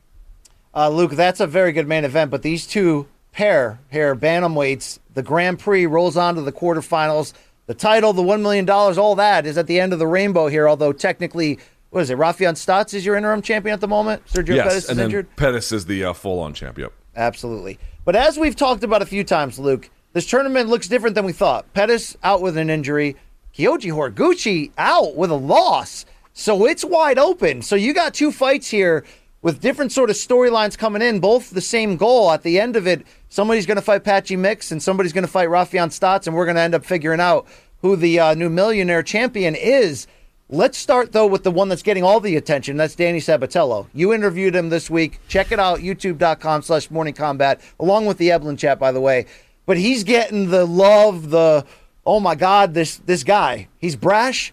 Uh, 0.74 0.90
Luke, 0.90 1.12
that's 1.12 1.40
a 1.40 1.46
very 1.46 1.72
good 1.72 1.88
main 1.88 2.04
event, 2.04 2.30
but 2.30 2.42
these 2.42 2.66
two 2.66 3.06
pair 3.32 3.80
here, 3.90 4.14
bantamweights, 4.14 4.98
the 5.14 5.22
Grand 5.22 5.58
Prix 5.58 5.86
rolls 5.86 6.16
on 6.16 6.34
to 6.34 6.42
the 6.42 6.52
quarterfinals. 6.52 7.32
The 7.66 7.74
title, 7.74 8.12
the 8.12 8.22
$1 8.22 8.42
million, 8.42 8.68
all 8.70 9.14
that 9.16 9.46
is 9.46 9.58
at 9.58 9.66
the 9.66 9.80
end 9.80 9.92
of 9.92 9.98
the 9.98 10.06
rainbow 10.06 10.46
here, 10.48 10.68
although 10.68 10.92
technically, 10.92 11.58
what 11.90 12.02
is 12.02 12.10
it, 12.10 12.18
Raufeon 12.18 12.52
Stots 12.52 12.94
is 12.94 13.04
your 13.04 13.16
interim 13.16 13.42
champion 13.42 13.74
at 13.74 13.80
the 13.80 13.88
moment? 13.88 14.24
Sergio 14.26 14.54
yes, 14.54 14.66
Pettis 14.66 14.90
is 14.90 14.98
injured? 14.98 15.36
Pettis 15.36 15.72
is 15.72 15.86
the 15.86 16.04
uh, 16.04 16.12
full-on 16.12 16.54
champ. 16.54 16.78
Yep. 16.78 16.92
Absolutely. 17.16 17.78
But 18.04 18.14
as 18.14 18.38
we've 18.38 18.54
talked 18.54 18.84
about 18.84 19.02
a 19.02 19.06
few 19.06 19.24
times, 19.24 19.58
Luke, 19.58 19.90
this 20.12 20.26
tournament 20.26 20.68
looks 20.68 20.88
different 20.88 21.14
than 21.14 21.24
we 21.24 21.32
thought. 21.32 21.72
Pettis 21.74 22.16
out 22.22 22.40
with 22.40 22.56
an 22.56 22.70
injury, 22.70 23.16
Kyoji 23.56 23.92
Horiguchi 23.92 24.70
out 24.78 25.16
with 25.16 25.30
a 25.30 25.34
loss. 25.34 26.06
So 26.38 26.66
it's 26.66 26.84
wide 26.84 27.18
open. 27.18 27.62
So 27.62 27.76
you 27.76 27.94
got 27.94 28.12
two 28.12 28.30
fights 28.30 28.68
here 28.68 29.06
with 29.40 29.62
different 29.62 29.90
sort 29.90 30.10
of 30.10 30.16
storylines 30.16 30.76
coming 30.76 31.00
in, 31.00 31.18
both 31.18 31.48
the 31.48 31.62
same 31.62 31.96
goal. 31.96 32.30
At 32.30 32.42
the 32.42 32.60
end 32.60 32.76
of 32.76 32.86
it, 32.86 33.06
somebody's 33.30 33.64
going 33.64 33.76
to 33.76 33.82
fight 33.82 34.04
Patchy 34.04 34.36
Mix 34.36 34.70
and 34.70 34.82
somebody's 34.82 35.14
going 35.14 35.24
to 35.24 35.30
fight 35.32 35.48
Raufeon 35.48 35.88
Stots, 35.88 36.26
and 36.26 36.36
we're 36.36 36.44
going 36.44 36.56
to 36.56 36.60
end 36.60 36.74
up 36.74 36.84
figuring 36.84 37.20
out 37.20 37.46
who 37.80 37.96
the 37.96 38.20
uh, 38.20 38.34
new 38.34 38.50
millionaire 38.50 39.02
champion 39.02 39.54
is. 39.54 40.06
Let's 40.50 40.76
start 40.76 41.12
though 41.12 41.26
with 41.26 41.42
the 41.42 41.50
one 41.50 41.70
that's 41.70 41.82
getting 41.82 42.04
all 42.04 42.20
the 42.20 42.36
attention. 42.36 42.76
That's 42.76 42.94
Danny 42.94 43.20
Sabatello. 43.20 43.86
You 43.94 44.12
interviewed 44.12 44.54
him 44.54 44.68
this 44.68 44.90
week. 44.90 45.20
Check 45.28 45.52
it 45.52 45.58
out, 45.58 45.78
youtube.com 45.78 46.60
slash 46.60 46.90
morning 46.90 47.14
combat, 47.14 47.62
along 47.80 48.04
with 48.04 48.18
the 48.18 48.28
Eblen 48.28 48.58
chat, 48.58 48.78
by 48.78 48.92
the 48.92 49.00
way. 49.00 49.24
But 49.64 49.78
he's 49.78 50.04
getting 50.04 50.50
the 50.50 50.66
love, 50.66 51.30
the 51.30 51.64
oh 52.04 52.20
my 52.20 52.34
God, 52.34 52.74
this 52.74 52.98
this 52.98 53.24
guy. 53.24 53.68
He's 53.78 53.96
brash. 53.96 54.52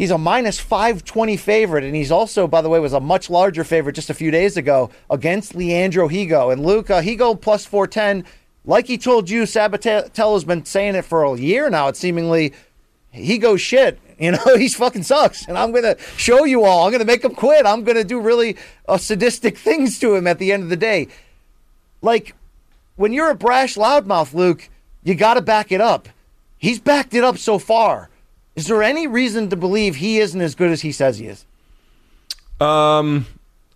He's 0.00 0.10
a 0.10 0.16
minus 0.16 0.58
520 0.58 1.36
favorite, 1.36 1.84
and 1.84 1.94
he's 1.94 2.10
also, 2.10 2.46
by 2.46 2.62
the 2.62 2.70
way, 2.70 2.80
was 2.80 2.94
a 2.94 3.00
much 3.00 3.28
larger 3.28 3.64
favorite 3.64 3.92
just 3.92 4.08
a 4.08 4.14
few 4.14 4.30
days 4.30 4.56
ago 4.56 4.88
against 5.10 5.54
Leandro 5.54 6.08
Higo. 6.08 6.50
And 6.50 6.64
uh, 6.64 7.02
Higo 7.02 7.38
plus 7.38 7.66
410, 7.66 8.24
like 8.64 8.86
he 8.86 8.96
told 8.96 9.28
you, 9.28 9.42
Sabatello's 9.42 10.46
been 10.46 10.64
saying 10.64 10.94
it 10.94 11.04
for 11.04 11.24
a 11.24 11.38
year 11.38 11.68
now. 11.68 11.88
It's 11.88 11.98
seemingly 11.98 12.54
Higo 13.14 13.58
shit. 13.58 13.98
You 14.18 14.32
know, 14.32 14.56
he's 14.56 14.74
fucking 14.74 15.02
sucks. 15.02 15.46
And 15.46 15.56
I'm 15.56 15.70
going 15.70 15.82
to 15.82 15.96
show 16.16 16.44
you 16.44 16.64
all. 16.64 16.84
I'm 16.84 16.90
going 16.90 17.00
to 17.00 17.06
make 17.06 17.24
him 17.24 17.34
quit. 17.34 17.64
I'm 17.64 17.84
going 17.84 17.96
to 17.96 18.04
do 18.04 18.20
really 18.20 18.56
uh, 18.86 18.98
sadistic 18.98 19.56
things 19.68 19.98
to 19.98 20.14
him 20.14 20.26
at 20.26 20.38
the 20.38 20.52
end 20.52 20.62
of 20.62 20.68
the 20.68 20.76
day. 20.76 21.08
Like, 22.02 22.34
when 22.96 23.14
you're 23.14 23.30
a 23.30 23.34
brash 23.34 23.76
loudmouth, 23.76 24.34
Luke, 24.34 24.68
you 25.02 25.14
got 25.14 25.34
to 25.34 25.40
back 25.40 25.72
it 25.72 25.80
up. 25.80 26.08
He's 26.58 26.78
backed 26.78 27.14
it 27.14 27.24
up 27.24 27.36
so 27.38 27.58
far. 27.58 28.10
Is 28.56 28.66
there 28.66 28.82
any 28.82 29.06
reason 29.06 29.48
to 29.50 29.56
believe 29.56 29.96
he 29.96 30.18
isn't 30.18 30.40
as 30.40 30.54
good 30.54 30.70
as 30.70 30.82
he 30.82 30.92
says 30.92 31.18
he 31.18 31.26
is? 31.26 31.44
Um, 32.60 33.26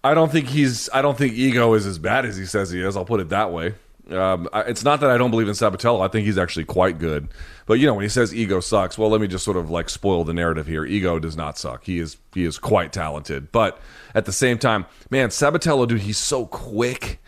I 0.02 0.14
don't 0.14 0.30
think 0.30 0.48
he's. 0.48 0.90
I 0.92 1.00
don't 1.02 1.16
think 1.16 1.34
Higo 1.34 1.76
is 1.76 1.86
as 1.86 1.98
bad 1.98 2.26
as 2.26 2.36
he 2.36 2.44
says 2.44 2.70
he 2.70 2.82
is. 2.82 2.96
I'll 2.96 3.04
put 3.04 3.20
it 3.20 3.30
that 3.30 3.52
way. 3.52 3.74
Um, 4.10 4.48
I- 4.52 4.62
it's 4.62 4.84
not 4.84 5.00
that 5.00 5.08
I 5.08 5.16
don't 5.16 5.30
believe 5.30 5.48
in 5.48 5.54
Sabatello. 5.54 6.04
I 6.04 6.08
think 6.08 6.26
he's 6.26 6.36
actually 6.36 6.66
quite 6.66 6.98
good. 6.98 7.28
But 7.64 7.74
you 7.74 7.86
know, 7.86 7.94
when 7.94 8.02
he 8.02 8.10
says 8.10 8.34
Higo 8.34 8.62
sucks, 8.62 8.98
well, 8.98 9.08
let 9.08 9.22
me 9.22 9.26
just 9.26 9.44
sort 9.44 9.56
of 9.56 9.70
like 9.70 9.88
spoil 9.88 10.24
the 10.24 10.34
narrative 10.34 10.66
here. 10.66 10.82
Higo 10.84 11.18
does 11.20 11.36
not 11.38 11.56
suck. 11.56 11.84
He 11.84 11.98
is 12.00 12.18
he 12.34 12.44
is 12.44 12.58
quite 12.58 12.92
talented. 12.92 13.50
But 13.50 13.80
at 14.14 14.26
the 14.26 14.32
same 14.32 14.58
time, 14.58 14.84
man, 15.08 15.30
Sabatello, 15.30 15.88
dude, 15.88 16.02
he's 16.02 16.18
so 16.18 16.44
quick. 16.46 17.20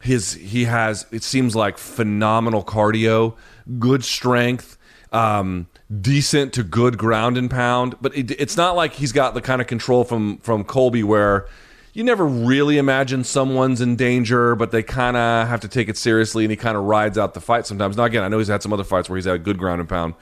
His 0.00 0.34
he 0.34 0.64
has 0.64 1.06
it 1.10 1.24
seems 1.24 1.56
like 1.56 1.78
phenomenal 1.78 2.62
cardio, 2.62 3.34
good 3.80 4.04
strength, 4.04 4.78
um, 5.10 5.66
decent 6.00 6.52
to 6.54 6.62
good 6.62 6.98
ground 6.98 7.38
and 7.38 7.50
pound. 7.50 7.96
But 8.00 8.16
it, 8.16 8.30
it's 8.32 8.56
not 8.56 8.76
like 8.76 8.94
he's 8.94 9.12
got 9.12 9.34
the 9.34 9.40
kind 9.40 9.60
of 9.60 9.66
control 9.66 10.04
from 10.04 10.38
from 10.38 10.64
Colby 10.64 11.02
where 11.02 11.48
you 11.96 12.04
never 12.04 12.26
really 12.26 12.76
imagine 12.76 13.24
someone's 13.24 13.80
in 13.80 13.96
danger, 13.96 14.54
but 14.54 14.70
they 14.70 14.82
kind 14.82 15.16
of 15.16 15.48
have 15.48 15.60
to 15.60 15.68
take 15.68 15.88
it 15.88 15.96
seriously, 15.96 16.44
and 16.44 16.50
he 16.50 16.56
kind 16.56 16.76
of 16.76 16.84
rides 16.84 17.16
out 17.16 17.32
the 17.32 17.40
fight 17.40 17.66
sometimes. 17.66 17.96
Now, 17.96 18.04
again, 18.04 18.22
I 18.22 18.28
know 18.28 18.36
he's 18.36 18.48
had 18.48 18.62
some 18.62 18.74
other 18.74 18.84
fights 18.84 19.08
where 19.08 19.16
he's 19.16 19.24
had 19.24 19.42
good 19.44 19.56
ground 19.56 19.80
and 19.80 19.88
pound. 19.88 20.12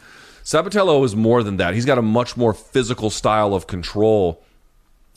Sabatello 0.45 1.05
is 1.05 1.17
more 1.17 1.43
than 1.43 1.57
that. 1.57 1.75
He's 1.75 1.85
got 1.85 1.99
a 1.99 2.03
much 2.03 2.37
more 2.37 2.53
physical 2.53 3.11
style 3.11 3.55
of 3.55 3.67
control. 3.67 4.43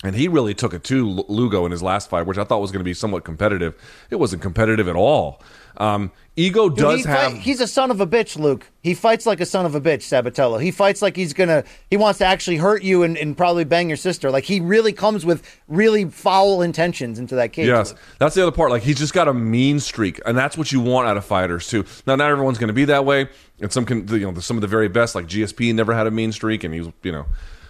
And 0.04 0.16
he 0.16 0.28
really 0.28 0.54
took 0.54 0.76
it 0.76 0.84
to 0.86 1.10
Lugo 1.28 1.66
in 1.66 1.72
his 1.72 1.82
last 1.82 2.08
fight, 2.10 2.28
which 2.28 2.38
I 2.38 2.44
thought 2.44 2.62
was 2.62 2.72
going 2.72 2.82
to 2.82 2.86
be 2.86 2.94
somewhat 2.94 3.24
competitive. 3.24 3.74
It 4.12 4.18
wasn't 4.18 4.44
competitive 4.44 4.88
at 4.88 4.96
all. 4.96 5.42
Um, 5.78 6.12
Higo 6.36 6.70
Dude, 6.70 6.78
does 6.78 7.04
he 7.04 7.10
have. 7.10 7.32
fight- 7.32 7.42
he's 7.42 7.62
a 7.62 7.68
son 7.68 7.90
of 7.90 8.00
a 8.00 8.06
bitch, 8.06 8.38
Luke. 8.38 8.68
He 8.82 8.94
fights 8.94 9.26
like 9.26 9.40
a 9.42 9.46
son 9.46 9.66
of 9.66 9.74
a 9.74 9.82
bitch, 9.82 10.04
Sabatello. 10.04 10.62
He 10.62 10.70
fights 10.70 11.02
like 11.02 11.16
he's 11.16 11.34
gonna. 11.34 11.64
He 11.90 11.98
wants 11.98 12.20
to 12.20 12.26
actually 12.26 12.58
hurt 12.58 12.84
you 12.84 13.02
and, 13.04 13.18
and 13.18 13.36
probably 13.36 13.64
bang 13.64 13.88
your 13.90 13.98
sister. 13.98 14.30
Like 14.30 14.44
he 14.44 14.60
really 14.60 14.94
comes 14.94 15.26
with 15.26 15.44
really 15.68 16.06
foul 16.06 16.62
intentions 16.62 17.18
into 17.18 17.36
that 17.36 17.54
cage. 17.54 17.68
Yes, 17.68 17.92
Luke. 17.92 18.00
that's 18.20 18.36
the 18.36 18.44
other 18.44 18.52
part. 18.56 18.70
Like 18.70 18.84
he's 18.84 18.98
just 19.00 19.14
got 19.14 19.28
a 19.28 19.34
mean 19.34 19.80
streak, 19.80 20.20
and 20.28 20.38
that's 20.38 20.58
what 20.58 20.72
you 20.72 20.80
want 20.80 21.08
out 21.08 21.18
of 21.18 21.26
fighters 21.26 21.68
too. 21.68 21.86
Now, 22.06 22.16
not 22.16 22.30
everyone's 22.30 22.60
going 22.60 22.68
to 22.70 22.74
be 22.74 22.86
that 22.86 23.06
way, 23.06 23.30
and 23.60 23.72
some 23.72 23.86
can, 23.86 24.08
you 24.08 24.32
know, 24.32 24.40
some 24.40 24.58
of 24.58 24.62
the 24.62 24.68
very 24.68 24.88
best, 24.90 25.16
like 25.16 25.26
GSP, 25.26 25.74
never 25.74 25.94
had 25.94 26.06
a 26.06 26.12
mean 26.12 26.32
streak, 26.32 26.64
and 26.64 26.74
he 26.74 26.82
was, 26.82 26.92
you 27.02 27.12
know, 27.12 27.26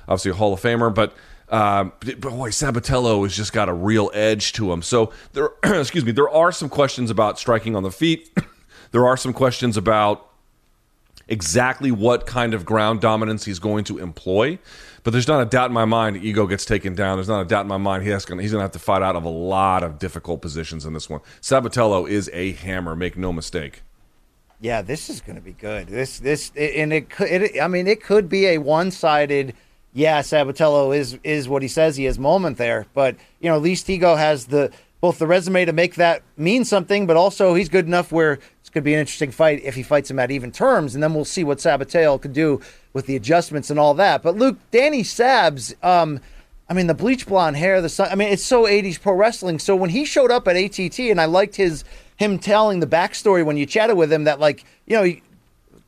obviously 0.07 0.31
a 0.31 0.35
Hall 0.35 0.53
of 0.53 0.61
Famer. 0.61 0.93
But, 0.93 1.13
Um, 1.49 1.93
but 1.99 2.19
boy, 2.19 2.49
Sabatello 2.49 3.23
has 3.23 3.35
just 3.35 3.53
got 3.53 3.69
a 3.69 3.73
real 3.73 4.11
edge 4.13 4.53
to 4.53 4.71
him. 4.71 4.81
So 4.81 5.13
there, 5.33 5.49
excuse 5.63 6.05
me, 6.05 6.11
there 6.11 6.29
are 6.29 6.51
some 6.51 6.69
questions 6.69 7.09
about 7.09 7.39
striking 7.39 7.75
on 7.75 7.83
the 7.83 7.91
feet. 7.91 8.29
there 8.91 9.07
are 9.07 9.17
some 9.17 9.33
questions 9.33 9.77
about 9.77 10.29
exactly 11.27 11.91
what 11.91 12.25
kind 12.25 12.53
of 12.53 12.65
ground 12.65 13.01
dominance 13.01 13.45
he's 13.45 13.59
going 13.59 13.83
to 13.85 13.97
employ. 13.97 14.59
But 15.03 15.11
there's 15.11 15.27
not 15.27 15.41
a 15.41 15.45
doubt 15.45 15.69
in 15.69 15.73
my 15.73 15.85
mind 15.85 16.17
Higo 16.17 16.49
gets 16.49 16.65
taken 16.65 16.93
down. 16.93 17.17
There's 17.17 17.29
not 17.29 17.41
a 17.41 17.45
doubt 17.45 17.61
in 17.61 17.67
my 17.67 17.77
mind 17.77 18.03
he 18.03 18.09
gonna, 18.09 18.41
he's 18.41 18.51
going 18.51 18.59
to 18.59 18.63
have 18.63 18.71
to 18.71 18.79
fight 18.79 19.01
out 19.01 19.15
of 19.15 19.23
a 19.23 19.29
lot 19.29 19.83
of 19.83 19.99
difficult 19.99 20.41
positions 20.41 20.85
in 20.85 20.93
this 20.93 21.09
one. 21.09 21.21
Sabatello 21.41 22.09
is 22.09 22.29
a 22.33 22.51
hammer, 22.53 22.95
make 22.95 23.15
no 23.15 23.31
mistake. 23.31 23.83
Yeah, 24.59 24.81
this 24.81 25.09
is 25.09 25.21
gonna 25.21 25.41
be 25.41 25.53
good. 25.53 25.87
This 25.87 26.17
this 26.17 26.51
and 26.55 26.91
it 26.91 27.11
could. 27.11 27.27
It, 27.29 27.61
I 27.61 27.67
mean, 27.67 27.85
it 27.85 28.01
could 28.01 28.27
be 28.27 28.47
a 28.47 28.57
one 28.57 28.89
sided. 28.89 29.53
Yeah, 29.97 30.21
Sabatello 30.21 30.95
is 30.95 31.17
is 31.23 31.49
what 31.49 31.63
he 31.63 31.67
says 31.67 31.97
he 31.97 32.05
is 32.05 32.19
moment 32.19 32.59
there, 32.59 32.85
but 32.93 33.15
you 33.39 33.49
know, 33.49 33.55
at 33.55 33.63
least 33.63 33.87
Higo 33.87 34.15
has 34.15 34.45
the 34.45 34.71
both 35.01 35.17
the 35.17 35.25
resume 35.25 35.65
to 35.65 35.73
make 35.73 35.95
that 35.95 36.21
mean 36.37 36.65
something, 36.65 37.07
but 37.07 37.17
also 37.17 37.55
he's 37.55 37.67
good 37.67 37.87
enough 37.87 38.11
where 38.11 38.35
this 38.35 38.69
could 38.71 38.83
be 38.83 38.93
an 38.93 38.99
interesting 38.99 39.31
fight 39.31 39.59
if 39.63 39.73
he 39.73 39.81
fights 39.81 40.11
him 40.11 40.19
at 40.19 40.29
even 40.29 40.51
terms, 40.51 40.93
and 40.93 41.01
then 41.01 41.15
we'll 41.15 41.25
see 41.25 41.43
what 41.43 41.57
Sabatello 41.57 42.21
could 42.21 42.33
do 42.33 42.61
with 42.93 43.07
the 43.07 43.15
adjustments 43.15 43.71
and 43.71 43.79
all 43.79 43.95
that. 43.95 44.21
But 44.21 44.35
Luke, 44.35 44.59
Danny 44.69 45.01
Sabs, 45.01 45.73
um, 45.83 46.19
I 46.69 46.75
mean, 46.75 46.85
the 46.85 46.93
bleach 46.93 47.25
blonde 47.25 47.57
hair, 47.57 47.81
the 47.81 47.89
sun, 47.89 48.09
I 48.11 48.13
mean, 48.13 48.27
it's 48.27 48.45
so 48.45 48.65
80s 48.65 49.01
pro 49.01 49.15
wrestling. 49.15 49.57
So 49.57 49.75
when 49.75 49.89
he 49.89 50.05
showed 50.05 50.29
up 50.29 50.47
at 50.47 50.55
ATT, 50.55 50.99
and 50.99 51.19
I 51.19 51.25
liked 51.25 51.55
his 51.55 51.83
him 52.17 52.37
telling 52.37 52.81
the 52.81 52.87
backstory 52.87 53.43
when 53.43 53.57
you 53.57 53.65
chatted 53.65 53.97
with 53.97 54.13
him 54.13 54.25
that 54.25 54.39
like 54.39 54.63
you 54.85 54.95
know 54.95 55.11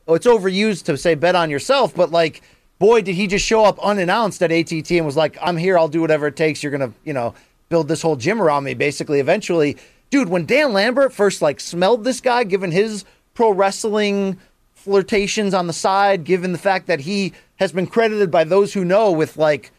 oh, 0.08 0.14
it's 0.14 0.26
overused 0.26 0.86
to 0.86 0.96
say 0.96 1.14
bet 1.14 1.36
on 1.36 1.48
yourself, 1.48 1.94
but 1.94 2.10
like, 2.10 2.42
boy, 2.80 3.02
did 3.02 3.14
he 3.14 3.28
just 3.28 3.46
show 3.46 3.64
up 3.64 3.78
unannounced 3.78 4.42
at 4.42 4.50
ATT 4.50 4.90
and 4.90 5.06
was 5.06 5.16
like, 5.16 5.38
I'm 5.40 5.56
here, 5.56 5.78
I'll 5.78 5.86
do 5.86 6.00
whatever 6.00 6.26
it 6.26 6.34
takes. 6.34 6.64
You're 6.64 6.72
gonna, 6.72 6.92
you 7.04 7.12
know, 7.12 7.34
build 7.68 7.86
this 7.86 8.02
whole 8.02 8.16
gym 8.16 8.42
around 8.42 8.64
me, 8.64 8.74
basically, 8.74 9.20
eventually. 9.20 9.76
Dude, 10.08 10.28
when 10.28 10.46
Dan 10.46 10.72
Lambert 10.72 11.12
first 11.12 11.40
like 11.40 11.60
smelled 11.60 12.02
this 12.02 12.20
guy, 12.20 12.42
given 12.42 12.72
his 12.72 13.04
pro 13.34 13.52
wrestling 13.52 14.40
flirtations 14.74 15.54
on 15.54 15.68
the 15.68 15.72
side, 15.72 16.24
given 16.24 16.50
the 16.50 16.58
fact 16.58 16.88
that 16.88 17.00
he 17.00 17.32
has 17.56 17.70
been 17.70 17.86
credited 17.86 18.30
by 18.30 18.42
those 18.42 18.72
who 18.72 18.84
know 18.84 19.12
with 19.12 19.36
like 19.36 19.70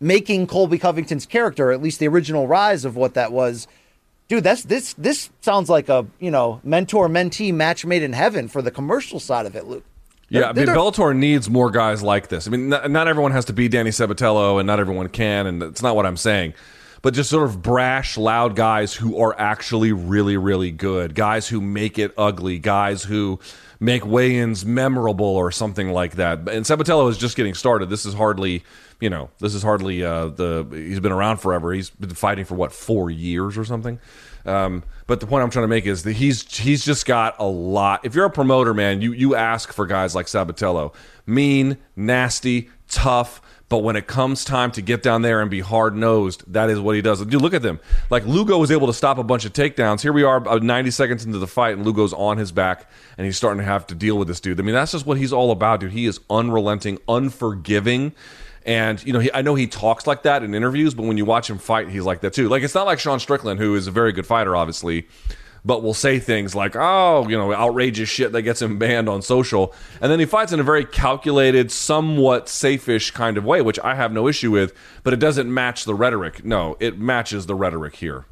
making 0.00 0.46
Colby 0.46 0.78
Covington's 0.78 1.26
character, 1.26 1.72
at 1.72 1.82
least 1.82 1.98
the 1.98 2.08
original 2.08 2.46
rise 2.46 2.84
of 2.84 2.96
what 2.96 3.14
that 3.14 3.32
was. 3.32 3.66
Dude, 4.28 4.44
that's 4.44 4.62
this 4.62 4.92
this 4.94 5.30
sounds 5.40 5.68
like 5.68 5.88
a, 5.88 6.06
you 6.20 6.30
know, 6.30 6.60
mentor 6.62 7.08
mentee 7.08 7.52
match 7.52 7.84
made 7.84 8.02
in 8.02 8.12
heaven 8.12 8.46
for 8.46 8.62
the 8.62 8.70
commercial 8.70 9.18
side 9.18 9.44
of 9.44 9.56
it, 9.56 9.66
Luke. 9.66 9.84
Yeah, 10.30 10.50
I 10.50 10.52
mean, 10.52 10.66
Bellator 10.66 11.16
needs 11.16 11.48
more 11.48 11.70
guys 11.70 12.02
like 12.02 12.28
this. 12.28 12.46
I 12.46 12.50
mean, 12.50 12.68
not, 12.68 12.90
not 12.90 13.08
everyone 13.08 13.32
has 13.32 13.46
to 13.46 13.52
be 13.52 13.68
Danny 13.68 13.90
Sabatello, 13.90 14.58
and 14.58 14.66
not 14.66 14.78
everyone 14.78 15.08
can, 15.08 15.46
and 15.46 15.62
it's 15.62 15.82
not 15.82 15.96
what 15.96 16.04
I'm 16.04 16.18
saying. 16.18 16.54
But 17.00 17.14
just 17.14 17.30
sort 17.30 17.48
of 17.48 17.62
brash, 17.62 18.18
loud 18.18 18.56
guys 18.56 18.92
who 18.92 19.18
are 19.20 19.34
actually 19.38 19.92
really, 19.92 20.36
really 20.36 20.70
good. 20.70 21.14
Guys 21.14 21.48
who 21.48 21.60
make 21.60 21.98
it 21.98 22.12
ugly. 22.18 22.58
Guys 22.58 23.04
who 23.04 23.38
make 23.80 24.04
weigh-ins 24.04 24.66
memorable 24.66 25.24
or 25.24 25.52
something 25.52 25.92
like 25.92 26.16
that. 26.16 26.40
And 26.40 26.64
Sabatello 26.64 27.08
is 27.08 27.16
just 27.16 27.36
getting 27.36 27.54
started. 27.54 27.88
This 27.88 28.04
is 28.04 28.14
hardly, 28.14 28.64
you 29.00 29.08
know, 29.08 29.30
this 29.38 29.54
is 29.54 29.62
hardly 29.62 30.02
uh, 30.02 30.26
the. 30.26 30.66
He's 30.72 31.00
been 31.00 31.12
around 31.12 31.36
forever. 31.36 31.72
He's 31.72 31.90
been 31.90 32.10
fighting 32.10 32.44
for 32.44 32.56
what 32.56 32.72
four 32.72 33.10
years 33.10 33.56
or 33.56 33.64
something. 33.64 34.00
Um, 34.48 34.82
but 35.06 35.20
the 35.20 35.26
point 35.26 35.42
I'm 35.44 35.50
trying 35.50 35.64
to 35.64 35.68
make 35.68 35.86
is 35.86 36.02
that 36.02 36.14
he's 36.14 36.56
he's 36.56 36.84
just 36.84 37.06
got 37.06 37.36
a 37.38 37.46
lot. 37.46 38.04
If 38.04 38.14
you're 38.14 38.26
a 38.26 38.30
promoter, 38.30 38.74
man, 38.74 39.00
you 39.00 39.12
you 39.12 39.34
ask 39.34 39.72
for 39.72 39.86
guys 39.86 40.14
like 40.14 40.26
Sabatello, 40.26 40.94
mean, 41.26 41.78
nasty, 41.96 42.70
tough. 42.88 43.40
But 43.68 43.78
when 43.78 43.96
it 43.96 44.06
comes 44.06 44.44
time 44.44 44.70
to 44.72 44.82
get 44.82 45.02
down 45.02 45.20
there 45.20 45.42
and 45.42 45.50
be 45.50 45.60
hard 45.60 45.94
nosed, 45.94 46.42
that 46.52 46.70
is 46.70 46.80
what 46.80 46.96
he 46.96 47.02
does. 47.02 47.22
Dude, 47.24 47.42
look 47.42 47.52
at 47.52 47.60
them. 47.60 47.80
Like 48.08 48.24
Lugo 48.24 48.56
was 48.56 48.70
able 48.70 48.86
to 48.86 48.94
stop 48.94 49.18
a 49.18 49.22
bunch 49.22 49.44
of 49.44 49.52
takedowns. 49.52 50.00
Here 50.00 50.12
we 50.12 50.22
are, 50.22 50.36
about 50.36 50.62
90 50.62 50.90
seconds 50.90 51.26
into 51.26 51.38
the 51.38 51.46
fight, 51.46 51.76
and 51.76 51.84
Lugo's 51.84 52.14
on 52.14 52.38
his 52.38 52.50
back, 52.50 52.90
and 53.18 53.26
he's 53.26 53.36
starting 53.36 53.58
to 53.58 53.64
have 53.64 53.86
to 53.88 53.94
deal 53.94 54.16
with 54.16 54.26
this 54.26 54.40
dude. 54.40 54.58
I 54.58 54.62
mean, 54.62 54.74
that's 54.74 54.92
just 54.92 55.04
what 55.04 55.18
he's 55.18 55.34
all 55.34 55.50
about, 55.50 55.80
dude. 55.80 55.92
He 55.92 56.06
is 56.06 56.18
unrelenting, 56.30 56.98
unforgiving. 57.08 58.14
And 58.64 59.04
you 59.04 59.12
know, 59.12 59.18
he, 59.18 59.32
I 59.32 59.42
know 59.42 59.54
he 59.54 59.66
talks 59.66 60.06
like 60.06 60.22
that 60.22 60.42
in 60.42 60.54
interviews, 60.54 60.94
but 60.94 61.06
when 61.06 61.16
you 61.16 61.24
watch 61.24 61.48
him 61.48 61.58
fight, 61.58 61.88
he's 61.88 62.04
like 62.04 62.20
that 62.20 62.32
too. 62.32 62.48
Like 62.48 62.62
it's 62.62 62.74
not 62.74 62.86
like 62.86 62.98
Sean 62.98 63.20
Strickland, 63.20 63.60
who 63.60 63.74
is 63.74 63.86
a 63.86 63.90
very 63.90 64.12
good 64.12 64.26
fighter, 64.26 64.54
obviously, 64.56 65.08
but 65.64 65.82
will 65.82 65.94
say 65.94 66.18
things 66.18 66.54
like, 66.54 66.76
"Oh, 66.76 67.26
you 67.28 67.36
know, 67.36 67.52
outrageous 67.52 68.08
shit 68.08 68.32
that 68.32 68.42
gets 68.42 68.60
him 68.60 68.78
banned 68.78 69.08
on 69.08 69.22
social," 69.22 69.74
and 70.00 70.10
then 70.10 70.20
he 70.20 70.26
fights 70.26 70.52
in 70.52 70.60
a 70.60 70.64
very 70.64 70.84
calculated, 70.84 71.70
somewhat 71.70 72.48
safe-ish 72.48 73.10
kind 73.12 73.36
of 73.38 73.44
way, 73.44 73.62
which 73.62 73.78
I 73.80 73.94
have 73.94 74.12
no 74.12 74.28
issue 74.28 74.50
with. 74.50 74.74
But 75.02 75.14
it 75.14 75.20
doesn't 75.20 75.52
match 75.52 75.84
the 75.84 75.94
rhetoric. 75.94 76.44
No, 76.44 76.76
it 76.80 76.98
matches 76.98 77.46
the 77.46 77.54
rhetoric 77.54 77.96
here. 77.96 78.26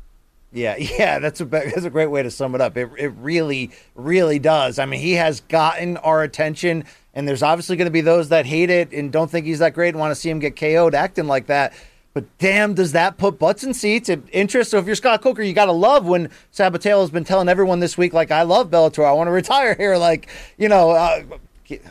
Yeah, 0.56 0.76
yeah, 0.78 1.18
that's 1.18 1.40
a 1.40 1.44
that's 1.44 1.84
a 1.84 1.90
great 1.90 2.06
way 2.06 2.22
to 2.22 2.30
sum 2.30 2.54
it 2.54 2.60
up. 2.60 2.76
It 2.76 2.90
it 2.98 3.12
really 3.18 3.70
really 3.94 4.38
does. 4.38 4.78
I 4.78 4.86
mean, 4.86 5.00
he 5.00 5.12
has 5.12 5.40
gotten 5.40 5.98
our 5.98 6.22
attention, 6.22 6.84
and 7.14 7.28
there's 7.28 7.42
obviously 7.42 7.76
going 7.76 7.86
to 7.86 7.92
be 7.92 8.00
those 8.00 8.30
that 8.30 8.46
hate 8.46 8.70
it 8.70 8.92
and 8.92 9.12
don't 9.12 9.30
think 9.30 9.46
he's 9.46 9.58
that 9.58 9.74
great 9.74 9.90
and 9.90 9.98
want 9.98 10.12
to 10.12 10.14
see 10.16 10.30
him 10.30 10.38
get 10.38 10.56
KO'd 10.56 10.94
acting 10.94 11.26
like 11.26 11.46
that. 11.46 11.74
But 12.14 12.38
damn, 12.38 12.72
does 12.72 12.92
that 12.92 13.18
put 13.18 13.38
butts 13.38 13.62
in 13.62 13.74
seats? 13.74 14.08
It, 14.08 14.22
interest. 14.32 14.70
So 14.70 14.78
if 14.78 14.86
you're 14.86 14.94
Scott 14.94 15.20
Coker, 15.20 15.42
you 15.42 15.52
got 15.52 15.66
to 15.66 15.72
love 15.72 16.06
when 16.06 16.30
Sabatello 16.50 17.02
has 17.02 17.10
been 17.10 17.24
telling 17.24 17.46
everyone 17.46 17.80
this 17.80 17.98
week, 17.98 18.14
like, 18.14 18.30
I 18.30 18.40
love 18.40 18.70
Bellator. 18.70 19.04
I 19.04 19.12
want 19.12 19.28
to 19.28 19.32
retire 19.32 19.74
here. 19.74 19.98
Like, 19.98 20.30
you 20.56 20.70
know, 20.70 20.92
uh, 20.92 21.24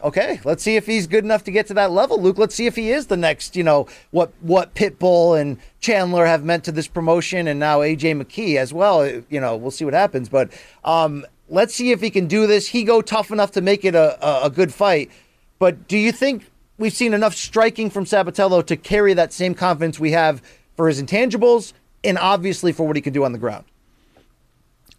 okay, 0.03 0.39
let's 0.43 0.63
see 0.63 0.75
if 0.75 0.85
he's 0.85 1.07
good 1.07 1.23
enough 1.23 1.43
to 1.45 1.51
get 1.51 1.67
to 1.67 1.73
that 1.75 1.91
level, 1.91 2.21
Luke. 2.21 2.37
Let's 2.37 2.55
see 2.55 2.65
if 2.65 2.75
he 2.75 2.91
is 2.91 3.07
the 3.07 3.17
next, 3.17 3.55
you 3.55 3.63
know, 3.63 3.87
what 4.11 4.31
what 4.41 4.73
Pitbull 4.75 5.39
and 5.39 5.57
Chandler 5.79 6.25
have 6.25 6.43
meant 6.43 6.63
to 6.65 6.71
this 6.71 6.87
promotion, 6.87 7.47
and 7.47 7.59
now 7.59 7.79
AJ 7.79 8.21
McKee 8.21 8.57
as 8.57 8.73
well. 8.73 9.05
You 9.07 9.39
know, 9.39 9.55
we'll 9.55 9.71
see 9.71 9.85
what 9.85 9.93
happens, 9.93 10.29
but 10.29 10.51
um, 10.83 11.25
let's 11.49 11.75
see 11.75 11.91
if 11.91 12.01
he 12.01 12.09
can 12.09 12.27
do 12.27 12.47
this. 12.47 12.67
He 12.67 12.83
go 12.83 13.01
tough 13.01 13.31
enough 13.31 13.51
to 13.51 13.61
make 13.61 13.85
it 13.85 13.95
a, 13.95 14.25
a, 14.25 14.45
a 14.45 14.49
good 14.49 14.73
fight. 14.73 15.11
But 15.59 15.87
do 15.87 15.97
you 15.97 16.11
think 16.11 16.49
we've 16.77 16.93
seen 16.93 17.13
enough 17.13 17.33
striking 17.33 17.89
from 17.89 18.05
Sabatello 18.05 18.65
to 18.65 18.75
carry 18.75 19.13
that 19.13 19.33
same 19.33 19.53
confidence 19.53 19.99
we 19.99 20.11
have 20.11 20.41
for 20.75 20.87
his 20.87 21.01
intangibles 21.01 21.73
and 22.03 22.17
obviously 22.17 22.71
for 22.71 22.85
what 22.85 22.95
he 22.95 23.01
can 23.01 23.13
do 23.13 23.23
on 23.23 23.31
the 23.31 23.37
ground? 23.37 23.65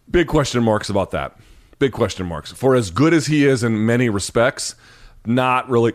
Big 0.09 0.27
question 0.27 0.63
marks 0.63 0.89
about 0.89 1.11
that. 1.11 1.37
Big 1.79 1.91
question 1.91 2.25
marks. 2.25 2.51
For 2.51 2.75
as 2.75 2.89
good 2.89 3.13
as 3.13 3.27
he 3.27 3.45
is 3.45 3.63
in 3.63 3.85
many 3.85 4.09
respects, 4.09 4.75
not 5.25 5.69
really 5.69 5.93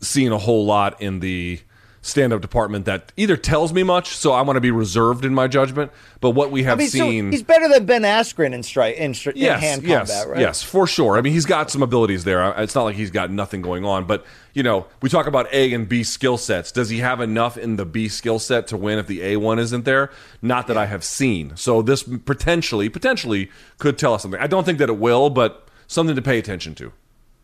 seeing 0.00 0.32
a 0.32 0.38
whole 0.38 0.64
lot 0.64 1.00
in 1.00 1.20
the 1.20 1.60
stand 2.02 2.32
up 2.32 2.40
department 2.40 2.86
that 2.86 3.12
either 3.16 3.36
tells 3.36 3.72
me 3.72 3.82
much, 3.82 4.16
so 4.16 4.32
I 4.32 4.42
want 4.42 4.56
to 4.56 4.60
be 4.60 4.70
reserved 4.70 5.24
in 5.24 5.34
my 5.34 5.46
judgment. 5.48 5.92
But 6.20 6.30
what 6.30 6.50
we 6.50 6.62
have 6.62 6.78
I 6.78 6.82
mean, 6.82 6.88
so 6.88 6.98
seen, 6.98 7.30
he's 7.30 7.42
better 7.42 7.68
than 7.68 7.84
Ben 7.84 8.02
Askren 8.02 8.52
in 8.52 8.62
strike 8.62 8.96
in, 8.96 9.12
stri- 9.12 9.32
in 9.32 9.42
yes, 9.42 9.60
hand 9.60 9.82
yes, 9.82 10.10
combat, 10.10 10.28
right? 10.28 10.40
yes, 10.40 10.62
for 10.62 10.86
sure. 10.86 11.18
I 11.18 11.20
mean, 11.20 11.32
he's 11.32 11.46
got 11.46 11.70
some 11.70 11.82
abilities 11.82 12.24
there. 12.24 12.52
It's 12.58 12.74
not 12.74 12.84
like 12.84 12.96
he's 12.96 13.10
got 13.10 13.30
nothing 13.30 13.60
going 13.62 13.84
on, 13.84 14.06
but 14.06 14.24
you 14.54 14.62
know, 14.62 14.86
we 15.02 15.08
talk 15.08 15.26
about 15.26 15.52
A 15.52 15.72
and 15.72 15.88
B 15.88 16.02
skill 16.02 16.38
sets. 16.38 16.72
Does 16.72 16.88
he 16.88 16.98
have 16.98 17.20
enough 17.20 17.56
in 17.56 17.76
the 17.76 17.84
B 17.84 18.08
skill 18.08 18.38
set 18.38 18.66
to 18.68 18.76
win 18.76 18.98
if 18.98 19.06
the 19.06 19.22
A 19.22 19.36
one 19.36 19.58
isn't 19.58 19.84
there? 19.84 20.10
Not 20.42 20.66
that 20.68 20.76
I 20.76 20.86
have 20.86 21.04
seen. 21.04 21.56
So 21.56 21.82
this 21.82 22.02
potentially, 22.02 22.88
potentially 22.88 23.50
could 23.78 23.98
tell 23.98 24.14
us 24.14 24.22
something. 24.22 24.40
I 24.40 24.46
don't 24.46 24.64
think 24.64 24.78
that 24.78 24.88
it 24.88 24.98
will, 24.98 25.30
but 25.30 25.68
something 25.86 26.16
to 26.16 26.22
pay 26.22 26.38
attention 26.38 26.74
to. 26.76 26.92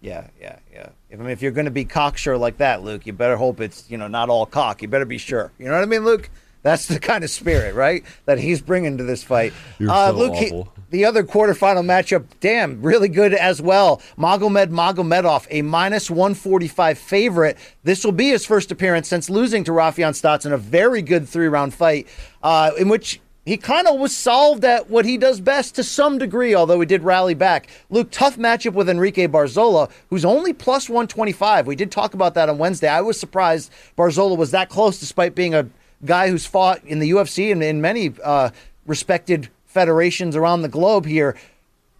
Yeah, 0.00 0.28
yeah, 0.40 0.58
yeah. 0.72 0.90
If, 1.10 1.20
I 1.20 1.22
mean, 1.22 1.30
if 1.32 1.42
you're 1.42 1.52
going 1.52 1.66
to 1.66 1.70
be 1.70 1.84
cocksure 1.84 2.36
like 2.36 2.58
that, 2.58 2.82
Luke, 2.82 3.06
you 3.06 3.12
better 3.12 3.36
hope 3.36 3.60
it's 3.60 3.88
you 3.90 3.96
know 3.98 4.08
not 4.08 4.28
all 4.28 4.46
cock. 4.46 4.82
You 4.82 4.88
better 4.88 5.04
be 5.04 5.18
sure. 5.18 5.52
You 5.58 5.66
know 5.66 5.72
what 5.72 5.82
I 5.82 5.86
mean, 5.86 6.04
Luke? 6.04 6.30
That's 6.62 6.86
the 6.86 6.98
kind 6.98 7.22
of 7.22 7.30
spirit, 7.30 7.76
right, 7.76 8.04
that 8.24 8.38
he's 8.40 8.60
bringing 8.60 8.98
to 8.98 9.04
this 9.04 9.22
fight. 9.22 9.52
You're 9.78 9.88
uh, 9.88 10.10
so 10.10 10.16
Luke, 10.16 10.34
he- 10.34 10.64
the 10.90 11.04
other 11.04 11.22
quarterfinal 11.22 11.84
matchup, 11.84 12.24
damn, 12.40 12.82
really 12.82 13.08
good 13.08 13.34
as 13.34 13.62
well. 13.62 14.02
Magomed 14.18 14.70
Magomedov, 14.70 15.46
a 15.48 15.62
minus 15.62 16.10
145 16.10 16.98
favorite. 16.98 17.56
This 17.84 18.04
will 18.04 18.10
be 18.10 18.30
his 18.30 18.44
first 18.44 18.72
appearance 18.72 19.06
since 19.06 19.30
losing 19.30 19.62
to 19.62 19.70
Raufeon 19.70 20.10
Stots 20.10 20.44
in 20.44 20.52
a 20.52 20.58
very 20.58 21.02
good 21.02 21.28
three 21.28 21.46
round 21.46 21.72
fight, 21.72 22.08
uh, 22.42 22.72
in 22.76 22.88
which 22.88 23.20
he 23.46 23.56
kind 23.56 23.86
of 23.86 24.00
was 24.00 24.14
solved 24.14 24.64
at 24.64 24.90
what 24.90 25.04
he 25.04 25.16
does 25.16 25.40
best 25.40 25.76
to 25.76 25.84
some 25.84 26.18
degree, 26.18 26.52
although 26.52 26.80
he 26.80 26.86
did 26.86 27.04
rally 27.04 27.32
back. 27.32 27.68
Luke, 27.90 28.08
tough 28.10 28.36
matchup 28.36 28.72
with 28.72 28.88
Enrique 28.88 29.28
Barzola, 29.28 29.88
who's 30.10 30.24
only 30.24 30.52
plus 30.52 30.88
125. 30.88 31.68
We 31.68 31.76
did 31.76 31.92
talk 31.92 32.12
about 32.12 32.34
that 32.34 32.48
on 32.48 32.58
Wednesday. 32.58 32.88
I 32.88 33.02
was 33.02 33.20
surprised 33.20 33.70
Barzola 33.96 34.36
was 34.36 34.50
that 34.50 34.68
close, 34.68 34.98
despite 34.98 35.36
being 35.36 35.54
a 35.54 35.68
guy 36.04 36.28
who's 36.28 36.44
fought 36.44 36.84
in 36.84 36.98
the 36.98 37.12
UFC 37.12 37.52
and 37.52 37.62
in 37.62 37.80
many 37.80 38.12
uh, 38.24 38.50
respected 38.84 39.48
federations 39.64 40.34
around 40.34 40.62
the 40.62 40.68
globe 40.68 41.06
here. 41.06 41.36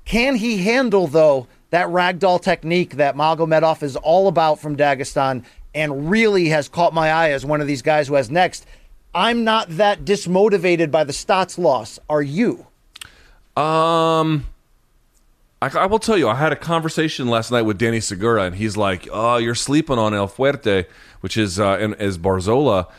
Can 0.05 0.35
he 0.35 0.59
handle, 0.65 1.07
though, 1.07 1.47
that 1.71 1.87
ragdoll 1.89 2.43
technique 2.43 2.97
that 2.97 3.15
Magomedov 3.15 3.85
is 3.85 3.95
all 3.95 4.27
about 4.27 4.59
from 4.59 4.77
Dagestan 4.77 5.45
and 5.77 6.11
really 6.11 6.49
has 6.49 6.69
caught 6.69 6.93
my 6.93 7.11
eye 7.11 7.31
as 7.31 7.47
one 7.47 7.61
of 7.61 7.69
these 7.69 7.83
guys 7.83 8.09
who 8.09 8.15
has 8.15 8.31
next? 8.31 8.67
I'm 9.17 9.45
not 9.45 9.71
that 9.71 10.05
dismotivated 10.05 10.91
by 10.91 11.03
the 11.05 11.15
Stots 11.15 11.57
loss. 11.57 11.99
Are 12.11 12.21
you? 12.21 12.67
Um, 13.57 14.45
I, 15.63 15.71
I 15.75 15.87
will 15.87 15.99
tell 15.99 16.19
you, 16.19 16.29
I 16.29 16.35
had 16.35 16.53
a 16.53 16.57
conversation 16.57 17.29
last 17.29 17.51
night 17.51 17.63
with 17.63 17.79
Danny 17.79 18.01
Segura, 18.01 18.43
and 18.43 18.55
he's 18.55 18.77
like, 18.77 19.09
"Oh, 19.11 19.39
you're 19.39 19.55
sleeping 19.55 19.99
on 19.99 20.13
El 20.13 20.29
Fuerte, 20.29 20.85
which 21.21 21.39
is 21.39 21.59
uh, 21.59 21.79
in, 21.81 21.95
is 21.95 22.19
Barzola," 22.19 22.91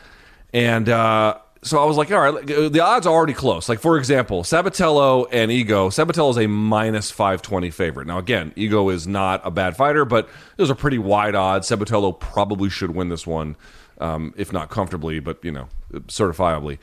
and 0.52 0.88
uh, 0.88 1.38
so 1.62 1.80
I 1.80 1.84
was 1.84 1.96
like, 1.96 2.10
"All 2.10 2.32
right, 2.32 2.44
the 2.44 2.80
odds 2.80 3.06
are 3.06 3.14
already 3.14 3.32
close." 3.32 3.68
Like 3.68 3.78
for 3.78 3.96
example, 3.96 4.42
Sabatello 4.42 5.28
and 5.30 5.52
Higo. 5.52 5.88
Sabatello 5.88 6.30
is 6.30 6.38
a 6.38 6.48
minus 6.48 7.12
five 7.12 7.42
twenty 7.42 7.70
favorite. 7.70 8.08
Now 8.08 8.18
again, 8.18 8.50
Higo 8.56 8.92
is 8.92 9.06
not 9.06 9.40
a 9.44 9.52
bad 9.52 9.76
fighter, 9.76 10.04
but 10.04 10.28
those 10.56 10.68
are 10.68 10.74
pretty 10.74 10.98
wide 10.98 11.36
odds. 11.36 11.68
Sabatello 11.68 12.18
probably 12.18 12.70
should 12.70 12.90
win 12.90 13.08
this 13.08 13.24
one, 13.24 13.54
um, 14.00 14.34
if 14.36 14.52
not 14.52 14.68
comfortably, 14.68 15.20
but 15.20 15.38
you 15.44 15.52
know, 15.52 15.68
certifiably. 15.92 16.78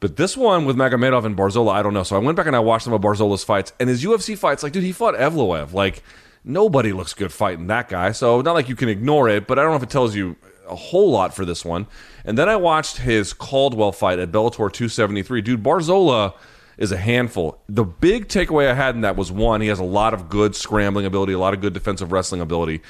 But 0.00 0.16
this 0.16 0.36
one 0.36 0.64
with 0.64 0.76
Magomedov 0.76 1.24
and 1.24 1.36
Barzola, 1.36 1.72
I 1.72 1.82
don't 1.82 1.92
know. 1.92 2.02
So 2.02 2.16
I 2.16 2.18
went 2.18 2.36
back 2.36 2.46
and 2.46 2.56
I 2.56 2.60
watched 2.60 2.84
some 2.84 2.94
of 2.94 3.02
Barzola's 3.02 3.44
fights 3.44 3.72
and 3.78 3.88
his 3.88 4.02
UFC 4.02 4.36
fights. 4.36 4.62
Like, 4.62 4.72
dude, 4.72 4.82
he 4.82 4.92
fought 4.92 5.14
Evloev. 5.14 5.74
Like, 5.74 6.02
nobody 6.42 6.92
looks 6.92 7.12
good 7.12 7.32
fighting 7.32 7.66
that 7.66 7.88
guy. 7.88 8.12
So 8.12 8.40
not 8.40 8.54
like 8.54 8.68
you 8.68 8.76
can 8.76 8.88
ignore 8.88 9.28
it, 9.28 9.46
but 9.46 9.58
I 9.58 9.62
don't 9.62 9.72
know 9.72 9.76
if 9.76 9.82
it 9.82 9.90
tells 9.90 10.14
you 10.14 10.36
a 10.66 10.74
whole 10.74 11.10
lot 11.10 11.34
for 11.34 11.44
this 11.44 11.64
one. 11.64 11.86
And 12.24 12.38
then 12.38 12.48
I 12.48 12.56
watched 12.56 12.98
his 12.98 13.32
Caldwell 13.32 13.92
fight 13.92 14.18
at 14.18 14.32
Bellator 14.32 14.72
273. 14.72 15.42
Dude, 15.42 15.62
Barzola 15.62 16.34
is 16.78 16.92
a 16.92 16.96
handful. 16.96 17.60
The 17.68 17.84
big 17.84 18.28
takeaway 18.28 18.70
I 18.70 18.74
had 18.74 18.94
in 18.94 19.02
that 19.02 19.16
was 19.16 19.30
one, 19.30 19.60
he 19.60 19.68
has 19.68 19.80
a 19.80 19.84
lot 19.84 20.14
of 20.14 20.30
good 20.30 20.56
scrambling 20.56 21.04
ability, 21.04 21.34
a 21.34 21.38
lot 21.38 21.52
of 21.52 21.60
good 21.60 21.74
defensive 21.74 22.10
wrestling 22.10 22.40
ability. 22.40 22.80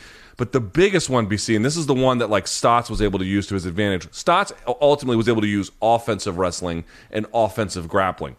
But 0.41 0.53
the 0.53 0.61
biggest 0.61 1.11
one, 1.11 1.29
BC, 1.29 1.55
and 1.55 1.63
this 1.63 1.77
is 1.77 1.85
the 1.85 1.93
one 1.93 2.17
that 2.17 2.31
like 2.31 2.47
Stots 2.47 2.89
was 2.89 3.03
able 3.03 3.19
to 3.19 3.27
use 3.27 3.47
to 3.49 3.55
his 3.55 3.67
advantage. 3.67 4.07
Stots 4.07 4.53
ultimately 4.81 5.19
was 5.19 5.29
able 5.29 5.43
to 5.43 5.47
use 5.47 5.71
offensive 5.83 6.39
wrestling 6.39 6.85
and 7.11 7.27
offensive 7.35 7.89
grappling. 7.89 8.37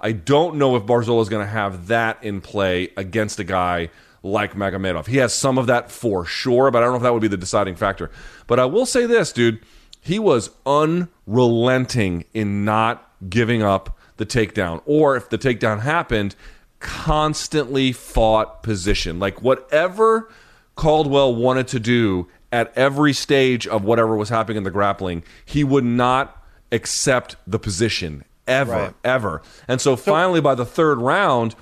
I 0.00 0.12
don't 0.12 0.54
know 0.58 0.76
if 0.76 0.84
Barzola 0.84 1.20
is 1.22 1.28
going 1.28 1.44
to 1.44 1.50
have 1.50 1.88
that 1.88 2.22
in 2.22 2.40
play 2.40 2.92
against 2.96 3.40
a 3.40 3.42
guy 3.42 3.90
like 4.22 4.54
Magomedov. 4.54 5.08
He 5.08 5.16
has 5.16 5.34
some 5.34 5.58
of 5.58 5.66
that 5.66 5.90
for 5.90 6.24
sure, 6.24 6.70
but 6.70 6.84
I 6.84 6.86
don't 6.86 6.92
know 6.92 6.98
if 6.98 7.02
that 7.02 7.12
would 7.14 7.20
be 7.20 7.26
the 7.26 7.36
deciding 7.36 7.74
factor. 7.74 8.12
But 8.46 8.60
I 8.60 8.66
will 8.66 8.86
say 8.86 9.06
this, 9.06 9.32
dude. 9.32 9.58
He 10.00 10.20
was 10.20 10.50
unrelenting 10.64 12.26
in 12.32 12.64
not 12.64 13.10
giving 13.28 13.60
up 13.60 13.98
the 14.18 14.24
takedown, 14.24 14.82
or 14.86 15.16
if 15.16 15.28
the 15.28 15.36
takedown 15.36 15.80
happened, 15.80 16.36
constantly 16.78 17.90
fought 17.90 18.62
position. 18.62 19.18
Like 19.18 19.42
whatever 19.42 20.28
Caldwell 20.80 21.34
wanted 21.34 21.68
to 21.68 21.78
do 21.78 22.26
at 22.50 22.72
every 22.74 23.12
stage 23.12 23.66
of 23.66 23.84
whatever 23.84 24.16
was 24.16 24.30
happening 24.30 24.56
in 24.56 24.62
the 24.62 24.70
grappling, 24.70 25.22
he 25.44 25.62
would 25.62 25.84
not 25.84 26.42
accept 26.72 27.36
the 27.46 27.58
position 27.58 28.24
ever, 28.48 28.72
Right. 28.72 28.94
ever. 29.04 29.42
And 29.68 29.78
so 29.78 29.94
finally, 29.94 30.40
by 30.40 30.54
the 30.54 30.64
third 30.64 30.96
round, 30.96 31.54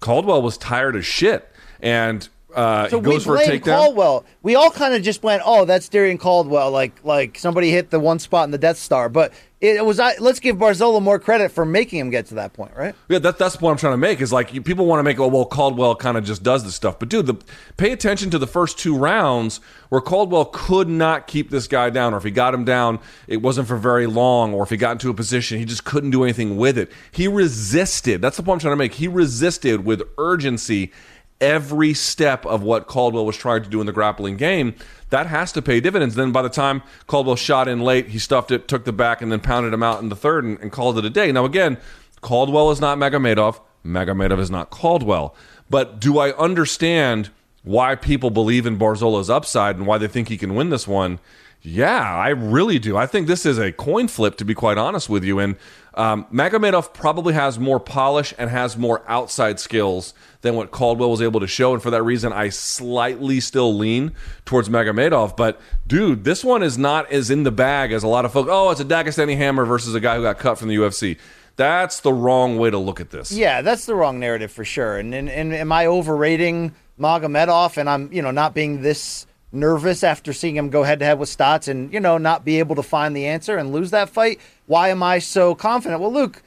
Caldwell 0.00 0.42
was 0.42 0.58
tired 0.58 0.94
as 0.94 1.06
shit. 1.06 1.50
And 1.80 2.28
uh, 2.56 2.88
So 2.88 2.98
he 2.98 3.04
goes 3.04 3.18
we 3.18 3.24
for 3.24 3.34
a 3.36 3.44
blame 3.44 3.60
takedown. 3.60 3.76
Caldwell. 3.76 4.24
We 4.42 4.54
all 4.54 4.70
kind 4.70 4.94
of 4.94 5.02
just 5.02 5.22
went, 5.22 5.42
"Oh, 5.44 5.64
that's 5.64 5.88
Darrion 5.88 6.18
Caldwell." 6.18 6.70
Like, 6.70 7.04
like 7.04 7.38
somebody 7.38 7.70
hit 7.70 7.90
the 7.90 8.00
one 8.00 8.18
spot 8.18 8.44
in 8.44 8.50
the 8.50 8.58
Death 8.58 8.78
Star. 8.78 9.08
But 9.08 9.32
it 9.60 9.84
was. 9.84 9.98
I 9.98 10.16
let's 10.18 10.38
give 10.38 10.56
Barzola 10.56 11.02
more 11.02 11.18
credit 11.18 11.50
for 11.50 11.64
making 11.64 11.98
him 11.98 12.10
get 12.10 12.26
to 12.26 12.34
that 12.34 12.52
point, 12.52 12.72
right? 12.76 12.94
Yeah, 13.08 13.18
that, 13.20 13.38
that's 13.38 13.54
the 13.54 13.60
point 13.60 13.72
I'm 13.72 13.78
trying 13.78 13.94
to 13.94 13.98
make. 13.98 14.20
Is 14.20 14.32
like 14.32 14.52
you, 14.52 14.60
people 14.60 14.84
want 14.84 15.00
to 15.00 15.02
make, 15.02 15.18
oh 15.18 15.28
well, 15.28 15.46
Caldwell 15.46 15.96
kind 15.96 16.18
of 16.18 16.24
just 16.24 16.42
does 16.42 16.62
this 16.62 16.74
stuff, 16.74 16.98
but 16.98 17.08
dude, 17.08 17.26
the, 17.26 17.36
pay 17.76 17.92
attention 17.92 18.30
to 18.30 18.38
the 18.38 18.46
first 18.46 18.78
two 18.78 18.96
rounds 18.96 19.60
where 19.88 20.00
Caldwell 20.00 20.46
could 20.46 20.88
not 20.88 21.26
keep 21.26 21.48
this 21.50 21.66
guy 21.68 21.88
down, 21.90 22.12
or 22.12 22.18
if 22.18 22.24
he 22.24 22.30
got 22.30 22.52
him 22.52 22.64
down, 22.64 22.98
it 23.28 23.38
wasn't 23.38 23.66
for 23.66 23.76
very 23.76 24.06
long, 24.06 24.52
or 24.52 24.62
if 24.62 24.70
he 24.70 24.76
got 24.76 24.92
into 24.92 25.08
a 25.08 25.14
position, 25.14 25.58
he 25.58 25.64
just 25.64 25.84
couldn't 25.84 26.10
do 26.10 26.22
anything 26.22 26.56
with 26.56 26.76
it. 26.76 26.90
He 27.10 27.26
resisted. 27.26 28.20
That's 28.20 28.36
the 28.36 28.42
point 28.42 28.56
I'm 28.56 28.60
trying 28.60 28.72
to 28.72 28.76
make. 28.76 28.94
He 28.94 29.08
resisted 29.08 29.84
with 29.84 30.02
urgency 30.18 30.92
every 31.40 31.94
step 31.94 32.46
of 32.46 32.62
what 32.62 32.86
Caldwell 32.86 33.26
was 33.26 33.36
trying 33.36 33.62
to 33.62 33.68
do 33.68 33.80
in 33.80 33.86
the 33.86 33.92
grappling 33.92 34.36
game. 34.36 34.74
That 35.10 35.26
has 35.26 35.52
to 35.52 35.62
pay 35.62 35.80
dividends. 35.80 36.14
Then 36.14 36.32
by 36.32 36.42
the 36.42 36.48
time 36.48 36.82
Caldwell 37.06 37.36
shot 37.36 37.68
in 37.68 37.80
late, 37.80 38.08
he 38.08 38.18
stuffed 38.18 38.50
it, 38.50 38.68
took 38.68 38.84
the 38.84 38.92
back, 38.92 39.22
and 39.22 39.30
then 39.30 39.40
pounded 39.40 39.72
him 39.72 39.82
out 39.82 40.00
in 40.02 40.08
the 40.08 40.16
third 40.16 40.44
and, 40.44 40.58
and 40.60 40.72
called 40.72 40.98
it 40.98 41.04
a 41.04 41.10
day. 41.10 41.30
Now 41.32 41.44
again, 41.44 41.78
Caldwell 42.20 42.70
is 42.70 42.80
not 42.80 42.98
Magomedov. 42.98 43.60
Magomedov 43.84 44.38
is 44.38 44.50
not 44.50 44.70
Caldwell. 44.70 45.34
But 45.68 46.00
do 46.00 46.18
I 46.18 46.32
understand 46.36 47.30
why 47.62 47.94
people 47.96 48.30
believe 48.30 48.66
in 48.66 48.78
Barzola's 48.78 49.30
upside 49.30 49.76
and 49.76 49.86
why 49.86 49.98
they 49.98 50.08
think 50.08 50.28
he 50.28 50.38
can 50.38 50.54
win 50.54 50.70
this 50.70 50.86
one? 50.88 51.18
Yeah, 51.66 52.00
I 52.00 52.28
really 52.28 52.78
do. 52.78 52.96
I 52.96 53.06
think 53.06 53.26
this 53.26 53.44
is 53.44 53.58
a 53.58 53.72
coin 53.72 54.06
flip, 54.06 54.36
to 54.36 54.44
be 54.44 54.54
quite 54.54 54.78
honest 54.78 55.08
with 55.08 55.24
you. 55.24 55.40
And 55.40 55.56
um, 55.94 56.24
Magomedov 56.32 56.94
probably 56.94 57.34
has 57.34 57.58
more 57.58 57.80
polish 57.80 58.32
and 58.38 58.48
has 58.48 58.76
more 58.76 59.02
outside 59.08 59.58
skills 59.58 60.14
than 60.42 60.54
what 60.54 60.70
Caldwell 60.70 61.10
was 61.10 61.20
able 61.20 61.40
to 61.40 61.48
show. 61.48 61.74
And 61.74 61.82
for 61.82 61.90
that 61.90 62.04
reason, 62.04 62.32
I 62.32 62.50
slightly 62.50 63.40
still 63.40 63.74
lean 63.74 64.12
towards 64.44 64.68
Magomedov. 64.68 65.36
But 65.36 65.60
dude, 65.88 66.22
this 66.22 66.44
one 66.44 66.62
is 66.62 66.78
not 66.78 67.10
as 67.10 67.30
in 67.30 67.42
the 67.42 67.50
bag 67.50 67.90
as 67.90 68.04
a 68.04 68.08
lot 68.08 68.24
of 68.24 68.32
folks. 68.32 68.48
Oh, 68.52 68.70
it's 68.70 68.80
a 68.80 68.84
Dagestani 68.84 69.36
hammer 69.36 69.64
versus 69.64 69.92
a 69.96 70.00
guy 70.00 70.14
who 70.14 70.22
got 70.22 70.38
cut 70.38 70.58
from 70.58 70.68
the 70.68 70.76
UFC. 70.76 71.18
That's 71.56 71.98
the 71.98 72.12
wrong 72.12 72.58
way 72.58 72.70
to 72.70 72.78
look 72.78 73.00
at 73.00 73.10
this. 73.10 73.32
Yeah, 73.32 73.62
that's 73.62 73.86
the 73.86 73.96
wrong 73.96 74.20
narrative 74.20 74.52
for 74.52 74.64
sure. 74.64 74.98
And 74.98 75.12
and, 75.12 75.28
and 75.28 75.52
am 75.52 75.72
I 75.72 75.86
overrating 75.86 76.76
Magomedov? 76.96 77.76
And 77.76 77.90
I'm 77.90 78.12
you 78.12 78.22
know 78.22 78.30
not 78.30 78.54
being 78.54 78.82
this 78.82 79.26
nervous 79.56 80.04
after 80.04 80.32
seeing 80.32 80.56
him 80.56 80.70
go 80.70 80.82
head 80.82 81.00
to 81.00 81.04
head 81.04 81.18
with 81.18 81.28
Stots 81.28 81.68
and 81.68 81.92
you 81.92 82.00
know 82.00 82.18
not 82.18 82.44
be 82.44 82.58
able 82.58 82.76
to 82.76 82.82
find 82.82 83.16
the 83.16 83.26
answer 83.26 83.56
and 83.56 83.72
lose 83.72 83.90
that 83.90 84.08
fight. 84.10 84.40
Why 84.66 84.90
am 84.90 85.02
I 85.02 85.18
so 85.18 85.54
confident? 85.54 86.00
Well, 86.00 86.12
Luke. 86.12 86.42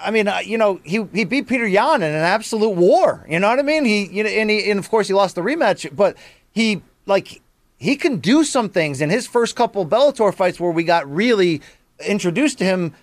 I 0.00 0.10
mean, 0.10 0.26
uh, 0.26 0.38
you 0.38 0.56
know, 0.56 0.80
he 0.84 1.06
he 1.12 1.24
beat 1.24 1.48
Peter 1.48 1.66
Yan 1.66 2.02
in 2.02 2.10
an 2.10 2.22
absolute 2.22 2.76
war. 2.76 3.26
You 3.28 3.38
know 3.38 3.50
what 3.50 3.58
I 3.58 3.62
mean? 3.62 3.84
He, 3.84 4.06
you 4.06 4.24
know, 4.24 4.30
and 4.30 4.48
he, 4.48 4.70
and 4.70 4.78
of 4.78 4.88
course 4.88 5.06
he 5.06 5.12
lost 5.12 5.34
the 5.34 5.42
rematch, 5.42 5.94
but 5.94 6.16
he 6.50 6.80
like 7.04 7.42
he 7.76 7.96
can 7.96 8.18
do 8.18 8.42
some 8.44 8.70
things. 8.70 9.00
In 9.00 9.10
his 9.10 9.26
first 9.26 9.54
couple 9.54 9.84
Bellator 9.84 10.32
fights, 10.32 10.58
where 10.58 10.70
we 10.70 10.84
got 10.84 11.12
really 11.12 11.60
introduced 12.06 12.58
to 12.58 12.64
him, 12.64 12.94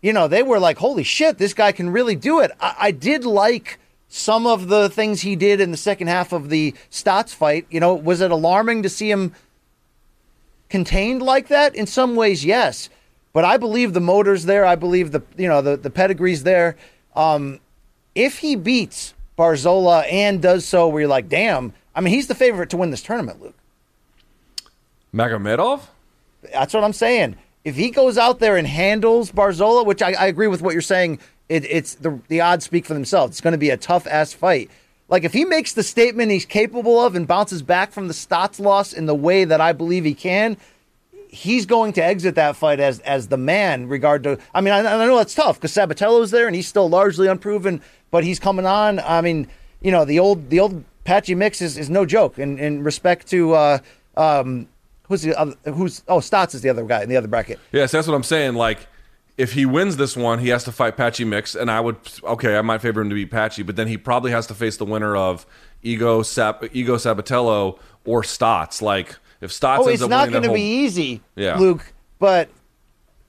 you 0.00 0.12
know, 0.12 0.26
they 0.26 0.42
were 0.42 0.58
like, 0.58 0.78
"Holy 0.78 1.02
shit, 1.02 1.36
this 1.36 1.52
guy 1.52 1.72
can 1.72 1.90
really 1.90 2.16
do 2.16 2.40
it." 2.40 2.50
I, 2.60 2.74
I 2.80 2.90
did 2.92 3.24
like 3.24 3.78
some 4.14 4.46
of 4.46 4.68
the 4.68 4.90
things 4.90 5.22
he 5.22 5.36
did 5.36 5.58
in 5.58 5.70
the 5.70 5.76
second 5.76 6.08
half 6.08 6.32
of 6.32 6.50
the 6.50 6.74
Stots 6.90 7.34
fight. 7.34 7.66
You 7.70 7.80
know, 7.80 7.94
was 7.94 8.20
it 8.20 8.30
alarming 8.30 8.82
to 8.82 8.90
see 8.90 9.10
him 9.10 9.32
contained 10.68 11.22
like 11.22 11.48
that? 11.48 11.74
In 11.74 11.86
some 11.86 12.14
ways, 12.14 12.44
yes. 12.44 12.90
But 13.32 13.46
I 13.46 13.56
believe 13.56 13.94
the 13.94 14.00
motor's 14.00 14.44
there. 14.44 14.66
I 14.66 14.74
believe 14.74 15.12
the 15.12 15.22
you 15.38 15.48
know 15.48 15.62
the 15.62 15.78
the 15.78 15.88
pedigree's 15.88 16.42
there. 16.42 16.76
Um, 17.16 17.58
if 18.14 18.38
he 18.38 18.54
beats 18.54 19.14
Barzola 19.38 20.04
and 20.12 20.42
does 20.42 20.66
so, 20.66 20.88
where 20.88 21.00
you're 21.00 21.08
like, 21.08 21.30
damn. 21.30 21.72
I 21.94 22.02
mean, 22.02 22.12
he's 22.12 22.26
the 22.26 22.34
favorite 22.34 22.68
to 22.70 22.76
win 22.76 22.90
this 22.90 23.02
tournament, 23.02 23.40
Luke. 23.40 23.56
Magomedov? 25.14 25.80
That's 26.52 26.74
what 26.74 26.84
I'm 26.84 26.92
saying. 26.92 27.36
If 27.64 27.76
he 27.76 27.90
goes 27.90 28.18
out 28.18 28.40
there 28.40 28.56
and 28.56 28.66
handles 28.66 29.30
Barzola, 29.30 29.86
which 29.86 30.02
I, 30.02 30.12
I 30.12 30.26
agree 30.26 30.48
with 30.48 30.60
what 30.60 30.72
you're 30.72 30.82
saying, 30.82 31.18
it, 31.52 31.64
it's 31.70 31.94
the 31.96 32.18
the 32.28 32.40
odds 32.40 32.64
speak 32.64 32.86
for 32.86 32.94
themselves. 32.94 33.32
It's 33.32 33.40
going 33.40 33.52
to 33.52 33.58
be 33.58 33.70
a 33.70 33.76
tough 33.76 34.06
ass 34.06 34.32
fight. 34.32 34.70
Like 35.08 35.24
if 35.24 35.32
he 35.32 35.44
makes 35.44 35.74
the 35.74 35.82
statement 35.82 36.30
he's 36.30 36.46
capable 36.46 36.98
of 36.98 37.14
and 37.14 37.28
bounces 37.28 37.62
back 37.62 37.92
from 37.92 38.08
the 38.08 38.14
Stots 38.14 38.58
loss 38.58 38.92
in 38.92 39.06
the 39.06 39.14
way 39.14 39.44
that 39.44 39.60
I 39.60 39.72
believe 39.72 40.04
he 40.04 40.14
can, 40.14 40.56
he's 41.28 41.66
going 41.66 41.92
to 41.94 42.04
exit 42.04 42.34
that 42.36 42.56
fight 42.56 42.80
as 42.80 43.00
as 43.00 43.28
the 43.28 43.36
man. 43.36 43.88
Regard 43.88 44.22
to, 44.22 44.38
I 44.54 44.62
mean, 44.62 44.72
I, 44.72 44.78
I 44.78 45.06
know 45.06 45.18
that's 45.18 45.34
tough 45.34 45.60
because 45.60 45.72
Sabatello's 45.72 46.30
there 46.30 46.46
and 46.46 46.56
he's 46.56 46.66
still 46.66 46.88
largely 46.88 47.28
unproven, 47.28 47.82
but 48.10 48.24
he's 48.24 48.38
coming 48.38 48.64
on. 48.64 49.00
I 49.00 49.20
mean, 49.20 49.48
you 49.82 49.90
know, 49.90 50.06
the 50.06 50.18
old 50.18 50.48
the 50.48 50.60
old 50.60 50.84
Patchy 51.04 51.34
Mix 51.34 51.60
is, 51.60 51.76
is 51.76 51.90
no 51.90 52.06
joke 52.06 52.38
in 52.38 52.58
in 52.58 52.82
respect 52.82 53.28
to. 53.28 53.52
Uh, 53.52 53.78
um, 54.16 54.68
who's 55.08 55.22
the 55.22 55.38
other, 55.38 55.54
who's 55.64 56.02
oh 56.08 56.18
Stots 56.18 56.54
is 56.54 56.62
the 56.62 56.70
other 56.70 56.84
guy 56.84 57.02
in 57.02 57.08
the 57.08 57.16
other 57.16 57.28
bracket. 57.28 57.58
Yes, 57.72 57.90
that's 57.90 58.06
what 58.06 58.14
I'm 58.14 58.22
saying. 58.22 58.54
Like, 58.54 58.86
if 59.38 59.52
he 59.54 59.64
wins 59.66 59.96
this 59.96 60.16
one, 60.16 60.38
he 60.40 60.48
has 60.50 60.64
to 60.64 60.72
fight 60.72 60.96
Patchy 60.96 61.24
Mix, 61.24 61.54
and 61.54 61.70
I 61.70 61.80
would 61.80 61.96
okay, 62.24 62.56
I 62.56 62.62
might 62.62 62.80
favor 62.82 63.00
him 63.00 63.08
to 63.08 63.14
be 63.14 63.26
Patchy, 63.26 63.62
but 63.62 63.76
then 63.76 63.88
he 63.88 63.96
probably 63.96 64.30
has 64.32 64.46
to 64.48 64.54
face 64.54 64.76
the 64.76 64.84
winner 64.84 65.16
of 65.16 65.46
Higo 65.84 66.24
Sap, 66.24 66.62
Higo 66.62 66.96
Sabatello 66.96 67.78
or 68.04 68.22
Stots. 68.22 68.82
Like, 68.82 69.16
if 69.40 69.50
Stots 69.50 69.78
Oh, 69.80 69.88
it's 69.88 70.06
not 70.06 70.30
going 70.30 70.42
to 70.42 70.48
whole- 70.48 70.54
be 70.56 70.62
easy, 70.62 71.20
Yeah. 71.36 71.56
Luke. 71.58 71.92
But 72.18 72.50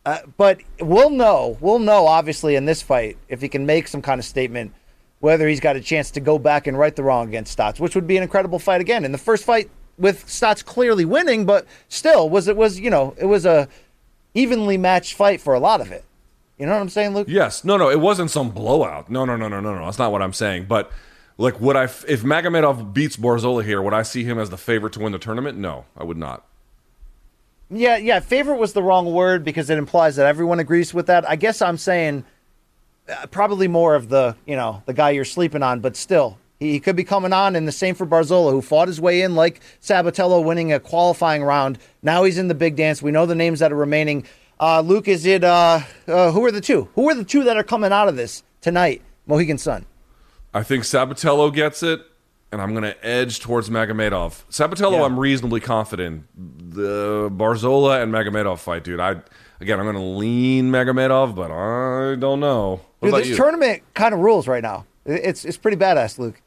uh, 0.06 0.20
but 0.38 0.60
we'll 0.82 1.10
know. 1.10 1.58
We'll 1.62 1.80
know 1.80 2.06
obviously 2.08 2.56
in 2.56 2.66
this 2.66 2.82
fight 2.82 3.18
if 3.30 3.42
he 3.42 3.48
can 3.50 3.66
make 3.66 3.88
some 3.88 4.02
kind 4.02 4.20
of 4.20 4.26
statement 4.26 4.74
whether 5.20 5.48
he's 5.48 5.62
got 5.62 5.78
a 5.78 5.82
chance 5.82 6.12
to 6.12 6.20
go 6.20 6.38
back 6.38 6.68
and 6.68 6.78
right 6.78 6.94
the 6.98 7.02
wrong 7.04 7.30
against 7.30 7.58
Stots, 7.58 7.80
which 7.80 7.96
would 7.96 8.06
be 8.06 8.18
an 8.18 8.24
incredible 8.24 8.60
fight 8.60 8.82
again. 8.82 9.06
In 9.06 9.14
the 9.14 9.18
first 9.18 9.46
fight 9.46 9.70
with 9.98 10.26
Stots 10.26 10.66
clearly 10.66 11.06
winning, 11.06 11.46
but 11.46 11.66
still 11.88 12.30
was 12.30 12.50
it 12.50 12.58
was 12.58 12.78
you 12.80 12.90
know 12.90 13.16
it 13.18 13.26
was 13.26 13.46
a 13.46 13.70
evenly 14.34 14.78
matched 14.78 15.14
fight 15.14 15.42
for 15.42 15.54
a 15.54 15.60
lot 15.60 15.82
of 15.82 15.92
it. 15.92 16.04
You 16.58 16.66
know 16.66 16.74
what 16.74 16.82
I'm 16.82 16.90
saying, 16.90 17.14
Luke? 17.14 17.28
Yes. 17.30 17.64
No, 17.64 17.78
no, 17.78 17.90
it 17.90 18.00
wasn't 18.00 18.32
some 18.32 18.52
blowout. 18.52 19.10
No, 19.10 19.26
no, 19.26 19.36
no, 19.36 19.48
no, 19.48 19.60
no, 19.60 19.76
no. 19.76 19.86
That's 19.86 19.98
not 19.98 20.12
what 20.12 20.22
I'm 20.22 20.34
saying. 20.34 20.66
But 20.66 20.92
like, 21.38 21.60
would 21.60 21.76
I, 21.76 21.86
if 21.86 22.24
Magomedov 22.24 22.94
beats 22.94 23.18
Barzola 23.18 23.64
here, 23.64 23.82
would 23.82 23.94
I 23.94 24.04
see 24.04 24.24
him 24.24 24.38
as 24.38 24.50
the 24.50 24.58
favorite 24.58 24.94
to 24.94 25.00
win 25.00 25.12
the 25.12 25.20
tournament? 25.20 25.58
No, 25.58 25.86
I 25.98 26.04
would 26.04 26.18
not. 26.18 26.46
Yeah, 27.70 27.98
yeah. 27.98 28.20
Favorite 28.20 28.58
was 28.58 28.74
the 28.74 28.84
wrong 28.84 29.12
word 29.12 29.44
because 29.44 29.70
it 29.70 29.78
implies 29.78 30.16
that 30.18 30.28
everyone 30.28 30.60
agrees 30.60 30.94
with 30.94 31.08
that. 31.08 31.28
I 31.28 31.36
guess 31.36 31.62
I'm 31.62 31.78
saying 31.78 32.24
uh, 33.10 33.26
probably 33.28 33.68
more 33.68 33.96
of 33.96 34.10
the 34.10 34.36
you 34.46 34.56
know 34.56 34.84
the 34.86 34.94
guy 34.94 35.10
you're 35.10 35.26
sleeping 35.26 35.64
on, 35.64 35.80
but 35.80 35.96
still 35.96 36.38
he, 36.64 36.72
he 36.72 36.80
could 36.80 36.96
be 36.96 37.04
coming 37.04 37.34
on. 37.34 37.56
And 37.56 37.68
the 37.68 37.72
same 37.72 37.96
for 37.96 38.06
Barzola, 38.06 38.52
who 38.52 38.62
fought 38.62 38.88
his 38.88 39.00
way 39.02 39.22
in 39.22 39.36
like 39.36 39.60
Sabatello, 39.82 40.44
winning 40.44 40.72
a 40.74 40.80
qualifying 40.80 41.44
round. 41.44 41.78
Now 42.02 42.24
he's 42.24 42.38
in 42.38 42.48
the 42.48 42.56
big 42.56 42.76
dance. 42.76 43.02
We 43.02 43.12
know 43.12 43.26
the 43.26 43.36
names 43.36 43.60
that 43.60 43.72
are 43.72 43.76
remaining. 43.76 44.26
Uh, 44.60 44.82
Luke, 44.82 45.08
is 45.08 45.26
it 45.26 45.44
uh, 45.44 45.82
uh, 46.08 46.32
who 46.32 46.46
are 46.46 46.52
the 46.52 46.62
two? 46.62 46.88
Who 46.96 47.10
are 47.10 47.16
the 47.16 47.24
two 47.26 47.44
that 47.44 47.58
are 47.58 47.64
coming 47.64 47.92
out 47.92 48.08
of 48.08 48.16
this 48.16 48.44
tonight? 48.62 49.02
Mohegan 49.26 49.58
Sun. 49.58 49.86
I 50.54 50.64
think 50.64 50.84
Sabatello 50.84 51.52
gets 51.54 51.82
it, 51.82 52.02
and 52.52 52.62
I'm 52.62 52.72
going 52.72 52.84
to 52.84 53.06
edge 53.06 53.40
towards 53.40 53.70
Magomedov. 53.70 54.44
Sabatello, 54.52 54.92
Yeah. 55.00 55.04
I'm 55.04 55.20
reasonably 55.20 55.60
confident. 55.60 56.26
The 56.38 57.30
Barzola 57.32 58.02
and 58.04 58.14
Magomedov 58.14 58.60
fight, 58.60 58.84
dude. 58.84 59.00
I 59.00 59.16
again, 59.60 59.80
I'm 59.80 59.86
going 59.86 59.96
to 59.96 60.02
lean 60.02 60.72
Magomedov, 60.72 61.36
but 61.36 61.52
I 61.52 62.16
don't 62.16 62.40
know. 62.40 62.82
What 63.00 63.10
Dude, 63.12 63.20
this 63.22 63.28
you? 63.30 63.36
tournament 63.36 63.82
kind 63.96 64.14
of 64.14 64.20
rules 64.22 64.48
right 64.48 64.62
now. 64.64 64.86
It's 65.06 65.44
it's 65.46 65.58
pretty 65.58 65.78
badass, 65.78 66.20
Luke. 66.20 66.40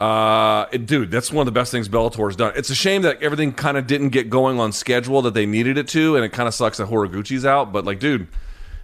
Uh, 0.00 0.66
it- 0.70 0.86
dude, 0.86 1.10
that's 1.10 1.32
one 1.32 1.42
of 1.46 1.52
the 1.52 1.58
best 1.58 1.72
things 1.72 1.88
Bellator's 1.88 2.36
done. 2.36 2.52
It's 2.56 2.70
a 2.70 2.74
shame 2.74 3.02
that 3.02 3.22
everything 3.22 3.52
kind 3.52 3.76
of 3.76 3.86
didn't 3.86 4.10
get 4.10 4.30
going 4.30 4.60
on 4.60 4.72
schedule 4.72 5.22
that 5.22 5.34
they 5.34 5.46
needed 5.46 5.76
it 5.76 5.88
to, 5.88 6.14
and 6.16 6.24
it 6.24 6.28
kind 6.32 6.46
of 6.46 6.54
sucks 6.54 6.78
that 6.78 6.88
Horiguchi's 6.88 7.44
out. 7.44 7.72
But 7.72 7.84
like, 7.84 7.98
dude, 7.98 8.28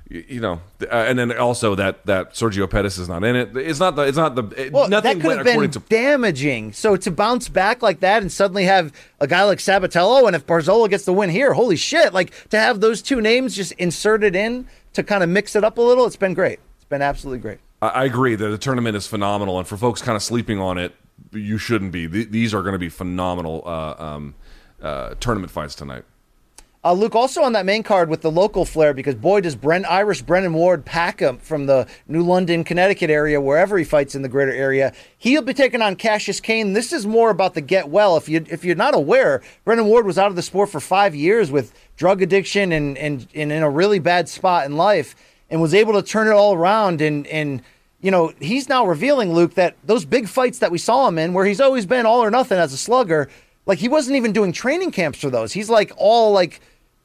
you, 0.08 0.24
you 0.28 0.40
know, 0.40 0.60
uh, 0.82 0.86
and 0.90 1.16
then 1.18 1.30
also 1.38 1.76
that 1.76 2.04
that 2.06 2.32
Sergio 2.34 2.68
Pettis 2.68 2.98
is 2.98 3.08
not 3.08 3.22
in 3.22 3.36
it. 3.36 3.56
It's 3.56 3.78
not 3.78 3.94
the. 3.94 4.02
It's 4.02 4.16
not 4.18 4.34
the. 4.34 4.42
It, 4.66 4.72
Well, 4.72 4.88
nothing 4.88 5.18
that 5.18 5.22
could 5.22 5.26
went 5.28 5.38
have 5.38 5.44
been 5.44 5.52
according 5.54 5.70
to. 5.70 5.78
damaging. 5.88 6.72
So 6.72 6.96
to 6.96 7.10
bounce 7.12 7.48
back 7.48 7.80
like 7.80 8.00
that 8.00 8.20
and 8.20 8.30
suddenly 8.32 8.64
have 8.64 8.92
a 9.20 9.26
guy 9.28 9.44
like 9.44 9.58
Sabatello, 9.58 10.26
and 10.26 10.34
if 10.34 10.44
Barzola 10.46 10.90
gets 10.90 11.04
the 11.04 11.12
win 11.12 11.30
here, 11.30 11.52
holy 11.54 11.76
shit! 11.76 12.12
Like 12.12 12.32
to 12.50 12.58
have 12.58 12.80
those 12.80 13.00
two 13.02 13.20
names 13.20 13.54
just 13.54 13.70
inserted 13.72 14.34
in 14.34 14.66
to 14.94 15.02
kind 15.04 15.22
of 15.22 15.28
mix 15.28 15.54
it 15.54 15.62
up 15.64 15.78
a 15.78 15.80
little, 15.80 16.06
it's 16.06 16.16
been 16.16 16.34
great. 16.34 16.58
It's 16.76 16.84
been 16.88 17.02
absolutely 17.02 17.38
great. 17.38 17.58
I, 17.80 17.88
I 17.88 18.04
agree 18.04 18.34
that 18.34 18.48
the 18.48 18.58
tournament 18.58 18.96
is 18.96 19.06
phenomenal, 19.06 19.58
and 19.60 19.66
for 19.68 19.76
folks 19.76 20.02
kind 20.02 20.16
of 20.16 20.22
sleeping 20.22 20.58
on 20.60 20.76
it, 20.76 20.92
you 21.40 21.58
shouldn't 21.58 21.92
be. 21.92 22.08
Th- 22.08 22.28
these 22.30 22.54
are 22.54 22.62
going 22.62 22.74
to 22.74 22.78
be 22.78 22.88
phenomenal 22.88 23.62
uh, 23.66 23.94
um, 23.98 24.34
uh, 24.82 25.14
tournament 25.20 25.50
fights 25.50 25.74
tonight. 25.74 26.04
Uh, 26.84 26.92
Luke, 26.92 27.14
also 27.14 27.42
on 27.42 27.54
that 27.54 27.64
main 27.64 27.82
card 27.82 28.10
with 28.10 28.20
the 28.20 28.30
local 28.30 28.66
flair, 28.66 28.92
because 28.92 29.14
boy, 29.14 29.40
does 29.40 29.56
Bren, 29.56 29.86
Irish 29.88 30.20
Brennan 30.20 30.52
Ward 30.52 30.84
pack 30.84 31.20
him 31.20 31.38
from 31.38 31.64
the 31.64 31.88
New 32.06 32.22
London, 32.22 32.62
Connecticut 32.62 33.08
area, 33.08 33.40
wherever 33.40 33.78
he 33.78 33.84
fights 33.84 34.14
in 34.14 34.20
the 34.20 34.28
greater 34.28 34.52
area. 34.52 34.92
He'll 35.16 35.40
be 35.40 35.54
taking 35.54 35.80
on 35.80 35.96
Cassius 35.96 36.40
Kane. 36.40 36.74
This 36.74 36.92
is 36.92 37.06
more 37.06 37.30
about 37.30 37.54
the 37.54 37.62
get 37.62 37.88
well. 37.88 38.18
If 38.18 38.28
you 38.28 38.44
if 38.50 38.66
you're 38.66 38.76
not 38.76 38.94
aware, 38.94 39.42
Brennan 39.64 39.86
Ward 39.86 40.04
was 40.04 40.18
out 40.18 40.28
of 40.28 40.36
the 40.36 40.42
sport 40.42 40.68
for 40.68 40.78
five 40.78 41.14
years 41.14 41.50
with 41.50 41.72
drug 41.96 42.20
addiction 42.20 42.70
and 42.70 42.98
and, 42.98 43.28
and 43.34 43.50
in 43.50 43.62
a 43.62 43.70
really 43.70 43.98
bad 43.98 44.28
spot 44.28 44.66
in 44.66 44.76
life, 44.76 45.16
and 45.48 45.62
was 45.62 45.72
able 45.72 45.94
to 45.94 46.02
turn 46.02 46.26
it 46.26 46.32
all 46.32 46.52
around. 46.52 47.00
And 47.00 47.26
and 47.28 47.62
you 48.04 48.10
know 48.10 48.34
he's 48.38 48.68
now 48.68 48.84
revealing 48.84 49.32
Luke 49.32 49.54
that 49.54 49.76
those 49.82 50.04
big 50.04 50.28
fights 50.28 50.58
that 50.58 50.70
we 50.70 50.76
saw 50.76 51.08
him 51.08 51.16
in, 51.16 51.32
where 51.32 51.46
he's 51.46 51.60
always 51.60 51.86
been 51.86 52.04
all 52.04 52.22
or 52.22 52.30
nothing 52.30 52.58
as 52.58 52.74
a 52.74 52.76
slugger, 52.76 53.30
like 53.64 53.78
he 53.78 53.88
wasn't 53.88 54.16
even 54.16 54.32
doing 54.32 54.52
training 54.52 54.90
camps 54.90 55.18
for 55.18 55.30
those. 55.30 55.54
He's 55.54 55.70
like 55.70 55.90
all 55.96 56.30
like 56.30 56.60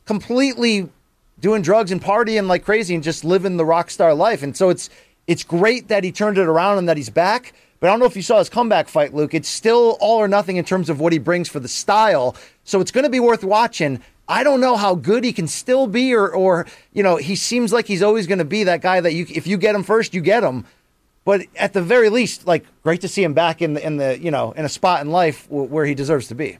completely 0.06 0.90
doing 1.40 1.62
drugs 1.62 1.94
and 1.94 2.02
partying 2.02 2.48
like 2.48 2.66
crazy 2.66 2.96
and 2.96 3.02
just 3.04 3.24
living 3.24 3.56
the 3.56 3.64
rock 3.64 3.90
star 3.90 4.14
life. 4.14 4.44
And 4.44 4.58
so 4.58 4.68
it's 4.68 4.90
it's 5.26 5.42
great 5.42 5.88
that 5.88 6.04
he 6.04 6.12
turned 6.12 6.38
it 6.38 6.48
around 6.48 6.80
and 6.80 6.90
that 6.90 6.98
he's 6.98 7.10
back. 7.10 7.54
But 7.80 7.88
I 7.88 7.94
don't 7.94 8.02
know 8.02 8.06
if 8.06 8.18
you 8.18 8.22
saw 8.22 8.40
his 8.40 8.50
comeback 8.50 8.90
fight, 8.90 9.14
Luke. 9.14 9.34
It's 9.34 9.48
still 9.48 9.98
all 10.02 10.18
or 10.18 10.28
nothing 10.28 10.58
in 10.58 10.66
terms 10.66 10.90
of 10.90 11.00
what 11.00 11.14
he 11.14 11.20
brings 11.20 11.48
for 11.48 11.62
the 11.62 11.70
style. 11.70 12.36
So 12.66 12.82
it's 12.82 12.92
going 12.92 13.06
to 13.06 13.10
be 13.10 13.22
worth 13.22 13.46
watching. 13.46 14.02
I 14.28 14.44
don't 14.44 14.60
know 14.60 14.76
how 14.76 14.96
good 14.96 15.24
he 15.24 15.32
can 15.32 15.48
still 15.48 15.88
be, 15.88 16.14
or, 16.14 16.30
or 16.30 16.68
you 16.92 17.02
know, 17.04 17.16
he 17.16 17.36
seems 17.36 17.72
like 17.72 17.88
he's 17.88 18.04
always 18.04 18.28
going 18.28 18.40
to 18.40 18.46
be 18.46 18.66
that 18.66 18.82
guy 18.82 19.00
that 19.00 19.14
you, 19.14 19.26
if 19.30 19.48
you 19.48 19.58
get 19.58 19.74
him 19.74 19.84
first, 19.84 20.14
you 20.14 20.22
get 20.22 20.44
him. 20.44 20.66
But 21.30 21.46
at 21.56 21.74
the 21.74 21.82
very 21.84 22.10
least, 22.10 22.48
like, 22.48 22.66
great 22.82 23.02
to 23.02 23.08
see 23.08 23.24
him 23.24 23.36
back 23.36 23.62
in 23.62 23.76
the, 23.76 23.86
in 23.86 23.98
the, 23.98 24.18
you 24.20 24.32
know, 24.32 24.52
in 24.54 24.66
a 24.66 24.70
spot 24.70 25.02
in 25.02 25.12
life 25.12 25.48
w- 25.48 25.70
where 25.70 25.86
he 25.86 25.94
deserves 25.94 26.28
to 26.30 26.34
be. 26.34 26.58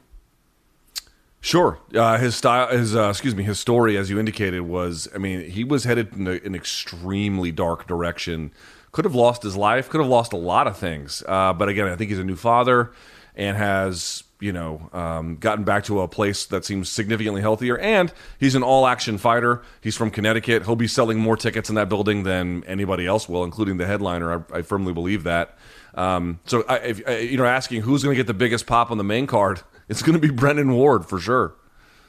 Sure, 1.40 1.80
uh, 1.92 2.18
his 2.18 2.36
style, 2.36 2.68
his 2.68 2.94
uh, 2.94 3.08
excuse 3.08 3.34
me, 3.34 3.42
his 3.42 3.58
story, 3.58 3.96
as 3.96 4.10
you 4.10 4.20
indicated, 4.20 4.60
was. 4.60 5.08
I 5.12 5.18
mean, 5.18 5.50
he 5.50 5.64
was 5.64 5.82
headed 5.82 6.14
in 6.14 6.28
a, 6.28 6.34
an 6.44 6.54
extremely 6.54 7.50
dark 7.50 7.88
direction. 7.88 8.52
Could 8.92 9.04
have 9.04 9.14
lost 9.16 9.42
his 9.42 9.56
life. 9.56 9.88
Could 9.88 10.02
have 10.02 10.08
lost 10.08 10.32
a 10.32 10.36
lot 10.36 10.68
of 10.68 10.76
things. 10.76 11.24
Uh, 11.26 11.52
but 11.52 11.68
again, 11.68 11.88
I 11.88 11.96
think 11.96 12.10
he's 12.10 12.20
a 12.20 12.24
new 12.24 12.36
father 12.36 12.92
and 13.34 13.56
has 13.56 14.22
you 14.40 14.52
know 14.52 14.88
um, 14.92 15.36
gotten 15.36 15.64
back 15.64 15.84
to 15.84 16.00
a 16.00 16.08
place 16.08 16.46
that 16.46 16.64
seems 16.64 16.88
significantly 16.88 17.40
healthier. 17.40 17.78
And 17.78 18.12
he's 18.38 18.54
an 18.54 18.62
all-action 18.62 19.18
fighter. 19.18 19.62
He's 19.80 19.96
from 19.96 20.10
Connecticut. 20.10 20.64
He'll 20.64 20.76
be 20.76 20.88
selling 20.88 21.18
more 21.18 21.36
tickets 21.36 21.68
in 21.68 21.74
that 21.76 21.88
building 21.88 22.24
than 22.24 22.64
anybody 22.64 23.06
else 23.06 23.28
will, 23.28 23.44
including 23.44 23.76
the 23.76 23.86
headliner. 23.86 24.44
I, 24.52 24.58
I 24.58 24.62
firmly 24.62 24.92
believe 24.92 25.24
that. 25.24 25.56
Um, 25.94 26.40
so, 26.46 26.64
I, 26.68 26.76
if, 26.78 27.08
uh, 27.08 27.12
you 27.12 27.36
know, 27.36 27.44
asking 27.44 27.82
who's 27.82 28.02
going 28.02 28.14
to 28.14 28.16
get 28.16 28.26
the 28.26 28.34
biggest 28.34 28.66
pop 28.66 28.90
on 28.90 28.98
the 28.98 29.04
main 29.04 29.26
card, 29.26 29.60
it's 29.88 30.02
going 30.02 30.14
to 30.14 30.20
be 30.20 30.32
Brennan 30.32 30.72
Ward 30.72 31.04
for 31.06 31.18
sure. 31.18 31.54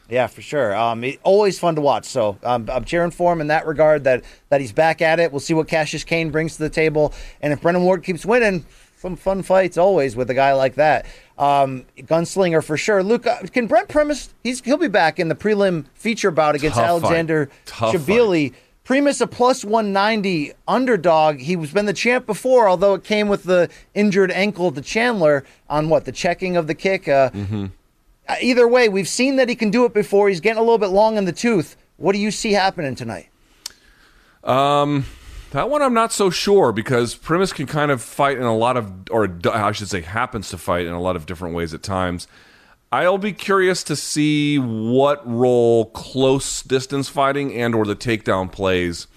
Yeah, 0.10 0.28
for 0.28 0.42
sure. 0.42 0.76
Um, 0.76 1.06
it- 1.06 1.20
always 1.24 1.58
fun 1.58 1.76
to 1.76 1.82
watch. 1.82 2.04
So 2.06 2.38
um, 2.44 2.70
I'm 2.70 2.84
cheering 2.84 3.12
for 3.12 3.32
him 3.32 3.40
in 3.40 3.48
that 3.48 3.66
regard. 3.66 4.04
That 4.04 4.24
that 4.50 4.60
he's 4.60 4.74
back 4.74 5.02
at 5.02 5.22
it. 5.22 5.32
We'll 5.32 5.40
see 5.40 5.54
what 5.54 5.70
Cassius 5.70 6.04
Kane 6.04 6.32
brings 6.32 6.58
to 6.58 6.64
the 6.64 6.70
table, 6.70 7.14
and 7.40 7.54
if 7.54 7.62
Brennan 7.62 7.84
Ward 7.84 8.04
keeps 8.04 8.26
winning, 8.26 8.66
some 9.02 9.16
fun 9.16 9.42
fights 9.42 9.80
always 9.80 10.16
with 10.16 10.30
a 10.30 10.34
guy 10.36 10.54
like 10.54 10.76
that. 10.76 11.08
Um, 11.40 11.86
gunslinger 11.98 12.64
for 12.64 12.78
sure. 12.78 13.02
Luke, 13.02 13.26
uh, 13.26 13.40
can 13.52 13.66
Brent 13.66 13.90
Primus? 13.90 14.32
He's 14.44 14.62
he'll 14.62 14.78
be 14.78 14.88
back 14.88 15.18
in 15.20 15.28
the 15.28 15.34
prelim 15.34 15.86
feature 15.96 16.30
bout 16.30 16.54
against 16.54 16.78
Tough. 16.78 16.86
Alexander 16.88 17.50
Shabili. 17.66 18.54
Primus 18.84 19.22
a 19.22 19.28
plus 19.28 19.64
190 19.66 20.54
underdog. 20.68 21.38
He 21.38 21.56
was 21.56 21.72
been 21.72 21.86
the 21.88 21.94
champ 21.94 22.26
before, 22.28 22.68
although 22.70 22.94
it 22.94 23.04
came 23.04 23.28
with 23.28 23.44
the 23.44 23.70
injured 23.96 24.32
ankle 24.32 24.72
to 24.72 24.82
Chandler 24.82 25.46
on 25.70 25.90
what 25.90 26.06
the 26.06 26.12
checking 26.12 26.56
of 26.58 26.68
the 26.68 26.76
kick. 26.76 27.08
Uh, 27.08 27.30
Mm-hmm. 27.32 27.66
uh, 28.30 28.36
either 28.42 28.68
way, 28.68 28.88
we've 28.90 29.08
seen 29.08 29.36
that 29.38 29.50
he 29.50 29.56
can 29.56 29.72
do 29.72 29.86
it 29.86 29.94
before. 29.96 30.30
He's 30.30 30.42
getting 30.42 30.58
a 30.60 30.62
little 30.62 30.78
bit 30.80 30.88
long 30.90 31.18
in 31.18 31.26
the 31.26 31.32
tooth. 31.32 31.76
What 31.98 32.14
do 32.14 32.20
you 32.20 32.30
see 32.32 32.52
happening 32.54 32.94
tonight? 32.96 33.30
That 35.52 35.70
one 35.70 35.82
I'm 35.82 35.94
not 35.94 36.14
so 36.14 36.30
sure 36.30 36.72
because 36.72 37.14
Primus 37.14 37.52
can 37.52 37.66
kind 37.66 37.92
of 37.92 38.02
fight 38.02 38.38
in 38.38 38.44
a 38.44 38.56
lot 38.56 38.78
of, 38.78 38.92
or 39.12 39.38
I 39.52 39.74
should 39.74 39.90
say, 39.90 40.02
happens 40.02 40.50
to 40.50 40.58
fight 40.58 40.86
in 40.86 40.94
a 40.94 41.02
lot 41.02 41.18
of 41.18 41.26
different 41.26 41.56
ways 41.56 41.74
at 41.74 41.84
times. 41.84 42.28
I'll 42.90 43.18
be 43.18 43.34
curious 43.34 43.84
to 43.84 43.96
see 43.96 44.58
what 44.60 45.30
role 45.30 45.86
close 45.92 46.62
distance 46.62 47.10
fighting 47.10 47.54
and 47.54 47.76
or 47.76 47.86
the 47.86 47.96
takedown 47.96 48.52
plays 48.52 49.08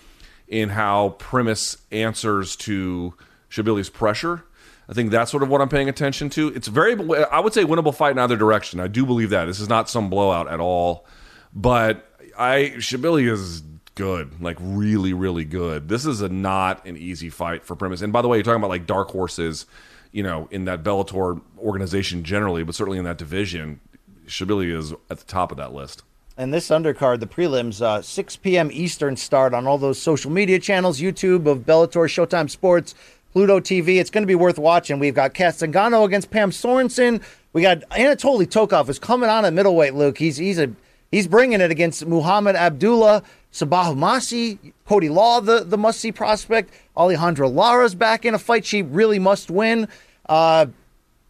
in 0.48 0.70
how 0.70 1.10
Primus 1.20 1.78
answers 1.92 2.56
to 2.56 3.14
Shabili's 3.48 3.90
pressure. 3.90 4.44
I 4.88 4.92
think 4.92 5.12
that's 5.12 5.30
sort 5.30 5.42
of 5.42 5.48
what 5.48 5.60
I'm 5.60 5.68
paying 5.68 5.88
attention 5.88 6.30
to. 6.30 6.48
It's 6.48 6.68
very, 6.68 6.94
I 7.30 7.38
would 7.40 7.54
say, 7.54 7.64
winnable 7.64 7.94
fight 7.94 8.10
in 8.10 8.18
either 8.18 8.36
direction. 8.36 8.80
I 8.80 8.88
do 8.88 9.06
believe 9.06 9.30
that 9.30 9.46
this 9.46 9.60
is 9.60 9.68
not 9.68 9.88
some 9.88 10.10
blowout 10.10 10.48
at 10.48 10.60
all. 10.60 11.06
but 11.54 12.10
I 12.36 12.74
Shabili 12.76 13.30
is 13.30 13.62
good, 13.94 14.40
like 14.40 14.56
really, 14.60 15.12
really 15.12 15.44
good. 15.44 15.88
This 15.88 16.06
is 16.06 16.20
a 16.20 16.28
not 16.28 16.84
an 16.86 16.96
easy 16.96 17.30
fight 17.30 17.64
for 17.64 17.76
Primus. 17.76 18.02
And 18.02 18.12
by 18.12 18.22
the 18.22 18.28
way, 18.28 18.36
you're 18.36 18.44
talking 18.44 18.60
about 18.60 18.70
like 18.70 18.86
dark 18.86 19.10
horses, 19.10 19.66
you 20.12 20.22
know, 20.22 20.48
in 20.50 20.64
that 20.66 20.82
Bellator 20.82 21.40
organization 21.58 22.24
generally, 22.24 22.64
but 22.64 22.74
certainly 22.74 22.98
in 22.98 23.04
that 23.04 23.18
division, 23.18 23.80
Shabili 24.26 24.76
is 24.76 24.92
at 25.10 25.18
the 25.18 25.24
top 25.24 25.50
of 25.50 25.58
that 25.58 25.72
list. 25.72 26.02
And 26.36 26.52
this 26.52 26.68
undercard, 26.68 27.20
the 27.20 27.26
prelims, 27.26 27.80
uh, 27.80 28.02
6 28.02 28.36
p.m. 28.36 28.70
Eastern 28.72 29.16
start 29.16 29.54
on 29.54 29.68
all 29.68 29.78
those 29.78 30.00
social 30.00 30.32
media 30.32 30.58
channels, 30.58 31.00
YouTube 31.00 31.46
of 31.46 31.60
Bellator, 31.60 32.08
Showtime 32.08 32.50
Sports, 32.50 32.94
Pluto 33.32 33.60
TV. 33.60 34.00
It's 34.00 34.10
going 34.10 34.22
to 34.22 34.26
be 34.26 34.34
worth 34.34 34.58
watching. 34.58 34.98
We've 34.98 35.14
got 35.14 35.34
Zingano 35.34 36.04
against 36.04 36.32
Pam 36.32 36.50
Sorensen. 36.50 37.22
We 37.52 37.62
got 37.62 37.80
Anatoly 37.90 38.46
Tokov 38.46 38.88
is 38.88 38.98
coming 38.98 39.30
on 39.30 39.44
at 39.44 39.52
middleweight. 39.52 39.94
Luke, 39.94 40.18
he's 40.18 40.36
he's 40.36 40.58
a 40.58 40.72
he's 41.12 41.28
bringing 41.28 41.60
it 41.60 41.70
against 41.70 42.04
Muhammad 42.04 42.56
Abdullah, 42.56 43.22
Sabah 43.54 43.94
Masi, 43.96 44.58
Cody 44.84 45.08
Law, 45.08 45.38
the 45.40 45.60
the 45.62 45.78
must 45.78 46.00
see 46.00 46.10
prospect. 46.10 46.74
Alejandra 46.96 47.48
Lara's 47.52 47.94
back 47.94 48.24
in 48.24 48.34
a 48.34 48.38
fight 48.38 48.66
she 48.66 48.82
really 48.82 49.20
must 49.20 49.48
win. 49.48 49.86
Uh, 50.28 50.66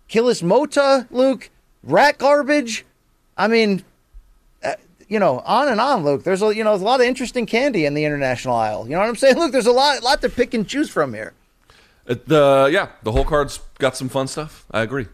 Kilis 0.08 0.42
Mota, 0.42 1.06
Luke, 1.10 1.50
rat 1.82 2.16
garbage. 2.16 2.86
I 3.36 3.46
mean, 3.48 3.84
uh, 4.64 4.72
you 5.06 5.18
know, 5.18 5.40
on 5.40 5.68
and 5.68 5.80
on, 5.82 6.02
Luke. 6.02 6.24
There's 6.24 6.40
a 6.40 6.54
you 6.56 6.64
know 6.64 6.70
there's 6.70 6.80
a 6.80 6.86
lot 6.86 7.00
of 7.00 7.06
interesting 7.06 7.44
candy 7.44 7.84
in 7.84 7.92
the 7.92 8.06
international 8.06 8.54
aisle. 8.54 8.84
You 8.86 8.92
know 8.94 9.00
what 9.00 9.08
I'm 9.10 9.16
saying, 9.16 9.36
Luke? 9.38 9.52
There's 9.52 9.66
a 9.66 9.72
lot 9.72 10.02
lot 10.02 10.22
to 10.22 10.30
pick 10.30 10.54
and 10.54 10.66
choose 10.66 10.88
from 10.88 11.12
here. 11.12 11.34
Uh, 12.08 12.14
the 12.26 12.70
yeah, 12.72 12.88
the 13.02 13.12
whole 13.12 13.24
card's 13.26 13.60
got 13.78 13.98
some 13.98 14.08
fun 14.08 14.28
stuff. 14.28 14.64
I 14.70 14.80
agree. 14.80 15.08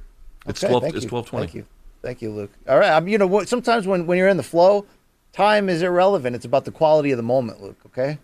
It's 0.47 0.63
Okay, 0.63 0.71
twelve. 0.71 0.85
thank 0.85 0.95
It's 0.95 1.05
you. 1.05 1.11
twelve 1.11 1.27
twenty. 1.27 1.47
Thank 1.47 1.55
you, 1.57 1.67
thank 2.03 2.23
you, 2.23 2.31
Luke. 2.31 2.53
All 2.69 2.79
right, 2.79 2.91
I'm, 2.91 3.09
you 3.09 3.19
know? 3.19 3.43
Sometimes 3.45 3.89
when 3.89 4.07
when 4.07 4.17
you're 4.17 4.29
in 4.29 4.37
the 4.37 4.45
flow, 4.45 4.87
time 5.33 5.69
is 5.69 5.83
irrelevant. 5.83 6.37
It's 6.37 6.45
about 6.45 6.65
the 6.65 6.73
quality 6.73 7.11
of 7.11 7.17
the 7.17 7.23
moment, 7.23 7.63
Luke. 7.63 7.81
Okay. 7.87 8.19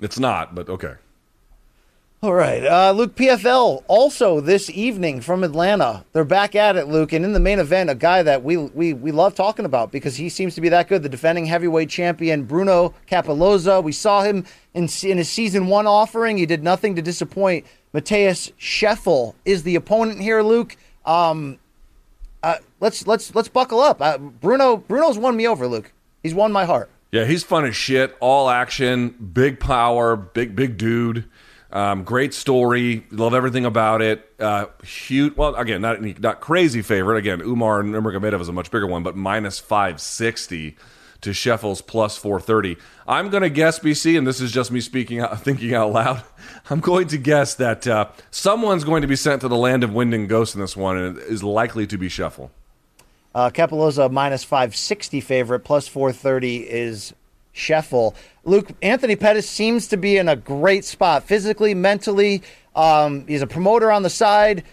It's 0.00 0.18
not, 0.18 0.54
but 0.54 0.68
okay. 0.68 0.94
All 2.20 2.34
right, 2.34 2.64
uh, 2.64 2.90
Luke. 2.90 3.14
PFL 3.14 3.84
also 3.86 4.40
this 4.40 4.68
evening 4.70 5.20
from 5.20 5.44
Atlanta. 5.44 6.04
They're 6.12 6.24
back 6.24 6.56
at 6.56 6.74
it, 6.74 6.88
Luke, 6.88 7.12
and 7.12 7.24
in 7.24 7.32
the 7.32 7.38
main 7.38 7.60
event, 7.60 7.90
a 7.90 7.94
guy 7.94 8.24
that 8.24 8.42
we 8.42 8.56
we 8.56 8.92
we 8.92 9.12
love 9.12 9.36
talking 9.36 9.64
about 9.64 9.92
because 9.92 10.16
he 10.16 10.28
seems 10.28 10.56
to 10.56 10.60
be 10.60 10.68
that 10.68 10.88
good. 10.88 11.04
The 11.04 11.08
defending 11.08 11.46
heavyweight 11.46 11.88
champion 11.88 12.42
Bruno 12.42 12.92
Cappelozza. 13.08 13.84
We 13.84 13.92
saw 13.92 14.22
him 14.22 14.44
in 14.74 14.88
in 15.04 15.18
his 15.18 15.28
season 15.28 15.68
one 15.68 15.86
offering. 15.86 16.38
He 16.38 16.46
did 16.46 16.64
nothing 16.64 16.96
to 16.96 17.02
disappoint. 17.02 17.64
Mateus 17.92 18.50
Scheffel 18.58 19.36
is 19.44 19.62
the 19.62 19.76
opponent 19.76 20.20
here, 20.20 20.42
Luke. 20.42 20.76
Um, 21.06 21.60
let's 22.80 23.06
let's 23.06 23.34
let's 23.34 23.48
buckle 23.48 23.80
up. 23.80 24.00
Uh, 24.00 24.18
Bruno 24.18 24.76
Bruno's 24.76 25.18
won 25.18 25.36
me 25.36 25.46
over, 25.46 25.66
Luke. 25.66 25.92
He's 26.22 26.34
won 26.34 26.52
my 26.52 26.64
heart. 26.64 26.90
Yeah, 27.10 27.24
he's 27.24 27.42
fun 27.42 27.64
as 27.64 27.74
shit. 27.74 28.16
All 28.20 28.50
action, 28.50 29.10
big 29.32 29.60
power, 29.60 30.16
big 30.16 30.54
big 30.54 30.76
dude. 30.76 31.24
Um, 31.70 32.02
great 32.02 32.32
story. 32.32 33.06
Love 33.10 33.34
everything 33.34 33.66
about 33.66 34.00
it. 34.00 34.26
Uh, 34.38 34.66
huge. 34.82 35.36
Well, 35.36 35.54
again, 35.54 35.82
not 35.82 36.00
not 36.20 36.40
crazy 36.40 36.82
favorite. 36.82 37.18
Again, 37.18 37.40
Umar 37.40 37.82
Nurmagomedov 37.82 38.40
is 38.40 38.48
a 38.48 38.52
much 38.52 38.70
bigger 38.70 38.86
one, 38.86 39.02
but 39.02 39.16
minus 39.16 39.58
five 39.58 40.00
sixty 40.00 40.76
to 41.20 41.30
Scheffel's 41.30 41.82
plus 41.82 42.16
four 42.16 42.40
thirty. 42.40 42.76
I'm 43.06 43.28
going 43.28 43.42
to 43.42 43.50
guess 43.50 43.78
BC, 43.78 44.16
and 44.16 44.26
this 44.26 44.40
is 44.40 44.50
just 44.50 44.70
me 44.70 44.80
speaking 44.80 45.20
out, 45.20 45.40
thinking 45.44 45.74
out 45.74 45.92
loud. 45.92 46.22
I'm 46.70 46.80
going 46.80 47.08
to 47.08 47.18
guess 47.18 47.54
that 47.56 47.86
uh, 47.86 48.08
someone's 48.30 48.84
going 48.84 49.02
to 49.02 49.08
be 49.08 49.16
sent 49.16 49.42
to 49.42 49.48
the 49.48 49.56
land 49.56 49.84
of 49.84 49.92
wind 49.92 50.14
and 50.14 50.28
ghost 50.28 50.54
in 50.54 50.60
this 50.62 50.76
one, 50.76 50.96
and 50.96 51.18
it 51.18 51.24
is 51.24 51.42
likely 51.42 51.86
to 51.86 51.98
be 51.98 52.08
Scheffel. 52.08 52.50
Uh, 53.38 54.08
minus 54.10 54.42
560 54.42 55.20
favorite, 55.20 55.60
plus 55.60 55.86
430 55.86 56.68
is 56.68 57.14
Scheffel. 57.54 58.16
Luke, 58.42 58.70
Anthony 58.82 59.14
Pettis 59.14 59.48
seems 59.48 59.86
to 59.88 59.96
be 59.96 60.16
in 60.16 60.28
a 60.28 60.34
great 60.34 60.84
spot 60.84 61.22
physically, 61.22 61.72
mentally. 61.72 62.42
Um, 62.74 63.28
he's 63.28 63.40
a 63.40 63.46
promoter 63.46 63.92
on 63.92 64.02
the 64.02 64.10
side. 64.10 64.64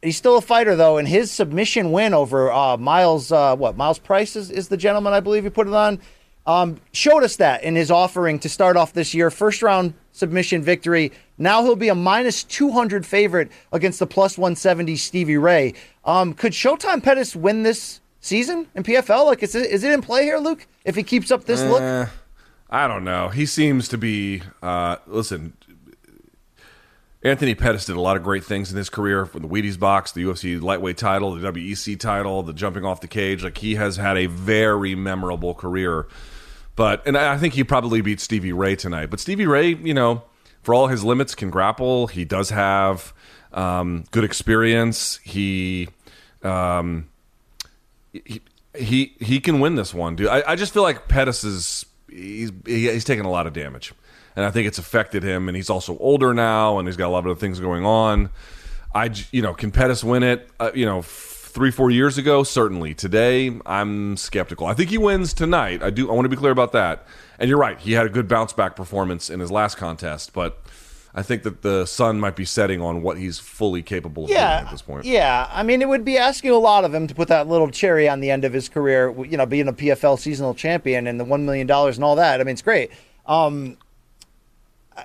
He's 0.00 0.16
still 0.16 0.36
a 0.36 0.40
fighter, 0.40 0.76
though, 0.76 0.98
and 0.98 1.08
his 1.08 1.32
submission 1.32 1.90
win 1.90 2.14
over 2.14 2.52
uh, 2.52 2.76
Miles, 2.76 3.32
uh, 3.32 3.56
what, 3.56 3.76
Miles 3.76 3.98
Price 3.98 4.36
is, 4.36 4.48
is 4.48 4.68
the 4.68 4.76
gentleman 4.76 5.12
I 5.12 5.18
believe 5.18 5.42
he 5.42 5.50
put 5.50 5.66
it 5.66 5.74
on, 5.74 5.98
um, 6.46 6.80
showed 6.92 7.24
us 7.24 7.34
that 7.36 7.64
in 7.64 7.74
his 7.74 7.90
offering 7.90 8.38
to 8.38 8.48
start 8.48 8.76
off 8.76 8.92
this 8.92 9.12
year. 9.12 9.28
First 9.28 9.60
round 9.60 9.92
submission 10.12 10.62
victory. 10.62 11.10
Now 11.36 11.64
he'll 11.64 11.74
be 11.74 11.88
a 11.88 11.96
minus 11.96 12.44
200 12.44 13.04
favorite 13.04 13.50
against 13.72 13.98
the 13.98 14.06
plus 14.06 14.38
170 14.38 14.94
Stevie 14.94 15.36
Ray. 15.36 15.74
Um, 16.04 16.32
could 16.32 16.52
Showtime 16.52 17.02
Pettis 17.02 17.34
win 17.34 17.64
this 17.64 18.00
season 18.24 18.66
in 18.74 18.82
PFL? 18.82 19.26
Like, 19.26 19.42
is 19.42 19.54
it, 19.54 19.70
is 19.70 19.84
it 19.84 19.92
in 19.92 20.02
play 20.02 20.24
here, 20.24 20.38
Luke? 20.38 20.66
If 20.84 20.96
he 20.96 21.02
keeps 21.02 21.30
up 21.30 21.44
this 21.44 21.62
look? 21.62 21.82
Eh, 21.82 22.06
I 22.70 22.88
don't 22.88 23.04
know. 23.04 23.28
He 23.28 23.46
seems 23.46 23.88
to 23.88 23.98
be. 23.98 24.42
Uh, 24.62 24.96
listen, 25.06 25.52
Anthony 27.22 27.54
Pettis 27.54 27.84
did 27.84 27.96
a 27.96 28.00
lot 28.00 28.16
of 28.16 28.22
great 28.22 28.44
things 28.44 28.70
in 28.70 28.76
his 28.76 28.90
career 28.90 29.26
from 29.26 29.42
the 29.42 29.48
Wheaties 29.48 29.78
box, 29.78 30.12
the 30.12 30.22
UFC 30.22 30.60
lightweight 30.60 30.96
title, 30.96 31.34
the 31.34 31.52
WEC 31.52 31.98
title, 31.98 32.42
the 32.42 32.52
jumping 32.52 32.84
off 32.84 33.00
the 33.00 33.08
cage. 33.08 33.44
Like 33.44 33.58
he 33.58 33.76
has 33.76 33.96
had 33.96 34.16
a 34.16 34.26
very 34.26 34.94
memorable 34.94 35.54
career. 35.54 36.06
But 36.76 37.06
and 37.06 37.16
I 37.16 37.38
think 37.38 37.54
he 37.54 37.62
probably 37.62 38.00
beat 38.00 38.20
Stevie 38.20 38.52
Ray 38.52 38.74
tonight. 38.74 39.06
But 39.06 39.20
Stevie 39.20 39.46
Ray, 39.46 39.74
you 39.74 39.94
know, 39.94 40.22
for 40.62 40.74
all 40.74 40.88
his 40.88 41.04
limits, 41.04 41.34
can 41.34 41.50
grapple. 41.50 42.08
He 42.08 42.24
does 42.24 42.50
have 42.50 43.12
um, 43.52 44.04
good 44.10 44.24
experience. 44.24 45.18
He. 45.18 45.88
Um, 46.42 47.08
he, 48.76 49.14
he 49.20 49.40
can 49.40 49.60
win 49.60 49.76
this 49.76 49.94
one, 49.94 50.16
dude. 50.16 50.28
I, 50.28 50.42
I 50.48 50.56
just 50.56 50.72
feel 50.72 50.82
like 50.82 51.08
Pettis 51.08 51.44
is 51.44 51.86
he's 52.08 52.52
he, 52.66 52.90
he's 52.90 53.04
taking 53.04 53.24
a 53.24 53.30
lot 53.30 53.46
of 53.46 53.52
damage, 53.52 53.92
and 54.36 54.44
I 54.44 54.50
think 54.50 54.66
it's 54.66 54.78
affected 54.78 55.22
him. 55.22 55.48
And 55.48 55.56
he's 55.56 55.70
also 55.70 55.96
older 55.98 56.34
now, 56.34 56.78
and 56.78 56.88
he's 56.88 56.96
got 56.96 57.08
a 57.08 57.12
lot 57.12 57.20
of 57.20 57.26
other 57.26 57.40
things 57.40 57.60
going 57.60 57.84
on. 57.84 58.30
I 58.94 59.10
you 59.30 59.42
know 59.42 59.54
can 59.54 59.70
Pettis 59.70 60.02
win 60.02 60.22
it? 60.22 60.48
Uh, 60.58 60.70
you 60.74 60.86
know, 60.86 61.02
three 61.02 61.70
four 61.70 61.90
years 61.90 62.18
ago, 62.18 62.42
certainly. 62.42 62.94
Today, 62.94 63.58
I'm 63.66 64.16
skeptical. 64.16 64.66
I 64.66 64.74
think 64.74 64.90
he 64.90 64.98
wins 64.98 65.32
tonight. 65.32 65.82
I 65.82 65.90
do. 65.90 66.10
I 66.10 66.14
want 66.14 66.24
to 66.24 66.30
be 66.30 66.36
clear 66.36 66.52
about 66.52 66.72
that. 66.72 67.06
And 67.38 67.48
you're 67.48 67.58
right. 67.58 67.78
He 67.78 67.92
had 67.92 68.06
a 68.06 68.10
good 68.10 68.28
bounce 68.28 68.52
back 68.52 68.76
performance 68.76 69.30
in 69.30 69.40
his 69.40 69.50
last 69.50 69.76
contest, 69.76 70.32
but. 70.32 70.60
I 71.14 71.22
think 71.22 71.44
that 71.44 71.62
the 71.62 71.86
sun 71.86 72.18
might 72.18 72.34
be 72.34 72.44
setting 72.44 72.80
on 72.80 73.02
what 73.02 73.18
he's 73.18 73.38
fully 73.38 73.82
capable 73.82 74.24
of 74.24 74.28
doing 74.28 74.40
at 74.40 74.70
this 74.70 74.82
point. 74.82 75.04
yeah. 75.04 75.48
I 75.50 75.62
mean, 75.62 75.80
it 75.80 75.88
would 75.88 76.04
be 76.04 76.18
asking 76.18 76.50
a 76.50 76.58
lot 76.58 76.84
of 76.84 76.92
him 76.92 77.06
to 77.06 77.14
put 77.14 77.28
that 77.28 77.46
little 77.46 77.70
cherry 77.70 78.08
on 78.08 78.18
the 78.20 78.30
end 78.32 78.44
of 78.44 78.52
his 78.52 78.68
career. 78.68 79.14
You 79.24 79.36
know, 79.36 79.46
being 79.46 79.68
a 79.68 79.72
PFL 79.72 80.18
seasonal 80.18 80.54
champion 80.54 81.06
and 81.06 81.20
the 81.20 81.24
one 81.24 81.46
million 81.46 81.66
dollars 81.68 81.96
and 81.96 82.04
all 82.04 82.16
that. 82.16 82.40
I 82.40 82.44
mean, 82.44 82.54
it's 82.54 82.62
great. 82.62 82.90
Um, 83.26 83.78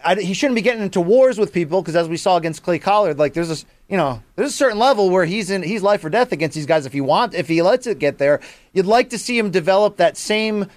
I, 0.04 0.16
he 0.16 0.34
shouldn't 0.34 0.56
be 0.56 0.62
getting 0.62 0.84
into 0.84 1.02
wars 1.02 1.38
with 1.38 1.54
people 1.54 1.82
because, 1.82 1.96
as 1.96 2.08
we 2.08 2.18
saw 2.18 2.38
against 2.38 2.64
Clay 2.64 2.80
Collard, 2.80 3.18
like 3.18 3.34
there's 3.34 3.64
a 3.64 3.66
you 3.88 3.98
know 3.98 4.22
there's 4.36 4.50
a 4.50 4.54
certain 4.54 4.78
level 4.78 5.10
where 5.10 5.26
he's 5.26 5.50
in 5.50 5.64
he's 5.64 5.82
life 5.82 6.04
or 6.04 6.10
death 6.10 6.32
against 6.32 6.56
these 6.56 6.66
guys 6.66 6.86
if 6.86 6.94
he 6.94 7.02
want 7.02 7.34
if 7.34 7.48
he 7.48 7.62
lets 7.62 7.88
it 7.88 8.00
get 8.00 8.18
there. 8.18 8.40
You'd 8.74 8.86
like 8.86 9.10
to 9.12 9.18
see 9.18 9.38
him 9.38 9.52
develop 9.52 9.98
that 9.98 10.18
same 10.18 10.68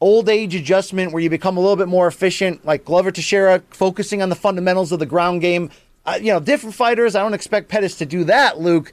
old 0.00 0.28
age 0.28 0.54
adjustment 0.54 1.12
where 1.12 1.22
you 1.22 1.30
become 1.30 1.56
a 1.56 1.60
little 1.60 1.76
bit 1.76 1.88
more 1.88 2.06
efficient, 2.06 2.64
like 2.64 2.84
Glover 2.84 3.10
Teixeira, 3.10 3.62
focusing 3.70 4.22
on 4.22 4.28
the 4.28 4.36
fundamentals 4.36 4.92
of 4.92 4.98
the 4.98 5.06
ground 5.06 5.40
game. 5.40 5.70
Uh, 6.06 6.18
you 6.20 6.32
know, 6.32 6.40
different 6.40 6.74
fighters. 6.74 7.14
I 7.14 7.22
don't 7.22 7.34
expect 7.34 7.68
Pettis 7.68 7.96
to 7.96 8.06
do 8.06 8.24
that, 8.24 8.58
Luke. 8.58 8.92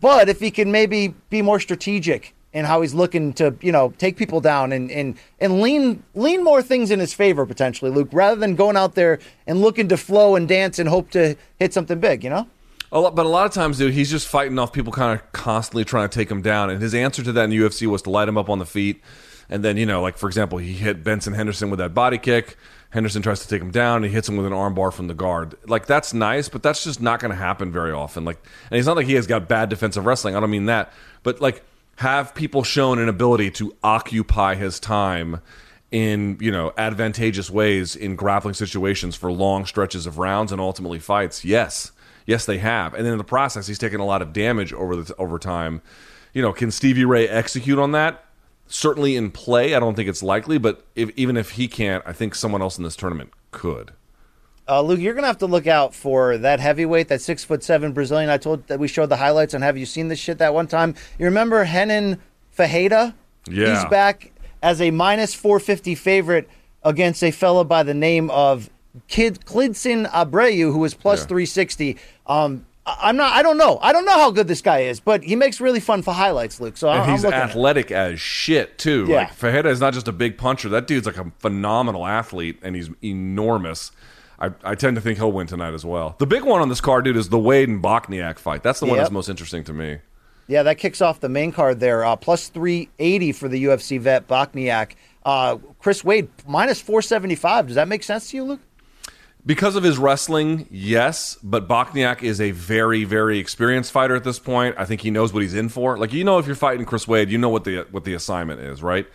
But 0.00 0.28
if 0.28 0.40
he 0.40 0.50
can 0.50 0.70
maybe 0.70 1.14
be 1.30 1.42
more 1.42 1.60
strategic 1.60 2.34
in 2.52 2.64
how 2.64 2.82
he's 2.82 2.92
looking 2.92 3.32
to, 3.34 3.54
you 3.60 3.72
know, 3.72 3.94
take 3.98 4.16
people 4.16 4.40
down 4.40 4.72
and 4.72 4.90
and 4.90 5.16
and 5.40 5.60
lean 5.60 6.02
lean 6.14 6.44
more 6.44 6.60
things 6.62 6.90
in 6.90 7.00
his 7.00 7.14
favor 7.14 7.46
potentially, 7.46 7.90
Luke, 7.90 8.08
rather 8.12 8.38
than 8.38 8.56
going 8.56 8.76
out 8.76 8.94
there 8.94 9.18
and 9.46 9.60
looking 9.60 9.88
to 9.88 9.96
flow 9.96 10.36
and 10.36 10.46
dance 10.48 10.78
and 10.78 10.88
hope 10.88 11.10
to 11.12 11.36
hit 11.58 11.72
something 11.72 11.98
big, 11.98 12.22
you 12.22 12.30
know? 12.30 12.46
A 12.90 13.00
lot, 13.00 13.14
but 13.14 13.24
a 13.24 13.28
lot 13.28 13.46
of 13.46 13.52
times, 13.52 13.78
dude, 13.78 13.94
he's 13.94 14.10
just 14.10 14.28
fighting 14.28 14.58
off 14.58 14.72
people 14.72 14.92
kind 14.92 15.18
of 15.18 15.32
constantly 15.32 15.82
trying 15.82 16.10
to 16.10 16.14
take 16.14 16.30
him 16.30 16.42
down. 16.42 16.68
And 16.68 16.82
his 16.82 16.94
answer 16.94 17.22
to 17.22 17.32
that 17.32 17.44
in 17.44 17.50
UFC 17.50 17.86
was 17.86 18.02
to 18.02 18.10
light 18.10 18.28
him 18.28 18.36
up 18.36 18.50
on 18.50 18.58
the 18.58 18.66
feet. 18.66 19.00
And 19.52 19.62
then, 19.62 19.76
you 19.76 19.84
know, 19.84 20.00
like 20.00 20.16
for 20.16 20.28
example, 20.28 20.58
he 20.58 20.72
hit 20.72 21.04
Benson 21.04 21.34
Henderson 21.34 21.68
with 21.68 21.78
that 21.78 21.92
body 21.92 22.16
kick. 22.16 22.56
Henderson 22.88 23.22
tries 23.22 23.40
to 23.40 23.48
take 23.48 23.60
him 23.60 23.70
down. 23.70 23.96
And 23.96 24.06
he 24.06 24.10
hits 24.10 24.28
him 24.28 24.36
with 24.36 24.46
an 24.46 24.52
armbar 24.52 24.92
from 24.92 25.08
the 25.08 25.14
guard. 25.14 25.56
Like 25.66 25.86
that's 25.86 26.14
nice, 26.14 26.48
but 26.48 26.62
that's 26.62 26.82
just 26.82 27.02
not 27.02 27.20
going 27.20 27.30
to 27.32 27.36
happen 27.36 27.70
very 27.70 27.92
often. 27.92 28.24
Like, 28.24 28.42
and 28.70 28.78
it's 28.78 28.86
not 28.86 28.96
like 28.96 29.06
he 29.06 29.14
has 29.14 29.26
got 29.26 29.48
bad 29.48 29.68
defensive 29.68 30.06
wrestling. 30.06 30.34
I 30.36 30.40
don't 30.40 30.50
mean 30.50 30.66
that, 30.66 30.90
but 31.22 31.40
like 31.40 31.62
have 31.96 32.34
people 32.34 32.62
shown 32.62 32.98
an 32.98 33.08
ability 33.08 33.50
to 33.52 33.76
occupy 33.82 34.54
his 34.54 34.80
time 34.80 35.40
in 35.90 36.38
you 36.40 36.50
know 36.50 36.72
advantageous 36.78 37.50
ways 37.50 37.94
in 37.94 38.16
grappling 38.16 38.54
situations 38.54 39.14
for 39.14 39.30
long 39.30 39.66
stretches 39.66 40.06
of 40.06 40.16
rounds 40.16 40.50
and 40.50 40.60
ultimately 40.60 40.98
fights. 40.98 41.44
Yes, 41.44 41.92
yes, 42.24 42.46
they 42.46 42.56
have. 42.58 42.94
And 42.94 43.04
then 43.04 43.12
in 43.12 43.18
the 43.18 43.24
process, 43.24 43.66
he's 43.66 43.78
taken 43.78 44.00
a 44.00 44.06
lot 44.06 44.22
of 44.22 44.32
damage 44.32 44.72
over 44.72 44.96
the 44.96 45.14
over 45.16 45.38
time. 45.38 45.82
You 46.32 46.40
know, 46.40 46.54
can 46.54 46.70
Stevie 46.70 47.04
Ray 47.04 47.28
execute 47.28 47.78
on 47.78 47.92
that? 47.92 48.24
Certainly 48.66 49.16
in 49.16 49.30
play, 49.30 49.74
I 49.74 49.80
don't 49.80 49.94
think 49.94 50.08
it's 50.08 50.22
likely. 50.22 50.58
But 50.58 50.84
if, 50.94 51.10
even 51.16 51.36
if 51.36 51.50
he 51.52 51.68
can't, 51.68 52.02
I 52.06 52.12
think 52.12 52.34
someone 52.34 52.62
else 52.62 52.78
in 52.78 52.84
this 52.84 52.96
tournament 52.96 53.30
could. 53.50 53.92
Uh, 54.68 54.80
Luke, 54.80 55.00
you're 55.00 55.12
gonna 55.14 55.26
have 55.26 55.38
to 55.38 55.46
look 55.46 55.66
out 55.66 55.94
for 55.94 56.38
that 56.38 56.60
heavyweight, 56.60 57.08
that 57.08 57.20
six 57.20 57.44
foot 57.44 57.62
seven 57.64 57.92
Brazilian. 57.92 58.30
I 58.30 58.38
told 58.38 58.66
that 58.68 58.78
we 58.78 58.86
showed 58.88 59.08
the 59.08 59.16
highlights 59.16 59.54
on. 59.54 59.62
Have 59.62 59.76
you 59.76 59.84
seen 59.86 60.08
this 60.08 60.18
shit 60.20 60.38
that 60.38 60.54
one 60.54 60.68
time? 60.68 60.94
You 61.18 61.26
remember 61.26 61.56
Renan 61.56 62.18
Ferreira. 62.50 63.14
Yeah. 63.50 63.74
He's 63.74 63.84
back 63.90 64.30
as 64.62 64.80
a 64.80 64.92
minus 64.92 65.34
450 65.34 65.96
favorite 65.96 66.48
against 66.84 67.22
a 67.24 67.32
fella 67.32 67.64
by 67.64 67.82
the 67.82 67.92
name 67.94 68.30
of 68.30 68.70
Kid 69.08 69.40
Klidson 69.44 70.08
Abreu, 70.10 70.72
who 70.72 70.78
was 70.78 70.94
plus 70.94 71.20
Yeah. 71.22 71.26
360. 71.26 71.96
Um, 72.26 72.64
I- 72.64 72.71
I'm 72.84 73.16
not. 73.16 73.32
I 73.32 73.42
don't 73.42 73.58
know. 73.58 73.78
I 73.80 73.92
don't 73.92 74.04
know 74.04 74.12
how 74.18 74.30
good 74.32 74.48
this 74.48 74.60
guy 74.60 74.80
is, 74.80 74.98
but 74.98 75.22
he 75.22 75.36
makes 75.36 75.60
really 75.60 75.78
fun 75.78 76.02
for 76.02 76.12
highlights, 76.12 76.60
Luke. 76.60 76.76
So 76.76 76.88
And 76.90 77.02
I'm, 77.02 77.10
he's 77.10 77.24
I'm 77.24 77.32
athletic 77.32 77.90
as 77.92 78.20
shit 78.20 78.76
too. 78.78 79.06
Yeah. 79.08 79.16
Like 79.18 79.34
Ferreira 79.34 79.70
is 79.70 79.80
not 79.80 79.94
just 79.94 80.08
a 80.08 80.12
big 80.12 80.36
puncher. 80.36 80.68
That 80.68 80.86
dude's 80.88 81.06
like 81.06 81.16
a 81.16 81.30
phenomenal 81.38 82.04
athlete, 82.06 82.58
and 82.62 82.74
he's 82.74 82.90
enormous. 83.04 83.92
I, 84.40 84.50
I 84.64 84.74
tend 84.74 84.96
to 84.96 85.00
think 85.00 85.18
he'll 85.18 85.30
win 85.30 85.46
tonight 85.46 85.74
as 85.74 85.84
well. 85.84 86.16
The 86.18 86.26
big 86.26 86.42
one 86.42 86.60
on 86.60 86.68
this 86.68 86.80
card, 86.80 87.04
dude, 87.04 87.16
is 87.16 87.28
the 87.28 87.38
Wade 87.38 87.68
and 87.68 87.80
Bochniak 87.80 88.38
fight. 88.40 88.64
That's 88.64 88.80
the 88.80 88.86
one 88.86 88.96
Yep. 88.96 89.04
that's 89.04 89.12
most 89.12 89.28
interesting 89.28 89.62
to 89.64 89.72
me. 89.72 89.98
Yeah, 90.48 90.64
that 90.64 90.78
kicks 90.78 91.00
off 91.00 91.20
the 91.20 91.28
main 91.28 91.52
card 91.52 91.78
there. 91.78 92.04
Uh, 92.04 92.16
plus 92.16 92.48
380 92.48 93.30
for 93.32 93.46
the 93.48 93.64
UFC 93.64 94.00
vet 94.00 94.26
Bochniak. 94.26 94.94
Uh, 95.24 95.58
Chris 95.78 96.02
Wade 96.02 96.28
minus 96.48 96.80
475. 96.80 97.68
Does 97.68 97.76
that 97.76 97.86
make 97.86 98.02
sense 98.02 98.30
to 98.30 98.36
you, 98.36 98.42
Luke? 98.44 98.60
Because 99.44 99.74
of 99.74 99.82
his 99.82 99.98
wrestling, 99.98 100.68
yes, 100.70 101.36
but 101.42 101.66
Bochniak 101.66 102.22
is 102.22 102.40
a 102.40 102.52
very, 102.52 103.02
very 103.02 103.38
experienced 103.38 103.90
fighter 103.90 104.14
at 104.14 104.22
this 104.22 104.38
point. 104.38 104.76
I 104.78 104.84
think 104.84 105.00
he 105.00 105.10
knows 105.10 105.32
what 105.32 105.42
he's 105.42 105.54
in 105.54 105.68
for. 105.68 105.98
Like 105.98 106.12
you 106.12 106.22
know, 106.22 106.38
if 106.38 106.46
you're 106.46 106.54
fighting 106.54 106.86
Chris 106.86 107.08
Wade, 107.08 107.28
you 107.28 107.38
know 107.38 107.48
what 107.48 107.64
the 107.64 107.86
what 107.90 108.04
the 108.04 108.14
assignment 108.14 108.60
is, 108.60 108.82
right? 108.82 109.06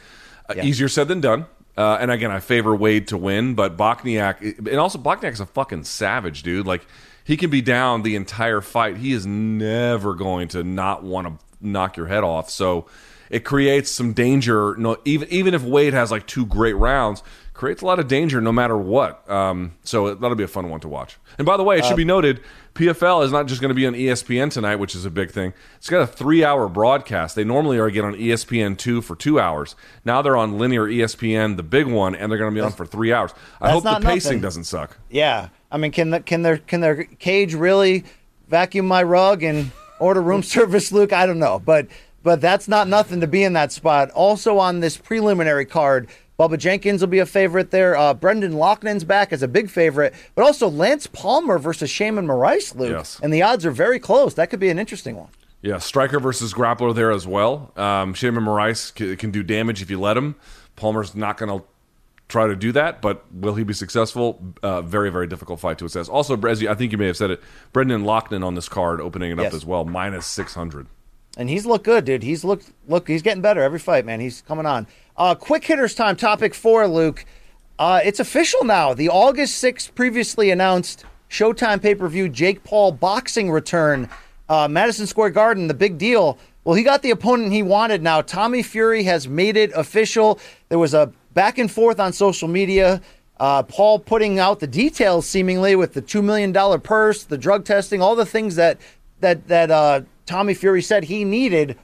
Uh, 0.49 0.55
easier 0.61 0.89
said 0.89 1.07
than 1.07 1.21
done. 1.21 1.45
Uh, 1.77 1.97
and 2.01 2.09
again, 2.11 2.31
I 2.31 2.39
favor 2.39 2.75
Wade 2.75 3.07
to 3.09 3.17
win, 3.17 3.53
but 3.53 3.77
Bochniak, 3.77 4.57
and 4.67 4.77
also 4.77 4.97
Bochniak's 4.97 5.39
a 5.39 5.45
fucking 5.45 5.83
savage, 5.83 6.43
dude. 6.43 6.65
Like 6.65 6.85
he 7.23 7.37
can 7.37 7.49
be 7.49 7.61
down 7.61 8.01
the 8.01 8.15
entire 8.15 8.61
fight. 8.61 8.97
He 8.97 9.13
is 9.13 9.25
never 9.25 10.15
going 10.15 10.47
to 10.49 10.63
not 10.63 11.03
want 11.03 11.27
to 11.27 11.45
knock 11.61 11.95
your 11.95 12.07
head 12.07 12.23
off. 12.23 12.49
So 12.49 12.87
it 13.29 13.43
creates 13.43 13.91
some 13.91 14.13
danger. 14.13 14.75
No, 14.77 14.97
even 15.05 15.27
even 15.29 15.53
if 15.53 15.61
Wade 15.61 15.93
has 15.93 16.09
like 16.09 16.25
two 16.25 16.45
great 16.45 16.75
rounds, 16.75 17.21
creates 17.57 17.81
a 17.81 17.85
lot 17.85 17.99
of 17.99 18.07
danger 18.07 18.39
no 18.39 18.51
matter 18.51 18.77
what. 18.77 19.29
Um, 19.29 19.73
so 19.83 20.13
that'll 20.13 20.35
be 20.35 20.43
a 20.43 20.47
fun 20.47 20.69
one 20.69 20.79
to 20.81 20.87
watch. 20.87 21.17
And 21.37 21.45
by 21.45 21.57
the 21.57 21.63
way, 21.63 21.79
it 21.79 21.85
should 21.85 21.97
be 21.97 22.05
noted, 22.05 22.39
PFL 22.75 23.25
is 23.25 23.31
not 23.31 23.47
just 23.47 23.59
going 23.59 23.69
to 23.69 23.75
be 23.75 23.87
on 23.87 23.93
ESPN 23.93 24.51
tonight, 24.51 24.75
which 24.75 24.93
is 24.93 25.03
a 25.03 25.09
big 25.09 25.31
thing. 25.31 25.53
It's 25.77 25.89
got 25.89 26.01
a 26.01 26.07
three-hour 26.07 26.69
broadcast. 26.69 27.35
They 27.35 27.43
normally 27.43 27.79
are 27.79 27.87
again 27.87 28.05
on 28.05 28.15
E 28.15 28.27
ESPN 28.27 28.77
two 28.77 29.01
for 29.01 29.15
two 29.15 29.39
hours. 29.39 29.75
Now 30.05 30.21
they're 30.21 30.37
on 30.37 30.59
linear 30.59 30.85
ESPN, 30.85 31.57
the 31.57 31.63
big 31.63 31.87
one, 31.87 32.15
and 32.15 32.31
they're 32.31 32.37
going 32.37 32.53
to 32.53 32.55
be 32.55 32.63
on 32.63 32.71
for 32.71 32.85
three 32.85 33.11
hours. 33.11 33.31
I 33.59 33.71
hope 33.71 33.83
the 33.83 33.99
pacing 33.99 34.33
nothing. 34.33 34.41
doesn't 34.41 34.63
suck. 34.65 34.97
Yeah. 35.09 35.49
I 35.71 35.77
mean, 35.77 35.91
can 35.91 36.11
the, 36.11 36.19
can 36.21 36.43
their 36.43 36.59
can 36.59 36.81
their 36.81 37.05
cage 37.05 37.55
really 37.55 38.05
vacuum 38.47 38.87
my 38.87 39.01
rug 39.01 39.41
and 39.43 39.71
order 39.99 40.21
room 40.21 40.43
service, 40.55 40.91
Luke? 40.91 41.11
I 41.11 41.25
don't 41.25 41.39
know, 41.39 41.59
but 41.59 41.87
but 42.21 42.39
that's 42.39 42.67
not 42.67 42.87
nothing 42.87 43.21
to 43.21 43.27
be 43.27 43.43
in 43.43 43.53
that 43.53 43.71
spot. 43.71 44.11
Also 44.11 44.59
on 44.59 44.79
this 44.79 44.97
preliminary 44.97 45.65
card, 45.65 46.09
Bubba 46.39 46.57
Jenkins 46.57 47.01
will 47.01 47.07
be 47.07 47.19
a 47.19 47.25
favorite 47.25 47.71
there. 47.71 47.97
Uh, 47.97 48.13
Brendan 48.13 48.53
Loughlin's 48.53 49.03
back 49.03 49.33
as 49.33 49.41
a 49.41 49.47
big 49.47 49.69
favorite, 49.69 50.13
but 50.35 50.43
also 50.45 50.67
Lance 50.69 51.07
Palmer 51.07 51.57
versus 51.57 51.89
Sheymon 51.89 52.25
Moraes, 52.27 52.75
Luke. 52.75 52.91
Yes. 52.91 53.19
And 53.23 53.33
the 53.33 53.41
odds 53.41 53.65
are 53.65 53.71
very 53.71 53.99
close. 53.99 54.35
That 54.35 54.49
could 54.49 54.59
be 54.59 54.69
an 54.69 54.77
interesting 54.77 55.15
one. 55.15 55.29
Yeah, 55.63 55.79
striker 55.79 56.19
versus 56.19 56.53
grappler 56.53 56.93
there 56.93 57.11
as 57.11 57.25
well. 57.25 57.71
Um, 57.75 58.13
Sheymon 58.13 58.43
Moraes 58.43 58.95
c- 58.97 59.15
can 59.15 59.31
do 59.31 59.41
damage 59.41 59.81
if 59.81 59.89
you 59.89 59.99
let 59.99 60.15
him. 60.15 60.35
Palmer's 60.75 61.15
not 61.15 61.37
going 61.37 61.59
to 61.59 61.65
try 62.29 62.45
to 62.45 62.55
do 62.55 62.71
that, 62.73 63.01
but 63.01 63.25
will 63.33 63.55
he 63.55 63.63
be 63.63 63.73
successful? 63.73 64.39
Uh, 64.61 64.83
very, 64.83 65.09
very 65.09 65.25
difficult 65.25 65.59
fight 65.59 65.79
to 65.79 65.85
assess. 65.85 66.07
Also, 66.07 66.39
as 66.43 66.61
you, 66.61 66.69
I 66.69 66.75
think 66.75 66.91
you 66.91 66.99
may 66.99 67.07
have 67.07 67.17
said 67.17 67.31
it, 67.31 67.41
Brendan 67.73 68.03
Loughlin 68.03 68.43
on 68.43 68.53
this 68.53 68.69
card 68.69 69.01
opening 69.01 69.31
it 69.31 69.39
up 69.39 69.53
as 69.53 69.65
well, 69.65 69.85
minus 69.85 70.27
600. 70.27 70.85
And 71.37 71.49
he's 71.49 71.65
looked 71.65 71.85
good, 71.85 72.05
dude. 72.05 72.23
He's 72.23 72.43
looked 72.43 72.71
look. 72.87 73.07
He's 73.07 73.21
getting 73.21 73.41
better 73.43 73.61
every 73.61 73.77
fight, 73.77 74.05
man. 74.05 74.19
He's 74.19 74.41
coming 74.41 74.65
on. 74.65 74.87
Uh, 75.17 75.33
quick 75.33 75.65
hitters 75.65 75.95
time. 75.95 76.15
Topic 76.15 76.53
four, 76.53 76.87
Luke. 76.87 77.25
Uh, 77.79 78.01
it's 78.03 78.19
official 78.19 78.63
now. 78.63 78.93
The 78.93 79.09
August 79.09 79.57
sixth 79.57 79.93
previously 79.95 80.51
announced 80.51 81.05
Showtime 81.29 81.81
pay 81.81 81.95
per 81.95 82.07
view 82.07 82.29
Jake 82.29 82.63
Paul 82.63 82.91
boxing 82.91 83.51
return. 83.51 84.09
Uh, 84.47 84.67
Madison 84.67 85.07
Square 85.07 85.31
Garden. 85.31 85.67
The 85.67 85.73
big 85.73 85.97
deal. 85.97 86.37
Well, 86.63 86.75
he 86.75 86.83
got 86.83 87.01
the 87.01 87.11
opponent 87.11 87.51
he 87.51 87.63
wanted. 87.63 88.03
Now 88.03 88.21
Tommy 88.21 88.61
Fury 88.61 89.03
has 89.03 89.27
made 89.27 89.57
it 89.57 89.71
official. 89.73 90.39
There 90.69 90.79
was 90.79 90.93
a 90.93 91.11
back 91.33 91.57
and 91.57 91.71
forth 91.71 91.99
on 91.99 92.13
social 92.13 92.47
media. 92.47 93.01
Uh, 93.39 93.63
Paul 93.63 93.99
putting 93.99 94.39
out 94.39 94.59
the 94.59 94.67
details, 94.67 95.27
seemingly 95.27 95.75
with 95.75 95.93
the 95.93 96.01
two 96.01 96.21
million 96.21 96.51
dollar 96.51 96.77
purse, 96.77 97.23
the 97.23 97.37
drug 97.37 97.65
testing, 97.65 98.01
all 98.01 98.15
the 98.15 98.25
things 98.25 98.55
that 98.55 98.79
that 99.19 99.47
that 99.47 99.71
uh, 99.71 100.01
Tommy 100.25 100.53
Fury 100.53 100.81
said 100.81 101.05
he 101.05 101.25
needed. 101.25 101.77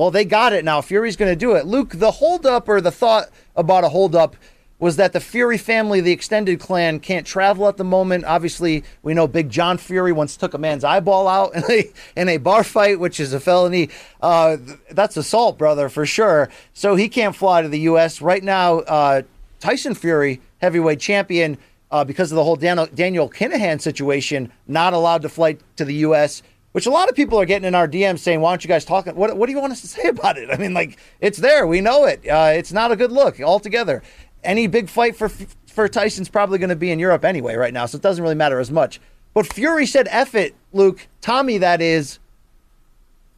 Well, 0.00 0.10
they 0.10 0.24
got 0.24 0.54
it 0.54 0.64
now. 0.64 0.80
Fury's 0.80 1.14
going 1.14 1.30
to 1.30 1.36
do 1.36 1.52
it. 1.56 1.66
Luke, 1.66 1.90
the 1.90 2.10
holdup 2.10 2.70
or 2.70 2.80
the 2.80 2.90
thought 2.90 3.28
about 3.54 3.84
a 3.84 3.90
holdup 3.90 4.34
was 4.78 4.96
that 4.96 5.12
the 5.12 5.20
Fury 5.20 5.58
family, 5.58 6.00
the 6.00 6.10
extended 6.10 6.58
clan, 6.58 7.00
can't 7.00 7.26
travel 7.26 7.68
at 7.68 7.76
the 7.76 7.84
moment. 7.84 8.24
Obviously, 8.24 8.82
we 9.02 9.12
know 9.12 9.28
Big 9.28 9.50
John 9.50 9.76
Fury 9.76 10.10
once 10.12 10.38
took 10.38 10.54
a 10.54 10.58
man's 10.58 10.84
eyeball 10.84 11.28
out 11.28 11.54
in 11.54 11.64
a, 11.70 11.90
in 12.16 12.30
a 12.30 12.38
bar 12.38 12.64
fight, 12.64 12.98
which 12.98 13.20
is 13.20 13.34
a 13.34 13.40
felony. 13.40 13.90
Uh, 14.22 14.56
that's 14.90 15.18
assault, 15.18 15.58
brother, 15.58 15.90
for 15.90 16.06
sure. 16.06 16.48
So 16.72 16.94
he 16.94 17.10
can't 17.10 17.36
fly 17.36 17.60
to 17.60 17.68
the 17.68 17.80
U.S. 17.80 18.22
Right 18.22 18.42
now, 18.42 18.78
uh, 18.78 19.20
Tyson 19.58 19.94
Fury, 19.94 20.40
heavyweight 20.62 21.00
champion, 21.00 21.58
uh, 21.90 22.04
because 22.06 22.32
of 22.32 22.36
the 22.36 22.44
whole 22.44 22.56
Dan- 22.56 22.88
Daniel 22.94 23.28
Kinahan 23.28 23.82
situation, 23.82 24.50
not 24.66 24.94
allowed 24.94 25.20
to 25.20 25.28
fly 25.28 25.58
to 25.76 25.84
the 25.84 25.96
U.S., 25.96 26.42
which 26.72 26.86
a 26.86 26.90
lot 26.90 27.08
of 27.08 27.14
people 27.14 27.40
are 27.40 27.46
getting 27.46 27.66
in 27.66 27.74
our 27.74 27.88
DMs 27.88 28.20
saying, 28.20 28.40
why 28.40 28.52
don't 28.52 28.62
you 28.62 28.68
guys 28.68 28.84
talk? 28.84 29.06
What, 29.06 29.36
what 29.36 29.46
do 29.46 29.52
you 29.52 29.60
want 29.60 29.72
us 29.72 29.80
to 29.80 29.88
say 29.88 30.08
about 30.08 30.38
it? 30.38 30.50
I 30.50 30.56
mean, 30.56 30.74
like, 30.74 30.98
it's 31.20 31.38
there. 31.38 31.66
We 31.66 31.80
know 31.80 32.04
it. 32.04 32.26
Uh, 32.26 32.52
it's 32.54 32.72
not 32.72 32.92
a 32.92 32.96
good 32.96 33.12
look 33.12 33.40
altogether. 33.40 34.02
Any 34.42 34.66
big 34.66 34.88
fight 34.88 35.16
for 35.16 35.28
for 35.28 35.88
Tyson's 35.88 36.28
probably 36.28 36.58
going 36.58 36.70
to 36.70 36.76
be 36.76 36.90
in 36.90 36.98
Europe 36.98 37.24
anyway 37.24 37.54
right 37.54 37.72
now, 37.72 37.86
so 37.86 37.96
it 37.96 38.02
doesn't 38.02 38.22
really 38.22 38.34
matter 38.34 38.58
as 38.58 38.70
much. 38.70 39.00
But 39.32 39.52
Fury 39.52 39.86
said, 39.86 40.08
F 40.10 40.34
it, 40.34 40.54
Luke. 40.72 41.06
Tommy, 41.20 41.58
that 41.58 41.80
is, 41.80 42.18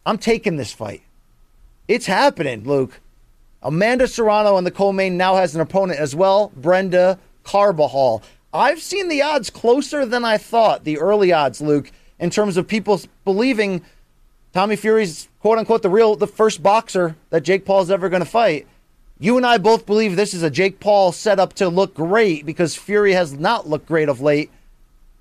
I'm 0.06 0.18
taking 0.18 0.56
this 0.56 0.72
fight. 0.72 1.02
It's 1.88 2.06
happening, 2.06 2.64
Luke. 2.64 3.00
Amanda 3.62 4.08
Serrano 4.08 4.56
and 4.56 4.66
the 4.66 4.70
co-main 4.70 5.16
now 5.16 5.36
has 5.36 5.54
an 5.54 5.60
opponent 5.60 6.00
as 6.00 6.16
well, 6.16 6.50
Brenda 6.56 7.18
Carbajal. 7.44 8.22
I've 8.52 8.80
seen 8.80 9.08
the 9.08 9.22
odds 9.22 9.50
closer 9.50 10.04
than 10.04 10.24
I 10.24 10.38
thought, 10.38 10.84
the 10.84 10.98
early 10.98 11.32
odds, 11.32 11.60
Luke, 11.60 11.92
in 12.22 12.30
terms 12.30 12.56
of 12.56 12.66
people 12.68 13.00
believing 13.24 13.82
Tommy 14.54 14.76
Fury's 14.76 15.28
quote 15.40 15.58
unquote 15.58 15.82
the 15.82 15.90
real 15.90 16.14
the 16.14 16.28
first 16.28 16.62
boxer 16.62 17.16
that 17.28 17.42
Jake 17.42 17.66
Paul 17.66 17.82
is 17.82 17.90
ever 17.90 18.08
going 18.08 18.22
to 18.22 18.28
fight. 18.28 18.66
You 19.18 19.36
and 19.36 19.44
I 19.44 19.58
both 19.58 19.84
believe 19.86 20.16
this 20.16 20.32
is 20.32 20.42
a 20.42 20.50
Jake 20.50 20.80
Paul 20.80 21.12
setup 21.12 21.52
to 21.54 21.68
look 21.68 21.94
great 21.94 22.46
because 22.46 22.74
Fury 22.74 23.12
has 23.12 23.34
not 23.34 23.68
looked 23.68 23.86
great 23.86 24.08
of 24.08 24.20
late. 24.20 24.50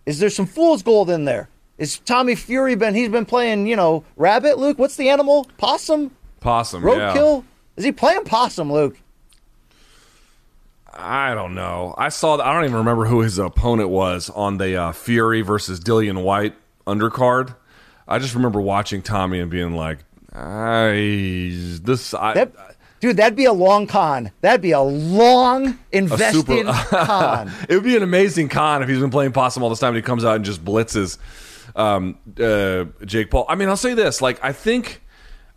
Is 0.06 0.20
there 0.20 0.30
some 0.30 0.46
fool's 0.46 0.82
gold 0.82 1.10
in 1.10 1.26
there? 1.26 1.50
Is 1.78 2.00
Tommy 2.00 2.36
Fury 2.36 2.76
been 2.76 2.94
he's 2.94 3.10
been 3.10 3.26
playing, 3.26 3.68
you 3.68 3.76
know, 3.76 4.04
rabbit, 4.16 4.60
Luke? 4.60 4.78
What's 4.78 4.96
the 4.96 5.10
animal? 5.10 5.50
Possum? 5.58 6.12
Possum, 6.40 6.84
yeah. 6.84 7.14
Roadkill? 7.16 7.44
Is 7.78 7.84
he 7.84 7.92
playing 7.92 8.26
possum, 8.26 8.72
Luke? 8.72 8.98
I 10.94 11.34
don't 11.34 11.56
know. 11.56 11.96
I 11.98 12.10
saw. 12.10 12.38
I 12.38 12.54
don't 12.54 12.66
even 12.66 12.78
remember 12.78 13.06
who 13.06 13.22
his 13.22 13.40
opponent 13.40 13.90
was 13.90 14.30
on 14.30 14.58
the 14.58 14.76
uh, 14.76 14.92
Fury 14.92 15.42
versus 15.42 15.80
Dillian 15.80 16.22
Whyte 16.22 16.56
undercard. 16.86 17.56
I 18.08 18.20
just 18.20 18.36
remember 18.36 18.60
watching 18.62 19.02
Tommy 19.02 19.40
and 19.40 19.50
being 19.50 19.74
like, 19.74 20.00
"I 20.34 21.52
this 21.84 22.14
I." 22.14 22.34
That, 22.34 22.54
dude, 23.00 23.18
that'd 23.18 23.36
be 23.36 23.46
a 23.46 23.54
long 23.54 23.88
con. 23.88 24.32
That'd 24.42 24.62
be 24.62 24.72
a 24.72 24.82
long 24.82 25.80
a 25.94 26.08
super 26.32 26.64
con. 26.90 27.52
it 27.70 27.76
would 27.76 27.84
be 27.84 27.96
an 27.96 28.04
amazing 28.04 28.50
con 28.50 28.84
if 28.84 28.90
he's 28.90 29.00
been 29.00 29.12
playing 29.12 29.32
possum 29.32 29.64
all 29.64 29.70
this 29.70 29.80
time 29.80 29.90
and 29.90 29.98
he 29.98 30.02
comes 30.02 30.26
out 30.26 30.36
and 30.36 30.46
just 30.46 30.64
blitzes 30.64 31.18
um, 31.76 32.18
uh, 32.40 32.86
Jake 33.06 33.30
Paul. 33.32 33.46
I 33.48 33.56
mean, 33.56 33.70
I'll 33.70 33.78
say 33.78 33.94
this: 33.94 34.22
like, 34.22 34.44
I 34.44 34.54
think, 34.54 35.02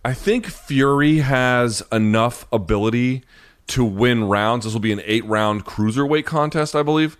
I 0.04 0.14
think 0.14 0.46
Fury 0.46 1.18
has 1.18 1.82
enough 1.90 2.46
ability 2.52 3.24
to 3.68 3.84
win 3.84 4.24
rounds. 4.24 4.64
This 4.64 4.74
will 4.74 4.80
be 4.80 4.92
an 4.92 5.02
eight-round 5.04 5.64
cruiserweight 5.64 6.24
contest, 6.26 6.74
I 6.76 6.82
believe. 6.82 7.16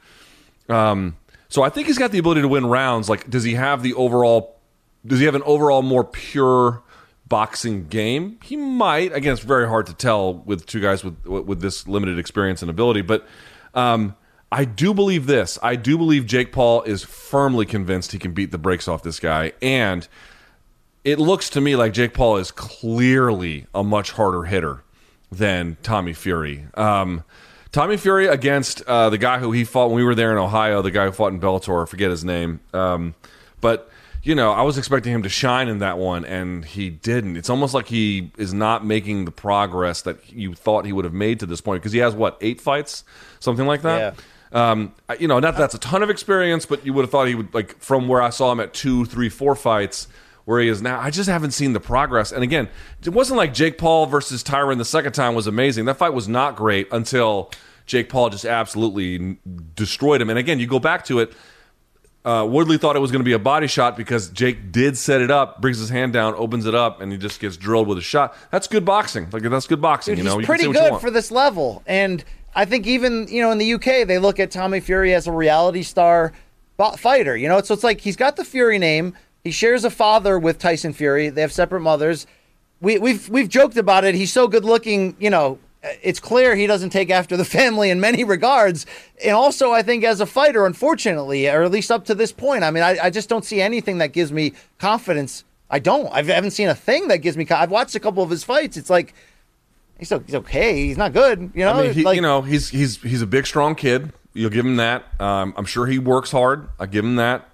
Um, 0.68 1.16
so 1.54 1.62
I 1.62 1.68
think 1.68 1.86
he's 1.86 1.98
got 1.98 2.10
the 2.10 2.18
ability 2.18 2.40
to 2.40 2.48
win 2.48 2.66
rounds. 2.66 3.08
Like, 3.08 3.30
does 3.30 3.44
he 3.44 3.54
have 3.54 3.84
the 3.84 3.94
overall? 3.94 4.58
Does 5.06 5.20
he 5.20 5.24
have 5.26 5.36
an 5.36 5.44
overall 5.44 5.82
more 5.82 6.02
pure 6.02 6.82
boxing 7.28 7.86
game? 7.86 8.40
He 8.42 8.56
might. 8.56 9.12
Again, 9.12 9.34
it's 9.34 9.42
very 9.42 9.68
hard 9.68 9.86
to 9.86 9.94
tell 9.94 10.34
with 10.34 10.66
two 10.66 10.80
guys 10.80 11.04
with 11.04 11.24
with 11.24 11.60
this 11.60 11.86
limited 11.86 12.18
experience 12.18 12.60
and 12.60 12.72
ability. 12.72 13.02
But 13.02 13.24
um, 13.72 14.16
I 14.50 14.64
do 14.64 14.92
believe 14.92 15.28
this. 15.28 15.56
I 15.62 15.76
do 15.76 15.96
believe 15.96 16.26
Jake 16.26 16.50
Paul 16.50 16.82
is 16.82 17.04
firmly 17.04 17.66
convinced 17.66 18.10
he 18.10 18.18
can 18.18 18.32
beat 18.32 18.50
the 18.50 18.58
brakes 18.58 18.88
off 18.88 19.04
this 19.04 19.20
guy, 19.20 19.52
and 19.62 20.08
it 21.04 21.20
looks 21.20 21.48
to 21.50 21.60
me 21.60 21.76
like 21.76 21.92
Jake 21.92 22.14
Paul 22.14 22.38
is 22.38 22.50
clearly 22.50 23.68
a 23.72 23.84
much 23.84 24.10
harder 24.10 24.42
hitter 24.42 24.82
than 25.30 25.76
Tommy 25.84 26.14
Fury. 26.14 26.66
Um, 26.74 27.22
Tommy 27.74 27.96
Fury 27.96 28.28
against 28.28 28.82
uh, 28.82 29.10
the 29.10 29.18
guy 29.18 29.40
who 29.40 29.50
he 29.50 29.64
fought 29.64 29.88
when 29.88 29.96
we 29.96 30.04
were 30.04 30.14
there 30.14 30.30
in 30.30 30.38
Ohio, 30.38 30.80
the 30.80 30.92
guy 30.92 31.06
who 31.06 31.10
fought 31.10 31.32
in 31.32 31.40
Bellator, 31.40 31.82
I 31.82 31.86
forget 31.86 32.08
his 32.08 32.24
name. 32.24 32.60
Um, 32.72 33.16
but 33.60 33.90
you 34.22 34.36
know, 34.36 34.52
I 34.52 34.62
was 34.62 34.78
expecting 34.78 35.12
him 35.12 35.24
to 35.24 35.28
shine 35.28 35.66
in 35.66 35.80
that 35.80 35.98
one, 35.98 36.24
and 36.24 36.64
he 36.64 36.88
didn't. 36.88 37.36
It's 37.36 37.50
almost 37.50 37.74
like 37.74 37.88
he 37.88 38.30
is 38.38 38.54
not 38.54 38.86
making 38.86 39.24
the 39.24 39.32
progress 39.32 40.02
that 40.02 40.32
you 40.32 40.54
thought 40.54 40.86
he 40.86 40.92
would 40.92 41.04
have 41.04 41.14
made 41.14 41.40
to 41.40 41.46
this 41.46 41.60
point 41.60 41.82
because 41.82 41.90
he 41.90 41.98
has 41.98 42.14
what 42.14 42.38
eight 42.40 42.60
fights, 42.60 43.02
something 43.40 43.66
like 43.66 43.82
that. 43.82 44.14
Um, 44.52 44.94
you 45.18 45.26
know, 45.26 45.40
not 45.40 45.54
that 45.54 45.58
that's 45.58 45.74
a 45.74 45.80
ton 45.80 46.04
of 46.04 46.10
experience, 46.10 46.66
but 46.66 46.86
you 46.86 46.92
would 46.92 47.02
have 47.02 47.10
thought 47.10 47.26
he 47.26 47.34
would 47.34 47.52
like 47.52 47.76
from 47.80 48.06
where 48.06 48.22
I 48.22 48.30
saw 48.30 48.52
him 48.52 48.60
at 48.60 48.72
two, 48.72 49.04
three, 49.04 49.28
four 49.28 49.56
fights 49.56 50.06
where 50.44 50.60
he 50.60 50.68
is 50.68 50.82
now. 50.82 51.00
I 51.00 51.10
just 51.10 51.28
haven't 51.28 51.52
seen 51.52 51.72
the 51.72 51.80
progress. 51.80 52.32
And 52.32 52.42
again, 52.42 52.68
it 53.02 53.10
wasn't 53.10 53.38
like 53.38 53.54
Jake 53.54 53.78
Paul 53.78 54.06
versus 54.06 54.42
Tyron 54.42 54.78
the 54.78 54.84
second 54.84 55.12
time 55.12 55.34
was 55.34 55.46
amazing. 55.46 55.86
That 55.86 55.96
fight 55.96 56.12
was 56.12 56.28
not 56.28 56.56
great 56.56 56.88
until 56.92 57.50
Jake 57.86 58.08
Paul 58.08 58.30
just 58.30 58.44
absolutely 58.44 59.38
destroyed 59.74 60.20
him. 60.20 60.30
And 60.30 60.38
again, 60.38 60.58
you 60.58 60.66
go 60.66 60.78
back 60.78 61.04
to 61.06 61.20
it 61.20 61.32
uh, 62.24 62.46
Woodley 62.48 62.78
thought 62.78 62.96
it 62.96 63.00
was 63.00 63.10
going 63.10 63.20
to 63.20 63.24
be 63.24 63.32
a 63.32 63.38
body 63.38 63.66
shot 63.66 63.96
because 63.96 64.30
Jake 64.30 64.72
did 64.72 64.96
set 64.96 65.20
it 65.20 65.30
up, 65.30 65.60
brings 65.60 65.78
his 65.78 65.90
hand 65.90 66.14
down, 66.14 66.34
opens 66.34 66.64
it 66.64 66.74
up, 66.74 67.00
and 67.00 67.12
he 67.12 67.18
just 67.18 67.38
gets 67.38 67.56
drilled 67.56 67.86
with 67.86 67.98
a 67.98 68.02
shot. 68.02 68.34
That's 68.50 68.66
good 68.66 68.84
boxing. 68.84 69.28
Like 69.30 69.42
that's 69.42 69.66
good 69.66 69.82
boxing. 69.82 70.12
Dude, 70.12 70.24
you 70.24 70.30
know, 70.30 70.38
he's 70.38 70.46
pretty 70.46 70.72
good 70.72 71.00
for 71.00 71.10
this 71.10 71.30
level, 71.30 71.82
and 71.86 72.24
I 72.54 72.64
think 72.64 72.86
even 72.86 73.28
you 73.28 73.42
know 73.42 73.50
in 73.50 73.58
the 73.58 73.74
UK 73.74 74.06
they 74.06 74.18
look 74.18 74.40
at 74.40 74.50
Tommy 74.50 74.80
Fury 74.80 75.12
as 75.12 75.26
a 75.26 75.32
reality 75.32 75.82
star 75.82 76.32
fighter. 76.96 77.36
You 77.36 77.48
know, 77.48 77.60
so 77.60 77.74
it's 77.74 77.84
like 77.84 78.00
he's 78.00 78.16
got 78.16 78.36
the 78.36 78.44
Fury 78.44 78.78
name. 78.78 79.14
He 79.44 79.50
shares 79.50 79.84
a 79.84 79.90
father 79.90 80.38
with 80.38 80.58
Tyson 80.58 80.94
Fury. 80.94 81.28
They 81.28 81.42
have 81.42 81.52
separate 81.52 81.80
mothers. 81.80 82.26
We, 82.80 82.98
we've 82.98 83.28
we've 83.28 83.48
joked 83.48 83.76
about 83.76 84.04
it. 84.04 84.14
He's 84.14 84.32
so 84.32 84.48
good 84.48 84.64
looking. 84.64 85.16
You 85.20 85.28
know, 85.28 85.58
it's 86.02 86.18
clear 86.18 86.56
he 86.56 86.66
doesn't 86.66 86.90
take 86.90 87.10
after 87.10 87.36
the 87.36 87.44
family 87.58 87.90
in 87.90 88.00
many 88.00 88.24
regards. 88.24 88.86
And 89.22 89.36
also, 89.36 89.70
I 89.70 89.82
think 89.82 90.02
as 90.02 90.20
a 90.20 90.26
fighter, 90.26 90.64
unfortunately, 90.64 91.46
or 91.48 91.62
at 91.62 91.70
least 91.70 91.90
up 91.90 92.06
to 92.06 92.14
this 92.14 92.32
point, 92.32 92.64
I 92.64 92.70
mean, 92.70 92.82
I, 92.82 92.96
I 93.04 93.10
just 93.10 93.28
don't 93.28 93.44
see 93.44 93.60
anything 93.60 93.98
that 93.98 94.12
gives 94.12 94.32
me 94.32 94.54
confidence. 94.78 95.44
I 95.70 95.78
don't. 95.78 96.06
I've, 96.12 96.30
I 96.30 96.34
haven't 96.34 96.52
seen 96.52 96.68
a 96.68 96.74
thing 96.74 97.08
that 97.08 97.18
gives 97.18 97.36
me. 97.36 97.46
I've 97.50 97.70
watched 97.70 97.94
a 97.94 98.00
couple 98.00 98.22
of 98.22 98.30
his 98.30 98.44
fights. 98.44 98.78
It's 98.78 98.90
like 98.90 99.14
he's, 99.98 100.08
he's 100.08 100.34
okay. 100.34 100.86
He's 100.86 100.96
not 100.96 101.12
good. 101.12 101.52
You 101.54 101.64
know, 101.64 101.72
I 101.72 101.82
mean, 101.82 101.92
he, 101.92 102.02
like, 102.02 102.16
you 102.16 102.22
know, 102.22 102.40
he's 102.40 102.70
he's 102.70 103.02
he's 103.02 103.20
a 103.20 103.26
big, 103.26 103.46
strong 103.46 103.74
kid. 103.74 104.12
You'll 104.32 104.50
give 104.50 104.64
him 104.64 104.76
that. 104.76 105.04
Um, 105.20 105.52
I'm 105.56 105.66
sure 105.66 105.86
he 105.86 105.98
works 105.98 106.30
hard. 106.30 106.68
I 106.78 106.86
give 106.86 107.04
him 107.04 107.16
that. 107.16 107.48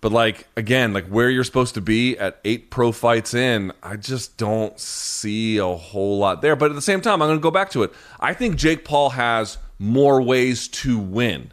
But 0.00 0.12
like 0.12 0.46
again, 0.56 0.92
like 0.92 1.06
where 1.06 1.30
you're 1.30 1.44
supposed 1.44 1.74
to 1.74 1.80
be 1.80 2.18
at 2.18 2.38
eight 2.44 2.70
pro 2.70 2.92
fights 2.92 3.34
in, 3.34 3.72
I 3.82 3.96
just 3.96 4.36
don't 4.36 4.78
see 4.78 5.58
a 5.58 5.66
whole 5.66 6.18
lot 6.18 6.42
there. 6.42 6.56
But 6.56 6.70
at 6.70 6.74
the 6.74 6.82
same 6.82 7.00
time, 7.00 7.22
I'm 7.22 7.28
going 7.28 7.38
to 7.38 7.42
go 7.42 7.50
back 7.50 7.70
to 7.70 7.82
it. 7.82 7.92
I 8.20 8.34
think 8.34 8.56
Jake 8.56 8.84
Paul 8.84 9.10
has 9.10 9.58
more 9.78 10.20
ways 10.22 10.68
to 10.68 10.98
win. 10.98 11.52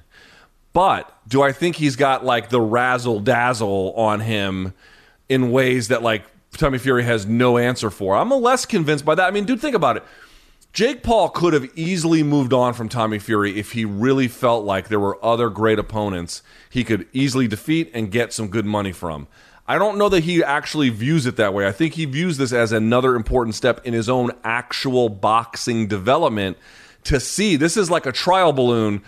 But 0.74 1.12
do 1.28 1.42
I 1.42 1.52
think 1.52 1.76
he's 1.76 1.96
got 1.96 2.26
like 2.26 2.50
the 2.50 2.62
razzle 2.62 3.20
dazzle 3.20 3.94
on 3.96 4.20
him 4.22 4.74
in 5.30 5.52
ways 5.52 5.90
that 5.90 6.02
like 6.02 6.24
Tommy 6.58 6.80
Fury 6.80 7.04
has 7.04 7.26
no 7.26 7.58
answer 7.58 7.90
for? 7.90 8.16
I'm 8.16 8.30
less 8.30 8.66
convinced 8.66 9.06
by 9.06 9.16
that. 9.16 9.26
I 9.26 9.32
mean, 9.32 9.46
dude, 9.46 9.62
think 9.62 9.76
about 9.76 9.98
it. 9.98 10.04
Jake 10.74 11.04
Paul 11.04 11.30
could 11.30 11.54
have 11.54 11.70
easily 11.78 12.24
moved 12.24 12.52
on 12.52 12.74
from 12.74 12.90
Tommy 12.90 13.20
Fury 13.20 13.60
if 13.60 13.74
he 13.74 13.86
really 13.86 14.28
felt 14.28 14.66
like 14.66 14.88
there 14.88 15.00
were 15.00 15.24
other 15.24 15.52
great 15.52 15.78
opponents 15.78 16.42
he 16.68 16.84
could 16.84 17.08
easily 17.14 17.48
defeat 17.48 17.92
and 17.94 18.10
get 18.10 18.34
some 18.34 18.48
good 18.48 18.66
money 18.66 18.92
from. 18.92 19.28
I 19.68 19.78
don't 19.78 20.00
know 20.00 20.10
that 20.10 20.24
he 20.24 20.44
actually 20.44 20.90
views 20.90 21.28
it 21.28 21.36
that 21.36 21.54
way. 21.54 21.68
I 21.68 21.72
think 21.72 21.94
he 21.94 22.06
views 22.06 22.38
this 22.38 22.52
as 22.52 22.72
another 22.72 23.16
important 23.16 23.54
step 23.54 23.86
in 23.86 23.94
his 23.94 24.10
own 24.10 24.32
actual 24.44 25.10
boxing 25.10 25.88
development 25.88 26.58
to 27.04 27.20
see 27.20 27.56
this 27.56 27.78
is 27.78 27.92
like 27.92 28.08
a 28.08 28.12
trial 28.12 28.52
balloon. 28.52 29.04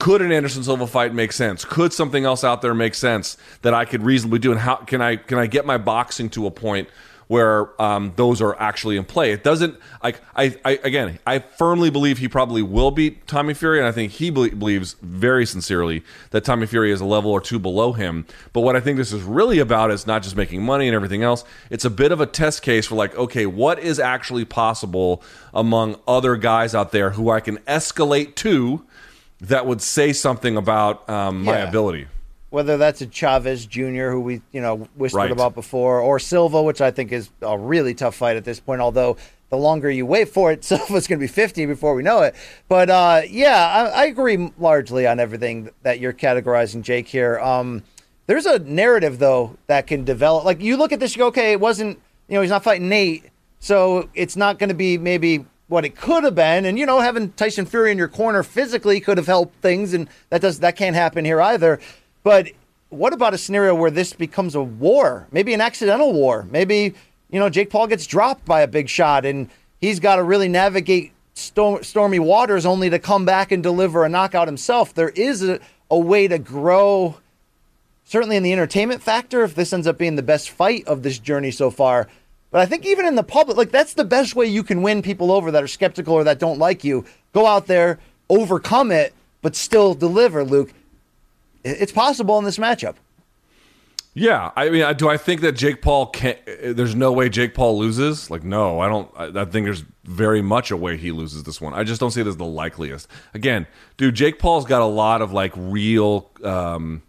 Could 0.00 0.20
an 0.20 0.32
Anderson 0.32 0.64
Silva 0.64 0.88
fight 0.88 1.14
make 1.14 1.30
sense? 1.30 1.64
Could 1.64 1.92
something 1.92 2.24
else 2.24 2.42
out 2.42 2.60
there 2.60 2.74
make 2.74 2.96
sense 2.96 3.36
that 3.62 3.72
I 3.72 3.84
could 3.84 4.02
reasonably 4.02 4.40
do? 4.40 4.50
And 4.50 4.60
how 4.60 4.76
can 4.76 5.00
I 5.00 5.14
can 5.14 5.38
I 5.38 5.46
get 5.46 5.64
my 5.64 5.78
boxing 5.78 6.28
to 6.30 6.48
a 6.48 6.50
point 6.50 6.88
where 7.28 7.80
um, 7.80 8.12
those 8.16 8.42
are 8.42 8.54
actually 8.60 8.96
in 8.96 9.04
play. 9.04 9.32
It 9.32 9.42
doesn't 9.42 9.76
like 10.02 10.20
I, 10.36 10.56
I 10.64 10.78
again 10.82 11.18
I 11.26 11.38
firmly 11.38 11.90
believe 11.90 12.18
he 12.18 12.28
probably 12.28 12.62
will 12.62 12.90
beat 12.90 13.26
Tommy 13.26 13.54
Fury, 13.54 13.78
and 13.78 13.86
I 13.88 13.92
think 13.92 14.12
he 14.12 14.30
belie- 14.30 14.50
believes 14.50 14.94
very 15.02 15.46
sincerely 15.46 16.02
that 16.30 16.44
Tommy 16.44 16.66
Fury 16.66 16.90
is 16.92 17.00
a 17.00 17.04
level 17.04 17.30
or 17.30 17.40
two 17.40 17.58
below 17.58 17.92
him. 17.92 18.26
But 18.52 18.60
what 18.60 18.76
I 18.76 18.80
think 18.80 18.96
this 18.98 19.12
is 19.12 19.22
really 19.22 19.58
about 19.58 19.90
is 19.90 20.06
not 20.06 20.22
just 20.22 20.36
making 20.36 20.62
money 20.62 20.86
and 20.86 20.94
everything 20.94 21.22
else. 21.22 21.44
It's 21.70 21.84
a 21.84 21.90
bit 21.90 22.12
of 22.12 22.20
a 22.20 22.26
test 22.26 22.62
case 22.62 22.86
for 22.86 22.94
like, 22.94 23.16
okay, 23.16 23.46
what 23.46 23.78
is 23.78 23.98
actually 23.98 24.44
possible 24.44 25.22
among 25.52 25.96
other 26.06 26.36
guys 26.36 26.74
out 26.74 26.92
there 26.92 27.10
who 27.10 27.30
I 27.30 27.40
can 27.40 27.58
escalate 27.58 28.34
to 28.36 28.84
that 29.40 29.66
would 29.66 29.82
say 29.82 30.12
something 30.12 30.56
about 30.56 31.08
um, 31.08 31.44
my 31.44 31.58
Yeah. 31.58 31.68
ability. 31.68 32.06
Whether 32.54 32.76
that's 32.76 33.00
a 33.00 33.06
Chavez 33.06 33.66
Jr., 33.66 34.10
who 34.10 34.20
we 34.20 34.40
you 34.52 34.60
know 34.60 34.88
whispered 34.94 35.18
Right. 35.18 35.30
about 35.32 35.56
before, 35.56 35.98
or 36.00 36.20
Silva, 36.20 36.62
which 36.62 36.80
I 36.80 36.92
think 36.92 37.10
is 37.10 37.28
a 37.42 37.58
really 37.58 37.94
tough 37.94 38.14
fight 38.14 38.36
at 38.36 38.44
this 38.44 38.60
point. 38.60 38.80
Although 38.80 39.16
the 39.50 39.56
longer 39.56 39.90
you 39.90 40.06
wait 40.06 40.28
for 40.28 40.52
it, 40.52 40.64
Silva's 40.64 41.08
going 41.08 41.18
to 41.18 41.24
be 41.24 41.26
50 41.26 41.66
before 41.66 41.96
we 41.96 42.04
know 42.04 42.22
it. 42.22 42.36
But 42.68 42.88
uh, 42.90 43.22
yeah, 43.28 43.90
I, 43.92 44.02
I 44.02 44.04
agree 44.06 44.52
largely 44.56 45.04
on 45.04 45.18
everything 45.18 45.70
that 45.82 45.98
you're 45.98 46.12
categorizing, 46.12 46.82
Jake. 46.82 47.08
Here, 47.08 47.40
um, 47.40 47.82
there's 48.26 48.46
a 48.46 48.60
narrative 48.60 49.18
though 49.18 49.56
that 49.66 49.88
can 49.88 50.04
develop. 50.04 50.44
Like 50.44 50.60
you 50.60 50.76
look 50.76 50.92
at 50.92 51.00
this, 51.00 51.16
you 51.16 51.20
go, 51.20 51.26
okay, 51.26 51.50
it 51.50 51.60
wasn't 51.60 51.98
you 52.28 52.36
know 52.36 52.40
he's 52.42 52.50
not 52.50 52.62
fighting 52.62 52.88
Nate, 52.88 53.24
so 53.58 54.08
it's 54.14 54.36
not 54.36 54.60
going 54.60 54.68
to 54.68 54.76
be 54.76 54.96
maybe 54.96 55.44
what 55.66 55.84
it 55.84 55.96
could 55.96 56.22
have 56.22 56.36
been. 56.36 56.66
And 56.66 56.78
you 56.78 56.86
know, 56.86 57.00
having 57.00 57.32
Tyson 57.32 57.66
Fury 57.66 57.90
in 57.90 57.98
your 57.98 58.06
corner 58.06 58.44
physically 58.44 59.00
could 59.00 59.18
have 59.18 59.26
helped 59.26 59.60
things, 59.60 59.92
and 59.92 60.08
that 60.30 60.40
does 60.40 60.60
that 60.60 60.76
can't 60.76 60.94
happen 60.94 61.24
here 61.24 61.40
either. 61.40 61.80
But 62.24 62.48
what 62.88 63.12
about 63.12 63.34
a 63.34 63.38
scenario 63.38 63.74
where 63.74 63.90
this 63.90 64.12
becomes 64.12 64.56
a 64.56 64.62
war? 64.62 65.28
Maybe 65.30 65.54
an 65.54 65.60
accidental 65.60 66.12
war. 66.12 66.48
Maybe 66.50 66.94
you 67.30 67.38
know 67.38 67.48
Jake 67.48 67.70
Paul 67.70 67.86
gets 67.86 68.06
dropped 68.06 68.44
by 68.44 68.62
a 68.62 68.66
big 68.66 68.88
shot, 68.88 69.24
and 69.24 69.48
he's 69.80 70.00
got 70.00 70.16
to 70.16 70.24
really 70.24 70.48
navigate 70.48 71.12
storm, 71.34 71.84
stormy 71.84 72.18
waters 72.18 72.66
only 72.66 72.90
to 72.90 72.98
come 72.98 73.24
back 73.24 73.52
and 73.52 73.62
deliver 73.62 74.04
a 74.04 74.08
knockout 74.08 74.48
himself. 74.48 74.94
There 74.94 75.10
is 75.10 75.44
a, 75.44 75.60
a 75.90 75.98
way 75.98 76.26
to 76.26 76.38
grow 76.38 77.18
certainly 78.04 78.36
in 78.36 78.42
the 78.42 78.52
entertainment 78.52 79.02
factor 79.02 79.44
if 79.44 79.54
this 79.54 79.72
ends 79.72 79.86
up 79.86 79.98
being 79.98 80.16
the 80.16 80.22
best 80.22 80.50
fight 80.50 80.86
of 80.86 81.02
this 81.02 81.18
journey 81.18 81.50
so 81.50 81.70
far. 81.70 82.08
But 82.50 82.60
I 82.60 82.66
think 82.66 82.86
even 82.86 83.06
in 83.06 83.16
the 83.16 83.24
public, 83.24 83.56
like 83.56 83.70
that's 83.70 83.94
the 83.94 84.04
best 84.04 84.36
way 84.36 84.46
you 84.46 84.62
can 84.62 84.82
win 84.82 85.02
people 85.02 85.32
over 85.32 85.50
that 85.50 85.62
are 85.62 85.68
skeptical 85.68 86.14
or 86.14 86.24
that 86.24 86.38
don't 86.38 86.58
like 86.58 86.84
you. 86.84 87.04
Go 87.32 87.46
out 87.46 87.66
there, 87.66 87.98
overcome 88.30 88.92
it, 88.92 89.12
but 89.42 89.56
still 89.56 89.94
deliver, 89.94 90.44
Luke. 90.44 90.72
It's 91.64 91.92
possible 91.92 92.38
in 92.38 92.44
this 92.44 92.58
matchup. 92.58 92.96
Yeah, 94.16 94.52
I 94.54 94.70
mean, 94.70 94.96
do 94.96 95.08
I 95.08 95.16
think 95.16 95.40
that 95.40 95.52
Jake 95.52 95.82
Paul 95.82 96.06
can? 96.06 96.36
There's 96.62 96.94
no 96.94 97.12
way 97.12 97.28
Jake 97.28 97.52
Paul 97.52 97.76
loses. 97.78 98.30
Like, 98.30 98.44
no, 98.44 98.78
I 98.78 98.88
don't. 98.88 99.10
I, 99.16 99.40
I 99.40 99.44
think 99.44 99.66
there's 99.66 99.82
very 100.04 100.40
much 100.40 100.70
a 100.70 100.76
way 100.76 100.96
he 100.96 101.10
loses 101.10 101.42
this 101.42 101.60
one. 101.60 101.74
I 101.74 101.82
just 101.82 102.00
don't 102.00 102.12
see 102.12 102.20
it 102.20 102.26
as 102.28 102.36
the 102.36 102.44
likeliest. 102.44 103.08
Again, 103.34 103.66
dude, 103.96 104.14
Jake 104.14 104.38
Paul's 104.38 104.66
got 104.66 104.82
a 104.82 104.86
lot 104.86 105.20
of 105.20 105.32
like 105.32 105.52
real. 105.56 106.30
Um, 106.44 107.02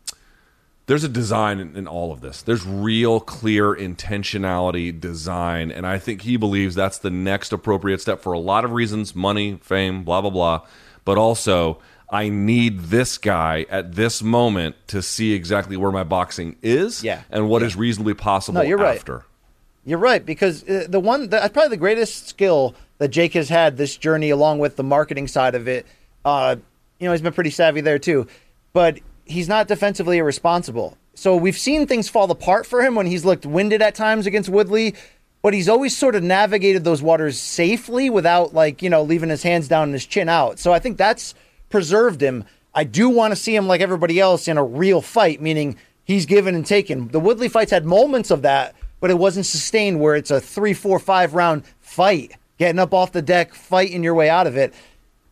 there's 0.88 1.04
a 1.04 1.10
design 1.10 1.60
in, 1.60 1.76
in 1.76 1.88
all 1.88 2.12
of 2.12 2.22
this. 2.22 2.42
There's 2.42 2.66
real 2.66 3.20
clear 3.20 3.76
intentionality, 3.76 5.00
design, 5.00 5.72
and 5.72 5.86
I 5.86 6.00
think 6.00 6.24
he 6.24 6.38
believes 6.38 6.74
that's 6.74 6.98
the 6.98 7.12
next 7.12 7.54
appropriate 7.54 8.02
step 8.02 8.20
for 8.20 8.34
a 8.34 8.40
lot 8.40 8.66
of 8.66 8.72
reasons: 8.72 9.14
money, 9.14 9.60
fame, 9.62 10.04
blah 10.04 10.22
blah 10.22 10.32
blah. 10.32 10.62
But 11.04 11.20
also, 11.20 11.78
I 12.10 12.30
need 12.30 12.80
this 12.82 13.18
guy 13.18 13.66
at 13.70 13.96
this 13.96 14.22
moment 14.22 14.76
to 14.88 15.02
see 15.02 15.34
exactly 15.34 15.76
where 15.78 15.92
my 15.92 16.04
boxing 16.04 16.56
is, 16.62 17.04
Yeah. 17.04 17.22
and 17.32 17.50
what 17.50 17.64
is 17.64 17.76
reasonably 17.76 18.14
possible 18.14 18.62
No, 18.62 18.62
you're 18.62 18.78
right. 18.78 19.02
You're 19.88 20.00
right 20.00 20.26
because 20.26 20.64
uh, 20.68 20.86
the 20.90 21.00
one 21.00 21.30
that 21.30 21.54
probably 21.54 21.70
the 21.70 21.78
greatest 21.78 22.28
skill 22.28 22.76
that 22.98 23.10
Jake 23.10 23.34
has 23.34 23.50
had 23.50 23.78
this 23.78 23.98
journey, 23.98 24.30
along 24.30 24.60
with 24.60 24.76
the 24.78 24.84
marketing 24.84 25.28
side 25.28 25.54
of 25.56 25.68
it. 25.68 25.86
Uh, 26.24 26.56
you 27.00 27.06
know, 27.06 27.12
he's 27.12 27.22
been 27.22 27.34
pretty 27.34 27.50
savvy 27.52 27.82
there 27.82 28.00
too, 28.00 28.26
but 28.74 29.00
he's 29.26 29.48
not 29.48 29.68
defensively 29.68 30.18
irresponsible. 30.18 30.98
So 31.14 31.36
we've 31.36 31.58
seen 31.58 31.86
things 31.88 32.10
fall 32.10 32.30
apart 32.32 32.66
for 32.66 32.82
him 32.84 32.96
when 32.96 33.06
he's 33.06 33.26
looked 33.26 33.46
winded 33.46 33.82
at 33.82 33.96
times 33.96 34.26
against 34.26 34.50
Woodley, 34.50 34.96
but 35.42 35.54
he's 35.54 35.70
always 35.70 35.96
sort 35.96 36.16
of 36.16 36.24
navigated 36.24 36.84
those 36.84 37.02
waters 37.02 37.40
safely 37.40 38.10
without 38.10 38.54
like 38.54 38.82
you 38.82 38.90
know 38.90 39.04
leaving 39.04 39.30
his 39.30 39.44
hands 39.44 39.68
down 39.68 39.84
and 39.84 39.94
his 39.94 40.06
chin 40.06 40.30
out. 40.30 40.58
So 40.58 40.74
I 40.74 40.80
think 40.80 40.98
that's 40.98 41.36
preserved 41.76 42.22
him. 42.22 42.46
I 42.74 42.86
do 42.86 43.10
want 43.10 43.34
to 43.34 43.36
see 43.36 43.54
him 43.54 43.68
like 43.68 43.82
everybody 43.82 44.18
else 44.18 44.48
in 44.48 44.58
a 44.58 44.64
real 44.64 45.02
fight, 45.02 45.42
meaning 45.42 45.76
he's 46.06 46.26
given 46.26 46.56
and 46.56 46.66
taken. 46.66 47.10
The 47.10 47.20
Woodley 47.20 47.50
fights 47.50 47.72
had 47.72 47.84
moments 47.84 48.32
of 48.32 48.44
that, 48.44 48.76
but 49.02 49.12
it 49.12 49.18
wasn't 49.18 49.46
sustained 49.46 50.00
where 50.00 50.16
it's 50.16 50.32
a 50.32 50.40
three, 50.40 50.74
four, 50.74 51.00
five 51.00 51.34
round 51.34 51.64
fight, 51.82 52.38
getting 52.58 52.80
up 52.80 52.94
off 52.94 53.12
the 53.12 53.22
deck, 53.22 53.54
fighting 53.54 54.06
your 54.06 54.14
way 54.14 54.30
out 54.30 54.48
of 54.48 54.56
it. 54.56 54.74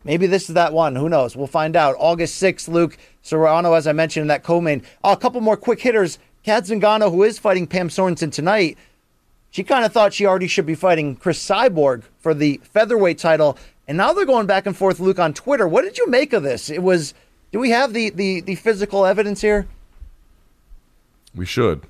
Maybe 0.04 0.26
this 0.26 0.50
is 0.50 0.54
that 0.54 0.74
one. 0.74 0.96
Who 0.96 1.08
knows? 1.08 1.34
We'll 1.34 1.46
find 1.46 1.76
out. 1.76 1.96
August 1.98 2.42
6th, 2.42 2.68
Luke 2.68 2.98
Serrano, 3.22 3.72
as 3.72 3.86
I 3.86 3.92
mentioned 3.92 4.20
in 4.20 4.28
that 4.28 4.42
co-main. 4.42 4.82
Oh, 5.02 5.12
a 5.12 5.16
couple 5.16 5.40
more 5.40 5.56
quick 5.56 5.80
hitters. 5.80 6.18
Kat 6.42 6.64
Zingano, 6.64 7.10
who 7.10 7.22
is 7.22 7.38
fighting 7.38 7.66
Pam 7.66 7.88
Sorenson 7.88 8.30
tonight, 8.30 8.76
she 9.48 9.64
kind 9.64 9.86
of 9.86 9.94
thought 9.94 10.12
she 10.12 10.26
already 10.26 10.48
should 10.48 10.66
be 10.66 10.74
fighting 10.74 11.16
Cris 11.16 11.42
Cyborg 11.42 12.02
for 12.18 12.34
the 12.34 12.60
featherweight 12.64 13.16
title. 13.16 13.56
And 13.86 13.96
now 13.98 14.12
they're 14.12 14.24
going 14.24 14.46
back 14.46 14.66
and 14.66 14.76
forth, 14.76 15.00
Luke, 15.00 15.18
on 15.18 15.34
Twitter. 15.34 15.68
What 15.68 15.82
did 15.82 15.98
you 15.98 16.08
make 16.08 16.32
of 16.32 16.42
this? 16.42 16.70
It 16.70 16.82
was, 16.82 17.14
do 17.52 17.58
we 17.58 17.70
have 17.70 17.92
the, 17.92 18.10
the, 18.10 18.40
the 18.40 18.54
physical 18.54 19.04
evidence 19.04 19.40
here? 19.40 19.66
We 21.34 21.46
should. 21.46 21.82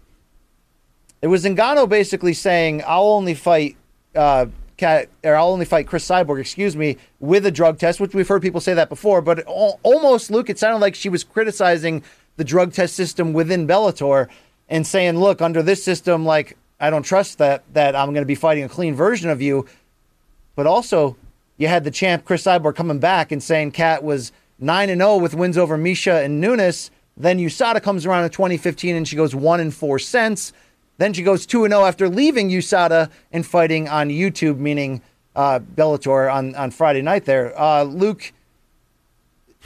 It 1.24 1.28
was 1.28 1.44
Zingano 1.44 1.88
basically 1.88 2.34
saying, 2.34 2.82
"I'll 2.86 3.08
only 3.08 3.34
fight." 3.34 3.76
Uh, 4.14 4.46
Kat, 4.76 5.08
or 5.22 5.36
I'll 5.36 5.50
only 5.50 5.64
fight 5.64 5.86
Cris 5.86 6.06
Cyborg, 6.06 6.40
excuse 6.40 6.76
me, 6.76 6.96
with 7.20 7.46
a 7.46 7.50
drug 7.50 7.78
test, 7.78 8.00
which 8.00 8.12
we've 8.12 8.26
heard 8.26 8.42
people 8.42 8.60
say 8.60 8.74
that 8.74 8.88
before. 8.88 9.22
But 9.22 9.44
almost, 9.46 10.32
Luke, 10.32 10.50
it 10.50 10.58
sounded 10.58 10.80
like 10.80 10.96
she 10.96 11.08
was 11.08 11.22
criticizing 11.22 12.02
the 12.36 12.44
drug 12.44 12.72
test 12.72 12.96
system 12.96 13.32
within 13.32 13.66
Bellator 13.66 14.28
and 14.68 14.86
saying, 14.86 15.18
"Look, 15.18 15.40
under 15.40 15.62
this 15.62 15.82
system, 15.82 16.26
like 16.26 16.58
I 16.80 16.90
don't 16.90 17.04
trust 17.04 17.38
that 17.38 17.62
that 17.72 17.96
I'm 17.96 18.08
going 18.08 18.22
to 18.22 18.26
be 18.26 18.34
fighting 18.34 18.64
a 18.64 18.68
clean 18.68 18.94
version 18.94 19.30
of 19.30 19.40
you." 19.40 19.64
But 20.56 20.66
also, 20.66 21.16
you 21.56 21.68
had 21.68 21.84
the 21.84 21.90
champ 21.90 22.24
Cris 22.24 22.44
Cyborg 22.44 22.74
coming 22.74 22.98
back 22.98 23.32
and 23.32 23.42
saying 23.42 23.72
Kat 23.72 24.02
was 24.02 24.32
nine 24.58 24.90
and 24.90 25.00
zero 25.00 25.16
with 25.16 25.34
wins 25.34 25.58
over 25.58 25.78
Miesha 25.78 26.24
and 26.24 26.40
Nunes. 26.40 26.90
Then 27.16 27.38
USADA 27.38 27.82
comes 27.82 28.06
around 28.06 28.24
in 28.24 28.30
2015 28.30 28.96
and 28.96 29.06
she 29.06 29.16
goes 29.16 29.34
one 29.34 29.60
and 29.60 29.72
four 29.72 29.98
cents. 29.98 30.52
Then 30.96 31.12
she 31.12 31.22
goes 31.22 31.44
2 31.46 31.64
and 31.64 31.72
0 31.72 31.84
after 31.84 32.08
leaving 32.08 32.50
USADA 32.50 33.10
and 33.32 33.44
fighting 33.44 33.88
on 33.88 34.10
YouTube, 34.10 34.58
meaning 34.58 35.02
uh, 35.34 35.58
Bellator 35.58 36.32
on, 36.32 36.54
on 36.54 36.70
Friday 36.70 37.02
night 37.02 37.24
there. 37.24 37.58
Uh, 37.58 37.82
Luke, 37.82 38.32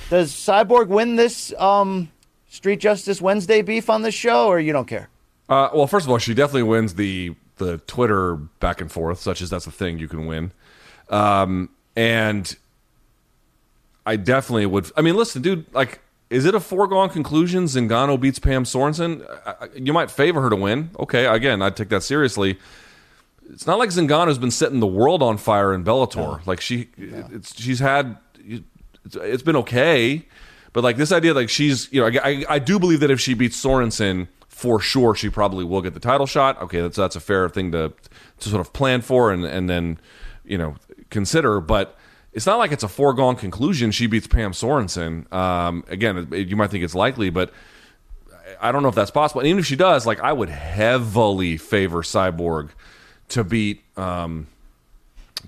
does 0.09 0.33
Cyborg 0.33 0.89
win 0.89 1.17
this 1.17 1.53
um, 1.59 2.11
Street 2.49 2.81
Justice 2.81 3.21
Wednesday 3.21 3.61
beef 3.61 3.91
on 3.91 4.03
this 4.03 4.15
show, 4.15 4.47
or 4.47 4.59
you 4.59 4.73
don't 4.73 4.89
care? 4.89 5.11
Uh, 5.49 5.69
well, 5.75 5.87
first 5.87 6.07
of 6.07 6.11
all, 6.11 6.19
she 6.19 6.35
definitely 6.35 6.63
wins 6.63 6.95
the 6.95 7.35
the 7.57 7.79
Twitter 7.79 8.37
back 8.37 8.81
and 8.81 8.91
forth, 8.91 9.19
such 9.21 9.43
as 9.43 9.51
that's 9.51 9.67
a 9.67 9.71
thing 9.73 9.99
you 9.99 10.07
can 10.07 10.27
win. 10.27 10.53
Um, 11.11 11.71
and 11.99 12.57
I 14.07 14.15
definitely 14.15 14.67
would. 14.67 14.91
I 14.97 15.03
mean, 15.03 15.17
listen, 15.17 15.43
dude. 15.43 15.67
Like, 15.75 16.01
is 16.31 16.45
it 16.45 16.55
a 16.55 16.61
foregone 16.61 17.11
conclusion? 17.11 17.65
Zingano 17.65 18.19
beats 18.19 18.39
Pam 18.39 18.65
Sorenson. 18.65 19.25
I, 19.45 19.69
you 19.75 19.93
might 19.93 20.09
favor 20.09 20.41
her 20.43 20.49
to 20.49 20.55
win. 20.55 20.91
Okay, 20.97 21.27
again, 21.27 21.61
I'd 21.61 21.77
take 21.77 21.89
that 21.89 22.05
seriously. 22.05 22.57
It's 23.51 23.67
not 23.67 23.81
like 23.81 23.91
Zingano's 23.91 24.39
been 24.39 24.53
setting 24.53 24.79
the 24.79 24.87
world 24.87 25.25
on 25.25 25.39
fire 25.39 25.75
in 25.75 25.83
Bellator. 25.83 26.47
Like 26.47 26.61
she, 26.61 26.89
it's 26.97 27.61
she's 27.61 27.81
had. 27.81 28.17
It's, 28.39 29.17
it's 29.17 29.43
been 29.43 29.57
okay, 29.57 30.25
but 30.73 30.85
like 30.85 30.99
this 30.99 31.11
idea, 31.11 31.35
like 31.35 31.49
she's, 31.49 31.93
you 31.93 32.01
know, 32.01 32.07
I, 32.07 32.29
I, 32.31 32.45
I 32.49 32.59
do 32.61 32.79
believe 32.79 33.01
that 33.01 33.11
if 33.11 33.21
she 33.21 33.35
beats 33.35 33.57
Sorenson, 33.57 34.29
for 34.49 34.79
sure 34.79 35.15
she 35.17 35.31
probably 35.31 35.65
will 35.65 35.83
get 35.83 35.95
the 35.95 36.01
title 36.01 36.27
shot. 36.27 36.61
Okay, 36.63 36.81
that's 36.81 36.97
that's 36.97 37.17
a 37.17 37.21
fair 37.21 37.49
thing 37.49 37.73
to 37.73 37.93
to 38.39 38.49
sort 38.49 38.61
of 38.61 38.73
plan 38.73 39.01
for 39.01 39.33
and 39.33 39.45
and 39.45 39.69
then 39.69 39.99
you 40.45 40.59
know 40.59 40.77
consider, 41.11 41.61
but 41.61 41.97
it's 42.33 42.47
not 42.47 42.59
like 42.59 42.73
it's 42.73 42.83
a 42.83 42.89
foregone 42.89 43.37
conclusion 43.37 43.91
she 43.91 44.07
beats 44.07 44.27
Pam 44.27 44.53
Sorenson. 44.53 45.27
Um, 45.33 45.85
again, 45.89 46.29
it, 46.33 46.49
you 46.49 46.57
might 46.57 46.71
think 46.71 46.85
it's 46.85 46.95
likely, 46.95 47.31
but 47.31 47.53
I 48.61 48.73
don't 48.73 48.83
know 48.83 48.89
if 48.89 48.95
that's 48.95 49.11
possible. 49.11 49.41
And 49.41 49.49
even 49.49 49.59
if 49.61 49.67
she 49.67 49.77
does, 49.77 50.07
like 50.07 50.21
I 50.21 50.33
would 50.33 50.49
heavily 50.49 51.57
favor 51.57 52.03
Cyborg 52.03 52.71
to 53.31 53.45
beat 53.45 53.83
um, 53.99 54.47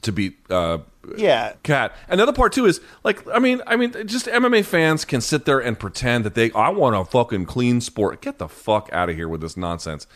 to 0.03 0.13
beat 0.13 0.39
uh, 0.51 0.79
Yeah. 1.17 1.55
Kat. 1.63 1.95
Another 2.09 2.33
part 2.33 2.53
too 2.53 2.67
is 2.67 2.81
like 3.05 3.27
I 3.29 3.39
mean 3.39 3.63
I 3.67 3.77
mean 3.77 3.93
just 4.07 4.27
MMA 4.27 4.65
fans 4.65 5.05
can 5.05 5.21
sit 5.21 5.45
there 5.45 5.59
and 5.59 5.79
pretend 5.79 6.25
that 6.25 6.35
they 6.35 6.51
I 6.53 6.71
want 6.71 6.97
a 6.97 7.05
fucking 7.05 7.47
clean 7.47 7.81
sport. 7.81 8.21
Get 8.21 8.39
the 8.39 8.49
fuck 8.49 8.89
out 8.93 9.09
of 9.09 9.17
here 9.17 9.29
with 9.29 9.41
this 9.41 9.57
nonsense. 9.57 10.07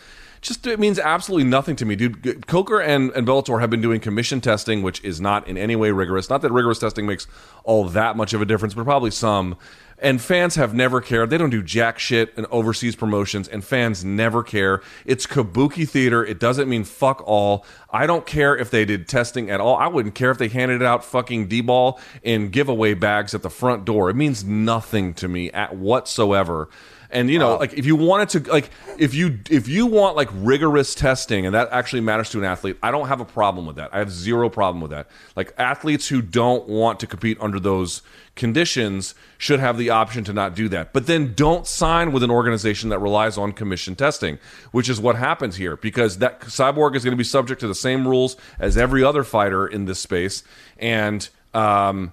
Just 0.45 0.67
it 0.67 0.79
means 0.79 0.99
absolutely 0.99 1.49
nothing 1.49 1.75
to 1.77 1.85
me, 1.85 1.95
dude. 1.95 2.45
Coker 2.45 2.79
and, 2.79 3.09
and 3.13 3.25
Bellator 3.25 3.61
have 3.61 3.71
been 3.71 3.81
doing 3.81 3.99
commission 3.99 4.41
testing, 4.41 4.83
which 4.83 5.03
is 5.03 5.19
not 5.19 5.47
in 5.47 5.57
any 5.57 5.75
way 5.75 5.89
rigorous. 5.89 6.29
Not 6.29 6.43
that 6.43 6.51
rigorous 6.51 6.77
testing 6.77 7.07
makes 7.07 7.25
all 7.63 7.85
that 7.85 8.15
much 8.15 8.31
of 8.31 8.43
a 8.43 8.45
difference, 8.45 8.75
but 8.75 8.83
probably 8.83 9.09
some. 9.09 9.57
And 9.97 10.21
fans 10.21 10.53
have 10.53 10.71
never 10.71 11.01
cared. 11.01 11.31
They 11.31 11.39
don't 11.39 11.49
do 11.49 11.63
jack 11.63 11.97
shit 11.97 12.31
in 12.37 12.45
overseas 12.51 12.95
promotions, 12.95 13.47
and 13.47 13.63
fans 13.63 14.05
never 14.05 14.43
care. 14.43 14.83
It's 15.03 15.25
kabuki 15.25 15.89
theater. 15.89 16.23
It 16.23 16.39
doesn't 16.39 16.69
mean 16.69 16.83
fuck 16.83 17.23
all. 17.25 17.65
I 17.89 18.05
don't 18.05 18.27
care 18.27 18.55
if 18.55 18.69
they 18.69 18.85
did 18.85 19.07
testing 19.07 19.49
at 19.49 19.59
all. 19.59 19.75
I 19.77 19.87
wouldn't 19.87 20.13
care 20.13 20.29
if 20.29 20.37
they 20.37 20.49
handed 20.49 20.83
out 20.83 21.03
fucking 21.03 21.47
D 21.47 21.61
ball 21.61 21.99
in 22.21 22.49
giveaway 22.49 22.93
bags 22.93 23.33
at 23.33 23.41
the 23.41 23.49
front 23.49 23.83
door. 23.83 24.11
It 24.11 24.15
means 24.15 24.43
nothing 24.43 25.15
to 25.15 25.27
me 25.27 25.49
at 25.53 25.75
whatsoever. 25.75 26.69
And 27.09 27.29
you 27.29 27.39
know, 27.39 27.57
like 27.57 27.73
if 27.73 27.85
you 27.85 27.95
wanted 27.95 28.29
to, 28.29 28.51
like 28.51 28.69
if 28.97 29.13
you 29.13 29.39
if 29.49 29.67
you 29.67 29.85
want 29.85 30.15
like 30.15 30.29
rigorous 30.33 30.95
testing, 30.95 31.45
and 31.45 31.53
that 31.55 31.69
actually 31.71 32.01
matters 32.01 32.29
to 32.31 32.39
an 32.39 32.45
athlete, 32.45 32.77
I 32.81 32.91
don't 32.91 33.07
have 33.07 33.21
a 33.21 33.25
problem 33.25 33.65
with 33.65 33.75
that. 33.77 33.93
I 33.93 33.99
have 33.99 34.11
zero 34.11 34.49
problem 34.49 34.81
with 34.81 34.91
that. 34.91 35.07
Like 35.35 35.53
athletes 35.57 36.07
who 36.07 36.21
don't 36.21 36.67
want 36.67 36.99
to 37.01 37.07
compete 37.07 37.37
under 37.39 37.59
those 37.59 38.01
conditions 38.35 39.15
should 39.37 39.59
have 39.59 39.77
the 39.77 39.89
option 39.89 40.23
to 40.25 40.33
not 40.33 40.55
do 40.55 40.67
that. 40.69 40.93
But 40.93 41.07
then 41.07 41.33
don't 41.33 41.65
sign 41.65 42.11
with 42.11 42.23
an 42.23 42.31
organization 42.31 42.89
that 42.89 42.99
relies 42.99 43.37
on 43.37 43.53
commission 43.53 43.95
testing, 43.95 44.39
which 44.71 44.89
is 44.89 44.99
what 44.99 45.15
happens 45.15 45.55
here 45.55 45.77
because 45.77 46.17
that 46.17 46.41
cyborg 46.41 46.95
is 46.95 47.03
going 47.03 47.13
to 47.13 47.17
be 47.17 47.23
subject 47.23 47.61
to 47.61 47.67
the 47.67 47.75
same 47.75 48.07
rules 48.07 48.35
as 48.59 48.77
every 48.77 49.03
other 49.03 49.23
fighter 49.23 49.65
in 49.67 49.85
this 49.85 49.99
space, 49.99 50.43
and 50.77 51.29
um, 51.53 52.11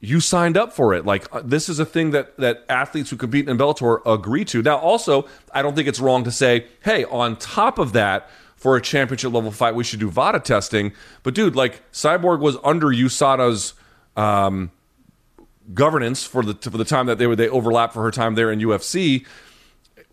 you 0.00 0.20
signed 0.20 0.56
up 0.56 0.72
for 0.72 0.94
it. 0.94 1.04
Like 1.04 1.26
uh, 1.34 1.42
this 1.44 1.68
is 1.68 1.78
a 1.78 1.84
thing 1.84 2.12
that 2.12 2.36
that 2.38 2.64
athletes 2.68 3.10
who 3.10 3.16
compete 3.16 3.48
in 3.48 3.58
Bellator 3.58 4.00
agree 4.06 4.44
to. 4.46 4.62
Now, 4.62 4.78
also, 4.78 5.26
I 5.52 5.62
don't 5.62 5.74
think 5.74 5.88
it's 5.88 6.00
wrong 6.00 6.24
to 6.24 6.30
say, 6.30 6.66
hey, 6.84 7.04
on 7.04 7.36
top 7.36 7.78
of 7.78 7.92
that. 7.92 8.28
For 8.56 8.74
a 8.74 8.82
championship 8.82 9.32
level 9.32 9.52
fight, 9.52 9.76
we 9.76 9.84
should 9.84 10.00
do 10.00 10.10
VADA 10.10 10.40
testing. 10.40 10.92
But 11.22 11.32
dude, 11.36 11.54
like 11.54 11.80
Cyborg 11.92 12.40
was 12.40 12.56
under 12.64 12.88
USADA's 12.88 13.74
um, 14.16 14.72
governance 15.72 16.24
for 16.24 16.42
the 16.42 16.54
for 16.54 16.76
the 16.76 16.84
time 16.84 17.06
that 17.06 17.18
they 17.18 17.28
were 17.28 17.36
they 17.36 17.48
overlap 17.48 17.92
for 17.92 18.02
her 18.02 18.10
time 18.10 18.34
there 18.34 18.50
in 18.50 18.58
UFC. 18.58 19.24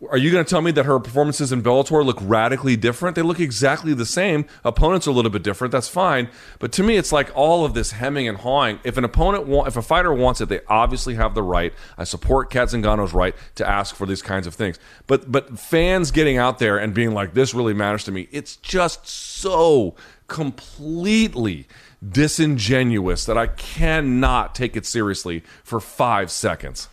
Are 0.10 0.18
you 0.18 0.32
going 0.32 0.44
to 0.44 0.50
tell 0.50 0.62
me 0.62 0.72
that 0.72 0.86
her 0.86 1.00
performances 1.00 1.52
in 1.52 1.62
Bellator 1.62 2.06
look 2.06 2.18
radically 2.22 2.76
different? 2.76 3.16
They 3.16 3.22
look 3.22 3.40
exactly 3.40 3.94
the 3.94 4.06
same. 4.06 4.46
Opponents 4.64 5.08
are 5.08 5.12
a 5.12 5.14
little 5.14 5.32
bit 5.32 5.44
different. 5.44 5.72
That's 5.72 5.88
fine. 5.88 6.30
But 6.60 6.72
to 6.74 6.84
me, 6.84 6.98
it's 6.98 7.12
like 7.12 7.32
all 7.36 7.66
of 7.66 7.74
this 7.74 7.92
hemming 7.92 8.28
and 8.28 8.38
hawing. 8.38 8.80
If 8.84 8.98
an 8.98 9.04
opponent, 9.04 9.48
want, 9.48 9.68
if 9.68 9.78
a 9.78 9.82
fighter 9.82 10.14
wants 10.14 10.42
it, 10.42 10.50
they 10.50 10.62
obviously 10.68 11.16
have 11.16 11.36
the 11.36 11.44
right. 11.44 11.74
I 11.98 12.04
support 12.04 12.50
Kat 12.50 12.70
Zingano's 12.70 13.14
right 13.14 13.36
to 13.56 13.68
ask 13.68 13.96
for 13.96 14.06
these 14.06 14.22
kinds 14.22 14.48
of 14.48 14.56
things. 14.56 14.80
But 15.08 15.32
but 15.32 15.60
fans 15.60 16.12
getting 16.12 16.38
out 16.38 16.60
there 16.60 16.78
and 16.78 16.94
being 16.94 17.14
like, 17.14 17.34
"This 17.34 17.54
really 17.54 17.74
matters 17.74 18.04
to 18.06 18.12
me," 18.12 18.28
it's 18.32 18.56
just 18.58 19.08
so 19.08 19.96
completely 20.28 21.68
disingenuous 22.08 23.26
that 23.26 23.38
I 23.38 23.48
cannot 23.48 24.56
take 24.56 24.76
it 24.76 24.86
seriously 24.86 25.44
for 25.64 25.80
five 25.80 26.32
seconds. 26.32 26.90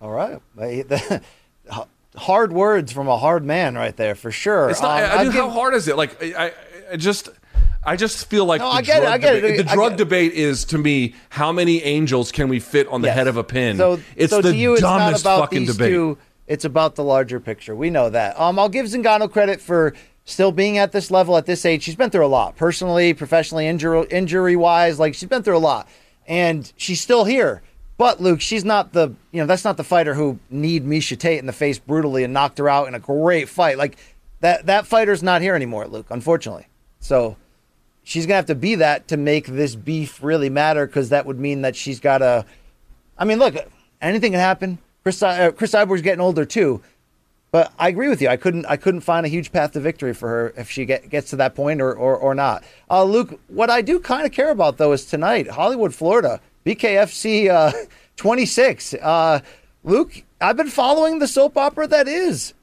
All 0.00 0.10
right. 0.10 0.40
Hard 2.16 2.52
words 2.52 2.92
from 2.92 3.08
a 3.08 3.16
hard 3.16 3.44
man, 3.44 3.74
right 3.74 3.96
there, 3.96 4.14
for 4.14 4.30
sure. 4.30 4.68
It's 4.70 4.82
not. 4.82 5.02
Um, 5.02 5.10
I, 5.10 5.14
I 5.14 5.22
mean, 5.24 5.32
give- 5.32 5.42
how 5.44 5.50
hard 5.50 5.74
is 5.74 5.88
it? 5.88 5.96
Like, 5.96 6.22
I, 6.22 6.52
I, 6.92 6.96
just, 6.96 7.30
I 7.82 7.96
just 7.96 8.26
feel 8.28 8.44
like 8.44 8.60
No, 8.60 8.68
the 8.70 8.76
I 8.76 8.82
get 8.82 8.98
it, 8.98 9.00
drug 9.00 9.12
I 9.12 9.18
get 9.18 9.34
it, 9.36 9.40
debate. 9.40 9.56
The 9.58 9.72
drug 9.74 9.96
debate 9.96 10.32
is 10.34 10.64
to 10.66 10.78
me 10.78 11.14
how 11.30 11.52
many 11.52 11.82
angels 11.82 12.30
can 12.30 12.48
we 12.48 12.60
fit 12.60 12.86
on 12.88 13.00
the 13.00 13.08
Yes. 13.08 13.16
head 13.16 13.28
of 13.28 13.38
a 13.38 13.44
pin? 13.44 13.78
So, 13.78 13.98
it's 14.14 14.30
so 14.30 14.42
the 14.42 14.50
to 14.50 14.56
you, 14.56 14.74
it's 14.74 14.82
not 14.82 14.98
dumbest 14.98 15.24
about 15.24 15.40
fucking 15.40 15.60
these 15.60 15.76
debate. 15.76 15.90
two. 15.92 16.18
It's 16.46 16.66
about 16.66 16.96
the 16.96 17.04
larger 17.04 17.40
picture. 17.40 17.74
We 17.74 17.88
know 17.88 18.10
that. 18.10 18.38
Um, 18.38 18.58
I'll 18.58 18.68
give 18.68 18.84
Zingano 18.86 19.30
credit 19.30 19.60
for 19.60 19.94
still 20.26 20.52
being 20.52 20.76
at 20.76 20.92
this 20.92 21.10
level 21.10 21.36
at 21.38 21.46
this 21.46 21.64
age. 21.64 21.82
She's 21.82 21.96
been 21.96 22.10
through 22.10 22.26
a 22.26 22.28
lot, 22.28 22.56
personally, 22.56 23.14
professionally, 23.14 23.66
injury 23.66 24.06
injury 24.10 24.54
wise. 24.56 24.98
Like 24.98 25.14
she's 25.14 25.28
been 25.30 25.42
through 25.42 25.56
a 25.56 25.58
lot, 25.58 25.88
and 26.26 26.70
she's 26.76 27.00
still 27.00 27.24
here. 27.24 27.62
But 28.02 28.20
Luke, 28.20 28.40
she's 28.40 28.64
not 28.64 28.92
the 28.92 29.14
you 29.30 29.40
know 29.40 29.46
that's 29.46 29.62
not 29.62 29.76
the 29.76 29.84
fighter 29.84 30.14
who 30.14 30.40
kneed 30.50 30.84
Miesha 30.84 31.16
Tate 31.16 31.38
in 31.38 31.46
the 31.46 31.52
face 31.52 31.78
brutally 31.78 32.24
and 32.24 32.34
knocked 32.34 32.58
her 32.58 32.68
out 32.68 32.88
in 32.88 32.96
a 32.96 32.98
great 32.98 33.48
fight. 33.48 33.78
Like 33.78 33.96
that 34.40 34.66
that 34.66 34.88
fighter's 34.88 35.22
not 35.22 35.40
here 35.40 35.54
anymore, 35.54 35.86
Luke. 35.86 36.08
Unfortunately, 36.10 36.66
so 36.98 37.36
she's 38.02 38.26
gonna 38.26 38.34
have 38.34 38.46
to 38.46 38.56
be 38.56 38.74
that 38.74 39.06
to 39.06 39.16
make 39.16 39.46
this 39.46 39.76
beef 39.76 40.20
really 40.20 40.50
matter 40.50 40.84
because 40.84 41.10
that 41.10 41.26
would 41.26 41.38
mean 41.38 41.62
that 41.62 41.76
she's 41.76 42.00
got 42.00 42.18
to. 42.18 42.44
I 43.16 43.24
mean, 43.24 43.38
look, 43.38 43.54
anything 44.00 44.32
can 44.32 44.40
happen. 44.40 44.78
Cris 45.04 45.22
uh, 45.22 45.52
Cris 45.52 45.70
Cyborg's 45.70 46.02
getting 46.02 46.20
older 46.20 46.44
too, 46.44 46.82
but 47.52 47.72
I 47.78 47.86
agree 47.86 48.08
with 48.08 48.20
you. 48.20 48.26
I 48.26 48.36
couldn't 48.36 48.66
I 48.66 48.78
couldn't 48.78 49.02
find 49.02 49.24
a 49.24 49.28
huge 49.28 49.52
path 49.52 49.74
to 49.74 49.80
victory 49.80 50.12
for 50.12 50.28
her 50.28 50.54
if 50.56 50.68
she 50.68 50.86
get, 50.86 51.08
gets 51.08 51.30
to 51.30 51.36
that 51.36 51.54
point 51.54 51.80
or 51.80 51.94
or, 51.94 52.16
or 52.16 52.34
not. 52.34 52.64
Uh, 52.90 53.04
Luke, 53.04 53.38
what 53.46 53.70
I 53.70 53.80
do 53.80 54.00
kind 54.00 54.26
of 54.26 54.32
care 54.32 54.50
about 54.50 54.78
though 54.78 54.90
is 54.90 55.06
tonight, 55.06 55.50
Hollywood, 55.50 55.94
Florida, 55.94 56.40
BKFC 56.64 57.48
uh, 57.48 57.72
26. 58.16 58.94
Uh, 58.94 59.40
Luke, 59.84 60.22
I've 60.40 60.56
been 60.56 60.68
following 60.68 61.18
the 61.18 61.28
soap 61.28 61.56
opera 61.56 61.86
that 61.88 62.08
is 62.08 62.54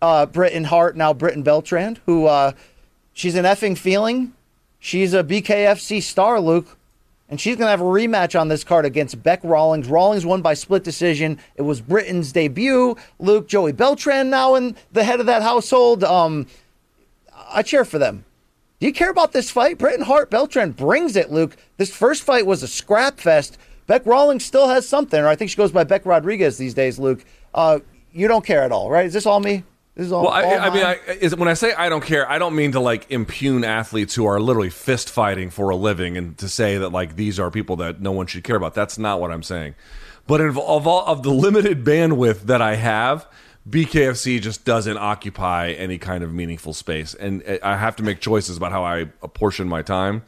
uh, 0.00 0.26
Britain 0.26 0.64
Hart, 0.64 0.96
now 0.96 1.12
Britain 1.12 1.42
Beltran, 1.42 1.98
who 2.06 2.26
uh, 2.26 2.52
she's 3.12 3.34
an 3.34 3.44
effing 3.44 3.76
feeling. 3.76 4.32
She's 4.78 5.12
a 5.12 5.24
BKFC 5.24 6.02
star, 6.02 6.40
Luke. 6.40 6.76
And 7.30 7.38
she's 7.38 7.56
going 7.56 7.66
to 7.66 7.70
have 7.70 7.82
a 7.82 7.84
rematch 7.84 8.40
on 8.40 8.48
this 8.48 8.64
card 8.64 8.86
against 8.86 9.22
Bec 9.22 9.40
Rawlings. 9.42 9.86
Rawlings 9.86 10.24
won 10.24 10.40
by 10.40 10.54
split 10.54 10.82
decision. 10.82 11.38
It 11.56 11.62
was 11.62 11.82
Britain's 11.82 12.32
debut. 12.32 12.96
Luke, 13.18 13.48
Joey 13.48 13.72
Beltran 13.72 14.30
now 14.30 14.54
in 14.54 14.76
the 14.92 15.04
head 15.04 15.20
of 15.20 15.26
that 15.26 15.42
household. 15.42 16.04
Um, 16.04 16.46
I 17.50 17.62
cheer 17.62 17.84
for 17.84 17.98
them. 17.98 18.24
Do 18.80 18.86
you 18.86 18.92
care 18.92 19.10
about 19.10 19.32
this 19.32 19.50
fight? 19.50 19.78
Britain 19.78 20.04
Hart 20.04 20.30
Beltran 20.30 20.70
brings 20.70 21.16
it, 21.16 21.32
Luke. 21.32 21.56
This 21.78 21.94
first 21.94 22.22
fight 22.22 22.46
was 22.46 22.62
a 22.62 22.68
scrap 22.68 23.18
fest. 23.18 23.58
Bec 23.88 24.06
Rawlings 24.06 24.44
still 24.44 24.68
has 24.68 24.88
something, 24.88 25.20
or 25.20 25.26
I 25.26 25.34
think 25.34 25.50
she 25.50 25.56
goes 25.56 25.72
by 25.72 25.82
Bec 25.82 26.06
Rodriguez 26.06 26.58
these 26.58 26.74
days, 26.74 26.98
Luke. 26.98 27.24
Uh, 27.54 27.80
you 28.12 28.28
don't 28.28 28.44
care 28.44 28.62
at 28.62 28.70
all, 28.70 28.90
right? 28.90 29.06
Is 29.06 29.12
this 29.12 29.26
all 29.26 29.40
me? 29.40 29.64
This 29.94 30.06
is 30.06 30.12
all. 30.12 30.24
Well, 30.24 30.32
I, 30.32 30.42
I 30.42 30.70
mean. 30.70 30.84
I, 30.84 30.94
is, 31.20 31.34
when 31.34 31.48
I 31.48 31.54
say 31.54 31.72
I 31.72 31.88
don't 31.88 32.04
care, 32.04 32.30
I 32.30 32.38
don't 32.38 32.54
mean 32.54 32.72
to 32.72 32.80
like 32.80 33.10
impugn 33.10 33.64
athletes 33.64 34.14
who 34.14 34.26
are 34.26 34.38
literally 34.38 34.70
fist 34.70 35.10
fighting 35.10 35.50
for 35.50 35.70
a 35.70 35.76
living 35.76 36.16
and 36.16 36.38
to 36.38 36.48
say 36.48 36.78
that 36.78 36.90
like 36.90 37.16
these 37.16 37.40
are 37.40 37.50
people 37.50 37.76
that 37.76 38.00
no 38.00 38.12
one 38.12 38.28
should 38.28 38.44
care 38.44 38.56
about. 38.56 38.74
That's 38.74 38.96
not 38.96 39.20
what 39.20 39.32
I'm 39.32 39.42
saying. 39.42 39.74
But 40.28 40.40
of, 40.40 40.56
of 40.56 40.86
all 40.86 41.04
of 41.06 41.24
the 41.24 41.30
limited 41.30 41.84
bandwidth 41.84 42.42
that 42.42 42.62
I 42.62 42.76
have, 42.76 43.26
BKFC 43.68 44.40
just 44.40 44.64
doesn't 44.64 44.96
occupy 44.96 45.70
any 45.72 45.98
kind 45.98 46.24
of 46.24 46.32
meaningful 46.32 46.72
space, 46.72 47.14
and 47.14 47.42
I 47.62 47.76
have 47.76 47.96
to 47.96 48.02
make 48.02 48.20
choices 48.20 48.56
about 48.56 48.72
how 48.72 48.84
I 48.84 49.10
apportion 49.22 49.68
my 49.68 49.82
time. 49.82 50.22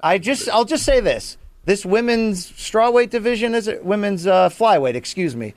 I 0.00 0.18
just 0.18 0.48
I'll 0.48 0.64
just 0.64 0.84
say 0.84 1.00
this: 1.00 1.38
this 1.64 1.86
women's 1.86 2.50
strawweight 2.52 3.10
division 3.10 3.54
is 3.54 3.68
it 3.68 3.84
women's 3.84 4.26
uh, 4.26 4.48
flyweight? 4.48 4.94
Excuse 4.94 5.34
me. 5.34 5.54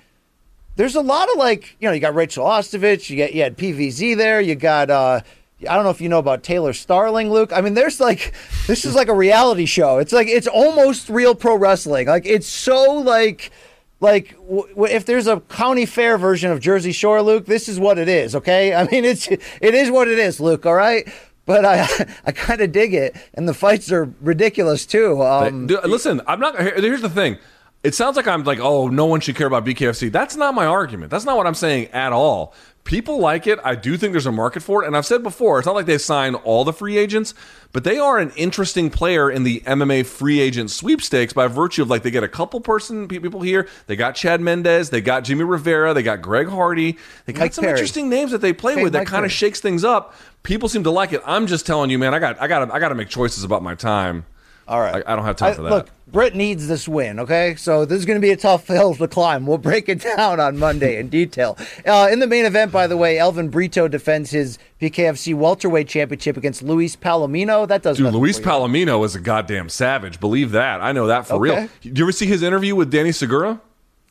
There's 0.75 0.95
a 0.95 1.01
lot 1.01 1.29
of 1.29 1.37
like 1.37 1.75
you 1.79 1.89
know 1.89 1.93
you 1.93 1.99
got 1.99 2.15
Rachael 2.15 2.45
Ostovich, 2.45 3.09
you 3.09 3.17
got 3.17 3.33
you 3.33 3.41
had 3.41 3.57
PVZ 3.57 4.15
there, 4.15 4.39
you 4.39 4.55
got 4.55 4.89
uh, 4.89 5.21
I 5.67 5.75
don't 5.75 5.83
know 5.83 5.89
if 5.89 5.99
you 5.99 6.07
know 6.07 6.19
about 6.19 6.41
Taylor 6.41 6.71
Starling, 6.71 7.31
Luke. 7.31 7.51
I 7.53 7.59
mean, 7.59 7.73
there's 7.73 7.99
like 7.99 8.33
this 8.67 8.85
is 8.85 8.95
like 8.95 9.09
a 9.09 9.13
reality 9.13 9.65
show. 9.65 9.97
It's 9.97 10.13
like 10.13 10.27
it's 10.27 10.47
almost 10.47 11.09
real 11.09 11.35
pro 11.35 11.57
wrestling. 11.57 12.07
Like 12.07 12.25
it's 12.25 12.47
so 12.47 12.93
like 12.93 13.51
like 13.99 14.31
w- 14.37 14.67
w- 14.69 14.93
if 14.93 15.05
there's 15.05 15.27
a 15.27 15.39
county 15.41 15.85
fair 15.85 16.17
version 16.17 16.51
of 16.51 16.59
Jersey 16.59 16.91
Shore, 16.91 17.21
Luke, 17.21 17.45
this 17.45 17.67
is 17.67 17.79
what 17.79 17.97
it 17.97 18.07
is. 18.07 18.35
Okay, 18.35 18.73
I 18.75 18.85
mean 18.85 19.05
it's 19.05 19.27
it 19.27 19.41
is 19.75 19.91
what 19.91 20.07
it 20.07 20.19
is, 20.19 20.39
Luke. 20.39 20.65
All 20.65 20.73
right. 20.75 21.07
But 21.45 21.65
I, 21.65 21.87
I 22.27 22.31
kind 22.31 22.61
of 22.61 22.71
dig 22.71 22.93
it, 22.93 23.15
and 23.33 23.47
the 23.47 23.55
fights 23.55 23.91
are 23.91 24.13
ridiculous 24.21 24.85
too. 24.85 25.23
Um, 25.23 25.65
Dude, 25.65 25.83
listen, 25.85 26.21
I'm 26.27 26.39
not. 26.39 26.59
here- 26.61 26.75
Here's 26.79 27.01
the 27.01 27.09
thing. 27.09 27.37
It 27.81 27.95
sounds 27.95 28.17
like 28.17 28.27
I'm 28.27 28.43
like, 28.43 28.59
oh, 28.59 28.87
no 28.89 29.05
one 29.05 29.19
should 29.21 29.35
care 29.37 29.47
about 29.47 29.65
BKFC. 29.65 30.11
That's 30.11 30.35
not 30.35 30.53
my 30.53 30.65
argument. 30.65 31.09
That's 31.11 31.23
not 31.25 31.37
what 31.37 31.47
I'm 31.47 31.55
saying 31.55 31.87
at 31.87 32.11
all. 32.11 32.53
People 32.89 33.19
like 33.19 33.45
it. 33.45 33.59
I 33.63 33.75
do 33.75 33.97
think 33.97 34.13
there's 34.13 34.25
a 34.25 34.31
market 34.31 34.63
for 34.63 34.83
it. 34.83 34.87
And 34.87 34.97
I've 34.97 35.05
said 35.05 35.21
before, 35.21 35.59
it's 35.59 35.67
not 35.67 35.75
like 35.75 35.85
they 35.85 35.99
sign 35.99 36.33
all 36.33 36.65
the 36.65 36.73
free 36.73 36.97
agents, 36.97 37.35
but 37.71 37.83
they 37.83 37.99
are 37.99 38.17
an 38.17 38.31
interesting 38.35 38.89
player 38.89 39.29
in 39.29 39.43
the 39.43 39.59
MMA 39.59 40.07
free 40.07 40.39
agent 40.39 40.71
sweepstakes 40.71 41.31
by 41.31 41.45
virtue 41.45 41.83
of 41.83 41.89
like 41.91 42.01
they 42.01 42.09
get 42.09 42.23
a 42.23 42.27
couple 42.27 42.59
person 42.61 43.07
people 43.07 43.41
here. 43.41 43.67
They 43.85 43.95
got 43.95 44.15
Chad 44.15 44.41
Mendes, 44.41 44.89
they 44.89 45.01
got 45.01 45.23
Jimmy 45.23 45.43
Rivera, 45.43 45.93
they 45.93 46.01
got 46.01 46.23
Greg 46.23 46.47
Hardy, 46.47 46.97
they 47.27 47.33
got 47.33 47.41
Mike 47.41 47.53
some 47.53 47.61
Perry. 47.61 47.73
interesting 47.73 48.09
names 48.09 48.31
that 48.31 48.41
they 48.41 48.53
play 48.53 48.73
Hey, 48.73 48.81
with 48.83 48.93
that 48.93 49.05
kind 49.05 49.23
of 49.23 49.31
shakes 49.31 49.59
things 49.61 49.83
up. 49.83 50.15
People 50.41 50.67
seem 50.67 50.83
to 50.83 50.89
like 50.89 51.13
it. 51.13 51.21
I'm 51.27 51.45
just 51.45 51.67
telling 51.67 51.91
you, 51.91 51.99
man. 51.99 52.15
I 52.15 52.17
got, 52.17 52.41
I 52.41 52.47
got, 52.47 52.71
I 52.73 52.79
got 52.79 52.89
to 52.89 52.95
make 52.95 53.09
choices 53.09 53.43
about 53.43 53.61
my 53.61 53.75
time. 53.75 54.25
All 54.69 54.79
right. 54.79 55.03
I, 55.05 55.13
I 55.13 55.15
don't 55.15 55.25
have 55.25 55.35
time 55.35 55.51
I- 55.51 55.55
for 55.55 55.61
that. 55.63 55.69
Look, 55.69 55.89
Britt 56.07 56.35
needs 56.35 56.67
this 56.67 56.87
win, 56.87 57.19
okay? 57.19 57.55
So 57.55 57.85
this 57.85 57.99
is 57.99 58.05
going 58.05 58.19
to 58.19 58.25
be 58.25 58.31
a 58.31 58.37
tough 58.37 58.67
hill 58.67 58.95
to 58.95 59.07
climb. 59.07 59.45
We'll 59.45 59.57
break 59.57 59.89
it 59.89 60.01
down 60.01 60.39
on 60.39 60.57
Monday 60.57 60.97
in 60.99 61.09
detail. 61.09 61.57
Uh, 61.85 62.07
in 62.11 62.19
the 62.19 62.27
main 62.27 62.45
event, 62.45 62.71
by 62.71 62.87
the 62.87 62.97
way, 62.97 63.19
Elvin 63.19 63.49
Brito 63.49 63.87
defends 63.87 64.31
his 64.31 64.57
BKFC 64.81 65.35
welterweight 65.35 65.87
championship 65.87 66.37
against 66.37 66.61
Luis 66.63 66.95
Palomino. 66.95 67.67
That 67.67 67.83
does 67.83 67.97
Dude, 67.97 68.13
Luis. 68.13 68.39
Palomino 68.39 69.03
is 69.05 69.15
a 69.15 69.19
goddamn 69.19 69.69
savage. 69.69 70.19
Believe 70.19 70.51
that. 70.51 70.81
I 70.81 70.91
know 70.91 71.07
that 71.07 71.27
for 71.27 71.39
real. 71.39 71.53
Okay. 71.53 71.69
Did 71.81 71.97
you 71.97 72.05
ever 72.05 72.11
see 72.11 72.25
his 72.25 72.41
interview 72.41 72.75
with 72.75 72.89
Danny 72.91 73.11
Segura? 73.11 73.61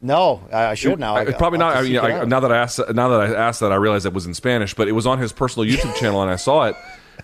No, 0.01 0.43
I, 0.53 0.75
should 0.75 1.01
now. 1.01 1.17
I, 1.17 1.25
probably 1.33 1.59
not. 1.59 1.77
I 1.77 1.83
mean, 1.83 1.99
I, 1.99 2.25
now 2.25 2.39
that 2.41 2.53
I 2.53 2.59
asked, 2.59 2.79
now 2.95 3.09
that 3.09 3.21
I 3.21 3.35
asked 3.35 3.59
that, 3.61 3.73
I 3.73 3.75
realized 3.75 4.07
it 4.07 4.13
was 4.13 4.27
in 4.27 4.35
Spanish, 4.35 4.73
but 4.75 4.87
it 4.87 4.93
was 4.93 5.07
on 5.07 5.19
his 5.19 5.33
personal 5.33 5.69
YouTube 5.69 5.95
channel, 5.99 6.23
and 6.23 6.31
I 6.31 6.37
saw 6.37 6.67
it. 6.67 6.77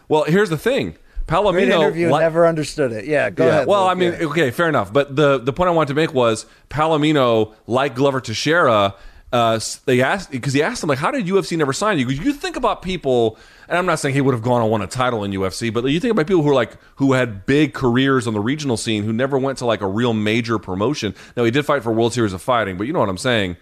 Well, 0.09 0.25
here's 0.25 0.51
the 0.51 0.59
thing, 0.59 0.97
Palomino. 1.27 1.53
Great 1.53 1.69
interview. 1.71 2.13
li- 2.13 2.21
never 2.21 2.47
understood 2.47 2.93
it. 2.93 3.07
Yeah, 3.07 3.31
go 3.31 3.45
yeah. 3.45 3.51
ahead. 3.51 3.67
Well, 3.67 3.83
Luke, 3.83 3.91
I 3.91 3.95
mean, 3.95 4.13
yeah. 4.13 4.27
okay, 4.27 4.51
fair 4.51 4.69
enough. 4.69 4.93
But 4.93 5.17
the 5.17 5.39
the 5.39 5.53
point 5.53 5.69
I 5.69 5.73
wanted 5.73 5.89
to 5.89 5.95
make 5.95 6.13
was 6.13 6.47
Palomino, 6.71 7.55
like 7.67 7.95
Glover 7.95 8.21
Teixeira, 8.21 8.95
uh, 9.33 9.61
they 9.87 10.01
asked 10.01 10.31
because 10.31 10.53
he 10.53 10.63
asked 10.63 10.83
him 10.83 10.89
like, 10.89 10.99
"How 10.99 11.11
did 11.11 11.27
UFC 11.27 11.57
never 11.57 11.73
sign 11.73 11.99
you?" 11.99 12.07
Because 12.07 12.25
you 12.25 12.33
think 12.33 12.57
about 12.57 12.83
people, 12.83 13.39
and 13.69 13.79
I'm 13.79 13.87
not 13.87 13.99
saying 13.99 14.15
he 14.15 14.21
would 14.21 14.35
have 14.35 14.45
gone 14.45 14.63
and 14.63 14.71
won 14.71 14.83
a 14.83 14.87
title 14.87 15.25
in 15.25 15.33
UFC, 15.33 15.73
but 15.73 15.85
you 15.87 15.99
think 15.99 16.13
about 16.13 16.27
people 16.27 16.43
who 16.43 16.51
are 16.51 16.55
like 16.55 16.77
who 16.97 17.15
had 17.15 17.47
big 17.47 17.75
careers 17.75 18.27
on 18.27 18.35
the 18.35 18.41
regional 18.41 18.77
scene 18.77 19.03
who 19.03 19.13
never 19.13 19.39
went 19.39 19.59
to 19.59 19.67
like 19.67 19.81
a 19.81 19.89
real 19.89 20.13
major 20.13 20.59
promotion. 20.59 21.15
Now 21.37 21.45
he 21.45 21.51
did 21.51 21.65
fight 21.65 21.83
for 21.83 21.93
World 21.93 22.13
Series 22.13 22.33
of 22.33 22.43
Fighting, 22.43 22.77
but 22.77 22.87
you 22.87 22.93
know 22.93 23.01
what 23.01 23.09
I'm 23.09 23.19
saying. 23.19 23.57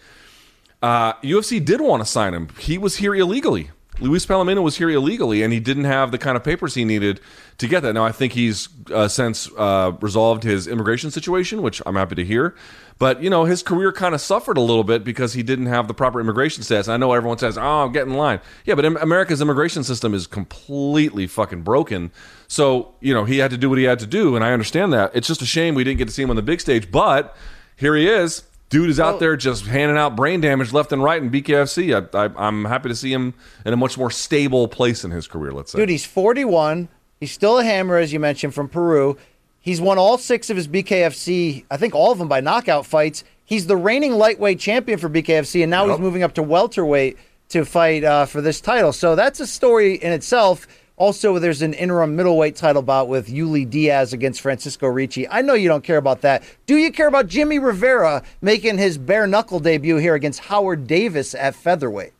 Uh, 0.82 1.12
UFC 1.22 1.64
did 1.64 1.80
want 1.80 2.02
to 2.02 2.06
sign 2.06 2.34
him. 2.34 2.48
He 2.58 2.76
was 2.76 2.96
here 2.96 3.14
illegally. 3.14 3.70
Luis 4.00 4.24
Palomino 4.24 4.62
was 4.62 4.78
here 4.78 4.88
illegally, 4.88 5.42
and 5.42 5.52
he 5.52 5.60
didn't 5.60 5.84
have 5.84 6.12
the 6.12 6.18
kind 6.18 6.36
of 6.36 6.42
papers 6.42 6.74
he 6.74 6.84
needed 6.84 7.20
to 7.58 7.68
get 7.68 7.80
that. 7.82 7.92
Now, 7.92 8.04
I 8.04 8.12
think 8.12 8.32
he's 8.32 8.68
uh, 8.90 9.06
since 9.06 9.50
uh, 9.58 9.92
resolved 10.00 10.44
his 10.44 10.66
immigration 10.66 11.10
situation, 11.10 11.60
which 11.60 11.82
I'm 11.84 11.96
happy 11.96 12.14
to 12.14 12.24
hear. 12.24 12.54
But 12.98 13.22
you 13.22 13.28
know, 13.28 13.44
his 13.44 13.62
career 13.62 13.92
kind 13.92 14.14
of 14.14 14.20
suffered 14.22 14.56
a 14.56 14.62
little 14.62 14.82
bit 14.82 15.04
because 15.04 15.34
he 15.34 15.42
didn't 15.42 15.66
have 15.66 15.88
the 15.88 15.94
proper 15.94 16.20
immigration 16.20 16.62
status. 16.62 16.88
I 16.88 16.96
know 16.96 17.12
everyone 17.12 17.36
says, 17.36 17.58
"Oh, 17.58 17.84
I'm 17.84 17.92
getting 17.92 18.12
in 18.12 18.18
line." 18.18 18.40
Yeah, 18.64 18.76
but 18.76 18.84
America's 18.84 19.42
immigration 19.42 19.84
system 19.84 20.14
is 20.14 20.26
completely 20.26 21.26
fucking 21.26 21.62
broken. 21.62 22.12
So 22.48 22.94
you 23.00 23.12
know, 23.12 23.24
he 23.24 23.38
had 23.38 23.50
to 23.50 23.58
do 23.58 23.68
what 23.68 23.78
he 23.78 23.84
had 23.84 23.98
to 23.98 24.06
do, 24.06 24.36
and 24.36 24.44
I 24.44 24.52
understand 24.52 24.92
that. 24.94 25.10
It's 25.14 25.28
just 25.28 25.42
a 25.42 25.46
shame 25.46 25.74
we 25.74 25.84
didn't 25.84 25.98
get 25.98 26.08
to 26.08 26.14
see 26.14 26.22
him 26.22 26.30
on 26.30 26.36
the 26.36 26.42
big 26.42 26.60
stage. 26.60 26.90
But 26.90 27.36
here 27.76 27.94
he 27.94 28.08
is. 28.08 28.44
Dude 28.72 28.88
is 28.88 28.98
out 28.98 29.20
there 29.20 29.36
just 29.36 29.66
handing 29.66 29.98
out 29.98 30.16
brain 30.16 30.40
damage 30.40 30.72
left 30.72 30.92
and 30.92 31.02
right 31.02 31.22
in 31.22 31.30
BKFC. 31.30 31.94
I, 32.14 32.24
I, 32.24 32.30
I'm 32.48 32.64
happy 32.64 32.88
to 32.88 32.94
see 32.96 33.12
him 33.12 33.34
in 33.66 33.74
a 33.74 33.76
much 33.76 33.98
more 33.98 34.10
stable 34.10 34.66
place 34.66 35.04
in 35.04 35.10
his 35.10 35.28
career. 35.28 35.52
Let's 35.52 35.72
say. 35.72 35.78
Dude, 35.78 35.90
he's 35.90 36.06
41. 36.06 36.88
He's 37.20 37.32
still 37.32 37.58
a 37.58 37.64
hammer, 37.64 37.98
as 37.98 38.12
you 38.12 38.18
mentioned, 38.18 38.54
from 38.54 38.68
Peru. 38.68 39.18
He's 39.60 39.80
won 39.80 39.98
all 39.98 40.16
six 40.18 40.48
of 40.48 40.56
his 40.56 40.66
BKFC, 40.66 41.66
I 41.70 41.76
think 41.76 41.94
all 41.94 42.10
of 42.10 42.18
them 42.18 42.28
by 42.28 42.40
knockout 42.40 42.84
fights. 42.84 43.22
He's 43.44 43.66
the 43.66 43.76
reigning 43.76 44.12
lightweight 44.14 44.58
champion 44.58 44.98
for 44.98 45.08
BKFC, 45.08 45.62
and 45.62 45.70
now 45.70 45.86
he's 45.88 46.00
moving 46.00 46.22
up 46.22 46.34
to 46.34 46.42
welterweight 46.42 47.18
to 47.50 47.64
fight 47.64 48.02
uh, 48.02 48.24
for 48.24 48.40
this 48.40 48.60
title. 48.60 48.92
So 48.92 49.14
that's 49.14 49.38
a 49.38 49.46
story 49.46 49.96
in 49.96 50.12
itself. 50.12 50.66
Also, 50.96 51.38
there's 51.38 51.62
an 51.62 51.74
interim 51.74 52.14
middleweight 52.16 52.54
title 52.54 52.82
bout 52.82 53.08
with 53.08 53.28
Uly 53.28 53.68
Diaz 53.68 54.12
against 54.12 54.40
Francesco 54.40 54.86
Ricchi. 54.86 55.26
I 55.30 55.42
know 55.42 55.54
you 55.54 55.68
don't 55.68 55.82
care 55.82 55.96
about 55.96 56.20
that. 56.20 56.44
Do 56.66 56.76
you 56.76 56.92
care 56.92 57.08
about 57.08 57.28
Jimmy 57.28 57.58
Rivera 57.58 58.22
making 58.40 58.78
his 58.78 58.98
bare 58.98 59.26
knuckle 59.26 59.58
debut 59.58 59.96
here 59.96 60.14
against 60.14 60.40
Howard 60.40 60.86
Davis 60.86 61.34
at 61.34 61.54
featherweight? 61.54 62.12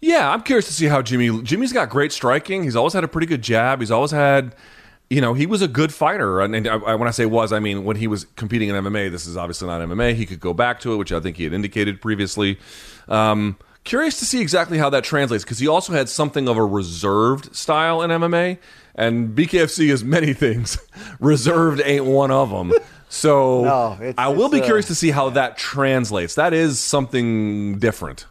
Yeah, 0.00 0.30
I'm 0.30 0.42
curious 0.42 0.66
to 0.66 0.72
see 0.72 0.86
how 0.86 1.02
Jimmy. 1.02 1.42
Jimmy's 1.42 1.72
got 1.72 1.88
great 1.88 2.12
striking. 2.12 2.62
He's 2.62 2.76
always 2.76 2.92
had 2.92 3.04
a 3.04 3.08
pretty 3.08 3.26
good 3.26 3.42
jab. 3.42 3.80
He's 3.80 3.90
always 3.90 4.10
had, 4.10 4.54
you 5.08 5.20
know, 5.20 5.32
he 5.32 5.46
was 5.46 5.62
a 5.62 5.68
good 5.68 5.94
fighter. 5.94 6.40
And, 6.40 6.68
I, 6.68 6.94
when 6.94 7.08
I 7.08 7.10
say 7.10 7.24
was, 7.26 7.52
I 7.52 7.58
mean 7.58 7.84
when 7.84 7.96
he 7.96 8.06
was 8.06 8.26
competing 8.36 8.68
in 8.68 8.76
MMA. 8.76 9.10
This 9.10 9.26
is 9.26 9.36
obviously 9.36 9.66
not 9.66 9.80
MMA. 9.80 10.14
He 10.14 10.26
could 10.26 10.40
go 10.40 10.52
back 10.52 10.80
to 10.80 10.92
it, 10.92 10.96
which 10.96 11.12
I 11.12 11.20
think 11.20 11.36
he 11.36 11.44
had 11.44 11.52
indicated 11.52 12.02
previously. 12.02 12.58
Um, 13.08 13.56
curious 13.84 14.18
to 14.18 14.24
see 14.24 14.40
exactly 14.40 14.78
how 14.78 14.90
that 14.90 15.04
translates 15.04 15.44
because 15.44 15.58
he 15.58 15.68
also 15.68 15.92
had 15.92 16.08
something 16.08 16.48
of 16.48 16.56
a 16.56 16.64
reserved 16.64 17.54
style 17.54 18.02
in 18.02 18.10
MMA, 18.10 18.58
and 18.94 19.36
BKFC 19.36 19.90
is 19.90 20.02
many 20.04 20.32
things. 20.44 20.78
reserved 21.20 21.80
ain't 21.84 22.04
one 22.04 22.30
of 22.30 22.50
them. 22.50 22.72
So 23.08 23.64
No, 23.64 23.92
it's- 24.00 24.14
I 24.18 24.28
will 24.28 24.48
be 24.48 24.60
uh, 24.60 24.64
curious 24.64 24.86
to 24.86 24.94
see 24.94 25.10
how 25.10 25.30
that 25.30 25.56
translates. 25.56 26.34
That 26.34 26.52
is 26.52 26.80
something 26.80 27.78
different. 27.78 28.26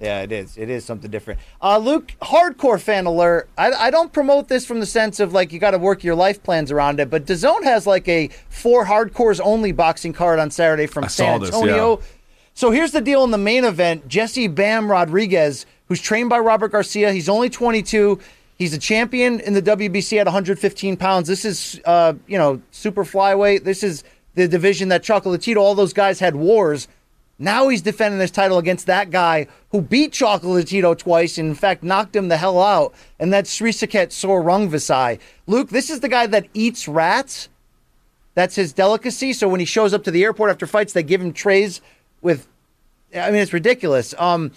Yeah, 0.00 0.20
it 0.20 0.30
is. 0.30 0.56
It 0.56 0.70
is 0.70 0.84
something 0.84 1.10
different. 1.10 1.40
Uh, 1.60 1.78
Luke, 1.78 2.12
hardcore 2.22 2.80
fan 2.80 3.06
alert. 3.06 3.48
I, 3.58 3.72
I 3.72 3.90
don't 3.90 4.12
promote 4.12 4.46
this 4.46 4.64
from 4.64 4.78
the 4.78 4.86
sense 4.86 5.18
of 5.18 5.32
like 5.32 5.52
you 5.52 5.58
got 5.58 5.72
to 5.72 5.78
work 5.78 6.04
your 6.04 6.14
life 6.14 6.40
plans 6.44 6.70
around 6.70 7.00
it, 7.00 7.10
but 7.10 7.24
DAZN 7.26 7.64
has 7.64 7.84
like 7.84 8.06
a 8.08 8.28
four 8.48 8.84
hardcores 8.84 9.40
only 9.42 9.72
boxing 9.72 10.12
card 10.12 10.38
on 10.38 10.52
Saturday 10.52 10.86
from 10.86 11.02
I 11.02 11.08
San 11.08 11.40
saw 11.40 11.44
this, 11.44 11.52
Antonio. 11.52 11.98
yeah. 11.98 12.04
So 12.58 12.72
here's 12.72 12.90
the 12.90 13.00
deal 13.00 13.22
in 13.22 13.30
the 13.30 13.38
main 13.38 13.64
event: 13.64 14.08
Jesse 14.08 14.48
Bam 14.48 14.90
Rodriguez, 14.90 15.64
who's 15.86 16.00
trained 16.00 16.28
by 16.28 16.40
Robert 16.40 16.72
Garcia. 16.72 17.12
He's 17.12 17.28
only 17.28 17.48
22. 17.48 18.18
He's 18.56 18.74
a 18.74 18.78
champion 18.78 19.38
in 19.38 19.54
the 19.54 19.62
WBC 19.62 20.18
at 20.18 20.26
115 20.26 20.96
pounds. 20.96 21.28
This 21.28 21.44
is, 21.44 21.80
uh, 21.84 22.14
you 22.26 22.36
know, 22.36 22.60
super 22.72 23.04
flyweight. 23.04 23.62
This 23.62 23.84
is 23.84 24.02
the 24.34 24.48
division 24.48 24.88
that 24.88 25.04
Chocolatito, 25.04 25.58
all 25.58 25.76
those 25.76 25.92
guys 25.92 26.18
had 26.18 26.34
wars. 26.34 26.88
Now 27.38 27.68
he's 27.68 27.80
defending 27.80 28.18
his 28.18 28.32
title 28.32 28.58
against 28.58 28.86
that 28.86 29.10
guy 29.10 29.46
who 29.70 29.80
beat 29.80 30.10
Chocolatito 30.10 30.98
twice 30.98 31.38
and, 31.38 31.50
in 31.50 31.54
fact, 31.54 31.84
knocked 31.84 32.16
him 32.16 32.26
the 32.26 32.38
hell 32.38 32.60
out. 32.60 32.92
And 33.20 33.32
that's 33.32 33.56
Srisaket 33.56 34.10
Sor 34.10 34.42
Rungvisai. 34.42 35.20
Luke, 35.46 35.68
this 35.68 35.90
is 35.90 36.00
the 36.00 36.08
guy 36.08 36.26
that 36.26 36.48
eats 36.54 36.88
rats. 36.88 37.50
That's 38.34 38.56
his 38.56 38.72
delicacy. 38.72 39.32
So 39.32 39.48
when 39.48 39.60
he 39.60 39.66
shows 39.66 39.94
up 39.94 40.02
to 40.02 40.10
the 40.10 40.24
airport 40.24 40.50
after 40.50 40.66
fights, 40.66 40.92
they 40.92 41.04
give 41.04 41.20
him 41.20 41.32
trays 41.32 41.80
with. 42.22 42.46
I 43.14 43.30
mean, 43.30 43.40
it's 43.40 43.52
ridiculous. 43.52 44.14
Um, 44.18 44.52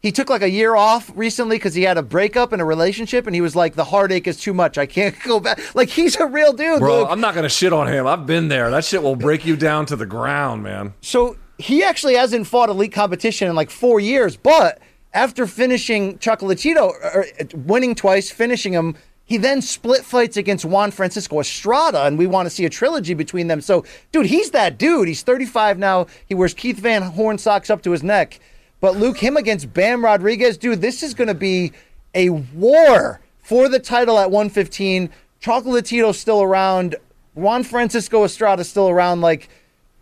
he 0.00 0.10
took 0.10 0.28
like 0.28 0.42
a 0.42 0.50
year 0.50 0.74
off 0.74 1.12
recently 1.14 1.56
because 1.56 1.74
he 1.74 1.84
had 1.84 1.96
a 1.96 2.02
breakup 2.02 2.52
in 2.52 2.60
a 2.60 2.64
relationship, 2.64 3.26
and 3.26 3.34
he 3.34 3.40
was 3.40 3.54
like, 3.54 3.74
"The 3.74 3.84
heartache 3.84 4.26
is 4.26 4.36
too 4.36 4.52
much. 4.52 4.76
I 4.76 4.86
can't 4.86 5.14
go 5.24 5.38
back." 5.38 5.60
Like 5.74 5.88
he's 5.88 6.16
a 6.16 6.26
real 6.26 6.52
dude, 6.52 6.80
Bro, 6.80 7.00
Luke. 7.00 7.08
I'm 7.10 7.20
not 7.20 7.34
gonna 7.34 7.48
shit 7.48 7.72
on 7.72 7.86
him. 7.86 8.06
I've 8.06 8.26
been 8.26 8.48
there. 8.48 8.70
That 8.70 8.84
shit 8.84 9.02
will 9.02 9.16
break 9.16 9.46
you 9.46 9.56
down 9.56 9.86
to 9.86 9.96
the 9.96 10.06
ground, 10.06 10.64
man. 10.64 10.94
So 11.00 11.36
he 11.58 11.84
actually 11.84 12.14
hasn't 12.14 12.48
fought 12.48 12.68
elite 12.68 12.92
competition 12.92 13.48
in 13.48 13.54
like 13.54 13.70
four 13.70 14.00
years, 14.00 14.36
but 14.36 14.80
after 15.14 15.46
finishing 15.46 16.18
Chocolatito, 16.18 16.88
or 17.14 17.26
winning 17.54 17.94
twice, 17.94 18.30
finishing 18.30 18.72
him, 18.72 18.96
he 19.32 19.38
then 19.38 19.62
split 19.62 20.04
fights 20.04 20.36
against 20.36 20.62
Juan 20.62 20.90
Francisco 20.90 21.40
Estrada, 21.40 22.04
and 22.04 22.18
we 22.18 22.26
want 22.26 22.44
to 22.44 22.50
see 22.50 22.66
a 22.66 22.68
trilogy 22.68 23.14
between 23.14 23.46
them. 23.48 23.62
So, 23.62 23.82
dude, 24.12 24.26
he's 24.26 24.50
that 24.50 24.76
dude. 24.76 25.08
He's 25.08 25.22
35 25.22 25.78
now. 25.78 26.06
He 26.26 26.34
wears 26.34 26.52
Keith 26.52 26.76
Van 26.78 27.00
Horn 27.00 27.38
socks 27.38 27.70
up 27.70 27.80
to 27.84 27.92
his 27.92 28.02
neck. 28.02 28.40
But 28.80 28.98
Luke, 28.98 29.16
him 29.16 29.38
against 29.38 29.72
Bam 29.72 30.04
Rodriguez, 30.04 30.58
dude, 30.58 30.82
this 30.82 31.02
is 31.02 31.14
going 31.14 31.28
to 31.28 31.34
be 31.34 31.72
a 32.14 32.28
war 32.28 33.22
for 33.42 33.70
the 33.70 33.78
title 33.78 34.18
at 34.18 34.30
115. 34.30 35.08
Chocolatito's 35.40 36.18
still 36.18 36.42
around. 36.42 36.96
Juan 37.34 37.64
Francisco 37.64 38.24
Estrada's 38.24 38.68
still 38.68 38.90
around. 38.90 39.22
Like, 39.22 39.48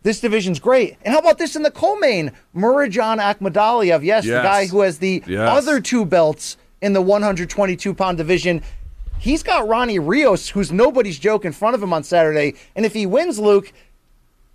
this 0.03 0.19
division's 0.19 0.59
great. 0.59 0.97
And 1.05 1.15
how 1.15 1.21
about 1.21 1.39
this 1.39 1.55
in 1.55 1.63
the 1.63 1.71
co-main? 1.71 2.33
Murodjon 2.57 3.21
Akhmadaliev, 3.21 4.03
yes, 4.03 4.25
the 4.25 4.31
guy 4.43 4.67
who 4.67 4.81
has 4.81 4.99
the 4.99 5.23
Yes. 5.25 5.49
other 5.49 5.81
two 5.81 6.05
belts 6.05 6.57
in 6.81 6.95
the 6.95 7.03
122 7.03 7.95
pound 7.95 8.19
division. 8.19 8.63
He's 9.21 9.43
got 9.43 9.69
Ronnie 9.69 9.99
Rios, 9.99 10.49
who's 10.49 10.73
nobody's 10.73 11.19
joke, 11.19 11.45
in 11.45 11.53
front 11.53 11.75
of 11.75 11.83
him 11.83 11.93
on 11.93 12.03
Saturday. 12.03 12.55
And 12.75 12.87
if 12.87 12.95
he 12.95 13.05
wins, 13.05 13.39
Luke, 13.39 13.73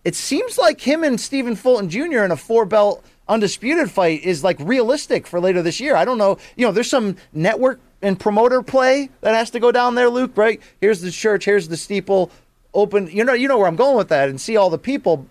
it 0.03 0.15
seems 0.15 0.57
like 0.57 0.81
him 0.81 1.03
and 1.03 1.21
Stephen 1.21 1.55
Fulton 1.55 1.89
Jr. 1.89 2.23
in 2.23 2.31
a 2.31 2.35
four 2.37 2.65
belt 2.65 3.05
undisputed 3.27 3.89
fight 3.91 4.23
is 4.23 4.43
like 4.43 4.57
realistic 4.59 5.27
for 5.27 5.39
later 5.39 5.61
this 5.61 5.79
year. 5.79 5.95
I 5.95 6.03
don't 6.05 6.17
know. 6.17 6.37
You 6.55 6.65
know, 6.65 6.71
there's 6.71 6.89
some 6.89 7.15
network 7.31 7.79
and 8.01 8.19
promoter 8.19 8.61
play 8.61 9.09
that 9.21 9.33
has 9.35 9.49
to 9.51 9.59
go 9.59 9.71
down 9.71 9.95
there, 9.95 10.09
Luke, 10.09 10.31
right? 10.35 10.61
Here's 10.81 11.01
the 11.01 11.11
church, 11.11 11.45
here's 11.45 11.67
the 11.67 11.77
steeple. 11.77 12.31
Open 12.73 13.07
you 13.07 13.23
know 13.23 13.31
you 13.31 13.47
know 13.47 13.57
where 13.57 13.67
I'm 13.67 13.77
going 13.77 13.95
with 13.95 14.09
that 14.09 14.27
and 14.27 14.39
see 14.39 14.57
all 14.57 14.69
the 14.69 14.77
people. 14.77 15.27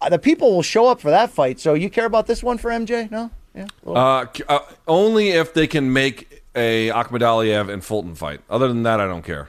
Uh, 0.00 0.08
The 0.08 0.18
people 0.18 0.54
will 0.54 0.62
show 0.62 0.86
up 0.86 1.00
for 1.00 1.10
that 1.10 1.28
fight. 1.30 1.58
So 1.58 1.74
you 1.74 1.90
care 1.90 2.06
about 2.06 2.28
this 2.28 2.40
one 2.42 2.56
for 2.56 2.70
MJ? 2.70 3.10
No? 3.10 3.30
Yeah. 3.52 3.66
Uh, 3.84 4.26
uh, 4.48 4.60
only 4.86 5.30
if 5.30 5.52
they 5.52 5.66
can 5.66 5.92
make 5.92 6.37
a 6.54 6.88
Akhmadaliev 6.88 7.72
and 7.72 7.84
Fulton 7.84 8.14
fight. 8.14 8.40
Other 8.48 8.68
than 8.68 8.82
that, 8.82 9.00
I 9.00 9.06
don't 9.06 9.24
care. 9.24 9.48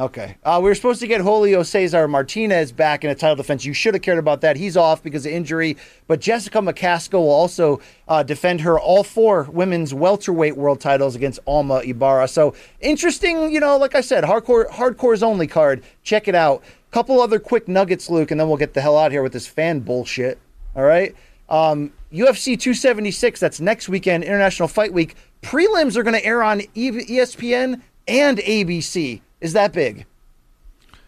Okay. 0.00 0.38
Uh, 0.42 0.58
we 0.62 0.70
were 0.70 0.74
supposed 0.74 1.00
to 1.00 1.06
get 1.06 1.20
Julio 1.20 1.62
Cesar 1.62 2.08
Martinez 2.08 2.72
back 2.72 3.04
in 3.04 3.10
a 3.10 3.14
title 3.14 3.36
defense. 3.36 3.66
You 3.66 3.74
should 3.74 3.92
have 3.92 4.02
cared 4.02 4.18
about 4.18 4.40
that. 4.40 4.56
He's 4.56 4.74
off 4.74 5.02
because 5.02 5.26
of 5.26 5.32
injury. 5.32 5.76
But 6.06 6.20
Jessica 6.22 6.58
McCaskill 6.58 7.18
will 7.18 7.30
also 7.30 7.82
uh, 8.08 8.22
defend 8.22 8.62
her 8.62 8.80
all 8.80 9.04
four 9.04 9.42
women's 9.52 9.92
welterweight 9.92 10.56
world 10.56 10.80
titles 10.80 11.16
against 11.16 11.38
Alma 11.46 11.82
Ibarra. 11.84 12.28
So 12.28 12.54
interesting, 12.80 13.52
you 13.52 13.60
know, 13.60 13.76
like 13.76 13.94
I 13.94 14.00
said, 14.00 14.24
hardcore 14.24 14.68
hardcore's 14.70 15.22
only 15.22 15.46
card. 15.46 15.82
Check 16.02 16.28
it 16.28 16.34
out. 16.34 16.64
Couple 16.92 17.20
other 17.20 17.38
quick 17.38 17.68
nuggets, 17.68 18.08
Luke, 18.08 18.30
and 18.30 18.40
then 18.40 18.48
we'll 18.48 18.56
get 18.56 18.72
the 18.72 18.80
hell 18.80 18.96
out 18.96 19.12
here 19.12 19.22
with 19.22 19.34
this 19.34 19.46
fan 19.46 19.80
bullshit. 19.80 20.38
All 20.74 20.82
right. 20.82 21.14
Um, 21.50 21.92
UFC 22.10 22.58
276, 22.58 23.38
that's 23.38 23.60
next 23.60 23.88
weekend, 23.88 24.24
International 24.24 24.66
Fight 24.66 24.92
Week. 24.92 25.14
Prelims 25.42 25.96
are 25.96 26.02
going 26.02 26.18
to 26.18 26.24
air 26.24 26.42
on 26.42 26.60
ESPN 26.60 27.80
and 28.06 28.38
ABC. 28.38 29.20
Is 29.40 29.52
that 29.54 29.72
big? 29.72 30.06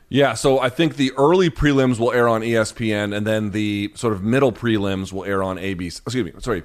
Yeah, 0.09 0.35
so 0.35 0.59
I 0.59 0.69
think 0.69 0.97
the 0.97 1.11
early 1.17 1.49
prelims 1.49 1.99
will 1.99 2.13
air 2.13 2.29
on 2.29 2.43
ESPN, 2.43 3.17
and 3.17 3.27
then 3.27 3.53
the 3.53 3.93
sort 3.95 4.13
of 4.13 4.23
middle 4.23 4.53
prelims 4.53 5.11
will 5.11 5.25
air 5.25 5.43
on 5.43 5.57
ABC. 5.57 6.01
Excuse 6.01 6.25
me, 6.27 6.33
sorry, 6.39 6.65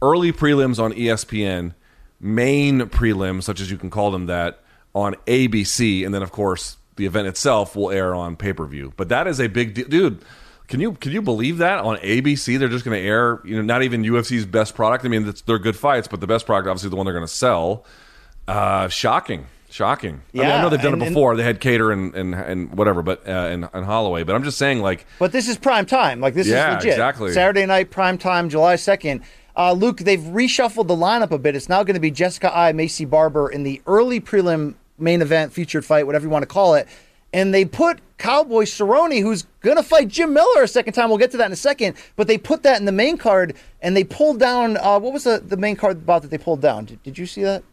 early 0.00 0.32
prelims 0.32 0.78
on 0.78 0.92
ESPN, 0.92 1.74
main 2.20 2.82
prelims, 2.82 3.42
such 3.42 3.60
as 3.60 3.68
you 3.70 3.76
can 3.76 3.90
call 3.90 4.12
them 4.12 4.26
that, 4.26 4.60
on 4.94 5.16
ABC, 5.26 6.04
and 6.04 6.14
then 6.14 6.22
of 6.22 6.30
course 6.30 6.76
the 6.94 7.06
event 7.06 7.26
itself 7.26 7.74
will 7.74 7.90
air 7.90 8.14
on 8.14 8.36
pay 8.36 8.52
per 8.52 8.64
view. 8.64 8.92
But 8.96 9.08
that 9.08 9.26
is 9.26 9.40
a 9.40 9.48
big 9.48 9.74
deal, 9.74 9.88
dude. 9.88 10.24
Can 10.68 10.80
you 10.80 10.92
can 10.92 11.12
you 11.12 11.20
believe 11.20 11.58
that 11.58 11.78
on 11.80 11.96
ABC 11.98 12.58
they're 12.58 12.68
just 12.68 12.84
going 12.84 12.98
to 13.00 13.06
air 13.06 13.40
you 13.44 13.54
know 13.56 13.62
not 13.62 13.82
even 13.82 14.02
UFC's 14.02 14.46
best 14.46 14.74
product? 14.74 15.04
I 15.04 15.08
mean 15.08 15.32
they're 15.46 15.58
good 15.58 15.76
fights, 15.76 16.08
but 16.08 16.20
the 16.20 16.26
best 16.26 16.46
product 16.46 16.68
obviously 16.68 16.90
the 16.90 16.96
one 16.96 17.04
they're 17.06 17.14
going 17.14 17.26
to 17.26 17.32
sell. 17.32 17.84
Uh, 18.48 18.88
shocking, 18.88 19.46
shocking. 19.70 20.22
I 20.34 20.38
mean 20.38 20.46
I 20.46 20.60
know 20.62 20.68
they've 20.70 20.80
done 20.80 20.94
and- 20.94 21.02
it 21.02 21.08
before. 21.08 21.36
They 21.36 21.42
had 21.42 21.60
Kattar 21.60 21.92
and, 21.92 22.14
and 22.14 22.34
and 22.34 22.74
whatever, 22.74 23.02
but 23.02 23.26
uh, 23.28 23.30
and, 23.30 23.68
and 23.72 23.84
Holloway. 23.84 24.22
But 24.24 24.34
I'm 24.36 24.42
just 24.44 24.58
saying 24.58 24.80
like 24.80 25.06
But 25.18 25.32
this 25.32 25.48
is 25.48 25.56
prime 25.58 25.86
time. 25.86 26.20
Like 26.20 26.34
this 26.34 26.46
Yeah, 26.46 26.70
is 26.70 26.74
legit. 26.76 26.92
exactly. 26.92 27.32
Saturday 27.32 27.66
night 27.66 27.90
prime 27.90 28.16
time, 28.18 28.48
July 28.48 28.76
second. 28.76 29.22
Uh, 29.56 29.72
Luke, 29.72 29.98
they've 29.98 30.18
reshuffled 30.18 30.88
the 30.88 30.96
lineup 30.96 31.30
a 31.30 31.38
bit. 31.38 31.54
It's 31.54 31.68
now 31.68 31.84
going 31.84 31.94
to 31.94 32.00
be 32.00 32.10
Jessica 32.10 32.56
Eye, 32.56 32.72
Maycee 32.72 33.08
Barber 33.08 33.48
in 33.48 33.62
the 33.62 33.80
early 33.86 34.20
prelim 34.20 34.74
main 34.98 35.22
event 35.22 35.52
featured 35.52 35.84
fight, 35.84 36.06
whatever 36.06 36.24
you 36.24 36.30
want 36.30 36.42
to 36.42 36.46
call 36.48 36.74
it. 36.74 36.88
And 37.34 37.52
they 37.52 37.64
put 37.64 37.98
Cowboy 38.16 38.62
Cerrone, 38.62 39.20
who's 39.20 39.42
going 39.60 39.76
to 39.76 39.82
fight 39.82 40.06
Jim 40.06 40.32
Miller 40.32 40.62
a 40.62 40.68
second 40.68 40.92
time. 40.92 41.08
We'll 41.08 41.18
get 41.18 41.32
to 41.32 41.36
that 41.38 41.46
in 41.46 41.52
a 41.52 41.56
second. 41.56 41.96
But 42.14 42.28
they 42.28 42.38
put 42.38 42.62
that 42.62 42.78
in 42.78 42.86
the 42.86 42.92
main 42.92 43.18
card, 43.18 43.56
and 43.82 43.96
they 43.96 44.04
pulled 44.04 44.38
down. 44.38 44.76
Uh, 44.76 45.00
what 45.00 45.12
was 45.12 45.24
the, 45.24 45.42
the 45.44 45.56
main 45.56 45.74
card 45.74 46.06
bout 46.06 46.22
that 46.22 46.30
they 46.30 46.38
pulled 46.38 46.62
down? 46.62 46.84
Did, 46.84 47.02
did 47.02 47.18
you 47.18 47.26
see 47.26 47.42
that? 47.42 47.64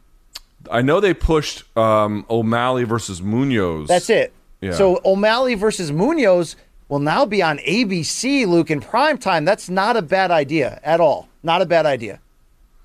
I 0.70 0.82
know 0.82 1.00
they 1.00 1.14
pushed 1.14 1.64
um, 1.78 2.26
O'Malley 2.30 2.86
versus 2.86 3.22
Munoz. 3.22 3.88
That's 3.88 4.10
it. 4.10 4.34
Yeah. 4.62 4.72
So 4.72 5.00
O'Malley 5.06 5.54
versus 5.54 5.92
Munoz 5.92 6.56
will 6.90 7.00
now 7.00 7.26
be 7.26 7.44
on 7.44 7.60
ABC, 7.60 8.48
Luke, 8.48 8.72
in 8.72 8.82
prime 8.82 9.20
time. 9.20 9.46
That's 9.46 9.70
not 9.70 9.96
a 9.96 10.02
bad 10.02 10.32
idea 10.32 10.80
at 10.84 11.00
all. 11.00 11.30
Not 11.44 11.62
a 11.62 11.66
bad 11.68 11.86
idea. 11.86 12.20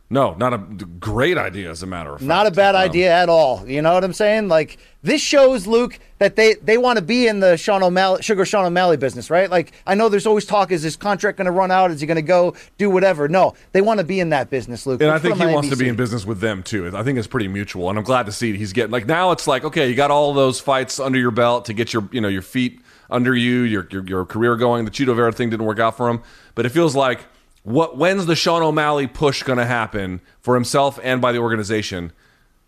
No, 0.08 0.34
not 0.34 0.54
a 0.54 0.58
great 0.58 1.36
idea, 1.36 1.68
as 1.68 1.82
a 1.82 1.86
matter 1.86 2.10
of 2.12 2.20
fact. 2.20 2.28
Not 2.28 2.46
a 2.46 2.52
bad 2.52 2.76
Um, 2.76 2.82
idea 2.82 3.10
at 3.12 3.28
all. 3.28 3.68
You 3.68 3.82
know 3.82 3.92
what 3.92 4.04
I'm 4.04 4.12
saying? 4.12 4.46
Like 4.46 4.78
this 5.02 5.20
shows 5.20 5.66
Luke 5.66 5.98
that 6.18 6.36
they 6.36 6.54
they 6.62 6.78
want 6.78 6.98
to 6.98 7.04
be 7.04 7.26
in 7.26 7.40
the 7.40 7.56
Sean 7.56 7.82
O'Malley, 7.82 8.22
Sugar 8.22 8.44
Sean 8.44 8.64
O'Malley 8.64 8.96
business, 8.96 9.30
right? 9.30 9.50
Like 9.50 9.72
I 9.84 9.96
know 9.96 10.08
there's 10.08 10.26
always 10.26 10.44
talk: 10.44 10.70
is 10.70 10.82
his 10.84 10.94
contract 10.94 11.38
going 11.38 11.46
to 11.46 11.50
run 11.50 11.72
out? 11.72 11.90
Is 11.90 12.00
he 12.00 12.06
going 12.06 12.14
to 12.16 12.22
go 12.22 12.54
do 12.78 12.88
whatever? 12.88 13.26
No, 13.26 13.54
they 13.72 13.80
want 13.80 13.98
to 13.98 14.04
be 14.04 14.20
in 14.20 14.28
that 14.30 14.48
business, 14.48 14.86
Luke. 14.86 15.00
And 15.00 15.10
I 15.10 15.14
Let's 15.14 15.24
think 15.24 15.38
he 15.38 15.46
wants 15.46 15.70
to 15.70 15.76
be 15.76 15.88
in 15.88 15.96
business 15.96 16.24
with 16.24 16.38
them 16.38 16.62
too. 16.62 16.96
I 16.96 17.02
think 17.02 17.18
it's 17.18 17.26
pretty 17.26 17.48
mutual, 17.48 17.90
and 17.90 17.98
I'm 17.98 18.04
glad 18.04 18.26
to 18.26 18.32
see 18.32 18.56
he's 18.56 18.72
getting 18.72 18.92
like 18.92 19.06
now. 19.06 19.32
It's 19.32 19.48
like 19.48 19.64
okay, 19.64 19.88
you 19.88 19.96
got 19.96 20.12
all 20.12 20.32
those 20.34 20.60
fights 20.60 21.00
under 21.00 21.18
your 21.18 21.32
belt 21.32 21.64
to 21.64 21.72
get 21.72 21.92
your 21.92 22.08
you 22.12 22.20
know 22.20 22.28
your 22.28 22.42
feet 22.42 22.80
under 23.10 23.34
you, 23.34 23.62
your 23.62 23.88
your, 23.90 24.06
your 24.06 24.24
career 24.24 24.54
going. 24.54 24.84
The 24.84 24.92
Chito 24.92 25.16
Vera 25.16 25.32
thing 25.32 25.50
didn't 25.50 25.66
work 25.66 25.80
out 25.80 25.96
for 25.96 26.08
him, 26.08 26.22
but 26.54 26.64
it 26.64 26.68
feels 26.68 26.94
like 26.94 27.26
what 27.66 27.96
when's 27.96 28.26
the 28.26 28.36
Sean 28.36 28.62
O'Malley 28.62 29.08
push 29.08 29.42
going 29.42 29.58
to 29.58 29.66
happen 29.66 30.20
for 30.40 30.54
himself 30.54 31.00
and 31.02 31.20
by 31.20 31.32
the 31.32 31.38
organization? 31.38 32.12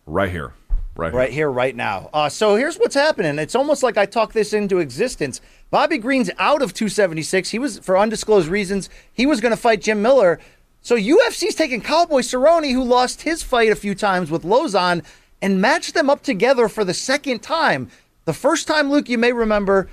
Right 0.07 0.29
here, 0.29 0.55
right, 0.97 1.13
here. 1.13 1.19
right 1.19 1.33
here, 1.33 1.51
right 1.53 1.77
now. 1.77 2.11
Uh, 2.13 2.29
so 2.29 2.57
here's 2.57 2.79
what's 2.79 2.97
happening. 2.97 3.39
It's 3.39 3.55
almost 3.55 3.85
like 3.85 3.97
I 3.97 4.07
talked 4.07 4.35
this 4.35 4.53
into 4.53 4.81
existence. 4.81 5.41
Bobby 5.71 5.99
Green's 5.99 6.31
out 6.41 6.63
of 6.63 6.75
276. 6.75 7.51
He 7.51 7.61
was, 7.61 7.79
for 7.79 7.97
undisclosed 7.97 8.49
reasons, 8.49 8.91
he 9.13 9.25
was 9.25 9.41
going 9.41 9.53
to 9.53 9.57
fight 9.57 9.83
Jim 9.83 10.03
Miller. 10.03 10.41
So 10.83 10.97
UFC's 10.97 11.55
taking 11.55 11.81
Cowboy 11.81 12.23
Cerrone, 12.23 12.73
who 12.73 12.83
lost 12.83 13.23
his 13.23 13.45
fight 13.45 13.71
a 13.71 13.77
few 13.77 13.95
times 13.95 14.33
with 14.33 14.43
Lauzon, 14.43 15.05
and 15.41 15.61
matched 15.61 15.95
them 15.95 16.11
up 16.11 16.25
together 16.25 16.69
for 16.69 16.83
the 16.83 16.95
second 16.95 17.41
time. 17.41 17.89
The 18.25 18.33
first 18.33 18.67
time, 18.67 18.91
Luke, 18.91 19.09
you 19.09 19.17
may 19.17 19.33
remember, 19.33 19.89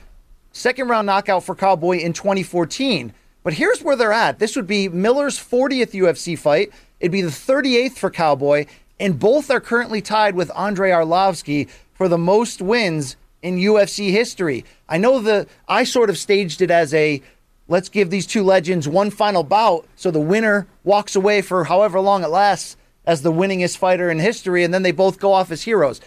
second 0.51 0.87
round 0.87 1.05
knockout 1.05 1.43
for 1.43 1.53
Cowboy 1.53 1.99
in 1.99 2.13
2014. 2.13 3.13
But 3.45 3.53
here's 3.53 3.83
where 3.83 3.95
they're 3.95 4.11
at. 4.11 4.39
This 4.39 4.55
would 4.55 4.65
be 4.65 4.89
Miller's 4.89 5.37
40th 5.37 5.91
UFC 5.91 6.37
fight. 6.37 6.71
It'd 6.99 7.11
be 7.11 7.21
the 7.21 7.29
38th 7.29 7.93
for 7.93 8.09
Cowboy, 8.09 8.65
and 8.99 9.19
both 9.19 9.51
are 9.51 9.59
currently 9.59 10.01
tied 10.01 10.33
with 10.33 10.49
Andrei 10.57 10.89
Arlovsky 10.89 11.69
for 11.93 12.07
the 12.07 12.17
most 12.17 12.59
wins 12.59 13.15
in 13.43 13.57
UFC 13.57 14.09
history. 14.09 14.65
I 14.89 14.97
know 14.97 15.19
the 15.19 15.47
I 15.67 15.83
sort 15.83 16.09
of 16.09 16.17
staged 16.17 16.59
it 16.63 16.71
as 16.71 16.91
a 16.95 17.21
let's 17.67 17.87
give 17.87 18.09
these 18.09 18.25
two 18.25 18.41
legends 18.41 18.87
one 18.87 19.11
final 19.11 19.43
bout 19.43 19.85
so 19.95 20.09
the 20.09 20.19
winner 20.19 20.65
walks 20.83 21.15
away 21.15 21.43
for 21.43 21.65
however 21.65 21.99
long 21.99 22.23
it 22.23 22.29
lasts 22.29 22.77
as 23.05 23.21
the 23.21 23.31
winningest 23.31 23.77
fighter 23.77 24.09
in 24.09 24.17
history 24.17 24.63
and 24.63 24.73
then 24.73 24.81
they 24.81 24.91
both 24.91 25.19
go 25.19 25.31
off 25.31 25.51
as 25.51 25.61
heroes. 25.61 26.01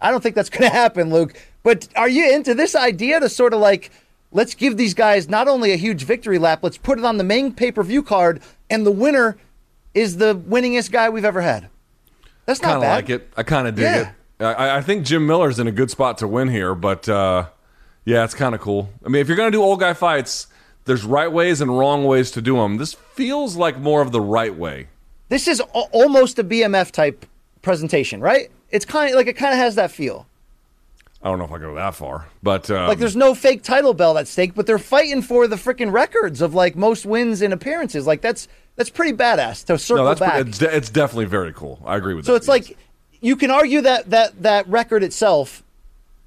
I 0.00 0.12
don't 0.12 0.22
think 0.22 0.36
that's 0.36 0.50
going 0.50 0.62
to 0.70 0.76
happen, 0.76 1.10
Luke. 1.10 1.34
But 1.64 1.88
are 1.96 2.08
you 2.08 2.32
into 2.32 2.54
this 2.54 2.76
idea 2.76 3.18
to 3.18 3.28
sort 3.28 3.54
of 3.54 3.58
like, 3.58 3.90
let's 4.34 4.54
give 4.54 4.76
these 4.76 4.92
guys 4.92 5.28
not 5.30 5.48
only 5.48 5.72
a 5.72 5.76
huge 5.76 6.04
victory 6.04 6.38
lap, 6.38 6.58
let's 6.62 6.76
put 6.76 6.98
it 6.98 7.04
on 7.06 7.16
the 7.16 7.24
main 7.24 7.54
pay 7.54 7.72
per 7.72 7.82
view 7.82 8.02
card, 8.02 8.42
and 8.68 8.84
the 8.84 8.90
winner 8.90 9.38
is 9.94 10.18
the 10.18 10.36
winningest 10.36 10.90
guy 10.90 11.08
we've 11.08 11.24
ever 11.24 11.40
had? 11.40 11.68
That's 12.44 12.60
not 12.60 12.66
kind 12.68 12.76
of 12.76 12.82
bad. 12.82 12.94
like 12.96 13.10
it. 13.10 13.32
I 13.36 13.42
kind 13.44 13.66
of 13.66 13.74
dig 13.76 13.84
Yeah. 13.84 14.00
it. 14.40 14.44
I, 14.44 14.76
I 14.78 14.80
think 14.82 15.06
Jim 15.06 15.26
Miller's 15.26 15.58
in 15.58 15.66
a 15.68 15.72
good 15.72 15.90
spot 15.90 16.18
to 16.18 16.28
win 16.28 16.48
here, 16.48 16.74
but 16.74 17.08
uh, 17.08 17.46
yeah, 18.04 18.24
it's 18.24 18.34
kind 18.34 18.54
of 18.54 18.60
cool. 18.60 18.90
I 19.06 19.08
mean, 19.08 19.22
if 19.22 19.28
you're 19.28 19.36
gonna 19.36 19.50
do 19.52 19.62
old 19.62 19.80
guy 19.80 19.94
fights, 19.94 20.48
there's 20.84 21.04
right 21.04 21.30
ways 21.32 21.60
and 21.62 21.78
wrong 21.78 22.04
ways 22.04 22.30
to 22.32 22.42
do 22.42 22.56
them. 22.56 22.76
This 22.76 22.92
feels 22.92 23.56
like 23.56 23.78
more 23.78 24.02
of 24.02 24.12
the 24.12 24.20
right 24.20 24.54
way. 24.54 24.88
This 25.30 25.48
is 25.48 25.60
al- 25.74 25.88
almost 25.92 26.38
a 26.38 26.44
BMF 26.44 26.90
type 26.90 27.24
presentation, 27.62 28.20
right? 28.20 28.50
It's 28.70 28.84
kind 28.84 29.08
of 29.10 29.16
like 29.16 29.28
it 29.28 29.34
kind 29.34 29.52
of 29.54 29.58
has 29.58 29.76
that 29.76 29.90
feel. 29.90 30.26
I 31.24 31.28
don't 31.28 31.38
know 31.38 31.46
if 31.46 31.52
I 31.52 31.58
go 31.58 31.74
that 31.76 31.94
far, 31.94 32.28
but 32.42 32.70
um, 32.70 32.86
Like 32.86 32.98
there's 32.98 33.16
no 33.16 33.34
fake 33.34 33.62
title 33.62 33.94
belt 33.94 34.18
at 34.18 34.28
stake, 34.28 34.54
but 34.54 34.66
they're 34.66 34.78
fighting 34.78 35.22
for 35.22 35.48
the 35.48 35.56
freaking 35.56 35.90
records 35.90 36.42
of 36.42 36.52
like 36.52 36.76
most 36.76 37.06
wins 37.06 37.40
and 37.40 37.54
appearances. 37.54 38.06
Like 38.06 38.20
that's 38.20 38.46
that's 38.76 38.90
pretty 38.90 39.16
badass 39.16 39.64
to 39.66 39.78
circle 39.78 40.04
no, 40.04 40.08
that's 40.10 40.20
back. 40.20 40.46
it's, 40.46 40.58
de- 40.58 40.76
it's 40.76 40.90
definitely 40.90 41.24
very 41.24 41.54
cool. 41.54 41.80
I 41.86 41.96
agree 41.96 42.12
with 42.12 42.26
that. 42.26 42.28
So 42.28 42.32
that. 42.32 42.36
it's 42.36 42.48
like 42.48 42.76
you 43.22 43.36
can 43.36 43.50
argue 43.50 43.80
that 43.80 44.10
that 44.10 44.42
that 44.42 44.68
record 44.68 45.02
itself, 45.02 45.62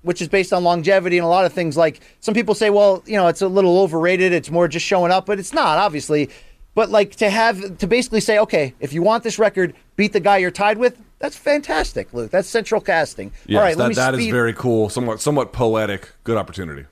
which 0.01 0.19
is 0.19 0.29
based 0.29 0.51
on 0.51 0.63
longevity 0.63 1.19
and 1.19 1.25
a 1.25 1.29
lot 1.29 1.45
of 1.45 1.53
things. 1.53 1.77
Like 1.77 2.01
some 2.19 2.33
people 2.33 2.55
say, 2.55 2.71
well, 2.71 3.03
you 3.05 3.17
know, 3.17 3.27
it's 3.27 3.43
a 3.43 3.47
little 3.47 3.77
overrated. 3.77 4.33
It's 4.33 4.49
more 4.49 4.67
just 4.67 4.85
showing 4.85 5.11
up, 5.11 5.27
but 5.27 5.37
it's 5.37 5.53
not 5.53 5.77
obviously. 5.77 6.31
But 6.73 6.89
like 6.89 7.17
to 7.17 7.29
have 7.29 7.77
to 7.77 7.85
basically 7.85 8.21
say, 8.21 8.39
okay, 8.39 8.73
if 8.79 8.93
you 8.93 9.03
want 9.03 9.23
this 9.23 9.37
record, 9.37 9.75
beat 9.95 10.13
the 10.13 10.19
guy 10.19 10.37
you're 10.37 10.49
tied 10.49 10.79
with. 10.79 10.99
That's 11.19 11.35
fantastic, 11.35 12.13
Luke. 12.13 12.31
That's 12.31 12.47
central 12.47 12.79
casting. 12.79 13.31
yes, 13.47 13.57
All 13.57 13.63
right, 13.63 13.75
let 13.75 13.95
that, 13.95 14.13
that 14.13 14.19
is 14.19 14.27
very 14.27 14.53
cool. 14.53 14.89
Somewhat 14.89 15.19
somewhat 15.19 15.51
poetic. 15.51 16.11
Good 16.23 16.37
opportunity. 16.37 16.85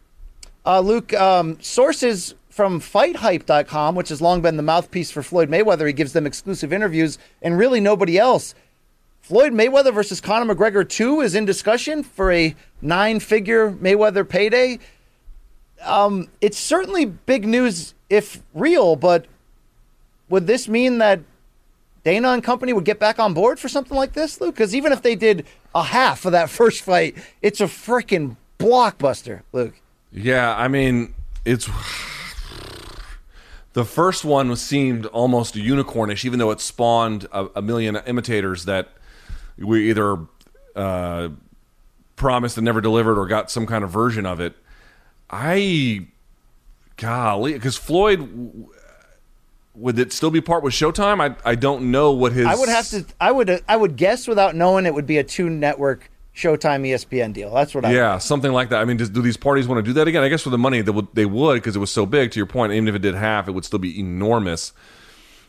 Uh, 0.65 0.79
Luke, 0.79 1.13
um, 1.13 1.61
sources 1.61 2.33
from 2.49 2.79
FightHype.com, 2.79 3.95
which 3.95 4.09
has 4.09 4.21
long 4.21 4.41
been 4.41 4.57
the 4.57 4.63
mouthpiece 4.63 5.11
for 5.11 5.21
Floyd 5.21 5.49
Mayweather. 5.49 5.85
He 5.85 5.93
gives 5.93 6.13
them 6.13 6.25
exclusive 6.25 6.73
interviews, 6.73 7.17
and 7.41 7.57
really 7.57 7.79
nobody 7.79 8.17
else. 8.17 8.55
Floyd 9.21 9.53
Mayweather 9.53 9.93
versus 9.93 10.21
Conor 10.21 10.53
McGregor 10.53 10.87
2 10.87 11.21
is 11.21 11.35
in 11.35 11.45
discussion 11.45 12.03
for 12.03 12.31
a 12.31 12.55
nine 12.81 13.19
figure 13.19 13.71
Mayweather 13.71 14.27
payday. 14.27 14.79
Um, 15.83 16.29
it's 16.41 16.57
certainly 16.57 17.05
big 17.05 17.45
news 17.45 17.93
if 18.09 18.41
real, 18.53 18.95
but 18.95 19.25
would 20.29 20.47
this 20.47 20.67
mean 20.67 20.99
that 20.99 21.19
Dana 22.05 22.29
and 22.29 22.43
company 22.43 22.71
would 22.71 22.85
get 22.85 22.99
back 22.99 23.17
on 23.17 23.33
board 23.33 23.59
for 23.59 23.67
something 23.67 23.97
like 23.97 24.13
this, 24.13 24.39
Luke? 24.39 24.53
Because 24.53 24.75
even 24.75 24.93
if 24.93 25.01
they 25.01 25.15
did 25.15 25.43
a 25.73 25.83
half 25.83 26.23
of 26.23 26.31
that 26.33 26.49
first 26.51 26.83
fight, 26.83 27.17
it's 27.41 27.59
a 27.59 27.65
freaking 27.65 28.37
blockbuster, 28.59 29.41
Luke. 29.51 29.73
Yeah, 30.11 30.55
I 30.55 30.67
mean, 30.67 31.15
it's 31.43 31.65
the 33.73 33.83
first 33.83 34.23
one 34.23 34.55
seemed 34.55 35.07
almost 35.07 35.55
unicornish, 35.55 36.23
even 36.23 36.37
though 36.37 36.51
it 36.51 36.61
spawned 36.61 37.27
a, 37.31 37.47
a 37.55 37.61
million 37.63 37.95
imitators 38.05 38.65
that 38.65 38.89
we 39.57 39.89
either 39.89 40.19
uh, 40.75 41.29
promised 42.15 42.55
and 42.55 42.65
never 42.65 42.81
delivered 42.81 43.17
or 43.17 43.25
got 43.25 43.49
some 43.49 43.65
kind 43.65 43.83
of 43.83 43.89
version 43.89 44.27
of 44.27 44.39
it. 44.39 44.55
I, 45.27 46.05
golly, 46.97 47.53
because 47.53 47.77
Floyd 47.77 48.67
would 49.75 49.99
it 49.99 50.13
still 50.13 50.31
be 50.31 50.41
part 50.41 50.63
with 50.63 50.73
Showtime? 50.73 51.21
I 51.21 51.35
I 51.49 51.55
don't 51.55 51.91
know 51.91 52.11
what 52.11 52.31
his. 52.31 52.45
I 52.45 52.55
would 52.55 52.69
have 52.69 52.87
to. 52.89 53.05
I 53.19 53.31
would. 53.31 53.63
I 53.67 53.75
would 53.75 53.95
guess 53.95 54.27
without 54.27 54.55
knowing 54.55 54.85
it 54.85 54.93
would 54.93 55.05
be 55.05 55.17
a 55.17 55.23
two 55.23 55.49
network 55.49 56.09
Showtime 56.35 56.85
ESPN 56.85 57.33
deal. 57.33 57.53
That's 57.53 57.73
what 57.73 57.85
I. 57.85 57.91
Yeah, 57.91 58.13
would. 58.13 58.21
something 58.21 58.51
like 58.51 58.69
that. 58.69 58.81
I 58.81 58.85
mean, 58.85 58.97
does, 58.97 59.09
do 59.09 59.21
these 59.21 59.37
parties 59.37 59.67
want 59.67 59.83
to 59.83 59.89
do 59.89 59.93
that 59.93 60.07
again? 60.07 60.23
I 60.23 60.29
guess 60.29 60.41
for 60.41 60.49
the 60.49 60.57
money 60.57 60.81
they 60.81 60.91
would 60.91 61.07
they 61.13 61.25
would 61.25 61.55
because 61.55 61.75
it 61.75 61.79
was 61.79 61.91
so 61.91 62.05
big. 62.05 62.31
To 62.31 62.39
your 62.39 62.45
point, 62.45 62.73
even 62.73 62.87
if 62.87 62.95
it 62.95 63.01
did 63.01 63.15
half, 63.15 63.47
it 63.47 63.51
would 63.51 63.65
still 63.65 63.79
be 63.79 63.99
enormous. 63.99 64.73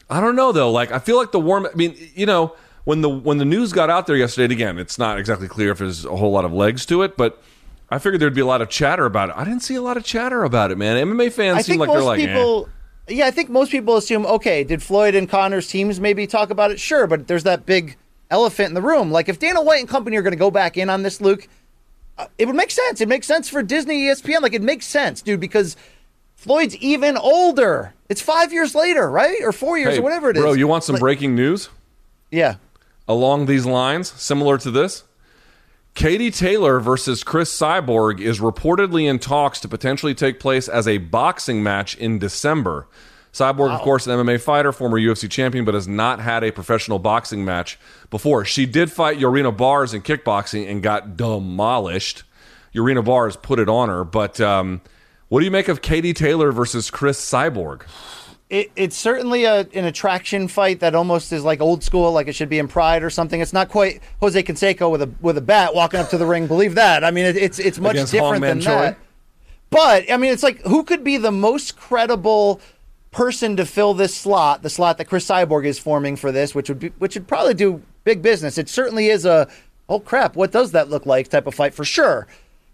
I 0.09 0.21
don't 0.21 0.37
know 0.37 0.53
though. 0.53 0.71
Like 0.71 0.93
I 0.93 0.99
feel 0.99 1.17
like 1.17 1.33
the 1.33 1.41
warm. 1.41 1.67
I 1.67 1.75
mean, 1.75 1.97
you 2.15 2.27
know, 2.27 2.55
when 2.85 3.01
the 3.01 3.09
when 3.09 3.39
the 3.39 3.45
news 3.45 3.73
got 3.73 3.91
out 3.91 4.07
there 4.07 4.17
yesterday, 4.17 4.45
and 4.45 4.53
again, 4.53 4.79
it's 4.79 4.99
not 4.99 5.19
exactly 5.19 5.49
clear 5.49 5.73
if 5.73 5.79
there's 5.79 6.05
a 6.05 6.17
whole 6.17 6.31
lot 6.31 6.45
of 6.45 6.53
legs 6.53 6.87
to 6.87 7.03
it, 7.03 7.17
but. 7.17 7.43
I 7.89 8.01
figured 8.01 8.21
there'd 8.21 8.35
be 8.35 8.41
a 8.41 8.47
lot 8.47 8.63
of 8.63 8.69
chatter 8.69 9.07
about 9.07 9.29
it. 9.29 9.37
I 9.37 9.45
didn't 9.45 9.61
see 9.61 9.77
a 9.77 9.81
lot 9.81 9.97
of 9.97 10.03
chatter 10.03 10.43
about 10.43 10.73
it, 10.73 10.77
man. 10.77 10.97
MMA 11.07 11.31
fans 11.31 11.59
I 11.59 11.63
seem 11.63 11.79
like 11.79 11.89
they're 11.89 12.03
like, 12.03 12.19
eh. 12.19 12.65
Yeah, 13.09 13.27
I 13.27 13.31
think 13.31 13.49
most 13.51 13.71
people 13.71 13.97
assume, 13.97 14.27
okay, 14.27 14.65
did 14.65 14.83
Floyd 14.83 15.15
and 15.15 15.29
Conor's 15.29 15.69
teams 15.69 16.01
maybe 16.01 16.27
talk 16.27 16.51
about 16.51 16.71
it? 16.73 16.81
Sure, 16.81 17.07
but 17.07 17.29
there's 17.29 17.45
that 17.45 17.65
big 17.65 17.97
elephant 18.31 18.69
in 18.69 18.75
the 18.75 18.83
room. 18.83 19.13
Like 19.13 19.29
if 19.29 19.39
Dana 19.39 19.63
White 19.63 19.81
and 19.81 19.89
company 19.89 20.17
are 20.17 20.23
going 20.23 20.33
to 20.33 20.39
go 20.39 20.51
back 20.51 20.77
in 20.77 20.91
on 20.91 21.03
this, 21.03 21.21
Luke, 21.21 21.47
uh, 22.19 22.27
it 22.39 22.47
would 22.47 22.57
make 22.57 22.71
sense. 22.73 23.01
It 23.01 23.09
makes 23.09 23.27
sense 23.27 23.49
for 23.49 23.63
Disney, 23.63 24.07
ESPN. 24.07 24.41
Like 24.43 24.55
it 24.55 24.63
makes 24.63 24.87
sense, 24.87 25.23
dude, 25.23 25.39
because 25.39 25.77
Floyd's 26.35 26.75
even 26.79 27.17
older. 27.17 27.95
It's 28.09 28.21
five 28.21 28.53
years 28.53 28.75
later, 28.75 29.09
right, 29.11 29.39
or 29.43 29.53
four 29.53 29.79
years, 29.79 29.95
Hey, 29.95 30.01
or 30.01 30.03
whatever 30.03 30.31
it 30.31 30.37
is. 30.37 30.43
Bro, 30.43 30.55
you 30.55 30.67
want 30.67 30.83
some 30.85 30.95
Like- 30.95 31.01
breaking 31.01 31.35
news? 31.35 31.69
Yeah. 32.31 32.57
along 33.09 33.47
these 33.47 33.65
lines, 33.65 34.11
similar 34.21 34.59
to 34.59 34.69
this. 34.71 35.05
Katie 35.97 36.31
Taylor 36.31 36.79
versus 36.79 37.25
Cris 37.25 37.51
Cyborg 37.51 38.21
is 38.21 38.39
reportedly 38.39 39.09
in 39.09 39.19
talks 39.19 39.59
to 39.61 39.67
potentially 39.67 40.15
take 40.15 40.39
place 40.39 40.69
as 40.69 40.87
a 40.87 40.99
boxing 40.99 41.63
match 41.63 41.97
in 41.97 42.19
December. 42.19 42.87
Cyborg, 43.33 43.71
of 43.71 43.81
course, 43.81 44.07
an 44.07 44.13
MMA 44.19 44.39
fighter, 44.39 44.73
former 44.73 45.01
UFC 45.01 45.31
champion, 45.31 45.65
but 45.65 45.73
has 45.73 45.89
not 45.89 46.21
had 46.21 46.45
a 46.45 46.53
professional 46.53 46.99
boxing 46.99 47.47
match 47.47 47.79
before. 48.11 48.45
She 48.45 48.67
did 48.67 48.93
fight 48.93 49.19
Jorina 49.19 49.57
Baars 49.57 49.95
in 49.95 50.03
kickboxing 50.03 50.71
and 50.71 50.83
got 50.83 51.17
demolished. 51.17 52.25
Jorina 52.75 53.03
Baars 53.03 53.37
put 53.37 53.59
it 53.59 53.71
on 53.71 53.89
her, 53.89 54.05
but 54.05 54.39
um, 54.39 54.83
what 55.29 55.41
do 55.41 55.47
you 55.47 55.51
make 55.51 55.69
of 55.69 55.81
Katie 55.81 56.13
Taylor 56.13 56.53
versus 56.53 56.91
Cris 56.91 57.19
Cyborg? 57.19 57.87
It, 58.49 58.71
it's 58.77 58.97
certainly 58.97 59.45
a, 59.45 59.67
an 59.75 59.87
attraction 59.87 60.47
fight 60.47 60.79
that 60.81 60.95
almost 60.95 61.33
is 61.33 61.43
like 61.43 61.61
old 61.61 61.83
school, 61.83 62.13
like 62.13 62.29
it 62.29 62.35
should 62.35 62.49
be 62.49 62.61
in 62.61 62.69
Pride 62.69 63.03
or 63.03 63.11
something. 63.11 63.41
It's 63.41 63.53
not 63.53 63.69
quite 63.69 64.01
Jose 64.21 64.41
Canseco 64.41 64.91
with 64.91 65.03
a 65.03 65.11
with 65.21 65.37
a 65.37 65.41
bat 65.41 65.75
walking 65.75 65.99
up 65.99 66.11
to 66.11 66.19
the 66.19 66.27
ring. 66.27 66.47
Believe 66.47 66.77
that. 66.77 67.03
I 67.03 67.11
mean, 67.11 67.25
it, 67.25 67.37
it's 67.37 67.59
it's 67.59 67.79
much 67.81 67.95
Against 67.95 68.13
different 68.13 68.45
Hongman 68.45 68.49
than 68.49 68.61
Choi? 68.61 68.71
that. 68.71 68.99
But 69.71 70.13
I 70.13 70.17
mean, 70.17 70.33
it's 70.33 70.45
like 70.45 70.63
who 70.63 70.85
could 70.85 71.03
be 71.03 71.17
the 71.17 71.33
most 71.33 71.77
credible 71.77 72.61
person 73.11 73.57
to 73.57 73.67
fill 73.67 73.95
this 73.95 74.15
slot, 74.15 74.63
the 74.63 74.71
slot 74.71 74.99
that 74.99 75.07
Cris 75.07 75.27
Cyborg 75.27 75.65
is 75.65 75.79
forming 75.79 76.17
for 76.17 76.31
this, 76.31 76.55
which 76.55 76.69
would 76.69 76.79
be 76.79 76.89
which 76.99 77.15
would 77.15 77.27
probably 77.27 77.55
do 77.55 77.83
big 78.05 78.23
business. 78.23 78.59
It 78.59 78.69
certainly 78.69 79.09
is 79.09 79.25
a 79.25 79.49
oh 79.89 79.99
crap, 79.99 80.37
what 80.37 80.53
does 80.53 80.71
that 80.73 80.89
look 80.89 81.05
like 81.05 81.29
type 81.29 81.47
of 81.47 81.55
fight 81.55 81.75
for 81.75 81.85
sure. 81.85 82.29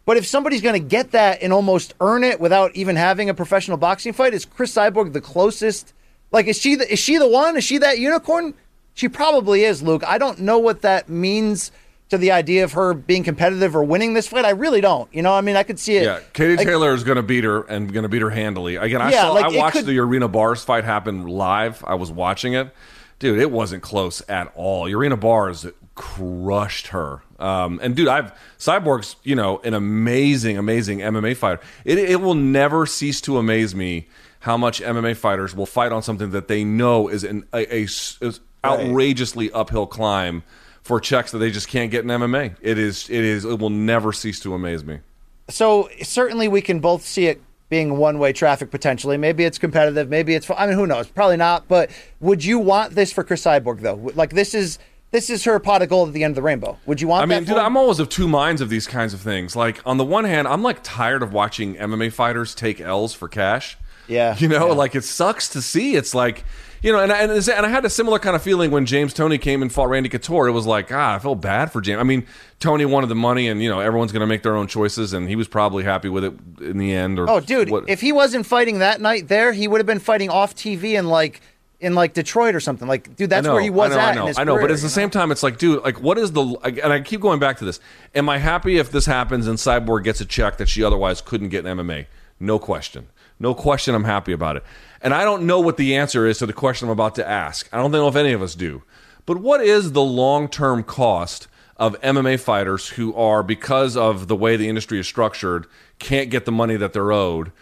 But 0.05 0.17
if 0.17 0.27
somebody's 0.27 0.63
going 0.63 0.81
to 0.81 0.87
get 0.89 1.13
that 1.13 1.43
and 1.43 1.53
almost 1.53 1.95
earn 2.01 2.25
it 2.25 2.41
without 2.41 2.75
even 2.75 2.97
having 2.97 3.31
a 3.31 3.35
professional 3.35 3.77
boxing 3.77 4.13
fight, 4.13 4.35
is 4.35 4.45
Cris 4.45 4.75
Cyborg 4.75 5.13
the 5.13 5.21
closest? 5.21 5.93
Like, 6.33 6.47
is 6.47 6.59
she 6.59 6.75
the, 6.75 6.91
is 6.93 6.99
she 6.99 7.19
the 7.19 7.29
one? 7.29 7.57
Is 7.57 7.65
she 7.65 7.79
that 7.79 7.99
unicorn? 7.99 8.55
She 8.95 9.09
probably 9.09 9.63
is, 9.65 9.83
Luke. 9.83 10.03
I 10.07 10.19
don't 10.19 10.41
know 10.41 10.59
what 10.59 10.83
that 10.83 11.09
means 11.09 11.71
to 12.09 12.19
the 12.19 12.33
idea 12.33 12.65
of 12.65 12.73
her 12.73 12.93
being 12.95 13.23
competitive 13.23 13.75
or 13.77 13.85
winning 13.85 14.13
this 14.13 14.29
fight. 14.29 14.45
I 14.45 14.51
really 14.51 14.81
don't. 14.83 15.09
You 15.15 15.23
know, 15.23 15.33
I 15.33 15.41
mean, 15.41 15.57
I 15.57 15.63
could 15.63 15.79
see 15.79 15.97
it. 15.97 16.05
Yeah, 16.05 16.21
Katie 16.35 16.57
like- 16.57 16.67
Taylor 16.67 16.93
is 16.93 17.05
going 17.05 17.17
to 17.17 17.23
beat 17.23 17.45
her 17.45 17.63
and 17.63 17.91
going 17.93 18.03
to 18.03 18.09
beat 18.09 18.23
her 18.23 18.29
handily. 18.31 18.77
Again, 18.77 19.01
I 19.01 19.11
Yeah, 19.13 19.23
saw, 19.23 19.33
like, 19.33 19.45
I 19.55 19.57
watched 19.57 19.77
could- 19.77 19.87
the 19.87 19.99
Arena 19.99 20.29
Bars 20.29 20.63
fight 20.65 20.85
happen 20.85 21.27
live. 21.27 21.83
I 21.87 21.95
was 21.95 22.11
watching 22.11 22.53
it, 22.55 22.75
dude. 23.19 23.39
It 23.39 23.51
wasn't 23.51 23.83
close 23.83 24.21
at 24.29 24.53
all. 24.57 24.87
Arena 24.93 25.17
Bars 25.17 25.65
crushed 25.95 26.89
her. 26.89 27.23
Um, 27.43 27.81
and 27.83 27.97
dude, 27.97 28.09
I've 28.09 28.33
Cyborg's 28.59 29.17
you 29.25 29.35
know 29.35 29.59
an 29.65 29.75
amazing, 29.75 30.57
amazing 30.57 31.01
MMA 31.01 31.37
fighter. 31.37 31.61
It 31.85 31.99
it 31.99 32.21
will 32.21 32.35
never 32.35 32.87
cease 32.87 33.21
to 33.23 33.37
amaze 33.39 33.75
me 33.75 34.09
how 34.41 34.57
much 34.57 34.81
MMA 34.81 35.17
fighters 35.17 35.55
will 35.55 35.67
fight 35.67 35.93
on 35.93 36.03
something 36.03 36.31
that 36.31 36.49
they 36.49 36.65
know 36.65 37.09
is 37.09 37.25
an 37.25 37.45
a, 37.53 37.75
a 37.75 37.83
is 37.83 38.41
outrageously 38.65 39.51
uphill 39.51 39.87
climb 39.87 40.45
for 40.83 41.01
checks 41.01 41.33
that 41.33 41.39
they 41.39 41.51
just 41.51 41.69
can't 41.69 41.91
get 41.91 42.05
in 42.05 42.11
MMA. 42.11 42.57
It 42.61 42.79
is 42.79 43.11
it 43.11 43.25
is 43.25 43.45
it 43.45 43.59
will 43.59 43.71
never 43.71 44.13
cease 44.13 44.39
to 44.41 44.55
amaze 44.55 44.85
me. 44.85 45.01
so 45.49 45.89
certainly 46.03 46.47
we 46.47 46.63
can 46.63 46.79
both 46.79 47.05
see 47.05 47.27
it 47.27 47.43
being 47.73 47.97
one-way 47.97 48.35
traffic 48.35 48.71
potentially. 48.71 49.17
Maybe 49.17 49.45
it's 49.45 49.57
competitive. 49.57 50.11
Maybe 50.11 50.35
it's. 50.35 50.49
I 50.51 50.67
mean, 50.67 50.77
who 50.77 50.87
knows? 50.87 51.09
Probably 51.09 51.39
not. 51.39 51.69
But 51.69 51.91
would 52.21 52.45
you 52.45 52.59
want 52.59 52.95
this 52.95 53.11
for 53.11 53.25
Cris 53.25 53.45
Cyborg 53.45 53.81
though? 53.81 54.13
Like 54.15 54.31
this 54.31 54.55
is 54.55 54.79
this 55.13 55.31
is 55.31 55.45
her 55.45 55.59
pot 55.61 55.81
of 55.83 55.89
gold 55.89 56.09
at 56.09 56.15
the 56.15 56.25
end 56.25 56.33
of 56.33 56.37
the 56.37 56.43
rainbow. 56.43 56.77
Would 56.87 57.01
you 57.01 57.07
want? 57.09 57.29
That? 57.29 57.35
I 57.35 57.39
mean, 57.39 57.47
dude, 57.49 57.57
I'm 57.59 57.77
always 57.77 58.01
of 58.01 58.09
two 58.09 58.27
minds 58.29 58.61
of 58.61 58.69
these 58.69 58.87
kinds 58.89 59.15
of 59.15 59.21
things. 59.21 59.55
Like, 59.55 59.81
on 59.87 59.97
the 59.99 60.05
one 60.05 60.25
hand, 60.25 60.49
I'm 60.49 60.63
like 60.63 60.79
tired 60.83 61.23
of 61.23 61.33
watching 61.33 61.77
MMA 61.77 62.13
fighters 62.13 62.55
take 62.55 62.81
L's 62.81 63.15
for 63.15 63.29
cash. 63.29 63.77
Yeah, 64.09 64.37
You 64.37 64.49
know, 64.49 64.67
yeah. 64.69 64.73
like 64.73 64.95
it 64.97 65.05
sucks 65.05 65.49
to 65.51 65.63
see. 65.63 65.95
It's 65.95 66.13
like, 66.13 66.45
you 66.83 66.93
know, 66.93 66.99
and, 66.99 67.13
and, 67.13 67.31
and 67.31 67.65
I 67.65 67.69
had 67.69 67.85
a 67.85 67.89
similar 67.89 68.19
kind 68.19 68.35
of 68.35 68.43
feeling 68.43 68.73
when 68.73 68.85
James 68.85 69.15
Toney 69.15 69.39
came 69.39 69.63
and 69.63 69.73
fought 69.73 69.89
Randy 69.89 70.09
Couture. 70.09 70.49
It 70.49 70.53
was 70.53 70.67
like, 70.67 70.91
ah, 70.91 71.15
I 71.15 71.19
felt 71.21 71.41
bad 71.41 71.71
for 71.73 71.81
James. 71.81 72.01
I 72.01 72.03
mean, 72.03 72.27
Toney 72.59 72.85
wanted 72.85 73.07
the 73.07 73.15
money, 73.15 73.47
and, 73.49 73.63
you 73.63 73.71
know, 73.71 73.79
everyone's 73.79 74.11
going 74.11 74.21
to 74.23 74.27
make 74.27 74.43
their 74.43 74.57
own 74.57 74.67
choices, 74.67 75.13
and 75.13 75.29
he 75.29 75.37
was 75.37 75.47
probably 75.47 75.85
happy 75.85 76.09
with 76.09 76.25
it 76.25 76.35
in 76.61 76.79
the 76.79 76.93
end. 76.93 77.21
Or 77.21 77.31
Oh, 77.31 77.39
dude! 77.39 77.71
what- 77.71 77.89
If 77.89 78.01
he 78.01 78.11
wasn't 78.11 78.45
fighting 78.45 78.81
that 78.81 79.01
night 79.01 79.29
there, 79.29 79.53
he 79.53 79.69
would 79.69 79.79
have 79.79 79.87
been 79.87 80.01
fighting 80.01 80.31
off 80.31 80.55
TV 80.57 80.99
in 80.99 81.07
like 81.07 81.41
in 81.83 81.95
like 81.95 82.15
Detroit 82.15 82.55
or 82.55 82.61
something. 82.61 82.89
Like, 82.89 83.15
dude, 83.17 83.29
that's 83.29 83.47
know, 83.47 83.55
where 83.55 83.63
he 83.63 83.71
was 83.71 83.93
I 83.93 83.95
know, 83.95 84.01
at 84.01 84.09
I 84.09 84.15
know, 84.15 84.33
I 84.37 84.45
know, 84.45 84.55
career, 84.55 84.69
but 84.69 84.75
at 84.75 84.81
the 84.81 84.89
same 84.89 85.07
know? 85.07 85.11
time, 85.11 85.33
it's 85.33 85.43
like, 85.43 85.59
dude, 85.59 85.83
like, 85.83 86.01
what 86.01 86.17
is 86.17 86.33
the? 86.33 86.43
like, 86.43 86.79
And 86.79 86.93
I 86.93 87.01
keep 87.01 87.21
going 87.21 87.39
back 87.39 87.59
to 87.59 87.65
this. 87.65 87.81
Am 88.15 88.29
I 88.29 88.39
happy 88.39 88.79
if 88.79 88.91
this 88.91 89.07
happens 89.07 89.47
and 89.47 89.59
Cyborg 89.59 90.05
gets 90.05 90.21
a 90.21 90.25
check 90.25 90.57
that 90.59 90.69
she 90.69 90.83
otherwise 90.83 91.21
couldn't 91.21 91.49
get 91.51 91.67
in 91.67 91.79
MMA? 91.79 92.07
No 92.41 92.59
question, 92.59 93.09
no 93.39 93.55
question. 93.55 93.95
I'm 93.95 94.05
happy 94.05 94.33
about 94.33 94.57
it, 94.57 94.65
and 95.01 95.13
I 95.13 95.25
don't 95.25 95.47
know 95.47 95.61
what 95.61 95.77
the 95.77 95.97
answer 95.97 96.27
is 96.27 96.39
to 96.39 96.47
the 96.47 96.53
question 96.53 96.89
I'm 96.89 96.93
about 96.93 97.17
to 97.17 97.29
ask. 97.29 97.69
I 97.73 97.77
don't 97.77 97.91
know 97.91 98.09
if 98.09 98.17
any 98.17 98.33
of 98.33 98.43
us 98.43 98.55
do. 98.55 98.83
But 99.27 99.39
what 99.39 99.61
is 99.61 99.93
the 99.93 100.03
long 100.03 100.49
term 100.49 100.83
cost 100.83 101.47
of 101.77 102.01
MMA 102.01 102.39
fighters 102.41 102.91
who 102.91 103.15
are, 103.15 103.43
because 103.43 103.97
of 103.97 104.29
the 104.29 104.37
way 104.37 104.57
the 104.57 104.69
industry 104.69 104.99
is 104.99 105.07
structured, 105.07 105.67
can't 105.99 106.31
get 106.31 106.45
the 106.45 106.53
money 106.53 106.77
that 106.77 106.93
they're 106.93 107.13
owed? 107.13 107.53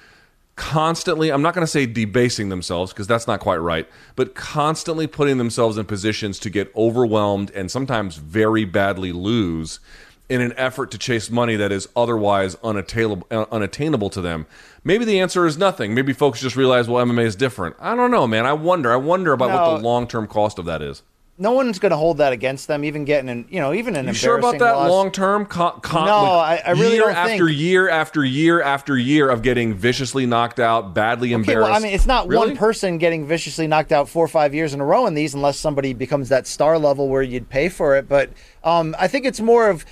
Constantly 0.61 1.31
i'm 1.31 1.41
not 1.41 1.55
going 1.55 1.63
to 1.63 1.71
say 1.71 1.87
debasing 1.87 2.51
themselves 2.51 2.93
because 2.93 3.07
that's 3.07 3.27
not 3.27 3.41
quite 3.41 3.57
right 3.57 3.89
but 4.15 4.35
constantly 4.35 5.07
putting 5.07 5.39
themselves 5.39 5.79
in 5.79 5.87
positions 5.87 6.39
to 6.39 6.51
get 6.51 6.71
overwhelmed 6.77 7.51
and 7.53 7.71
sometimes 7.71 8.17
very 8.17 8.67
badly 8.67 9.11
lose 9.11 9.81
in 10.29 10.43
an 10.43 10.53
effort 10.59 10.91
to 10.91 10.99
chase 10.99 11.31
money 11.31 11.57
that 11.57 11.73
is 11.73 11.89
otherwise 11.97 12.57
unattainable, 12.63 13.27
uh, 13.33 13.47
unattainable 13.51 14.09
to 14.09 14.21
them. 14.21 14.47
Maybe 14.85 15.05
the 15.05 15.19
answer 15.19 15.45
is 15.45 15.59
nothing. 15.59 15.93
Maybe 15.93 16.13
folks 16.13 16.41
just 16.41 16.55
realize 16.55 16.89
well 16.89 17.05
mma 17.05 17.25
is 17.25 17.35
different. 17.35 17.75
I 17.81 17.97
don't 17.97 18.13
know 18.13 18.29
man. 18.29 18.47
I 18.47 18.53
wonder. 18.53 18.93
I 18.93 18.97
wonder 18.97 19.33
about 19.33 19.51
what 19.51 19.79
the 19.79 19.83
long-term 19.83 20.29
cost 20.29 20.61
of 20.61 20.67
that 20.67 20.83
is 20.83 21.03
no 21.41 21.53
one's 21.53 21.79
going 21.79 21.91
to 21.91 21.97
hold 21.97 22.19
that 22.19 22.33
against 22.33 22.69
them, 22.69 22.85
even 22.85 23.05
getting 23.05 23.29
an 23.31 23.47
you 23.49 23.59
know 23.59 23.73
even 23.73 23.97
an 23.97 24.07
you 24.07 24.13
sure 24.13 24.39
about 24.39 24.59
that 24.59 24.73
loss. 24.77 24.91
long 24.91 25.11
term? 25.11 25.47
Con- 25.47 25.81
con- 25.81 26.05
No, 26.07 26.13
I- 26.15 26.63
I 26.65 26.71
really 26.73 26.93
year 26.93 27.01
don't 27.07 27.17
after 27.17 27.47
think- 27.49 27.59
year 27.59 27.89
after 27.89 28.25
year 28.25 28.61
after 28.63 28.97
year 28.97 29.29
of 29.31 29.43
getting 29.43 29.75
viciously 29.75 30.27
knocked 30.27 30.61
out, 30.61 30.95
badly 30.95 31.29
Okay, 31.29 31.35
embarrassed. 31.37 31.71
well, 31.71 31.75
I 31.77 31.81
mean, 31.83 31.95
it's 31.95 32.07
not 32.07 32.29
Really? 32.29 32.49
one 32.49 32.57
person 32.57 32.99
getting 32.99 33.27
viciously 33.27 33.67
knocked 33.67 33.91
out 33.91 34.09
four 34.09 34.25
or 34.25 34.29
five 34.29 34.55
years 34.55 34.75
in 34.75 34.81
a 34.81 34.85
row 34.85 35.07
in 35.07 35.15
these, 35.15 35.35
unless 35.35 35.59
somebody 35.59 35.95
becomes 35.95 36.29
that 36.29 36.47
star 36.47 36.79
level 36.79 37.09
where 37.09 37.23
you'd 37.23 37.49
pay 37.49 37.69
for 37.71 37.97
it. 37.97 38.09
But 38.09 38.31
um, 38.63 38.95
I 38.99 39.09
think 39.09 39.25
it's 39.25 39.41
more 39.41 39.71
of 39.71 39.87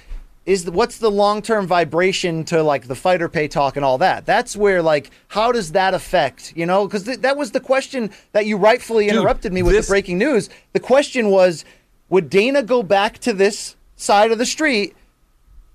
is 0.49 0.65
the, 0.65 0.73
what's 0.73 0.97
the 0.97 1.11
long 1.11 1.43
term 1.43 1.67
vibration 1.67 2.43
to 2.45 2.63
like 2.63 2.89
the 2.89 2.95
fighter 2.95 3.29
pay 3.29 3.49
talk 3.49 3.77
and 3.77 3.85
all 3.85 3.99
that? 3.99 4.25
That's 4.25 4.57
where 4.57 4.83
like 4.83 5.11
how 5.29 5.53
does 5.53 5.73
that 5.73 5.93
affect 5.93 6.55
you 6.57 6.65
know? 6.65 6.87
Because 6.87 7.05
th- 7.05 7.19
that 7.21 7.37
was 7.37 7.51
the 7.51 7.61
question 7.61 8.11
that 8.33 8.47
you 8.47 8.57
rightfully 8.57 9.09
interrupted 9.11 9.53
me 9.53 9.63
with 9.63 9.75
this- 9.75 9.87
the 9.87 9.91
breaking 9.93 10.17
news. 10.17 10.49
The 10.73 10.81
question 10.81 11.29
was, 11.29 11.67
would 12.09 12.31
Dana 12.31 12.63
go 12.63 12.83
back 12.83 13.19
to 13.19 13.35
this 13.35 13.77
side 13.97 14.33
of 14.33 14.39
the 14.39 14.47
street 14.47 14.97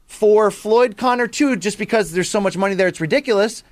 for 0.08 0.50
Floyd 0.50 0.98
Conor 0.98 1.28
two 1.28 1.56
just 1.56 1.78
because 1.78 2.12
there's 2.12 2.30
so 2.30 2.42
much 2.42 2.58
money 2.58 2.74
there? 2.74 2.88
It's 2.88 3.00
ridiculous. 3.02 3.64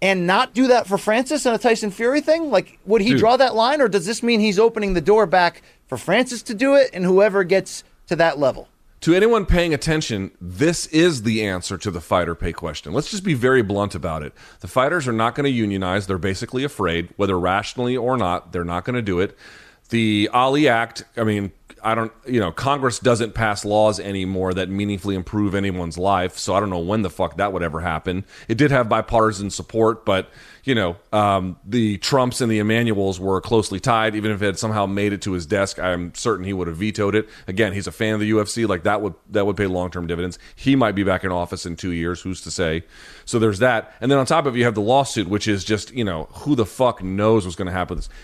And 0.00 0.28
not 0.28 0.54
do 0.54 0.68
that 0.68 0.86
for 0.86 0.96
Francis 0.96 1.44
and 1.44 1.56
a 1.56 1.58
Tyson 1.58 1.90
Fury 1.90 2.20
thing? 2.20 2.52
Like, 2.52 2.78
would 2.86 3.00
he 3.00 3.10
Dude. 3.10 3.18
draw 3.18 3.36
that 3.36 3.56
line, 3.56 3.80
or 3.80 3.88
does 3.88 4.06
this 4.06 4.22
mean 4.22 4.38
he's 4.38 4.56
opening 4.56 4.94
the 4.94 5.00
door 5.00 5.26
back 5.26 5.62
for 5.88 5.98
Francis 5.98 6.40
to 6.44 6.54
do 6.54 6.76
it 6.76 6.90
and 6.92 7.04
whoever 7.04 7.42
gets 7.42 7.82
to 8.06 8.14
that 8.14 8.38
level? 8.38 8.68
To 9.02 9.14
anyone 9.14 9.46
paying 9.46 9.72
attention, 9.72 10.32
this 10.40 10.86
is 10.86 11.22
the 11.22 11.44
answer 11.44 11.78
to 11.78 11.90
the 11.90 12.00
fighter 12.00 12.34
pay 12.34 12.52
question. 12.52 12.92
Let's 12.92 13.10
just 13.10 13.22
be 13.22 13.34
very 13.34 13.62
blunt 13.62 13.94
about 13.94 14.24
it. 14.24 14.32
The 14.58 14.66
fighters 14.66 15.06
are 15.06 15.12
not 15.12 15.36
going 15.36 15.44
to 15.44 15.50
unionize. 15.50 16.06
They're 16.08 16.18
basically 16.18 16.64
afraid, 16.64 17.10
whether 17.16 17.38
rationally 17.38 17.96
or 17.96 18.16
not, 18.16 18.52
they're 18.52 18.64
not 18.64 18.84
going 18.84 18.96
to 18.96 19.02
do 19.02 19.20
it. 19.20 19.38
The 19.90 20.28
Ali 20.32 20.66
Act, 20.66 21.04
I 21.16 21.22
mean, 21.22 21.52
I 21.82 21.94
don't, 21.94 22.12
you 22.26 22.40
know, 22.40 22.52
Congress 22.52 22.98
doesn't 22.98 23.34
pass 23.34 23.64
laws 23.64 24.00
anymore 24.00 24.54
that 24.54 24.68
meaningfully 24.68 25.14
improve 25.14 25.54
anyone's 25.54 25.98
life. 25.98 26.38
So 26.38 26.54
I 26.54 26.60
don't 26.60 26.70
know 26.70 26.78
when 26.78 27.02
the 27.02 27.10
fuck 27.10 27.36
that 27.36 27.52
would 27.52 27.62
ever 27.62 27.80
happen. 27.80 28.24
It 28.48 28.58
did 28.58 28.70
have 28.70 28.88
bipartisan 28.88 29.50
support, 29.50 30.04
but, 30.04 30.30
you 30.64 30.74
know, 30.74 30.96
um, 31.12 31.58
the 31.64 31.98
Trumps 31.98 32.40
and 32.40 32.50
the 32.50 32.58
Emanuels 32.58 33.20
were 33.20 33.40
closely 33.40 33.80
tied. 33.80 34.14
Even 34.14 34.30
if 34.30 34.42
it 34.42 34.46
had 34.46 34.58
somehow 34.58 34.86
made 34.86 35.12
it 35.12 35.22
to 35.22 35.32
his 35.32 35.46
desk, 35.46 35.78
I'm 35.78 36.14
certain 36.14 36.44
he 36.44 36.52
would 36.52 36.68
have 36.68 36.76
vetoed 36.76 37.14
it. 37.14 37.28
Again, 37.46 37.72
he's 37.72 37.86
a 37.86 37.92
fan 37.92 38.14
of 38.14 38.20
the 38.20 38.30
UFC. 38.30 38.68
Like 38.68 38.82
that 38.84 39.00
would, 39.00 39.14
that 39.30 39.46
would 39.46 39.56
pay 39.56 39.66
long 39.66 39.90
term 39.90 40.06
dividends. 40.06 40.38
He 40.56 40.76
might 40.76 40.92
be 40.92 41.04
back 41.04 41.24
in 41.24 41.32
office 41.32 41.66
in 41.66 41.76
two 41.76 41.92
years. 41.92 42.20
Who's 42.20 42.40
to 42.42 42.50
say? 42.50 42.84
So 43.24 43.38
there's 43.38 43.58
that. 43.58 43.94
And 44.00 44.10
then 44.10 44.18
on 44.18 44.26
top 44.26 44.46
of 44.46 44.54
it, 44.54 44.58
you 44.58 44.64
have 44.64 44.74
the 44.74 44.80
lawsuit, 44.80 45.28
which 45.28 45.48
is 45.48 45.64
just, 45.64 45.92
you 45.92 46.04
know, 46.04 46.28
who 46.32 46.54
the 46.54 46.66
fuck 46.66 47.02
knows 47.02 47.44
what's 47.44 47.56
going 47.56 47.66
to 47.66 47.72
happen 47.72 47.96
with 47.96 48.08
this 48.08 48.14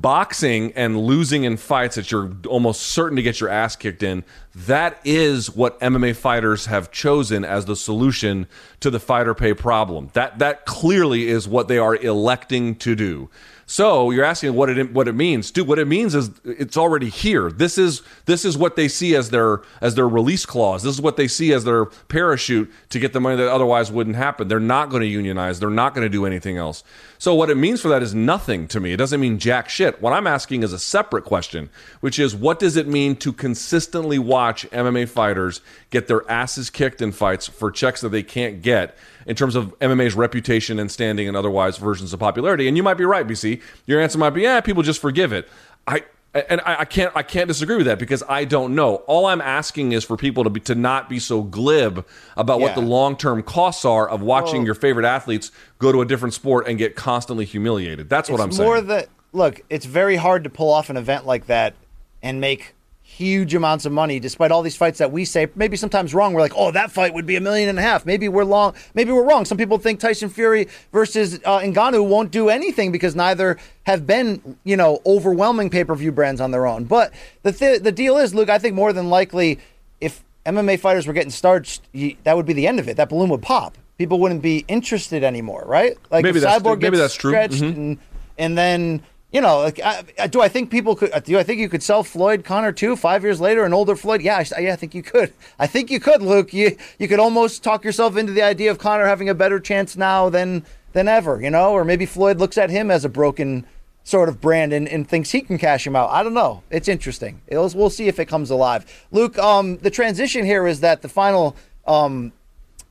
boxing 0.00 0.72
and 0.72 0.98
losing 0.98 1.44
in 1.44 1.56
fights 1.56 1.96
that 1.96 2.10
you're 2.10 2.32
almost 2.48 2.82
certain 2.82 3.16
to 3.16 3.22
get 3.22 3.40
your 3.40 3.50
ass 3.50 3.76
kicked 3.76 4.02
in, 4.02 4.24
that 4.54 4.98
is 5.04 5.54
what 5.54 5.78
MMA 5.80 6.16
fighters 6.16 6.66
have 6.66 6.90
chosen 6.90 7.44
as 7.44 7.66
the 7.66 7.76
solution 7.76 8.46
to 8.80 8.90
the 8.90 8.98
fighter 8.98 9.34
pay 9.34 9.52
problem. 9.52 10.08
That 10.14 10.38
that 10.38 10.64
clearly 10.64 11.28
is 11.28 11.46
what 11.46 11.68
they 11.68 11.78
are 11.78 11.94
electing 11.94 12.74
to 12.76 12.94
do. 12.94 13.28
So 13.72 14.10
you're 14.10 14.26
asking 14.26 14.52
what 14.52 14.68
it 14.68 14.92
what 14.92 15.08
it 15.08 15.14
means, 15.14 15.50
dude. 15.50 15.66
What 15.66 15.78
it 15.78 15.86
means 15.86 16.14
is 16.14 16.30
it's 16.44 16.76
already 16.76 17.08
here. 17.08 17.50
This 17.50 17.78
is 17.78 18.02
this 18.26 18.44
is 18.44 18.58
what 18.58 18.76
they 18.76 18.86
see 18.86 19.16
as 19.16 19.30
their 19.30 19.62
as 19.80 19.94
their 19.94 20.06
release 20.06 20.44
clause. 20.44 20.82
This 20.82 20.94
is 20.94 21.00
what 21.00 21.16
they 21.16 21.26
see 21.26 21.54
as 21.54 21.64
their 21.64 21.86
parachute 21.86 22.70
to 22.90 22.98
get 22.98 23.14
the 23.14 23.20
money 23.20 23.36
that 23.36 23.50
otherwise 23.50 23.90
wouldn't 23.90 24.16
happen. 24.16 24.46
They're 24.46 24.60
not 24.60 24.90
going 24.90 25.00
to 25.00 25.06
unionize. 25.06 25.58
They're 25.58 25.70
not 25.70 25.94
going 25.94 26.04
to 26.04 26.10
do 26.10 26.26
anything 26.26 26.58
else. 26.58 26.84
So 27.16 27.34
what 27.34 27.48
it 27.48 27.56
means 27.56 27.80
for 27.80 27.88
that 27.88 28.02
is 28.02 28.14
nothing 28.14 28.68
to 28.68 28.78
me. 28.78 28.92
It 28.92 28.98
doesn't 28.98 29.18
mean 29.18 29.38
jack 29.38 29.70
shit. 29.70 30.02
What 30.02 30.12
I'm 30.12 30.26
asking 30.26 30.64
is 30.64 30.74
a 30.74 30.78
separate 30.78 31.24
question, 31.24 31.70
which 32.00 32.18
is 32.18 32.36
what 32.36 32.58
does 32.58 32.76
it 32.76 32.86
mean 32.86 33.16
to 33.16 33.32
consistently 33.32 34.18
watch 34.18 34.68
MMA 34.70 35.08
fighters 35.08 35.62
get 35.92 36.08
their 36.08 36.28
asses 36.28 36.70
kicked 36.70 37.00
in 37.00 37.12
fights 37.12 37.46
for 37.46 37.70
checks 37.70 38.00
that 38.00 38.08
they 38.08 38.24
can't 38.24 38.62
get 38.62 38.96
in 39.26 39.36
terms 39.36 39.54
of 39.54 39.78
MMA's 39.78 40.16
reputation 40.16 40.80
and 40.80 40.90
standing 40.90 41.28
and 41.28 41.36
otherwise 41.36 41.76
versions 41.76 42.12
of 42.12 42.18
popularity. 42.18 42.66
And 42.66 42.76
you 42.76 42.82
might 42.82 42.94
be 42.94 43.04
right, 43.04 43.26
BC. 43.26 43.62
Your 43.86 44.00
answer 44.00 44.18
might 44.18 44.30
be, 44.30 44.42
yeah, 44.42 44.60
people 44.60 44.82
just 44.82 45.00
forgive 45.00 45.32
it. 45.32 45.48
I 45.86 46.02
and 46.34 46.62
I, 46.62 46.80
I 46.80 46.84
can't 46.86 47.14
I 47.14 47.22
can't 47.22 47.46
disagree 47.46 47.76
with 47.76 47.86
that 47.86 47.98
because 47.98 48.22
I 48.28 48.46
don't 48.46 48.74
know. 48.74 48.96
All 49.06 49.26
I'm 49.26 49.42
asking 49.42 49.92
is 49.92 50.02
for 50.02 50.16
people 50.16 50.44
to 50.44 50.50
be 50.50 50.60
to 50.60 50.74
not 50.74 51.08
be 51.08 51.18
so 51.18 51.42
glib 51.42 52.06
about 52.36 52.60
what 52.60 52.74
the 52.74 52.80
long 52.80 53.16
term 53.16 53.42
costs 53.42 53.84
are 53.84 54.08
of 54.08 54.22
watching 54.22 54.64
your 54.64 54.74
favorite 54.74 55.04
athletes 55.04 55.52
go 55.78 55.92
to 55.92 56.00
a 56.00 56.06
different 56.06 56.32
sport 56.32 56.66
and 56.66 56.78
get 56.78 56.96
constantly 56.96 57.44
humiliated. 57.44 58.08
That's 58.08 58.30
what 58.30 58.40
I'm 58.40 58.50
saying. 58.50 58.66
more 58.66 58.80
that 58.80 59.08
look, 59.32 59.60
it's 59.68 59.84
very 59.84 60.16
hard 60.16 60.44
to 60.44 60.50
pull 60.50 60.72
off 60.72 60.88
an 60.88 60.96
event 60.96 61.26
like 61.26 61.46
that 61.46 61.74
and 62.22 62.40
make 62.40 62.74
huge 63.16 63.54
amounts 63.54 63.84
of 63.84 63.92
money 63.92 64.18
despite 64.18 64.50
all 64.50 64.62
these 64.62 64.76
fights 64.76 64.98
that 64.98 65.12
we 65.12 65.24
say 65.24 65.46
maybe 65.54 65.76
sometimes 65.76 66.14
wrong. 66.14 66.32
We're 66.32 66.40
like 66.40 66.54
oh 66.56 66.70
that 66.70 66.90
fight 66.90 67.12
would 67.12 67.26
be 67.26 67.36
a 67.36 67.40
million 67.40 67.68
and 67.68 67.78
a 67.78 67.82
half. 67.82 68.06
Maybe 68.06 68.28
we're 68.28 68.44
long 68.44 68.74
maybe 68.94 69.12
we're 69.12 69.26
wrong. 69.28 69.44
Some 69.44 69.58
people 69.58 69.76
think 69.78 70.00
tyson 70.00 70.30
fury 70.30 70.66
versus 70.92 71.34
uh, 71.44 71.60
Ngannou 71.60 72.06
won't 72.08 72.30
do 72.30 72.48
anything 72.48 72.90
because 72.90 73.14
neither 73.14 73.58
have 73.84 74.06
been 74.06 74.56
you 74.64 74.76
know 74.76 75.00
overwhelming 75.04 75.68
pay-per-view 75.68 76.12
brands 76.12 76.40
on 76.40 76.52
their 76.52 76.66
own. 76.66 76.84
But 76.84 77.12
the 77.42 77.52
th- 77.52 77.82
the 77.82 77.92
deal 77.92 78.16
is 78.16 78.34
luke 78.34 78.48
i 78.48 78.58
think 78.58 78.74
more 78.74 78.92
than 78.92 79.10
likely 79.10 79.58
if 80.00 80.24
mma 80.46 80.78
fighters 80.80 81.06
were 81.06 81.12
getting 81.12 81.30
starched 81.30 81.82
you, 81.92 82.16
that 82.24 82.34
would 82.36 82.46
be 82.46 82.54
the 82.54 82.66
end 82.66 82.80
of 82.80 82.88
it. 82.88 82.96
That 82.96 83.08
balloon 83.10 83.28
would 83.28 83.42
pop. 83.42 83.76
People 83.98 84.18
wouldn't 84.20 84.42
be 84.42 84.64
interested 84.68 85.22
anymore 85.22 85.64
right? 85.66 85.96
Like 86.10 86.22
Maybe 86.24 86.38
if 86.38 86.44
that's- 86.44 86.62
cyborg 86.62 86.80
maybe 86.80 86.96
gets 86.96 87.00
that's 87.02 87.14
true. 87.14 87.32
Mm-hmm. 87.34 87.52
stretched 87.54 87.76
and 87.76 87.98
and 88.38 88.56
then 88.56 89.02
you 89.32 89.40
know, 89.40 89.60
like, 89.60 89.80
I, 89.80 90.04
I- 90.18 90.26
do 90.26 90.40
I 90.40 90.48
think 90.48 90.70
people 90.70 90.94
could? 90.94 91.10
Do 91.24 91.38
I 91.38 91.42
think 91.42 91.58
you 91.60 91.68
could 91.68 91.82
sell 91.82 92.04
Floyd 92.04 92.44
Conor 92.44 92.72
too 92.72 92.96
five 92.96 93.22
years 93.24 93.40
later, 93.40 93.64
an 93.64 93.72
older 93.72 93.96
Floyd? 93.96 94.22
Yeah, 94.22 94.44
I, 94.56 94.60
yeah, 94.60 94.72
I 94.74 94.76
think 94.76 94.94
you 94.94 95.02
could. 95.02 95.32
I 95.58 95.66
think 95.66 95.90
you 95.90 95.98
could, 96.00 96.22
Luke. 96.22 96.52
You 96.52 96.76
you 96.98 97.08
could 97.08 97.18
almost 97.18 97.62
talk 97.64 97.84
yourself 97.84 98.16
into 98.16 98.32
the 98.32 98.42
idea 98.42 98.70
of 98.70 98.78
Conor 98.78 99.06
having 99.06 99.28
a 99.28 99.34
better 99.34 99.58
chance 99.58 99.96
now 99.96 100.28
than 100.28 100.64
than 100.92 101.08
ever. 101.08 101.40
You 101.40 101.50
know, 101.50 101.72
or 101.72 101.84
maybe 101.84 102.04
Floyd 102.06 102.38
looks 102.38 102.58
at 102.58 102.70
him 102.70 102.90
as 102.90 103.04
a 103.04 103.08
broken 103.08 103.66
sort 104.04 104.28
of 104.28 104.40
brand 104.40 104.72
and, 104.72 104.88
and 104.88 105.08
thinks 105.08 105.30
he 105.30 105.40
can 105.40 105.56
cash 105.58 105.86
him 105.86 105.94
out. 105.94 106.10
I 106.10 106.22
don't 106.24 106.34
know. 106.34 106.62
It's 106.70 106.88
interesting. 106.88 107.40
It'll, 107.46 107.70
we'll 107.74 107.88
see 107.88 108.08
if 108.08 108.18
it 108.18 108.26
comes 108.26 108.50
alive. 108.50 109.06
Luke, 109.12 109.38
um, 109.38 109.78
the 109.78 109.90
transition 109.90 110.44
here 110.44 110.66
is 110.66 110.80
that 110.80 111.02
the 111.02 111.08
final 111.08 111.54
um, 111.86 112.32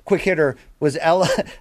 quick 0.05 0.21
hitter 0.21 0.55
was 0.79 0.97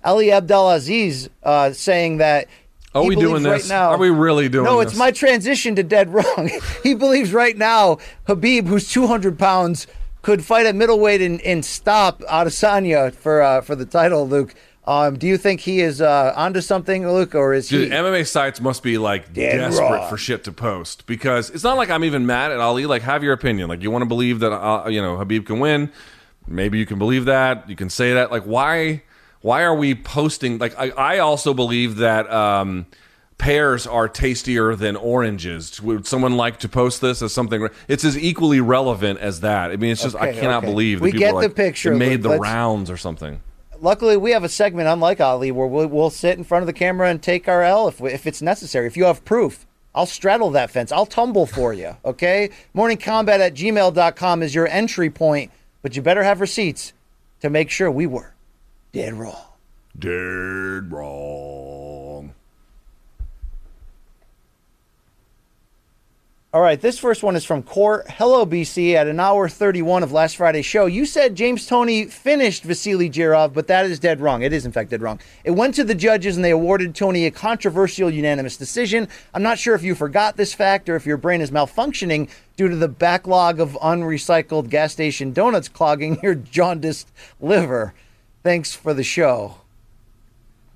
Ali 0.04 0.30
Abdelaziz 0.32 1.28
uh, 1.42 1.72
saying 1.72 2.18
that. 2.18 2.46
Are 2.94 3.02
he 3.02 3.10
we 3.10 3.16
doing 3.16 3.44
right 3.44 3.58
this? 3.58 3.68
now- 3.68 3.90
Are 3.90 3.98
we 3.98 4.10
really 4.10 4.48
doing 4.48 4.64
this? 4.64 4.72
No, 4.72 4.80
it's 4.80 4.92
this? 4.92 4.98
my 4.98 5.10
transition 5.12 5.76
to 5.76 5.82
dead 5.82 6.12
wrong. 6.12 6.50
he 6.82 6.94
believes 6.94 7.32
right 7.32 7.56
now 7.56 7.98
Khabib, 8.26 8.66
who's 8.66 8.90
200 8.90 9.38
pounds, 9.38 9.86
could 10.22 10.44
fight 10.44 10.66
at 10.66 10.74
middleweight 10.74 11.20
and, 11.22 11.40
and 11.42 11.64
stop 11.64 12.20
Adesanya 12.22 13.12
for 13.14 13.40
uh, 13.42 13.60
for 13.62 13.74
the 13.74 13.86
title. 13.86 14.28
Luke, 14.28 14.54
um, 14.86 15.16
do 15.18 15.26
you 15.26 15.38
think 15.38 15.60
he 15.60 15.80
is 15.80 16.00
uh, 16.02 16.32
onto 16.36 16.60
something, 16.60 17.08
Luke, 17.10 17.34
or 17.34 17.54
is 17.54 17.68
Dude, 17.68 17.88
he? 17.90 17.94
MMA 17.96 18.26
sites 18.26 18.60
must 18.60 18.82
be 18.82 18.98
like 18.98 19.32
Dead 19.32 19.56
desperate 19.56 19.88
wrong. 19.88 20.10
for 20.10 20.16
shit 20.18 20.44
to 20.44 20.52
post 20.52 21.06
because 21.06 21.48
it's 21.50 21.64
not 21.64 21.76
like 21.76 21.90
I'm 21.90 22.04
even 22.04 22.26
mad 22.26 22.50
at 22.50 22.60
Ali. 22.60 22.86
Like, 22.86 23.02
have 23.02 23.22
your 23.22 23.32
opinion. 23.32 23.68
Like, 23.68 23.82
you 23.82 23.90
want 23.90 24.02
to 24.02 24.06
believe 24.06 24.40
that 24.40 24.52
uh, 24.52 24.88
you 24.88 25.00
know 25.00 25.16
Khabib 25.16 25.46
can 25.46 25.58
win. 25.60 25.90
Maybe 26.46 26.78
you 26.78 26.86
can 26.86 26.98
believe 26.98 27.26
that. 27.26 27.68
You 27.70 27.76
can 27.76 27.88
say 27.88 28.14
that. 28.14 28.30
Like, 28.32 28.42
why? 28.42 29.02
Why 29.42 29.62
are 29.62 29.74
we 29.74 29.94
posting? 29.94 30.58
Like, 30.58 30.78
I, 30.78 30.90
I 30.90 31.18
also 31.18 31.54
believe 31.54 31.96
that 31.96 32.30
um, 32.30 32.86
pears 33.38 33.86
are 33.86 34.06
tastier 34.06 34.76
than 34.76 34.96
oranges. 34.96 35.80
Would 35.80 36.06
someone 36.06 36.36
like 36.36 36.58
to 36.60 36.68
post 36.68 37.00
this 37.00 37.22
as 37.22 37.32
something? 37.32 37.68
It's 37.88 38.04
as 38.04 38.18
equally 38.18 38.60
relevant 38.60 39.18
as 39.18 39.40
that. 39.40 39.70
I 39.70 39.76
mean, 39.76 39.92
it's 39.92 40.02
just 40.02 40.14
I 40.14 40.32
cannot 40.32 40.64
okay. 40.64 40.72
believe 40.72 40.98
that 40.98 41.04
We 41.04 41.12
get 41.12 41.30
the 41.30 41.36
like, 41.36 41.54
picture, 41.54 41.92
It 41.92 41.96
made 41.96 42.22
Luke. 42.22 42.34
the 42.34 42.38
rounds 42.38 42.90
or 42.90 42.98
something. 42.98 43.40
Luckily, 43.80 44.18
we 44.18 44.32
have 44.32 44.44
a 44.44 44.48
segment 44.48 44.88
unlike 44.88 45.22
Ali 45.22 45.50
where 45.50 45.66
we'll, 45.66 45.86
we'll 45.86 46.10
sit 46.10 46.36
in 46.36 46.44
front 46.44 46.62
of 46.62 46.66
the 46.66 46.74
camera 46.74 47.08
and 47.08 47.22
take 47.22 47.48
our 47.48 47.62
L 47.62 47.88
if, 47.88 47.98
we, 47.98 48.12
if 48.12 48.26
it's 48.26 48.42
necessary. 48.42 48.86
If 48.86 48.96
you 48.98 49.04
have 49.04 49.24
proof, 49.24 49.66
I'll 49.94 50.04
straddle 50.04 50.50
that 50.50 50.70
fence. 50.70 50.92
I'll 50.92 51.06
tumble 51.06 51.46
for 51.46 51.72
you, 51.72 51.96
okay? 52.04 52.50
Morningcombat 52.74 53.40
at 53.40 53.54
gmail.com 53.54 54.42
is 54.42 54.54
your 54.54 54.68
entry 54.68 55.08
point, 55.08 55.50
but 55.80 55.96
you 55.96 56.02
better 56.02 56.24
have 56.24 56.42
receipts 56.42 56.92
to 57.40 57.48
make 57.48 57.70
sure 57.70 57.90
we 57.90 58.06
were 58.06 58.34
dead 58.92 59.14
wrong. 59.14 59.36
Dead 59.98 60.90
wrong. 60.90 62.34
All 66.52 66.60
right, 66.60 66.80
this 66.80 66.98
first 66.98 67.22
one 67.22 67.36
is 67.36 67.44
from 67.44 67.62
Court. 67.62 68.10
Hello, 68.10 68.44
BC. 68.44 68.94
At 68.94 69.06
an 69.06 69.20
hour 69.20 69.48
31 69.48 70.02
of 70.02 70.10
last 70.10 70.36
Friday's 70.36 70.66
show, 70.66 70.86
you 70.86 71.06
said 71.06 71.36
James 71.36 71.64
Toney 71.64 72.06
finished 72.06 72.64
Vasily 72.64 73.08
Jirov, 73.08 73.52
but 73.52 73.68
that 73.68 73.86
is 73.86 74.00
dead 74.00 74.20
wrong. 74.20 74.42
It 74.42 74.52
is, 74.52 74.66
in 74.66 74.72
fact, 74.72 74.90
dead 74.90 75.00
wrong. 75.00 75.20
It 75.44 75.52
went 75.52 75.76
to 75.76 75.84
the 75.84 75.94
judges 75.94 76.34
and 76.34 76.44
they 76.44 76.50
awarded 76.50 76.96
Toney 76.96 77.24
a 77.24 77.30
controversial 77.30 78.10
unanimous 78.10 78.56
decision. 78.56 79.06
I'm 79.32 79.44
not 79.44 79.60
sure 79.60 79.76
if 79.76 79.84
you 79.84 79.94
forgot 79.94 80.36
this 80.36 80.52
fact 80.52 80.88
or 80.88 80.96
if 80.96 81.06
your 81.06 81.18
brain 81.18 81.40
is 81.40 81.52
malfunctioning 81.52 82.28
due 82.56 82.68
to 82.68 82.74
the 82.74 82.88
backlog 82.88 83.60
of 83.60 83.78
unrecycled 83.80 84.70
gas 84.70 84.92
station 84.92 85.32
donuts 85.32 85.68
clogging 85.68 86.18
your 86.24 86.34
jaundiced 86.34 87.12
liver. 87.40 87.94
Thanks 88.42 88.74
for 88.74 88.94
the 88.94 89.04
show. 89.04 89.56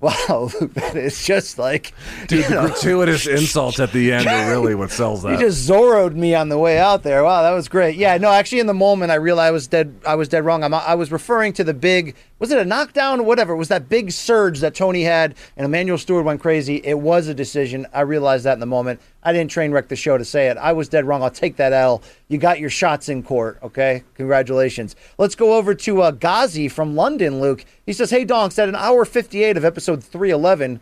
Wow, 0.01 0.51
that 0.61 0.95
is 0.95 1.23
just 1.23 1.57
like. 1.57 1.93
Dude, 2.27 2.45
the 2.45 2.49
know. 2.49 2.67
gratuitous 2.67 3.25
insults 3.25 3.79
at 3.79 3.91
the 3.91 4.11
end 4.11 4.27
are 4.27 4.51
really 4.51 4.75
what 4.75 4.91
sells 4.91 5.23
that. 5.23 5.31
You 5.31 5.39
just 5.39 5.67
Zorroed 5.67 6.13
me 6.13 6.35
on 6.35 6.49
the 6.49 6.59
way 6.59 6.77
out 6.77 7.01
there. 7.01 7.23
Wow, 7.23 7.41
that 7.41 7.51
was 7.51 7.67
great. 7.69 7.95
Yeah, 7.95 8.17
no, 8.17 8.29
actually, 8.29 8.59
in 8.59 8.67
the 8.67 8.73
moment, 8.73 9.11
I 9.11 9.15
realized 9.15 9.47
I 9.47 9.51
was 9.51 9.67
dead. 9.67 9.95
I 10.05 10.13
was 10.15 10.27
dead 10.27 10.45
wrong. 10.45 10.63
I'm, 10.63 10.73
I 10.73 10.93
was 10.95 11.11
referring 11.11 11.53
to 11.53 11.63
the 11.63 11.73
big. 11.73 12.15
Was 12.37 12.51
it 12.51 12.59
a 12.59 12.65
knockdown 12.65 13.25
whatever? 13.25 13.53
It 13.53 13.57
was 13.57 13.69
that 13.69 13.89
big 13.89 14.11
surge 14.11 14.59
that 14.59 14.75
Toney 14.75 15.03
had, 15.03 15.33
and 15.57 15.65
Emanuel 15.65 15.97
Steward 15.97 16.25
went 16.25 16.41
crazy. 16.41 16.81
It 16.83 16.99
was 16.99 17.27
a 17.27 17.33
decision. 17.33 17.87
I 17.91 18.01
realized 18.01 18.43
that 18.43 18.53
in 18.53 18.59
the 18.59 18.65
moment. 18.65 19.01
I 19.25 19.33
didn't 19.33 19.49
train 19.49 19.71
wreck 19.71 19.87
the 19.87 19.95
show 19.95 20.17
to 20.17 20.23
say 20.23 20.47
it. 20.47 20.57
I 20.57 20.71
was 20.71 20.87
dead 20.87 21.03
wrong. 21.05 21.23
I'll 21.23 21.31
take 21.31 21.55
that 21.55 21.73
L. 21.73 22.03
You 22.27 22.37
got 22.37 22.59
your 22.59 22.69
shots 22.69 23.09
in 23.09 23.23
court, 23.23 23.57
okay? 23.63 24.03
Congratulations. 24.13 24.95
Let's 25.17 25.33
go 25.33 25.55
over 25.55 25.73
to 25.73 26.03
uh, 26.03 26.11
Ghazi 26.11 26.67
from 26.69 26.95
London, 26.95 27.41
Luke. 27.41 27.65
He 27.85 27.91
says, 27.91 28.11
Hey, 28.11 28.23
Donks, 28.23 28.59
at 28.59 28.69
an 28.69 28.75
hour 28.75 29.03
58 29.03 29.57
of 29.57 29.65
episode 29.65 30.03
311. 30.03 30.79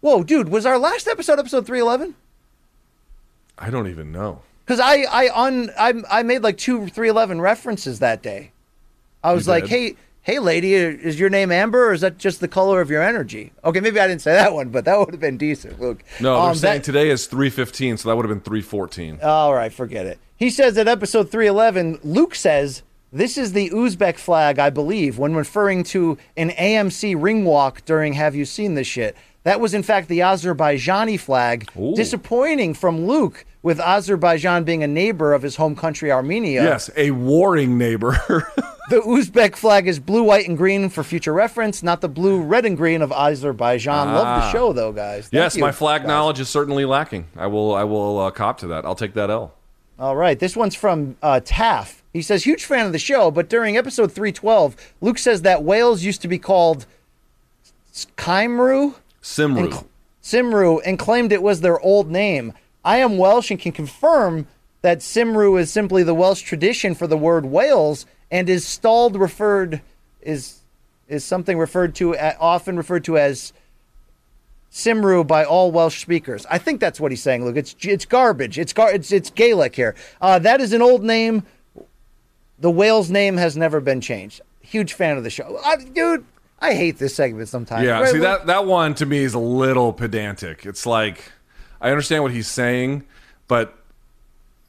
Whoa, 0.00 0.22
dude, 0.22 0.50
was 0.50 0.66
our 0.66 0.78
last 0.78 1.08
episode 1.08 1.38
episode 1.38 1.66
311? 1.66 2.14
I 3.58 3.70
don't 3.70 3.88
even 3.88 4.12
know. 4.12 4.42
Because 4.64 4.80
I, 4.80 5.04
I, 5.10 5.30
un, 5.34 5.70
I, 5.78 5.94
I 6.10 6.22
made 6.22 6.42
like 6.42 6.58
two 6.58 6.86
311 6.88 7.40
references 7.40 7.98
that 8.00 8.22
day. 8.22 8.52
I 9.24 9.32
was 9.32 9.46
You 9.46 9.52
like, 9.54 9.64
did? 9.64 9.70
hey, 9.70 9.96
hey, 10.28 10.38
lady, 10.38 10.74
is 10.74 11.18
your 11.18 11.30
name 11.30 11.50
Amber 11.50 11.88
or 11.88 11.92
is 11.94 12.02
that 12.02 12.18
just 12.18 12.40
the 12.40 12.48
color 12.48 12.82
of 12.82 12.90
your 12.90 13.02
energy? 13.02 13.50
Okay, 13.64 13.80
maybe 13.80 13.98
I 13.98 14.06
didn't 14.06 14.20
say 14.20 14.32
that 14.34 14.52
one, 14.52 14.68
but 14.68 14.84
that 14.84 14.98
would 14.98 15.12
have 15.12 15.20
been 15.20 15.38
decent, 15.38 15.80
Luke. 15.80 16.04
No, 16.20 16.34
they're 16.34 16.50
Um, 16.50 16.54
saying 16.54 16.74
that- 16.80 16.84
today 16.84 17.08
is 17.08 17.24
315, 17.26 17.96
so 17.96 18.10
that 18.10 18.14
would 18.16 18.26
have 18.26 18.34
been 18.36 18.42
314. 18.44 19.20
All 19.22 19.54
right, 19.54 19.72
forget 19.72 20.04
it. 20.04 20.18
He 20.36 20.50
says 20.50 20.76
at 20.76 20.86
episode 20.86 21.30
311, 21.30 21.98
Luke 22.04 22.34
says, 22.34 22.82
This 23.10 23.38
is 23.38 23.54
the 23.54 23.70
Uzbek 23.70 24.18
flag, 24.18 24.58
I 24.58 24.68
believe, 24.68 25.16
when 25.16 25.34
referring 25.34 25.82
to 25.84 26.18
an 26.36 26.50
AMC 26.58 27.14
ring 27.14 27.46
walk 27.46 27.82
during 27.86 28.12
Have 28.12 28.34
You 28.34 28.44
Seen 28.44 28.74
This 28.74 28.86
Shit? 28.86 29.16
That 29.44 29.60
was, 29.60 29.72
in 29.72 29.82
fact, 29.82 30.08
the 30.08 30.18
Azerbaijani 30.18 31.18
flag. 31.18 31.70
Ooh. 31.80 31.94
Disappointing 31.96 32.74
from 32.74 33.06
Luke, 33.06 33.46
with 33.62 33.80
Azerbaijan 33.80 34.64
being 34.64 34.82
a 34.82 34.86
neighbor 34.86 35.32
of 35.32 35.42
his 35.42 35.56
home 35.56 35.74
country, 35.76 36.10
Armenia. 36.12 36.62
Yes, 36.62 36.90
a 36.96 37.10
warring 37.12 37.76
neighbor. 37.78 38.18
The 38.90 39.00
Uzbek 39.02 39.54
flag 39.54 39.86
is 39.86 40.00
blue, 40.00 40.22
white, 40.22 40.48
and 40.48 40.56
green 40.56 40.88
for 40.88 41.04
future 41.04 41.34
reference, 41.34 41.82
not 41.82 42.00
the 42.00 42.08
blue, 42.08 42.40
red, 42.40 42.64
and 42.64 42.74
green 42.74 43.02
of 43.02 43.12
Azerbaijan. 43.12 44.14
Love 44.14 44.24
the 44.40 44.46
Ah. 44.46 44.50
show, 44.50 44.72
though, 44.72 44.92
guys. 44.92 45.24
Thank 45.28 45.34
yes, 45.34 45.56
you, 45.56 45.60
my 45.60 45.72
flag 45.72 46.00
guys. 46.00 46.08
knowledge 46.08 46.40
is 46.40 46.48
certainly 46.48 46.86
lacking. 46.86 47.26
I 47.36 47.48
will 47.48 47.74
I 47.74 47.84
will 47.84 48.18
uh, 48.18 48.30
cop 48.30 48.56
to 48.60 48.66
that. 48.68 48.86
I'll 48.86 48.94
take 48.94 49.12
that 49.12 49.28
L. 49.28 49.52
All 49.98 50.16
right, 50.16 50.38
this 50.38 50.56
one's 50.56 50.74
from 50.74 51.16
uh, 51.22 51.40
Taff. 51.44 52.02
He 52.14 52.22
says, 52.22 52.44
huge 52.44 52.64
fan 52.64 52.86
of 52.86 52.92
the 52.92 52.98
show, 52.98 53.30
but 53.30 53.50
during 53.50 53.76
episode 53.76 54.10
312, 54.10 54.74
Luke 55.02 55.18
says 55.18 55.42
that 55.42 55.62
Wales 55.62 56.02
used 56.02 56.22
to 56.22 56.28
be 56.28 56.38
called 56.38 56.86
Kymru, 58.16 58.94
Simru. 59.22 59.84
Simru, 60.22 60.80
and 60.86 60.98
claimed 60.98 61.30
it 61.30 61.42
was 61.42 61.60
their 61.60 61.78
old 61.80 62.10
name. 62.10 62.54
I 62.88 62.96
am 62.98 63.18
Welsh 63.18 63.50
and 63.50 63.60
can 63.60 63.72
confirm 63.72 64.46
that 64.80 65.00
Simru 65.00 65.60
is 65.60 65.70
simply 65.70 66.02
the 66.02 66.14
Welsh 66.14 66.40
tradition 66.40 66.94
for 66.94 67.06
the 67.06 67.18
word 67.18 67.44
Wales 67.44 68.06
and 68.30 68.48
is 68.48 68.66
stalled 68.66 69.14
referred 69.14 69.82
is 70.22 70.60
is 71.06 71.22
something 71.22 71.58
referred 71.58 71.94
to 71.96 72.16
often 72.16 72.78
referred 72.78 73.04
to 73.04 73.18
as 73.18 73.52
Simru 74.72 75.26
by 75.26 75.44
all 75.44 75.70
Welsh 75.70 76.00
speakers. 76.00 76.46
I 76.50 76.56
think 76.56 76.80
that's 76.80 76.98
what 76.98 77.12
he's 77.12 77.22
saying. 77.22 77.44
Look, 77.44 77.56
it's 77.58 77.76
it's 77.82 78.06
garbage. 78.06 78.58
It's 78.58 78.72
gar- 78.72 78.92
it's 78.92 79.12
it's 79.12 79.28
Gaelic 79.28 79.74
here. 79.76 79.94
Uh, 80.22 80.38
that 80.38 80.62
is 80.62 80.72
an 80.72 80.80
old 80.80 81.02
name. 81.04 81.42
The 82.58 82.70
Wales 82.70 83.10
name 83.10 83.36
has 83.36 83.54
never 83.54 83.80
been 83.80 84.00
changed. 84.00 84.40
Huge 84.62 84.94
fan 84.94 85.18
of 85.18 85.24
the 85.24 85.30
show, 85.30 85.60
I, 85.62 85.76
dude. 85.76 86.24
I 86.58 86.72
hate 86.72 86.98
this 86.98 87.14
segment 87.14 87.50
sometimes. 87.50 87.84
Yeah, 87.84 88.00
Right, 88.00 88.08
see 88.08 88.14
Luke? 88.14 88.22
that 88.22 88.46
that 88.46 88.64
one 88.64 88.94
to 88.94 89.04
me 89.04 89.18
is 89.18 89.34
a 89.34 89.38
little 89.38 89.92
pedantic. 89.92 90.64
It's 90.64 90.86
like 90.86 91.32
I 91.80 91.90
understand 91.90 92.22
what 92.22 92.32
he's 92.32 92.48
saying, 92.48 93.04
but 93.46 93.74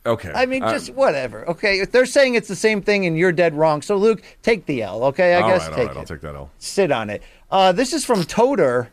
okay. 0.06 0.32
I 0.34 0.46
mean, 0.46 0.64
Uh, 0.64 0.72
just 0.74 0.92
whatever. 0.94 1.48
Okay, 1.50 1.80
if 1.80 1.92
they're 1.92 2.06
saying 2.06 2.36
it's 2.36 2.48
the 2.48 2.56
same 2.56 2.82
thing 2.82 3.06
and 3.06 3.18
you're 3.18 3.32
dead 3.32 3.54
wrong, 3.56 3.82
so 3.82 3.96
Luke, 3.98 4.22
take 4.42 4.66
the 4.66 4.84
L. 4.84 5.04
Okay, 5.06 5.36
I 5.36 5.42
all 5.42 5.50
guess 5.50 5.68
right, 5.68 5.76
take 5.76 5.88
right, 5.88 5.96
it. 5.96 6.00
I'll 6.00 6.06
take 6.06 6.22
that 6.22 6.36
L. 6.36 6.50
sit 6.60 6.92
on 6.92 7.10
it. 7.10 7.24
Uh, 7.52 7.72
this 7.72 7.94
is 7.94 8.06
from 8.06 8.24
Todor, 8.24 8.88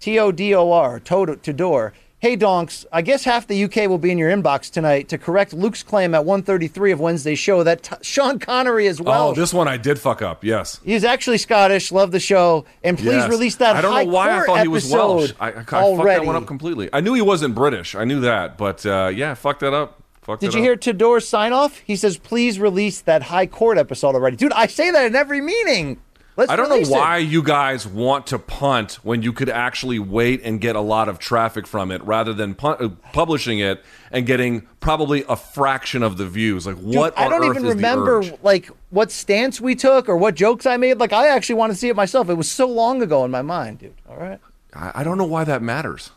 T 0.00 0.18
O 0.18 0.32
D 0.32 0.54
O 0.54 0.70
R, 0.70 1.00
Todor. 1.00 1.36
Todor. 1.36 1.92
Hey, 2.22 2.36
Donks, 2.36 2.86
I 2.92 3.02
guess 3.02 3.24
half 3.24 3.48
the 3.48 3.64
UK 3.64 3.88
will 3.88 3.98
be 3.98 4.12
in 4.12 4.16
your 4.16 4.30
inbox 4.30 4.70
tonight 4.70 5.08
to 5.08 5.18
correct 5.18 5.52
Luke's 5.52 5.82
claim 5.82 6.14
at 6.14 6.24
133 6.24 6.92
of 6.92 7.00
Wednesday's 7.00 7.40
show 7.40 7.64
that 7.64 7.82
t- 7.82 7.96
Sean 8.02 8.38
Connery 8.38 8.86
is 8.86 9.00
Welsh. 9.00 9.36
Oh, 9.36 9.40
this 9.40 9.52
one 9.52 9.66
I 9.66 9.76
did 9.76 9.98
fuck 9.98 10.22
up. 10.22 10.44
Yes. 10.44 10.78
He's 10.84 11.02
actually 11.02 11.38
Scottish. 11.38 11.90
Love 11.90 12.12
the 12.12 12.20
show. 12.20 12.64
And 12.84 12.96
please 12.96 13.06
Yes. 13.14 13.28
release 13.28 13.56
that 13.56 13.74
I 13.74 13.80
don't 13.80 14.06
know 14.06 14.12
why 14.12 14.38
I 14.38 14.46
thought 14.46 14.62
he 14.62 14.68
was 14.68 14.88
Welsh. 14.88 15.32
I, 15.40 15.46
I, 15.46 15.48
I 15.48 15.64
fucked 15.64 16.04
that 16.04 16.24
one 16.24 16.36
up 16.36 16.46
completely. 16.46 16.88
I 16.92 17.00
knew 17.00 17.12
he 17.14 17.22
wasn't 17.22 17.56
British. 17.56 17.96
I 17.96 18.04
knew 18.04 18.20
that, 18.20 18.56
but 18.56 18.86
uh, 18.86 19.10
yeah, 19.12 19.34
fuck 19.34 19.58
that 19.58 19.74
up. 19.74 20.00
Fucked 20.20 20.42
Did 20.42 20.54
you 20.54 20.60
up. 20.60 20.64
hear 20.64 20.76
Todor's 20.76 21.26
sign 21.26 21.52
off? 21.52 21.78
He 21.78 21.96
says, 21.96 22.18
please 22.18 22.60
release 22.60 23.00
that 23.00 23.24
high 23.24 23.46
court 23.46 23.78
episode 23.78 24.14
already. 24.14 24.36
Dude, 24.36 24.52
I 24.52 24.68
say 24.68 24.92
that 24.92 25.06
in 25.06 25.16
every 25.16 25.40
meeting. 25.40 26.00
Let's 26.34 26.50
I 26.50 26.56
don't 26.56 26.70
know 26.70 26.76
release 26.76 26.88
it. 26.88 26.92
why 26.92 27.18
you 27.18 27.42
guys 27.42 27.86
want 27.86 28.26
to 28.28 28.38
punt 28.38 28.94
when 29.02 29.20
you 29.22 29.34
could 29.34 29.50
actually 29.50 29.98
wait 29.98 30.40
and 30.42 30.60
get 30.62 30.76
a 30.76 30.80
lot 30.80 31.08
of 31.10 31.18
traffic 31.18 31.66
from 31.66 31.90
it 31.90 32.02
rather 32.04 32.32
than 32.32 32.54
punt, 32.54 32.80
uh, 32.80 32.88
publishing 33.12 33.58
it 33.58 33.84
and 34.10 34.24
getting 34.24 34.62
probably 34.80 35.24
a 35.28 35.36
fraction 35.36 36.02
of 36.02 36.16
the 36.16 36.26
views. 36.26 36.66
Like, 36.66 36.76
Dude, 36.76 36.94
what 36.94 37.18
I 37.18 37.28
don't 37.28 37.44
even 37.44 37.64
remember 37.64 38.22
like 38.42 38.68
what 38.88 39.10
stance 39.10 39.60
we 39.60 39.74
took 39.74 40.08
or 40.08 40.16
what 40.16 40.34
jokes 40.34 40.64
I 40.64 40.78
made. 40.78 40.98
Like 40.98 41.12
I 41.12 41.28
actually 41.28 41.56
want 41.56 41.70
to 41.72 41.76
see 41.76 41.90
it 41.90 41.96
myself. 41.96 42.30
It 42.30 42.34
was 42.34 42.50
so 42.50 42.66
long 42.66 43.02
ago 43.02 43.24
in 43.26 43.30
my 43.30 43.42
mind, 43.42 43.80
dude. 43.80 43.94
All 44.08 44.16
right. 44.16 44.40
I, 44.74 44.92
I 44.96 45.04
don't 45.04 45.18
know 45.18 45.26
why 45.26 45.44
that 45.44 45.60
matters. 45.60 46.12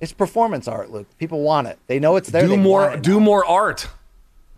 It's 0.00 0.12
performance 0.12 0.66
art, 0.68 0.90
Luke. 0.90 1.06
People 1.18 1.42
want 1.42 1.66
it. 1.68 1.78
They 1.86 1.98
know 1.98 2.16
it's 2.16 2.30
there. 2.30 2.46
do 2.46 2.56
more. 2.56 2.92
it 2.92 3.02
Do 3.02 3.14
now. 3.14 3.18
more 3.20 3.44
art. 3.44 3.88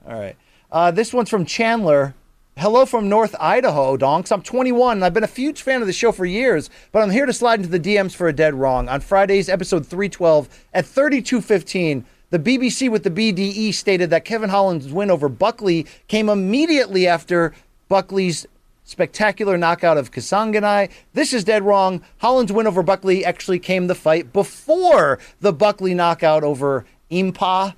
All 0.07 0.19
right. 0.19 0.37
Uh, 0.71 0.91
this 0.91 1.13
one's 1.13 1.29
from 1.29 1.45
Chandler. 1.45 2.15
Hello 2.59 2.87
from 2.87 3.07
North 3.07 3.37
Idaho, 3.39 3.99
Donks. 3.99 4.33
I'm 4.33 4.41
21 4.41 4.97
and 4.97 5.05
I've 5.05 5.13
been 5.13 5.23
a 5.23 5.27
huge 5.27 5.61
fan 5.61 5.83
of 5.83 5.87
the 5.87 5.93
show 5.93 6.11
for 6.11 6.25
years, 6.25 6.71
but 6.91 7.03
I'm 7.03 7.11
here 7.11 7.27
to 7.27 7.33
slide 7.35 7.61
into 7.61 7.69
the 7.69 7.79
DMs 7.79 8.15
for 8.15 8.29
a 8.29 8.33
dead 8.33 8.55
wrong. 8.55 8.89
On 8.89 8.99
Friday's 9.03 9.51
episode 9.51 9.87
312 9.87 10.49
at 10.73 10.87
32:15, 10.87 12.07
the 12.31 12.39
BBC 12.39 12.89
with 12.89 13.03
the 13.03 13.11
BDE 13.11 13.75
stated 13.75 14.09
that 14.09 14.25
Kevin 14.25 14.49
Holland's 14.49 14.91
win 14.91 15.11
over 15.11 15.29
Buckley 15.29 15.85
came 16.09 16.31
immediately 16.31 17.07
after 17.07 17.53
Buckley's 17.91 18.47
spectacular 18.85 19.59
knockout 19.59 19.99
of 19.99 20.11
Kasanganay. 20.11 20.89
This 21.13 21.35
is 21.35 21.45
dead 21.45 21.63
wrong. 21.63 22.01
Holland's 22.23 22.53
win 22.53 22.67
over 22.67 22.83
Buckley 22.83 23.23
actually 23.23 23.59
came 23.59 23.87
the 23.87 23.95
fight 23.95 24.33
before 24.33 25.19
the 25.43 25.53
Buckley 25.53 25.93
knockout 25.93 26.43
over 26.43 26.87
Impa. 27.11 27.75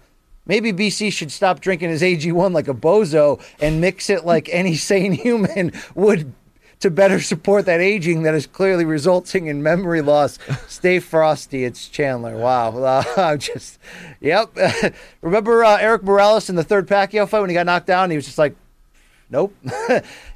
Maybe 0.48 0.72
BC 0.72 1.12
should 1.12 1.30
stop 1.30 1.60
drinking 1.60 1.90
his 1.90 2.02
AG1 2.02 2.52
like 2.52 2.66
a 2.66 2.74
bozo 2.74 3.40
and 3.60 3.80
mix 3.80 4.10
it 4.10 4.24
like 4.24 4.48
any 4.52 4.74
sane 4.74 5.12
human 5.12 5.72
would 5.94 6.32
to 6.80 6.90
better 6.90 7.20
support 7.20 7.66
that 7.66 7.80
aging 7.80 8.22
that 8.22 8.34
is 8.34 8.46
clearly 8.46 8.84
resulting 8.84 9.46
in 9.46 9.62
memory 9.62 10.00
loss. 10.00 10.38
Stay 10.68 11.00
frosty. 11.00 11.64
It's 11.64 11.88
Chandler. 11.88 12.36
Wow. 12.36 12.76
Uh, 12.78 13.04
I'm 13.16 13.38
just, 13.38 13.78
yep. 14.20 14.56
Remember 15.20 15.64
uh, 15.64 15.76
Erik 15.76 16.02
Morales 16.02 16.48
in 16.48 16.56
the 16.56 16.64
third 16.64 16.88
Pacquiao 16.88 17.28
fight 17.28 17.40
when 17.40 17.50
he 17.50 17.54
got 17.54 17.66
knocked 17.66 17.86
down? 17.86 18.10
He 18.10 18.16
was 18.16 18.26
just 18.26 18.38
like, 18.38 18.54
nope. 19.28 19.54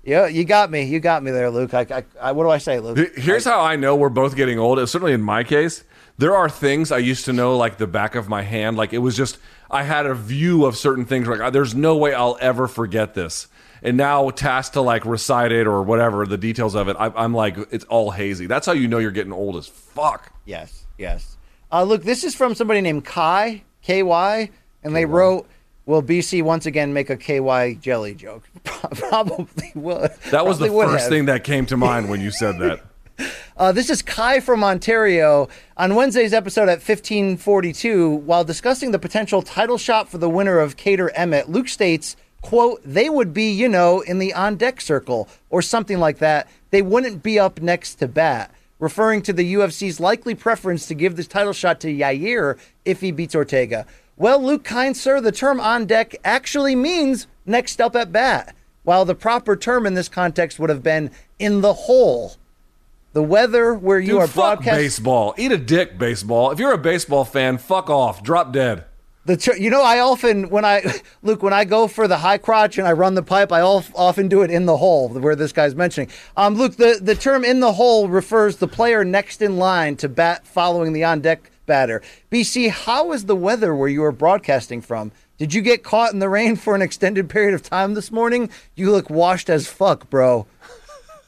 yeah, 0.04 0.26
you 0.26 0.44
got 0.44 0.70
me. 0.70 0.82
You 0.84 1.00
got 1.00 1.22
me 1.22 1.30
there, 1.30 1.50
Luke. 1.50 1.74
I, 1.74 1.86
I, 1.90 2.04
I, 2.20 2.32
what 2.32 2.44
do 2.44 2.50
I 2.50 2.58
say, 2.58 2.80
Luke? 2.80 3.16
Here's 3.16 3.44
how 3.44 3.60
I 3.60 3.76
know 3.76 3.94
we're 3.94 4.08
both 4.08 4.34
getting 4.36 4.58
old. 4.58 4.78
Certainly 4.88 5.12
in 5.12 5.22
my 5.22 5.44
case, 5.44 5.84
there 6.18 6.36
are 6.36 6.48
things 6.48 6.92
I 6.92 6.98
used 6.98 7.24
to 7.26 7.32
know 7.32 7.56
like 7.56 7.78
the 7.78 7.86
back 7.86 8.14
of 8.14 8.28
my 8.28 8.42
hand. 8.42 8.76
Like 8.76 8.92
it 8.92 8.98
was 8.98 9.16
just 9.16 9.38
I 9.72 9.82
had 9.82 10.06
a 10.06 10.14
view 10.14 10.66
of 10.66 10.76
certain 10.76 11.06
things. 11.06 11.26
Like 11.26 11.40
"Ah, 11.40 11.50
there's 11.50 11.74
no 11.74 11.96
way 11.96 12.14
I'll 12.14 12.38
ever 12.40 12.68
forget 12.68 13.14
this. 13.14 13.48
And 13.82 13.96
now 13.96 14.30
tasked 14.30 14.74
to 14.74 14.80
like 14.80 15.04
recite 15.04 15.50
it 15.50 15.66
or 15.66 15.82
whatever 15.82 16.24
the 16.24 16.38
details 16.38 16.76
of 16.76 16.88
it, 16.88 16.96
I, 17.00 17.06
I'm 17.16 17.34
like 17.34 17.56
it's 17.72 17.84
all 17.86 18.10
hazy. 18.12 18.46
That's 18.46 18.66
how 18.66 18.72
you 18.72 18.86
know 18.86 18.98
you're 18.98 19.10
getting 19.10 19.32
old 19.32 19.56
as 19.56 19.66
fuck. 19.66 20.32
Yes, 20.44 20.86
yes. 20.98 21.36
Uh, 21.72 21.82
look, 21.82 22.04
this 22.04 22.22
is 22.22 22.34
from 22.34 22.54
somebody 22.54 22.80
named 22.80 23.04
Kai, 23.04 23.64
K 23.80 24.02
Y, 24.02 24.50
and 24.84 24.94
they 24.94 25.06
wrote, 25.06 25.48
Will 25.84 26.02
BC 26.02 26.42
once 26.42 26.66
again 26.66 26.92
make 26.92 27.10
a 27.10 27.16
KY 27.16 27.78
jelly 27.80 28.14
joke? 28.14 28.48
Probably 28.64 29.72
will. 29.74 30.08
That 30.30 30.46
was 30.46 30.58
the 30.58 30.68
first 30.68 31.02
have. 31.04 31.08
thing 31.10 31.24
that 31.26 31.42
came 31.42 31.66
to 31.66 31.76
mind 31.76 32.08
when 32.08 32.20
you 32.20 32.30
said 32.30 32.58
that. 32.60 32.82
Uh, 33.56 33.70
this 33.70 33.90
is 33.90 34.02
Kai 34.02 34.40
from 34.40 34.64
Ontario. 34.64 35.48
On 35.76 35.94
Wednesday's 35.94 36.32
episode 36.32 36.68
at 36.68 36.78
1542, 36.78 38.10
while 38.10 38.44
discussing 38.44 38.90
the 38.90 38.98
potential 38.98 39.42
title 39.42 39.78
shot 39.78 40.08
for 40.08 40.18
the 40.18 40.28
winner 40.28 40.58
of 40.58 40.76
Kattar 40.76 41.10
Emmett, 41.14 41.48
Luke 41.48 41.68
states, 41.68 42.16
quote, 42.40 42.80
they 42.84 43.08
would 43.08 43.32
be, 43.32 43.50
you 43.50 43.68
know, 43.68 44.00
in 44.00 44.18
the 44.18 44.34
on 44.34 44.56
deck 44.56 44.80
circle 44.80 45.28
or 45.50 45.62
something 45.62 45.98
like 45.98 46.18
that. 46.18 46.48
They 46.70 46.82
wouldn't 46.82 47.22
be 47.22 47.38
up 47.38 47.60
next 47.60 47.96
to 47.96 48.08
bat, 48.08 48.52
referring 48.78 49.22
to 49.22 49.32
the 49.32 49.54
UFC's 49.54 50.00
likely 50.00 50.34
preference 50.34 50.86
to 50.86 50.94
give 50.94 51.16
this 51.16 51.28
title 51.28 51.52
shot 51.52 51.80
to 51.80 51.88
Yair 51.88 52.58
if 52.84 53.00
he 53.00 53.12
beats 53.12 53.34
Ortega. 53.34 53.86
Well, 54.16 54.42
Luke, 54.42 54.64
kind 54.64 54.96
sir, 54.96 55.20
the 55.20 55.32
term 55.32 55.60
on 55.60 55.86
deck 55.86 56.14
actually 56.24 56.74
means 56.74 57.26
next 57.46 57.80
up 57.80 57.96
at 57.96 58.12
bat, 58.12 58.54
while 58.82 59.04
the 59.04 59.14
proper 59.14 59.56
term 59.56 59.86
in 59.86 59.94
this 59.94 60.08
context 60.08 60.58
would 60.58 60.70
have 60.70 60.82
been 60.82 61.10
in 61.38 61.60
the 61.60 61.72
hole. 61.72 62.36
The 63.12 63.22
weather 63.22 63.74
where 63.74 63.98
you 64.00 64.12
Dude, 64.12 64.22
are 64.22 64.26
fuck 64.26 64.34
broadcast 64.60 64.76
baseball. 64.76 65.34
Eat 65.36 65.52
a 65.52 65.58
dick, 65.58 65.98
baseball. 65.98 66.50
If 66.50 66.58
you're 66.58 66.72
a 66.72 66.78
baseball 66.78 67.24
fan, 67.24 67.58
fuck 67.58 67.90
off. 67.90 68.22
Drop 68.22 68.52
dead. 68.52 68.84
the 69.26 69.36
ter- 69.36 69.56
you 69.56 69.68
know 69.70 69.82
I 69.82 70.00
often 70.00 70.48
when 70.48 70.64
I 70.64 70.82
Luke 71.22 71.42
when 71.42 71.52
I 71.52 71.64
go 71.64 71.88
for 71.88 72.08
the 72.08 72.16
high 72.18 72.38
crotch 72.38 72.78
and 72.78 72.88
I 72.88 72.92
run 72.92 73.14
the 73.14 73.22
pipe 73.22 73.52
I 73.52 73.60
al- 73.60 73.84
often 73.94 74.28
do 74.28 74.42
it 74.42 74.50
in 74.50 74.64
the 74.66 74.78
hole 74.78 75.08
where 75.10 75.36
this 75.36 75.52
guy's 75.52 75.74
mentioning. 75.74 76.08
Um 76.36 76.54
Luke 76.56 76.76
the 76.76 76.98
the 77.00 77.14
term 77.14 77.44
in 77.44 77.60
the 77.60 77.72
hole 77.74 78.08
refers 78.08 78.56
the 78.56 78.66
player 78.66 79.04
next 79.04 79.42
in 79.42 79.58
line 79.58 79.96
to 79.96 80.08
bat 80.08 80.46
following 80.46 80.92
the 80.94 81.04
on 81.04 81.20
deck 81.20 81.50
batter. 81.66 82.02
BC, 82.32 82.70
how 82.70 83.12
is 83.12 83.26
the 83.26 83.36
weather 83.36 83.74
where 83.76 83.88
you 83.88 84.02
are 84.04 84.10
broadcasting 84.12 84.80
from? 84.80 85.12
Did 85.38 85.52
you 85.54 85.60
get 85.60 85.84
caught 85.84 86.12
in 86.12 86.18
the 86.18 86.28
rain 86.28 86.56
for 86.56 86.74
an 86.74 86.82
extended 86.82 87.28
period 87.28 87.54
of 87.54 87.62
time 87.62 87.94
this 87.94 88.10
morning? 88.10 88.48
You 88.74 88.90
look 88.90 89.10
washed 89.10 89.48
as 89.50 89.66
fuck, 89.68 90.08
bro. 90.10 90.46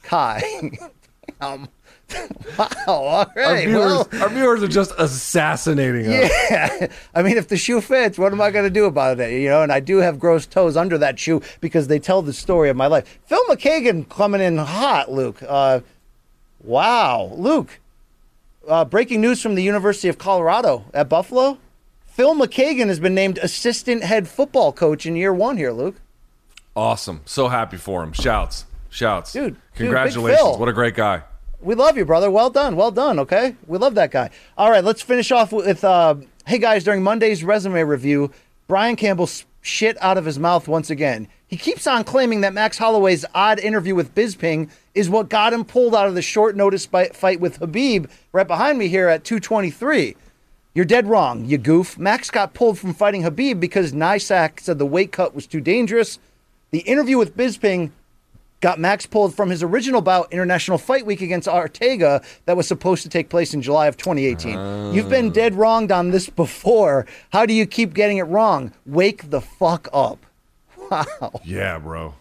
Kai. 0.03 0.71
um, 1.41 1.69
wow. 2.57 2.67
All 2.87 3.25
Our 3.35 3.57
viewers, 3.57 3.73
well, 3.75 4.09
our 4.21 4.29
viewers 4.29 4.63
are 4.63 4.67
just 4.67 4.91
assassinating 4.97 6.07
us. 6.07 6.31
yeah. 6.49 6.87
I 7.15 7.23
mean, 7.23 7.37
if 7.37 7.47
the 7.47 7.57
shoe 7.57 7.81
fits, 7.81 8.17
what 8.17 8.31
am 8.31 8.41
I 8.41 8.51
going 8.51 8.65
to 8.65 8.69
do 8.69 8.85
about 8.85 9.19
it? 9.19 9.31
You 9.41 9.49
know, 9.49 9.63
and 9.63 9.71
I 9.71 9.79
do 9.79 9.97
have 9.97 10.19
gross 10.19 10.45
toes 10.45 10.77
under 10.77 10.97
that 10.99 11.19
shoe 11.19 11.41
because 11.61 11.87
they 11.87 11.99
tell 11.99 12.21
the 12.21 12.33
story 12.33 12.69
of 12.69 12.77
my 12.77 12.87
life. 12.87 13.19
Phil 13.25 13.43
McKagan 13.49 14.07
coming 14.09 14.41
in 14.41 14.57
hot, 14.57 15.11
Luke. 15.11 15.41
Uh, 15.47 15.81
wow. 16.63 17.31
Luke, 17.35 17.79
uh, 18.67 18.85
breaking 18.85 19.21
news 19.21 19.41
from 19.41 19.55
the 19.55 19.63
University 19.63 20.07
of 20.07 20.17
Colorado 20.17 20.85
at 20.93 21.09
Buffalo. 21.09 21.57
Phil 22.05 22.35
McKagan 22.35 22.87
has 22.87 22.99
been 22.99 23.15
named 23.15 23.39
assistant 23.39 24.03
head 24.03 24.27
football 24.27 24.71
coach 24.71 25.05
in 25.05 25.15
year 25.15 25.33
one 25.33 25.57
here, 25.57 25.71
Luke. 25.71 25.95
Awesome. 26.75 27.21
So 27.25 27.47
happy 27.47 27.77
for 27.77 28.03
him. 28.03 28.13
Shouts. 28.13 28.65
Shouts. 28.89 29.33
Dude, 29.33 29.53
dude, 29.53 29.57
Congratulations. 29.75 30.39
Phil. 30.41 30.57
what 30.57 30.69
a 30.69 30.73
great 30.73 30.95
guy. 30.95 31.23
We 31.61 31.75
love 31.75 31.97
you, 31.97 32.05
brother. 32.05 32.29
Well 32.29 32.49
done. 32.49 32.75
Well 32.75 32.91
done. 32.91 33.19
Okay. 33.19 33.55
We 33.67 33.77
love 33.77 33.95
that 33.95 34.11
guy. 34.11 34.29
All 34.57 34.69
right. 34.69 34.83
Let's 34.83 35.01
finish 35.01 35.31
off 35.31 35.51
with 35.51 35.83
uh, 35.83 36.15
hey, 36.45 36.59
guys, 36.59 36.83
during 36.83 37.03
Monday's 37.03 37.43
resume 37.43 37.81
review, 37.83 38.31
Brian 38.67 38.95
Campbell 38.95 39.29
shit 39.61 39.97
out 40.01 40.17
of 40.17 40.25
his 40.25 40.37
mouth 40.37 40.67
once 40.67 40.89
again. 40.89 41.27
He 41.47 41.57
keeps 41.57 41.87
on 41.87 42.03
claiming 42.03 42.41
that 42.41 42.53
Max 42.53 42.77
Holloway's 42.77 43.25
odd 43.33 43.59
interview 43.59 43.95
with 43.95 44.13
Bisping 44.15 44.69
is 44.93 45.09
what 45.09 45.29
got 45.29 45.53
him 45.53 45.65
pulled 45.65 45.95
out 45.95 46.07
of 46.07 46.15
the 46.15 46.21
short 46.21 46.55
notice 46.55 46.85
fi- 46.85 47.09
fight 47.09 47.39
with 47.39 47.59
Khabib 47.59 48.09
right 48.31 48.47
behind 48.47 48.77
me 48.77 48.87
here 48.87 49.07
at 49.07 49.23
223. 49.23 50.15
You're 50.73 50.85
dead 50.85 51.07
wrong, 51.07 51.45
you 51.45 51.57
goof. 51.57 51.97
Max 51.97 52.29
got 52.29 52.53
pulled 52.53 52.77
from 52.77 52.93
fighting 52.93 53.23
Khabib 53.23 53.59
because 53.59 53.93
NYSAC 53.93 54.59
said 54.59 54.77
the 54.77 54.85
weight 54.85 55.11
cut 55.11 55.33
was 55.33 55.47
too 55.47 55.61
dangerous. 55.61 56.19
The 56.71 56.79
interview 56.79 57.17
with 57.17 57.37
Bisping 57.37 57.91
got 58.65 58.79
Max 58.79 59.05
pulled 59.05 59.35
from 59.35 59.51
his 59.51 59.61
original 59.61 60.01
bout 60.01 60.33
International 60.33 60.79
Fight 60.79 61.05
Week 61.05 61.21
against 61.21 61.47
Ortega 61.47 62.23
that 62.45 62.57
was 62.57 62.67
supposed 62.67 63.03
to 63.03 63.09
take 63.09 63.29
place 63.29 63.53
in 63.53 63.61
July 63.61 63.85
of 63.85 63.95
2018. 63.95 64.91
You've 64.91 65.07
been 65.07 65.29
dead 65.29 65.53
wronged 65.53 65.91
on 65.91 66.09
this 66.09 66.31
before. 66.31 67.05
How 67.29 67.45
do 67.45 67.53
you 67.53 67.67
keep 67.67 67.93
getting 67.93 68.17
it 68.17 68.23
wrong? 68.23 68.73
Wake 68.87 69.29
the 69.29 69.39
fuck 69.39 69.87
up. 69.93 70.25
Wow. 70.89 71.41
Yeah, 71.43 71.77
bro. 71.77 72.15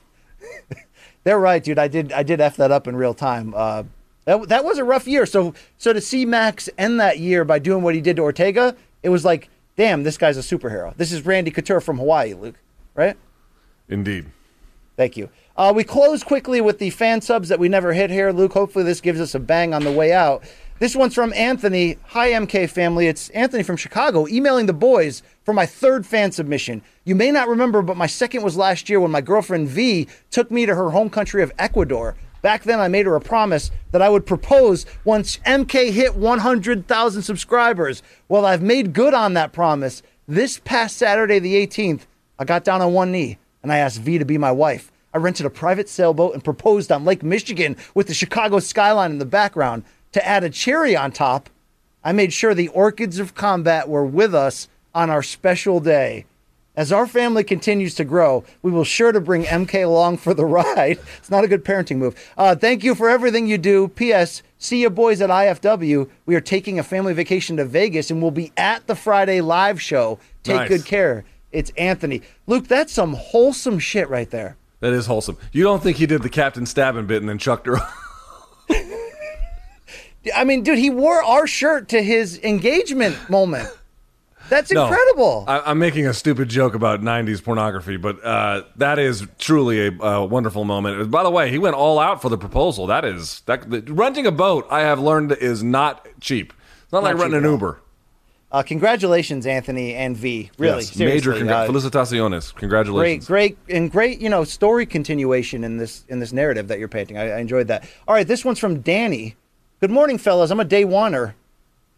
They're 1.25 1.41
right, 1.41 1.65
dude. 1.65 1.79
I 1.79 1.89
did 1.89 2.13
I 2.13 2.23
did 2.23 2.43
f 2.43 2.59
that 2.59 2.71
up 2.71 2.87
in 2.87 2.95
real 2.95 3.15
time. 3.15 3.55
Uh, 3.57 3.85
that 4.27 4.47
that 4.51 4.67
was 4.67 4.77
a 4.77 4.85
rough 4.85 5.07
year. 5.07 5.25
So 5.25 5.55
so 5.79 5.95
to 5.95 6.01
see 6.03 6.27
Max 6.27 6.69
end 6.77 7.01
that 7.01 7.19
year 7.19 7.47
by 7.47 7.59
doing 7.59 7.83
what 7.83 7.95
he 7.95 8.03
did 8.03 8.17
to 8.17 8.23
Ortega, 8.23 8.77
it 9.03 9.09
was 9.09 9.25
like, 9.25 9.49
damn, 9.77 10.03
this 10.03 10.19
guy's 10.19 10.37
a 10.37 10.41
superhero. 10.41 10.95
This 10.99 11.11
is 11.11 11.25
Randy 11.25 11.51
Couture 11.51 11.81
from 11.81 11.97
Hawaii, 11.97 12.35
Luke. 12.35 12.57
Right? 12.95 13.17
Indeed. 13.89 14.27
Thank 14.97 15.17
you. 15.17 15.29
Uh, 15.57 15.73
we 15.75 15.83
close 15.83 16.23
quickly 16.23 16.61
with 16.61 16.79
the 16.79 16.91
fan 16.91 17.21
subs 17.21 17.49
that 17.49 17.59
we 17.59 17.69
never 17.69 17.93
hit 17.93 18.11
here, 18.11 18.31
Luke. 18.31 18.53
Hopefully, 18.53 18.85
this 18.85 19.01
gives 19.01 19.21
us 19.21 19.35
a 19.35 19.41
bang 19.41 19.75
on 19.75 19.83
the 19.83 19.93
way 19.93 20.13
out. 20.13 20.45
This 20.79 20.97
one's 20.97 21.15
from 21.15 21.33
Anthony. 21.35 21.99
Hi, 22.09 22.31
MK 22.31 22.69
family. 22.71 23.07
It's 23.07 23.29
Anthony 23.31 23.63
from 23.63 23.77
Chicago 23.77 24.27
emailing 24.29 24.67
the 24.67 24.73
boys 24.73 25.23
for 25.45 25.53
my 25.53 25.67
third 25.67 26.07
fan 26.07 26.33
submission. 26.33 26.83
You 27.05 27.15
may 27.15 27.31
not 27.31 27.49
remember, 27.49 27.83
but 27.83 27.97
my 27.97 28.07
second 28.07 28.43
was 28.43 28.57
last 28.57 28.89
year 28.89 29.01
when 29.01 29.11
my 29.11 29.21
girlfriend 29.21 29.69
V 29.69 30.09
took 30.31 30.51
me 30.51 30.67
to 30.67 30.75
her 30.75 30.91
home 30.91 31.11
country 31.11 31.43
of 31.43 31.53
Ecuador. 31.59 32.17
Back 32.43 32.65
then, 32.65 32.79
I 32.79 32.89
made 32.89 33.07
her 33.07 33.17
a 33.17 33.21
promise 33.21 33.71
that 33.93 34.03
I 34.03 34.09
would 34.09 34.27
propose 34.27 34.85
once 35.05 35.39
MK 35.47 35.93
hit 35.93 36.15
100,000 36.17 37.23
subscribers. 37.23 38.03
Well, 38.29 38.45
I've 38.45 38.63
made 38.63 38.93
good 38.93 39.15
on 39.15 39.35
that 39.35 39.53
promise. 39.53 40.03
This 40.29 40.61
past 40.65 40.97
Saturday, 40.97 41.39
the 41.39 41.55
18th, 41.67 42.03
I 42.39 42.45
got 42.45 42.65
down 42.65 42.83
on 42.83 42.93
one 42.93 43.13
knee 43.13 43.39
and 43.65 43.73
I 43.73 43.79
asked 43.79 43.99
V 44.01 44.19
to 44.19 44.25
be 44.25 44.39
my 44.39 44.53
wife. 44.53 44.93
I 45.13 45.19
rented 45.19 45.47
a 45.47 45.51
private 45.51 45.89
sailboat 45.89 46.35
and 46.35 46.45
proposed 46.45 46.93
on 46.93 47.05
Lake 47.05 47.23
Michigan 47.23 47.77
with 47.95 48.07
the 48.09 48.15
Chicago 48.15 48.59
skyline 48.61 49.11
in 49.11 49.19
the 49.19 49.25
background. 49.25 49.85
To 50.13 50.25
add 50.25 50.45
a 50.45 50.51
cherry 50.51 50.95
on 50.95 51.11
top, 51.11 51.49
I 52.05 52.13
made 52.13 52.33
sure 52.33 52.55
the 52.55 52.69
Orchids 52.69 53.19
of 53.19 53.35
Combat 53.35 53.89
were 53.89 54.05
with 54.05 54.35
us 54.35 54.69
on 54.95 55.11
our 55.11 55.23
special 55.23 55.81
day. 55.81 56.27
As 56.77 56.93
our 56.93 57.07
family 57.07 57.45
continues 57.45 57.95
to 57.95 58.05
grow, 58.05 58.45
we 58.61 58.71
will 58.73 58.85
sure 58.85 59.13
to 59.13 59.21
bring 59.21 59.45
MK 59.45 59.85
along 59.85 60.19
for 60.19 60.35
the 60.35 60.45
ride. 60.45 60.99
It's 61.19 61.31
not 61.31 61.45
a 61.45 61.49
good 61.49 61.65
parenting 61.65 61.97
move. 61.99 62.17
Uh, 62.37 62.55
thank 62.57 62.83
you 62.85 62.95
for 62.97 63.09
everything 63.09 63.47
you 63.47 63.57
do. 63.59 63.89
P.S. 63.89 64.43
See 64.59 64.83
you 64.83 64.91
boys 64.91 65.21
at 65.21 65.31
IFW. 65.31 66.11
We 66.27 66.35
are 66.35 66.41
taking 66.41 66.79
a 66.79 66.83
family 66.83 67.15
vacation 67.15 67.57
to 67.59 67.65
Vegas 67.65 68.11
and 68.11 68.21
we'll 68.21 68.33
be 68.33 68.53
at 68.57 68.87
the 68.89 68.97
Friday 68.97 69.41
live 69.41 69.81
show. 69.81 70.19
Take 70.43 70.57
Nice. 70.57 70.69
good 70.69 70.85
care. 70.85 71.25
It's 71.55 71.71
Anthony. 71.79 72.23
Luke, 72.47 72.67
that's 72.69 72.93
some 72.93 73.15
wholesome 73.15 73.79
shit 73.79 74.09
right 74.09 74.29
there. 74.31 74.57
That 74.81 74.93
is 74.93 75.07
wholesome. 75.07 75.39
You 75.53 75.63
don't 75.63 75.83
think 75.83 75.97
he 75.97 76.07
did 76.07 76.23
the 76.23 76.29
Captain 76.29 76.67
Stabbing 76.67 77.07
bit 77.07 77.23
and 77.23 77.29
then 77.29 77.39
chucked 77.39 77.67
her? 77.67 77.79
I 80.35 80.45
mean, 80.45 80.63
dude, 80.63 80.79
he 80.79 80.91
wore 80.91 81.23
our 81.23 81.47
shirt 81.47 81.89
to 81.91 82.03
his 82.03 82.39
engagement 82.43 83.31
moment. 83.31 83.69
That's 84.49 84.71
No. 84.73 84.87
incredible. 84.87 85.45
I, 85.49 85.61
I'm 85.61 85.79
making 85.79 86.07
a 86.07 86.13
stupid 86.13 86.49
joke 86.51 86.75
about 86.75 87.01
'90s 87.01 87.43
pornography, 87.43 87.97
but 87.97 88.23
uh, 88.25 88.63
that 88.77 88.99
is 88.99 89.27
truly 89.39 89.87
a 89.87 90.03
uh, 90.03 90.25
wonderful 90.27 90.65
moment. 90.65 91.11
By 91.11 91.23
the 91.23 91.31
way, 91.31 91.51
he 91.51 91.59
went 91.59 91.77
all 91.77 91.99
out 91.99 92.21
for 92.21 92.29
the 92.29 92.37
proposal. 92.37 92.87
That 92.87 93.05
is 93.07 93.41
that 93.47 93.71
the, 93.71 93.81
renting 93.81 94.27
a 94.27 94.33
boat. 94.33 94.67
I 94.71 94.81
have 94.81 95.01
learned 95.01 95.33
is 95.33 95.63
not 95.63 96.07
cheap. 96.21 96.53
It's 96.83 96.93
not, 96.93 97.03
like 97.03 97.17
renting 97.17 97.39
an. 97.39 97.45
Uber. 97.45 97.81
Uh, 98.55 98.63
congratulations, 98.63 99.47
Anthony 99.47 99.95
and 99.97 100.17
V. 100.17 100.49
Really, 100.59 100.83
Yes, 100.85 100.97
major 100.97 101.33
congra- 101.33 101.69
Uh, 101.69 101.69
felicitaciones. 101.69 102.55
Congratulations. 102.55 103.27
Great, 103.27 103.57
great, 103.67 103.77
and 103.77 103.91
great. 103.91 104.21
You 104.21 104.29
know, 104.29 104.45
story 104.45 104.87
continuation 104.87 105.65
in 105.65 105.77
this 105.79 106.05
in 106.09 106.21
this 106.21 106.33
narrative 106.33 106.69
that 106.69 106.79
you're 106.79 106.87
painting. 106.87 107.19
I, 107.19 107.33
I 107.33 107.39
enjoyed 107.41 107.67
that. 107.67 107.85
All 108.07 108.15
right, 108.15 108.25
this 108.27 108.45
one's 108.45 108.61
from 108.61 108.79
Danny. 108.79 109.35
Good 109.81 109.91
morning, 109.91 110.19
fellas. 110.19 110.53
I'm 110.53 110.61
a 110.61 110.65
day 110.65 110.85
oneer. 110.85 111.35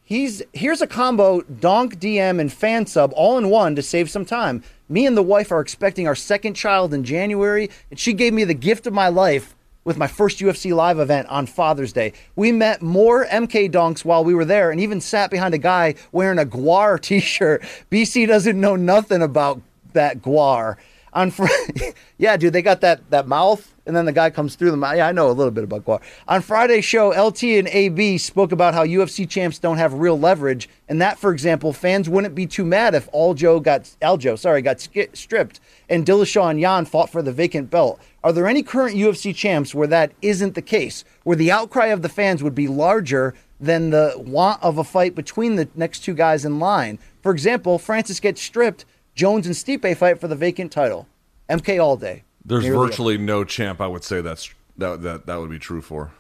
He's 0.03 0.43
here's 0.55 0.81
a 0.81 0.87
combo 0.87 1.43
donk 1.43 1.99
DM 1.99 2.41
and 2.41 2.51
fan 2.51 2.87
sub 2.87 3.13
all 3.15 3.37
in 3.37 3.51
one 3.51 3.77
to 3.77 3.83
save 3.83 4.09
some 4.09 4.25
time. 4.25 4.63
Me 4.89 5.05
and 5.05 5.15
the 5.15 5.23
wife 5.23 5.53
are 5.53 5.61
expecting 5.61 6.07
our 6.09 6.15
second 6.15 6.55
child 6.55 6.95
in 6.95 7.05
January, 7.05 7.69
and 7.91 8.01
she 8.01 8.15
gave 8.15 8.33
me 8.33 8.45
the 8.45 8.55
gift 8.55 8.87
of 8.87 8.95
my 8.95 9.09
life 9.09 9.56
with 9.87 9.97
my 9.97 10.09
first 10.09 10.41
UFC 10.41 10.75
live 10.75 10.99
event 10.99 11.29
on 11.29 11.47
Father's 11.47 11.93
Day. 11.93 12.13
We 12.35 12.51
met 12.51 12.83
more 12.83 13.25
MK 13.25 13.71
donks 13.71 14.05
while 14.05 14.25
we 14.25 14.35
were 14.35 14.45
there, 14.45 14.73
and 14.73 14.81
even 14.81 15.01
sat 15.01 15.31
behind 15.31 15.55
a 15.55 15.59
guy 15.59 15.95
wearing 16.11 16.41
a 16.41 16.45
GWAR 16.45 17.01
T-shirt. 17.01 17.63
BC 17.91 18.27
doesn't 18.27 18.61
know 18.61 18.75
nothing 18.75 19.23
about 19.23 19.63
that 19.93 20.21
GWAR. 20.21 20.77
On 21.17 21.31
fr- 21.31 21.47
yeah, 22.19 22.37
dude, 22.37 22.53
they 22.53 22.61
got 22.61 22.83
that 22.83 23.09
that 23.11 23.27
mouth, 23.27 23.75
and 23.87 23.97
then 23.97 24.05
the 24.05 24.13
guy 24.13 24.29
comes 24.29 24.55
through 24.55 24.71
the 24.71 24.77
mouth. 24.77 24.97
Yeah, 24.97 25.09
I 25.09 25.13
know 25.13 25.31
a 25.31 25.33
little 25.33 25.51
bit 25.51 25.65
about 25.65 25.87
GWAR. 25.87 26.03
On 26.29 26.43
Friday's 26.43 26.85
show, 26.85 27.09
LT 27.09 27.43
and 27.45 27.69
AB 27.69 28.19
spoke 28.19 28.53
about 28.53 28.75
how 28.75 28.85
UFC 28.85 29.27
champs 29.27 29.59
don't 29.59 29.79
have 29.79 29.95
real 29.95 30.19
leverage, 30.19 30.69
and 30.91 31.01
that, 31.01 31.19
for 31.19 31.33
example, 31.33 31.73
fans 31.73 32.07
wouldn't 32.07 32.35
be 32.35 32.47
too 32.47 32.67
mad 32.67 32.95
if 32.95 33.11
Aljo 33.13 33.63
got 33.63 33.85
Aljo, 34.03 34.39
sorry, 34.39 34.61
got 34.61 34.79
sk- 34.79 35.15
stripped, 35.15 35.59
and 35.89 36.05
Dillashaw 36.05 36.51
and 36.51 36.61
Yan 36.61 36.85
fought 36.85 37.09
for 37.09 37.23
the 37.23 37.33
vacant 37.33 37.71
belt. 37.71 37.99
Are 38.23 38.33
there 38.33 38.47
any 38.47 38.63
current 38.63 38.95
UFC 38.95 39.35
champs 39.35 39.75
where 39.75 39.89
that 39.89 40.13
isn't 40.21 40.55
the 40.55 40.61
case, 40.61 41.03
where 41.25 41.37
the 41.37 41.51
outcry 41.51 41.87
of 41.87 42.03
the 42.03 42.11
fans 42.11 42.43
would 42.43 42.55
be 42.55 42.69
larger 42.69 43.33
than 43.59 43.89
the 43.89 44.13
want 44.19 44.63
of 44.63 44.77
a 44.77 44.85
fight 44.85 45.15
between 45.15 45.57
the 45.57 45.67
next 45.75 46.01
two 46.01 46.13
guys 46.13 46.45
in 46.45 46.59
line? 46.59 46.99
For 47.23 47.33
example, 47.33 47.79
Francis 47.79 48.21
gets 48.21 48.43
stripped. 48.43 48.85
Jones 49.17 49.47
and 49.47 49.57
Stipe 49.57 49.97
fight 49.97 50.21
for 50.21 50.29
the 50.29 50.37
vacant 50.37 50.71
title. 50.71 51.09
MK 51.49 51.83
all 51.83 51.97
day. 51.97 52.23
There's 52.45 52.67
virtually 52.67 53.19
no 53.19 53.43
champ 53.43 53.81
I 53.81 53.89
would 53.89 54.05
say 54.05 54.21
that's 54.21 54.55
that 54.77 55.03
that 55.03 55.27
that 55.27 55.37
would 55.37 55.51
be 55.51 55.59
true 55.59 55.83
for. 55.83 56.13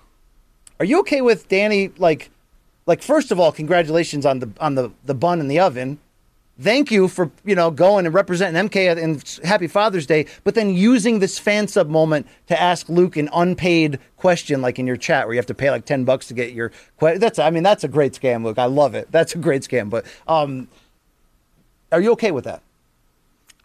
Are 0.80 0.84
you 0.84 0.98
okay 1.00 1.20
with 1.20 1.48
Danny? 1.48 1.92
Like, 1.98 2.30
like 2.86 3.02
first 3.02 3.30
of 3.30 3.38
all, 3.38 3.52
congratulations 3.52 4.26
on 4.26 4.40
the 4.40 4.50
on 4.58 4.74
the 4.74 4.90
the 5.04 5.14
bun 5.14 5.40
in 5.40 5.48
the 5.48 5.60
oven. 5.60 5.98
Thank 6.58 6.90
you 6.90 7.06
for 7.06 7.30
you 7.44 7.54
know 7.54 7.70
going 7.70 8.06
and 8.06 8.14
representing 8.14 8.68
MK 8.68 9.02
and 9.02 9.46
Happy 9.46 9.68
Father's 9.68 10.06
Day, 10.06 10.26
but 10.42 10.54
then 10.54 10.70
using 10.74 11.18
this 11.18 11.38
fan 11.38 11.68
sub 11.68 11.88
moment 11.88 12.26
to 12.46 12.60
ask 12.60 12.88
Luke 12.88 13.16
an 13.16 13.28
unpaid 13.32 13.98
question, 14.16 14.62
like 14.62 14.78
in 14.78 14.86
your 14.86 14.96
chat, 14.96 15.26
where 15.26 15.34
you 15.34 15.38
have 15.38 15.46
to 15.46 15.54
pay 15.54 15.70
like 15.70 15.84
ten 15.84 16.04
bucks 16.04 16.28
to 16.28 16.34
get 16.34 16.52
your 16.52 16.72
question. 16.96 17.20
That's 17.20 17.38
I 17.38 17.50
mean 17.50 17.62
that's 17.62 17.84
a 17.84 17.88
great 17.88 18.14
scam, 18.14 18.42
Luke. 18.42 18.58
I 18.58 18.64
love 18.64 18.94
it. 18.94 19.12
That's 19.12 19.34
a 19.34 19.38
great 19.38 19.62
scam. 19.62 19.90
But 19.90 20.06
um, 20.26 20.68
are 21.92 22.00
you 22.00 22.12
okay 22.12 22.30
with 22.30 22.44
that? 22.44 22.62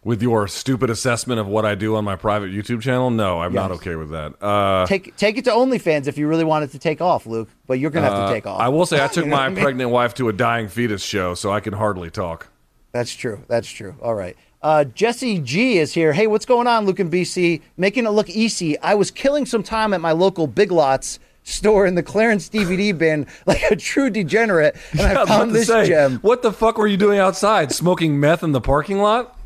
With 0.04 0.20
your 0.20 0.48
stupid 0.48 0.90
assessment 0.90 1.38
of 1.38 1.46
what 1.46 1.64
I 1.64 1.76
do 1.76 1.94
on 1.94 2.04
my 2.04 2.16
private 2.16 2.50
YouTube 2.50 2.82
channel, 2.82 3.08
no, 3.10 3.40
I'm 3.40 3.52
not 3.52 3.70
okay 3.72 3.94
with 3.94 4.10
that. 4.10 4.42
Uh, 4.42 4.84
Take 4.84 5.16
take 5.16 5.38
it 5.38 5.44
to 5.44 5.50
OnlyFans 5.52 6.08
if 6.08 6.18
you 6.18 6.26
really 6.26 6.42
want 6.42 6.64
it 6.64 6.72
to 6.72 6.78
take 6.80 7.00
off, 7.00 7.24
Luke. 7.24 7.48
But 7.68 7.78
you're 7.78 7.90
gonna 7.92 8.08
have 8.10 8.26
to 8.28 8.34
take 8.34 8.44
off. 8.44 8.60
I 8.60 8.68
will 8.68 8.84
say 8.84 9.02
I 9.02 9.06
took 9.06 9.26
You 9.26 9.30
know 9.30 9.36
my 9.36 9.46
I 9.46 9.48
mean? 9.50 9.62
pregnant 9.62 9.90
wife 9.90 10.12
to 10.14 10.28
a 10.28 10.32
dying 10.32 10.66
fetus 10.66 11.04
show, 11.04 11.34
so 11.34 11.52
I 11.52 11.60
can 11.60 11.72
hardly 11.74 12.10
talk. 12.10 12.48
That's 12.90 13.14
true. 13.14 13.44
That's 13.46 13.70
true. 13.70 13.94
All 14.02 14.16
right. 14.16 14.36
Uh, 14.60 14.84
Jesse 14.84 15.38
G 15.38 15.78
is 15.78 15.94
here. 15.94 16.12
Hey, 16.12 16.26
what's 16.26 16.46
going 16.46 16.66
on, 16.66 16.84
Luke 16.84 16.98
and 16.98 17.10
BC? 17.12 17.62
Making 17.76 18.06
it 18.06 18.10
look 18.10 18.28
easy. 18.28 18.76
I 18.80 18.94
was 18.94 19.12
killing 19.12 19.46
some 19.46 19.62
time 19.62 19.94
at 19.94 20.00
my 20.00 20.10
local 20.12 20.48
Big 20.48 20.72
Lots 20.72 21.20
store 21.44 21.86
in 21.86 21.94
the 21.94 22.02
clearance 22.02 22.48
DVD 22.48 22.96
bin 22.96 23.28
like 23.46 23.62
a 23.70 23.76
true 23.76 24.10
degenerate, 24.10 24.74
and 24.92 25.00
I, 25.02 25.22
I 25.22 25.26
found 25.26 25.52
this 25.52 25.68
say, 25.68 25.86
gem. 25.86 26.18
What 26.22 26.42
the 26.42 26.52
fuck 26.52 26.76
were 26.76 26.88
you 26.88 26.96
doing 26.96 27.20
outside? 27.20 27.70
Smoking 27.70 28.18
meth 28.18 28.42
in 28.42 28.50
the 28.50 28.60
parking 28.60 28.98
lot? 28.98 29.38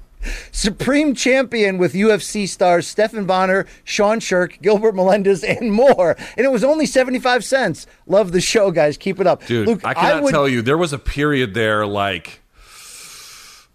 Supreme 0.53 1.15
champion 1.15 1.79
with 1.79 1.93
UFC 1.95 2.49
stars 2.49 2.87
Stephan 2.87 3.27
Bonnar, 3.27 3.67
Sean 3.85 4.21
Sherk, 4.21 4.61
Gilbert 4.63 4.95
Melendez, 4.95 5.43
and 5.45 5.73
more. 5.73 6.17
And 6.37 6.45
it 6.47 6.51
was 6.53 6.65
only 6.65 6.87
75 6.87 7.45
cents. 7.45 7.87
Love 8.07 8.33
the 8.33 8.41
show, 8.41 8.71
guys. 8.71 8.97
Keep 8.97 9.21
it 9.21 9.27
up. 9.27 9.45
Dude, 9.47 9.67
Luke, 9.67 9.81
I 9.85 9.95
cannot 9.95 10.23
would, 10.25 10.31
tell 10.33 10.49
you. 10.49 10.63
There 10.63 10.79
was 10.79 10.93
a 10.93 10.99
period 10.99 11.55
there, 11.55 11.87
like 11.87 12.41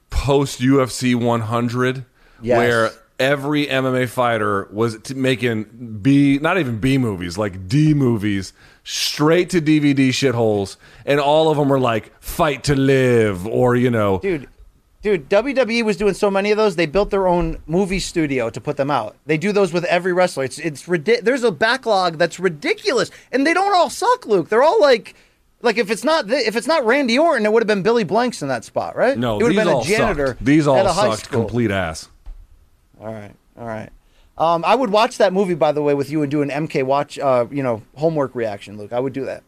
post 0.10 0.60
UFC 0.60 1.16
100, 1.16 2.06
Yes. 2.42 2.58
where 2.58 2.92
every 3.20 3.68
MMA 3.68 4.10
fighter 4.10 4.68
was 4.72 5.14
making 5.14 6.00
B, 6.02 6.40
not 6.42 6.58
even 6.58 6.80
B 6.80 6.98
movies, 6.98 7.38
like 7.38 7.68
D 7.68 7.94
movies, 7.94 8.52
straight 8.84 9.50
to 9.52 9.62
DVD 9.62 10.10
shitholes, 10.10 10.78
and 11.06 11.20
all 11.20 11.50
of 11.52 11.58
them 11.58 11.70
were 11.70 11.80
like 11.80 12.12
"Fight 12.20 12.64
to 12.66 12.76
Live" 12.76 13.46
or 13.46 13.76
you 13.76 13.92
know, 13.92 14.20
Dude, 14.20 14.50
dude, 15.02 15.30
WWE 15.30 15.84
was 15.84 15.98
doing 15.98 16.14
so 16.14 16.32
many 16.32 16.52
of 16.52 16.58
those. 16.58 16.76
They 16.76 16.86
built 16.86 17.10
their 17.10 17.28
own 17.28 17.62
movie 17.68 18.00
studio 18.00 18.50
to 18.50 18.62
put 18.62 18.78
them 18.78 18.92
out. 18.92 19.16
They 19.26 19.38
do 19.38 19.52
those 19.52 19.74
with 19.74 19.84
every 19.86 20.14
wrestler. 20.14 20.44
It's 20.44 20.60
it's 20.60 20.88
ridiculous. 20.88 21.26
There's 21.26 21.44
a 21.44 21.52
backlog 21.52 22.18
that's 22.18 22.40
ridiculous, 22.40 23.12
and 23.32 23.46
they 23.46 23.54
don't 23.54 23.76
all 23.76 23.90
suck, 23.90 24.26
Luke. 24.26 24.50
They're 24.50 24.64
all 24.64 24.80
like. 24.80 25.16
Like 25.64 25.78
if 25.78 25.92
it's 25.92 26.04
not 26.04 26.28
th- 26.28 26.48
if 26.48 26.56
it's 26.56 26.66
not 26.66 26.84
Randy 26.88 27.20
Orton, 27.20 27.46
it 27.46 27.54
would 27.54 27.62
have 27.62 27.68
been 27.68 27.84
Billy 27.84 28.04
Blanks 28.04 28.42
in 28.42 28.48
that 28.48 28.66
spot, 28.66 28.96
right? 28.96 29.16
no, 29.16 29.40
it 29.40 29.44
would 29.44 29.54
have 29.54 29.64
been 29.68 29.78
a 29.78 29.84
janitor. 29.84 30.28
sucked. 30.30 30.44
These 30.44 30.66
all 30.66 30.92
sucked 30.92 31.26
school. 31.26 31.42
complete 31.42 31.70
ass. 31.70 32.10
All 33.00 33.14
right, 33.14 33.36
all 33.56 33.68
right. 33.68 33.92
Um, 34.40 34.66
I 34.66 34.74
would 34.74 34.90
watch 34.90 35.20
that 35.20 35.34
movie, 35.34 35.54
by 35.54 35.72
the 35.72 35.84
way, 35.84 35.94
with 35.94 36.10
you 36.10 36.24
and 36.24 36.32
do 36.32 36.42
an 36.42 36.50
MK 36.50 36.84
watch, 36.84 37.20
uh, 37.20 37.46
you 37.52 37.62
know, 37.62 37.84
homework 37.96 38.34
reaction, 38.34 38.76
Luke. 38.76 38.92
I 38.92 39.00
would 39.00 39.14
do 39.14 39.26
that. 39.26 39.44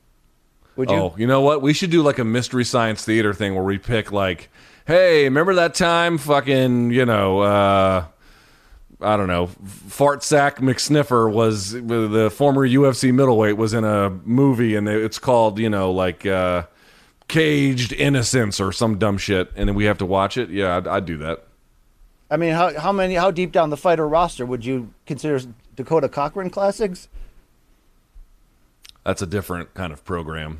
Would 0.76 0.92
you? 0.92 0.98
Oh, 0.98 1.16
you 1.18 1.26
know 1.26 1.42
what? 1.42 1.64
We 1.64 1.74
should 1.74 1.90
do 1.90 2.04
like 2.04 2.20
a 2.20 2.24
mystery 2.24 2.64
science 2.64 3.04
theater 3.04 3.34
thing 3.34 3.56
where 3.56 3.64
we 3.64 3.80
pick 3.80 4.12
like, 4.12 4.50
hey, 4.86 5.24
remember 5.26 5.56
that 5.56 5.76
time 5.76 6.18
fucking, 6.18 6.92
you 6.92 7.06
know, 7.06 7.40
uh 7.40 8.06
I 9.02 9.18
don't 9.18 9.28
know, 9.28 9.48
Fart 9.48 10.24
Sack 10.24 10.60
McSniffer 10.60 11.30
was 11.32 11.72
the 11.72 12.32
former 12.34 12.68
UFC 12.68 13.14
middleweight 13.14 13.58
was 13.58 13.74
in 13.74 13.84
a 13.84 14.10
movie 14.10 14.76
and 14.76 14.88
it's 14.88 15.20
called, 15.20 15.60
you 15.60 15.70
know, 15.70 15.92
like 15.92 16.26
uh 16.26 16.64
Caged 17.28 17.94
Innocence 17.94 18.60
or 18.60 18.72
some 18.72 18.98
dumb 18.98 19.18
shit 19.18 19.52
and 19.56 19.70
then 19.70 19.76
we 19.76 19.86
have 19.86 19.98
to 19.98 20.06
watch 20.06 20.38
it. 20.38 20.50
Yeah, 20.50 20.78
I'd, 20.78 20.88
I'd 20.88 21.06
do 21.06 21.18
that. 21.18 21.46
I 22.30 22.38
mean, 22.38 22.54
how 22.54 22.78
how 22.80 22.92
many 22.92 23.16
how 23.16 23.30
deep 23.32 23.52
down 23.52 23.70
the 23.70 23.78
fighter 23.78 24.08
roster 24.08 24.46
would 24.46 24.66
you 24.66 24.94
consider 25.06 25.40
Dakota 25.76 26.10
Cochrane 26.10 26.50
classics? 26.50 27.08
That's 29.06 29.22
a 29.22 29.28
different 29.28 29.74
kind 29.74 29.92
of 29.92 30.04
program. 30.06 30.60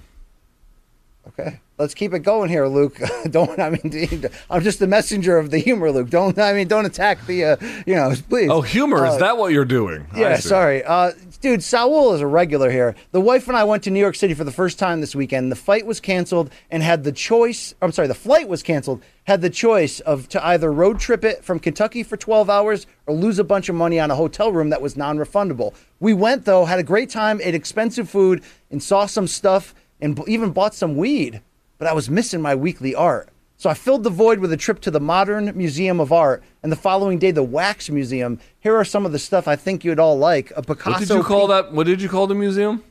Okay, 1.26 1.62
let's 1.78 1.94
keep 1.94 2.14
it 2.14 2.20
going 2.20 2.50
here, 2.50 2.68
Luke. 2.68 3.00
don't 3.32 3.58
I 3.58 3.70
mean? 3.70 4.26
I'm 4.50 4.62
just 4.62 4.80
the 4.80 4.88
messenger 4.88 5.38
of 5.38 5.52
the 5.52 5.58
humor, 5.58 5.90
Luke. 5.90 6.10
Don't 6.10 6.38
I 6.38 6.52
mean? 6.52 6.68
Don't 6.68 6.86
attack 6.86 7.26
the, 7.26 7.46
uh, 7.46 7.56
you 7.86 7.96
know, 7.96 8.14
please. 8.30 8.50
Oh, 8.52 8.62
humor, 8.62 9.06
is 9.06 9.14
Uh, 9.14 9.18
that 9.20 9.38
what 9.38 9.54
you're 9.54 9.64
doing? 9.64 10.06
Yeah, 10.16 10.36
sorry. 10.36 10.84
Uh, 10.84 11.14
dude, 11.40 11.64
Saul 11.64 12.14
is 12.14 12.20
a 12.20 12.28
regular 12.28 12.70
here. 12.70 12.94
The 13.14 13.22
wife 13.22 13.48
and 13.48 13.56
I 13.56 13.64
went 13.64 13.84
to 13.84 13.90
New 13.90 14.02
York 14.02 14.16
City 14.16 14.34
for 14.34 14.44
the 14.44 14.52
first 14.52 14.78
time 14.78 15.00
this 15.00 15.16
weekend. 15.16 15.50
The 15.50 15.56
fight 15.56 15.86
was 15.86 16.02
canceled 16.02 16.50
and 16.70 16.84
had 16.84 17.06
the 17.06 17.14
choice. 17.14 17.74
I'm 17.82 17.94
sorry, 17.94 18.10
the 18.10 18.14
flight 18.14 18.50
was 18.50 18.62
canceled. 18.62 19.02
Had 19.24 19.42
the 19.42 19.50
choice 19.50 20.02
of 20.02 20.28
to 20.30 20.46
either 20.46 20.74
road 20.74 21.00
trip 21.00 21.24
it 21.24 21.46
from 21.46 21.58
Kentucky 21.58 22.04
for 22.04 22.18
12 22.18 22.50
hours 22.50 22.86
or 23.08 23.16
lose 23.16 23.40
a 23.40 23.46
bunch 23.46 23.70
of 23.70 23.76
money 23.76 23.98
on 23.98 24.12
a 24.12 24.16
hotel 24.16 24.52
room 24.52 24.70
that 24.72 24.82
was 24.82 24.98
non-refundable. 24.98 25.74
We 26.02 26.14
went 26.14 26.44
though, 26.44 26.66
had 26.66 26.80
a 26.80 26.84
great 26.84 27.10
time, 27.10 27.40
ate 27.42 27.56
expensive 27.56 28.10
food, 28.10 28.44
and 28.70 28.84
saw 28.84 29.06
some 29.06 29.28
stuff, 29.28 29.74
and 30.04 30.16
b- 30.16 30.24
even 30.28 30.52
bought 30.52 30.76
some 30.76 30.96
weed. 30.98 31.42
But 31.80 31.88
I 31.88 31.94
was 31.94 32.10
missing 32.10 32.42
my 32.42 32.54
weekly 32.54 32.94
art. 32.94 33.30
So 33.58 33.70
I 33.70 33.74
filled 33.74 34.04
the 34.04 34.10
void 34.10 34.40
with 34.40 34.52
a 34.52 34.58
trip 34.58 34.82
to 34.82 34.92
the 34.92 35.00
Modern 35.00 35.56
Museum 35.56 36.00
of 36.00 36.12
Art, 36.12 36.44
and 36.62 36.72
the 36.72 36.76
following 36.76 37.18
day, 37.18 37.32
the 37.32 37.44
Wax 37.44 37.90
Museum. 37.90 38.40
Here 38.60 38.76
are 38.76 38.84
some 38.86 39.06
of 39.06 39.12
the 39.12 39.20
stuff 39.20 39.48
I 39.48 39.56
think 39.56 39.84
you'd 39.86 40.00
all 40.00 40.18
like. 40.18 40.52
A 40.56 40.62
Picasso. 40.62 40.92
What 40.92 41.00
did 41.00 41.10
you 41.10 41.24
call 41.24 41.48
that? 41.48 41.72
What 41.72 41.88
did 41.88 42.02
you 42.02 42.10
call 42.10 42.28
the 42.28 42.36
museum? 42.36 42.84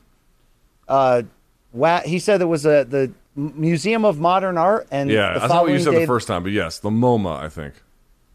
Uh, 0.87 1.23
wa- 1.71 2.01
he 2.01 2.17
said 2.19 2.41
it 2.41 2.45
was 2.45 2.65
a, 2.65 2.85
the 2.85 3.11
Museum 3.35 4.05
of 4.05 4.19
Modern 4.19 4.57
Art, 4.57 4.87
and 4.91 5.09
Yeah, 5.09 5.33
the 5.33 5.39
that's 5.41 5.53
not 5.53 5.63
what 5.63 5.71
you 5.73 5.79
said 5.79 5.93
the 5.95 6.05
first 6.07 6.27
time, 6.27 6.43
but 6.43 6.51
yes, 6.51 6.79
the 6.79 6.89
MoMA, 6.89 7.39
I 7.39 7.49
think. 7.49 7.75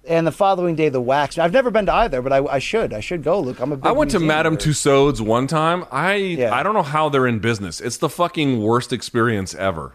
And 0.08 0.26
the 0.26 0.32
following 0.32 0.74
day, 0.74 0.88
the 0.88 1.00
Wax. 1.00 1.38
I've 1.38 1.52
never 1.52 1.70
been 1.70 1.86
to 1.86 1.92
either, 1.94 2.22
but 2.22 2.32
I, 2.32 2.44
I 2.44 2.58
should. 2.58 2.92
I 2.92 3.00
should 3.00 3.22
go. 3.22 3.40
Luke, 3.40 3.60
I'm 3.60 3.72
a 3.72 3.76
big 3.76 3.86
I 3.86 3.92
went 3.92 4.10
to 4.12 4.20
Madame 4.20 4.56
nerd. 4.56 4.60
Tussauds 4.70 5.20
one 5.20 5.46
time. 5.46 5.84
I 5.92 6.14
Yeah. 6.14 6.54
I 6.54 6.62
don't 6.62 6.74
know 6.74 6.82
how 6.82 7.08
they're 7.08 7.26
in 7.26 7.38
business. 7.38 7.80
It's 7.80 7.98
the 7.98 8.08
fucking 8.08 8.60
worst 8.62 8.92
experience 8.92 9.54
ever. 9.54 9.94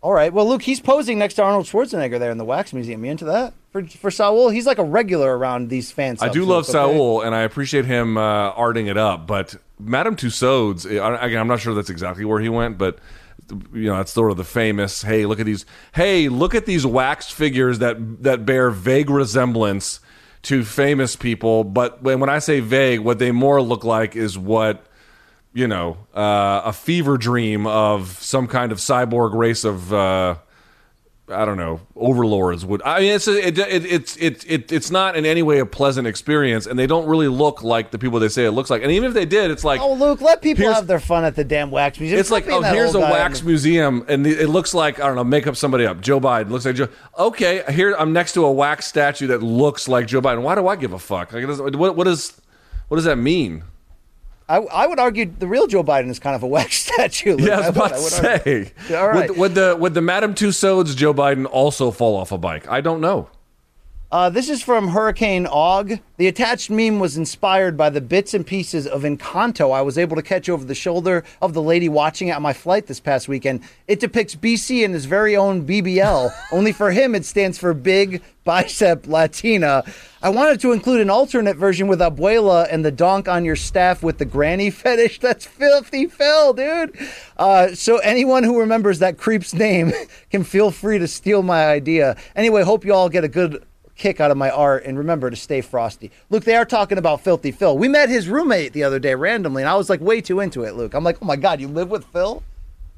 All 0.00 0.12
right. 0.12 0.32
Well, 0.32 0.46
Luke, 0.48 0.62
he's 0.62 0.80
posing 0.80 1.18
next 1.18 1.34
to 1.34 1.42
Arnold 1.42 1.64
Schwarzenegger 1.64 2.18
there 2.18 2.30
in 2.30 2.36
the 2.36 2.44
Wax 2.44 2.72
Museum. 2.74 3.04
You 3.04 3.10
into 3.10 3.24
that? 3.24 3.54
For 3.72 3.86
for 3.86 4.10
Saul, 4.10 4.50
he's 4.50 4.66
like 4.66 4.78
a 4.78 4.84
regular 4.84 5.36
around 5.36 5.68
these 5.70 5.90
fans. 5.90 6.22
I 6.22 6.28
do 6.28 6.44
love 6.44 6.66
Saul, 6.66 7.22
and 7.22 7.34
I 7.34 7.40
appreciate 7.40 7.86
him 7.86 8.16
uh, 8.18 8.52
arting 8.52 8.88
it 8.88 8.96
up. 8.98 9.26
But 9.26 9.56
Madame 9.80 10.14
Tussauds, 10.14 10.84
I- 10.86 11.24
again, 11.26 11.40
I'm 11.40 11.48
not 11.48 11.60
sure 11.60 11.74
that's 11.74 11.90
exactly 11.90 12.24
where 12.24 12.40
he 12.40 12.48
went, 12.50 12.76
but 12.78 12.98
you 13.72 13.84
know, 13.84 13.96
that's 13.96 14.12
sort 14.12 14.30
of 14.30 14.36
the 14.36 14.44
famous. 14.44 15.02
Hey, 15.02 15.26
look 15.26 15.40
at 15.40 15.46
these. 15.46 15.66
Hey, 15.94 16.28
look 16.28 16.54
at 16.54 16.66
these 16.66 16.86
wax 16.86 17.30
figures 17.30 17.78
that 17.80 18.22
that 18.22 18.46
bear 18.46 18.70
vague 18.70 19.10
resemblance 19.10 20.00
to 20.42 20.64
famous 20.64 21.16
people. 21.16 21.64
But 21.64 22.02
when 22.02 22.20
when 22.20 22.30
I 22.30 22.38
say 22.38 22.60
vague, 22.60 23.00
what 23.00 23.18
they 23.18 23.32
more 23.32 23.60
look 23.62 23.84
like 23.84 24.16
is 24.16 24.38
what 24.38 24.86
you 25.52 25.68
know, 25.68 25.96
uh, 26.14 26.62
a 26.64 26.72
fever 26.72 27.16
dream 27.16 27.64
of 27.64 28.08
some 28.20 28.48
kind 28.48 28.72
of 28.72 28.78
cyborg 28.78 29.34
race 29.34 29.64
of. 29.64 29.92
Uh, 29.92 30.36
I 31.26 31.46
don't 31.46 31.56
know, 31.56 31.80
overlords 31.96 32.66
would. 32.66 32.82
I 32.82 33.00
mean, 33.00 33.12
it's 33.14 33.26
a, 33.26 33.46
it, 33.48 33.58
it, 33.58 33.84
it's 33.86 34.16
it, 34.18 34.44
it 34.46 34.70
it's 34.70 34.90
not 34.90 35.16
in 35.16 35.24
any 35.24 35.42
way 35.42 35.58
a 35.58 35.64
pleasant 35.64 36.06
experience, 36.06 36.66
and 36.66 36.78
they 36.78 36.86
don't 36.86 37.06
really 37.06 37.28
look 37.28 37.62
like 37.62 37.90
the 37.92 37.98
people 37.98 38.20
they 38.20 38.28
say 38.28 38.44
it 38.44 38.50
looks 38.50 38.68
like. 38.68 38.82
And 38.82 38.92
even 38.92 39.08
if 39.08 39.14
they 39.14 39.24
did, 39.24 39.50
it's 39.50 39.64
like 39.64 39.80
Oh, 39.80 39.94
Luke, 39.94 40.20
let 40.20 40.42
people 40.42 40.70
have 40.70 40.86
their 40.86 41.00
fun 41.00 41.24
at 41.24 41.34
the 41.34 41.42
damn 41.42 41.70
Wax 41.70 41.98
Museum. 41.98 42.20
it's 42.20 42.28
Stop 42.28 42.44
like 42.46 42.52
oh, 42.52 42.60
here's 42.60 42.94
a 42.94 43.00
wax 43.00 43.40
the- 43.40 43.46
museum, 43.46 44.04
and 44.06 44.26
it 44.26 44.48
looks 44.50 44.74
like 44.74 45.00
I 45.00 45.06
don't 45.06 45.16
know, 45.16 45.24
make 45.24 45.46
up 45.46 45.56
somebody 45.56 45.86
up. 45.86 46.02
Joe 46.02 46.20
Biden 46.20 46.50
looks 46.50 46.66
like 46.66 46.76
Joe. 46.76 46.88
Okay, 47.18 47.64
here 47.72 47.94
I'm 47.98 48.12
next 48.12 48.34
to 48.34 48.44
a 48.44 48.52
wax 48.52 48.86
statue 48.86 49.28
that 49.28 49.42
looks 49.42 49.88
like 49.88 50.06
Joe 50.06 50.20
Biden. 50.20 50.42
Why 50.42 50.54
do 50.54 50.68
I 50.68 50.76
give 50.76 50.92
a 50.92 50.98
fuck? 50.98 51.32
Like, 51.32 51.42
it 51.42 51.46
doesn't- 51.46 51.76
what 51.76 51.96
what 51.96 52.06
is 52.06 52.38
what 52.88 52.96
does 52.98 53.04
that 53.04 53.16
mean? 53.16 53.64
I, 54.48 54.56
I 54.58 54.86
would 54.86 54.98
argue 54.98 55.24
the 55.38 55.46
real 55.46 55.66
Joe 55.66 55.82
Biden 55.82 56.08
is 56.10 56.18
kind 56.18 56.36
of 56.36 56.42
a 56.42 56.46
wax 56.56 56.76
statue. 56.76 57.36
Luke. 57.36 57.48
Yeah, 57.48 57.60
I 57.60 57.70
was 57.70 57.76
would- 57.76 57.76
about 57.76 57.92
I 57.92 57.96
to 57.96 58.00
say. 58.02 58.72
argue. 58.88 58.96
All 58.96 59.08
right. 59.08 59.28
Would, 59.30 59.38
would 59.38 59.54
the 59.54 59.76
would 59.80 59.94
the 59.94 60.02
Madame 60.02 60.34
Tussauds 60.34 60.94
Joe 60.96 61.14
Biden 61.14 61.46
also 61.50 61.90
fall 61.90 62.16
off 62.16 62.30
a 62.32 62.38
bike? 62.38 62.68
I 62.68 62.80
don't 62.80 63.00
know. 63.00 63.28
Uh, 64.14 64.30
this 64.30 64.48
is 64.48 64.62
from 64.62 64.86
Hurricane 64.86 65.44
Og. 65.44 65.98
The 66.18 66.28
attached 66.28 66.70
meme 66.70 67.00
was 67.00 67.16
inspired 67.16 67.76
by 67.76 67.90
the 67.90 68.00
bits 68.00 68.32
and 68.32 68.46
pieces 68.46 68.86
of 68.86 69.02
Encanto 69.02 69.72
I 69.72 69.82
was 69.82 69.98
able 69.98 70.14
to 70.14 70.22
catch 70.22 70.48
over 70.48 70.64
the 70.64 70.72
shoulder 70.72 71.24
of 71.42 71.52
the 71.52 71.60
lady 71.60 71.88
watching 71.88 72.30
at 72.30 72.40
my 72.40 72.52
flight 72.52 72.86
this 72.86 73.00
past 73.00 73.26
weekend. 73.26 73.62
It 73.88 73.98
depicts 73.98 74.36
BC 74.36 74.84
in 74.84 74.92
his 74.92 75.06
very 75.06 75.36
own 75.36 75.66
BBL. 75.66 76.30
Only 76.52 76.70
for 76.70 76.92
him, 76.92 77.16
it 77.16 77.24
stands 77.24 77.58
for 77.58 77.74
Big 77.74 78.22
Bicep 78.44 79.08
Latina. 79.08 79.82
I 80.22 80.28
wanted 80.28 80.60
to 80.60 80.70
include 80.70 81.00
an 81.00 81.10
alternate 81.10 81.56
version 81.56 81.88
with 81.88 81.98
Abuela 81.98 82.68
and 82.70 82.84
the 82.84 82.92
donk 82.92 83.26
on 83.26 83.44
your 83.44 83.56
staff 83.56 84.04
with 84.04 84.18
the 84.18 84.24
granny 84.24 84.70
fetish. 84.70 85.18
That's 85.18 85.44
filthy 85.44 86.06
Phil, 86.06 86.52
dude. 86.52 86.96
Uh, 87.36 87.74
so 87.74 87.96
anyone 87.96 88.44
who 88.44 88.60
remembers 88.60 89.00
that 89.00 89.18
creep's 89.18 89.52
name 89.52 89.92
can 90.30 90.44
feel 90.44 90.70
free 90.70 91.00
to 91.00 91.08
steal 91.08 91.42
my 91.42 91.66
idea. 91.66 92.16
Anyway, 92.36 92.62
hope 92.62 92.84
you 92.84 92.94
all 92.94 93.08
get 93.08 93.24
a 93.24 93.28
good 93.28 93.64
kick 93.96 94.20
out 94.20 94.30
of 94.30 94.36
my 94.36 94.50
art 94.50 94.84
and 94.84 94.98
remember 94.98 95.30
to 95.30 95.36
stay 95.36 95.60
frosty. 95.60 96.10
Luke, 96.30 96.44
they 96.44 96.56
are 96.56 96.64
talking 96.64 96.98
about 96.98 97.20
Filthy 97.20 97.52
Phil. 97.52 97.76
We 97.78 97.88
met 97.88 98.08
his 98.08 98.28
roommate 98.28 98.72
the 98.72 98.84
other 98.84 98.98
day 98.98 99.14
randomly, 99.14 99.62
and 99.62 99.68
I 99.68 99.76
was 99.76 99.88
like 99.88 100.00
way 100.00 100.20
too 100.20 100.40
into 100.40 100.64
it, 100.64 100.74
Luke. 100.74 100.94
I'm 100.94 101.04
like, 101.04 101.18
oh 101.22 101.26
my 101.26 101.36
God, 101.36 101.60
you 101.60 101.68
live 101.68 101.90
with 101.90 102.04
Phil? 102.06 102.42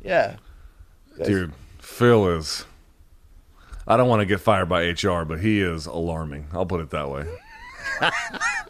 Yeah. 0.03 0.37
Dude, 1.23 1.53
Phil 1.79 2.37
is. 2.37 2.65
I 3.87 3.97
don't 3.97 4.09
want 4.09 4.21
to 4.21 4.27
get 4.27 4.41
fired 4.41 4.69
by 4.69 4.83
HR, 4.83 5.25
but 5.25 5.41
he 5.41 5.61
is 5.61 5.87
alarming. 5.87 6.49
I'll 6.53 6.67
put 6.67 6.81
it 6.81 6.91
that 6.91 7.09
way. 7.09 7.27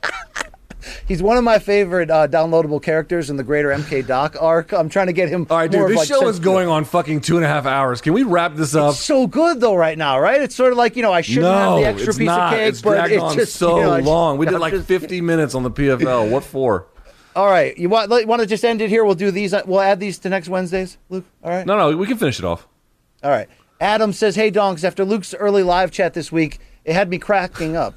He's 1.07 1.23
one 1.23 1.37
of 1.37 1.45
my 1.45 1.59
favorite 1.59 2.11
uh, 2.11 2.29
downloadable 2.29 2.83
characters 2.83 3.31
in 3.31 3.37
the 3.37 3.45
greater 3.45 3.71
MK 3.71 4.07
Doc 4.07 4.37
arc. 4.41 4.73
I'm 4.73 4.89
trying 4.89 5.07
to 5.07 5.13
get 5.13 5.29
him. 5.29 5.47
All 5.51 5.57
right, 5.57 5.71
dude, 5.71 5.89
this 5.89 5.97
like, 5.97 6.09
show 6.09 6.29
is 6.29 6.39
going 6.39 6.69
on 6.69 6.85
fucking 6.85 7.21
two 7.21 7.37
and 7.37 7.45
a 7.45 7.49
half 7.49 7.67
hours. 7.67 8.01
Can 8.01 8.13
we 8.13 8.23
wrap 8.23 8.55
this 8.55 8.75
up? 8.75 8.93
It's 8.93 9.01
so 9.01 9.27
good 9.27 9.61
though 9.61 9.77
right 9.77 9.97
now, 9.97 10.19
right? 10.19 10.41
It's 10.41 10.55
sort 10.55 10.73
of 10.73 10.79
like 10.79 10.97
you 10.97 11.03
know 11.03 11.13
I 11.13 11.21
shouldn't 11.21 11.47
have 11.47 11.77
the 11.77 11.85
extra 11.85 12.15
piece 12.15 12.27
not. 12.27 12.53
of 12.53 12.59
cake, 12.59 12.69
it's 12.69 12.83
but 12.83 13.11
it's 13.11 13.23
on 13.23 13.35
just 13.37 13.57
so 13.57 13.79
you 13.79 13.85
know, 13.85 13.99
long. 13.99 14.39
We 14.39 14.47
did 14.47 14.59
like 14.59 14.73
just- 14.73 14.89
50 14.89 15.21
minutes 15.21 15.55
on 15.55 15.63
the 15.63 15.71
PFL. 15.71 16.31
What 16.31 16.45
for? 16.45 16.87
All 17.37 17.47
right, 17.47 17.77
you 17.77 17.91
want 17.91 18.11
want 18.27 18.41
to 18.41 18.47
just 18.47 18.65
end 18.65 18.81
it 18.81 18.89
here? 18.89 19.05
We'll 19.05 19.15
do 19.15 19.31
these. 19.31 19.55
We'll 19.67 19.81
add 19.81 20.01
these 20.01 20.19
to 20.21 20.31
next 20.31 20.49
Wednesdays, 20.49 20.97
Luke. 21.11 21.27
All 21.45 21.51
right. 21.51 21.67
No, 21.67 21.77
no, 21.77 21.95
we 21.95 22.07
can 22.07 22.17
finish 22.17 22.39
it 22.39 22.47
off. 22.47 22.67
All 23.23 23.31
right. 23.31 23.49
Adam 23.79 24.15
says, 24.15 24.37
"Hey 24.37 24.51
donks, 24.51 24.85
after 24.85 25.05
Luke's 25.05 25.35
early 25.35 25.63
live 25.63 25.91
chat 25.91 26.15
this 26.15 26.33
week, 26.33 26.61
it 26.87 26.95
had 26.95 27.11
me 27.11 27.19
cracking 27.19 27.77
up. 27.77 27.95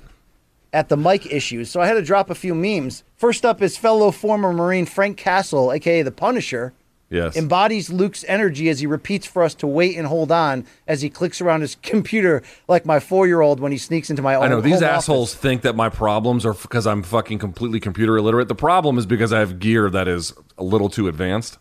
At 0.74 0.90
the 0.90 0.98
mic 0.98 1.26
issues, 1.26 1.70
so 1.70 1.82
I 1.82 1.88
had 1.88 1.94
to 1.96 2.02
drop 2.02 2.30
a 2.30 2.36
few 2.36 2.54
memes. 2.54 3.04
First 3.16 3.46
up 3.46 3.62
is 3.62 3.78
fellow 3.78 4.12
former 4.12 4.54
Marine 4.54 4.86
Frank 4.86 5.18
Castle, 5.18 5.72
aka 5.74 6.02
the 6.04 6.12
Punisher, 6.12 6.74
Yes. 7.12 7.36
embodies 7.36 7.90
Luke's 7.90 8.24
energy 8.28 8.70
as 8.70 8.80
he 8.82 8.86
repeats 8.86 9.26
for 9.26 9.42
us 9.42 9.56
to 9.56 9.66
wait 9.66 9.98
and 9.98 10.06
hold 10.06 10.32
on 10.32 10.64
as 10.88 11.02
he 11.02 11.10
clicks 11.10 11.42
around 11.42 11.62
his 11.62 11.74
computer 11.82 12.44
like 12.68 12.86
my 12.86 13.00
four 13.00 13.26
year 13.26 13.42
old 13.42 13.60
when 13.60 13.72
he 13.72 13.80
sneaks 13.80 14.12
into 14.12 14.22
my 14.22 14.36
own 14.36 14.44
I 14.44 14.48
know 14.48 14.62
these 14.62 14.84
assholes 14.84 15.32
office. 15.32 15.42
think 15.42 15.64
that 15.64 15.76
my 15.76 15.90
problems 15.90 16.46
are 16.46 16.54
because 16.54 16.86
I'm 16.86 17.02
fucking 17.02 17.40
completely 17.40 17.80
computer 17.80 18.16
illiterate. 18.16 18.48
The 18.48 18.54
problem 18.54 19.00
is 19.00 19.08
because 19.08 19.34
I 19.34 19.40
have 19.40 19.58
gear 19.58 19.90
that 19.90 20.08
is 20.08 20.34
a 20.56 20.64
little 20.64 20.88
too 20.88 21.08
advanced. 21.08 21.58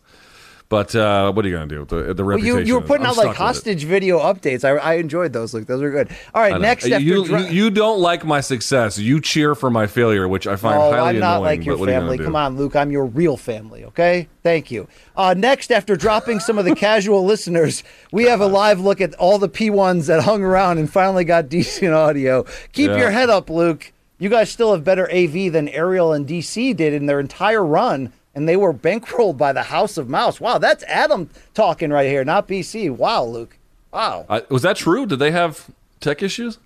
But 0.69 0.95
uh, 0.95 1.31
what 1.31 1.43
are 1.43 1.47
you 1.49 1.55
going 1.55 1.67
to 1.67 1.75
do? 1.75 1.85
The, 1.85 2.13
the 2.13 2.23
Well, 2.23 2.37
reputation. 2.37 2.59
you, 2.59 2.63
you 2.65 2.73
were 2.75 2.81
putting 2.81 3.03
I'm 3.03 3.13
out 3.13 3.17
like 3.17 3.23
stuck 3.23 3.29
with 3.31 3.35
it. 3.37 3.43
hostage 3.43 3.83
video 3.85 4.19
updates. 4.19 4.63
I, 4.63 4.77
I 4.77 4.93
enjoyed 4.97 5.33
those, 5.33 5.51
Luke. 5.51 5.65
Those 5.65 5.81
are 5.81 5.89
good. 5.89 6.09
All 6.35 6.43
right, 6.43 6.61
next 6.61 6.85
after 6.85 6.99
you, 6.99 7.25
dri- 7.25 7.41
you, 7.45 7.47
you 7.47 7.69
don't 7.71 7.99
like 7.99 8.23
my 8.23 8.39
success. 8.39 8.99
You 8.99 9.19
cheer 9.19 9.55
for 9.55 9.71
my 9.71 9.87
failure, 9.87 10.27
which 10.27 10.45
I 10.45 10.57
find 10.57 10.77
Oh, 10.77 10.91
highly 10.91 11.09
I'm 11.09 11.19
not 11.19 11.37
annoying. 11.37 11.43
like 11.59 11.65
your 11.65 11.77
you 11.79 11.85
family. 11.87 12.17
Come 12.19 12.35
on, 12.35 12.55
Luke. 12.55 12.75
I'm 12.75 12.91
your 12.91 13.05
real 13.07 13.35
family. 13.35 13.83
Okay. 13.85 14.27
Thank 14.43 14.69
you. 14.69 14.87
Uh, 15.17 15.33
next, 15.35 15.71
after 15.71 15.95
dropping 15.95 16.39
some 16.39 16.59
of 16.59 16.65
the 16.65 16.75
casual 16.75 17.25
listeners, 17.33 17.83
we 18.11 18.25
have 18.25 18.39
a 18.39 18.45
live 18.47 18.79
look 18.79 19.01
at 19.01 19.15
all 19.15 19.39
the 19.39 19.49
P1s 19.49 20.05
that 20.05 20.21
hung 20.23 20.43
around 20.43 20.77
and 20.77 20.87
finally 20.91 21.23
got 21.25 21.49
decent 21.49 21.93
audio. 21.93 22.43
Keep 22.73 22.91
Yeah. 22.91 22.97
your 22.97 23.09
head 23.11 23.31
up, 23.31 23.49
Luke. 23.49 23.91
You 24.19 24.29
guys 24.29 24.51
still 24.51 24.73
have 24.73 24.83
better 24.83 25.09
AV 25.11 25.51
than 25.51 25.67
Ariel 25.69 26.13
and 26.13 26.27
DC 26.27 26.75
did 26.75 26.93
in 26.93 27.07
their 27.07 27.19
entire 27.21 27.65
run, 27.65 28.11
and 28.35 28.47
they 28.47 28.55
were 28.55 28.73
bankrolled 28.73 29.37
by 29.37 29.53
the 29.53 29.63
House 29.63 29.97
of 29.97 30.09
Mouse. 30.09 30.39
Wow, 30.39 30.57
that's 30.57 30.83
Adam 30.83 31.29
talking 31.53 31.89
right 31.89 32.07
here, 32.07 32.23
not 32.23 32.47
BC. 32.47 32.89
Wow, 32.95 33.23
Luke. 33.23 33.57
Wow. 33.91 34.25
I, 34.29 34.43
was 34.49 34.61
that 34.61 34.75
true? 34.75 35.05
Did 35.05 35.19
they 35.19 35.31
have 35.31 35.69
tech 35.99 36.21
issues? 36.21 36.59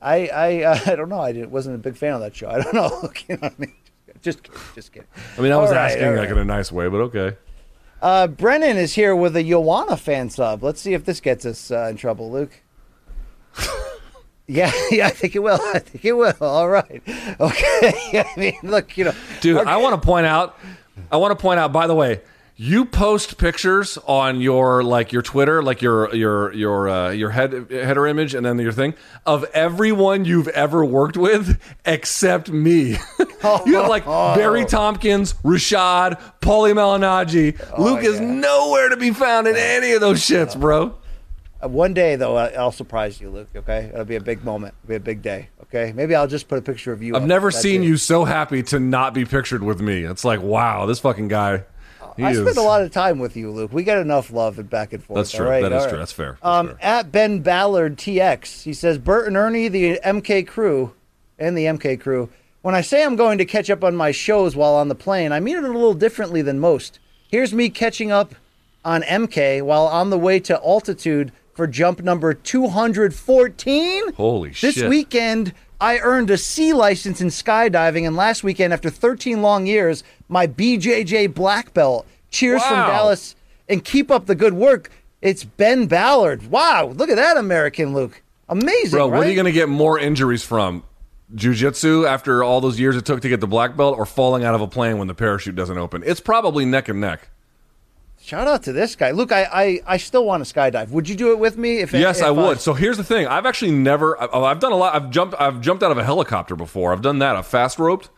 I 0.00 0.26
I 0.28 0.62
uh, 0.62 0.78
I 0.86 0.96
don't 0.96 1.08
know. 1.08 1.20
I 1.20 1.32
didn't, 1.32 1.50
wasn't 1.50 1.76
a 1.76 1.78
big 1.78 1.96
fan 1.96 2.14
of 2.14 2.20
that 2.20 2.34
show. 2.34 2.48
I 2.50 2.60
don't 2.60 2.74
know. 2.74 2.98
Luke, 3.02 3.28
you 3.28 3.36
know 3.36 3.42
what 3.42 3.54
I 3.58 3.60
mean? 3.60 3.74
Just 4.20 4.42
kidding. 4.42 4.60
Just 4.74 4.92
kidding. 4.92 5.08
I 5.36 5.40
mean, 5.40 5.52
I 5.52 5.56
was 5.56 5.70
right, 5.70 5.90
asking 5.90 6.04
all 6.04 6.10
like 6.10 6.28
right. 6.28 6.32
in 6.32 6.38
a 6.38 6.44
nice 6.44 6.70
way, 6.70 6.88
but 6.88 6.98
okay. 6.98 7.36
Uh, 8.00 8.26
Brennan 8.26 8.76
is 8.76 8.94
here 8.94 9.14
with 9.14 9.36
a 9.36 9.44
Joanna 9.44 9.96
fan 9.96 10.28
sub. 10.28 10.62
Let's 10.62 10.80
see 10.80 10.92
if 10.92 11.04
this 11.04 11.20
gets 11.20 11.46
us 11.46 11.70
uh, 11.70 11.86
in 11.88 11.96
trouble, 11.96 12.30
Luke. 12.30 12.60
yeah, 14.48 14.72
yeah, 14.90 15.06
I 15.06 15.10
think 15.10 15.36
it 15.36 15.38
will. 15.38 15.60
I 15.72 15.78
think 15.78 16.04
it 16.04 16.12
will. 16.12 16.34
All 16.40 16.68
right. 16.68 17.02
Okay. 17.40 18.24
I 18.24 18.32
mean, 18.36 18.58
look, 18.64 18.96
you 18.96 19.04
know, 19.04 19.14
Dude, 19.40 19.58
I 19.58 19.76
want 19.76 20.00
to 20.00 20.04
point 20.04 20.26
out. 20.26 20.58
I 21.10 21.16
want 21.16 21.36
to 21.36 21.40
point 21.40 21.60
out. 21.60 21.72
By 21.72 21.86
the 21.86 21.94
way, 21.94 22.20
you 22.56 22.84
post 22.84 23.38
pictures 23.38 23.98
on 24.06 24.40
your 24.40 24.84
like 24.84 25.12
your 25.12 25.22
Twitter, 25.22 25.62
like 25.62 25.82
your 25.82 26.14
your 26.14 26.52
your 26.52 26.88
uh, 26.88 27.10
your 27.10 27.30
head 27.30 27.52
header 27.70 28.06
image, 28.06 28.34
and 28.34 28.44
then 28.44 28.58
your 28.58 28.72
thing 28.72 28.94
of 29.26 29.44
everyone 29.54 30.24
you've 30.24 30.48
ever 30.48 30.84
worked 30.84 31.16
with 31.16 31.60
except 31.84 32.50
me. 32.50 32.98
you 33.18 33.74
have 33.76 33.88
like 33.88 34.04
Barry 34.04 34.64
Tompkins, 34.64 35.32
Rashad, 35.42 36.20
Paulie 36.40 36.74
Malignaggi. 36.74 37.78
Luke 37.78 38.04
is 38.04 38.20
nowhere 38.20 38.90
to 38.90 38.96
be 38.96 39.10
found 39.10 39.48
in 39.48 39.56
any 39.56 39.92
of 39.92 40.00
those 40.00 40.20
shits, 40.20 40.58
bro. 40.58 40.98
Uh, 41.62 41.68
one 41.68 41.94
day 41.94 42.16
though, 42.16 42.36
I'll 42.36 42.72
surprise 42.72 43.20
you, 43.20 43.30
Luke. 43.30 43.48
Okay, 43.54 43.90
it'll 43.92 44.04
be 44.04 44.16
a 44.16 44.20
big 44.20 44.44
moment. 44.44 44.74
It'll 44.82 44.88
be 44.90 44.94
a 44.96 45.00
big 45.00 45.22
day. 45.22 45.48
Okay, 45.64 45.92
maybe 45.94 46.14
I'll 46.14 46.26
just 46.26 46.48
put 46.48 46.58
a 46.58 46.62
picture 46.62 46.92
of 46.92 47.02
you. 47.02 47.14
I've 47.16 47.22
up. 47.22 47.28
never 47.28 47.50
That's 47.50 47.62
seen 47.62 47.82
it. 47.82 47.86
you 47.86 47.96
so 47.96 48.24
happy 48.24 48.62
to 48.64 48.78
not 48.80 49.14
be 49.14 49.24
pictured 49.24 49.62
with 49.62 49.80
me. 49.80 50.02
It's 50.04 50.24
like, 50.24 50.42
wow, 50.42 50.86
this 50.86 50.98
fucking 51.00 51.28
guy. 51.28 51.64
He 52.16 52.24
I 52.24 52.32
is, 52.32 52.40
spend 52.40 52.58
a 52.58 52.62
lot 52.62 52.82
of 52.82 52.90
time 52.90 53.18
with 53.18 53.36
you, 53.38 53.50
Luke. 53.50 53.72
We 53.72 53.84
get 53.84 53.96
enough 53.98 54.30
love 54.30 54.58
and 54.58 54.68
back 54.68 54.92
and 54.92 55.02
forth. 55.02 55.16
That's 55.16 55.30
true. 55.30 55.46
right? 55.48 55.62
That 55.62 55.72
is 55.72 55.86
true. 55.86 55.96
That's 55.96 56.12
fair. 56.12 56.32
That's 56.42 56.44
Um, 56.44 56.66
fair. 56.68 56.78
at 56.82 57.10
Ben 57.12 57.40
Ballard 57.40 57.96
TX, 57.96 58.64
he 58.64 58.74
says 58.74 58.98
Bert 58.98 59.26
and 59.28 59.36
Ernie, 59.36 59.68
the 59.68 59.98
MK 60.04 60.46
crew, 60.46 60.92
and 61.38 61.56
the 61.56 61.64
MK 61.64 61.98
crew. 62.00 62.28
When 62.60 62.74
I 62.74 62.82
say 62.82 63.02
I'm 63.02 63.16
going 63.16 63.38
to 63.38 63.46
catch 63.46 63.70
up 63.70 63.82
on 63.82 63.96
my 63.96 64.10
shows 64.10 64.54
while 64.54 64.74
on 64.74 64.88
the 64.88 64.94
plane, 64.94 65.32
I 65.32 65.40
mean 65.40 65.56
it 65.56 65.64
a 65.64 65.68
little 65.68 65.94
differently 65.94 66.42
than 66.42 66.60
most. 66.60 66.98
Here's 67.28 67.54
me 67.54 67.70
catching 67.70 68.12
up 68.12 68.34
on 68.84 69.02
MK 69.02 69.62
while 69.62 69.86
on 69.86 70.10
the 70.10 70.18
way 70.18 70.38
to 70.40 70.60
altitude 70.62 71.32
for 71.54 71.66
jump 71.66 72.02
number 72.02 72.34
214. 72.34 74.12
Holy 74.14 74.48
This 74.50 74.56
shit. 74.58 74.74
This 74.74 74.84
weekend, 74.84 75.54
I 75.80 75.98
earned 75.98 76.30
a 76.30 76.38
C 76.38 76.72
license 76.72 77.20
in 77.20 77.28
skydiving, 77.28 78.06
and 78.06 78.16
last 78.16 78.44
weekend, 78.44 78.72
after 78.72 78.90
13 78.90 79.42
long 79.42 79.66
years, 79.66 80.04
my 80.28 80.46
BJJ 80.46 81.34
black 81.34 81.74
belt. 81.74 82.06
Cheers 82.30 82.62
from 82.62 82.86
Dallas, 82.86 83.36
and 83.68 83.84
keep 83.84 84.10
up 84.10 84.26
the 84.26 84.34
good 84.34 84.54
work. 84.54 84.90
It's 85.20 85.44
Ben 85.44 85.86
Ballard. 85.86 86.50
Wow, 86.50 86.86
look 86.96 87.10
at 87.10 87.16
that 87.16 87.36
American 87.36 87.92
Luke. 87.92 88.22
Amazing, 88.48 88.90
Bro, 88.90 89.10
right? 89.10 89.18
what 89.18 89.26
are 89.26 89.30
you 89.30 89.36
going 89.36 89.46
to 89.46 89.52
get 89.52 89.68
more 89.68 89.98
injuries 89.98 90.42
from? 90.42 90.82
Jiu-jitsu 91.34 92.06
after 92.06 92.42
all 92.44 92.60
those 92.60 92.78
years 92.78 92.96
it 92.96 93.06
took 93.06 93.20
to 93.22 93.28
get 93.28 93.40
the 93.40 93.46
black 93.46 93.76
belt 93.76 93.96
or 93.96 94.04
falling 94.04 94.44
out 94.44 94.54
of 94.54 94.60
a 94.60 94.66
plane 94.66 94.98
when 94.98 95.08
the 95.08 95.14
parachute 95.14 95.54
doesn't 95.54 95.78
open? 95.78 96.02
It's 96.04 96.20
probably 96.20 96.64
neck 96.64 96.88
and 96.88 97.00
neck. 97.00 97.28
Shout 98.24 98.46
out 98.46 98.62
to 98.64 98.72
this 98.72 98.94
guy. 98.94 99.10
Luke, 99.10 99.32
I, 99.32 99.42
I, 99.44 99.80
I 99.86 99.96
still 99.96 100.24
want 100.24 100.46
to 100.46 100.54
skydive. 100.54 100.90
Would 100.90 101.08
you 101.08 101.16
do 101.16 101.32
it 101.32 101.38
with 101.40 101.58
me? 101.58 101.78
If 101.78 101.92
Yes, 101.92 102.20
if, 102.20 102.24
I 102.24 102.30
would. 102.30 102.60
So 102.60 102.72
here's 102.72 102.96
the 102.96 103.02
thing. 103.04 103.26
I've 103.26 103.46
actually 103.46 103.72
never 103.72 104.20
I- 104.20 104.50
I've 104.50 104.60
done 104.60 104.70
a 104.72 104.76
lot 104.76 104.94
I've 104.94 105.10
jumped 105.10 105.34
I've 105.40 105.60
jumped 105.60 105.82
out 105.82 105.90
of 105.90 105.98
a 105.98 106.04
helicopter 106.04 106.54
before. 106.54 106.92
I've 106.92 107.02
done 107.02 107.18
that. 107.18 107.34
I've 107.34 107.46
fast 107.48 107.78
roped. 107.80 108.10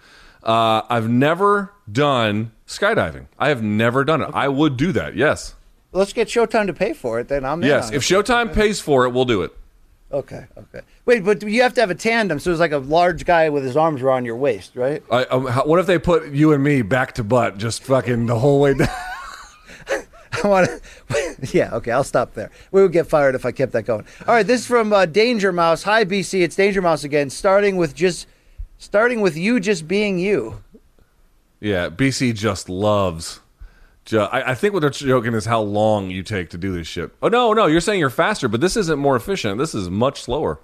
Uh, 0.43 0.83
I've 0.91 1.09
never 1.09 1.73
done 1.91 2.53
skydiving. 2.67 3.29
I 3.39 3.49
have 3.49 3.63
never 3.63 4.05
done 4.05 4.21
it. 4.21 4.29
I 4.35 4.49
would 4.49 4.77
do 4.77 4.93
that. 4.93 5.17
Yes. 5.17 5.55
let's 5.93 6.13
get 6.13 6.29
Showtime 6.29 6.67
to 6.67 6.75
pay 6.75 6.93
for 6.93 7.19
it. 7.19 7.29
Then 7.29 7.45
I'm 7.47 7.63
Yes, 7.63 7.91
if. 7.91 8.03
Showtime 8.03 8.53
pays 8.53 8.81
for 8.83 9.07
it, 9.07 9.11
we'll 9.11 9.25
do 9.25 9.41
it. 9.43 9.57
Okay, 10.13 10.45
okay. 10.59 10.81
Wait, 11.07 11.25
but 11.25 11.43
you 11.43 11.63
have 11.63 11.73
to 11.75 11.81
have 11.81 11.91
a 11.91 11.95
tandem, 11.95 12.39
so 12.39 12.51
it's 12.51 12.61
like 12.61 12.73
a 12.73 12.79
large 12.79 13.25
guy 13.25 13.49
with 13.49 13.65
his 13.65 13.77
arms 13.77 14.01
around 14.03 14.27
your 14.27 14.37
waist, 14.37 14.77
right? 14.77 15.03
I, 15.11 15.25
um, 15.25 15.47
how- 15.47 15.65
what 15.65 15.81
if 15.81 15.87
they 15.87 15.99
put 15.99 16.29
you 16.29 16.53
and 16.53 16.63
me 16.63 16.83
back 16.83 17.15
to 17.15 17.25
butt, 17.25 17.57
just 17.59 17.83
fucking 17.83 18.27
the 18.27 18.39
whole 18.39 18.61
way 18.61 18.75
down? 18.75 18.89
I 20.45 20.49
want 20.49 20.69
to. 20.69 20.81
Yeah, 21.53 21.75
okay, 21.75 21.91
I'll 21.91 22.05
stop 22.05 22.35
there. 22.35 22.51
We 22.73 22.81
would 22.81 22.93
get 22.93 23.07
fired 23.07 23.35
if 23.35 23.45
I 23.45 23.53
kept 23.53 23.73
that 23.73 23.83
going. 23.83 24.07
All 24.27 24.35
right, 24.35 24.47
this 24.47 24.63
is 24.63 24.67
from 24.67 24.93
uh, 24.93 25.05
Danger 25.05 25.53
Mouse. 25.53 25.83
Hi, 25.83 26.05
BC. 26.05 26.43
It's 26.43 26.57
Danger 26.57 26.81
Mouse 26.81 27.05
again. 27.05 27.29
Starting 27.29 27.77
with 27.77 27.95
just, 27.95 28.27
starting 28.79 29.21
with 29.21 29.37
you 29.37 29.61
just 29.61 29.87
being 29.87 30.19
you. 30.19 30.63
Yeah, 31.61 31.91
BC 31.91 32.35
just 32.35 32.69
loves. 32.69 33.41
Ju- 34.05 34.21
I, 34.21 34.53
I 34.53 34.55
think 34.55 34.73
what 34.75 34.81
they're 34.81 34.91
joking 34.91 35.35
is 35.35 35.45
how 35.45 35.61
long 35.61 36.11
you 36.11 36.23
take 36.23 36.51
to 36.51 36.59
do 36.59 36.73
this 36.75 36.87
shit. 36.87 37.11
Oh 37.23 37.29
no, 37.29 37.53
no, 37.53 37.67
you're 37.67 37.81
saying 37.81 38.01
you're 38.01 38.11
faster, 38.11 38.49
but 38.49 38.61
this 38.61 38.77
isn't 38.77 38.99
more 38.99 39.17
efficient. 39.17 39.59
This 39.59 39.75
is 39.75 39.91
much 39.91 40.23
slower. 40.23 40.61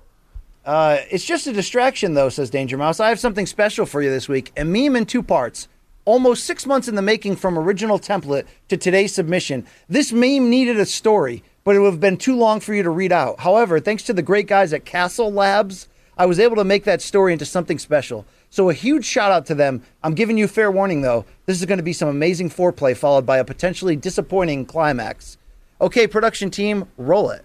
Uh, 0.65 0.99
it's 1.11 1.25
just 1.25 1.47
a 1.47 1.53
distraction, 1.53 2.15
though, 2.15 2.29
says 2.29 2.51
Danger 2.51 2.77
Mouse. 2.77 3.01
I 3.01 3.09
have 3.09 3.19
something 3.19 3.47
special 3.47 3.87
for 3.87 4.03
you 4.03 4.11
this 4.11 4.29
week. 4.29 4.53
A 4.57 4.65
meme 4.65 4.95
in 4.97 5.07
two 5.07 5.23
parts. 5.23 5.69
Almost 6.05 6.45
six 6.45 6.67
months 6.67 6.89
in 6.89 6.95
the 6.95 7.03
making 7.03 7.37
from 7.37 7.59
original 7.59 7.99
template 7.99 8.47
to 8.69 8.77
today's 8.77 9.15
submission. 9.15 9.67
This 9.89 10.13
meme 10.13 10.49
needed 10.49 10.79
a 10.79 10.87
story, 10.87 11.45
but 11.63 11.77
it 11.77 11.81
would 11.81 11.93
have 11.93 12.01
been 12.01 12.17
too 12.17 12.37
long 12.37 12.61
for 12.61 12.75
you 12.75 12.83
to 12.83 12.91
read 12.91 13.13
out. 13.13 13.41
However, 13.41 13.81
thanks 13.81 14.03
to 14.05 14.13
the 14.13 14.23
great 14.23 14.47
guys 14.47 14.73
at 14.73 14.85
Castle 14.85 15.31
Labs, 15.31 15.89
I 16.17 16.27
was 16.27 16.41
able 16.41 16.57
to 16.57 16.65
make 16.65 16.85
that 16.85 17.03
story 17.03 17.33
into 17.33 17.45
something 17.45 17.79
special. 17.79 18.27
So 18.49 18.69
a 18.69 18.75
huge 18.75 19.05
shout 19.05 19.31
out 19.31 19.47
to 19.47 19.55
them. 19.55 19.83
I'm 20.03 20.15
giving 20.15 20.37
you 20.37 20.49
fair 20.49 20.71
warning, 20.71 21.03
though. 21.03 21.25
This 21.47 21.61
is 21.61 21.67
going 21.67 21.79
to 21.79 21.85
be 21.85 21.93
some 21.93 22.09
amazing 22.09 22.51
foreplay 22.51 22.97
followed 22.97 23.25
by 23.25 23.39
a 23.39 23.45
potentially 23.45 23.95
disappointing 23.95 24.67
climax. 24.67 25.37
Okay, 25.81 26.07
production 26.07 26.51
team, 26.51 26.89
roll 26.97 27.31
it. 27.31 27.45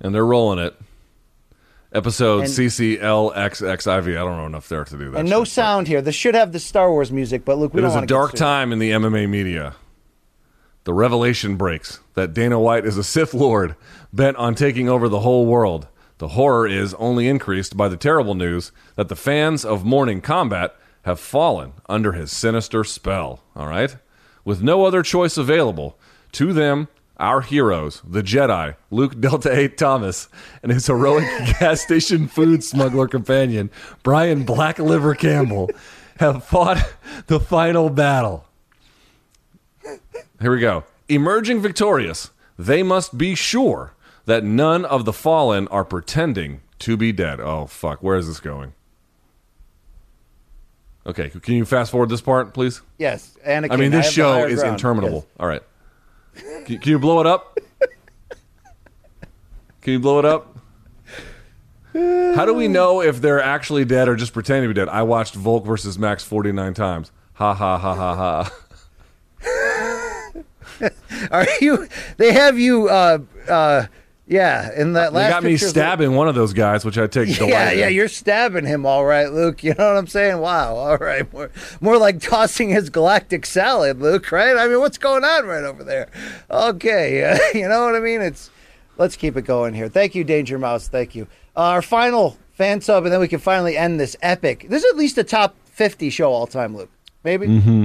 And 0.00 0.14
they're 0.14 0.26
rolling 0.26 0.58
it. 0.58 0.74
Episode 1.94 2.40
And- 2.40 2.48
CCLXXIV. 2.50 4.10
I 4.10 4.24
don't 4.24 4.36
know 4.36 4.46
enough 4.46 4.68
there 4.68 4.84
to 4.84 4.98
do 4.98 5.10
that. 5.10 5.20
And 5.20 5.30
no 5.30 5.44
sound 5.44 5.86
here. 5.86 6.02
This 6.02 6.14
should 6.16 6.34
have 6.34 6.52
the 6.52 6.58
Star 6.58 6.90
Wars 6.90 7.12
music, 7.12 7.44
but 7.44 7.56
look, 7.56 7.72
we 7.72 7.82
It 7.82 7.86
is 7.86 7.94
a 7.94 8.04
dark 8.04 8.32
time 8.34 8.72
in 8.72 8.80
the 8.80 8.90
MMA 8.90 9.28
media. 9.28 9.76
The 10.84 10.92
revelation 10.92 11.56
breaks 11.56 12.00
that 12.14 12.34
Dana 12.34 12.58
White 12.58 12.84
is 12.84 12.98
a 12.98 13.04
Sith 13.04 13.32
Lord 13.32 13.74
bent 14.12 14.36
on 14.36 14.54
taking 14.54 14.88
over 14.88 15.08
the 15.08 15.20
whole 15.20 15.46
world. 15.46 15.86
The 16.18 16.28
horror 16.28 16.66
is 16.66 16.94
only 16.94 17.26
increased 17.28 17.76
by 17.76 17.88
the 17.88 17.96
terrible 17.96 18.34
news 18.34 18.70
that 18.96 19.08
the 19.08 19.16
fans 19.16 19.64
of 19.64 19.84
Morning 19.84 20.20
Combat 20.20 20.74
have 21.02 21.20
fallen 21.20 21.72
under 21.88 22.12
his 22.12 22.30
sinister 22.32 22.84
spell. 22.84 23.42
All 23.56 23.66
right? 23.66 23.96
With 24.44 24.62
no 24.62 24.84
other 24.84 25.02
choice 25.02 25.36
available, 25.36 25.98
to 26.32 26.52
them, 26.52 26.88
our 27.16 27.40
heroes, 27.40 28.02
the 28.06 28.22
Jedi, 28.22 28.76
Luke 28.90 29.20
Delta 29.20 29.56
8 29.56 29.78
Thomas, 29.78 30.28
and 30.62 30.72
his 30.72 30.86
heroic 30.86 31.24
gas 31.60 31.80
station 31.80 32.26
food 32.28 32.64
smuggler 32.64 33.08
companion, 33.08 33.70
Brian 34.02 34.44
Black 34.44 34.78
Liver 34.78 35.14
Campbell, 35.14 35.70
have 36.18 36.44
fought 36.44 36.94
the 37.26 37.40
final 37.40 37.90
battle. 37.90 38.46
Here 40.40 40.50
we 40.52 40.60
go. 40.60 40.84
Emerging 41.08 41.60
victorious, 41.60 42.30
they 42.58 42.82
must 42.82 43.16
be 43.16 43.34
sure 43.34 43.94
that 44.26 44.42
none 44.42 44.84
of 44.84 45.04
the 45.04 45.12
fallen 45.12 45.68
are 45.68 45.84
pretending 45.84 46.62
to 46.80 46.96
be 46.96 47.12
dead. 47.12 47.40
Oh, 47.40 47.66
fuck. 47.66 48.02
Where 48.02 48.16
is 48.16 48.26
this 48.26 48.40
going? 48.40 48.72
Okay, 51.06 51.28
can 51.28 51.54
you 51.54 51.66
fast 51.66 51.90
forward 51.90 52.08
this 52.08 52.22
part, 52.22 52.54
please? 52.54 52.80
Yes, 52.98 53.36
Anakin. 53.46 53.72
I 53.72 53.76
mean, 53.76 53.90
this 53.90 54.06
have 54.06 54.14
the 54.14 54.40
show 54.40 54.46
is 54.46 54.60
ground. 54.60 54.74
interminable. 54.74 55.26
All 55.38 55.46
right. 55.46 55.62
Can, 56.34 56.78
can 56.78 56.90
you 56.90 56.98
blow 56.98 57.20
it 57.20 57.26
up? 57.26 57.58
Can 59.80 59.92
you 59.92 59.98
blow 59.98 60.18
it 60.18 60.24
up? 60.24 60.56
How 61.92 62.44
do 62.44 62.54
we 62.54 62.66
know 62.66 63.00
if 63.00 63.20
they're 63.20 63.40
actually 63.40 63.84
dead 63.84 64.08
or 64.08 64.16
just 64.16 64.32
pretending 64.32 64.64
to 64.64 64.74
be 64.74 64.80
dead? 64.80 64.88
I 64.88 65.02
watched 65.02 65.34
Volk 65.34 65.64
versus 65.64 65.98
Max 65.98 66.24
49 66.24 66.74
times. 66.74 67.12
Ha 67.34 67.54
ha 67.54 67.78
ha 67.78 67.94
ha 67.94 68.14
ha. 68.16 68.50
Are 71.30 71.46
you? 71.60 71.88
They 72.16 72.32
have 72.32 72.58
you. 72.58 72.88
Uh, 72.88 73.18
uh, 73.48 73.86
yeah. 74.26 74.70
In 74.74 74.94
that 74.94 75.12
last. 75.12 75.30
got 75.30 75.42
me 75.44 75.56
stabbing 75.56 76.14
one 76.14 76.28
of 76.28 76.34
those 76.34 76.52
guys, 76.52 76.84
which 76.84 76.96
I 76.98 77.06
take 77.06 77.28
delight 77.36 77.50
Yeah, 77.50 77.70
in. 77.70 77.78
yeah, 77.78 77.88
you're 77.88 78.08
stabbing 78.08 78.64
him, 78.66 78.86
all 78.86 79.04
right, 79.04 79.30
Luke. 79.32 79.62
You 79.64 79.74
know 79.74 79.88
what 79.92 79.96
I'm 79.98 80.06
saying? 80.06 80.38
Wow, 80.38 80.76
all 80.76 80.96
right, 80.96 81.30
more, 81.32 81.50
more 81.80 81.98
like 81.98 82.20
tossing 82.20 82.70
his 82.70 82.90
galactic 82.90 83.46
salad, 83.46 84.00
Luke. 84.00 84.30
Right? 84.32 84.56
I 84.56 84.66
mean, 84.68 84.78
what's 84.80 84.98
going 84.98 85.24
on 85.24 85.46
right 85.46 85.64
over 85.64 85.84
there? 85.84 86.08
Okay, 86.50 87.24
uh, 87.52 87.58
you 87.58 87.68
know 87.68 87.84
what 87.84 87.94
I 87.94 88.00
mean? 88.00 88.20
It's 88.20 88.50
let's 88.96 89.16
keep 89.16 89.36
it 89.36 89.42
going 89.42 89.74
here. 89.74 89.88
Thank 89.88 90.14
you, 90.14 90.24
Danger 90.24 90.58
Mouse. 90.58 90.88
Thank 90.88 91.14
you. 91.14 91.26
Uh, 91.56 91.60
our 91.60 91.82
final 91.82 92.36
fan 92.52 92.80
sub, 92.80 93.04
and 93.04 93.12
then 93.12 93.20
we 93.20 93.28
can 93.28 93.40
finally 93.40 93.76
end 93.76 93.98
this 94.00 94.16
epic. 94.22 94.66
This 94.68 94.84
is 94.84 94.90
at 94.92 94.96
least 94.96 95.18
a 95.18 95.24
top 95.24 95.54
50 95.66 96.08
show 96.10 96.30
all 96.32 96.46
time, 96.46 96.76
Luke. 96.76 96.90
Maybe. 97.24 97.46
Mm-hmm. 97.46 97.84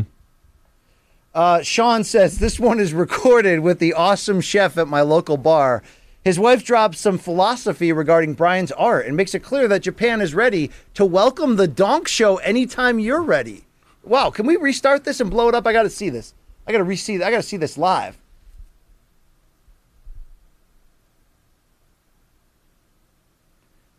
Uh, 1.34 1.62
Sean 1.62 2.04
says 2.04 2.40
this 2.40 2.60
one 2.60 2.80
is 2.80 2.94
recorded 2.94 3.60
with 3.60 3.80
the 3.80 3.94
awesome 3.94 4.42
chef 4.42 4.78
at 4.78 4.88
my 4.88 5.02
local 5.02 5.38
bar. 5.38 5.84
His 6.30 6.38
wife 6.38 6.64
drops 6.64 7.00
some 7.00 7.18
philosophy 7.18 7.92
regarding 7.92 8.36
Brian's 8.36 8.72
art 8.74 9.08
and 9.08 9.18
makes 9.18 9.34
it 9.34 9.40
clear 9.40 9.68
that 9.68 9.82
Japan 9.82 10.22
is 10.22 10.36
ready 10.36 10.70
to 10.94 11.04
welcome 11.04 11.56
the 11.56 11.68
Donk 11.68 12.08
Show 12.08 12.38
anytime 12.38 13.00
you're 13.00 13.24
ready. 13.24 13.66
Wow, 14.04 14.30
can 14.30 14.46
we 14.46 14.56
restart 14.56 15.06
this 15.06 15.20
and 15.20 15.32
blow 15.32 15.50
it 15.50 15.56
up? 15.56 15.66
I 15.66 15.74
got 15.74 15.82
to 15.82 15.90
see 15.90 16.10
this. 16.10 16.36
I 16.68 16.72
got 16.72 16.78
to 16.78 16.84
re-see. 16.84 17.16
I 17.16 17.32
got 17.32 17.38
to 17.38 17.42
see 17.42 17.58
this 17.58 17.80
live. 17.80 18.16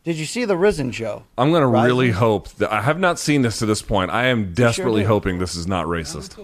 Did 0.05 0.15
you 0.15 0.25
see 0.25 0.45
the 0.45 0.57
Rizin 0.57 0.93
show? 0.93 1.25
I'm 1.37 1.51
going 1.51 1.63
to 1.63 1.83
really 1.83 2.13
hope 2.13 2.49
that 2.59 2.73
I 2.73 2.83
have 2.83 3.01
not 3.01 3.19
seen 3.19 3.43
this 3.43 3.59
to 3.59 3.67
this 3.67 3.83
point. 3.83 4.13
I 4.13 4.27
am 4.27 4.55
desperately 4.55 5.03
sure 5.03 5.09
hoping 5.09 5.41
this 5.41 5.57
is 5.57 5.67
not 5.67 5.87
racist. 5.87 6.37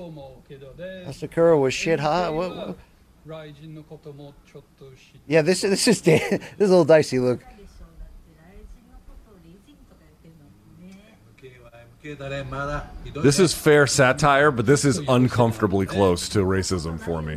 Asakura 1.06 1.60
was 1.60 1.73
shit 1.73 2.00
hot. 2.00 2.34
What, 2.34 2.56
what, 2.56 2.76
yeah, 5.26 5.42
this 5.42 5.62
this 5.62 5.88
is 5.88 6.00
this 6.02 6.22
is 6.32 6.40
a 6.58 6.62
little 6.62 6.84
dicey, 6.84 7.18
Look, 7.18 7.40
This 13.22 13.40
is 13.40 13.52
fair 13.52 13.86
satire, 13.88 14.52
but 14.52 14.64
this 14.64 14.84
is 14.84 14.98
uncomfortably 15.08 15.86
close 15.86 16.28
to 16.30 16.40
racism 16.40 17.00
for 17.00 17.20
me. 17.20 17.34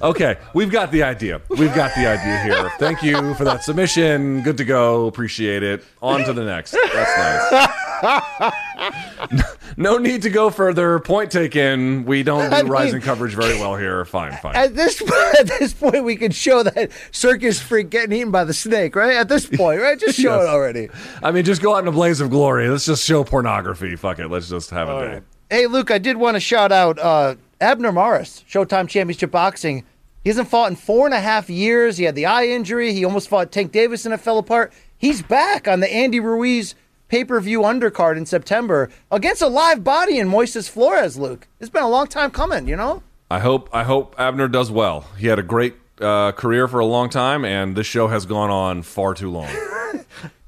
okay, 0.02 0.36
we've 0.54 0.70
got 0.70 0.90
the 0.90 1.02
idea. 1.02 1.42
We've 1.50 1.74
got 1.74 1.94
the 1.94 2.06
idea 2.06 2.42
here. 2.44 2.70
Thank 2.78 3.02
you 3.02 3.34
for 3.34 3.44
that 3.44 3.62
submission. 3.62 4.40
Good 4.42 4.56
to 4.56 4.64
go. 4.64 5.06
Appreciate 5.06 5.62
it. 5.62 5.84
On 6.00 6.24
to 6.24 6.32
the 6.32 6.44
next. 6.44 6.70
That's 6.70 7.70
nice. 8.00 9.44
no 9.78 9.96
need 9.96 10.22
to 10.22 10.30
go 10.30 10.50
further. 10.50 10.98
Point 10.98 11.30
taken. 11.30 12.04
We 12.04 12.22
don't 12.22 12.50
do 12.50 12.56
I 12.56 12.62
mean- 12.62 12.70
Rizin 12.72 13.00
coverage 13.00 13.34
very 13.34 13.54
well 13.58 13.76
here. 13.76 14.04
Fine, 14.04 14.36
fine. 14.42 14.54
At 14.56 14.74
this 14.74 15.00
at 15.40 15.46
this 15.58 15.72
point, 15.72 16.04
we 16.04 16.16
could 16.16 16.34
show 16.34 16.62
that 16.64 16.90
circus 17.12 17.60
freak 17.60 17.88
getting 17.88 18.12
eaten 18.16 18.30
by 18.30 18.44
the 18.44 18.52
snake, 18.52 18.94
right? 18.96 19.14
At 19.16 19.28
this 19.28 19.46
point, 19.52 19.80
right? 19.80 19.98
Just 19.98 20.18
show 20.18 20.34
Yes. 20.40 20.44
it 20.44 20.48
already. 20.50 20.88
I 21.22 21.30
mean, 21.30 21.44
just 21.44 21.62
go 21.62 21.74
out 21.74 21.78
in 21.78 21.88
a 21.88 21.92
blaze 21.92 22.20
of 22.20 22.28
glory. 22.30 22.68
Let's 22.68 22.84
just 22.86 23.04
show 23.06 23.24
pornography. 23.24 23.96
Fuck 23.96 24.18
it. 24.18 24.28
Let's 24.28 24.48
just 24.48 24.70
have 24.70 24.88
a 24.88 25.00
day. 25.20 25.20
Hey, 25.48 25.66
Luke, 25.66 25.90
I 25.90 25.98
did 25.98 26.16
want 26.18 26.34
to 26.34 26.40
shout 26.40 26.72
out 26.72 26.98
uh, 26.98 27.36
Abner 27.60 27.92
Mares, 27.92 28.44
Showtime 28.50 28.88
Championship 28.88 29.30
Boxing. 29.30 29.84
He 30.24 30.30
hasn't 30.30 30.48
fought 30.48 30.68
in 30.68 30.76
four 30.76 31.06
and 31.06 31.14
a 31.14 31.20
half 31.20 31.48
years. 31.48 31.96
He 31.96 32.04
had 32.04 32.16
the 32.16 32.26
eye 32.26 32.46
injury. 32.48 32.92
He 32.92 33.04
almost 33.04 33.28
fought 33.28 33.50
Tank 33.52 33.72
Davis 33.72 34.04
and 34.04 34.12
it 34.12 34.18
fell 34.18 34.36
apart. 34.38 34.72
He's 34.98 35.22
back 35.22 35.66
on 35.68 35.80
the 35.80 35.90
Andy 35.90 36.20
Ruiz 36.20 36.74
pay 37.08 37.24
per 37.24 37.40
view 37.40 37.60
undercard 37.62 38.16
in 38.16 38.26
September 38.26 38.88
against 39.10 39.42
a 39.42 39.48
live 39.48 39.82
body 39.82 40.18
in 40.18 40.28
Moises 40.28 40.68
Flores, 40.68 41.16
Luke. 41.16 41.48
It's 41.60 41.70
been 41.70 41.82
a 41.82 41.88
long 41.88 42.06
time 42.06 42.30
coming, 42.30 42.68
you 42.68 42.76
know? 42.76 43.02
I 43.30 43.40
hope 43.40 43.68
I 43.72 43.82
hope 43.84 44.14
Abner 44.18 44.48
does 44.48 44.70
well. 44.70 45.06
He 45.18 45.26
had 45.26 45.38
a 45.38 45.42
great 45.42 45.74
uh, 46.00 46.32
career 46.32 46.68
for 46.68 46.78
a 46.78 46.86
long 46.86 47.10
time, 47.10 47.44
and 47.44 47.76
this 47.76 47.86
show 47.86 48.08
has 48.08 48.24
gone 48.24 48.50
on 48.50 48.82
far 48.82 49.14
too 49.14 49.30
long. 49.30 49.48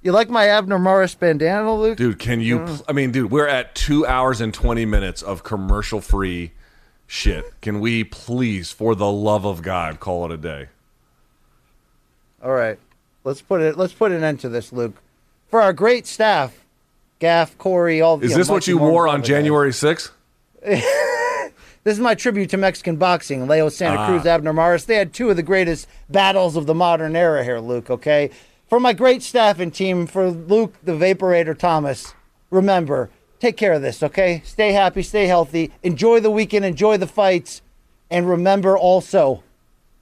You 0.03 0.13
like 0.13 0.31
my 0.31 0.47
Abner 0.47 0.79
Mares 0.79 1.15
bandana, 1.15 1.75
Luke? 1.75 1.99
Dude, 1.99 2.19
can 2.19 2.41
you? 2.41 2.61
pl- 2.61 2.85
I 2.89 2.93
mean, 2.93 3.13
dude, 3.13 3.31
we're 3.31 3.47
at 3.47 3.75
two 3.75 4.07
hours 4.07 4.41
and 4.41 4.53
twenty 4.53 4.87
minutes 4.87 5.21
of 5.21 5.43
commercial 5.43 6.01
free 6.01 6.53
shit. 7.07 7.45
Can 7.61 7.81
we 7.81 8.05
please, 8.05 8.71
for 8.73 8.95
the 8.95 9.11
love 9.13 9.45
of 9.45 9.61
God, 9.61 10.01
call 10.01 10.25
it 10.25 10.33
a 10.33 10.39
day? 10.39 10.69
All 12.43 12.53
right, 12.53 12.79
let's 13.25 13.43
put 13.43 13.61
it. 13.61 13.77
Let's 13.77 13.93
put 13.93 14.11
an 14.11 14.25
end 14.25 14.41
to 14.41 14.49
this, 14.49 14.73
Luke. 14.73 14.95
For 15.51 15.61
our 15.61 15.73
great 15.73 16.07
staff, 16.07 16.65
Gaff, 17.19 17.59
Corey, 17.59 18.01
all. 18.01 18.23
Is 18.23 18.31
know, 18.31 18.37
this 18.39 18.49
what 18.49 18.67
you 18.67 18.79
wore 18.79 19.09
on. 19.09 19.23
January 19.23 19.73
sixth? 19.73 20.13
This 21.83 21.95
is 21.95 22.01
my 22.01 22.15
tribute 22.15 22.51
to 22.51 22.59
Mexican 22.59 22.97
boxing. 22.97 23.49
Leo 23.49 23.71
Santa 23.71 24.01
ah. 24.01 24.07
Cruz, 24.07 24.27
Abner 24.27 24.53
Mares. 24.53 24.85
They 24.85 24.97
had 24.97 25.15
two 25.15 25.31
of 25.31 25.37
the 25.37 25.43
greatest 25.43 25.89
battles 26.11 26.55
of 26.55 26.67
the 26.67 26.75
modern 26.75 27.17
era 27.17 27.43
here, 27.43 27.59
Luke, 27.59 27.89
okay? 27.89 28.31
For 28.69 28.79
my 28.79 28.93
great 28.93 29.23
staff 29.23 29.59
and 29.59 29.73
team, 29.73 30.07
for 30.07 30.29
Luke 30.29 30.75
the 30.83 30.93
Vaporator 30.93 31.57
Thomas, 31.57 32.15
remember, 32.51 33.09
take 33.39 33.57
care 33.57 33.73
of 33.73 33.81
this, 33.81 34.03
okay? 34.03 34.43
Stay 34.45 34.73
happy, 34.73 35.03
stay 35.03 35.27
healthy, 35.27 35.73
enjoy 35.83 36.21
the 36.21 36.31
weekend, 36.31 36.67
enjoy 36.67 36.99
the 36.99 37.07
fights, 37.07 37.63
and 38.11 38.29
remember 38.29 38.77
also, 38.77 39.43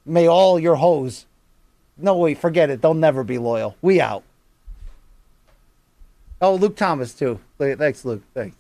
may 0.04 0.26
all 0.26 0.58
your 0.58 0.76
hoes, 0.76 1.26
no, 1.96 2.16
wait, 2.16 2.38
forget 2.38 2.70
it, 2.70 2.82
they'll 2.82 2.92
never 2.92 3.22
be 3.22 3.38
loyal. 3.38 3.76
We 3.82 4.00
out. 4.00 4.24
Oh, 6.40 6.54
Luke 6.54 6.76
Thomas, 6.76 7.14
too. 7.14 7.40
Thanks, 7.58 8.04
Luke. 8.04 8.22
Thanks. 8.34 8.56